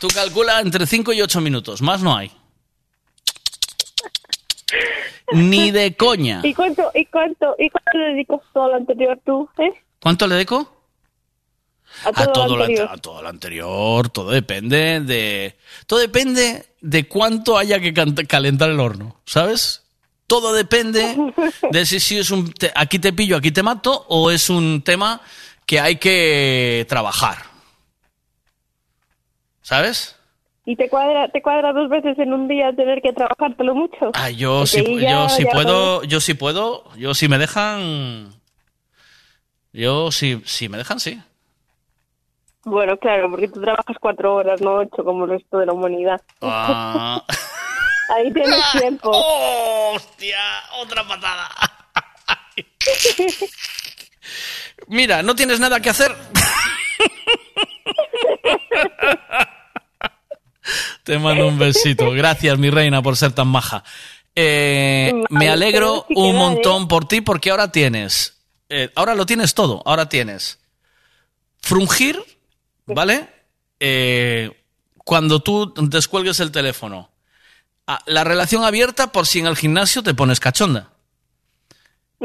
Tú 0.00 0.08
calcula 0.08 0.60
entre 0.60 0.86
5 0.86 1.12
y 1.12 1.22
8 1.22 1.40
minutos, 1.40 1.80
más 1.80 2.02
no 2.02 2.16
hay. 2.16 2.32
Ni 5.32 5.70
de 5.70 5.96
coña. 5.96 6.40
¿Y 6.42 6.52
cuánto, 6.54 6.90
y 6.94 7.06
cuánto, 7.06 7.54
y 7.58 7.70
cuánto 7.70 7.98
le 7.98 8.04
dedicas 8.14 8.40
todo 8.52 8.68
lo 8.68 8.76
anterior 8.76 9.18
tú, 9.24 9.48
eh? 9.58 9.72
¿Cuánto 10.00 10.26
le 10.26 10.34
dedico? 10.34 10.78
A 12.04 12.12
todo, 12.12 12.24
a 12.24 12.32
todo, 12.32 12.48
lo 12.48 12.56
lo 12.56 12.62
anterior. 12.64 12.88
ante- 12.88 12.98
a 12.98 13.02
todo 13.02 13.22
lo 13.22 13.28
anterior, 13.28 14.08
todo 14.10 14.30
depende 14.30 15.00
de 15.00 15.58
todo 15.86 15.98
depende 16.00 16.66
de 16.80 17.06
cuánto 17.08 17.58
haya 17.58 17.80
que 17.80 17.92
calentar 18.26 18.70
el 18.70 18.80
horno, 18.80 19.20
¿sabes? 19.26 19.81
Todo 20.32 20.54
depende 20.54 21.14
de 21.70 21.84
si, 21.84 22.00
si 22.00 22.16
es 22.18 22.30
un 22.30 22.50
te- 22.54 22.72
aquí 22.74 22.98
te 22.98 23.12
pillo, 23.12 23.36
aquí 23.36 23.50
te 23.52 23.62
mato 23.62 24.06
o 24.08 24.30
es 24.30 24.48
un 24.48 24.80
tema 24.80 25.20
que 25.66 25.78
hay 25.78 25.96
que 25.96 26.86
trabajar. 26.88 27.36
¿Sabes? 29.60 30.16
¿Y 30.64 30.74
te 30.76 30.88
cuadra, 30.88 31.28
te 31.28 31.42
cuadra 31.42 31.74
dos 31.74 31.90
veces 31.90 32.18
en 32.18 32.32
un 32.32 32.48
día 32.48 32.72
tener 32.74 33.02
que 33.02 33.12
trabajártelo 33.12 33.74
mucho? 33.74 34.10
Ah, 34.14 34.30
yo 34.30 34.64
sí, 34.64 34.82
ya- 35.02 35.10
yo 35.10 35.28
sí 35.28 35.44
ya 35.44 35.50
puedo, 35.50 36.02
yo 36.04 36.18
sí 36.20 36.32
puedo, 36.32 36.84
yo 36.96 37.12
si 37.12 37.28
me 37.28 37.36
dejan 37.36 38.32
yo 39.74 40.10
sí, 40.12 40.40
si 40.46 40.70
me 40.70 40.78
dejan 40.78 40.98
sí. 40.98 41.20
Bueno, 42.64 42.96
claro, 42.96 43.28
porque 43.30 43.48
tú 43.48 43.60
trabajas 43.60 43.96
cuatro 44.00 44.34
horas, 44.36 44.62
no 44.62 44.76
ocho, 44.76 45.04
como 45.04 45.24
el 45.24 45.30
resto 45.32 45.58
de 45.58 45.66
la 45.66 45.74
humanidad. 45.74 46.22
Ah. 46.40 47.22
Ahí 48.14 48.32
tienes 48.32 48.62
tiempo. 48.78 49.10
¡Hostia! 49.10 50.38
Otra 50.78 51.06
patada. 51.06 51.50
Mira, 54.88 55.22
¿no 55.22 55.34
tienes 55.34 55.58
nada 55.60 55.80
que 55.80 55.88
hacer? 55.90 56.14
Te 61.04 61.18
mando 61.18 61.48
un 61.48 61.58
besito. 61.58 62.10
Gracias, 62.10 62.58
mi 62.58 62.68
reina, 62.70 63.02
por 63.02 63.16
ser 63.16 63.32
tan 63.32 63.48
maja. 63.48 63.82
Eh, 64.34 65.12
me 65.30 65.48
alegro 65.48 66.06
un 66.10 66.36
montón 66.36 66.88
por 66.88 67.06
ti 67.06 67.20
porque 67.20 67.50
ahora 67.50 67.70
tienes, 67.72 68.38
eh, 68.68 68.90
ahora 68.94 69.14
lo 69.14 69.26
tienes 69.26 69.54
todo. 69.54 69.82
Ahora 69.84 70.08
tienes 70.08 70.58
frungir, 71.58 72.22
¿vale? 72.86 73.28
Eh, 73.80 74.50
cuando 74.98 75.40
tú 75.40 75.72
descuelgues 75.76 76.40
el 76.40 76.52
teléfono. 76.52 77.11
Ah, 77.94 78.02
La 78.06 78.24
relación 78.24 78.64
abierta 78.64 79.12
por 79.12 79.26
si 79.26 79.40
en 79.40 79.46
el 79.46 79.56
gimnasio 79.56 80.02
te 80.02 80.14
pones 80.14 80.40
cachonda. 80.40 80.90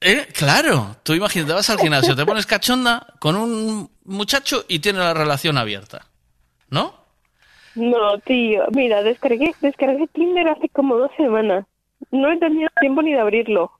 ¿Eh? 0.00 0.28
Claro, 0.32 0.96
tú 1.02 1.14
imagínate, 1.14 1.52
vas 1.52 1.68
al 1.70 1.78
gimnasio, 1.80 2.14
te 2.14 2.24
pones 2.24 2.46
cachonda 2.46 3.06
con 3.18 3.34
un 3.34 3.90
muchacho 4.04 4.64
y 4.68 4.78
tienes 4.78 5.02
la 5.02 5.14
relación 5.14 5.58
abierta. 5.58 6.06
¿No? 6.70 6.94
No, 7.74 8.18
tío, 8.20 8.64
mira, 8.72 9.02
descargué, 9.02 9.52
descargué 9.60 10.06
Tinder 10.08 10.48
hace 10.48 10.68
como 10.68 10.96
dos 10.96 11.10
semanas. 11.16 11.66
No 12.12 12.30
he 12.30 12.38
tenido 12.38 12.68
tiempo 12.80 13.02
ni 13.02 13.12
de 13.14 13.20
abrirlo. 13.20 13.72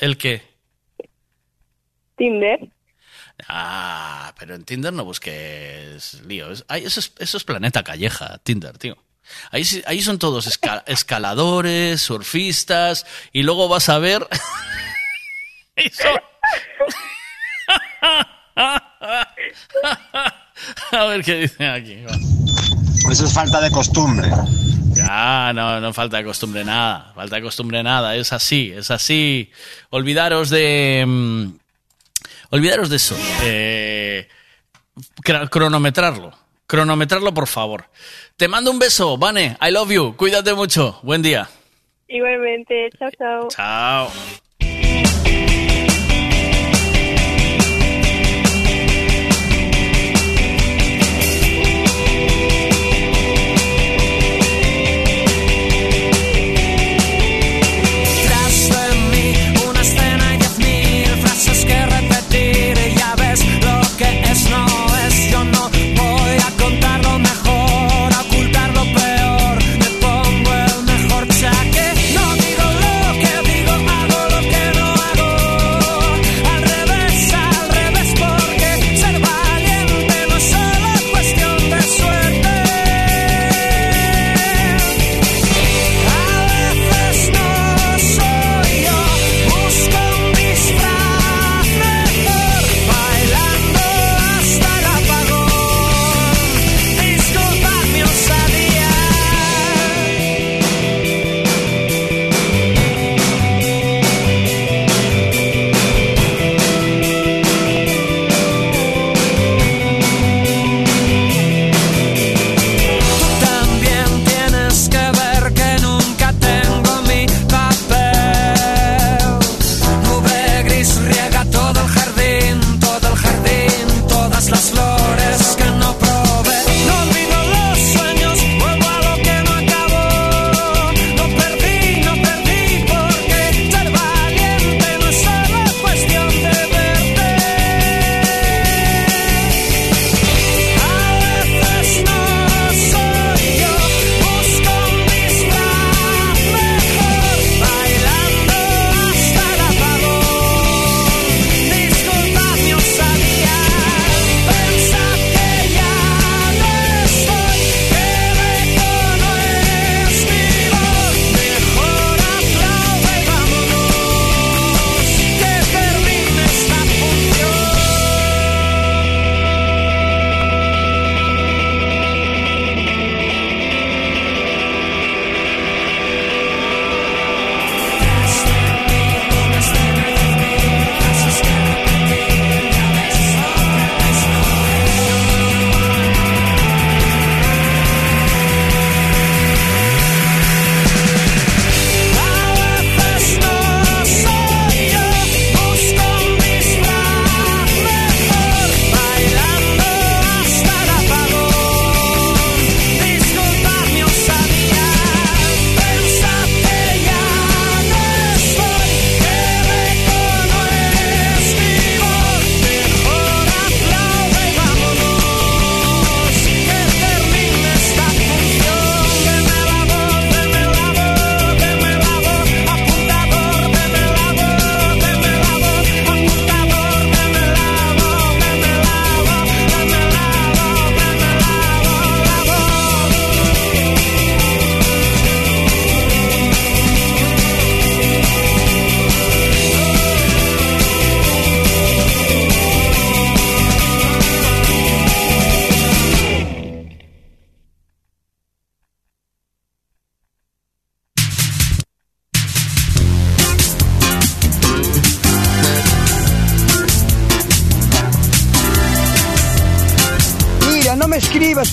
¿El 0.00 0.16
qué? 0.16 0.42
Tinder. 2.16 2.68
Ah, 3.46 4.32
pero 4.38 4.54
en 4.54 4.64
Tinder 4.64 4.92
no 4.92 5.04
busques 5.04 6.22
lío. 6.26 6.50
Es- 6.50 6.64
ay, 6.68 6.84
eso, 6.86 7.00
es, 7.00 7.12
eso 7.18 7.36
es 7.36 7.44
planeta 7.44 7.82
calleja, 7.84 8.38
Tinder, 8.38 8.78
tío. 8.78 8.96
Ahí, 9.50 9.64
ahí 9.86 10.02
son 10.02 10.18
todos 10.18 10.46
esca- 10.46 10.82
escaladores, 10.86 12.00
surfistas, 12.02 13.06
y 13.32 13.42
luego 13.42 13.68
vas 13.68 13.88
a 13.88 13.98
ver... 13.98 14.26
y 15.76 15.88
son- 15.90 16.20
a 20.92 21.04
ver 21.04 21.22
qué 21.24 21.34
dicen 21.40 21.70
aquí. 21.70 22.04
Eso 23.10 23.24
es 23.26 23.32
falta 23.32 23.60
de 23.60 23.70
costumbre. 23.70 24.28
Ya, 24.94 25.52
no, 25.54 25.80
no 25.80 25.92
falta 25.92 26.16
de 26.18 26.24
costumbre 26.24 26.64
nada, 26.64 27.12
falta 27.14 27.36
de 27.36 27.42
costumbre 27.42 27.82
nada, 27.82 28.16
es 28.16 28.32
así, 28.32 28.72
es 28.74 28.90
así. 28.90 29.50
Olvidaros 29.90 30.50
de... 30.50 31.04
mm, 31.06 31.46
olvidaros 32.50 32.90
de 32.90 32.96
eso. 32.96 33.16
eh, 33.42 34.28
cronometrarlo, 35.50 36.36
cronometrarlo 36.68 37.34
por 37.34 37.48
favor. 37.48 37.86
Te 38.36 38.46
mando 38.46 38.70
un 38.70 38.78
beso, 38.78 39.18
Vane, 39.18 39.56
I 39.60 39.72
love 39.72 39.90
you, 39.90 40.16
cuídate 40.16 40.54
mucho, 40.54 41.00
buen 41.02 41.22
día. 41.22 41.48
Igualmente, 42.06 42.88
chao, 42.96 43.10
chao. 43.18 43.48
Chao. 43.48 44.12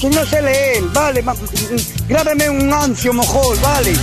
No 0.09 0.25
sé 0.25 0.41
leer, 0.41 0.83
vale. 0.93 1.23
Grábame 2.07 2.49
un 2.49 2.73
ancio, 2.73 3.13
mojol, 3.13 3.57
vale. 3.59 3.93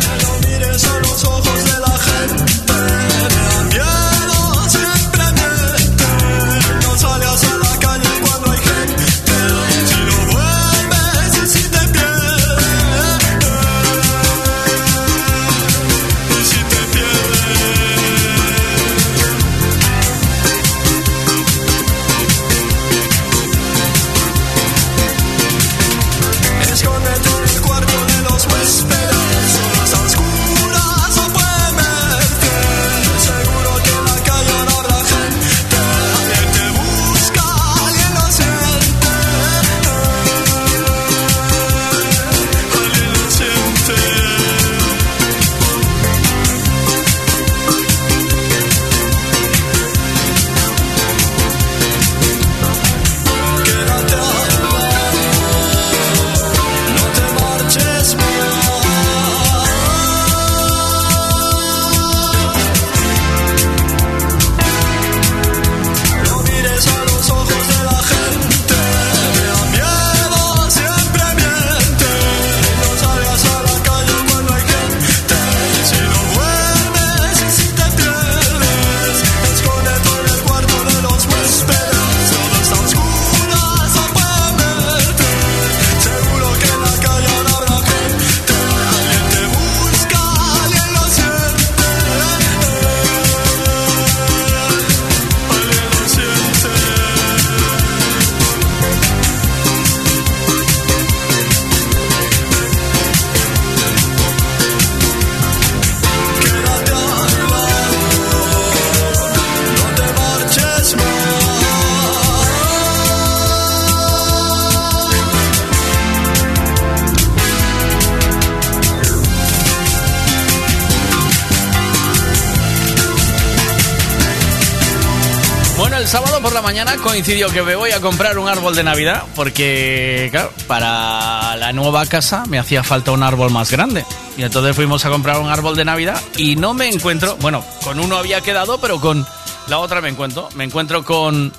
Coincidió 127.13 127.51
que 127.51 127.61
me 127.61 127.77
voy 127.77 127.91
a 127.91 128.01
comprar 128.01 128.39
un 128.39 128.49
árbol 128.49 128.75
de 128.75 128.83
Navidad 128.83 129.25
porque, 129.37 130.33
para 130.67 131.55
la 131.57 131.71
nueva 131.75 132.07
casa 132.07 132.45
me 132.49 132.59
hacía 132.59 132.83
falta 132.83 133.13
un 133.13 133.23
árbol 133.23 133.51
más 133.51 133.71
grande. 133.71 134.03
Y 134.39 134.45
entonces 134.45 134.75
fuimos 134.75 135.05
a 135.05 135.11
comprar 135.11 135.39
un 135.39 135.51
árbol 135.51 135.77
de 135.77 135.85
Navidad 135.85 136.19
y 136.39 136.57
no 136.57 136.73
me 136.73 136.89
encuentro, 136.89 137.37
bueno, 137.37 137.63
con 137.85 138.01
uno 138.01 138.17
había 138.17 138.41
quedado, 138.41 138.81
pero 138.81 138.99
con 138.99 139.27
la 139.69 139.79
otra 139.81 140.01
me 140.01 140.09
encuentro. 140.09 140.49
Me 140.55 140.65
encuentro 140.65 141.05
con 141.05 141.53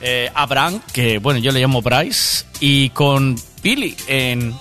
eh, 0.00 0.30
Abraham, 0.36 0.80
que 0.92 1.18
bueno, 1.18 1.40
yo 1.40 1.50
le 1.50 1.58
llamo 1.58 1.82
Bryce, 1.82 2.44
y 2.60 2.90
con 2.90 3.36
Billy 3.60 3.96
en... 4.06 4.54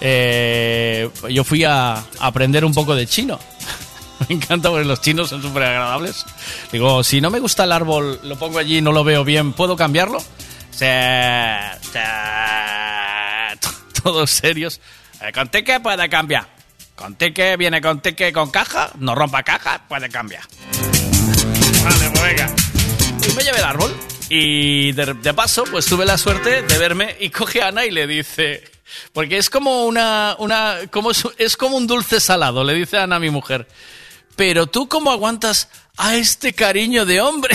eh, 0.00 1.08
yo 1.28 1.44
fui 1.44 1.62
a 1.62 2.02
aprender 2.18 2.64
un 2.64 2.74
poco 2.74 2.96
de 2.96 3.06
chino. 3.06 3.38
Me 4.28 4.36
encanta 4.36 4.70
porque 4.70 4.84
los 4.84 5.00
chinos 5.00 5.28
son 5.28 5.42
súper 5.42 5.64
agradables. 5.64 6.24
Digo, 6.72 7.02
si 7.02 7.20
no 7.20 7.30
me 7.30 7.40
gusta 7.40 7.64
el 7.64 7.72
árbol, 7.72 8.20
lo 8.22 8.36
pongo 8.36 8.58
allí 8.58 8.78
y 8.78 8.82
no 8.82 8.92
lo 8.92 9.04
veo 9.04 9.24
bien, 9.24 9.52
¿puedo 9.52 9.76
cambiarlo? 9.76 10.22
Todos 14.02 14.30
serios. 14.30 14.80
Eh, 15.20 15.32
con 15.32 15.48
ticket 15.48 15.82
puede 15.82 16.08
cambiar. 16.08 16.46
Con 16.94 17.16
ticket, 17.16 17.58
viene 17.58 17.80
con 17.80 18.00
ticket 18.00 18.32
con 18.32 18.50
caja, 18.50 18.90
no 18.98 19.14
rompa 19.14 19.42
caja, 19.42 19.82
puede 19.88 20.08
cambiar. 20.08 20.42
Vale, 21.84 22.10
pues 22.10 22.22
venga. 22.22 22.54
Y 23.26 23.32
me 23.32 23.42
llevé 23.42 23.58
el 23.58 23.64
árbol. 23.64 23.94
Y 24.28 24.92
de, 24.92 25.14
de 25.14 25.34
paso, 25.34 25.64
pues 25.64 25.86
tuve 25.86 26.06
la 26.06 26.16
suerte 26.16 26.62
de 26.62 26.78
verme 26.78 27.16
y 27.18 27.30
coge 27.30 27.62
a 27.62 27.68
Ana 27.68 27.84
y 27.84 27.90
le 27.90 28.06
dice... 28.06 28.62
Porque 29.12 29.38
es 29.38 29.50
como 29.50 29.86
una... 29.86 30.36
una 30.38 30.76
como 30.90 31.10
es, 31.10 31.26
es 31.38 31.56
como 31.56 31.76
un 31.76 31.86
dulce 31.86 32.20
salado, 32.20 32.64
le 32.64 32.74
dice 32.74 32.98
Ana 32.98 33.16
a 33.16 33.20
mi 33.20 33.30
mujer. 33.30 33.66
Pero 34.40 34.66
tú 34.66 34.88
cómo 34.88 35.10
aguantas 35.10 35.68
a 35.98 36.16
este 36.16 36.54
cariño 36.54 37.04
de 37.04 37.20
hombre. 37.20 37.54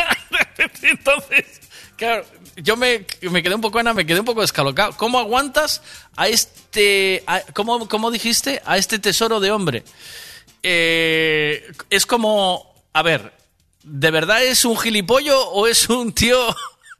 Entonces, 0.82 1.60
claro, 1.94 2.24
yo 2.56 2.74
me, 2.74 3.04
me 3.20 3.42
quedé 3.42 3.54
un 3.54 3.60
poco, 3.60 3.82
me 3.82 4.06
quedé 4.06 4.20
un 4.20 4.24
poco 4.24 4.40
descalocado. 4.40 4.96
¿Cómo 4.96 5.18
aguantas 5.18 5.82
a 6.16 6.28
este... 6.28 7.22
¿cómo, 7.52 7.86
cómo 7.86 8.10
dijiste? 8.10 8.62
A 8.64 8.78
este 8.78 8.98
tesoro 8.98 9.40
de 9.40 9.50
hombre. 9.50 9.84
Eh, 10.62 11.70
es 11.90 12.06
como... 12.06 12.74
A 12.94 13.02
ver, 13.02 13.34
¿de 13.82 14.10
verdad 14.10 14.42
es 14.42 14.64
un 14.64 14.78
gilipollo 14.78 15.38
o 15.50 15.66
es 15.66 15.86
un 15.90 16.14
tío... 16.14 16.46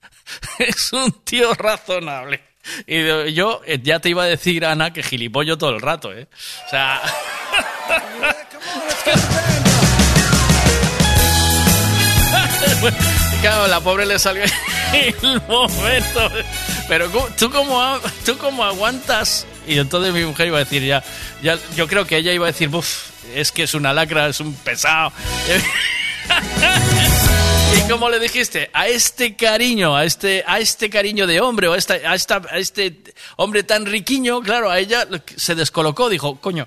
es 0.59 0.93
un 0.93 1.11
tío 1.25 1.55
razonable? 1.55 2.46
Y 2.87 3.33
yo 3.33 3.61
eh, 3.67 3.81
ya 3.83 4.01
te 4.01 4.11
iba 4.11 4.25
a 4.25 4.27
decir, 4.27 4.65
Ana, 4.65 4.93
que 4.93 5.03
gilipollo 5.03 5.57
todo 5.59 5.71
el 5.71 5.81
rato, 5.81 6.13
¿eh? 6.13 6.27
O 6.67 6.71
sea... 6.71 7.01
Claro, 13.41 13.67
la 13.69 13.81
pobre 13.81 14.07
le 14.07 14.19
salió 14.19 14.43
el 14.93 15.41
momento. 15.49 16.29
Pero 16.89 17.11
¿cómo- 17.11 17.29
tú 17.39 17.51
cómo, 17.51 17.83
a- 17.83 18.01
tú 18.25 18.37
cómo 18.39 18.65
aguantas. 18.65 19.47
Y 19.67 19.79
entonces 19.79 20.13
mi 20.13 20.25
mujer 20.25 20.49
iba 20.49 20.59
a 20.59 20.65
decir 20.65 20.83
ya, 20.85 21.03
ya 21.43 21.59
yo 21.77 21.87
creo 21.89 22.07
que 22.07 22.19
ella 22.19 22.33
iba 22.33 22.47
a 22.47 22.53
decir, 22.53 22.69
Buf, 22.69 23.11
es 23.35 23.51
que 23.53 23.65
es 23.65 23.75
una 23.75 23.93
lacra, 23.93 24.29
es 24.29 24.41
un 24.41 24.55
pesado. 24.55 25.13
¿Y 27.87 27.89
cómo 27.89 28.11
le 28.11 28.19
dijiste? 28.19 28.69
A 28.73 28.89
este 28.89 29.37
cariño, 29.37 29.95
a 29.97 30.05
este, 30.05 30.43
a 30.45 30.59
este 30.59 30.91
cariño 30.91 31.29
de 31.29 31.41
hombre, 31.41 31.69
o 31.69 31.73
a, 31.73 31.77
esta, 31.77 31.97
este 32.55 32.97
hombre 33.37 33.63
tan 33.63 33.87
riquiño, 33.87 34.41
claro, 34.41 34.71
a 34.71 34.81
ella 34.81 35.07
se 35.37 35.55
descolocó, 35.55 36.09
dijo, 36.09 36.37
coño, 36.41 36.67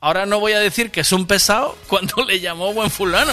ahora 0.00 0.26
no 0.26 0.40
voy 0.40 0.52
a 0.52 0.60
decir 0.60 0.90
que 0.90 1.00
es 1.00 1.12
un 1.12 1.26
pesado 1.26 1.74
cuando 1.88 2.22
le 2.24 2.40
llamó 2.40 2.74
buen 2.74 2.90
fulano. 2.90 3.32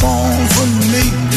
Don't. 0.00 1.27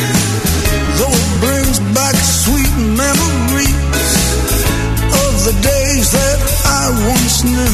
I 6.92 7.08
once 7.08 7.44
knew, 7.46 7.72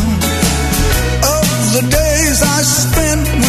of 1.26 1.74
the 1.74 1.82
days 1.90 2.44
I 2.44 2.62
spent 2.62 3.47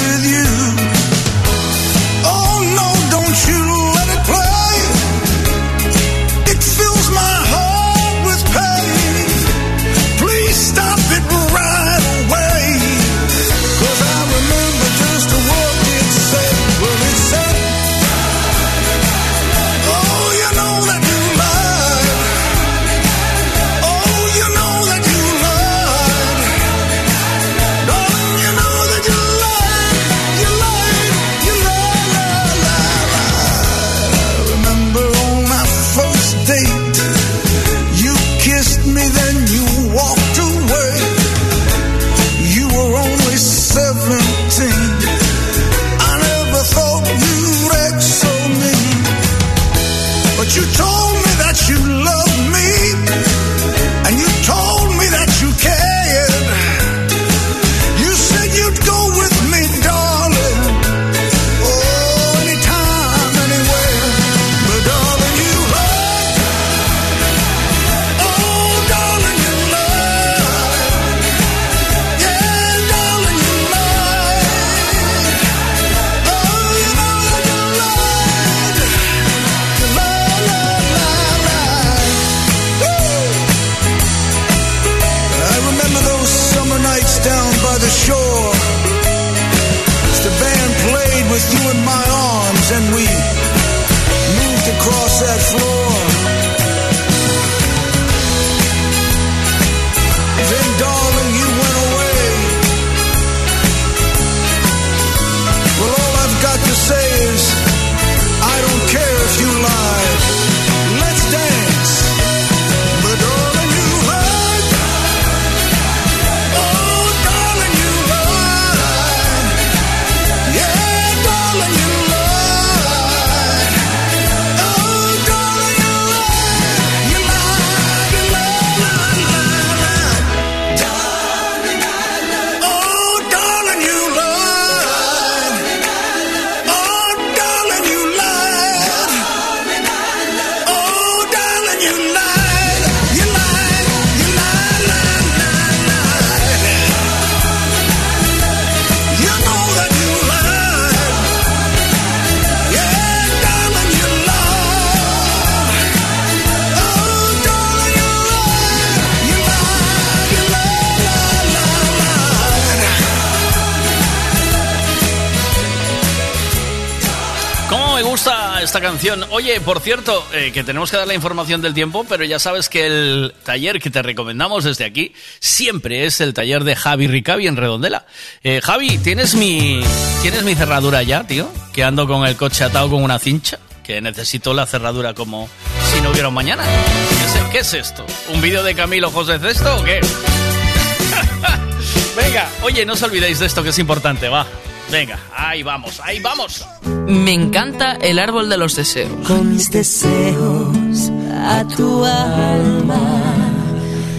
Oye, 169.30 169.60
por 169.60 169.80
cierto, 169.80 170.26
eh, 170.32 170.50
que 170.52 170.64
tenemos 170.64 170.90
que 170.90 170.96
dar 170.96 171.06
la 171.06 171.14
información 171.14 171.62
del 171.62 171.72
tiempo, 171.72 172.04
pero 172.08 172.24
ya 172.24 172.40
sabes 172.40 172.68
que 172.68 172.86
el 172.86 173.32
taller 173.44 173.80
que 173.80 173.90
te 173.90 174.02
recomendamos 174.02 174.64
desde 174.64 174.84
aquí 174.84 175.14
siempre 175.38 176.04
es 176.04 176.20
el 176.20 176.34
taller 176.34 176.64
de 176.64 176.74
Javi 176.74 177.06
Ricavi 177.06 177.46
en 177.46 177.56
Redondela. 177.56 178.06
Eh, 178.42 178.60
Javi, 178.60 178.98
¿tienes 178.98 179.36
mi, 179.36 179.80
¿tienes 180.22 180.42
mi 180.42 180.56
cerradura 180.56 181.04
ya, 181.04 181.22
tío? 181.24 181.48
Que 181.72 181.84
ando 181.84 182.08
con 182.08 182.26
el 182.26 182.34
coche 182.34 182.64
atado 182.64 182.90
con 182.90 183.04
una 183.04 183.20
cincha, 183.20 183.60
que 183.84 184.00
necesito 184.00 184.52
la 184.52 184.66
cerradura 184.66 185.14
como 185.14 185.48
si 185.94 186.00
no 186.00 186.10
hubiera 186.10 186.26
un 186.28 186.34
mañana. 186.34 186.64
¿Qué 186.64 187.24
es, 187.24 187.32
qué 187.52 187.58
es 187.60 187.74
esto? 187.74 188.04
¿Un 188.34 188.40
vídeo 188.40 188.64
de 188.64 188.74
Camilo 188.74 189.12
José 189.12 189.38
Cesto 189.38 189.76
o 189.76 189.84
qué? 189.84 190.00
Venga, 192.16 192.50
oye, 192.62 192.84
no 192.84 192.94
os 192.94 193.02
olvidéis 193.04 193.38
de 193.38 193.46
esto 193.46 193.62
que 193.62 193.68
es 193.68 193.78
importante, 193.78 194.28
va. 194.28 194.44
Venga, 194.90 195.18
ahí 195.36 195.62
vamos, 195.62 196.00
ahí 196.02 196.20
vamos. 196.20 196.64
Me 197.06 197.32
encanta 197.32 197.92
el 197.94 198.18
árbol 198.18 198.48
de 198.48 198.56
los 198.56 198.74
deseos. 198.74 199.10
Con 199.26 199.52
mis 199.52 199.70
deseos 199.70 201.10
a 201.30 201.64
tu 201.76 202.04
alma 202.04 203.58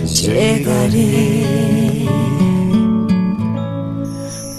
llegaré. 0.06 1.46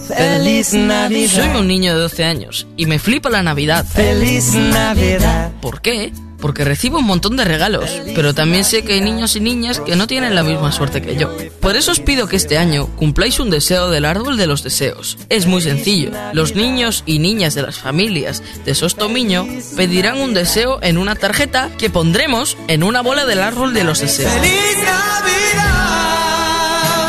Feliz 0.09 0.75
Navidad. 0.75 1.45
Soy 1.45 1.61
un 1.61 1.69
niño 1.69 1.95
de 1.95 2.01
12 2.01 2.25
años 2.25 2.67
y 2.77 2.87
me 2.87 2.99
flipa 2.99 3.31
la 3.31 3.43
Navidad. 3.43 3.87
Feliz 3.87 4.55
Navidad. 4.55 5.53
¿Por 5.61 5.81
qué? 5.81 6.13
Porque 6.41 6.65
recibo 6.65 6.99
un 6.99 7.07
montón 7.07 7.36
de 7.36 7.44
regalos, 7.44 7.91
pero 8.15 8.35
también 8.35 8.65
sé 8.65 8.83
que 8.83 8.94
hay 8.94 9.01
niños 9.01 9.36
y 9.36 9.41
niñas 9.41 9.81
que 9.81 9.97
no 9.97 10.07
tienen 10.07 10.35
la 10.35 10.43
misma 10.43 10.73
suerte 10.73 11.02
que 11.02 11.17
yo. 11.17 11.31
Por 11.60 11.77
eso 11.77 11.93
os 11.93 12.01
pido 12.01 12.27
que 12.27 12.36
este 12.36 12.59
año 12.59 12.86
cumpláis 12.97 13.39
un 13.41 13.51
deseo 13.51 13.91
del 13.91 14.05
árbol 14.05 14.36
de 14.36 14.47
los 14.47 14.62
deseos. 14.62 15.19
Es 15.28 15.47
muy 15.47 15.60
sencillo. 15.60 16.10
Los 16.33 16.55
niños 16.55 17.02
y 17.07 17.19
niñas 17.19 17.55
de 17.55 17.62
las 17.62 17.78
familias 17.78 18.43
de 18.65 18.75
Sostomiño 18.75 19.47
pedirán 19.77 20.20
un 20.20 20.35
deseo 20.35 20.78
en 20.83 20.99
una 20.99 21.15
tarjeta 21.15 21.70
que 21.78 21.91
pondremos 21.91 22.57
en 22.69 22.83
una 22.83 23.01
bola 23.02 23.27
del 23.27 23.43
árbol 23.43 23.75
de 23.75 23.85
los 23.85 24.01
deseos. 24.01 24.33
Feliz 24.33 24.77
Navidad. 24.85 26.01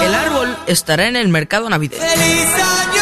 El 0.05 0.15
árbol 0.15 0.57
estará 0.67 1.07
en 1.07 1.15
el 1.15 1.27
mercado 1.29 1.69
navideño. 1.69 2.01
Feliz 2.01 2.53
Año. 2.55 3.00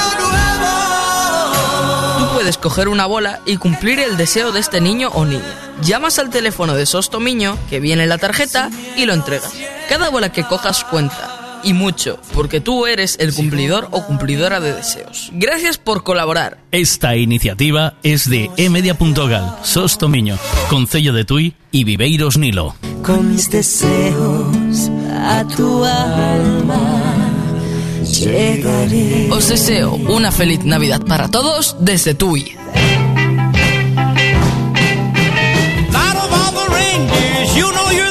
Puedes 2.50 2.58
coger 2.58 2.88
una 2.88 3.06
bola 3.06 3.42
y 3.45 3.58
cumplir 3.58 4.00
el 4.00 4.18
deseo 4.18 4.52
de 4.52 4.60
este 4.60 4.82
niño 4.82 5.10
o 5.14 5.24
niña. 5.24 5.44
Llamas 5.84 6.18
al 6.18 6.32
teléfono 6.32 6.74
de 6.74 6.88
Sostomiño, 6.88 7.56
que 7.69 7.80
viene 7.80 8.02
en 8.02 8.10
la 8.10 8.18
tarjeta, 8.18 8.72
y 8.98 9.06
lo 9.06 9.14
entregas. 9.14 9.53
Cada 9.88 10.10
bola 10.10 10.32
que 10.32 10.44
cojas 10.44 10.84
cuenta. 10.84 11.60
Y 11.64 11.74
mucho, 11.74 12.19
porque 12.34 12.60
tú 12.60 12.88
eres 12.88 13.18
el 13.19 13.36
cumplidor 13.36 13.88
o 13.92 14.03
cumplidora 14.03 14.60
de 14.60 14.74
deseos. 14.74 15.30
Gracias 15.34 15.78
por 15.78 16.03
colaborar. 16.03 16.58
Esta 16.72 17.16
iniciativa 17.16 17.94
es 18.02 18.28
de 18.28 18.50
emedia.gal, 18.58 19.58
Sostomiño, 19.61 20.40
Concello 20.72 21.14
de 21.14 21.26
Tui 21.26 21.53
y 21.72 21.84
Viveiros 21.84 22.40
Nilo. 22.40 22.76
Con 23.03 23.32
mis 23.32 23.52
deseos 23.52 24.90
a 25.14 25.45
tu 25.56 25.86
alma 25.86 27.09
llegaré. 28.10 29.30
Os 29.32 29.48
deseo 29.48 29.94
una 29.96 30.32
feliz 30.32 30.64
Navidad 30.64 31.02
para 31.06 31.30
todos 31.30 31.76
desde 31.80 32.14
Tui. 32.14 32.56
Out 35.94 36.16
of 36.16 36.32
all 36.34 36.52
the 36.54 36.68
reindeers, 36.74 37.56
you 37.56 37.72
know 37.72 37.92
you're 37.92 38.09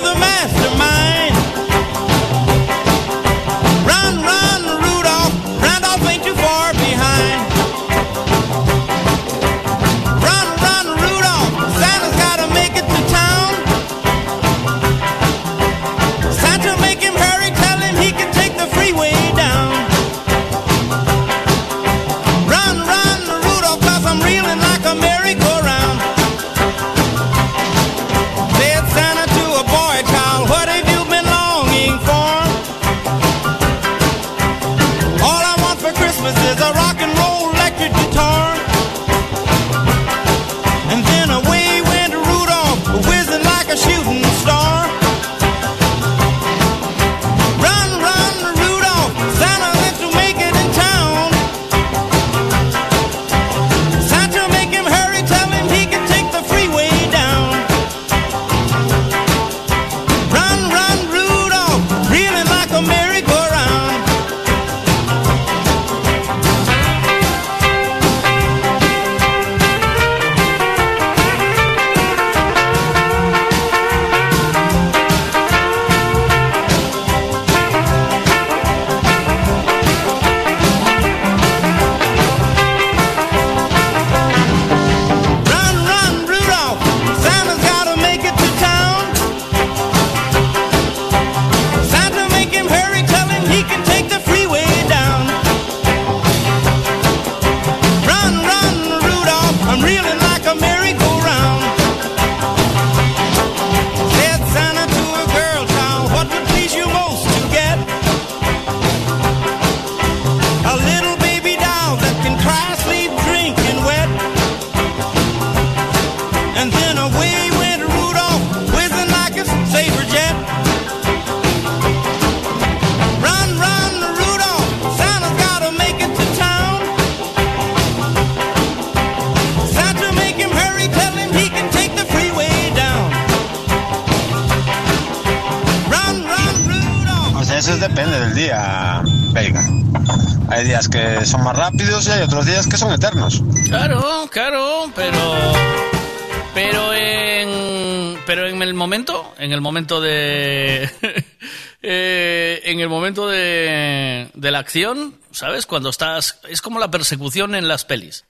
momento. 149.78 150.05
En 150.05 150.10
el 150.10 150.89
momento 150.89 151.00
de. 151.00 151.24
eh, 151.82 152.60
en 152.65 152.81
el 152.81 152.89
momento 152.89 153.28
de. 153.28 154.28
de 154.34 154.50
la 154.50 154.58
acción, 154.58 155.18
¿sabes? 155.31 155.66
Cuando 155.66 155.90
estás. 155.90 156.40
Es 156.48 156.60
como 156.60 156.78
la 156.78 156.90
persecución 156.90 157.55
en 157.55 157.68
las 157.68 157.84
pelis. 157.84 158.24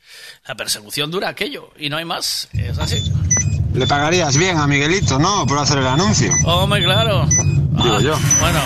La 0.46 0.54
persecución 0.54 1.10
dura 1.10 1.28
aquello 1.28 1.70
y 1.78 1.88
no 1.88 1.96
hay 1.96 2.04
más. 2.04 2.48
Es 2.52 2.78
así. 2.78 3.02
Le 3.74 3.86
pagarías 3.86 4.36
bien 4.36 4.56
a 4.56 4.66
Miguelito, 4.66 5.18
¿no? 5.18 5.46
Por 5.46 5.58
hacer 5.58 5.78
el 5.78 5.86
anuncio. 5.86 6.32
Hombre, 6.44 6.82
claro. 6.82 7.26
Digo 7.26 7.96
Ah, 7.96 8.00
yo. 8.02 8.18
Bueno, 8.40 8.60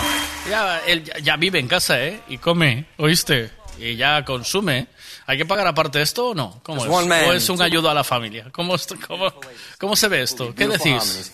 ya, 0.49 0.79
él 0.87 1.03
ya, 1.21 1.35
vive 1.35 1.59
en 1.59 1.67
casa, 1.67 2.03
¿eh? 2.03 2.21
Y 2.29 2.37
come, 2.37 2.85
¿oíste? 2.97 3.51
Y 3.77 3.95
ya 3.95 4.23
consume. 4.25 4.87
¿Hay 5.25 5.37
que 5.37 5.45
pagar 5.45 5.67
aparte 5.67 6.01
esto 6.01 6.29
o 6.29 6.35
no? 6.35 6.59
¿Cómo 6.63 6.83
es? 6.83 6.91
¿O 7.27 7.33
es 7.33 7.49
un 7.49 7.61
ayudo 7.61 7.89
a 7.89 7.93
la 7.93 8.03
familia? 8.03 8.47
¿Cómo, 8.51 8.75
cómo, 9.07 9.33
cómo 9.77 9.95
se 9.95 10.07
ve 10.07 10.21
esto? 10.21 10.53
¿Qué 10.55 10.67
decís? 10.67 11.31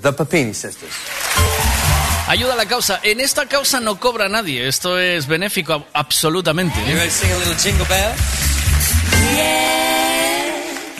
The 0.00 0.12
Papini 0.12 0.54
Sisters. 0.54 0.92
Ayuda 2.28 2.54
a 2.54 2.56
la 2.56 2.66
causa. 2.66 3.00
En 3.02 3.20
esta 3.20 3.46
causa 3.46 3.80
no 3.80 3.98
cobra 3.98 4.28
nadie. 4.28 4.66
Esto 4.66 4.98
es 4.98 5.26
benéfico 5.26 5.84
absolutamente. 5.92 6.78
You 6.88 6.96
ready 6.96 7.08
to 7.08 7.10
sing 7.10 7.30
a 7.32 7.38
little 7.38 7.54
jingle 7.54 7.86
bell? 7.86 8.14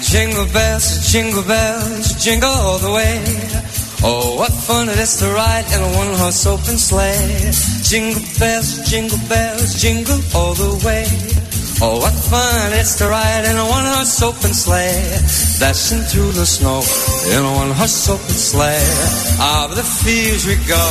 Jingle 0.03 0.47
bells, 0.53 1.11
jingle 1.11 1.43
bells, 1.43 2.23
jingle 2.23 2.51
all 2.51 2.79
the 2.79 2.91
way. 2.91 3.21
Oh, 4.03 4.37
what 4.37 4.53
fun 4.53 4.89
it 4.89 4.99
is 4.99 5.17
to 5.21 5.27
ride 5.27 5.65
in 5.73 5.81
a 5.81 5.97
one-horse 5.97 6.45
open 6.47 6.77
sleigh. 6.77 7.53
Jingle 7.83 8.21
bells, 8.39 8.91
jingle 8.91 9.19
bells, 9.29 9.81
jingle 9.81 10.21
all 10.35 10.55
the 10.55 10.85
way. 10.85 11.42
Oh, 11.81 11.99
what 11.99 12.13
fun 12.13 12.73
it 12.73 12.79
is 12.79 12.97
to 12.97 13.09
ride 13.09 13.45
in 13.47 13.57
a 13.57 13.67
one-horse 13.67 14.23
open 14.23 14.53
sleigh. 14.53 15.19
Dashing 15.59 16.03
through 16.11 16.33
the 16.33 16.45
snow 16.45 16.83
in 17.33 17.45
a 17.45 17.53
one-horse 17.55 18.09
open 18.09 18.37
sleigh. 18.37 18.83
Over 19.41 19.75
the 19.75 19.87
fields 19.87 20.47
we 20.47 20.57
go, 20.69 20.85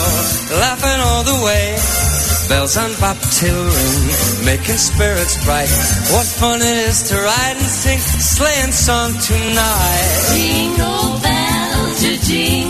laughing 0.58 1.00
all 1.03 1.24
the 1.24 1.38
way. 1.45 1.76
Bells 2.50 2.76
on 2.76 2.92
bobtail 3.00 3.64
ring, 3.64 4.45
making 4.45 4.76
spirits 4.76 5.43
bright. 5.45 5.72
What 6.11 6.27
fun 6.27 6.60
it 6.60 6.77
is 6.90 7.03
to 7.10 7.16
ride 7.16 7.56
and 7.56 7.72
sing 7.84 8.00
sleighing 8.00 8.72
song 8.72 9.11
tonight. 9.19 10.10
Jingle 10.34 11.19
bells, 11.22 12.27
jingle 12.27 12.60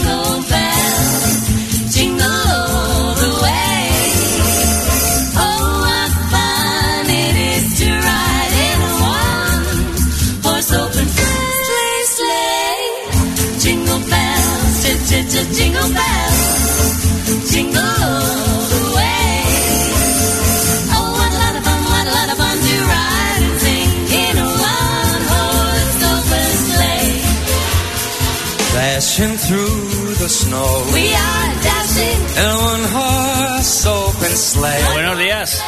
Dashing 29.22 29.38
through 29.38 30.16
the 30.18 30.28
snow 30.28 30.82
We 30.98 31.14
are 31.14 31.54
dashing. 31.62 32.22
in 32.42 32.50
a 32.50 32.58
one-horse 32.74 33.86
open 33.86 34.34
sleigh. 34.36 34.82
Buenos 34.94 35.20
días. 35.20 35.64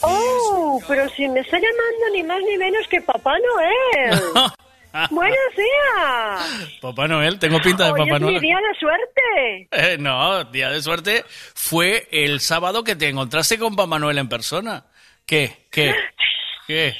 Oh, 0.00 0.80
pero 0.88 1.06
si 1.10 1.28
me 1.28 1.40
está 1.40 1.58
llamando 1.58 2.14
ni 2.14 2.22
más 2.22 2.40
ni 2.48 2.56
menos 2.56 2.88
que 2.88 3.02
Papá 3.02 3.34
Noel. 3.38 4.20
Buenos 5.10 5.36
días. 5.54 6.78
Papá 6.80 7.08
Noel, 7.08 7.38
tengo 7.38 7.60
pinta 7.60 7.84
de 7.84 7.92
Hoy 7.92 7.98
Papá 8.00 8.16
es 8.16 8.22
mi 8.22 8.26
Noel. 8.30 8.40
día 8.40 8.56
de 8.56 8.78
suerte. 8.80 9.68
Eh, 9.72 9.96
no, 9.98 10.44
día 10.44 10.70
de 10.70 10.80
suerte 10.80 11.24
fue 11.54 12.08
el 12.10 12.40
sábado 12.40 12.84
que 12.84 12.96
te 12.96 13.10
encontraste 13.10 13.58
con 13.58 13.76
Papá 13.76 13.98
Noel 13.98 14.16
en 14.16 14.30
persona. 14.30 14.86
¿Qué? 15.26 15.66
¿Qué? 15.70 15.94
¿Qué? 16.66 16.94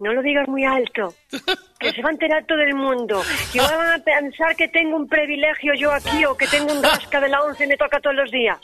No 0.00 0.12
lo 0.12 0.20
digas 0.22 0.48
muy 0.48 0.64
alto, 0.64 1.14
que 1.84 1.92
se 1.92 2.02
va 2.02 2.08
a 2.08 2.12
enterar 2.12 2.44
todo 2.46 2.60
el 2.60 2.74
mundo. 2.74 3.22
Que 3.52 3.60
van 3.60 4.00
a 4.00 4.04
pensar 4.04 4.56
que 4.56 4.68
tengo 4.68 4.96
un 4.96 5.08
privilegio 5.08 5.74
yo 5.74 5.92
aquí 5.92 6.24
o 6.24 6.36
que 6.36 6.46
tengo 6.48 6.72
un 6.72 6.82
rasca 6.82 7.20
de 7.20 7.28
la 7.28 7.42
once 7.42 7.64
y 7.64 7.66
me 7.68 7.76
toca 7.76 8.00
todos 8.00 8.16
los 8.16 8.30
días. 8.30 8.58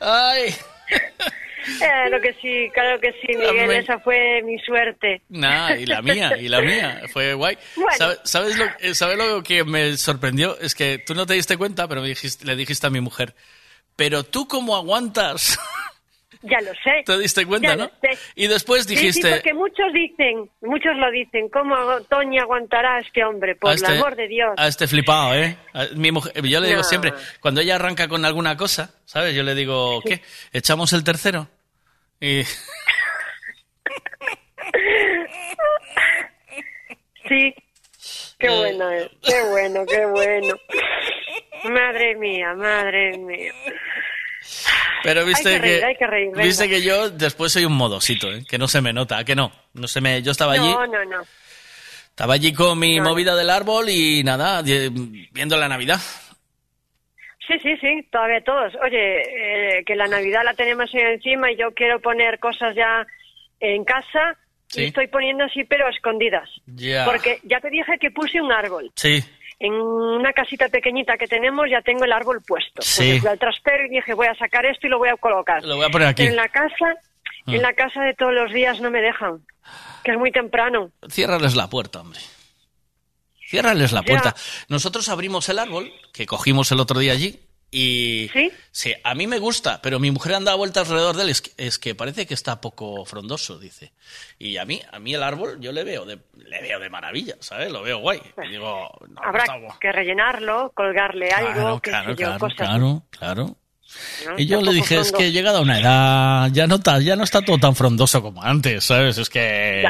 Ay. 0.00 0.54
Claro 1.78 2.20
que 2.22 2.32
sí, 2.40 2.70
claro 2.72 2.98
que 3.00 3.12
sí, 3.20 3.36
Miguel, 3.36 3.70
esa 3.72 3.98
fue 3.98 4.40
mi 4.42 4.58
suerte. 4.58 5.20
Nah, 5.28 5.74
y 5.74 5.84
la 5.84 6.00
mía, 6.00 6.36
y 6.38 6.48
la 6.48 6.62
mía. 6.62 7.02
Fue 7.12 7.34
guay. 7.34 7.58
Bueno. 7.76 7.90
¿Sabe- 7.98 8.18
¿Sabes, 8.24 8.56
lo, 8.56 8.64
eh, 8.80 8.94
¿Sabes 8.94 9.18
lo 9.18 9.42
que 9.42 9.64
me 9.64 9.96
sorprendió? 9.98 10.58
Es 10.60 10.74
que 10.74 10.98
tú 10.98 11.14
no 11.14 11.26
te 11.26 11.34
diste 11.34 11.58
cuenta, 11.58 11.86
pero 11.86 12.00
me 12.00 12.08
dijiste, 12.08 12.46
le 12.46 12.56
dijiste 12.56 12.86
a 12.86 12.90
mi 12.90 13.00
mujer, 13.00 13.34
pero 13.96 14.24
tú 14.24 14.48
cómo 14.48 14.76
aguantas. 14.76 15.58
Ya 16.42 16.60
lo 16.60 16.72
sé. 16.74 17.02
¿Te 17.04 17.18
diste 17.18 17.44
cuenta, 17.46 17.68
Ya 17.70 17.76
no? 17.76 17.84
lo 17.84 17.90
sé. 18.00 18.16
Y 18.36 18.46
después 18.46 18.86
dijiste... 18.86 19.22
Sí, 19.22 19.28
porque 19.34 19.54
muchos 19.54 19.92
dicen, 19.92 20.48
muchos 20.60 20.96
lo 20.96 21.10
dicen, 21.10 21.48
¿cómo 21.48 21.74
Toña 22.08 22.42
aguantará 22.42 22.96
a 22.96 23.00
este 23.00 23.24
hombre? 23.24 23.56
Por 23.56 23.72
el 23.72 23.76
este- 23.76 23.92
amor 23.96 24.14
de 24.14 24.28
Dios. 24.28 24.50
A 24.56 24.68
este 24.68 24.86
flipado, 24.86 25.34
¿eh? 25.34 25.56
A- 25.74 25.86
mi 25.96 26.12
mujer, 26.12 26.32
yo 26.46 26.60
le 26.60 26.68
digo 26.68 26.78
No. 26.82 26.84
siempre, 26.84 27.12
cuando 27.40 27.60
ella 27.60 27.74
arranca 27.74 28.06
con 28.06 28.24
alguna 28.24 28.56
cosa, 28.56 28.94
¿sabes? 29.04 29.34
Yo 29.34 29.42
le 29.42 29.54
digo, 29.56 30.00
¿qué? 30.02 30.20
¿Echamos 30.52 30.92
el 30.92 31.02
tercero? 31.04 31.48
Y... 32.20 32.42
Sí. 37.28 37.54
Qué 38.38 38.46
Eh. 38.46 38.56
bueno 38.56 38.90
es, 38.90 39.08
qué 39.22 39.42
bueno, 39.50 39.84
qué 39.86 40.06
bueno. 40.06 40.54
Madre 41.64 42.14
mía, 42.16 42.54
madre 42.54 43.18
mía. 43.18 43.52
Pero 45.02 45.24
viste 45.24 45.48
Hay 45.50 45.54
que 45.56 45.60
reír, 45.60 45.78
que, 45.80 45.84
hay 45.86 45.96
que 45.96 46.06
reír, 46.06 46.30
venga. 46.32 46.42
viste 46.44 46.68
que 46.68 46.82
yo 46.82 47.10
después 47.10 47.52
soy 47.52 47.64
un 47.64 47.72
modosito, 47.76 48.30
¿eh? 48.32 48.44
Que 48.48 48.58
no 48.58 48.68
se 48.68 48.80
me 48.80 48.92
nota, 48.92 49.18
¿a 49.18 49.24
que 49.24 49.34
no. 49.34 49.52
No 49.74 49.86
se 49.88 50.00
me, 50.00 50.22
yo 50.22 50.32
estaba 50.32 50.52
allí, 50.54 50.70
No, 50.72 50.86
no, 50.86 51.04
no. 51.04 51.22
estaba 52.08 52.34
allí 52.34 52.52
con 52.52 52.78
mi 52.78 52.96
No, 52.98 53.04
movida 53.04 53.34
del 53.36 53.50
árbol 53.50 53.88
y 53.88 54.22
nada, 54.24 54.62
viendo 54.62 55.56
la 55.56 55.68
Navidad. 55.68 56.00
Sí, 57.46 57.54
sí, 57.62 57.76
sí, 57.80 58.06
todavía 58.12 58.42
todos. 58.44 58.74
Oye, 58.84 59.78
eh, 59.78 59.84
que 59.84 59.96
la 59.96 60.06
Navidad 60.06 60.42
la 60.44 60.52
tenemos 60.54 60.90
ahí 60.94 61.00
encima 61.00 61.50
y 61.50 61.56
yo 61.56 61.72
quiero 61.72 61.98
poner 62.00 62.38
cosas 62.38 62.74
ya 62.74 63.06
en 63.60 63.84
casa 63.84 64.36
Sí. 64.66 64.82
y 64.82 64.84
estoy 64.88 65.06
poniendo 65.06 65.44
así 65.44 65.64
pero 65.64 65.88
escondidas. 65.88 66.46
Porque 67.06 67.40
ya 67.44 67.58
te 67.60 67.70
dije 67.70 67.98
que 67.98 68.10
puse 68.10 68.38
un 68.38 68.52
árbol. 68.52 68.90
Sí, 68.96 69.24
En 69.60 69.72
una 69.72 70.32
casita 70.32 70.68
pequeñita 70.68 71.16
que 71.16 71.26
tenemos 71.26 71.66
ya 71.68 71.82
tengo 71.82 72.04
el 72.04 72.12
árbol 72.12 72.40
puesto. 72.46 72.80
Sí. 72.80 73.18
Fui 73.18 73.28
al 73.28 73.38
traspero 73.38 73.86
y 73.86 73.88
dije, 73.90 74.14
voy 74.14 74.28
a 74.28 74.34
sacar 74.36 74.64
esto 74.66 74.86
y 74.86 74.90
lo 74.90 74.98
voy 74.98 75.08
a 75.08 75.16
colocar. 75.16 75.64
lo 75.64 75.76
voy 75.76 75.86
a 75.86 75.88
poner 75.88 76.08
aquí. 76.08 76.22
Pero 76.22 76.30
en 76.30 76.36
la 76.36 76.48
casa, 76.48 76.94
Ah. 77.46 77.54
en 77.54 77.62
la 77.62 77.72
casa 77.72 78.02
de 78.02 78.14
todos 78.14 78.32
los 78.32 78.52
días 78.52 78.80
no 78.80 78.90
me 78.90 79.00
dejan, 79.00 79.40
que 80.04 80.12
es 80.12 80.18
muy 80.18 80.30
temprano. 80.30 80.90
Ciérrales 81.10 81.56
la 81.56 81.68
puerta, 81.68 82.00
hombre. 82.02 82.20
Ciérrales 83.48 83.92
la 83.92 84.00
Ya. 84.02 84.06
puerta. 84.06 84.34
Nosotros 84.68 85.08
abrimos 85.08 85.48
el 85.48 85.58
árbol, 85.58 85.90
que 86.12 86.26
cogimos 86.26 86.70
el 86.72 86.80
otro 86.80 87.00
día 87.00 87.12
allí, 87.12 87.40
y... 87.70 88.30
¿Sí? 88.72 88.94
a 89.04 89.14
mí 89.14 89.26
me 89.26 89.38
gusta, 89.38 89.80
pero 89.82 89.98
mi 89.98 90.10
mujer 90.10 90.34
anda 90.34 90.52
a 90.52 90.54
vuelta 90.54 90.80
alrededor 90.80 91.16
de 91.16 91.24
él. 91.24 91.28
Es 91.30 91.42
que, 91.42 91.50
es 91.56 91.78
que 91.78 91.94
parece 91.94 92.26
que 92.26 92.34
está 92.34 92.60
poco 92.60 93.04
frondoso, 93.04 93.58
dice. 93.58 93.92
Y 94.38 94.56
a 94.56 94.64
mí, 94.64 94.80
a 94.92 94.98
mí 94.98 95.14
el 95.14 95.22
árbol 95.22 95.58
yo 95.60 95.72
le 95.72 95.84
veo 95.84 96.04
de, 96.06 96.18
le 96.36 96.62
veo 96.62 96.78
de 96.80 96.88
maravilla, 96.90 97.36
¿sabes? 97.40 97.70
Lo 97.70 97.82
veo 97.82 97.98
guay. 97.98 98.20
Y 98.46 98.48
digo, 98.50 98.88
no, 99.08 99.20
Habrá 99.22 99.44
que 99.80 99.92
rellenarlo, 99.92 100.72
colgarle 100.74 101.30
algo, 101.30 101.52
Claro, 101.52 101.80
qué 101.80 101.90
claro, 101.90 102.16
claro, 102.16 102.38
cosas. 102.38 102.56
claro, 102.56 103.02
claro. 103.10 103.56
¿no? 104.26 104.38
Y 104.38 104.46
yo 104.46 104.60
le 104.60 104.72
dije, 104.72 104.98
es 104.98 105.12
que 105.12 105.32
llegado 105.32 105.58
a 105.58 105.62
una 105.62 105.80
edad, 105.80 106.50
ya 106.52 106.66
no, 106.66 106.76
está, 106.76 107.00
ya 107.00 107.16
no 107.16 107.24
está 107.24 107.40
todo 107.42 107.58
tan 107.58 107.74
frondoso 107.74 108.22
como 108.22 108.42
antes, 108.42 108.84
¿sabes? 108.84 109.16
Es 109.18 109.28
que... 109.30 109.82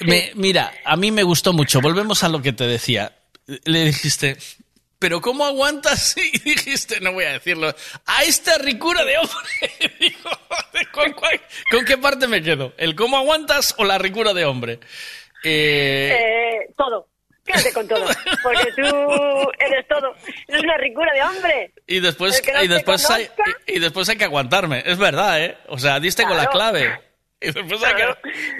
Me- 0.00 0.32
mira, 0.34 0.72
a 0.84 0.96
mí 0.96 1.10
me 1.10 1.22
gustó 1.22 1.52
mucho. 1.52 1.80
Volvemos 1.80 2.24
a 2.24 2.28
lo 2.28 2.42
que 2.42 2.52
te 2.52 2.66
decía. 2.66 3.12
Le 3.64 3.84
dijiste, 3.84 4.36
¿pero 5.04 5.20
cómo 5.20 5.44
aguantas? 5.44 6.16
Y 6.32 6.38
dijiste, 6.38 6.98
no 7.02 7.12
voy 7.12 7.26
a 7.26 7.32
decirlo, 7.32 7.74
a 8.06 8.22
esta 8.24 8.56
ricura 8.56 9.04
de 9.04 9.18
hombre. 9.18 9.92
Digo, 10.00 10.30
¿con, 10.92 11.12
cuál- 11.12 11.40
con 11.70 11.84
qué 11.84 11.98
parte 11.98 12.26
me 12.26 12.42
quedo? 12.42 12.72
¿El 12.78 12.94
cómo 12.94 13.18
aguantas 13.18 13.74
o 13.76 13.84
la 13.84 13.98
ricura 13.98 14.32
de 14.32 14.46
hombre? 14.46 14.80
Eh, 15.44 16.16
Eh, 16.18 16.72
todo. 16.74 17.06
Quédate 17.44 17.74
con 17.74 17.86
todo. 17.86 18.06
Porque 18.42 18.72
tú 18.74 19.50
eres 19.58 19.86
todo. 19.88 20.14
Eres 20.48 20.62
una 20.62 20.78
ricura 20.78 21.12
de 21.12 21.22
hombre. 21.22 21.72
y 21.86 22.00
después, 22.00 22.42
no 22.54 22.62
y, 22.64 22.72
hay, 22.72 22.82
conozca- 22.82 23.20
y, 23.66 23.72
y 23.74 23.78
después 23.80 24.08
hay 24.08 24.16
que 24.16 24.24
aguantarme. 24.24 24.82
Es 24.86 24.96
verdad, 24.96 25.44
¿eh? 25.44 25.58
O 25.68 25.76
sea, 25.78 26.00
diste 26.00 26.22
con 26.22 26.38
la 26.38 26.46
clave. 26.46 26.98
Y 27.42 27.52
después 27.52 27.82
hay 27.84 27.94
que, 27.94 28.06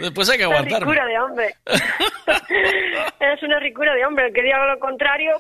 después 0.01 0.29
hay 0.29 0.37
que 0.37 0.47
Una 0.47 0.57
aguantarme. 0.59 0.93
ricura 0.93 1.07
de 1.07 1.19
hombre. 1.19 1.55
eres 3.21 3.43
una 3.43 3.59
ricura 3.61 3.95
de 3.95 4.05
hombre. 4.05 4.27
El 4.27 4.35
que 4.35 4.43
diga 4.43 4.67
lo 4.67 4.79
contrario, 4.79 5.33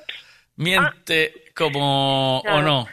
Miente 0.56 1.32
como... 1.54 2.40
Claro. 2.44 2.58
¿O 2.58 2.62
no? 2.62 2.86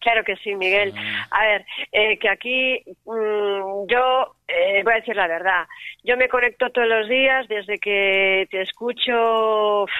Claro 0.00 0.24
que 0.24 0.36
sí, 0.36 0.54
Miguel. 0.54 0.94
Ah. 0.96 1.28
A 1.30 1.46
ver, 1.46 1.66
eh, 1.92 2.18
que 2.18 2.28
aquí 2.30 2.82
mm, 3.04 3.86
yo 3.86 4.34
eh, 4.48 4.82
voy 4.82 4.94
a 4.94 4.96
decir 4.96 5.14
la 5.14 5.26
verdad. 5.26 5.66
Yo 6.02 6.16
me 6.16 6.28
conecto 6.28 6.70
todos 6.70 6.88
los 6.88 7.06
días 7.08 7.46
desde 7.48 7.78
que 7.78 8.48
te 8.50 8.62
escucho. 8.62 9.86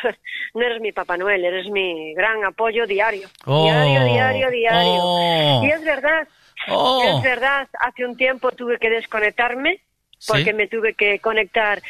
No 0.52 0.62
eres 0.62 0.80
mi 0.80 0.90
Papá 0.90 1.16
Noel, 1.16 1.44
eres 1.44 1.68
mi 1.68 2.12
gran 2.14 2.44
apoyo 2.44 2.84
diario. 2.84 3.28
Oh. 3.46 3.64
Diario, 3.64 4.04
diario, 4.04 4.50
diario. 4.50 5.00
Oh. 5.00 5.62
Y 5.64 5.70
es 5.70 5.84
verdad. 5.84 6.26
Oh. 6.68 7.02
Es 7.04 7.22
verdad. 7.22 7.68
Hace 7.78 8.04
un 8.04 8.16
tiempo 8.16 8.50
tuve 8.50 8.78
que 8.78 8.90
desconectarme 8.90 9.80
porque 10.26 10.44
Sí. 10.44 10.52
me 10.52 10.66
tuve 10.66 10.94
que 10.94 11.20
conectar 11.20 11.80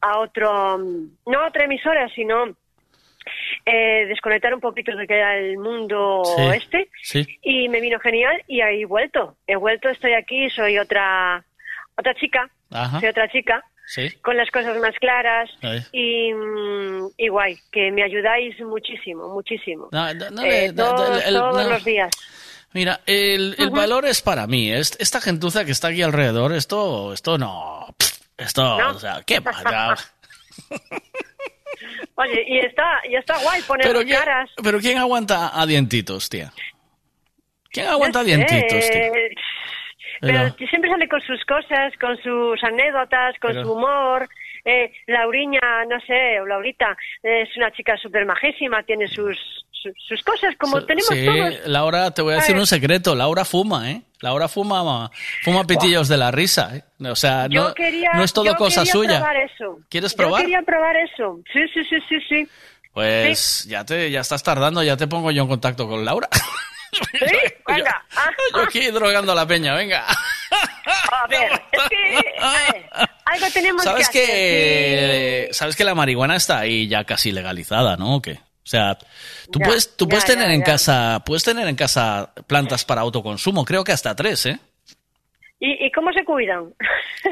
a 0.00 0.18
otro, 0.18 0.78
mm, 0.78 1.10
no 1.26 1.40
a 1.40 1.48
otra 1.48 1.64
emisora, 1.64 2.08
sino 2.14 2.56
eh, 3.70 4.06
desconectar 4.06 4.54
un 4.54 4.60
poquito 4.60 4.94
de 4.96 5.06
que 5.06 5.14
era 5.14 5.36
el 5.36 5.58
mundo 5.58 6.22
Sí. 6.36 6.42
este 6.54 6.90
Sí. 7.02 7.38
y 7.42 7.68
me 7.68 7.80
vino 7.80 7.98
genial 8.00 8.42
y 8.46 8.60
ahí 8.60 8.82
he 8.82 8.86
vuelto. 8.86 9.36
He 9.46 9.56
vuelto, 9.56 9.88
estoy 9.88 10.14
aquí, 10.14 10.48
soy 10.50 10.78
otra 10.78 11.44
otra 11.96 12.14
chica, 12.14 12.48
Ajá. 12.70 13.00
soy 13.00 13.08
otra 13.08 13.28
chica 13.28 13.62
Sí. 13.86 14.10
con 14.22 14.36
las 14.36 14.50
cosas 14.50 14.76
más 14.78 14.94
claras 15.00 15.50
y, 15.92 16.32
mm, 16.32 17.08
y 17.16 17.28
guay, 17.28 17.56
que 17.72 17.90
me 17.90 18.02
ayudáis 18.02 18.58
muchísimo, 18.60 19.28
muchísimo. 19.34 19.88
No, 19.92 20.12
no, 20.14 20.30
no 20.30 20.42
Eh, 20.42 20.68
le- 20.68 20.72
no, 20.74 20.94
todos, 20.94 21.30
los 21.70 21.84
días. 21.84 22.10
Mira, 22.74 23.00
el, 23.06 23.56
valor 23.72 24.04
es 24.04 24.20
para 24.20 24.46
mí. 24.46 24.70
Es- 24.70 24.96
Esta 25.00 25.20
gentuza 25.22 25.64
que 25.64 25.72
está 25.72 25.88
aquí 25.88 26.02
alrededor, 26.02 26.52
esto, 26.52 27.12
esto 27.14 27.38
no. 27.38 27.86
Esto, 28.36 28.76
o 28.76 28.98
sea, 28.98 29.22
¿qué 29.26 29.40
pasa? 29.40 29.96
Oye, 32.16 32.44
y 32.46 32.58
está, 32.58 33.00
y 33.08 33.14
está 33.16 33.38
guay 33.42 33.62
poner 33.62 33.86
Pero, 33.86 34.02
¿quién, 34.02 34.18
caras. 34.18 34.50
pero 34.62 34.78
¿quién 34.80 34.98
aguanta 34.98 35.50
a 35.60 35.66
dientitos, 35.66 36.28
tía? 36.28 36.52
¿Quién 37.70 37.86
aguanta 37.86 38.20
a 38.20 38.22
No 38.22 38.28
sé, 38.28 38.36
dientitos, 38.36 38.90
tía? 38.90 39.10
Pero 40.20 40.54
Pero- 40.56 40.68
siempre 40.68 40.90
sale 40.90 41.08
con 41.08 41.20
sus 41.20 41.44
cosas, 41.44 41.92
con 42.00 42.16
sus 42.22 42.62
anécdotas, 42.64 43.34
con 43.40 43.52
Pero- 43.52 43.62
su 43.64 43.72
humor. 43.72 44.28
Eh, 44.68 44.92
Lauriña, 45.06 45.60
no 45.88 45.98
sé, 46.06 46.40
o 46.40 46.46
Laurita, 46.46 46.96
es 47.22 47.48
una 47.56 47.70
chica 47.72 47.96
súper 47.96 48.26
majísima, 48.26 48.82
tiene 48.82 49.06
sus, 49.08 49.36
sus, 49.70 49.92
sus 50.06 50.22
cosas, 50.22 50.54
como 50.58 50.84
tenemos 50.84 51.08
Sí, 51.08 51.24
todos. 51.24 51.66
Laura, 51.66 52.10
te 52.12 52.20
voy 52.22 52.32
a 52.34 52.36
decir 52.36 52.48
¿Sabes? 52.54 52.60
un 52.62 52.66
secreto. 52.66 53.14
Laura 53.14 53.44
fuma, 53.44 53.90
¿eh? 53.90 54.02
Laura 54.20 54.48
fuma, 54.48 55.10
fuma 55.44 55.64
pitillos 55.64 56.08
de 56.08 56.16
la 56.16 56.30
risa, 56.30 56.76
¿eh? 56.76 56.82
O 57.08 57.16
sea, 57.16 57.48
no, 57.48 57.54
yo 57.68 57.74
quería, 57.74 58.10
no 58.14 58.24
es 58.24 58.32
todo 58.32 58.44
yo 58.46 58.56
cosa 58.56 58.80
quería 58.82 58.92
suya. 58.92 59.16
probar 59.20 59.36
eso. 59.36 59.78
¿Quieres 59.88 60.12
Yo 60.12 60.16
probar? 60.16 60.42
quería 60.42 60.62
probar 60.62 60.96
eso. 60.96 61.40
Sí, 61.52 61.60
sí, 61.72 61.84
sí, 61.88 61.96
sí, 62.08 62.16
sí. 62.28 62.48
Pues 62.92 63.64
ya 63.68 63.84
te 63.84 64.10
ya 64.10 64.20
estás 64.20 64.42
tardando, 64.42 64.82
ya 64.82 64.96
te 64.96 65.06
pongo 65.06 65.30
yo 65.30 65.42
en 65.42 65.48
contacto 65.48 65.86
con 65.88 66.04
Laura. 66.04 66.28
Sí, 66.92 67.26
venga. 67.66 68.04
Ah, 68.16 68.30
Yo 68.54 68.62
aquí 68.62 68.86
drogando 68.90 69.32
a 69.32 69.34
la 69.34 69.46
peña, 69.46 69.74
venga. 69.74 70.04
a 70.08 71.26
ver, 71.28 71.52
es 71.72 71.82
que 71.90 72.18
eh, 72.18 72.90
algo 73.26 73.46
tenemos 73.52 73.84
¿Sabes 73.84 74.08
que 74.08 74.22
hacer. 74.22 74.34
que 74.34 75.48
sabes 75.52 75.76
que 75.76 75.84
la 75.84 75.94
marihuana 75.94 76.36
está 76.36 76.58
ahí 76.60 76.88
ya 76.88 77.04
casi 77.04 77.32
legalizada, 77.32 77.96
¿no? 77.96 78.16
¿O 78.16 78.22
qué? 78.22 78.32
O 78.32 78.70
sea, 78.70 78.96
tú 79.50 79.58
Ya, 79.60 79.66
puedes 79.66 79.96
tú 79.96 80.04
ya, 80.06 80.10
puedes 80.10 80.24
ya, 80.26 80.34
tener 80.34 80.50
en 80.50 80.62
casa 80.62 81.22
puedes 81.24 81.44
tener 81.44 81.66
en 81.68 81.76
casa 81.76 82.32
plantas 82.46 82.84
para 82.84 83.00
autoconsumo, 83.02 83.64
creo 83.64 83.84
que 83.84 83.92
hasta 83.92 84.14
tres, 84.16 84.46
¿eh? 84.46 84.58
¿Y, 85.60 85.86
¿Y 85.86 85.90
cómo 85.92 86.12
se 86.12 86.24
cuidan? 86.24 86.72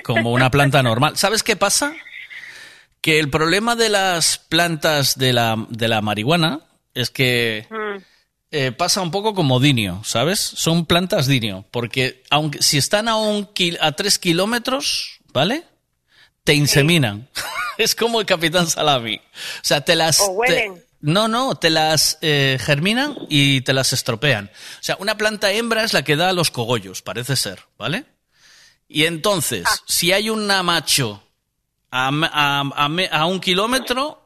Como 0.04 0.32
una 0.32 0.50
planta 0.50 0.82
normal. 0.82 1.16
¿Sabes 1.16 1.42
qué 1.42 1.54
pasa? 1.56 1.94
Que 3.00 3.20
el 3.20 3.30
problema 3.30 3.76
de 3.76 3.88
las 3.88 4.38
plantas 4.38 5.16
de 5.16 5.32
la, 5.32 5.56
de 5.68 5.88
la 5.88 6.00
marihuana 6.02 6.60
es 6.94 7.10
que 7.10 7.66
Mm. 7.70 7.98
Eh, 8.50 8.72
pasa 8.72 9.00
un 9.02 9.10
poco 9.10 9.34
como 9.34 9.60
dinio, 9.60 10.02
¿sabes? 10.04 10.38
Son 10.40 10.86
plantas 10.86 11.26
dinio, 11.26 11.64
porque 11.70 12.22
aunque 12.30 12.62
si 12.62 12.78
están 12.78 13.08
a 13.08 13.16
un 13.16 13.46
kil- 13.52 13.78
a 13.80 13.92
tres 13.92 14.18
kilómetros, 14.18 15.18
¿vale? 15.32 15.64
Te 16.44 16.54
inseminan. 16.54 17.28
es 17.78 17.94
como 17.94 18.20
el 18.20 18.26
Capitán 18.26 18.68
Salami. 18.68 19.16
O 19.16 19.20
sea, 19.62 19.80
te 19.82 19.96
las... 19.96 20.20
O 20.20 20.26
te- 20.26 20.30
huelen. 20.32 20.84
no, 21.00 21.26
no, 21.28 21.56
te 21.56 21.70
las 21.70 22.18
eh, 22.22 22.56
germinan 22.60 23.16
y 23.28 23.62
te 23.62 23.72
las 23.72 23.92
estropean. 23.92 24.50
O 24.54 24.82
sea, 24.82 24.96
una 25.00 25.16
planta 25.16 25.50
hembra 25.52 25.82
es 25.82 25.92
la 25.92 26.02
que 26.02 26.14
da 26.16 26.32
los 26.32 26.50
cogollos, 26.52 27.02
parece 27.02 27.34
ser, 27.36 27.60
¿vale? 27.76 28.04
Y 28.88 29.04
entonces, 29.06 29.64
Ah. 29.66 29.76
si 29.88 30.12
hay 30.12 30.30
una 30.30 30.62
macho 30.62 31.20
a, 31.90 32.10
a- 32.12 32.88
a 33.10 33.26
un 33.26 33.40
kilómetro, 33.40 34.22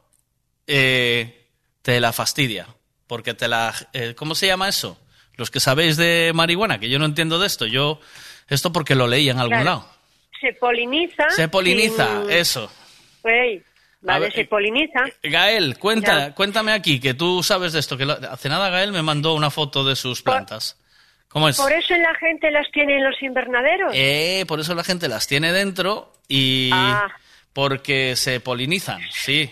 eh, 0.67 1.47
te 1.81 1.99
la 1.99 2.13
fastidia. 2.13 2.67
Porque 3.11 3.33
te 3.33 3.49
la... 3.49 3.73
eh, 3.91 4.15
¿Cómo 4.15 4.35
se 4.35 4.47
llama 4.47 4.69
eso? 4.69 4.97
Los 5.35 5.51
que 5.51 5.59
sabéis 5.59 5.97
de 5.97 6.31
marihuana, 6.33 6.79
que 6.79 6.87
yo 6.87 6.97
no 6.97 7.03
entiendo 7.03 7.39
de 7.39 7.47
esto. 7.47 7.65
Yo, 7.65 7.99
esto 8.47 8.71
porque 8.71 8.95
lo 8.95 9.05
leí 9.05 9.29
en 9.29 9.37
algún 9.37 9.49
Claro. 9.59 9.65
lado. 9.65 9.89
Se 10.39 10.53
poliniza. 10.53 11.29
Se 11.29 11.49
poliniza, 11.49 12.21
sin- 12.21 12.31
eso. 12.31 12.71
Ey, 13.25 13.61
vale, 13.99 14.19
ver, 14.21 14.31
se 14.33 14.45
poliniza. 14.45 15.01
Gael, 15.23 15.77
cuenta, 15.77 16.27
Ya. 16.29 16.33
cuéntame 16.33 16.71
aquí, 16.71 17.01
que 17.01 17.13
tú 17.13 17.43
sabes 17.43 17.73
de 17.73 17.79
esto. 17.81 17.97
Que 17.97 18.05
hace 18.29 18.47
nada 18.47 18.69
Gael 18.69 18.93
me 18.93 19.01
mandó 19.01 19.33
una 19.33 19.49
foto 19.51 19.83
de 19.83 19.97
sus 19.97 20.21
plantas. 20.21 20.77
¿Cómo 21.27 21.49
es? 21.49 21.57
Por 21.57 21.73
eso 21.73 21.93
la 21.97 22.15
gente 22.15 22.49
las 22.49 22.71
tiene 22.71 22.95
en 22.95 23.03
los 23.03 23.21
invernaderos. 23.21 23.91
Eh, 23.93 24.45
por 24.47 24.61
eso 24.61 24.73
la 24.73 24.85
gente 24.85 25.09
las 25.09 25.27
tiene 25.27 25.51
dentro 25.51 26.13
y 26.29 26.69
Ah. 26.71 27.09
porque 27.51 28.15
se 28.15 28.39
polinizan, 28.39 29.01
sí. 29.11 29.51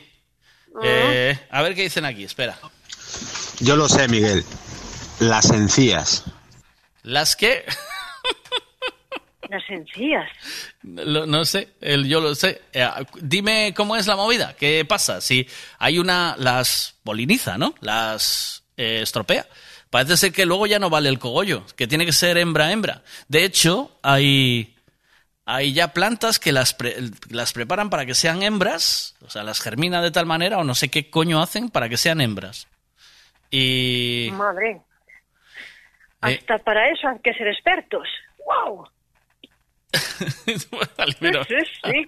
Eh, 0.82 1.38
a 1.52 1.62
ver 1.62 1.76
qué 1.76 1.82
dicen 1.82 2.06
aquí, 2.06 2.24
espera. 2.24 2.58
Yo 3.60 3.76
lo 3.76 3.88
sé, 3.90 4.08
Miguel. 4.08 4.44
Las 5.20 5.50
encías. 5.52 6.24
Las 7.04 7.36
que, 7.36 7.66
Las 9.50 9.64
encías. 9.70 10.30
lo- 10.84 11.26
no 11.26 11.44
sé, 11.46 11.70
el, 11.82 12.08
yo 12.08 12.22
lo 12.22 12.36
sé. 12.36 12.62
Eh, 12.72 12.88
dime 13.22 13.74
cómo 13.76 13.96
es 13.96 14.06
la 14.08 14.16
movida, 14.16 14.56
qué 14.58 14.86
pasa. 14.86 15.22
Si 15.22 15.48
hay 15.80 15.98
una, 16.00 16.36
las 16.38 16.96
poliniza, 17.04 17.58
¿no? 17.58 17.74
Las 17.82 18.64
eh, 18.78 19.00
estropea. 19.02 19.48
Parece 19.90 20.18
ser 20.18 20.32
que 20.32 20.46
luego 20.46 20.68
ya 20.68 20.78
no 20.78 20.90
vale 20.92 21.10
el 21.10 21.18
cogollo, 21.20 21.66
que 21.76 21.88
tiene 21.88 22.06
que 22.06 22.14
ser 22.14 22.38
hembra-hembra. 22.38 23.02
De 23.28 23.44
hecho, 23.44 23.98
hay, 24.04 24.76
hay 25.46 25.74
ya 25.74 25.94
plantas 25.94 26.38
que 26.40 26.52
las, 26.52 26.76
pre- 26.76 27.10
las 27.30 27.54
preparan 27.54 27.90
para 27.90 28.06
que 28.06 28.14
sean 28.14 28.44
hembras, 28.44 29.16
o 29.26 29.32
sea, 29.32 29.42
las 29.44 29.60
germina 29.62 30.02
de 30.04 30.12
tal 30.12 30.28
manera, 30.28 30.60
o 30.60 30.64
no 30.64 30.76
sé 30.76 30.90
qué 30.90 31.10
coño 31.10 31.42
hacen 31.42 31.70
para 31.70 31.90
que 31.90 31.98
sean 31.98 32.22
hembras. 32.22 32.68
Y... 33.50 34.30
Madre. 34.34 34.72
Eh. 34.72 36.40
Hasta 36.40 36.58
para 36.60 36.90
eso 36.90 37.08
hay 37.08 37.20
que 37.20 37.34
ser 37.34 37.48
expertos. 37.48 38.08
¡Wow! 38.46 38.88
Pero- 41.20 41.44
Sí, 41.46 41.56
sí. 41.84 42.06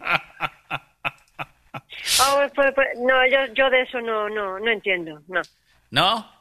Ah, 2.19 2.49
pues, 2.55 2.71
pues, 2.75 2.87
no, 2.99 3.25
yo, 3.27 3.53
yo 3.53 3.69
de 3.69 3.81
eso 3.81 4.01
no, 4.01 4.29
no, 4.29 4.59
no 4.59 4.71
entiendo. 4.71 5.21
No. 5.27 5.41
¿No? 5.91 6.31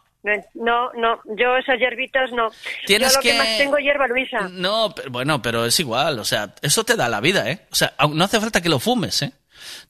No, 0.54 0.90
No, 0.94 1.20
yo 1.36 1.56
esas 1.56 1.78
hierbitas 1.78 2.30
no. 2.32 2.50
Tienes 2.86 3.12
yo 3.12 3.18
lo 3.18 3.22
que... 3.22 3.30
que- 3.30 3.38
más 3.38 3.58
tengo 3.58 3.78
hierba 3.78 4.06
Luisa. 4.08 4.48
No, 4.50 4.92
pero, 4.94 5.10
bueno, 5.10 5.40
pero 5.40 5.64
es 5.64 5.78
igual, 5.80 6.18
o 6.18 6.24
sea, 6.24 6.54
eso 6.62 6.84
te 6.84 6.96
da 6.96 7.08
la 7.08 7.20
vida, 7.20 7.48
¿eh? 7.50 7.66
O 7.70 7.74
sea, 7.74 7.94
no 8.12 8.24
hace 8.24 8.40
falta 8.40 8.60
que 8.60 8.68
lo 8.68 8.80
fumes, 8.80 9.22
¿eh? 9.22 9.32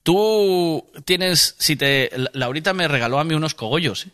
Tú 0.02 0.88
tienes, 1.04 1.56
si 1.58 1.76
te, 1.76 2.10
La- 2.16 2.30
Laurita 2.34 2.72
me 2.74 2.86
regaló 2.88 3.18
a 3.18 3.24
mí 3.24 3.34
unos 3.34 3.54
cogollos, 3.54 4.06
¿eh? 4.06 4.10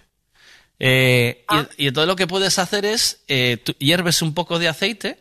Eh, 0.78 1.44
Ah. 1.48 1.66
y, 1.76 1.88
y 1.88 1.92
todo 1.92 2.06
lo 2.06 2.16
que 2.16 2.26
puedes 2.26 2.58
hacer 2.58 2.84
es, 2.84 3.24
eh, 3.28 3.56
tú 3.64 3.72
hierves 3.78 4.20
un 4.22 4.34
poco 4.34 4.58
de 4.58 4.68
aceite 4.68 5.18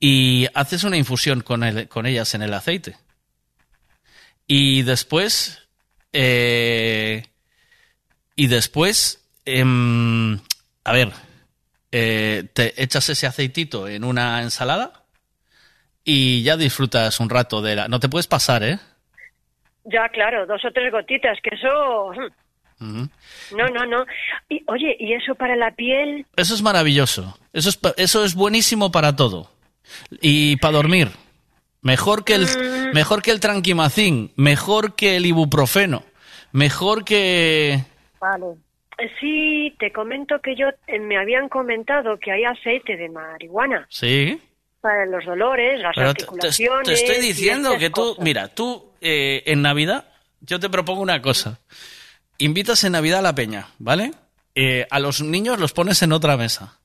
y 0.00 0.46
haces 0.54 0.84
una 0.84 0.96
infusión 0.96 1.40
con, 1.40 1.62
el- 1.64 1.88
con 1.88 2.06
ellas 2.06 2.34
en 2.34 2.42
el 2.42 2.52
aceite. 2.54 2.96
Y 4.46 4.82
después, 4.82 5.66
eh, 6.12 7.24
y 8.36 8.46
después, 8.46 9.26
em, 9.44 10.38
a 10.84 10.92
ver, 10.92 11.12
eh, 11.92 12.44
te 12.52 12.80
echas 12.82 13.08
ese 13.08 13.26
aceitito 13.26 13.88
en 13.88 14.04
una 14.04 14.42
ensalada 14.42 15.04
y 16.04 16.42
ya 16.42 16.56
disfrutas 16.56 17.18
un 17.20 17.28
rato 17.30 17.60
de 17.62 17.76
la... 17.76 17.88
No 17.88 17.98
te 18.00 18.08
puedes 18.08 18.26
pasar, 18.26 18.62
¿eh? 18.62 18.78
Ya, 19.84 20.08
claro, 20.10 20.46
dos 20.46 20.62
o 20.64 20.70
tres 20.70 20.92
gotitas, 20.92 21.38
que 21.42 21.54
eso... 21.54 22.12
No, 22.80 23.68
no, 23.72 23.86
no. 23.86 24.04
Y, 24.48 24.62
oye, 24.68 24.96
¿y 25.00 25.12
eso 25.14 25.34
para 25.34 25.56
la 25.56 25.72
piel? 25.72 26.26
Eso 26.36 26.54
es 26.54 26.62
maravilloso. 26.62 27.38
Eso 27.52 27.68
es, 27.70 27.78
eso 27.96 28.24
es 28.24 28.34
buenísimo 28.34 28.90
para 28.92 29.16
todo. 29.16 29.50
Y 30.20 30.56
para 30.56 30.72
dormir. 30.74 31.08
Mejor 31.82 32.24
que 32.24 32.34
el, 32.34 32.44
Mm. 32.46 32.94
mejor 32.94 33.22
que 33.22 33.30
el 33.30 33.40
tranquimacín, 33.40 34.32
mejor 34.36 34.94
que 34.94 35.16
el 35.16 35.26
ibuprofeno, 35.26 36.02
mejor 36.52 37.04
que... 37.04 37.84
Vale. 38.20 38.46
Sí, 39.20 39.74
te 39.78 39.92
comento 39.92 40.40
que 40.40 40.56
yo 40.56 40.66
eh, 40.88 40.98
me 40.98 41.18
habían 41.18 41.48
comentado 41.48 42.18
que 42.18 42.32
hay 42.32 42.44
aceite 42.44 42.96
de 42.96 43.08
marihuana 43.08 43.86
Sí. 43.90 44.40
para 44.80 45.06
los 45.06 45.24
dolores, 45.24 45.80
las 45.80 45.94
Pero 45.94 46.08
te, 46.14 46.14
te- 46.14 46.24
articulaciones. 46.24 46.84
te 46.86 46.92
estoy 46.94 47.24
diciendo 47.24 47.78
que 47.78 47.90
tú, 47.90 47.94
cosas. 48.10 48.24
mira, 48.24 48.48
tú 48.48 48.90
eh, 49.00 49.44
en 49.46 49.62
Navidad, 49.62 50.08
yo 50.40 50.58
te 50.58 50.68
propongo 50.68 51.00
una 51.00 51.22
cosa. 51.22 51.60
Invitas 52.38 52.84
en 52.84 52.92
Navidad 52.92 53.18
a 53.20 53.22
la 53.22 53.34
peña, 53.34 53.68
¿vale? 53.78 54.12
Eh, 54.54 54.86
a 54.90 54.98
los 55.00 55.20
niños 55.20 55.58
los 55.58 55.72
pones 55.72 56.02
en 56.02 56.12
otra 56.12 56.36
mesa. 56.36 56.78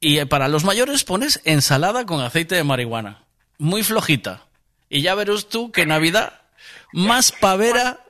Y 0.00 0.18
eh, 0.18 0.26
para 0.26 0.48
los 0.48 0.64
mayores 0.64 1.04
pones 1.04 1.40
ensalada 1.44 2.06
con 2.06 2.20
aceite 2.20 2.54
de 2.54 2.64
marihuana. 2.64 3.24
Muy 3.58 3.82
flojita. 3.82 4.46
Y 4.88 5.02
ya 5.02 5.14
verás 5.14 5.48
tú 5.48 5.72
que 5.72 5.84
Navidad 5.86 6.40
más 6.92 7.32
pavera. 7.32 8.00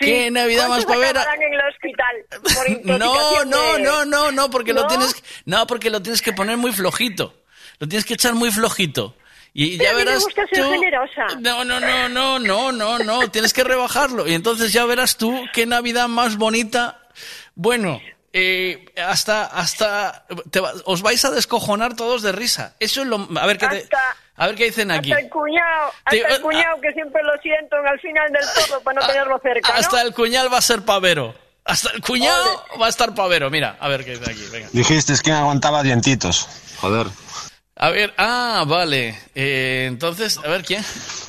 ¿Qué 0.00 0.30
Navidad 0.30 0.68
más 0.68 0.84
¿Cuántos 0.86 1.12
pavera? 1.12 1.26
en 1.34 1.52
el 1.54 1.60
hospital 1.68 2.84
por 2.84 2.98
No, 2.98 3.44
no, 3.44 3.78
no, 3.78 4.04
no, 4.06 4.32
no, 4.32 4.50
porque 4.50 4.72
lo 4.72 4.86
tienes 4.86 5.14
que- 5.14 5.22
no, 5.44 5.66
porque 5.66 5.90
lo 5.90 6.00
tienes 6.02 6.22
que 6.22 6.32
poner 6.32 6.56
muy 6.56 6.72
flojito. 6.72 7.42
Lo 7.78 7.86
tienes 7.86 8.06
que 8.06 8.14
echar 8.14 8.34
muy 8.34 8.50
flojito. 8.50 9.14
Y 9.58 9.78
Pero 9.78 9.84
ya 9.84 9.90
a 9.90 9.92
mí 9.94 9.98
me 10.00 10.04
verás 10.04 10.22
gusta 10.24 10.46
ser 10.48 10.62
tú- 10.62 10.70
generosa. 10.70 11.26
No, 11.40 11.64
no, 11.64 11.80
no, 11.80 12.08
no, 12.10 12.38
no, 12.38 12.72
no, 12.72 12.98
no, 12.98 13.30
tienes 13.30 13.54
que 13.54 13.64
rebajarlo. 13.64 14.28
Y 14.28 14.34
entonces 14.34 14.70
ya 14.72 14.84
verás 14.84 15.16
tú 15.16 15.34
qué 15.54 15.64
Navidad 15.64 16.08
más 16.08 16.36
bonita. 16.36 17.00
Bueno, 17.54 18.00
eh, 18.34 18.84
hasta, 19.02 19.46
hasta, 19.46 20.26
te 20.50 20.60
va- 20.60 20.74
os 20.84 21.00
vais 21.00 21.24
a 21.24 21.30
descojonar 21.30 21.96
todos 21.96 22.20
de 22.20 22.32
risa. 22.32 22.74
Eso 22.80 23.00
es 23.00 23.06
lo, 23.08 23.26
a 23.40 23.46
ver 23.46 23.56
qué, 23.56 23.66
te- 23.68 23.88
a 24.36 24.46
ver 24.46 24.56
qué 24.56 24.64
dicen 24.64 24.90
aquí. 24.90 25.10
Hasta 25.10 25.24
el 25.24 25.30
cuñado, 25.30 25.86
hasta 26.04 26.10
Te- 26.10 26.34
el 26.34 26.40
cuñado 26.42 26.80
que 26.82 26.92
siempre 26.92 27.22
lo 27.22 27.40
siento 27.40 27.76
al 27.76 27.98
final 28.00 28.30
del 28.30 28.44
todo 28.66 28.80
para 28.82 29.00
no 29.00 29.06
tenerlo 29.06 29.40
cerca, 29.42 29.72
¿no? 29.72 29.78
Hasta 29.78 30.02
el 30.02 30.12
cuñal 30.12 30.52
va 30.52 30.58
a 30.58 30.62
ser 30.62 30.82
pavero. 30.82 31.34
Hasta 31.64 31.90
el 31.94 32.02
cuñado 32.02 32.62
va 32.78 32.86
a 32.86 32.88
estar 32.90 33.14
pavero. 33.14 33.48
Mira, 33.48 33.78
a 33.80 33.88
ver 33.88 34.04
qué 34.04 34.18
dice 34.18 34.30
aquí. 34.30 34.44
Venga. 34.52 34.68
Dijiste 34.72 35.14
que 35.24 35.32
aguantaba 35.32 35.82
dientitos. 35.82 36.46
Joder. 36.80 37.06
A 37.78 37.90
ver, 37.90 38.14
ah, 38.16 38.64
vale. 38.66 39.18
Eh, 39.34 39.84
entonces, 39.86 40.38
a 40.38 40.48
ver, 40.48 40.64
¿quién? 40.64 40.82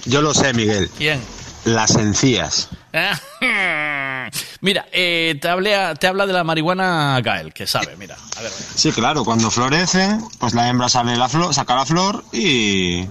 Yo 0.05 0.21
lo 0.21 0.33
sé, 0.33 0.53
Miguel. 0.53 0.89
¿Quién? 0.97 1.21
Las 1.65 1.95
encías. 1.95 2.69
Mira, 4.61 4.85
eh, 4.93 5.37
te, 5.41 5.49
habla, 5.49 5.93
te 5.95 6.07
habla 6.07 6.25
de 6.25 6.31
la 6.31 6.45
marihuana 6.45 7.19
Gael, 7.21 7.53
que 7.53 7.67
sabe, 7.67 7.95
mira. 7.97 8.15
A 8.37 8.41
ver. 8.41 8.51
Sí, 8.75 8.91
claro, 8.91 9.23
cuando 9.25 9.51
florece, 9.51 10.17
pues 10.39 10.53
la 10.53 10.69
hembra 10.69 10.89
sale 10.89 11.15
la 11.17 11.29
flor, 11.29 11.53
saca 11.53 11.75
la 11.75 11.85
flor 11.85 12.23
y, 12.31 13.01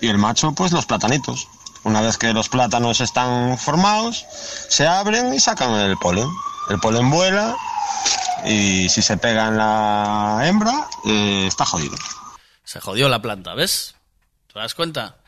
y 0.00 0.08
el 0.08 0.18
macho, 0.18 0.52
pues 0.52 0.72
los 0.72 0.86
platanitos. 0.86 1.48
Una 1.82 2.00
vez 2.00 2.18
que 2.18 2.32
los 2.32 2.48
plátanos 2.48 3.00
están 3.00 3.58
formados, 3.58 4.24
se 4.68 4.86
abren 4.86 5.34
y 5.34 5.40
sacan 5.40 5.74
el 5.74 5.96
polen. 5.98 6.28
El 6.70 6.78
polen 6.78 7.10
vuela 7.10 7.56
y 8.44 8.88
si 8.88 9.02
se 9.02 9.16
pega 9.16 9.48
en 9.48 9.58
la 9.58 10.40
hembra, 10.44 10.88
eh, 11.04 11.44
está 11.46 11.64
jodido. 11.64 11.96
Se 12.66 12.80
jodió 12.80 13.08
la 13.08 13.22
planta, 13.22 13.54
¿ves? 13.54 13.94
¿Te 14.52 14.58
das 14.58 14.74
cuenta? 14.74 15.18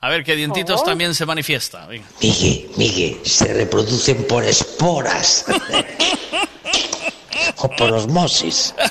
A 0.00 0.08
ver, 0.08 0.24
que 0.24 0.34
dientitos 0.34 0.80
Oh. 0.82 0.84
también 0.84 1.14
se 1.14 1.24
manifiesta. 1.26 1.86
Venga. 1.86 2.04
Migue, 2.20 2.68
Migue, 2.76 3.20
se 3.24 3.54
reproducen 3.54 4.26
por 4.26 4.42
esporas. 4.44 5.44
o 7.58 7.70
por 7.70 7.92
osmosis. 7.92 8.74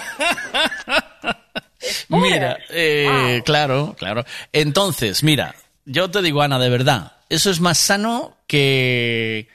Mira, 2.07 2.57
eh, 2.69 3.41
claro, 3.45 3.93
claro. 3.99 4.23
Entonces, 4.53 5.21
mira, 5.23 5.53
yo 5.85 6.09
te 6.09 6.21
digo, 6.21 6.41
Ana, 6.41 6.59
de 6.59 6.69
verdad, 6.69 7.11
eso 7.29 7.51
es 7.51 7.59
más 7.59 7.77
sano 7.77 8.37
que... 8.47 9.49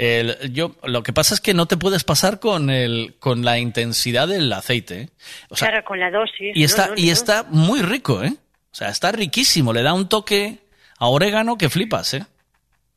el- 0.00 0.52
yo, 0.52 0.76
lo 0.84 1.02
que 1.02 1.12
pasa 1.12 1.34
es 1.34 1.40
que 1.40 1.54
no 1.54 1.66
te 1.66 1.76
puedes 1.76 2.04
pasar 2.04 2.38
con, 2.40 2.70
el, 2.70 3.16
con 3.18 3.44
la 3.44 3.58
intensidad 3.58 4.28
del 4.28 4.52
aceite. 4.52 5.00
¿eh? 5.00 5.08
O 5.48 5.56
sea, 5.56 5.68
claro, 5.68 5.84
con 5.84 5.98
la 5.98 6.10
dosis. 6.10 6.52
y 6.54 6.60
no, 6.60 6.64
está, 6.66 6.86
no, 6.88 6.94
y 6.96 7.10
está 7.10 7.42
muy 7.50 7.82
rico, 7.82 8.22
¿eh? 8.22 8.32
O 8.70 8.74
sea, 8.74 8.88
está 8.90 9.10
riquísimo. 9.12 9.72
Le 9.72 9.82
da 9.82 9.92
un 9.94 10.08
toque 10.08 10.58
a 10.98 11.08
orégano 11.08 11.58
que 11.58 11.68
flipas, 11.68 12.14
¿eh? 12.14 12.24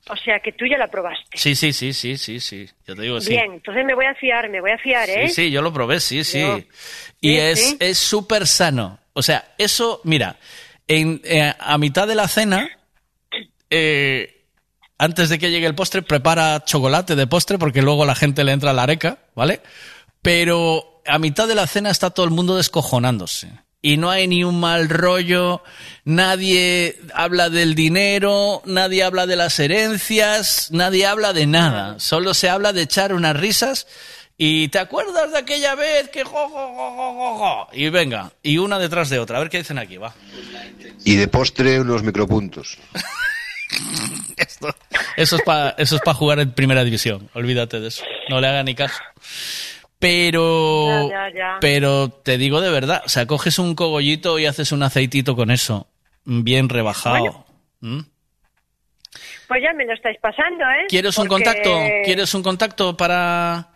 O 0.10 0.16
sea, 0.18 0.40
que 0.40 0.52
tú 0.52 0.66
ya 0.66 0.78
la 0.78 0.88
probaste. 0.88 1.38
Sí, 1.38 1.56
sí, 1.56 1.74
sí, 1.74 1.94
sí, 1.94 2.18
sí, 2.18 2.40
sí. 2.40 2.68
Yo 2.88 2.96
te 2.96 3.02
digo 3.04 3.22
sí. 3.22 3.30
Bien, 3.30 3.54
entonces 3.54 3.86
me 3.86 3.94
voy 3.94 4.06
a 4.06 4.16
fiar, 4.16 4.50
me 4.50 4.60
voy 4.60 4.72
a 4.72 4.78
fiar, 4.78 5.10
¿eh? 5.10 5.28
Sí, 5.28 5.34
sí, 5.46 5.52
yo 5.52 5.62
lo 5.62 5.72
probé, 5.72 6.00
sí, 6.00 6.24
sí. 6.24 6.40
Yo- 6.40 6.58
Y 7.22 7.34
Sí, 7.34 7.38
es 7.38 7.60
sí. 7.70 7.78
es 7.80 7.98
súper 7.98 8.48
sano. 8.48 9.00
O 9.14 9.22
sea, 9.22 9.54
eso, 9.58 10.02
mira, 10.04 10.38
en, 10.88 11.22
eh, 11.24 11.54
a 11.60 11.78
mitad 11.78 12.08
de 12.08 12.16
la 12.16 12.28
cena, 12.28 12.68
eh, 13.70 14.41
antes 15.02 15.30
de 15.30 15.40
que 15.40 15.50
llegue 15.50 15.66
el 15.66 15.74
postre, 15.74 16.04
prepara 16.04 16.64
chocolate 16.64 17.16
de 17.16 17.26
postre 17.26 17.58
porque 17.58 17.82
luego 17.82 18.06
la 18.06 18.14
gente 18.14 18.44
le 18.44 18.52
entra 18.52 18.70
a 18.70 18.74
la 18.74 18.84
areca, 18.84 19.18
¿vale? 19.34 19.62
Pero 20.22 21.02
a 21.08 21.18
mitad 21.18 21.48
de 21.48 21.56
la 21.56 21.66
cena 21.66 21.90
está 21.90 22.12
todo 22.12 22.24
el 22.24 22.30
mundo 22.30 22.56
descojonándose. 22.56 23.50
Y 23.82 23.98
no 23.98 24.12
hay 24.12 24.28
ni 24.28 24.44
un 24.44 24.60
mal 24.60 24.90
rollo, 24.90 25.64
nadie 26.06 27.00
habla 27.16 27.50
del 27.50 27.74
dinero, 27.74 28.62
nadie 28.66 29.02
habla 29.02 29.26
de 29.26 29.38
las 29.38 29.60
herencias, 29.60 30.68
nadie 30.70 31.08
habla 31.08 31.34
de 31.34 31.48
nada. 31.48 32.00
Solo 32.00 32.36
se 32.36 32.50
habla 32.50 32.72
de 32.72 32.84
echar 32.84 33.12
unas 33.12 33.36
risas 33.36 33.88
y 34.38 34.68
¿te 34.68 34.78
acuerdas 34.78 35.32
de 35.32 35.40
aquella 35.40 35.74
vez 35.74 36.10
que 36.10 36.24
jo, 36.24 36.48
jo, 36.48 36.76
jo, 36.76 36.92
jo, 36.96 37.14
jo, 37.16 37.38
jo? 37.40 37.68
Y 37.74 37.90
venga, 37.90 38.34
y 38.44 38.60
una 38.60 38.78
detrás 38.78 39.10
de 39.10 39.18
otra. 39.18 39.38
A 39.38 39.40
ver 39.40 39.50
qué 39.50 39.58
dicen 39.58 39.80
aquí, 39.80 39.98
va. 39.98 40.14
Y 41.04 41.16
de 41.16 41.28
postre 41.28 41.82
unos 41.82 42.04
micropuntos. 42.04 42.78
Eso 45.18 45.36
es 45.36 45.42
para 45.44 45.72
eso 45.72 45.96
es 45.96 46.02
para 46.02 46.16
jugar 46.16 46.40
en 46.40 46.52
primera 46.52 46.84
división. 46.84 47.30
Olvídate 47.34 47.80
de 47.80 47.90
eso. 47.90 48.04
No 48.30 48.40
le 48.42 48.48
haga 48.48 48.64
ni 48.64 48.76
caso. 48.76 49.00
Pero 50.00 51.10
Ya, 51.10 51.30
ya, 51.30 51.36
ya. 51.36 51.58
pero 51.62 52.10
te 52.10 52.38
digo 52.38 52.60
de 52.62 52.72
verdad, 52.72 53.04
o 53.06 53.10
sea, 53.10 53.28
coges 53.28 53.60
un 53.60 53.76
cogollito 53.76 54.40
y 54.40 54.46
haces 54.48 54.72
un 54.72 54.82
aceitito 54.84 55.36
con 55.36 55.52
eso, 55.52 55.88
bien 56.26 56.70
rebajado. 56.70 57.46
¿Mm? 57.82 58.00
Pues 59.48 59.62
ya 59.62 59.74
me 59.74 59.86
lo 59.86 59.94
estáis 59.94 60.18
pasando, 60.20 60.64
¿eh? 60.64 60.86
¿Quieres 60.88 61.18
un 61.18 61.28
contacto? 61.28 61.78
¿Quieres 62.06 62.34
un 62.34 62.42
contacto 62.42 62.96
para 62.98 63.71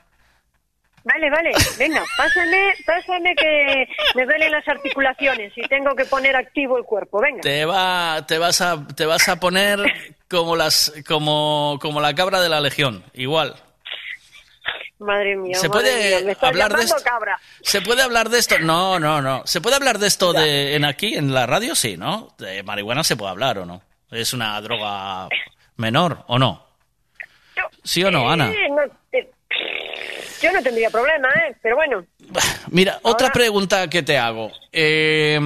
Vale, 1.05 1.29
vale, 1.29 1.51
venga, 1.77 2.03
pásame, 2.17 2.73
pásame 2.83 3.35
que 3.35 3.87
me 4.15 4.25
duelen 4.25 4.51
las 4.51 4.67
articulaciones 4.67 5.53
y 5.55 5.61
tengo 5.67 5.95
que 5.95 6.03
poner 6.05 6.35
activo 6.35 6.79
el 6.79 6.83
cuerpo, 6.83 7.21
venga. 7.21 7.41
te 7.41 7.63
va 7.63 8.25
te 8.27 8.39
vas 8.39 8.59
a 8.61 8.87
te 8.95 9.05
vas 9.05 9.29
a 9.29 9.39
poner 9.39 9.79
como 10.27 10.55
las 10.55 10.91
como 11.07 11.77
como 11.79 12.01
la 12.01 12.15
cabra 12.15 12.41
de 12.41 12.49
la 12.49 12.59
legión, 12.59 13.03
igual. 13.13 13.55
Madre 14.97 15.35
mía, 15.35 15.59
¿Se 15.59 15.69
madre 15.69 15.83
puede 15.83 16.07
mía, 16.07 16.25
me 16.25 16.31
estás 16.31 16.49
hablar 16.49 16.75
de 16.75 16.83
esto? 16.83 16.95
cabra. 17.03 17.39
¿Se 17.61 17.81
puede 17.81 18.01
hablar 18.01 18.29
de 18.29 18.39
esto? 18.39 18.57
No, 18.59 18.99
no, 18.99 19.21
no. 19.21 19.43
¿Se 19.45 19.61
puede 19.61 19.75
hablar 19.75 19.99
de 19.99 20.07
esto 20.07 20.33
de, 20.33 20.75
en 20.75 20.85
aquí, 20.85 21.15
en 21.15 21.33
la 21.35 21.45
radio? 21.45 21.75
Sí, 21.75 21.97
¿no? 21.97 22.33
De 22.39 22.63
marihuana 22.63 23.03
se 23.03 23.15
puede 23.15 23.29
hablar 23.29 23.59
o 23.59 23.65
no. 23.65 23.83
¿Es 24.09 24.33
una 24.33 24.59
droga 24.61 25.27
menor 25.75 26.23
o 26.27 26.39
no? 26.39 26.65
¿Sí 27.83 28.03
o 28.03 28.09
no, 28.09 28.29
Ana? 28.31 28.49
Eh, 28.51 28.69
no, 28.69 28.83
eh, 28.83 28.89
yo 30.41 30.51
no 30.51 30.61
tendría 30.61 30.89
problema, 30.89 31.27
¿eh? 31.47 31.55
Pero 31.61 31.75
bueno, 31.75 32.05
Mira, 32.71 32.99
otra 33.03 33.31
pregunta 33.31 33.89
que 33.89 34.03
te 34.03 34.17
hago. 34.17 34.51
Eh, 34.71 35.39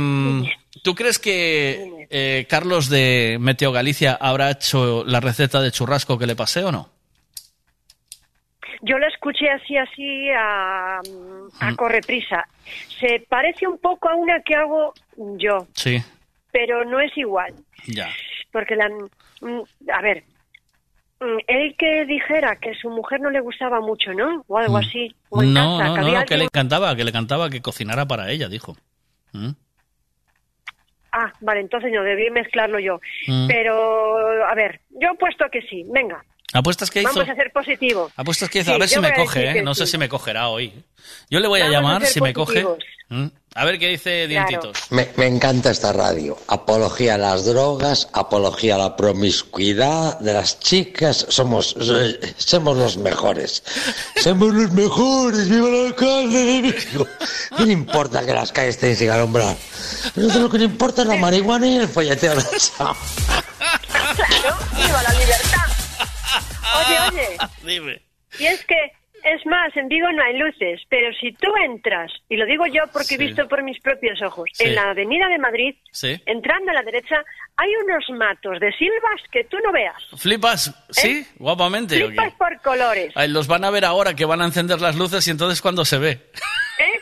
¿Tú 0.83 0.95
crees 0.95 1.19
que 1.19 2.07
eh, 2.09 2.45
Carlos 2.49 2.89
de 2.89 3.37
Meteo 3.39 3.71
Galicia 3.71 4.17
habrá 4.19 4.51
hecho 4.51 5.03
la 5.05 5.19
receta 5.19 5.61
de 5.61 5.71
churrasco 5.71 6.17
que 6.17 6.25
le 6.27 6.35
pasé 6.35 6.63
o 6.63 6.71
no? 6.71 6.89
yo 8.81 8.97
la 8.97 9.07
escuché 9.09 9.49
así, 9.49 9.75
así, 9.75 10.29
a, 10.29 10.99
a 10.99 11.71
Mm. 11.71 11.75
correprisa. 11.75 12.47
Se 12.99 13.25
parece 13.27 13.67
un 13.67 13.77
poco 13.77 14.07
a 14.09 14.15
una 14.15 14.41
que 14.41 14.55
hago 14.55 14.93
yo, 15.17 15.67
Sí, 15.73 16.01
pero 16.51 16.85
no 16.85 17.01
es 17.01 17.15
igual. 17.17 17.53
ya. 17.87 18.09
Porque 18.53 18.75
la... 18.77 18.87
mm, 19.41 19.61
A 19.93 20.01
ver, 20.01 20.23
él 21.47 21.75
que 21.77 22.05
dijera 22.05 22.55
que 22.57 22.73
su 22.75 22.89
mujer 22.89 23.19
no 23.19 23.29
le 23.29 23.41
gustaba 23.41 23.81
mucho, 23.81 24.13
¿no? 24.13 24.43
O 24.47 24.57
algo 24.57 24.77
así. 24.77 25.13
O 25.29 25.41
en 25.43 25.49
Mm. 25.51 25.53
No, 25.53 25.77
casa, 25.77 25.89
no, 25.89 25.95
que 26.05 26.11
no, 26.11 26.25
que 26.25 26.37
le 26.37 26.43
encantaba, 26.45 26.95
que 26.95 27.03
le 27.03 27.09
encantaba 27.09 27.49
que 27.49 27.61
cocinara 27.61 28.05
para 28.05 28.29
ella, 28.31 28.47
dijo. 28.47 28.77
¿Mm? 29.33 29.49
Ah, 31.11 31.33
vale, 31.41 31.61
entonces 31.61 31.91
no, 31.91 32.03
debí 32.03 32.29
mezclarlo 32.29 32.79
yo. 32.79 32.99
Mm. 33.27 33.47
Pero, 33.47 34.45
a 34.45 34.53
ver, 34.55 34.81
yo 34.91 35.09
he 35.13 35.17
puesto 35.17 35.45
que 35.51 35.61
sí, 35.63 35.83
venga. 35.89 36.23
¿Apuestas 36.53 36.89
que 36.89 37.01
hizo? 37.01 37.13
Vamos 37.13 37.29
a 37.29 37.35
ser 37.35 37.51
positivo. 37.51 38.11
Apuestas 38.15 38.49
que 38.49 38.59
hizo. 38.59 38.71
Sí, 38.71 38.75
a 38.75 38.79
ver 38.79 38.87
si 38.89 38.99
me 38.99 39.13
coge, 39.13 39.51
¿eh? 39.51 39.61
No 39.61 39.75
sé 39.75 39.85
si 39.85 39.97
me 39.97 40.09
cogerá 40.09 40.47
hoy. 40.49 40.73
Yo 41.29 41.39
le 41.39 41.47
voy 41.47 41.59
a 41.61 41.65
Vamos 41.65 41.75
llamar 41.75 42.05
si 42.05 42.21
me 42.21 42.33
coge. 42.33 42.65
¿Mm? 43.09 43.27
A 43.55 43.65
ver 43.65 43.79
qué 43.79 43.87
dice 43.87 44.27
Dientitos. 44.27 44.77
Me, 44.91 45.09
me 45.17 45.25
encanta 45.27 45.71
esta 45.71 45.91
radio. 45.91 46.37
Apología 46.47 47.15
a 47.15 47.17
las 47.17 47.45
drogas, 47.45 48.07
apología 48.13 48.75
a 48.75 48.77
la 48.77 48.95
promiscuidad 48.95 50.19
de 50.19 50.33
las 50.33 50.59
chicas. 50.59 51.25
Somos, 51.29 51.75
somos 52.37 52.77
los 52.77 52.97
mejores. 52.97 53.63
Somos 54.21 54.53
los 54.53 54.71
mejores. 54.71 55.49
¡Viva 55.49 55.67
el 55.67 55.87
alcalde 55.87 56.43
de 56.45 56.61
Vigo! 56.61 57.07
¿Qué 57.57 57.63
le 57.65 57.73
importa 57.73 58.25
que 58.25 58.33
las 58.33 58.51
calles 58.51 58.75
estén 58.75 58.95
sin 58.95 59.09
alumbrar? 59.09 59.57
Nosotros 60.15 60.43
lo 60.43 60.49
que 60.49 60.57
le 60.59 60.65
importa 60.65 61.01
es 61.01 61.07
la 61.07 61.15
marihuana 61.15 61.67
y 61.67 61.77
el 61.77 61.87
folleteo 61.87 62.35
de 62.35 62.41
esa. 62.55 62.93
Claro, 64.15 64.57
viva 64.75 65.03
la 65.03 65.13
libertad. 65.13 65.67
Oye, 66.85 66.97
oye, 67.11 67.37
Dime. 67.73 68.01
y 68.37 68.45
es 68.45 68.63
que, 68.65 68.75
es 69.23 69.45
más, 69.45 69.75
en 69.75 69.87
Vigo 69.87 70.11
no 70.11 70.23
hay 70.23 70.37
luces, 70.37 70.81
pero 70.89 71.11
si 71.13 71.31
tú 71.33 71.47
entras, 71.65 72.11
y 72.29 72.37
lo 72.37 72.45
digo 72.45 72.65
yo 72.67 72.83
porque 72.93 73.15
he 73.15 73.17
visto 73.17 73.47
por 73.47 73.63
mis 73.63 73.79
propios 73.81 74.21
ojos, 74.21 74.49
Sí. 74.53 74.63
en 74.65 74.75
la 74.75 74.91
avenida 74.91 75.27
de 75.27 75.37
Madrid, 75.37 75.75
Sí. 75.91 76.21
entrando 76.25 76.71
a 76.71 76.73
la 76.73 76.81
derecha, 76.83 77.23
hay 77.57 77.69
unos 77.83 78.09
matos 78.17 78.59
de 78.59 78.71
silvas 78.73 79.21
que 79.31 79.43
tú 79.45 79.57
no 79.63 79.71
veas. 79.71 79.95
¿Flipas? 80.17 80.73
¿Sí? 80.89 81.25
Guapamente. 81.37 81.95
Flipas 82.05 82.33
por 82.33 82.61
colores. 82.61 83.11
Ay, 83.15 83.29
los 83.29 83.47
van 83.47 83.63
a 83.65 83.69
ver 83.69 83.85
ahora 83.85 84.13
que 84.15 84.25
van 84.25 84.41
a 84.41 84.45
encender 84.45 84.79
las 84.81 84.95
luces 84.95 85.27
y 85.27 85.31
entonces 85.31 85.61
cuando 85.61 85.83
se 85.85 85.97
ve. 85.97 86.09
¿eh? 86.11 86.99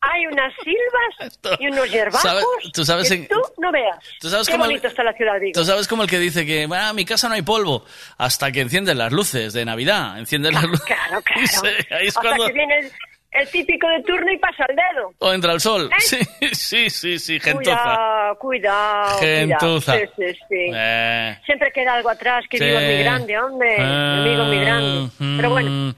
Hay 0.00 0.26
unas 0.26 0.52
silvas 0.62 1.58
y 1.60 1.66
unos 1.68 1.90
yerbajos 1.90 2.22
¿Sabe- 2.22 2.42
tú 2.72 2.84
sabes 2.84 3.08
que 3.08 3.14
en- 3.16 3.28
tú 3.28 3.40
no 3.58 3.72
veas. 3.72 3.98
tú 4.20 4.28
sabes 4.28 4.46
Qué 4.46 4.52
cómo 4.52 4.64
el- 4.64 4.70
bonito 4.70 4.88
está 4.88 5.02
la 5.04 5.12
ciudad 5.12 5.34
de 5.34 5.40
Vigo. 5.40 5.52
Tú 5.60 5.64
sabes 5.64 5.88
como 5.88 6.02
el 6.04 6.08
que 6.10 6.18
dice 6.18 6.46
que, 6.46 6.68
ah, 6.72 6.92
mi 6.92 7.04
casa 7.04 7.28
no 7.28 7.34
hay 7.34 7.42
polvo, 7.42 7.84
hasta 8.16 8.50
que 8.52 8.60
encienden 8.60 8.98
las 8.98 9.12
luces 9.12 9.52
de 9.52 9.64
Navidad, 9.64 10.18
encienden 10.18 10.54
las 10.54 10.64
luces. 10.64 10.86
Claro, 10.86 11.20
claro. 11.24 11.46
Sí, 11.46 11.66
ahí 11.90 12.06
es 12.06 12.16
Hasta 12.16 12.20
cuando... 12.28 12.46
que 12.46 12.52
viene 12.52 12.78
el, 12.78 12.92
el 13.32 13.50
típico 13.50 13.88
de 13.88 14.02
turno 14.04 14.32
y 14.32 14.38
pasa 14.38 14.64
el 14.68 14.76
dedo. 14.76 15.12
O 15.18 15.32
entra 15.32 15.52
el 15.52 15.60
sol. 15.60 15.90
¿Eh? 15.92 15.96
Sí, 16.50 16.54
sí, 16.54 16.90
sí, 16.90 17.18
sí, 17.18 17.40
gentuza. 17.40 17.74
Cuidado, 17.76 18.38
cuidado. 18.38 19.18
Gentuza. 19.18 19.92
cuidado. 19.92 20.12
Sí, 20.16 20.24
sí, 20.32 20.38
sí. 20.48 20.70
Eh, 20.74 21.38
Siempre 21.44 21.72
queda 21.72 21.94
algo 21.94 22.08
atrás, 22.10 22.44
que 22.48 22.56
es 22.56 22.62
muy 22.84 22.98
grande, 23.02 23.38
hombre. 23.38 23.76
Ah, 23.80 24.22
Vigo 24.24 24.44
muy 24.44 24.60
grande. 24.60 25.10
Pero 25.18 25.50
bueno, 25.50 25.70
mm, 25.70 25.94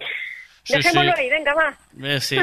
dejémoslo 0.68 1.12
ahí, 1.16 1.30
venga, 1.30 1.54
va. 1.54 1.78
Eh, 2.02 2.20
sí. 2.20 2.36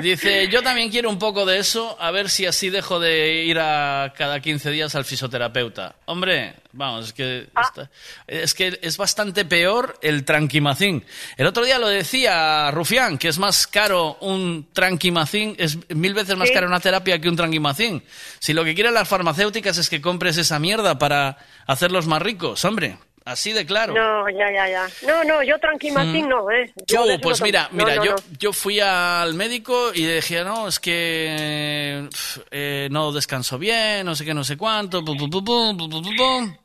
Dice, 0.00 0.48
yo 0.48 0.62
también 0.62 0.90
quiero 0.90 1.08
un 1.08 1.18
poco 1.18 1.46
de 1.46 1.58
eso, 1.58 1.96
a 2.00 2.10
ver 2.10 2.28
si 2.28 2.46
así 2.46 2.68
dejo 2.70 3.00
de 3.00 3.44
ir 3.44 3.58
a 3.58 4.12
cada 4.16 4.40
15 4.40 4.70
días 4.70 4.94
al 4.94 5.04
fisioterapeuta. 5.04 5.96
Hombre, 6.06 6.54
vamos, 6.72 7.06
es 7.06 7.12
que, 7.12 7.48
Ah. 7.54 7.62
está- 7.62 7.90
es 8.26 8.54
que 8.54 8.78
es 8.82 8.96
bastante 8.96 9.44
peor 9.44 9.98
el 10.02 10.24
tranquimacín. 10.24 11.04
El 11.36 11.46
otro 11.46 11.64
día 11.64 11.78
lo 11.78 11.88
decía 11.88 12.70
Rufián, 12.70 13.16
que 13.18 13.28
es 13.28 13.38
más 13.38 13.66
caro 13.66 14.18
un 14.20 14.68
tranquimacín, 14.72 15.54
es 15.58 15.78
mil 15.94 16.14
veces 16.14 16.36
más 16.36 16.48
Sí. 16.48 16.54
caro 16.54 16.66
una 16.66 16.80
terapia 16.80 17.18
que 17.20 17.28
un 17.28 17.36
tranquimacín. 17.36 18.02
Si 18.38 18.52
lo 18.52 18.64
que 18.64 18.74
quieren 18.74 18.94
las 18.94 19.08
farmacéuticas 19.08 19.78
es 19.78 19.88
que 19.88 20.00
compres 20.00 20.36
esa 20.36 20.58
mierda 20.58 20.98
para 20.98 21.38
hacerlos 21.66 22.06
más 22.06 22.20
ricos, 22.22 22.64
hombre, 22.64 22.98
así 23.26 23.52
de 23.52 23.66
claro. 23.66 23.92
No, 23.92 24.26
ya, 24.30 24.50
ya, 24.50 24.68
ya. 24.68 24.88
No, 25.06 25.22
no, 25.24 25.42
yo 25.42 25.58
tranquimacín 25.58 26.24
Mm. 26.24 26.28
no, 26.30 26.50
¿eh? 26.50 26.72
Yo 26.86 27.02
Oh, 27.02 27.18
pues 27.20 27.40
no 27.40 27.44
mira. 27.46 27.68
No, 27.72 27.84
mira, 27.84 27.96
no, 27.96 28.04
yo, 28.06 28.14
yo 28.38 28.52
fui 28.54 28.80
al 28.80 29.34
médico 29.34 29.92
y 29.94 30.02
le 30.06 30.14
dije, 30.16 30.42
no, 30.44 30.66
es 30.68 30.80
que 30.80 32.08
eh, 32.50 32.88
no 32.90 33.12
descanso 33.12 33.58
bien, 33.58 34.06
no 34.06 34.14
sé 34.16 34.24
qué, 34.24 34.32
no 34.32 34.44
sé 34.44 34.56
cuánto. 34.56 35.04
pum, 35.04 35.16
pum, 35.18 35.28
pum, 35.30 35.44
pum, 35.44 35.76
pum, 35.76 35.90
pum, 35.90 36.02
pum, 36.02 36.16
pum. 36.16 36.56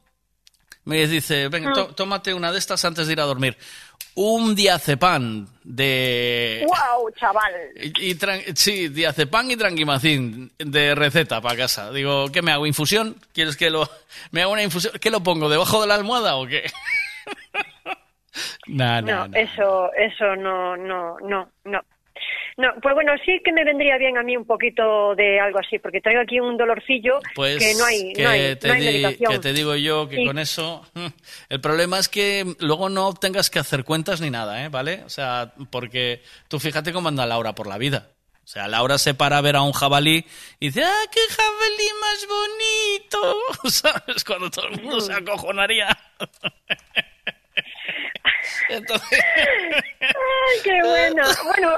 Me 0.85 1.05
dice, 1.05 1.47
venga, 1.47 1.69
Mm. 1.69 1.73
tó- 1.73 1.87
tómate 1.93 2.33
una 2.33 2.51
de 2.51 2.57
estas 2.57 2.83
antes 2.85 3.05
de 3.05 3.13
ir 3.13 3.19
a 3.21 3.25
dormir. 3.25 3.55
Un 4.15 4.55
diazepam 4.55 5.47
de... 5.63 6.65
¡Wow, 6.67 7.11
chaval! 7.11 7.53
Y, 7.75 8.11
y 8.11 8.17
sí, 8.55 8.89
diazepam 8.89 9.51
y 9.51 9.55
tranquimacín 9.55 10.51
de 10.57 10.95
receta 10.95 11.39
para 11.39 11.55
casa. 11.55 11.91
Digo, 11.91 12.29
¿qué 12.31 12.41
me 12.41 12.51
hago? 12.51 12.65
¿Infusión? 12.65 13.15
¿Quieres 13.33 13.55
que 13.55 13.69
lo... 13.69 13.89
me 14.31 14.41
haga 14.41 14.51
una 14.51 14.63
infusión? 14.63 14.93
¿Qué 14.99 15.09
lo 15.09 15.21
pongo? 15.23 15.49
¿Debajo 15.49 15.81
de 15.81 15.87
la 15.87 15.95
almohada 15.95 16.35
o 16.35 16.45
qué? 16.45 16.69
nah, 18.67 19.01
No, 19.01 19.07
nah, 19.07 19.27
nah. 19.27 19.39
eso, 19.39 19.91
eso 19.93 20.35
no, 20.35 20.75
no, 20.75 21.17
no, 21.21 21.49
no. 21.63 21.81
No, 22.61 22.69
pues 22.81 22.93
bueno, 22.93 23.13
sí 23.25 23.41
que 23.43 23.51
me 23.51 23.63
vendría 23.63 23.97
bien 23.97 24.17
a 24.17 24.23
mí 24.23 24.37
un 24.37 24.45
poquito 24.45 25.15
de 25.15 25.39
algo 25.39 25.59
así, 25.59 25.79
porque 25.79 25.99
traigo 26.01 26.21
aquí 26.21 26.39
un 26.39 26.57
dolorcillo 26.57 27.19
Pues 27.35 27.57
que 27.57 27.73
no 27.75 27.85
hay, 27.85 28.13
que 28.13 28.23
no 28.23 28.29
hay, 28.29 28.55
te 28.55 28.67
no 28.67 28.73
hay 28.75 28.79
di- 28.81 28.85
medicación. 28.87 29.31
que 29.33 29.39
te 29.39 29.53
digo 29.53 29.75
yo 29.75 30.07
que 30.07 30.17
Sí. 30.17 30.25
con 30.25 30.37
eso 30.39 30.85
mm, 30.93 31.05
el 31.49 31.61
problema 31.61 31.97
es 31.99 32.07
que 32.09 32.45
luego 32.59 32.89
no 32.89 33.13
tengas 33.13 33.49
que 33.49 33.59
hacer 33.59 33.83
cuentas 33.83 34.21
ni 34.21 34.29
nada, 34.29 34.63
¿eh? 34.63 34.69
¿Vale? 34.69 35.01
O 35.05 35.09
sea, 35.09 35.53
porque 35.71 36.21
tú 36.47 36.59
fíjate 36.59 36.93
cómo 36.93 37.07
anda 37.09 37.25
Laura 37.25 37.53
por 37.55 37.67
la 37.67 37.77
vida. 37.77 38.09
O 38.43 38.47
sea, 38.47 38.67
Laura 38.67 38.97
se 38.97 39.13
para 39.13 39.37
a 39.37 39.41
ver 39.41 39.55
a 39.55 39.61
un 39.61 39.71
jabalí 39.71 40.25
y 40.59 40.65
dice, 40.67 40.83
¡ah, 40.83 41.03
qué 41.11 41.19
jabalí 41.29 41.89
más 42.01 42.27
bonito! 42.27 43.37
¿Sabes? 43.69 44.23
Cuando 44.25 44.49
todo 44.49 44.67
el 44.67 44.81
mundo 44.81 44.99
se 44.99 45.13
acojonaría. 45.13 45.87
Entonces... 48.69 49.19
¡Ay, 49.99 50.59
qué 50.63 50.79
bueno! 50.83 51.23
Bueno, 51.43 51.75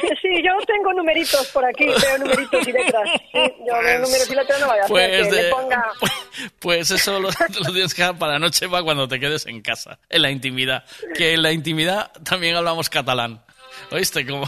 sí, 0.00 0.08
sí, 0.20 0.28
yo 0.44 0.52
tengo 0.66 0.92
numeritos 0.92 1.46
por 1.48 1.64
aquí, 1.64 1.86
veo 1.86 2.18
numeritos 2.18 2.66
y 2.68 2.72
letras. 2.72 3.08
Sí, 3.32 3.38
yo 3.66 3.74
veo 3.82 3.98
números 4.00 4.30
y 4.30 4.34
letras, 4.34 4.60
no 4.60 4.66
vaya 4.68 4.84
a 4.84 4.86
Pues 4.88 5.08
que 5.28 5.30
de- 5.34 5.42
le 5.44 5.50
ponga... 5.50 5.84
Pues 6.58 6.90
eso 6.90 7.20
lo, 7.20 7.28
lo 7.30 7.72
tienes 7.72 7.94
que 7.94 8.02
dejar 8.02 8.18
para 8.18 8.32
la 8.34 8.38
noche 8.38 8.66
va 8.66 8.82
cuando 8.82 9.06
te 9.08 9.20
quedes 9.20 9.46
en 9.46 9.60
casa, 9.62 9.98
en 10.08 10.22
la 10.22 10.30
intimidad. 10.30 10.84
Que 11.14 11.34
en 11.34 11.42
la 11.42 11.52
intimidad 11.52 12.10
también 12.24 12.56
hablamos 12.56 12.88
catalán. 12.88 13.42
¿Oíste? 13.90 14.26
Como, 14.26 14.46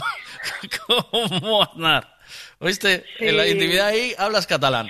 como 0.87 1.63
Aznar. 1.63 2.15
¿Oíste? 2.59 3.05
En 3.19 3.37
la 3.37 3.47
intimidad 3.47 3.87
ahí 3.87 4.15
hablas 4.17 4.47
catalán. 4.47 4.89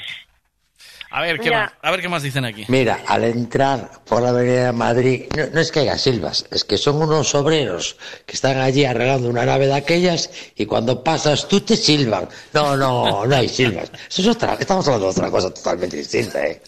A 1.17 1.21
ver, 1.21 1.39
¿qué 1.39 1.49
más? 1.49 1.71
A 1.81 1.91
ver 1.91 2.01
qué 2.01 2.09
más 2.09 2.23
dicen 2.23 2.43
aquí. 2.43 2.65
Mira, 2.67 2.99
al 3.07 3.23
entrar 3.23 3.89
por 4.05 4.21
la 4.21 4.29
avenida 4.29 4.65
de 4.65 4.71
Madrid, 4.73 5.23
no, 5.37 5.43
no 5.53 5.61
es 5.61 5.71
que 5.71 5.79
haya 5.79 5.97
silbas, 5.97 6.45
es 6.51 6.65
que 6.65 6.77
son 6.77 7.01
unos 7.01 7.33
obreros 7.35 7.97
que 8.25 8.33
están 8.33 8.57
allí 8.59 8.83
arreglando 8.83 9.29
una 9.29 9.45
nave 9.45 9.67
de 9.67 9.75
aquellas 9.75 10.29
y 10.57 10.65
cuando 10.65 11.01
pasas 11.05 11.47
tú 11.47 11.61
te 11.61 11.77
silban. 11.77 12.27
No, 12.53 12.75
no, 12.75 13.25
no 13.25 13.33
hay 13.35 13.47
silbas. 13.47 13.89
Eso 14.09 14.23
es 14.23 14.27
otra, 14.27 14.55
estamos 14.59 14.85
hablando 14.89 15.05
de 15.05 15.11
otra 15.13 15.31
cosa 15.31 15.53
totalmente 15.53 15.95
distinta, 15.95 16.45
¿eh? 16.45 16.61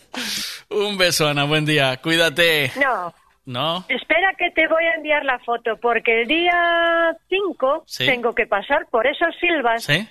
Un 0.69 0.97
beso, 0.97 1.27
Ana. 1.27 1.43
Buen 1.43 1.65
día. 1.65 1.97
Cuídate. 2.01 2.71
No, 2.81 3.13
¿No? 3.45 3.85
espera 3.89 4.33
que 4.37 4.49
te 4.51 4.65
voy 4.69 4.83
a 4.85 4.95
enviar 4.95 5.25
la 5.25 5.39
foto, 5.39 5.75
porque 5.81 6.21
el 6.21 6.27
día 6.29 7.13
5 7.27 7.83
Sí. 7.85 8.05
tengo 8.05 8.33
que 8.33 8.45
pasar 8.47 8.85
por 8.91 9.07
esas 9.07 9.35
silvas 9.41 9.83
¿Sí? 9.83 10.07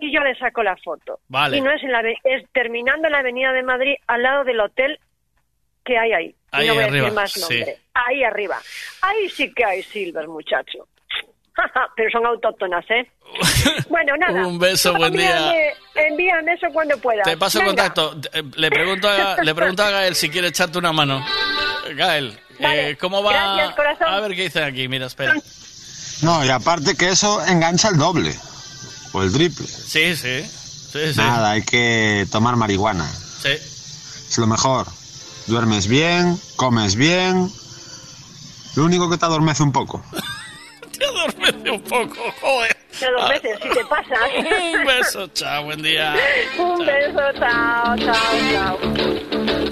Y 0.00 0.12
yo 0.12 0.20
le 0.20 0.34
saco 0.36 0.62
la 0.62 0.76
foto. 0.76 1.20
Vale. 1.28 1.56
Y 1.56 1.60
no 1.60 1.70
es 1.70 1.82
en 1.82 1.92
la 1.92 2.00
es 2.00 2.44
terminando 2.52 3.08
la 3.08 3.18
avenida 3.18 3.52
de 3.52 3.62
Madrid 3.62 3.94
al 4.06 4.22
lado 4.22 4.44
del 4.44 4.60
hotel 4.60 4.98
que 5.84 5.96
hay 5.98 6.12
ahí. 6.12 6.26
Y 6.26 6.34
Ahí 6.52 6.66
no 6.68 6.74
voy 6.74 6.82
a 6.82 6.86
arriba, 6.86 7.02
decir 7.04 7.14
más 7.14 7.32
sí. 7.32 7.40
nombre. 7.40 7.78
Ahí 7.94 8.24
arriba. 8.24 8.58
Ahí 9.02 9.28
sí 9.30 9.52
que 9.52 9.64
hay 9.64 9.82
silvers, 9.82 10.28
muchacho. 10.28 10.88
Pero 11.96 12.10
son 12.10 12.26
autóctonas, 12.26 12.84
¿eh? 12.90 13.08
bueno, 13.88 14.14
nada. 14.16 14.46
Un 14.46 14.58
beso, 14.58 14.94
buen 14.94 15.12
día. 15.12 15.36
envíame- 15.36 15.74
Envíame 15.94 16.52
eso 16.54 16.66
cuando 16.72 16.98
puedas. 16.98 17.24
Te 17.24 17.36
paso 17.36 17.58
Venga. 17.60 17.70
contacto. 17.70 18.16
Eh, 18.32 18.42
Le 18.56 18.70
pregunto, 18.70 19.08
a, 19.08 19.42
le 19.42 19.54
pregunto 19.54 19.82
a 19.82 19.90
Gael 19.90 20.14
si 20.14 20.28
quiere 20.28 20.48
echarte 20.48 20.78
una 20.78 20.92
mano. 20.92 21.24
Gael, 21.94 22.38
Vale. 22.60 22.90
eh, 22.90 22.96
¿cómo 22.98 23.22
va? 23.22 23.32
Gracias, 23.32 23.76
corazón. 23.76 24.06
A 24.08 24.20
ver 24.20 24.34
qué 24.34 24.42
dicen 24.42 24.64
aquí. 24.64 24.88
Mira, 24.88 25.06
espera. 25.06 25.34
No, 26.22 26.44
y 26.44 26.48
aparte 26.50 26.96
que 26.96 27.08
eso 27.10 27.44
engancha 27.46 27.88
el 27.88 27.96
doble 27.98 28.34
o 29.16 29.22
el 29.22 29.32
triple. 29.32 29.66
Sí, 29.66 30.14
sí. 30.14 30.42
Sí, 30.42 31.12
sí. 31.12 31.16
Nada, 31.16 31.52
hay 31.52 31.62
que 31.62 32.26
tomar 32.30 32.56
marihuana. 32.56 33.10
Sí. 33.40 33.48
Es 33.48 34.38
lo 34.38 34.46
mejor. 34.46 34.86
Duermes 35.46 35.86
bien, 35.88 36.38
comes 36.56 36.96
bien. 36.96 37.50
Lo 38.74 38.84
único 38.84 39.08
que 39.08 39.16
te 39.16 39.24
adormece 39.24 39.62
un 39.62 39.72
poco. 39.72 40.04
Te 40.98 41.04
adormece 41.04 41.70
un 41.70 41.82
poco, 41.82 42.34
joder. 42.40 42.76
Te 42.98 43.06
adormeces, 43.06 43.58
si 43.62 43.68
te 43.68 43.84
pasa. 43.84 44.14
Un 44.78 44.86
beso, 44.86 45.26
chao, 45.28 45.64
buen 45.64 45.82
día. 45.82 46.16
Un 46.58 46.86
beso, 46.86 47.20
chao, 47.38 47.96
chao, 47.98 48.78
chao. 48.78 49.65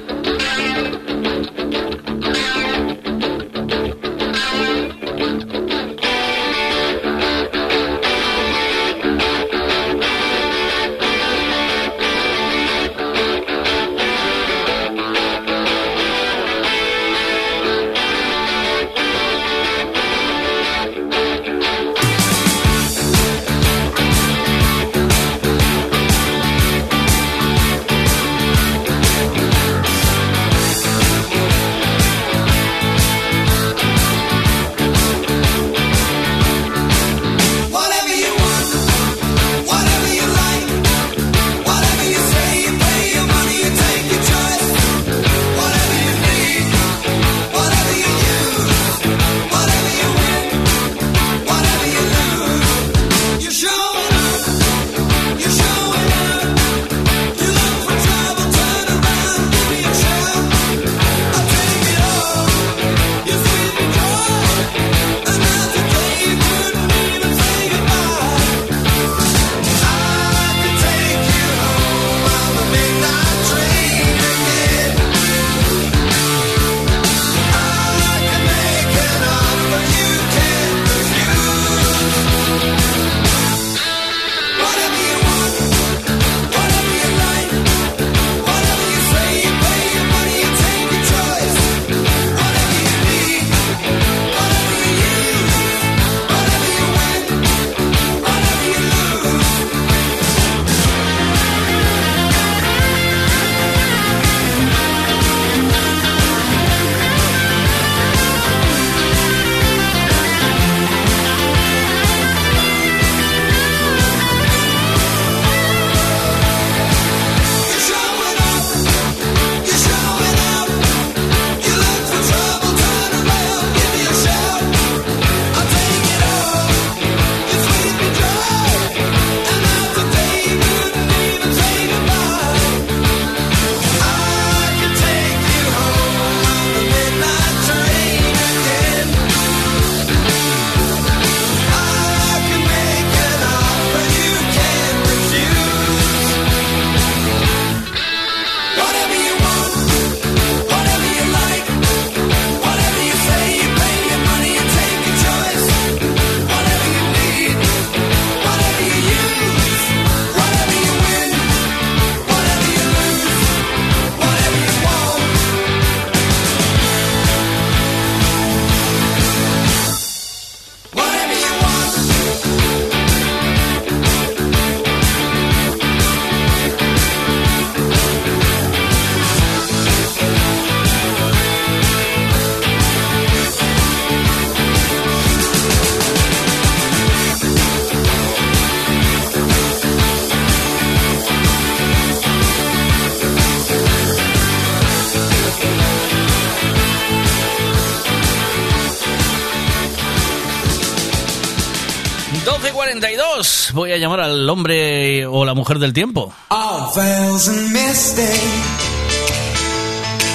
42. 202.45 203.71
Voy 203.73 203.93
a 203.93 203.97
llamar 203.97 204.21
al 204.21 204.49
hombre 204.49 205.27
o 205.27 205.45
la 205.45 205.55
mujer 205.55 205.79
del 205.79 205.93
tiempo. 205.93 206.33
And 206.51 206.93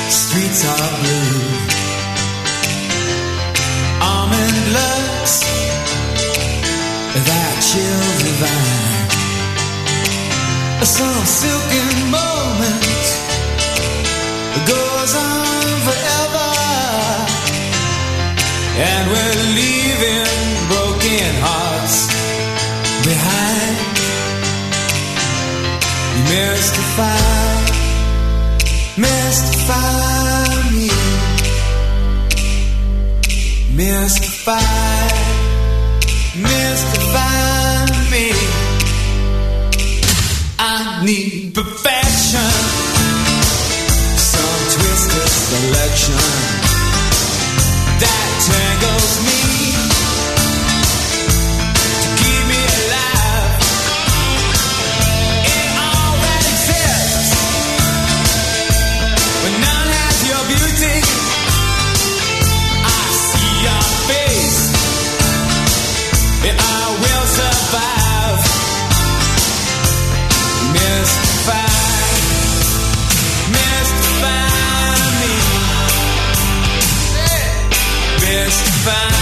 streets 0.10 0.66
Mystify, 26.30 27.66
mystify 28.98 30.69
me. 30.77 30.90
Mystify, 33.75 34.61
mystify 36.35 37.85
me. 38.11 38.32
I 40.59 41.01
need 41.03 41.56
find 78.85 79.18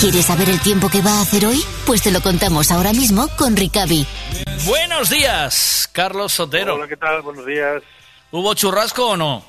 ¿Quieres 0.00 0.26
saber 0.26 0.48
el 0.48 0.60
tiempo 0.60 0.88
que 0.88 1.02
va 1.02 1.18
a 1.18 1.22
hacer 1.22 1.44
hoy? 1.44 1.58
Pues 1.86 2.02
te 2.02 2.10
lo 2.10 2.20
contamos 2.22 2.70
ahora 2.70 2.92
mismo 2.92 3.28
con 3.36 3.56
Ricavi. 3.56 4.06
Buenos 4.66 5.10
días, 5.10 5.88
Carlos 5.92 6.32
Sotero. 6.32 6.76
Hola, 6.76 6.88
¿qué 6.88 6.96
tal? 6.96 7.20
Buenos 7.22 7.44
días. 7.44 7.82
¿Hubo 8.30 8.54
churrasco 8.54 9.10
o 9.10 9.16
no? 9.16 9.44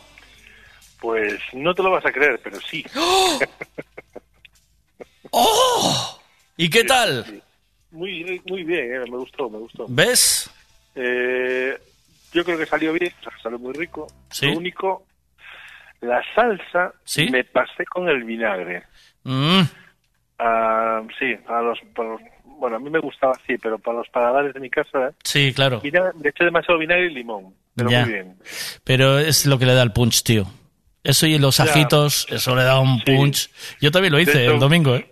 Pues 0.99 1.39
no 1.53 1.73
te 1.73 1.83
lo 1.83 1.91
vas 1.91 2.05
a 2.05 2.11
creer, 2.11 2.39
pero 2.43 2.59
sí. 2.61 2.83
¡Oh! 5.31 6.19
¿Y 6.57 6.69
qué 6.69 6.83
tal? 6.83 7.41
Muy, 7.91 8.41
muy 8.45 8.63
bien, 8.63 8.95
eh, 8.95 8.99
me 9.09 9.17
gustó, 9.17 9.49
me 9.49 9.59
gustó. 9.59 9.85
¿Ves? 9.87 10.49
Eh, 10.95 11.77
yo 12.33 12.43
creo 12.43 12.57
que 12.57 12.65
salió 12.65 12.91
bien, 12.93 13.13
salió 13.41 13.57
muy 13.57 13.73
rico. 13.73 14.07
Sí. 14.29 14.47
Lo 14.47 14.57
único, 14.57 15.05
la 16.01 16.21
salsa 16.35 16.93
Sí. 17.05 17.29
me 17.29 17.43
pasé 17.45 17.85
con 17.85 18.09
el 18.09 18.23
vinagre. 18.23 18.83
Mm, 19.23 19.61
Ah, 20.43 21.01
sí, 21.19 21.35
a 21.47 21.61
los, 21.61 21.77
para 21.95 22.09
los- 22.09 22.21
bueno, 22.45 22.77
a 22.77 22.79
mí 22.79 22.89
me 22.89 22.99
gustaba 22.99 23.33
así, 23.33 23.57
pero 23.57 23.77
para 23.77 23.99
los 23.99 24.09
paladares 24.09 24.53
de 24.55 24.59
mi 24.59 24.69
casa, 24.69 25.11
sí, 25.23 25.53
claro. 25.53 25.81
vinagre, 25.81 26.11
le 26.21 26.29
eché 26.29 26.45
demasiado 26.45 26.79
vinagre 26.79 27.07
y 27.11 27.13
limón, 27.13 27.53
pero 27.75 27.89
Ya. 27.91 28.01
muy 28.05 28.13
bien. 28.13 28.37
Pero 28.83 29.19
es 29.19 29.45
lo 29.45 29.59
que 29.59 29.65
le 29.67 29.73
da 29.75 29.83
el 29.83 29.91
punch, 29.91 30.23
tío. 30.23 30.45
Eso 31.03 31.25
y 31.27 31.37
los 31.39 31.57
Ya. 31.57 31.63
ajitos, 31.65 32.27
eso 32.29 32.55
le 32.55 32.63
da 32.63 32.79
un 32.79 33.01
punch. 33.01 33.49
Yo 33.81 33.89
también 33.91 34.13
lo 34.13 34.19
hice 34.19 34.37
De 34.37 34.43
hecho, 34.45 34.53
el 34.53 34.59
domingo, 34.59 34.95
¿eh? 34.95 35.11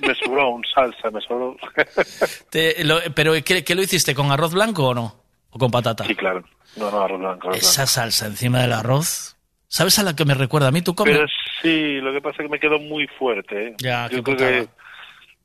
Me, 0.00 0.08
me 0.08 0.14
sobró 0.14 0.48
un 0.50 0.64
salsa, 0.72 1.10
me 1.10 1.20
sobró. 1.20 1.56
Te- 2.50 2.84
lo- 2.84 3.00
pero 3.14 3.32
¿qué, 3.44 3.64
qué 3.64 3.74
lo 3.74 3.82
hiciste? 3.82 4.14
¿Con 4.14 4.30
arroz 4.30 4.52
blanco 4.54 4.88
o 4.88 4.94
no? 4.94 5.16
¿O 5.50 5.58
con 5.58 5.70
patata? 5.70 6.04
Sí, 6.04 6.14
claro. 6.14 6.44
No, 6.76 6.90
no, 6.90 7.00
arroz 7.02 7.20
blanco. 7.20 7.48
arroz 7.48 7.58
Esa 7.58 7.86
salsa 7.86 8.26
encima 8.26 8.60
del 8.62 8.72
arroz. 8.72 9.33
¿Sabes 9.74 9.98
a 9.98 10.04
la 10.04 10.14
que 10.14 10.24
me 10.24 10.34
recuerda 10.34 10.68
a 10.68 10.70
mí? 10.70 10.82
¿Tú 10.82 10.94
comes? 10.94 11.16
Pero 11.16 11.26
sí, 11.60 12.00
lo 12.00 12.12
que 12.12 12.20
pasa 12.20 12.36
es 12.38 12.42
que 12.46 12.48
me 12.48 12.60
quedó 12.60 12.78
muy 12.78 13.08
fuerte. 13.18 13.68
¿eh? 13.70 13.74
Ya, 13.78 14.08
Yo 14.08 14.22
creo 14.22 14.36
que 14.36 14.68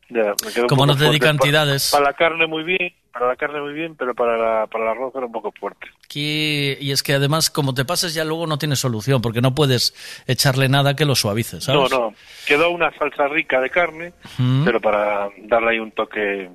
ya, 0.10 0.34
me 0.46 0.52
quedó 0.54 0.64
un 0.66 0.68
Como 0.70 0.82
poco 0.82 0.86
no 0.86 0.94
te 0.96 1.00
di 1.06 1.08
fuerte. 1.08 1.20
Pa- 1.20 1.26
cantidades. 1.26 1.90
Para, 1.92 2.04
la 2.04 2.14
carne 2.14 2.46
muy 2.46 2.62
bien, 2.64 2.94
para 3.12 3.26
la 3.26 3.36
carne 3.36 3.60
muy 3.60 3.74
bien, 3.74 3.96
pero 3.96 4.14
para, 4.14 4.38
la, 4.38 4.68
para 4.68 4.84
el 4.84 4.90
arroz 4.92 5.14
era 5.16 5.26
un 5.26 5.32
poco 5.32 5.52
fuerte. 5.60 5.88
Y 6.14 6.92
es 6.92 7.02
que 7.02 7.14
además, 7.14 7.50
como 7.50 7.74
te 7.74 7.86
pases 7.86 8.14
ya 8.14 8.24
luego 8.24 8.46
no 8.46 8.60
tienes 8.60 8.78
solución, 8.78 9.20
porque 9.20 9.42
no 9.42 9.56
puedes 9.56 9.96
echarle 10.28 10.70
nada 10.70 10.96
que 10.96 11.06
lo 11.06 11.16
suavice, 11.16 11.60
¿sabes? 11.60 11.90
No, 11.92 12.00
no, 12.10 12.14
quedó 12.46 12.70
una 12.70 12.92
salsa 13.00 13.28
rica 13.30 13.60
de 13.60 13.72
carne, 13.72 14.14
Mm. 14.38 14.64
pero 14.64 14.80
para 14.80 15.30
darle 15.40 15.72
ahí 15.72 15.80
un 15.80 15.90
toque... 15.92 16.52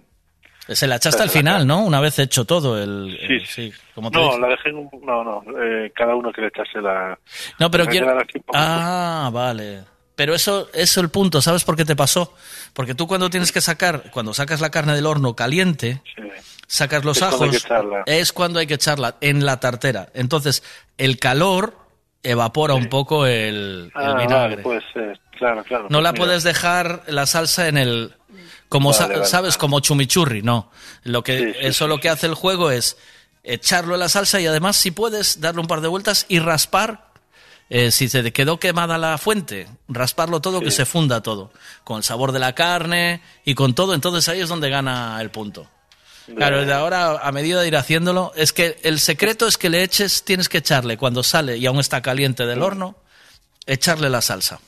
Se 0.69 0.87
la 0.87 0.97
echaste 0.97 1.23
al 1.23 1.29
final, 1.31 1.67
¿no? 1.67 1.85
Una 1.85 2.01
vez 2.01 2.19
hecho 2.19 2.45
todo. 2.45 2.83
El, 2.83 3.19
el- 3.21 3.47
Sí, 3.47 3.73
como 3.95 4.11
te 4.11 4.19
No, 4.19 4.25
dije. 4.29 4.39
la 4.41 4.49
dejé 4.49 4.69
en 4.71 4.77
un... 4.77 4.91
No, 5.03 5.23
no, 5.23 5.45
eh, 5.63 5.93
cada 5.95 6.15
uno 6.15 6.33
que 6.33 6.41
le 6.41 6.47
echase 6.49 6.81
la... 6.81 7.19
No, 7.59 7.71
pero 7.71 7.87
quiero... 7.87 8.07
Ah, 8.55 9.31
vale. 9.33 9.83
Pero 10.17 10.35
eso 10.35 10.69
es 10.73 10.97
el 10.97 11.09
punto, 11.11 11.43
¿sabes 11.43 11.65
por 11.65 11.77
qué 11.77 11.85
te 11.85 11.97
pasó? 11.97 12.33
Porque 12.73 12.95
tú 12.95 13.07
cuando 13.09 13.29
tienes 13.31 13.51
que 13.53 13.61
sacar, 13.61 14.11
cuando 14.13 14.33
sacas 14.33 14.61
la 14.61 14.71
carne 14.71 14.95
del 14.95 15.07
horno 15.07 15.35
caliente, 15.35 16.01
sacas 16.69 17.05
los 17.05 17.17
Es 17.17 17.23
ajos, 17.25 17.67
es 18.07 18.33
cuando 18.33 18.61
hay 18.61 18.67
que 18.69 18.75
echarla 18.75 19.17
en 19.21 19.45
la 19.45 19.59
tartera. 19.59 20.09
Entonces, 20.15 20.63
el 20.99 21.19
calor 21.19 21.77
evapora 22.23 22.75
un 22.75 22.89
poco 22.89 23.27
el, 23.27 23.91
el 23.93 23.93
Ah, 23.95 24.15
vinagre. 24.21 24.63
vale, 24.63 24.81
ser, 24.93 25.21
claro, 25.37 25.65
claro. 25.65 25.87
No 25.91 26.01
la 26.01 26.13
Mira. 26.13 26.25
puedes 26.25 26.43
dejar 26.45 27.03
la 27.09 27.27
salsa 27.27 27.67
en 27.69 27.77
el 27.77 28.15
como 28.75 28.91
Vale, 28.91 28.99
sa- 28.99 29.07
vale. 29.07 29.25
sabes 29.27 29.57
como 29.57 29.79
chumichurri, 29.79 30.43
no. 30.43 30.69
Lo 31.05 31.23
que 31.23 31.39
Sí, 31.39 31.45
sí, 31.45 31.59
eso 31.61 31.87
lo 31.87 32.01
que 32.01 32.09
hace 32.09 32.27
el 32.27 32.35
juego 32.35 32.73
es 32.73 32.97
echarlo 33.45 33.95
en 33.95 34.01
la 34.01 34.09
salsa 34.09 34.41
y 34.41 34.47
además 34.47 34.75
si 34.75 34.91
puedes 34.91 35.41
darle 35.41 35.61
un 35.61 35.69
par 35.69 35.81
de 35.81 35.87
vueltas 35.87 36.27
y 36.29 36.41
raspar 36.41 37.13
eh, 37.71 37.93
si 37.93 38.09
se 38.09 38.25
te 38.25 38.33
quedó 38.33 38.59
quemada 38.59 38.99
la 38.99 39.17
fuente, 39.17 39.69
rasparlo 39.87 40.41
todo 40.41 40.61
que 40.61 40.73
se 40.73 40.85
funda 40.87 41.23
todo, 41.23 41.53
con 41.85 41.99
el 41.99 42.03
sabor 42.03 42.33
de 42.33 42.41
la 42.41 42.53
carne 42.57 43.23
y 43.45 43.55
con 43.55 43.75
todo, 43.77 43.95
entonces 43.95 44.29
ahí 44.29 44.41
es 44.41 44.49
donde 44.49 44.71
gana 44.71 45.19
el 45.21 45.31
punto. 45.31 45.69
Claro, 46.37 46.65
de 46.67 46.73
ahora, 46.73 47.19
a 47.23 47.31
medida 47.33 47.61
de 47.61 47.69
ir 47.69 47.77
haciéndolo, 47.77 48.33
es 48.35 48.53
que 48.53 48.81
el 48.83 48.99
secreto 48.99 49.47
es 49.47 49.57
que 49.57 49.71
le 49.71 49.85
eches, 49.85 50.25
tienes 50.25 50.49
que 50.49 50.59
echarle 50.59 50.97
cuando 50.99 51.23
sale 51.23 51.57
y 51.59 51.67
aún 51.67 51.79
está 51.79 52.03
caliente 52.03 52.45
del 52.45 52.61
horno, 52.61 52.97
echarle 53.67 54.11
la 54.11 54.21
salsa. 54.21 54.59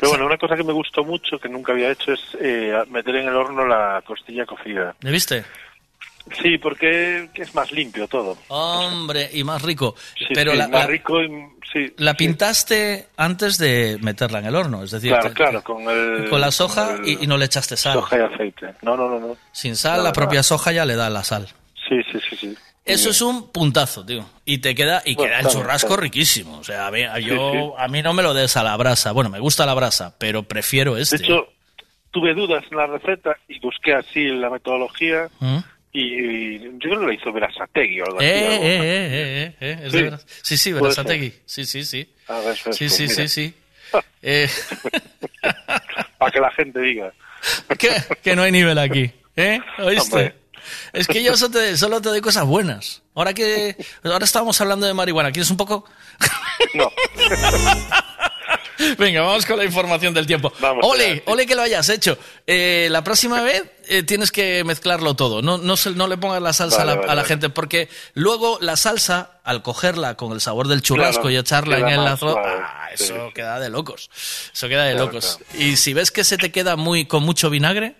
Pero 0.00 0.10
bueno, 0.10 0.26
una 0.26 0.38
cosa 0.38 0.56
que 0.56 0.64
me 0.64 0.72
gustó 0.72 1.04
mucho, 1.04 1.38
que 1.38 1.48
nunca 1.48 1.72
había 1.72 1.90
hecho, 1.90 2.12
es 2.12 2.20
eh, 2.40 2.72
meter 2.88 3.16
en 3.16 3.28
el 3.28 3.34
horno 3.36 3.66
la 3.66 4.02
costilla 4.06 4.46
cocida. 4.46 4.94
¿Le 5.00 5.10
viste? 5.10 5.44
Sí, 6.42 6.58
porque 6.58 7.30
es 7.34 7.54
más 7.54 7.72
limpio 7.72 8.06
todo. 8.06 8.36
Hombre, 8.48 9.30
y 9.32 9.42
más 9.44 9.62
rico. 9.62 9.94
Sí, 10.18 10.26
Pero 10.34 10.52
sí, 10.52 10.58
la, 10.58 10.68
más 10.68 10.80
la- 10.82 10.86
rico 10.86 11.22
y... 11.22 11.28
Sí, 11.72 11.92
la 11.98 12.14
pintaste 12.14 13.08
antes 13.18 13.58
de 13.58 13.98
meterla 14.00 14.38
en 14.38 14.46
el 14.46 14.54
horno, 14.54 14.82
es 14.84 14.90
decir, 14.90 15.10
claro, 15.10 15.28
te- 15.28 15.34
claro, 15.34 15.62
con 15.62 15.82
el... 15.82 16.26
con 16.30 16.40
la 16.40 16.50
soja 16.50 16.96
con 16.96 17.04
el- 17.04 17.08
y, 17.10 17.24
y 17.24 17.26
no 17.26 17.36
le 17.36 17.44
echaste 17.44 17.76
sal. 17.76 17.92
Soja 17.92 18.16
y 18.18 18.20
aceite. 18.22 18.74
No, 18.80 18.96
no, 18.96 19.08
no, 19.10 19.18
no. 19.20 19.36
Sin 19.52 19.76
sal, 19.76 20.02
la 20.02 20.12
propia 20.14 20.42
soja 20.42 20.72
ya 20.72 20.86
le 20.86 20.96
da 20.96 21.10
la 21.10 21.22
sal. 21.24 21.46
Sí, 21.86 22.00
sí, 22.10 22.18
sí, 22.30 22.36
sí. 22.36 22.56
Eso 22.88 23.10
es 23.10 23.20
un 23.22 23.50
puntazo, 23.52 24.04
tío. 24.04 24.24
Y 24.44 24.58
te 24.58 24.74
queda 24.74 25.02
y 25.04 25.14
Bueno, 25.14 25.30
queda 25.30 25.40
el 25.40 25.46
churrasco 25.54 25.88
claro. 25.88 26.02
riquísimo. 26.02 26.58
O 26.58 26.64
sea, 26.64 26.86
a 26.86 26.90
mí, 26.90 27.02
a- 27.02 27.16
Sí, 27.16 27.24
yo, 27.24 27.52
sí. 27.52 27.82
a 27.82 27.88
mí 27.88 28.02
no 28.02 28.12
me 28.14 28.22
lo 28.22 28.34
des 28.34 28.56
a 28.56 28.62
la 28.62 28.76
brasa. 28.76 29.12
Bueno, 29.12 29.30
me 29.30 29.38
gusta 29.40 29.66
la 29.66 29.74
brasa, 29.74 30.14
pero 30.18 30.42
prefiero 30.44 30.94
De 30.94 31.02
este. 31.02 31.16
hecho, 31.16 31.48
tuve 32.10 32.34
dudas 32.34 32.64
en 32.70 32.76
la 32.78 32.86
receta 32.86 33.36
y 33.48 33.58
busqué 33.60 33.94
así 33.94 34.24
la 34.28 34.48
metodología 34.50 35.28
¿Mm? 35.40 35.58
y, 35.92 36.58
yo 36.58 36.78
creo 36.78 37.00
que 37.00 37.06
la 37.06 37.14
hizo 37.14 37.32
Verasategui 37.32 38.00
o 38.00 38.06
algo 38.06 38.20
Eh, 38.20 38.24
así. 38.24 38.44
eh, 38.44 38.46
algo. 38.46 38.64
eh, 38.64 39.06
eh, 39.10 39.12
eh, 39.12 39.56
eh, 39.60 39.80
es 39.84 39.90
Sí. 39.92 39.96
de 39.98 40.02
veras. 40.04 40.26
Sí, 40.42 40.56
sí, 40.56 40.70
Puede 40.70 40.82
Berasategui. 40.82 41.34
Sí, 41.44 41.64
sí, 41.66 41.84
sí. 41.84 42.12
Ah, 42.28 42.40
eso 42.50 42.70
es, 42.70 42.76
Sí, 42.76 42.84
pues 42.86 42.94
sí, 42.94 43.02
mira. 43.04 43.14
sí, 43.14 43.28
sí. 43.28 43.54
Eh, 44.22 44.48
Para 46.18 46.30
que 46.30 46.40
la 46.40 46.50
gente 46.50 46.80
diga. 46.80 47.12
que, 47.78 47.88
que 48.22 48.34
no 48.36 48.42
hay 48.42 48.52
nivel 48.52 48.78
aquí. 48.78 49.10
¿Eh? 49.36 49.60
¿Oíste? 49.78 50.16
Hombre. 50.16 50.34
Es 50.92 51.06
que 51.06 51.22
yo 51.22 51.36
solo 51.36 51.52
te, 51.52 51.76
solo 51.76 52.00
te 52.00 52.08
doy 52.08 52.20
cosas 52.20 52.44
buenas. 52.44 53.02
Ahora 53.14 53.34
que 53.34 53.76
ahora 54.04 54.24
estábamos 54.24 54.60
hablando 54.60 54.86
de 54.86 54.94
marihuana, 54.94 55.32
¿quieres 55.32 55.50
un 55.50 55.56
poco? 55.56 55.84
No. 56.74 56.90
Venga, 58.96 59.22
vamos 59.22 59.44
con 59.44 59.58
la 59.58 59.64
información 59.64 60.14
del 60.14 60.24
tiempo. 60.26 60.52
Vamos 60.60 60.84
ole, 60.86 61.22
ole 61.26 61.46
que 61.46 61.56
lo 61.56 61.62
hayas 61.62 61.88
hecho. 61.88 62.16
Eh, 62.46 62.86
la 62.92 63.02
próxima 63.02 63.42
vez 63.42 63.64
eh, 63.88 64.04
tienes 64.04 64.30
que 64.30 64.62
mezclarlo 64.62 65.14
todo. 65.14 65.42
No, 65.42 65.58
no, 65.58 65.76
se- 65.76 65.90
no 65.90 66.06
le 66.06 66.16
pongas 66.16 66.40
la 66.40 66.52
salsa 66.52 66.78
Vale, 66.78 66.92
a, 66.92 66.94
la, 66.94 67.00
vale, 67.00 67.12
a 67.12 67.14
la 67.16 67.22
vale. 67.22 67.28
gente, 67.28 67.50
porque 67.50 67.88
luego 68.14 68.58
la 68.60 68.76
salsa, 68.76 69.40
al 69.42 69.62
cogerla 69.62 70.14
con 70.14 70.30
el 70.32 70.40
sabor 70.40 70.68
del 70.68 70.80
churrasco 70.82 71.22
Claro, 71.22 71.30
y 71.32 71.36
echarla 71.38 71.78
en 71.80 71.88
el 71.88 72.06
arroz, 72.06 72.36
ah, 72.38 72.88
eso 72.94 73.14
sí. 73.26 73.34
queda 73.34 73.58
de 73.58 73.68
locos. 73.68 74.10
Eso 74.54 74.68
queda 74.68 74.84
de 74.84 74.92
Claro, 74.92 75.06
locos. 75.06 75.40
Y 75.58 75.76
si 75.76 75.92
ves 75.92 76.12
que 76.12 76.22
se 76.22 76.38
te 76.38 76.52
queda 76.52 76.76
muy 76.76 77.04
con 77.06 77.24
mucho 77.24 77.50
vinagre, 77.50 77.96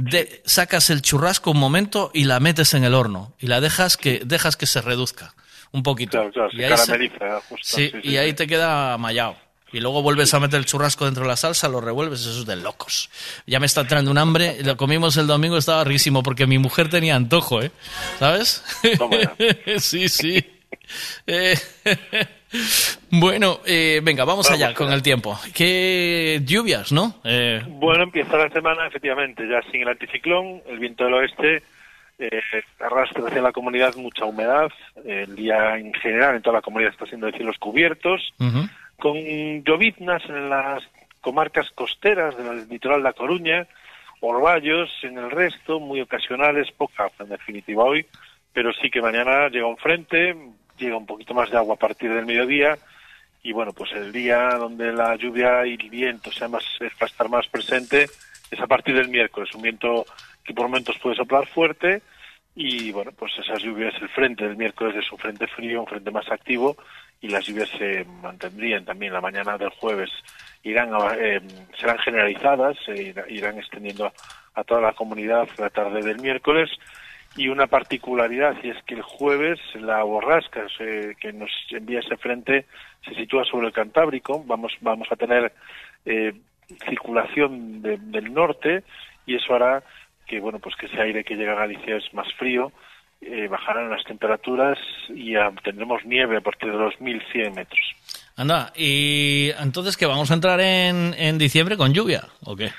de- 0.00 0.42
sacas 0.44 0.90
el 0.90 1.02
churrasco 1.02 1.50
un 1.50 1.58
momento 1.58 2.10
y 2.14 2.24
la 2.24 2.38
metes 2.40 2.74
en 2.74 2.84
el 2.84 2.94
horno 2.94 3.32
y 3.40 3.46
la 3.48 3.60
dejas 3.60 3.96
que 3.96 4.20
dejas 4.24 4.56
que 4.56 4.66
se 4.66 4.80
reduzca 4.80 5.34
un 5.72 5.82
poquito. 5.82 6.12
Claro, 6.12 6.30
claro, 6.32 6.50
y 6.52 6.62
ahí 6.64 6.70
carameliza, 6.70 7.40
justo. 7.48 7.56
Sí, 7.76 7.90
sí, 7.92 7.98
y 8.02 8.08
sí, 8.10 8.16
ahí 8.16 8.32
te 8.32 8.46
queda 8.46 8.96
mallado. 8.96 9.36
Y 9.70 9.80
luego 9.80 10.00
vuelves 10.00 10.32
a 10.32 10.40
meter 10.40 10.58
el 10.60 10.64
churrasco 10.64 11.04
dentro 11.04 11.24
de 11.24 11.28
la 11.28 11.36
salsa, 11.36 11.68
lo 11.68 11.82
revuelves, 11.82 12.20
eso 12.20 12.40
es 12.40 12.46
de 12.46 12.56
locos. 12.56 13.10
Ya 13.46 13.60
me 13.60 13.66
está 13.66 13.82
entrando 13.82 14.10
un 14.10 14.16
hambre, 14.16 14.62
lo 14.64 14.78
comimos 14.78 15.16
el 15.18 15.26
domingo, 15.26 15.58
estaba 15.58 15.84
riquísimo, 15.84 16.22
porque 16.22 16.46
mi 16.46 16.56
mujer 16.58 16.88
tenía 16.88 17.16
antojo, 17.16 17.60
¿eh? 17.60 17.70
¿Sabes? 18.18 18.64
sí, 19.78 20.08
sí. 20.08 20.42
Eh, 21.26 21.58
bueno, 23.10 23.60
eh, 23.66 24.00
venga, 24.02 24.24
vamos, 24.24 24.46
Vamos 24.46 24.60
allá 24.62 24.74
con 24.74 24.92
el 24.92 25.02
tiempo. 25.02 25.38
Qué 25.54 26.40
lluvias, 26.44 26.92
¿no? 26.92 27.14
Eh, 27.24 27.62
Bueno, 27.66 28.04
empieza 28.04 28.36
la 28.36 28.48
semana, 28.50 28.86
efectivamente, 28.86 29.46
ya 29.48 29.60
sin 29.70 29.82
el 29.82 29.88
anticiclón, 29.88 30.62
el 30.68 30.78
viento 30.78 31.04
del 31.04 31.14
oeste 31.14 31.62
eh, 32.18 32.40
arrastra 32.80 33.26
hacia 33.28 33.42
la 33.42 33.52
comunidad 33.52 33.94
mucha 33.96 34.24
humedad. 34.24 34.70
El 35.04 35.36
día 35.36 35.76
en 35.76 35.94
general 35.94 36.36
en 36.36 36.42
toda 36.42 36.56
la 36.56 36.62
comunidad 36.62 36.92
está 36.92 37.06
siendo 37.06 37.26
de 37.26 37.32
cielos 37.32 37.56
cubiertos, 37.58 38.32
con 38.96 39.14
lloviznas 39.64 40.24
en 40.28 40.50
las 40.50 40.82
comarcas 41.20 41.70
costeras 41.72 42.36
del 42.36 42.68
litoral 42.68 42.98
de 42.98 43.04
La 43.04 43.12
Coruña, 43.12 43.66
orvallos 44.20 44.90
en 45.02 45.18
el 45.18 45.30
resto, 45.30 45.78
muy 45.78 46.00
ocasionales, 46.00 46.70
poca 46.72 47.08
en 47.20 47.28
definitiva 47.28 47.84
hoy, 47.84 48.06
pero 48.52 48.72
sí 48.72 48.90
que 48.90 49.00
mañana 49.00 49.48
llega 49.48 49.66
un 49.66 49.76
frente, 49.76 50.34
llega 50.78 50.96
un 50.96 51.06
poquito 51.06 51.34
más 51.34 51.50
de 51.50 51.56
agua 51.56 51.74
a 51.74 51.78
partir 51.78 52.12
del 52.12 52.26
mediodía. 52.26 52.78
Y 53.42 53.52
bueno, 53.52 53.72
pues 53.72 53.92
el 53.92 54.12
día 54.12 54.48
donde 54.58 54.92
la 54.92 55.14
lluvia 55.16 55.64
y 55.66 55.74
el 55.74 55.90
viento 55.90 56.30
sea 56.32 56.48
más, 56.48 56.64
va 56.80 56.86
a 57.00 57.06
estar 57.06 57.28
más 57.28 57.46
presente 57.48 58.06
es 58.50 58.60
a 58.60 58.66
partir 58.66 58.94
del 58.96 59.08
miércoles, 59.08 59.54
un 59.54 59.62
viento 59.62 60.06
que 60.42 60.54
por 60.54 60.66
momentos 60.68 60.98
puede 60.98 61.16
soplar 61.16 61.46
fuerte. 61.46 62.02
Y 62.54 62.90
bueno, 62.90 63.12
pues 63.12 63.32
esas 63.38 63.62
lluvias, 63.62 63.94
el 64.00 64.08
frente 64.08 64.44
del 64.44 64.56
miércoles 64.56 64.96
es 64.96 65.12
un 65.12 65.18
frente 65.18 65.46
frío, 65.46 65.80
un 65.80 65.86
frente 65.86 66.10
más 66.10 66.28
activo 66.30 66.76
y 67.20 67.28
las 67.28 67.46
lluvias 67.46 67.68
se 67.78 68.04
mantendrían 68.22 68.84
también. 68.84 69.12
La 69.12 69.20
mañana 69.20 69.56
del 69.56 69.70
jueves, 69.70 70.10
irán 70.64 70.90
eh, 71.20 71.40
serán 71.78 71.98
generalizadas, 71.98 72.76
se 72.84 72.92
irá- 73.12 73.26
irán 73.28 73.58
extendiendo 73.58 74.12
a 74.54 74.64
toda 74.64 74.80
la 74.80 74.92
comunidad 74.94 75.48
la 75.58 75.70
tarde 75.70 76.02
del 76.02 76.20
miércoles 76.20 76.68
y 77.38 77.48
una 77.48 77.66
particularidad 77.68 78.56
y 78.62 78.70
es 78.70 78.76
que 78.84 78.94
el 78.94 79.02
jueves 79.02 79.58
la 79.74 80.02
borrasca 80.02 80.66
que 81.20 81.32
nos 81.32 81.50
envía 81.70 82.00
ese 82.00 82.16
frente 82.18 82.66
se 83.06 83.14
sitúa 83.14 83.44
sobre 83.44 83.68
el 83.68 83.72
Cantábrico, 83.72 84.42
vamos 84.44 84.72
vamos 84.80 85.08
a 85.10 85.16
tener 85.16 85.52
eh, 86.04 86.32
circulación 86.88 87.80
de- 87.82 87.98
del 87.98 88.32
norte 88.34 88.82
y 89.26 89.36
eso 89.36 89.54
hará 89.54 89.82
que 90.26 90.40
bueno 90.40 90.58
pues 90.58 90.74
que 90.76 90.86
ese 90.86 91.00
aire 91.00 91.24
que 91.24 91.36
llega 91.36 91.52
a 91.52 91.60
Galicia 91.66 91.96
es 91.96 92.12
más 92.12 92.26
frío 92.34 92.72
eh, 93.20 93.48
bajarán 93.48 93.90
las 93.90 94.04
temperaturas 94.04 94.78
y 95.08 95.34
tendremos 95.64 96.04
nieve 96.04 96.36
a 96.36 96.40
partir 96.40 96.70
de 96.70 96.78
los 96.78 97.00
1100 97.00 97.54
metros 97.54 97.80
Anda, 98.36 98.72
y 98.76 99.50
entonces 99.58 99.96
que 99.96 100.06
vamos 100.06 100.30
a 100.30 100.34
entrar 100.34 100.60
en, 100.60 101.12
en 101.18 101.38
diciembre 101.38 101.76
con 101.76 101.92
lluvia, 101.92 102.22
¿o 102.44 102.54
qué? 102.54 102.70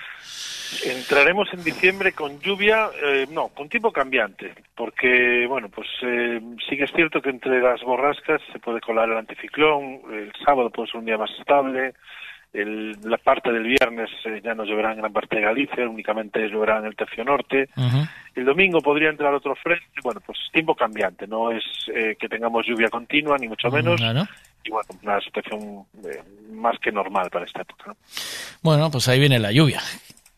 Entraremos 0.86 1.48
en 1.54 1.64
diciembre 1.64 2.14
con 2.14 2.40
lluvia, 2.40 2.90
eh, 3.04 3.28
no, 3.32 3.50
con 3.50 3.68
tiempo 3.70 3.92
cambiante, 3.92 4.54
porque, 4.76 5.46
bueno, 5.48 5.70
pues 5.70 5.88
eh, 6.04 6.40
sí 6.70 6.78
que 6.78 6.84
es 6.84 6.92
cierto 6.92 7.22
que 7.22 7.30
entre 7.32 7.60
las 7.62 7.82
borrascas 7.82 8.42
se 8.52 8.60
puede 8.60 8.80
colar 8.82 9.10
el 9.10 9.18
anticiclón, 9.18 10.02
el 10.12 10.32
sábado 10.46 10.70
puede 10.70 10.90
ser 10.90 11.00
un 11.00 11.06
día 11.06 11.18
más 11.18 11.32
estable, 11.40 11.94
el- 12.54 12.98
la 13.04 13.18
parte 13.18 13.52
del 13.52 13.64
viernes 13.64 14.10
eh, 14.26 14.42
ya 14.44 14.56
no 14.56 14.64
lloverá 14.64 14.92
en 14.94 15.00
gran 15.00 15.14
parte 15.14 15.36
de 15.36 15.42
Galicia, 15.44 15.88
únicamente 15.88 16.48
lloverá 16.50 16.80
en 16.80 16.86
el 16.86 16.96
tercio 16.96 17.24
norte, 17.24 17.70
el 18.36 18.46
domingo 18.46 18.80
podría 18.82 19.10
entrar 19.10 19.34
otro 19.34 19.56
frente, 19.56 19.86
bueno, 20.04 20.20
pues 20.26 20.38
tiempo 20.54 20.76
cambiante, 20.76 21.28
no 21.28 21.52
es 21.52 21.64
eh, 21.94 22.16
que 22.20 22.30
tengamos 22.30 22.66
lluvia 22.66 22.90
continua, 22.90 23.38
ni 23.38 23.48
mucho 23.48 23.70
menos, 23.70 23.98
Claro. 24.00 24.28
y 24.64 24.70
bueno, 24.72 24.88
una 25.04 25.20
situación 25.22 25.84
eh, 26.06 26.22
más 26.52 26.78
que 26.80 26.92
normal 26.92 27.30
para 27.30 27.46
esta 27.46 27.62
época. 27.62 27.84
¿no? 27.88 27.96
Bueno, 28.62 28.90
pues 28.92 29.08
ahí 29.08 29.20
viene 29.20 29.40
la 29.40 29.52
lluvia. 29.52 29.82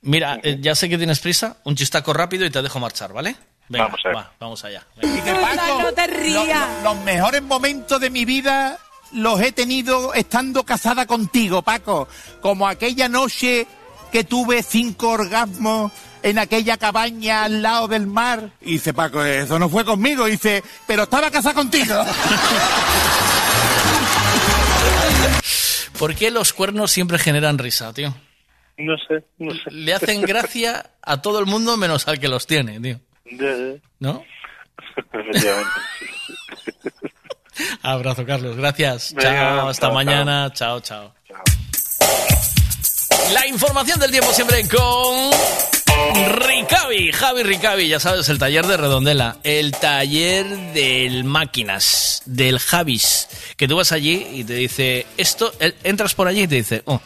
Mira, 0.03 0.39
eh, 0.43 0.57
ya 0.59 0.73
sé 0.75 0.89
que 0.89 0.97
tienes 0.97 1.19
prisa, 1.19 1.57
un 1.63 1.75
chistaco 1.75 2.11
rápido 2.13 2.45
y 2.45 2.49
te 2.49 2.61
dejo 2.61 2.79
marchar, 2.79 3.13
¿vale? 3.13 3.35
Venga, 3.69 3.85
Vamos 3.85 3.99
a 4.03 4.07
ver. 4.09 4.17
va, 4.17 4.31
vamos 4.39 4.63
allá. 4.65 4.83
Paco, 4.99 5.81
no 5.83 5.91
te 5.93 6.07
rías. 6.07 6.35
lo- 6.35 6.45
lo- 6.45 6.83
los 6.95 7.03
mejores 7.05 7.41
momentos 7.43 8.01
de 8.01 8.09
mi 8.09 8.25
vida 8.25 8.77
los 9.13 9.39
he 9.41 9.51
tenido 9.51 10.13
estando 10.13 10.63
casada 10.63 11.05
contigo, 11.05 11.61
Paco. 11.61 12.07
Como 12.41 12.67
aquella 12.67 13.07
noche 13.09 13.67
que 14.11 14.23
tuve 14.23 14.63
cinco 14.63 15.09
orgasmos 15.11 15.91
en 16.23 16.39
aquella 16.39 16.77
cabaña 16.77 17.43
al 17.45 17.61
lado 17.61 17.87
del 17.87 18.07
mar. 18.07 18.51
Y 18.61 18.73
dice, 18.73 18.93
Paco, 18.93 19.23
eso 19.23 19.57
no 19.59 19.69
fue 19.69 19.85
conmigo. 19.85 20.27
Y 20.27 20.31
dice, 20.31 20.63
pero 20.87 21.03
estaba 21.03 21.29
casada 21.31 21.53
contigo. 21.55 21.95
¿Por 25.97 26.15
qué 26.15 26.31
los 26.31 26.53
cuernos 26.53 26.91
siempre 26.91 27.19
generan 27.19 27.57
risa, 27.57 27.93
tío? 27.93 28.13
No 28.77 28.97
sé, 28.97 29.23
no 29.37 29.51
sé. 29.53 29.71
Le 29.71 29.93
hacen 29.93 30.21
gracia 30.21 30.91
a 31.01 31.21
todo 31.21 31.39
el 31.39 31.45
mundo 31.45 31.77
menos 31.77 32.07
al 32.07 32.19
que 32.19 32.27
los 32.27 32.47
tiene, 32.47 32.79
tío. 32.79 32.99
¿No? 33.99 34.23
Efectivamente. 35.13 35.69
Abrazo, 37.83 38.25
Carlos. 38.25 38.55
Gracias. 38.57 39.13
Venga, 39.13 39.31
chao, 39.31 39.69
hasta 39.69 39.87
chao, 39.87 39.93
mañana. 39.93 40.51
Chao, 40.53 40.79
chao. 40.79 41.13
La 43.33 43.47
información 43.47 43.99
del 43.99 44.11
tiempo 44.11 44.33
siempre 44.33 44.67
con 44.67 45.31
Ricavi, 46.47 47.11
Javi 47.11 47.43
Ricavi, 47.43 47.87
ya 47.87 47.99
sabes, 47.99 48.27
el 48.29 48.39
taller 48.39 48.65
de 48.65 48.75
Redondela, 48.77 49.37
el 49.43 49.71
taller 49.71 50.45
del 50.73 51.23
máquinas, 51.23 52.23
del 52.25 52.59
Javis, 52.59 53.29
que 53.55 53.67
tú 53.67 53.77
vas 53.77 53.91
allí 53.91 54.27
y 54.33 54.43
te 54.43 54.53
dice, 54.55 55.05
esto, 55.17 55.53
él- 55.59 55.75
entras 55.83 56.15
por 56.15 56.27
allí 56.27 56.41
y 56.43 56.47
te 56.47 56.55
dice, 56.55 56.81
oh, 56.85 56.99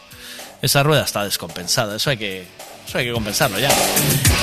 esa 0.62 0.84
rueda 0.84 1.04
está 1.04 1.24
descompensada, 1.24 1.96
eso 1.96 2.10
hay 2.10 2.18
que, 2.18 2.46
eso 2.88 2.98
hay 2.98 3.06
que 3.06 3.12
compensarlo 3.12 3.60
ya. 3.60 3.70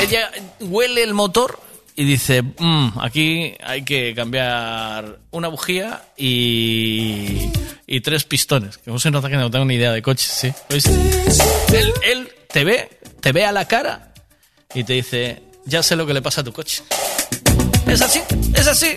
Ella 0.00 0.30
huele 0.60 1.02
el 1.02 1.14
motor 1.14 1.58
y 1.94 2.04
dice, 2.04 2.42
"Mm, 2.42 2.98
aquí 3.00 3.54
hay 3.62 3.84
que 3.84 4.14
cambiar 4.14 5.18
una 5.30 5.48
bujía 5.48 6.02
y, 6.16 7.50
y 7.86 8.00
tres 8.00 8.24
pistones. 8.24 8.78
Que 8.78 8.90
no 8.90 8.98
se 8.98 9.10
nota 9.10 9.28
que 9.28 9.36
no 9.36 9.50
tengo 9.50 9.64
ni 9.64 9.74
idea 9.74 9.92
de 9.92 10.00
coches, 10.02 10.30
¿sí? 10.32 10.52
Él, 11.72 11.92
él 12.04 12.32
te 12.50 12.64
ve, 12.64 12.88
te 13.20 13.32
ve 13.32 13.44
a 13.44 13.52
la 13.52 13.66
cara 13.66 14.12
y 14.74 14.84
te 14.84 14.94
dice, 14.94 15.42
ya 15.66 15.82
sé 15.82 15.96
lo 15.96 16.06
que 16.06 16.14
le 16.14 16.22
pasa 16.22 16.40
a 16.40 16.44
tu 16.44 16.52
coche. 16.52 16.82
Es 17.86 18.00
así, 18.00 18.22
es 18.54 18.66
así. 18.66 18.96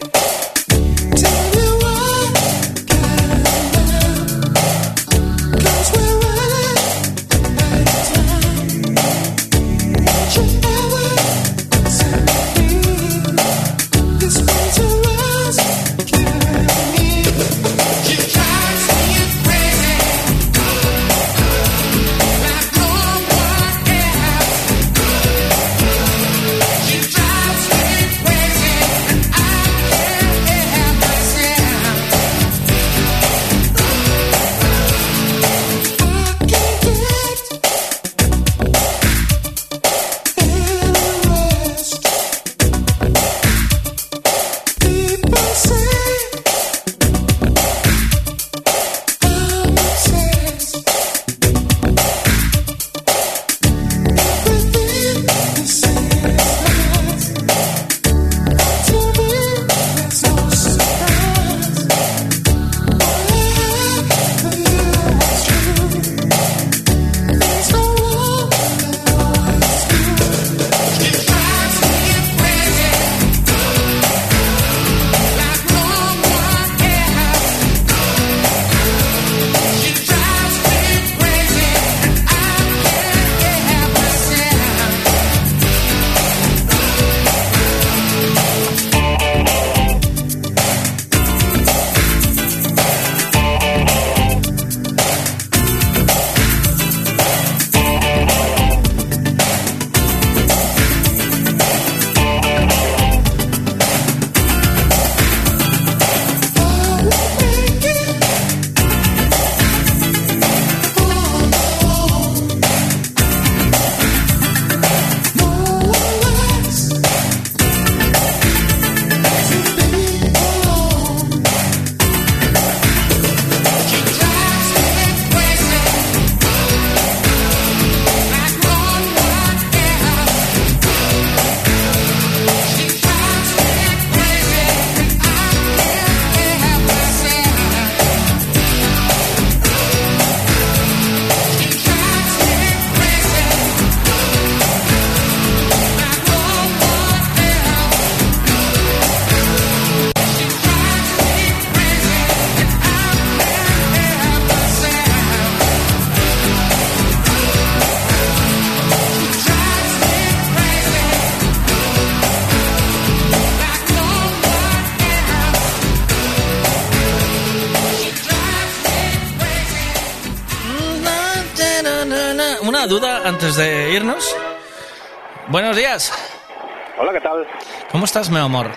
Estás, 178.19 178.29
mi 178.29 178.39
amor? 178.39 178.71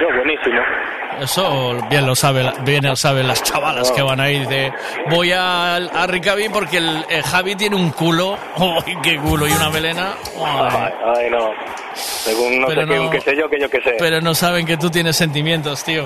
Yo, 0.00 0.06
buenísimo. 0.16 0.60
Eso 1.20 1.76
bien 1.90 2.06
lo 2.06 2.14
sabe, 2.14 2.48
bien 2.64 2.86
lo 2.86 2.94
saben 2.94 3.26
las 3.26 3.42
chavalas 3.42 3.90
que 3.90 4.02
van 4.02 4.20
ahí. 4.20 4.46
De, 4.46 4.72
voy 5.10 5.32
a, 5.32 5.74
a 5.76 6.06
Ricavi 6.06 6.48
porque 6.48 6.76
el, 6.78 7.04
el 7.10 7.22
Javi 7.24 7.56
tiene 7.56 7.74
un 7.74 7.90
culo. 7.90 8.38
¡Ay, 8.86 8.96
qué 9.02 9.18
culo! 9.18 9.48
Y 9.48 9.52
una 9.52 9.68
melena. 9.70 10.14
¡Ay! 10.38 10.92
Ay, 11.16 11.30
no. 11.30 11.50
Según 11.94 12.60
no 12.60 12.68
Pero 12.68 12.82
sé 12.82 12.88
qué, 12.88 12.96
no- 12.96 13.10
qué 13.10 13.20
sé 13.20 13.36
yo, 13.36 13.50
que 13.50 13.60
yo 13.60 13.68
qué 13.68 13.80
sé. 13.82 13.96
Pero 13.98 14.20
no 14.20 14.32
saben 14.34 14.64
que 14.64 14.76
tú 14.76 14.88
tienes 14.90 15.16
sentimientos, 15.16 15.82
tío. 15.82 16.04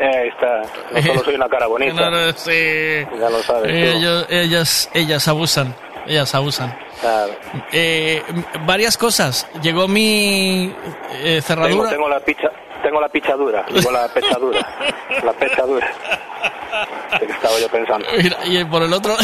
Eh, 0.00 0.04
ahí 0.22 0.28
está. 0.28 0.62
No 0.92 1.02
solo 1.02 1.24
soy 1.24 1.34
una 1.34 1.48
cara 1.48 1.66
bonita. 1.66 1.94
No, 2.10 2.10
no, 2.10 2.32
sí. 2.32 3.06
Ya 3.18 3.30
lo 3.30 3.42
sabes. 3.42 3.72
Ellos- 3.72 4.26
ellas, 4.28 4.90
ellas 4.92 5.26
abusan. 5.26 5.74
Ellas 6.06 6.34
abusan. 6.34 6.74
Claro. 7.02 7.32
Eh, 7.72 8.22
varias 8.64 8.96
cosas. 8.96 9.46
Llegó 9.62 9.86
mi 9.88 10.72
eh, 11.12 11.22
Tengo, 11.22 11.42
cerradura. 11.42 11.90
tengo 11.90 12.08
la 12.08 12.20
picha, 12.20 12.50
tengo 12.82 13.00
la 13.00 13.08
pichadura, 13.08 13.64
digo 13.72 13.90
la 13.90 14.08
pechadura, 14.08 14.60
la 15.24 15.32
pechadura. 15.32 15.92
¿Qué 17.18 17.24
estaba 17.24 17.58
yo 17.58 17.68
pensando? 17.68 18.06
Mira, 18.16 18.36
y 18.44 18.64
por 18.64 18.82
el 18.82 18.92
otro 18.92 19.16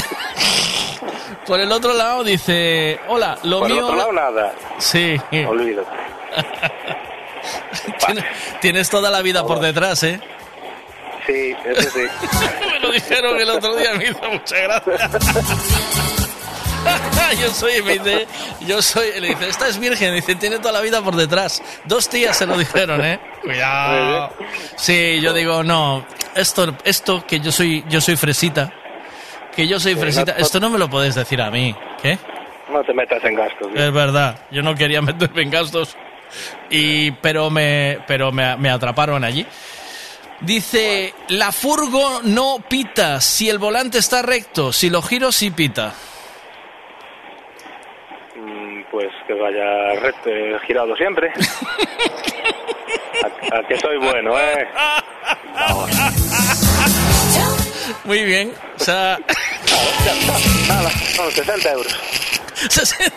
por 1.47 1.61
el 1.61 1.71
otro 1.71 1.93
lado 1.93 2.25
dice 2.25 2.99
hola 3.09 3.37
lo 3.45 3.61
Por 3.61 3.69
el 3.71 3.75
mío 3.77 3.85
otro 3.87 3.97
lado 3.97 4.13
nada. 4.13 4.53
sí 4.79 5.21
Olvídate. 5.47 5.89
tienes, 8.07 8.25
tienes 8.61 8.91
toda 8.91 9.11
la 9.11 9.21
vida 9.23 9.45
por 9.47 9.61
detrás 9.61 10.03
eh 10.05 10.21
Sí, 11.27 11.55
eso 11.65 11.91
sí. 11.91 12.01
me 12.73 12.81
lo 12.81 12.91
dijeron 12.93 13.39
el 13.41 13.51
otro 13.51 13.77
día 13.77 13.95
me 13.95 14.05
hizo 14.09 14.21
mucha 14.31 14.57
gracia 14.59 15.11
yo 17.41 17.49
soy 17.51 17.83
me 17.83 17.99
dice 17.99 18.27
yo 18.67 18.83
soy 18.83 19.21
le 19.21 19.29
dice 19.29 19.49
esta 19.49 19.69
es 19.69 19.79
virgen 19.79 20.15
dice 20.15 20.35
tiene 20.35 20.59
toda 20.59 20.73
la 20.73 20.81
vida 20.81 21.03
por 21.03 21.17
detrás 21.17 21.63
dos 21.85 22.09
tías 22.09 22.37
se 22.37 22.47
lo 22.47 22.57
dijeron 22.59 23.05
eh 23.05 23.21
cuidado 23.43 24.33
sí 24.77 25.21
yo 25.21 25.33
digo 25.33 25.63
no 25.63 26.07
esto 26.35 26.77
esto 26.85 27.25
que 27.27 27.41
yo 27.41 27.53
soy 27.53 27.85
yo 27.89 28.01
soy 28.01 28.17
fresita 28.17 28.73
que 29.55 29.67
yo 29.69 29.79
soy 29.79 29.95
fresita 29.95 30.35
esto 30.39 30.59
no 30.61 30.71
me 30.71 30.79
lo 30.79 30.89
podés 30.91 31.15
decir 31.15 31.41
a 31.41 31.51
mí 31.51 31.75
¿qué? 32.03 32.19
No 32.73 32.83
te 32.83 32.95
metas 32.95 33.23
en 33.25 33.35
gastos. 33.35 33.69
¿sí? 33.75 33.79
Es 33.79 33.93
verdad, 33.93 34.39
yo 34.51 34.63
no 34.63 34.75
quería 34.75 35.03
meterme 35.03 35.43
en 35.43 35.51
gastos, 35.51 35.97
y, 36.71 37.11
pero, 37.13 37.51
me, 37.51 37.99
pero 38.07 38.33
me, 38.33 38.57
me 38.57 38.71
atraparon 38.71 39.23
allí. 39.23 39.47
Dice, 40.41 41.15
la 41.29 41.53
furgo 41.53 42.21
no 42.25 42.57
pita 42.67 43.21
si 43.21 43.51
el 43.51 43.59
volante 43.59 43.99
está 43.99 44.23
recto, 44.23 44.73
si 44.73 44.89
lo 44.89 45.03
giro 45.03 45.31
sí 45.31 45.51
pita. 45.51 45.93
Mm, 48.35 48.83
Pues 48.91 49.13
que 49.27 49.35
vaya 49.35 49.67
girado 50.67 50.95
siempre. 50.97 51.33
a, 53.53 53.59
a 53.59 53.63
que 53.67 53.79
soy 53.79 53.97
bueno, 53.99 54.39
¿eh? 54.39 54.67
Muy 58.05 58.23
bien, 58.25 58.53
o 58.79 58.85
sea... 58.85 59.19
Nada, 60.69 60.91
son 61.17 61.31
60 61.31 61.73
euros. 61.73 61.97
60. 62.69 63.13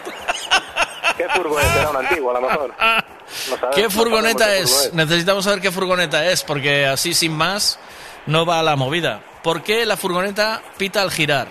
¿Qué 1.17 1.25
furgo 1.29 1.59
es? 1.59 1.75
Era 1.75 1.89
una 1.89 1.99
antigua, 1.99 2.31
a 2.37 2.41
lo 2.41 2.47
mejor. 2.47 2.73
No 2.77 3.57
sabemos- 3.57 3.75
¿Qué 3.75 3.89
furgoneta 3.89 4.55
es? 4.55 4.71
furgo 4.71 4.95
Necesitamos 4.95 5.43
saber 5.43 5.61
qué 5.61 5.71
furgoneta 5.71 6.25
es, 6.31 6.43
porque 6.43 6.85
así 6.85 7.13
sin 7.13 7.33
más 7.33 7.79
no 8.27 8.45
va 8.45 8.59
a 8.59 8.63
la 8.63 8.75
movida. 8.75 9.21
¿Por 9.43 9.61
qué 9.63 9.85
la 9.85 9.97
furgoneta 9.97 10.61
pita 10.77 11.01
al 11.01 11.11
girar? 11.11 11.47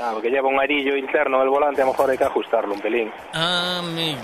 Claro, 0.00 0.22
que 0.22 0.30
lleva 0.30 0.48
un 0.48 0.58
arillo 0.58 0.96
interno 0.96 1.40
del 1.40 1.50
volante, 1.50 1.82
a 1.82 1.84
lo 1.84 1.90
mejor 1.92 2.08
hay 2.08 2.16
que 2.16 2.24
ajustarlo 2.24 2.72
un 2.72 2.80
pelín. 2.80 3.12
Amigo, 3.34 4.18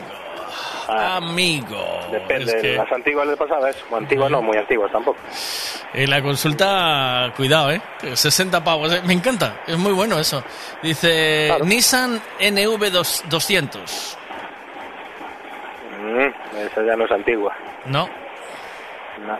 Amigo. 0.88 1.84
Depende, 2.10 2.44
Es 2.56 2.62
que- 2.62 2.76
las 2.76 2.90
antiguas 2.90 3.28
del 3.28 3.36
pasado 3.36 3.66
es, 3.66 3.84
antiguas 3.92 4.30
no, 4.30 4.40
muy 4.40 4.56
antiguas 4.56 4.90
tampoco. 4.90 5.18
En 5.92 6.08
la 6.08 6.22
consulta, 6.22 7.30
cuidado, 7.36 7.72
¿eh? 7.72 7.82
60 8.14 8.64
pavos, 8.64 8.90
¿eh? 8.94 9.02
me 9.04 9.12
encanta, 9.12 9.60
es 9.66 9.76
muy 9.76 9.92
bueno 9.92 10.18
eso. 10.18 10.42
Dice 10.82 11.50
Nissan 11.62 12.22
NV200, 12.40 14.16
Mm, 16.00 16.56
esa 16.58 16.82
ya 16.84 16.96
no 16.96 17.04
es 17.04 17.10
antigua. 17.10 17.54
¿no? 17.84 18.08
No. 19.26 19.38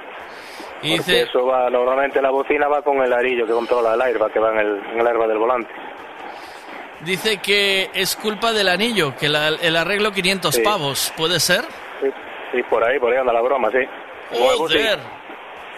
Y 0.82 0.97
Porque 0.98 1.12
dice, 1.12 1.23
eso 1.23 1.47
va, 1.47 1.70
normalmente 1.70 2.20
la 2.20 2.28
bocina 2.31 2.68
va 2.68 2.82
con 2.82 3.02
el 3.02 3.10
arillo 3.12 3.47
que 3.47 3.52
controla 3.55 3.94
el 3.94 4.02
airbag, 4.02 4.31
que 4.32 4.39
va 4.40 4.50
en 4.52 4.58
el, 4.58 4.82
en 4.92 5.00
el 5.00 5.06
airbag 5.06 5.28
del 5.28 5.39
volante. 5.39 5.70
Dice 7.00 7.39
que 7.39 7.91
es 7.94 8.16
culpa 8.16 8.52
del 8.52 8.68
anillo, 8.68 9.15
que 9.16 9.28
la- 9.28 9.49
el 9.49 9.76
arreglo 9.76 10.12
500 10.12 10.55
Sí. 10.55 10.62
pavos, 10.62 11.12
¿puede 11.16 11.39
ser? 11.41 11.62
Sí, 12.02 12.08
sí, 12.52 12.62
por 12.70 12.83
ahí, 12.84 12.99
por 12.99 13.12
ahí 13.12 13.18
anda 13.18 13.33
la 13.33 13.42
broma, 13.42 13.70
sí. 13.70 13.78
Nuevo 14.39 14.68
sí. 14.68 14.78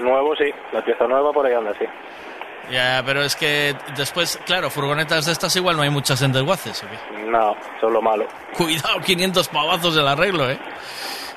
Nuevo 0.01 0.35
sí, 0.37 0.45
la 0.73 0.85
pieza 0.85 1.07
nueva 1.07 1.33
por 1.33 1.45
ahí 1.47 1.55
anda, 1.55 1.73
sí. 1.79 1.85
Ya, 2.71 3.03
pero 3.05 3.23
es 3.23 3.35
que 3.35 3.75
después, 3.97 4.39
claro, 4.45 4.69
furgonetas 4.71 5.25
de 5.27 5.33
estas 5.33 5.57
igual 5.57 5.77
no 5.77 5.83
hay 5.83 5.91
muchas 5.91 6.21
en 6.23 6.33
desguaces. 6.33 6.85
No, 7.27 7.57
es 7.77 7.83
lo 7.83 8.01
malo. 8.03 8.27
Cuidado, 8.57 9.01
500 9.01 9.49
pavazos 9.49 9.95
del 9.95 10.07
arreglo, 10.07 10.49
¿eh? 10.51 10.59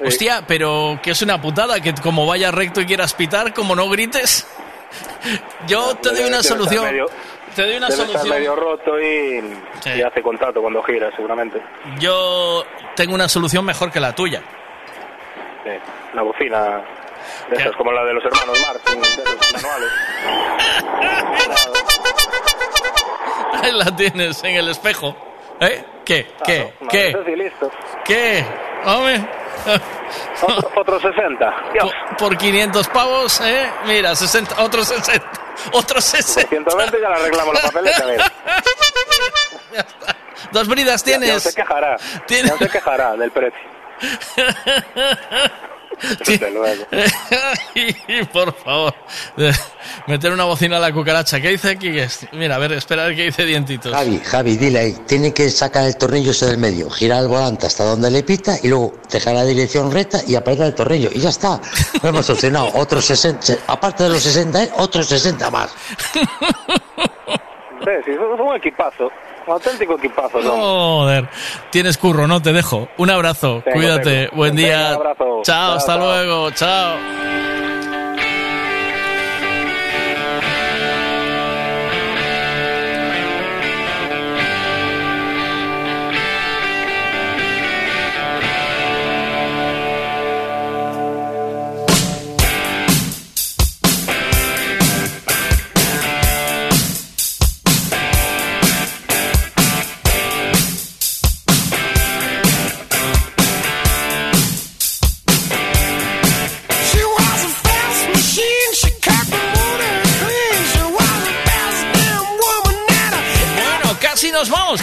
Hostia, 0.06 0.44
pero 0.46 1.00
que 1.02 1.12
es 1.12 1.22
una 1.22 1.40
putada 1.42 1.80
que 1.80 1.94
como 1.96 2.26
vaya 2.26 2.52
recto 2.52 2.82
y 2.82 2.86
quieras 2.86 3.14
pitar, 3.14 3.54
como 3.54 3.76
no 3.76 3.88
grites. 3.90 4.46
Yo 5.68 5.96
te 5.98 6.10
doy 6.10 6.24
una 6.26 6.44
solución. 6.44 6.84
medio- 6.86 7.06
Te 7.56 7.64
doy 7.64 7.76
una 7.78 7.88
debe 7.88 8.02
estar 8.04 8.08
solución. 8.20 8.30
medio 8.38 8.56
roto 8.56 9.00
y, 9.00 9.44
y 9.96 10.02
hace 10.02 10.22
contacto 10.22 10.62
cuando 10.62 10.82
gira, 10.84 11.10
seguramente. 11.16 11.62
Yo 12.00 12.64
tengo 12.96 13.14
una 13.16 13.28
solución 13.28 13.66
mejor 13.66 13.92
que 13.92 14.00
la 14.00 14.14
tuya. 14.16 14.42
Sí, 15.64 15.70
una 16.14 16.22
bocina 16.24 16.82
de 17.50 17.58
esas, 17.58 17.76
como 17.76 17.92
la 17.92 18.04
de 18.06 18.14
los 18.14 18.24
hermanos 18.26 18.58
Martin, 18.66 19.02
de 19.02 19.08
esos 19.08 19.54
manuales. 19.54 19.90
Ahí 23.64 23.72
la 23.74 23.96
tienes 23.96 24.44
en 24.44 24.56
el 24.56 24.70
espejo. 24.70 25.16
¿Eh? 25.60 25.84
¿Qué? 26.06 26.28
¿Qué? 26.44 26.74
¿Qué? 26.90 27.14
y 27.28 27.36
listo. 27.36 27.70
¿Qué? 28.04 28.44
Hombre. 28.86 29.22
Otro, 30.42 30.72
otro 30.76 31.00
60. 31.00 31.56
Dios. 31.74 31.92
Por, 32.18 32.30
por 32.30 32.38
500 32.38 32.88
pavos, 32.90 33.42
¿eh? 33.42 33.70
Mira, 33.86 34.16
60, 34.16 34.64
otros 34.64 34.88
60. 34.88 35.30
Otros 35.74 36.04
60. 36.06 36.50
120 36.50 37.02
ya 37.02 37.10
le 37.10 37.16
arreglamos 37.16 37.54
la 37.56 37.62
papeleta, 37.62 38.06
mira. 38.06 38.32
Dos 40.52 40.68
bridas 40.68 41.04
Ya- 41.04 41.12
Ya 41.14 41.18
no 41.20 41.24
tienes. 41.26 41.44
se 41.44 41.54
quejará. 41.54 41.98
Ya 42.28 42.44
no 42.44 42.58
se 42.58 42.70
quejará 42.70 43.16
del 43.16 43.32
precio. 43.32 43.60
Desde 46.26 46.52
luego. 46.52 46.86
Y, 47.74 48.24
por 48.26 48.54
favor, 48.54 48.94
meter 50.08 50.32
una 50.32 50.44
bocina 50.44 50.78
a 50.78 50.80
la 50.80 50.92
cucaracha. 50.92 51.40
¿Qué 51.40 51.50
dice 51.50 51.72
aquí? 51.72 51.92
Mira, 52.34 52.56
a 52.56 52.60
ver, 52.60 52.74
espera 52.74 53.04
a 53.04 53.08
ver 53.08 53.16
qué 53.16 53.24
dice 53.24 53.46
dientitos. 53.46 53.94
Javi, 53.94 54.20
Javi, 54.20 54.58
dile 54.58 54.80
ahí, 54.80 54.94
tiene 55.08 55.34
que 55.34 55.50
sacar 55.50 55.86
el 55.86 55.98
tornillo 55.98 56.32
ese 56.32 56.48
del 56.48 56.58
medio, 56.58 56.90
girar 56.90 57.22
el 57.24 57.28
volante 57.28 57.66
hasta 57.68 57.84
donde 57.84 58.12
le 58.12 58.24
pita 58.24 58.58
y 58.62 58.68
luego 58.68 58.94
dejar 59.10 59.36
la 59.36 59.46
dirección 59.46 59.92
recta 59.92 60.20
y 60.28 60.36
apretar 60.36 60.68
el 60.68 60.76
tornillo. 60.76 61.10
Y 61.14 61.20
ya 61.20 61.30
está. 61.30 61.60
Lo 62.02 62.10
hemos 62.10 62.26
solucionado. 62.26 62.72
Otros 62.74 63.06
60, 63.06 63.54
aparte 63.68 64.04
de 64.04 64.10
los 64.10 64.24
60, 64.24 64.64
¿eh? 64.64 64.70
otros 64.78 65.08
60 65.08 65.50
más. 65.50 65.74
Sí, 66.14 67.92
sí, 68.06 68.12
es 68.12 68.40
un 68.40 68.56
equipazo. 68.56 69.10
Auténtico 69.48 69.96
equipazo. 69.98 70.42
son. 70.42 70.60
Joder, 70.60 71.28
tienes 71.70 71.98
curro, 71.98 72.28
no 72.28 72.42
te 72.42 72.54
dejo. 72.54 72.88
Un 72.98 73.10
abrazo, 73.10 73.62
Tengo, 73.64 73.78
cuídate, 73.78 74.26
tengo. 74.28 74.36
buen 74.36 74.56
día. 74.56 74.90
un 74.90 74.96
abrazo. 74.96 75.26
Chao, 75.26 75.44
Chao, 75.44 75.74
hasta 75.78 75.96
chao. 75.96 76.06
luego, 76.06 76.52
chao. 76.52 77.51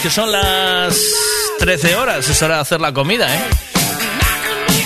Que 0.03 0.11
son 0.11 0.31
las 0.31 0.97
13 1.59 1.97
horas. 1.97 2.29
Es 2.29 2.43
hora 2.43 2.57
de 2.57 2.61
hacer 2.63 2.81
la 2.81 2.93
comida, 2.93 3.35
¿eh? 3.35 3.41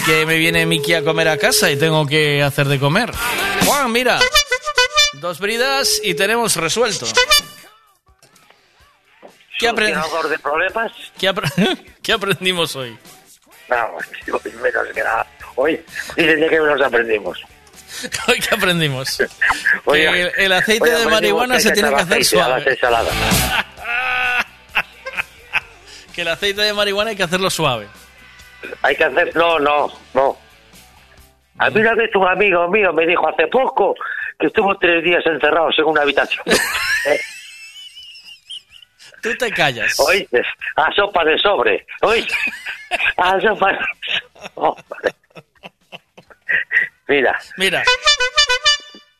Que 0.06 0.26
me 0.26 0.36
viene 0.36 0.66
Miki 0.66 0.94
a 0.94 1.04
comer 1.04 1.28
a 1.28 1.36
casa 1.36 1.70
y 1.70 1.76
tengo 1.76 2.06
que 2.06 2.42
hacer 2.42 2.66
de 2.68 2.78
comer. 2.78 3.12
Juan, 3.66 3.92
mira. 3.92 4.18
Dos 5.14 5.38
bridas 5.38 6.00
y 6.02 6.14
tenemos 6.14 6.56
resuelto. 6.56 7.06
¿Qué, 9.58 9.68
apre- 9.70 9.92
¿Solucionador 9.92 10.28
de 10.28 10.38
problemas? 10.38 10.92
qué 11.18 11.30
apre- 11.30 11.78
qué 12.02 12.12
aprendimos 12.12 12.74
hoy? 12.74 12.98
No, 13.68 13.76
hoy 13.96 14.52
menos 14.60 14.88
que 14.92 15.02
nada. 15.04 15.26
Hoy, 15.54 15.80
desde 16.16 16.48
que 16.48 16.58
nos 16.58 16.80
aprendimos. 16.80 17.38
Hoy 18.26 18.40
que 18.40 18.54
aprendimos. 18.54 19.18
Que 19.84 20.04
el, 20.06 20.32
el 20.36 20.52
aceite 20.52 20.90
de 20.90 21.06
marihuana 21.06 21.60
se 21.60 21.70
tiene 21.72 21.90
que 21.90 22.00
hacer 22.00 22.24
suave. 22.24 22.78
Que 26.14 26.22
el 26.22 26.28
aceite 26.28 26.62
de 26.62 26.72
marihuana 26.72 27.10
hay 27.10 27.16
que 27.16 27.22
hacerlo 27.22 27.50
suave. 27.50 27.86
Hay 28.82 28.94
que 28.96 29.04
hacer... 29.04 29.34
No, 29.34 29.58
no, 29.58 29.90
no. 30.14 30.36
A 31.58 31.70
mí 31.70 31.80
una 31.80 31.94
vez 31.94 32.14
un 32.14 32.26
amigo 32.26 32.68
mío 32.68 32.92
me 32.92 33.06
dijo 33.06 33.28
hace 33.28 33.46
poco 33.46 33.94
que 34.38 34.46
estuvo 34.46 34.76
tres 34.78 35.02
días 35.04 35.24
encerrados 35.26 35.78
en 35.78 35.84
una 35.84 36.02
habitación. 36.02 36.44
Tú 39.22 39.34
te 39.36 39.50
callas. 39.52 39.98
¿Oíste? 40.00 40.42
A 40.76 40.92
sopa 40.92 41.24
de 41.24 41.38
sobre. 41.38 41.86
¿Oíste? 42.00 42.34
A 43.16 43.40
sopa 43.40 43.72
de... 43.72 43.78
Hombre. 44.54 45.14
Mira, 47.08 47.38
Mira, 47.56 47.82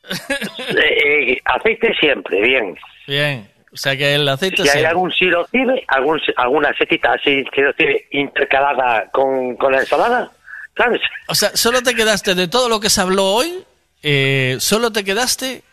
eh, 0.09 1.31
eh, 1.31 1.41
aceite 1.45 1.93
siempre, 1.99 2.41
bien. 2.41 2.77
bien. 3.07 3.52
O 3.73 3.77
sea 3.77 3.97
que 3.97 4.15
el 4.15 4.29
aceite 4.29 4.61
Si 4.63 4.69
hay 4.69 4.79
sí. 4.81 4.85
algún 4.85 5.11
sirocibe, 5.11 5.83
algún, 5.87 6.21
alguna 6.37 6.71
setita 6.77 7.13
así 7.13 7.43
sirocibe 7.55 8.07
intercalada 8.11 9.09
con, 9.11 9.55
con 9.55 9.71
la 9.71 9.79
ensalada, 9.79 10.29
¿sabes? 10.77 11.01
O 11.27 11.33
sea, 11.35 11.49
solo 11.55 11.81
te 11.81 11.95
quedaste 11.95 12.35
de 12.35 12.47
todo 12.47 12.69
lo 12.69 12.79
que 12.79 12.89
se 12.91 13.01
habló 13.01 13.25
hoy, 13.25 13.63
eh, 14.03 14.57
solo 14.59 14.91
te 14.91 15.03
quedaste 15.03 15.63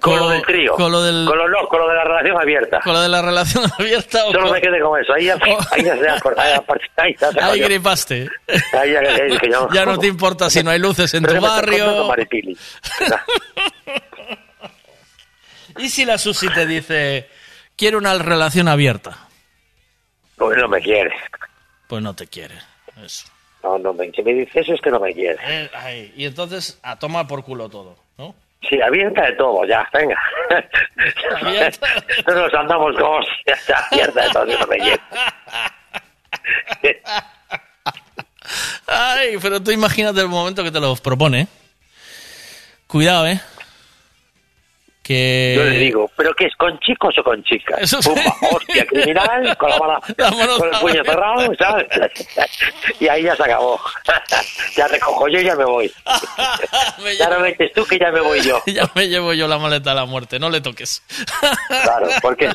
Con, 0.00 0.16
lo 0.16 0.28
del 0.28 0.42
trío. 0.42 0.74
Con 0.74 0.92
lo 0.92 1.02
del. 1.02 1.26
Con 1.26 1.36
lo, 1.38 1.48
no, 1.48 1.66
con 1.66 1.80
lo 1.80 1.88
de 1.88 1.94
la 1.96 2.04
relación 2.04 2.40
abierta. 2.40 2.80
con 2.84 2.92
lo 2.92 3.00
de 3.00 3.08
la 3.08 3.20
relación 3.20 3.64
abierta 3.78 4.24
o 4.26 4.30
Solo 4.32 4.44
con- 4.44 4.52
me 4.52 4.60
quedé 4.60 4.80
con 4.80 5.00
eso. 5.00 5.12
Ahí 5.12 5.24
ya, 5.24 5.36
ahí 5.72 5.82
ya 5.84 5.96
se 5.96 6.08
acordó. 6.08 6.40
Ahí, 6.40 6.52
ahí 6.98 7.16
ya 7.18 7.32
se 7.32 7.40
Ahí 7.40 7.50
acordó. 7.50 7.64
gripaste. 7.64 8.28
Ahí 8.80 8.92
ya, 8.92 9.02
ya 9.02 9.72
yo. 9.74 9.86
No 9.86 9.98
te 9.98 10.06
importa 10.06 10.48
si 10.50 10.62
no 10.62 10.70
hay 10.70 10.78
luces 10.78 11.12
en 11.14 11.24
tu 11.24 11.40
barrio. 11.40 12.12
¿Y 15.78 15.88
si 15.88 16.04
la 16.04 16.18
Susi 16.18 16.48
te 16.50 16.66
dice, 16.66 17.28
quiero 17.76 17.98
una 17.98 18.14
relación 18.18 18.68
abierta? 18.68 19.28
Pues 20.36 20.58
no 20.58 20.68
me 20.68 20.80
quiere. 20.80 21.12
Pues 21.88 22.02
no 22.02 22.14
te 22.14 22.26
quiere. 22.26 22.56
Eso. 23.04 23.26
No, 23.62 23.78
no 23.78 23.92
me, 23.92 24.10
si 24.10 24.22
me 24.22 24.34
dice 24.34 24.60
eso 24.60 24.74
es 24.74 24.80
que 24.80 24.90
no 24.90 25.00
me 25.00 25.12
quiere. 25.12 25.38
Eh, 25.42 25.70
ahí. 25.74 26.12
Y 26.16 26.24
entonces, 26.24 26.78
a 26.82 26.98
tomar 26.98 27.26
por 27.26 27.44
culo 27.44 27.68
todo, 27.68 27.96
¿no? 28.16 28.34
Sí, 28.68 28.80
abierta 28.80 29.22
de 29.22 29.32
todo, 29.32 29.64
ya, 29.64 29.88
venga. 29.92 30.18
no 32.26 32.34
nos 32.34 32.54
andamos 32.54 32.96
con 32.96 33.20
hostias, 33.20 33.66
ya, 33.66 33.78
abierta 33.90 34.22
de 34.22 34.30
todo, 34.30 34.46
que 34.46 34.58
no 34.58 34.66
me 34.66 34.76
quiere. 34.78 35.00
Ay, 38.86 39.36
pero 39.40 39.62
tú 39.62 39.70
imagínate 39.70 40.20
el 40.20 40.28
momento 40.28 40.64
que 40.64 40.70
te 40.70 40.80
lo 40.80 40.94
propone. 40.96 41.46
Cuidado, 42.86 43.26
¿eh? 43.26 43.40
Que... 45.08 45.54
Yo 45.56 45.64
le 45.64 45.78
digo, 45.78 46.10
¿pero 46.14 46.34
qué 46.34 46.44
es, 46.44 46.56
con 46.56 46.78
chicos 46.80 47.16
o 47.16 47.24
con 47.24 47.42
chicas? 47.42 47.80
Eso. 47.80 47.98
Pumba, 48.02 48.30
hostia, 48.52 48.84
criminal, 48.84 49.56
con 49.56 49.70
la 49.70 49.78
mano, 49.78 50.00
La 50.18 50.30
mano 50.32 50.58
con 50.58 50.68
el 50.68 50.80
puño 50.80 51.02
cerrado, 51.02 51.54
¿sabes? 51.58 51.86
Y 53.00 53.08
ahí 53.08 53.22
ya 53.22 53.34
se 53.34 53.44
acabó. 53.44 53.80
Ya 54.76 54.86
recojo 54.86 55.26
yo 55.28 55.40
y 55.40 55.44
ya 55.44 55.56
me 55.56 55.64
voy. 55.64 55.90
Ya 57.18 57.30
no 57.30 57.40
metes 57.40 57.72
tú 57.72 57.86
que 57.86 57.98
ya 57.98 58.12
me 58.12 58.20
voy 58.20 58.42
yo. 58.42 58.60
ya 58.66 58.88
me 58.94 59.08
llevo 59.08 59.32
yo 59.32 59.48
la 59.48 59.56
maleta 59.58 59.92
a 59.92 59.94
la 59.94 60.04
muerte, 60.04 60.38
no 60.38 60.50
le 60.50 60.60
toques. 60.60 61.02
Claro, 61.68 62.08
porque 62.20 62.46
es, 62.46 62.54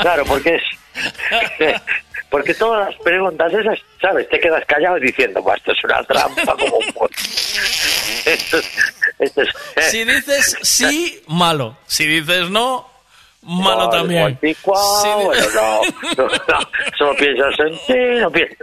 claro, 0.00 0.24
porque 0.24 0.54
es, 0.54 1.82
Porque 2.30 2.54
todas 2.54 2.88
las 2.88 3.02
preguntas 3.02 3.52
esas, 3.52 3.78
¿sabes? 4.00 4.26
Te 4.30 4.40
quedas 4.40 4.64
callado 4.64 4.98
diciendo, 4.98 5.42
"Buah, 5.42 5.56
esto 5.56 5.72
es 5.72 5.84
una 5.84 6.02
trampa 6.04 6.56
como 6.56 6.78
un 6.78 6.92
pollo". 6.94 7.14
Esto 8.24 8.58
es... 8.58 8.66
Esto 9.18 9.42
es 9.42 9.90
Si 9.90 10.04
dices 10.04 10.56
sí, 10.62 11.22
malo. 11.28 11.76
Si 11.86 12.06
dices 12.06 12.50
no, 12.50 12.88
malo 13.42 13.88
también. 13.90 14.38
Si 14.40 14.54
bueno, 14.64 15.46
no, 15.54 15.80
no, 16.16 16.26
no, 16.26 16.60
solo 16.98 17.16
piensas 17.16 17.54
en 17.60 17.72
ti, 17.86 18.20
no 18.20 18.30
piensas... 18.30 18.58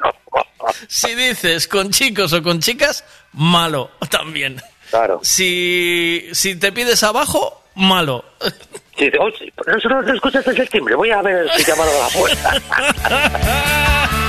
Si 0.88 1.16
dices 1.16 1.68
con 1.68 1.92
chicos 1.92 2.34
o 2.34 2.44
con 2.44 2.60
chicas, 2.60 3.04
malo 3.34 3.92
también. 4.10 4.62
Claro. 4.90 5.20
Si, 5.24 6.28
si 6.34 6.56
te 6.56 6.72
pides 6.72 7.04
abajo, 7.04 7.64
malo. 7.76 8.26
Si 8.98 9.06
dices, 9.06 9.20
"Oye, 9.22 9.54
no, 9.88 10.02
no, 10.02 10.14
escuchaste 10.14 10.52
el 10.52 10.70
timbre, 10.70 10.96
voy 10.96 11.12
a 11.12 11.22
ver 11.22 11.50
si 11.56 11.64
llamaron 11.64 11.94
a 11.96 12.00
la 12.00 12.10
puerta. 12.10 12.62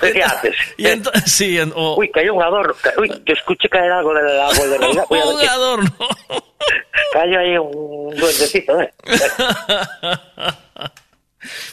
¿Pero 0.00 0.12
¿Qué 0.14 0.22
haces? 0.22 0.54
Y 0.76 0.86
entonces, 0.86 1.32
sí, 1.32 1.58
en- 1.58 1.72
Uy, 1.74 2.10
cayó 2.10 2.34
un 2.34 2.42
adorno. 2.42 2.74
Uy, 2.98 3.08
yo 3.24 3.34
escuché 3.34 3.68
caer 3.68 3.90
algo 3.92 4.12
del 4.14 4.26
árbol 4.40 4.70
de 4.70 4.78
Navidad. 4.78 5.04
Voy 5.10 5.18
a 5.20 5.24
un 5.26 5.40
qué- 5.40 5.48
adorno. 5.48 5.90
Cayó 7.12 7.38
ahí 7.38 7.56
un 7.58 8.14
duendecito, 8.16 8.80
¿eh? 8.80 8.92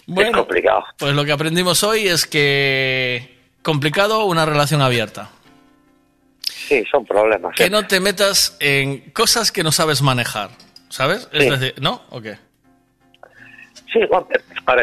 Bueno, 0.06 0.30
Es 0.30 0.36
complicado. 0.38 0.84
Pues 0.98 1.14
lo 1.14 1.26
que 1.26 1.32
aprendimos 1.32 1.84
hoy 1.84 2.08
es 2.08 2.26
que 2.28 3.38
complicado 3.64 4.26
una 4.26 4.46
relación 4.46 4.82
abierta. 4.82 5.30
Sí, 6.46 6.84
son 6.92 7.06
problemas. 7.06 7.56
Que 7.56 7.70
no 7.70 7.88
te 7.88 8.00
metas 8.00 8.56
en 8.60 9.12
cosas 9.12 9.52
que 9.52 9.64
no 9.64 9.72
sabes 9.72 10.02
manejar, 10.02 10.52
¿sabes? 10.90 11.28
Es 11.32 11.50
decir, 11.50 11.74
¿no? 11.82 12.04
¿O 12.10 12.22
qué? 12.22 12.38
Sí, 13.92 14.00
Juan, 14.10 14.26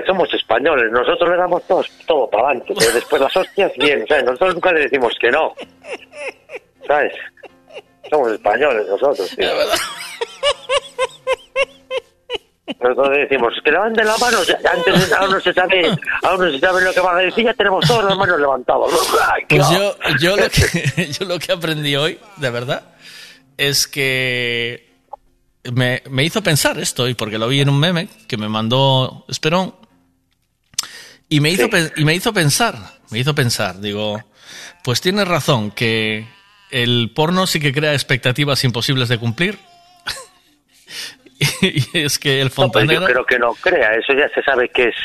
somos 0.06 0.32
españoles, 0.34 0.90
nosotros 0.90 1.30
le 1.30 1.36
damos 1.36 1.62
todo, 1.66 1.84
todo 2.06 2.30
para 2.30 2.48
adelante, 2.48 2.74
pero 2.78 2.92
después 2.92 3.22
las 3.22 3.36
hostias, 3.36 3.72
bien, 3.78 4.04
¿sabes? 4.06 4.24
Nosotros 4.24 4.54
nunca 4.54 4.72
le 4.72 4.80
decimos 4.80 5.12
que 5.20 5.30
no, 5.30 5.54
¿sabes? 6.86 7.12
Somos 8.10 8.32
españoles 8.32 8.86
nosotros, 8.88 9.30
tío. 9.36 9.48
Nosotros 12.80 13.10
le 13.10 13.18
decimos 13.22 13.52
que 13.64 13.72
levanten 13.72 14.06
la 14.06 14.16
mano, 14.18 14.38
antes 14.38 15.12
aún 15.12 15.30
no 15.32 15.40
se 15.40 15.52
sabe, 15.52 15.86
aún 16.22 16.44
no 16.44 16.50
se 16.50 16.58
sabe 16.58 16.82
lo 16.82 16.92
que 16.92 17.00
van 17.00 17.16
a 17.16 17.20
decir, 17.20 17.44
ya 17.44 17.54
tenemos 17.54 17.86
todas 17.86 18.04
las 18.04 18.16
manos 18.16 18.38
levantadas. 18.38 18.90
¡Ay, 19.32 19.42
qué 19.48 19.56
Pues 19.56 19.70
yo, 19.70 19.96
yo, 20.20 20.36
lo 20.36 20.48
que, 20.48 21.12
yo 21.18 21.24
lo 21.26 21.38
que 21.38 21.52
aprendí 21.52 21.96
hoy, 21.96 22.18
de 22.36 22.50
verdad, 22.50 22.82
es 23.56 23.86
que 23.86 24.89
me, 25.72 26.02
me 26.10 26.24
hizo 26.24 26.42
pensar 26.42 26.78
esto, 26.78 27.08
y 27.08 27.14
porque 27.14 27.38
lo 27.38 27.48
vi 27.48 27.60
en 27.60 27.68
un 27.68 27.78
meme 27.78 28.08
que 28.26 28.36
me 28.36 28.48
mandó 28.48 29.24
Esperón, 29.28 29.74
y 31.28 31.40
me 31.40 31.50
hizo, 31.50 31.68
y 31.96 32.04
me 32.04 32.14
hizo 32.14 32.32
pensar, 32.32 32.76
me 33.10 33.18
hizo 33.18 33.34
pensar, 33.34 33.80
digo, 33.80 34.20
pues 34.82 35.00
tienes 35.00 35.28
razón, 35.28 35.70
que 35.70 36.26
el 36.70 37.12
porno 37.14 37.46
sí 37.46 37.60
que 37.60 37.72
crea 37.72 37.92
expectativas 37.92 38.64
imposibles 38.64 39.08
de 39.08 39.18
cumplir. 39.18 39.58
y 41.62 41.98
es 41.98 42.18
que 42.18 42.40
el 42.40 42.50
No, 42.56 42.70
pero 42.70 42.92
yo 42.92 43.04
creo 43.04 43.24
que 43.24 43.38
no 43.38 43.54
crea, 43.54 43.94
eso 43.94 44.12
ya 44.12 44.28
se 44.34 44.42
sabe 44.42 44.68
que 44.70 44.88
es 44.88 44.96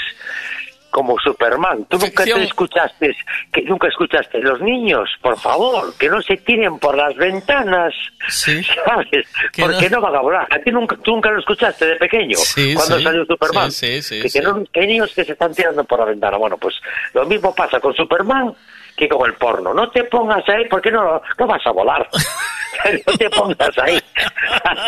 como 0.95 1.19
Superman. 1.19 1.83
Tú 1.89 1.97
nunca 1.97 2.23
te 2.23 2.41
escuchaste, 2.43 3.13
que 3.51 3.63
nunca 3.63 3.89
escuchaste, 3.89 4.39
los 4.39 4.61
niños, 4.61 5.09
por 5.21 5.37
favor, 5.37 5.93
que 5.97 6.07
no 6.07 6.21
se 6.21 6.37
tiren 6.37 6.79
por 6.79 6.95
las 6.95 7.13
ventanas, 7.17 7.93
¿sabes? 8.29 9.27
Que 9.51 9.61
Porque 9.61 9.89
no- 9.89 9.97
no. 9.97 10.01
van 10.03 10.15
a 10.15 10.21
volar. 10.21 10.47
A 10.49 10.57
ti 10.59 10.71
nunca, 10.71 10.95
tú 11.03 11.11
nunca 11.11 11.31
lo 11.31 11.39
escuchaste 11.39 11.85
de 11.85 11.95
pequeño, 11.97 12.37
Sí, 12.37 12.73
cuando 12.75 12.97
sí. 12.97 13.03
salió 13.03 13.25
Superman. 13.25 13.71
Sí, 13.71 14.01
sí, 14.01 14.21
sí, 14.21 14.21
que, 14.21 14.29
que 14.39 14.41
no- 14.41 14.63
hay 14.73 14.87
niños 14.87 15.11
que 15.13 15.25
se 15.25 15.33
están 15.33 15.53
tirando 15.53 15.83
por 15.83 15.99
la 15.99 16.05
ventana. 16.05 16.37
Bueno, 16.37 16.57
pues 16.57 16.75
lo 17.13 17.25
mismo 17.25 17.53
pasa 17.53 17.81
con 17.81 17.93
Superman 17.93 18.53
que 18.95 19.09
con 19.09 19.27
el 19.29 19.35
porno. 19.35 19.73
No 19.73 19.89
te 19.89 20.05
pongas 20.05 20.47
ahí 20.47 20.63
porque 20.69 20.89
no, 20.91 21.21
no 21.37 21.45
vas 21.47 21.65
a 21.67 21.71
volar. 21.71 22.07
no 23.07 23.13
te 23.17 23.29
pongas 23.29 23.77
ahí 23.79 24.01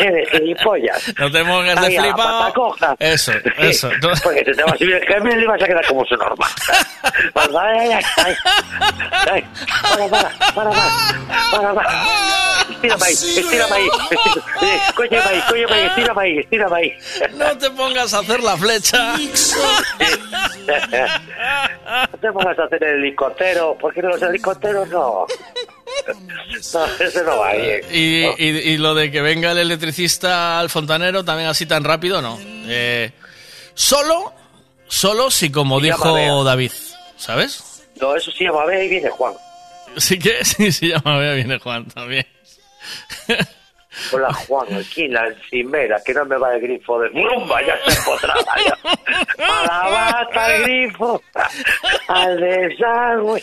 de 0.00 0.26
gilipollas. 0.30 1.14
No 1.18 1.30
te 1.30 1.44
pongas 1.44 1.80
de 1.82 1.98
flipado. 1.98 2.74
Eso, 2.98 3.32
eso. 3.58 3.90
Porque 4.22 4.42
te 4.44 4.62
va 4.62 4.72
a 4.72 4.76
subir 4.76 4.94
el 4.94 5.06
gemelo 5.06 5.42
y 5.42 5.46
vas 5.46 5.62
a 5.62 5.66
quedar 5.66 5.86
como 5.86 6.04
su. 6.04 6.16
Pues. 6.18 6.50
Para, 7.32 7.48
para, 7.52 8.00
para, 10.54 10.70
para, 11.50 11.74
para. 11.74 11.88
Estírame 12.70 13.04
ahí, 13.06 13.12
estírame 13.12 13.74
ahí. 13.76 13.88
eh, 14.62 14.78
Cólleme 14.94 15.18
ahí, 15.24 15.42
cólleme 15.48 15.74
ahí, 15.74 15.86
estírame 15.86 16.22
ahí, 16.22 16.38
estírame 16.38 16.76
ahí. 16.76 16.92
No 17.34 17.58
te 17.58 17.70
pongas 17.70 18.14
a 18.14 18.18
hacer 18.20 18.40
la 18.42 18.56
flecha. 18.56 19.14
No 22.12 22.18
te 22.20 22.32
pongas 22.32 22.58
a 22.58 22.64
hacer 22.64 22.84
el 22.84 22.98
helicóptero, 23.00 23.76
porque 23.80 24.02
los 24.02 24.20
helicópteros 24.20 24.88
no. 24.88 25.26
No, 26.74 27.22
no 27.24 27.38
va 27.38 27.52
bien. 27.54 27.80
Y, 27.92 28.24
y- 28.42 28.72
y 28.72 28.76
lo 28.78 28.94
de 28.94 29.10
que 29.10 29.20
venga 29.20 29.52
el 29.52 29.58
electricista 29.58 30.58
al 30.60 30.70
fontanero 30.70 31.24
también 31.24 31.48
así 31.48 31.66
tan 31.66 31.84
rápido, 31.84 32.20
no. 32.22 32.38
Eh, 32.42 33.12
solo, 33.74 34.32
solo 34.86 35.30
si 35.30 35.50
como 35.50 35.78
Y 35.80 35.84
dijo. 35.84 36.44
David, 36.44 36.72
¿sabes? 37.16 37.84
No, 38.00 38.14
eso 38.16 38.30
sí 38.30 38.44
llama 38.44 38.64
Bea 38.64 38.84
y 38.84 38.88
viene 38.88 39.10
Juan. 39.10 39.34
Sí 39.96 40.18
que 40.18 40.44
sí, 40.44 40.70
se 40.72 40.86
llama 40.88 41.18
Bea, 41.18 41.34
viene 41.34 41.58
Juan 41.58 41.86
también. 41.88 42.26
Hola 44.12 44.32
Juan, 44.32 44.66
aquí 44.74 45.04
en 45.04 45.14
la 45.14 45.26
encimera, 45.26 46.00
que 46.04 46.14
no 46.14 46.24
me 46.24 46.36
va 46.38 46.54
el 46.54 46.60
grifo 46.60 46.98
de 47.00 47.08
rumba, 47.08 47.60
ya 47.66 47.76
se 47.86 47.98
empotraba 47.98 48.42
ya. 48.64 48.76
A 49.44 49.66
la 49.66 49.90
bata 49.90 50.44
al 50.46 50.62
grifo, 50.62 51.22
al 52.08 52.40
desagüe. 52.40 53.42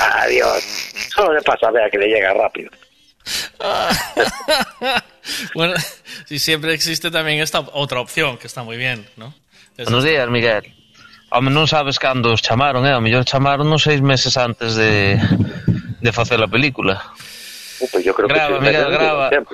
Adiós. 0.00 0.64
Solo 1.14 1.34
le 1.34 1.42
pasa 1.42 1.68
a 1.68 1.70
Bea 1.70 1.88
que 1.90 1.98
le 1.98 2.06
llega 2.08 2.32
rápido. 2.34 2.70
bueno, 5.54 5.74
si 6.26 6.38
siempre 6.38 6.72
existe 6.74 7.10
también 7.10 7.40
esta 7.40 7.60
otra 7.60 8.00
opción, 8.00 8.38
que 8.38 8.46
está 8.46 8.62
muy 8.62 8.76
bien, 8.76 9.06
¿no? 9.16 9.34
Es- 9.76 9.84
Buenos 9.86 10.04
días, 10.04 10.28
Miguel. 10.28 10.74
Home, 11.32 11.50
non 11.54 11.70
sabes 11.70 11.94
cando 12.02 12.34
os 12.34 12.42
chamaron, 12.42 12.82
eh? 12.82 12.90
A 12.90 12.98
mellor 12.98 13.22
chamaron 13.22 13.70
nos 13.70 13.86
seis 13.86 14.02
meses 14.02 14.34
antes 14.34 14.74
de, 14.74 15.14
de 16.00 16.12
facer 16.12 16.42
a 16.42 16.46
película. 16.46 17.02
Uh, 17.80 17.86
pues 17.92 18.04
yo 18.04 18.14
creo 18.14 18.28
Graba, 18.28 18.58
que 18.58 18.66
Miguel. 18.66 19.46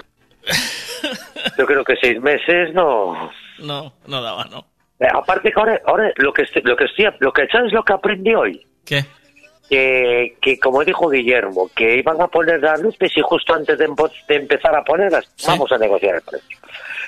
Yo 1.59 1.67
creo 1.67 1.85
que 1.85 1.95
seis 2.01 2.21
meses 2.21 2.73
no. 2.75 3.31
No, 3.59 3.93
no 4.07 4.23
daba, 4.23 4.45
¿no? 4.45 4.67
Eh, 5.01 5.07
aparte 5.13 5.51
que 5.51 5.61
ahora, 5.61 5.81
ahora 5.87 6.13
lo 6.17 6.33
que 6.33 6.43
estoy, 6.43 6.63
lo 6.63 6.77
que 6.77 6.85
estoy, 6.85 7.07
lo 7.21 7.33
que 7.33 7.47
sabes 7.49 7.73
lo 7.73 7.83
que 7.83 7.93
aprendí 7.93 8.35
hoy. 8.35 8.67
¿Qué? 8.85 9.05
Que, 9.69 10.37
que 10.41 10.59
como 10.59 10.85
dijo 10.85 11.09
Guillermo, 11.09 11.69
que 11.75 11.99
iban 11.99 12.21
a 12.21 12.29
poner 12.29 12.61
las 12.61 12.81
luces 12.81 13.11
y 13.17 13.21
justo 13.21 13.55
antes 13.55 13.77
de, 13.79 13.89
de 14.29 14.37
empezar 14.37 14.75
a 14.77 14.85
ponerlas, 14.85 15.29
vamos 15.47 15.71
a 15.73 15.79
negociar 15.79 16.17
el 16.17 16.23
precio. 16.23 16.59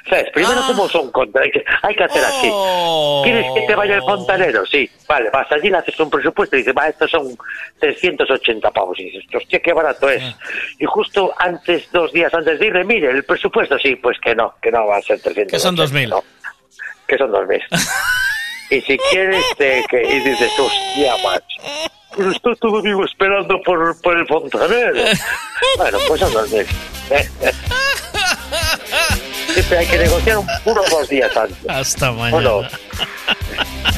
¿Sabes? 0.09 0.31
Primero 0.33 0.61
hacemos 0.61 0.95
un 0.95 1.11
contra, 1.11 1.43
hay 1.43 1.51
que, 1.51 1.65
hay 1.83 1.95
que 1.95 2.05
hacer 2.05 2.25
así. 2.25 2.51
¿Quieres 3.25 3.47
que 3.55 3.61
te 3.67 3.75
vaya 3.75 3.97
el 3.97 4.03
fontanero? 4.03 4.65
Sí, 4.67 4.89
vale, 5.07 5.29
vas 5.31 5.51
allí, 5.53 5.69
le 5.69 5.79
haces 5.79 5.99
un 6.01 6.09
presupuesto 6.09 6.57
y 6.57 6.61
dices, 6.61 6.75
va, 6.77 6.89
estos 6.89 7.11
son 7.11 7.37
380 7.79 8.71
pavos. 8.71 8.99
Y 8.99 9.05
dices, 9.05 9.25
hostia, 9.35 9.61
qué 9.61 9.73
barato 9.73 10.09
es. 10.09 10.23
Y 10.79 10.87
justo 10.87 11.35
antes, 11.39 11.91
dos 11.93 12.13
días 12.13 12.33
antes 12.33 12.59
de 12.59 12.67
irle, 12.67 12.85
mire, 12.85 13.11
el 13.11 13.25
presupuesto, 13.25 13.79
sí, 13.79 13.97
pues 13.97 14.19
que 14.21 14.35
no, 14.35 14.55
que 14.63 14.71
no 14.71 14.87
va 14.87 14.97
a 14.97 15.03
ser 15.03 15.21
300. 15.21 15.51
Que 15.51 15.59
son 15.59 15.77
2.000. 15.77 16.09
No, 16.09 16.25
que 17.07 17.19
son 17.19 17.31
2.000. 17.31 17.63
y 18.71 18.81
si 18.81 18.99
quieres, 19.11 19.45
te, 19.59 19.85
que, 19.91 20.03
y 20.03 20.21
dices, 20.21 20.53
hostia, 20.59 21.15
macho. 21.23 21.91
Pero 22.17 22.31
estoy 22.33 22.57
todo 22.57 22.81
vivo 22.81 23.05
esperando 23.05 23.61
por, 23.63 24.01
por 24.01 24.17
el 24.17 24.27
fontanero. 24.27 24.95
bueno, 25.77 25.99
pues 26.09 26.21
son 26.21 26.33
2.000. 26.33 26.67
Siempre 29.59 29.79
hay 29.79 29.87
que 29.89 29.99
negociar 29.99 30.39
un- 30.39 30.47
uno 30.67 30.81
o 30.83 30.89
dos 31.01 31.09
días 31.09 31.37
antes. 31.37 31.57
Hasta 31.69 32.13
mañana. 32.13 32.39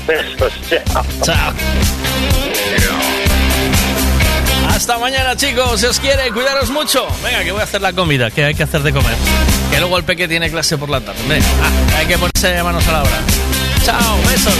Besos, 0.07 0.53
chao. 0.71 1.05
Chao. 1.23 1.53
Hasta 4.71 4.99
mañana, 4.99 5.37
chicos. 5.37 5.79
Si 5.81 5.87
os 5.87 6.01
quiere, 6.01 6.31
cuidaros 6.33 6.71
mucho. 6.71 7.07
Venga, 7.23 7.45
que 7.45 7.53
voy 7.53 7.61
a 7.61 7.65
hacer 7.65 7.83
la 7.83 7.93
comida, 7.93 8.31
que 8.31 8.43
hay 8.47 8.55
que 8.55 8.63
hacer 8.63 8.83
de 8.83 8.91
comer. 8.95 9.15
Que 9.71 9.79
luego 9.81 9.99
el 9.99 10.05
peque 10.05 10.27
tiene 10.29 10.51
clase 10.51 10.79
por 10.79 10.89
la 10.89 11.03
tarde. 11.03 11.21
Ah, 11.63 11.99
hay 11.99 12.07
que 12.07 12.17
ponerse 12.17 12.63
manos 12.63 12.89
a 12.89 12.93
la 12.93 13.03
obra. 13.03 13.19
Chao, 13.85 14.17
besos. 14.31 14.55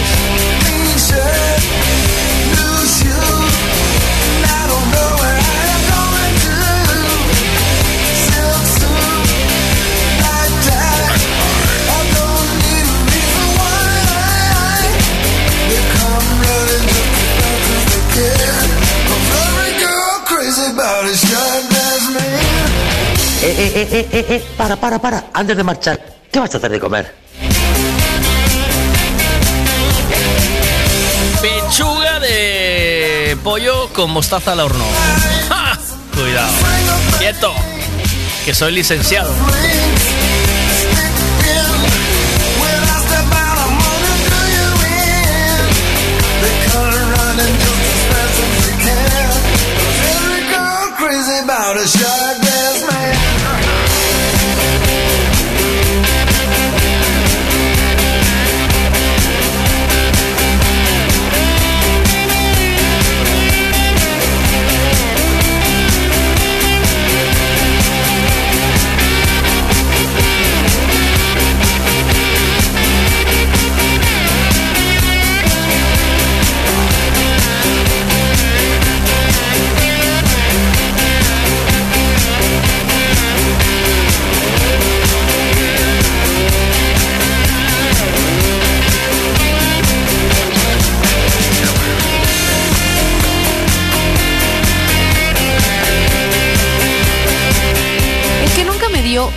Eh, 23.43 23.87
eh, 23.91 24.07
eh, 24.11 24.43
para, 24.55 24.75
para, 24.75 24.99
para, 24.99 25.25
antes 25.33 25.57
de 25.57 25.63
marchar, 25.63 25.99
¿qué 26.31 26.39
vas 26.39 26.53
a 26.53 26.57
hacer 26.57 26.71
de 26.71 26.79
comer? 26.79 27.13
Pechuga 31.41 32.19
de 32.19 33.37
pollo 33.43 33.89
con 33.93 34.11
mostaza 34.11 34.53
al 34.53 34.61
horno. 34.61 34.85
Cuidado. 36.13 36.53
Quieto, 37.19 37.53
que 38.45 38.53
soy 38.53 38.71
licenciado. 38.73 39.33
out 51.71 51.77
a 51.77 51.87
shot. 51.87 52.40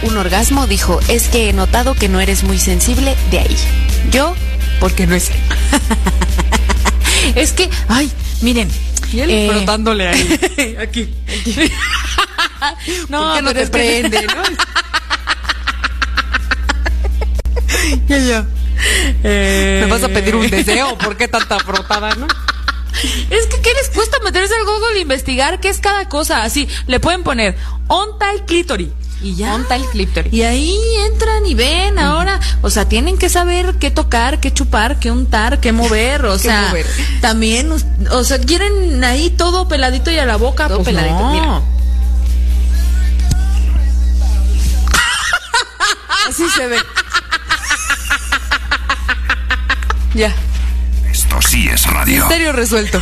Un 0.03 0.17
orgasmo 0.17 0.67
dijo, 0.67 1.01
es 1.09 1.29
que 1.29 1.49
he 1.49 1.53
notado 1.53 1.95
que 1.95 2.09
no 2.09 2.21
eres 2.21 2.43
muy 2.45 2.59
sensible 2.59 3.17
de 3.31 3.39
ahí. 3.41 3.57
Yo, 4.11 4.35
porque 4.81 5.07
no 5.07 5.15
es. 5.15 5.31
es 7.35 7.53
que, 7.53 7.71
ay, 7.89 8.11
miren. 8.41 8.69
Y 9.13 9.21
él 9.21 9.31
eh, 9.31 9.49
frotándole 9.51 10.09
ahí. 10.09 10.77
aquí. 10.81 11.09
no, 13.09 13.23
¿Por 13.23 13.35
qué 13.37 13.43
no 13.43 13.53
te 13.55 13.63
es 13.63 13.71
que- 13.71 13.73
prende, 13.73 14.27
no? 14.27 14.43
Ya, 18.09 18.19
ya. 18.19 18.47
Eh, 19.23 19.81
¿Me 19.85 19.91
vas 19.91 20.03
a 20.03 20.09
pedir 20.09 20.35
un 20.35 20.49
deseo? 20.51 20.97
¿Por 20.99 21.17
qué 21.17 21.29
tanta 21.29 21.59
frotada, 21.61 22.15
no? 22.17 22.27
Es 23.31 23.47
que, 23.47 23.61
¿qué 23.61 23.71
les 23.75 23.91
cuesta 23.91 24.19
meterse 24.25 24.55
al 24.55 24.65
Google 24.65 24.97
e 24.99 25.01
investigar 25.01 25.61
qué 25.61 25.69
es 25.69 25.79
cada 25.79 26.09
cosa? 26.09 26.43
Así, 26.45 26.69
le 26.87 27.01
pueden 27.01 27.23
poner 27.23 27.57
onta 27.89 28.33
el 28.33 28.45
clítoris. 28.45 28.89
Y 29.23 29.35
ya. 29.37 29.55
Onta 29.55 29.77
el 29.77 29.85
clítoris. 29.87 30.33
Y 30.33 30.43
ahí 30.43 30.77
entran 31.11 31.47
y 31.47 31.55
ven 31.55 31.99
ahora. 31.99 32.41
O 32.63 32.69
sea, 32.71 32.87
tienen 32.89 33.17
que 33.17 33.29
saber 33.29 33.77
qué 33.79 33.91
tocar, 33.91 34.39
qué 34.41 34.53
chupar, 34.53 34.99
qué 34.99 35.11
untar, 35.11 35.61
qué 35.61 35.73
mover. 35.73 36.27
O 36.27 36.33
Qué 36.37 36.39
sea, 36.41 36.69
mover. 36.69 36.87
también, 37.21 37.71
o 38.11 38.25
sea, 38.25 38.39
quieren 38.39 39.03
ahí 39.05 39.31
todo 39.31 39.67
peladito 39.69 40.11
y 40.11 40.19
a 40.19 40.27
la 40.27 40.37
boca. 40.37 40.69
Todo 40.69 40.83
pues 40.83 40.89
peladito, 40.95 41.19
no. 41.21 41.33
mira. 41.33 41.63
Así 46.29 46.45
se 46.51 46.67
ve. 46.67 46.77
Ya. 50.15 50.35
Esto 51.11 51.41
sí 51.43 51.69
es 51.69 51.85
radio. 51.87 52.21
Misterio 52.21 52.53
resuelto. 52.53 53.01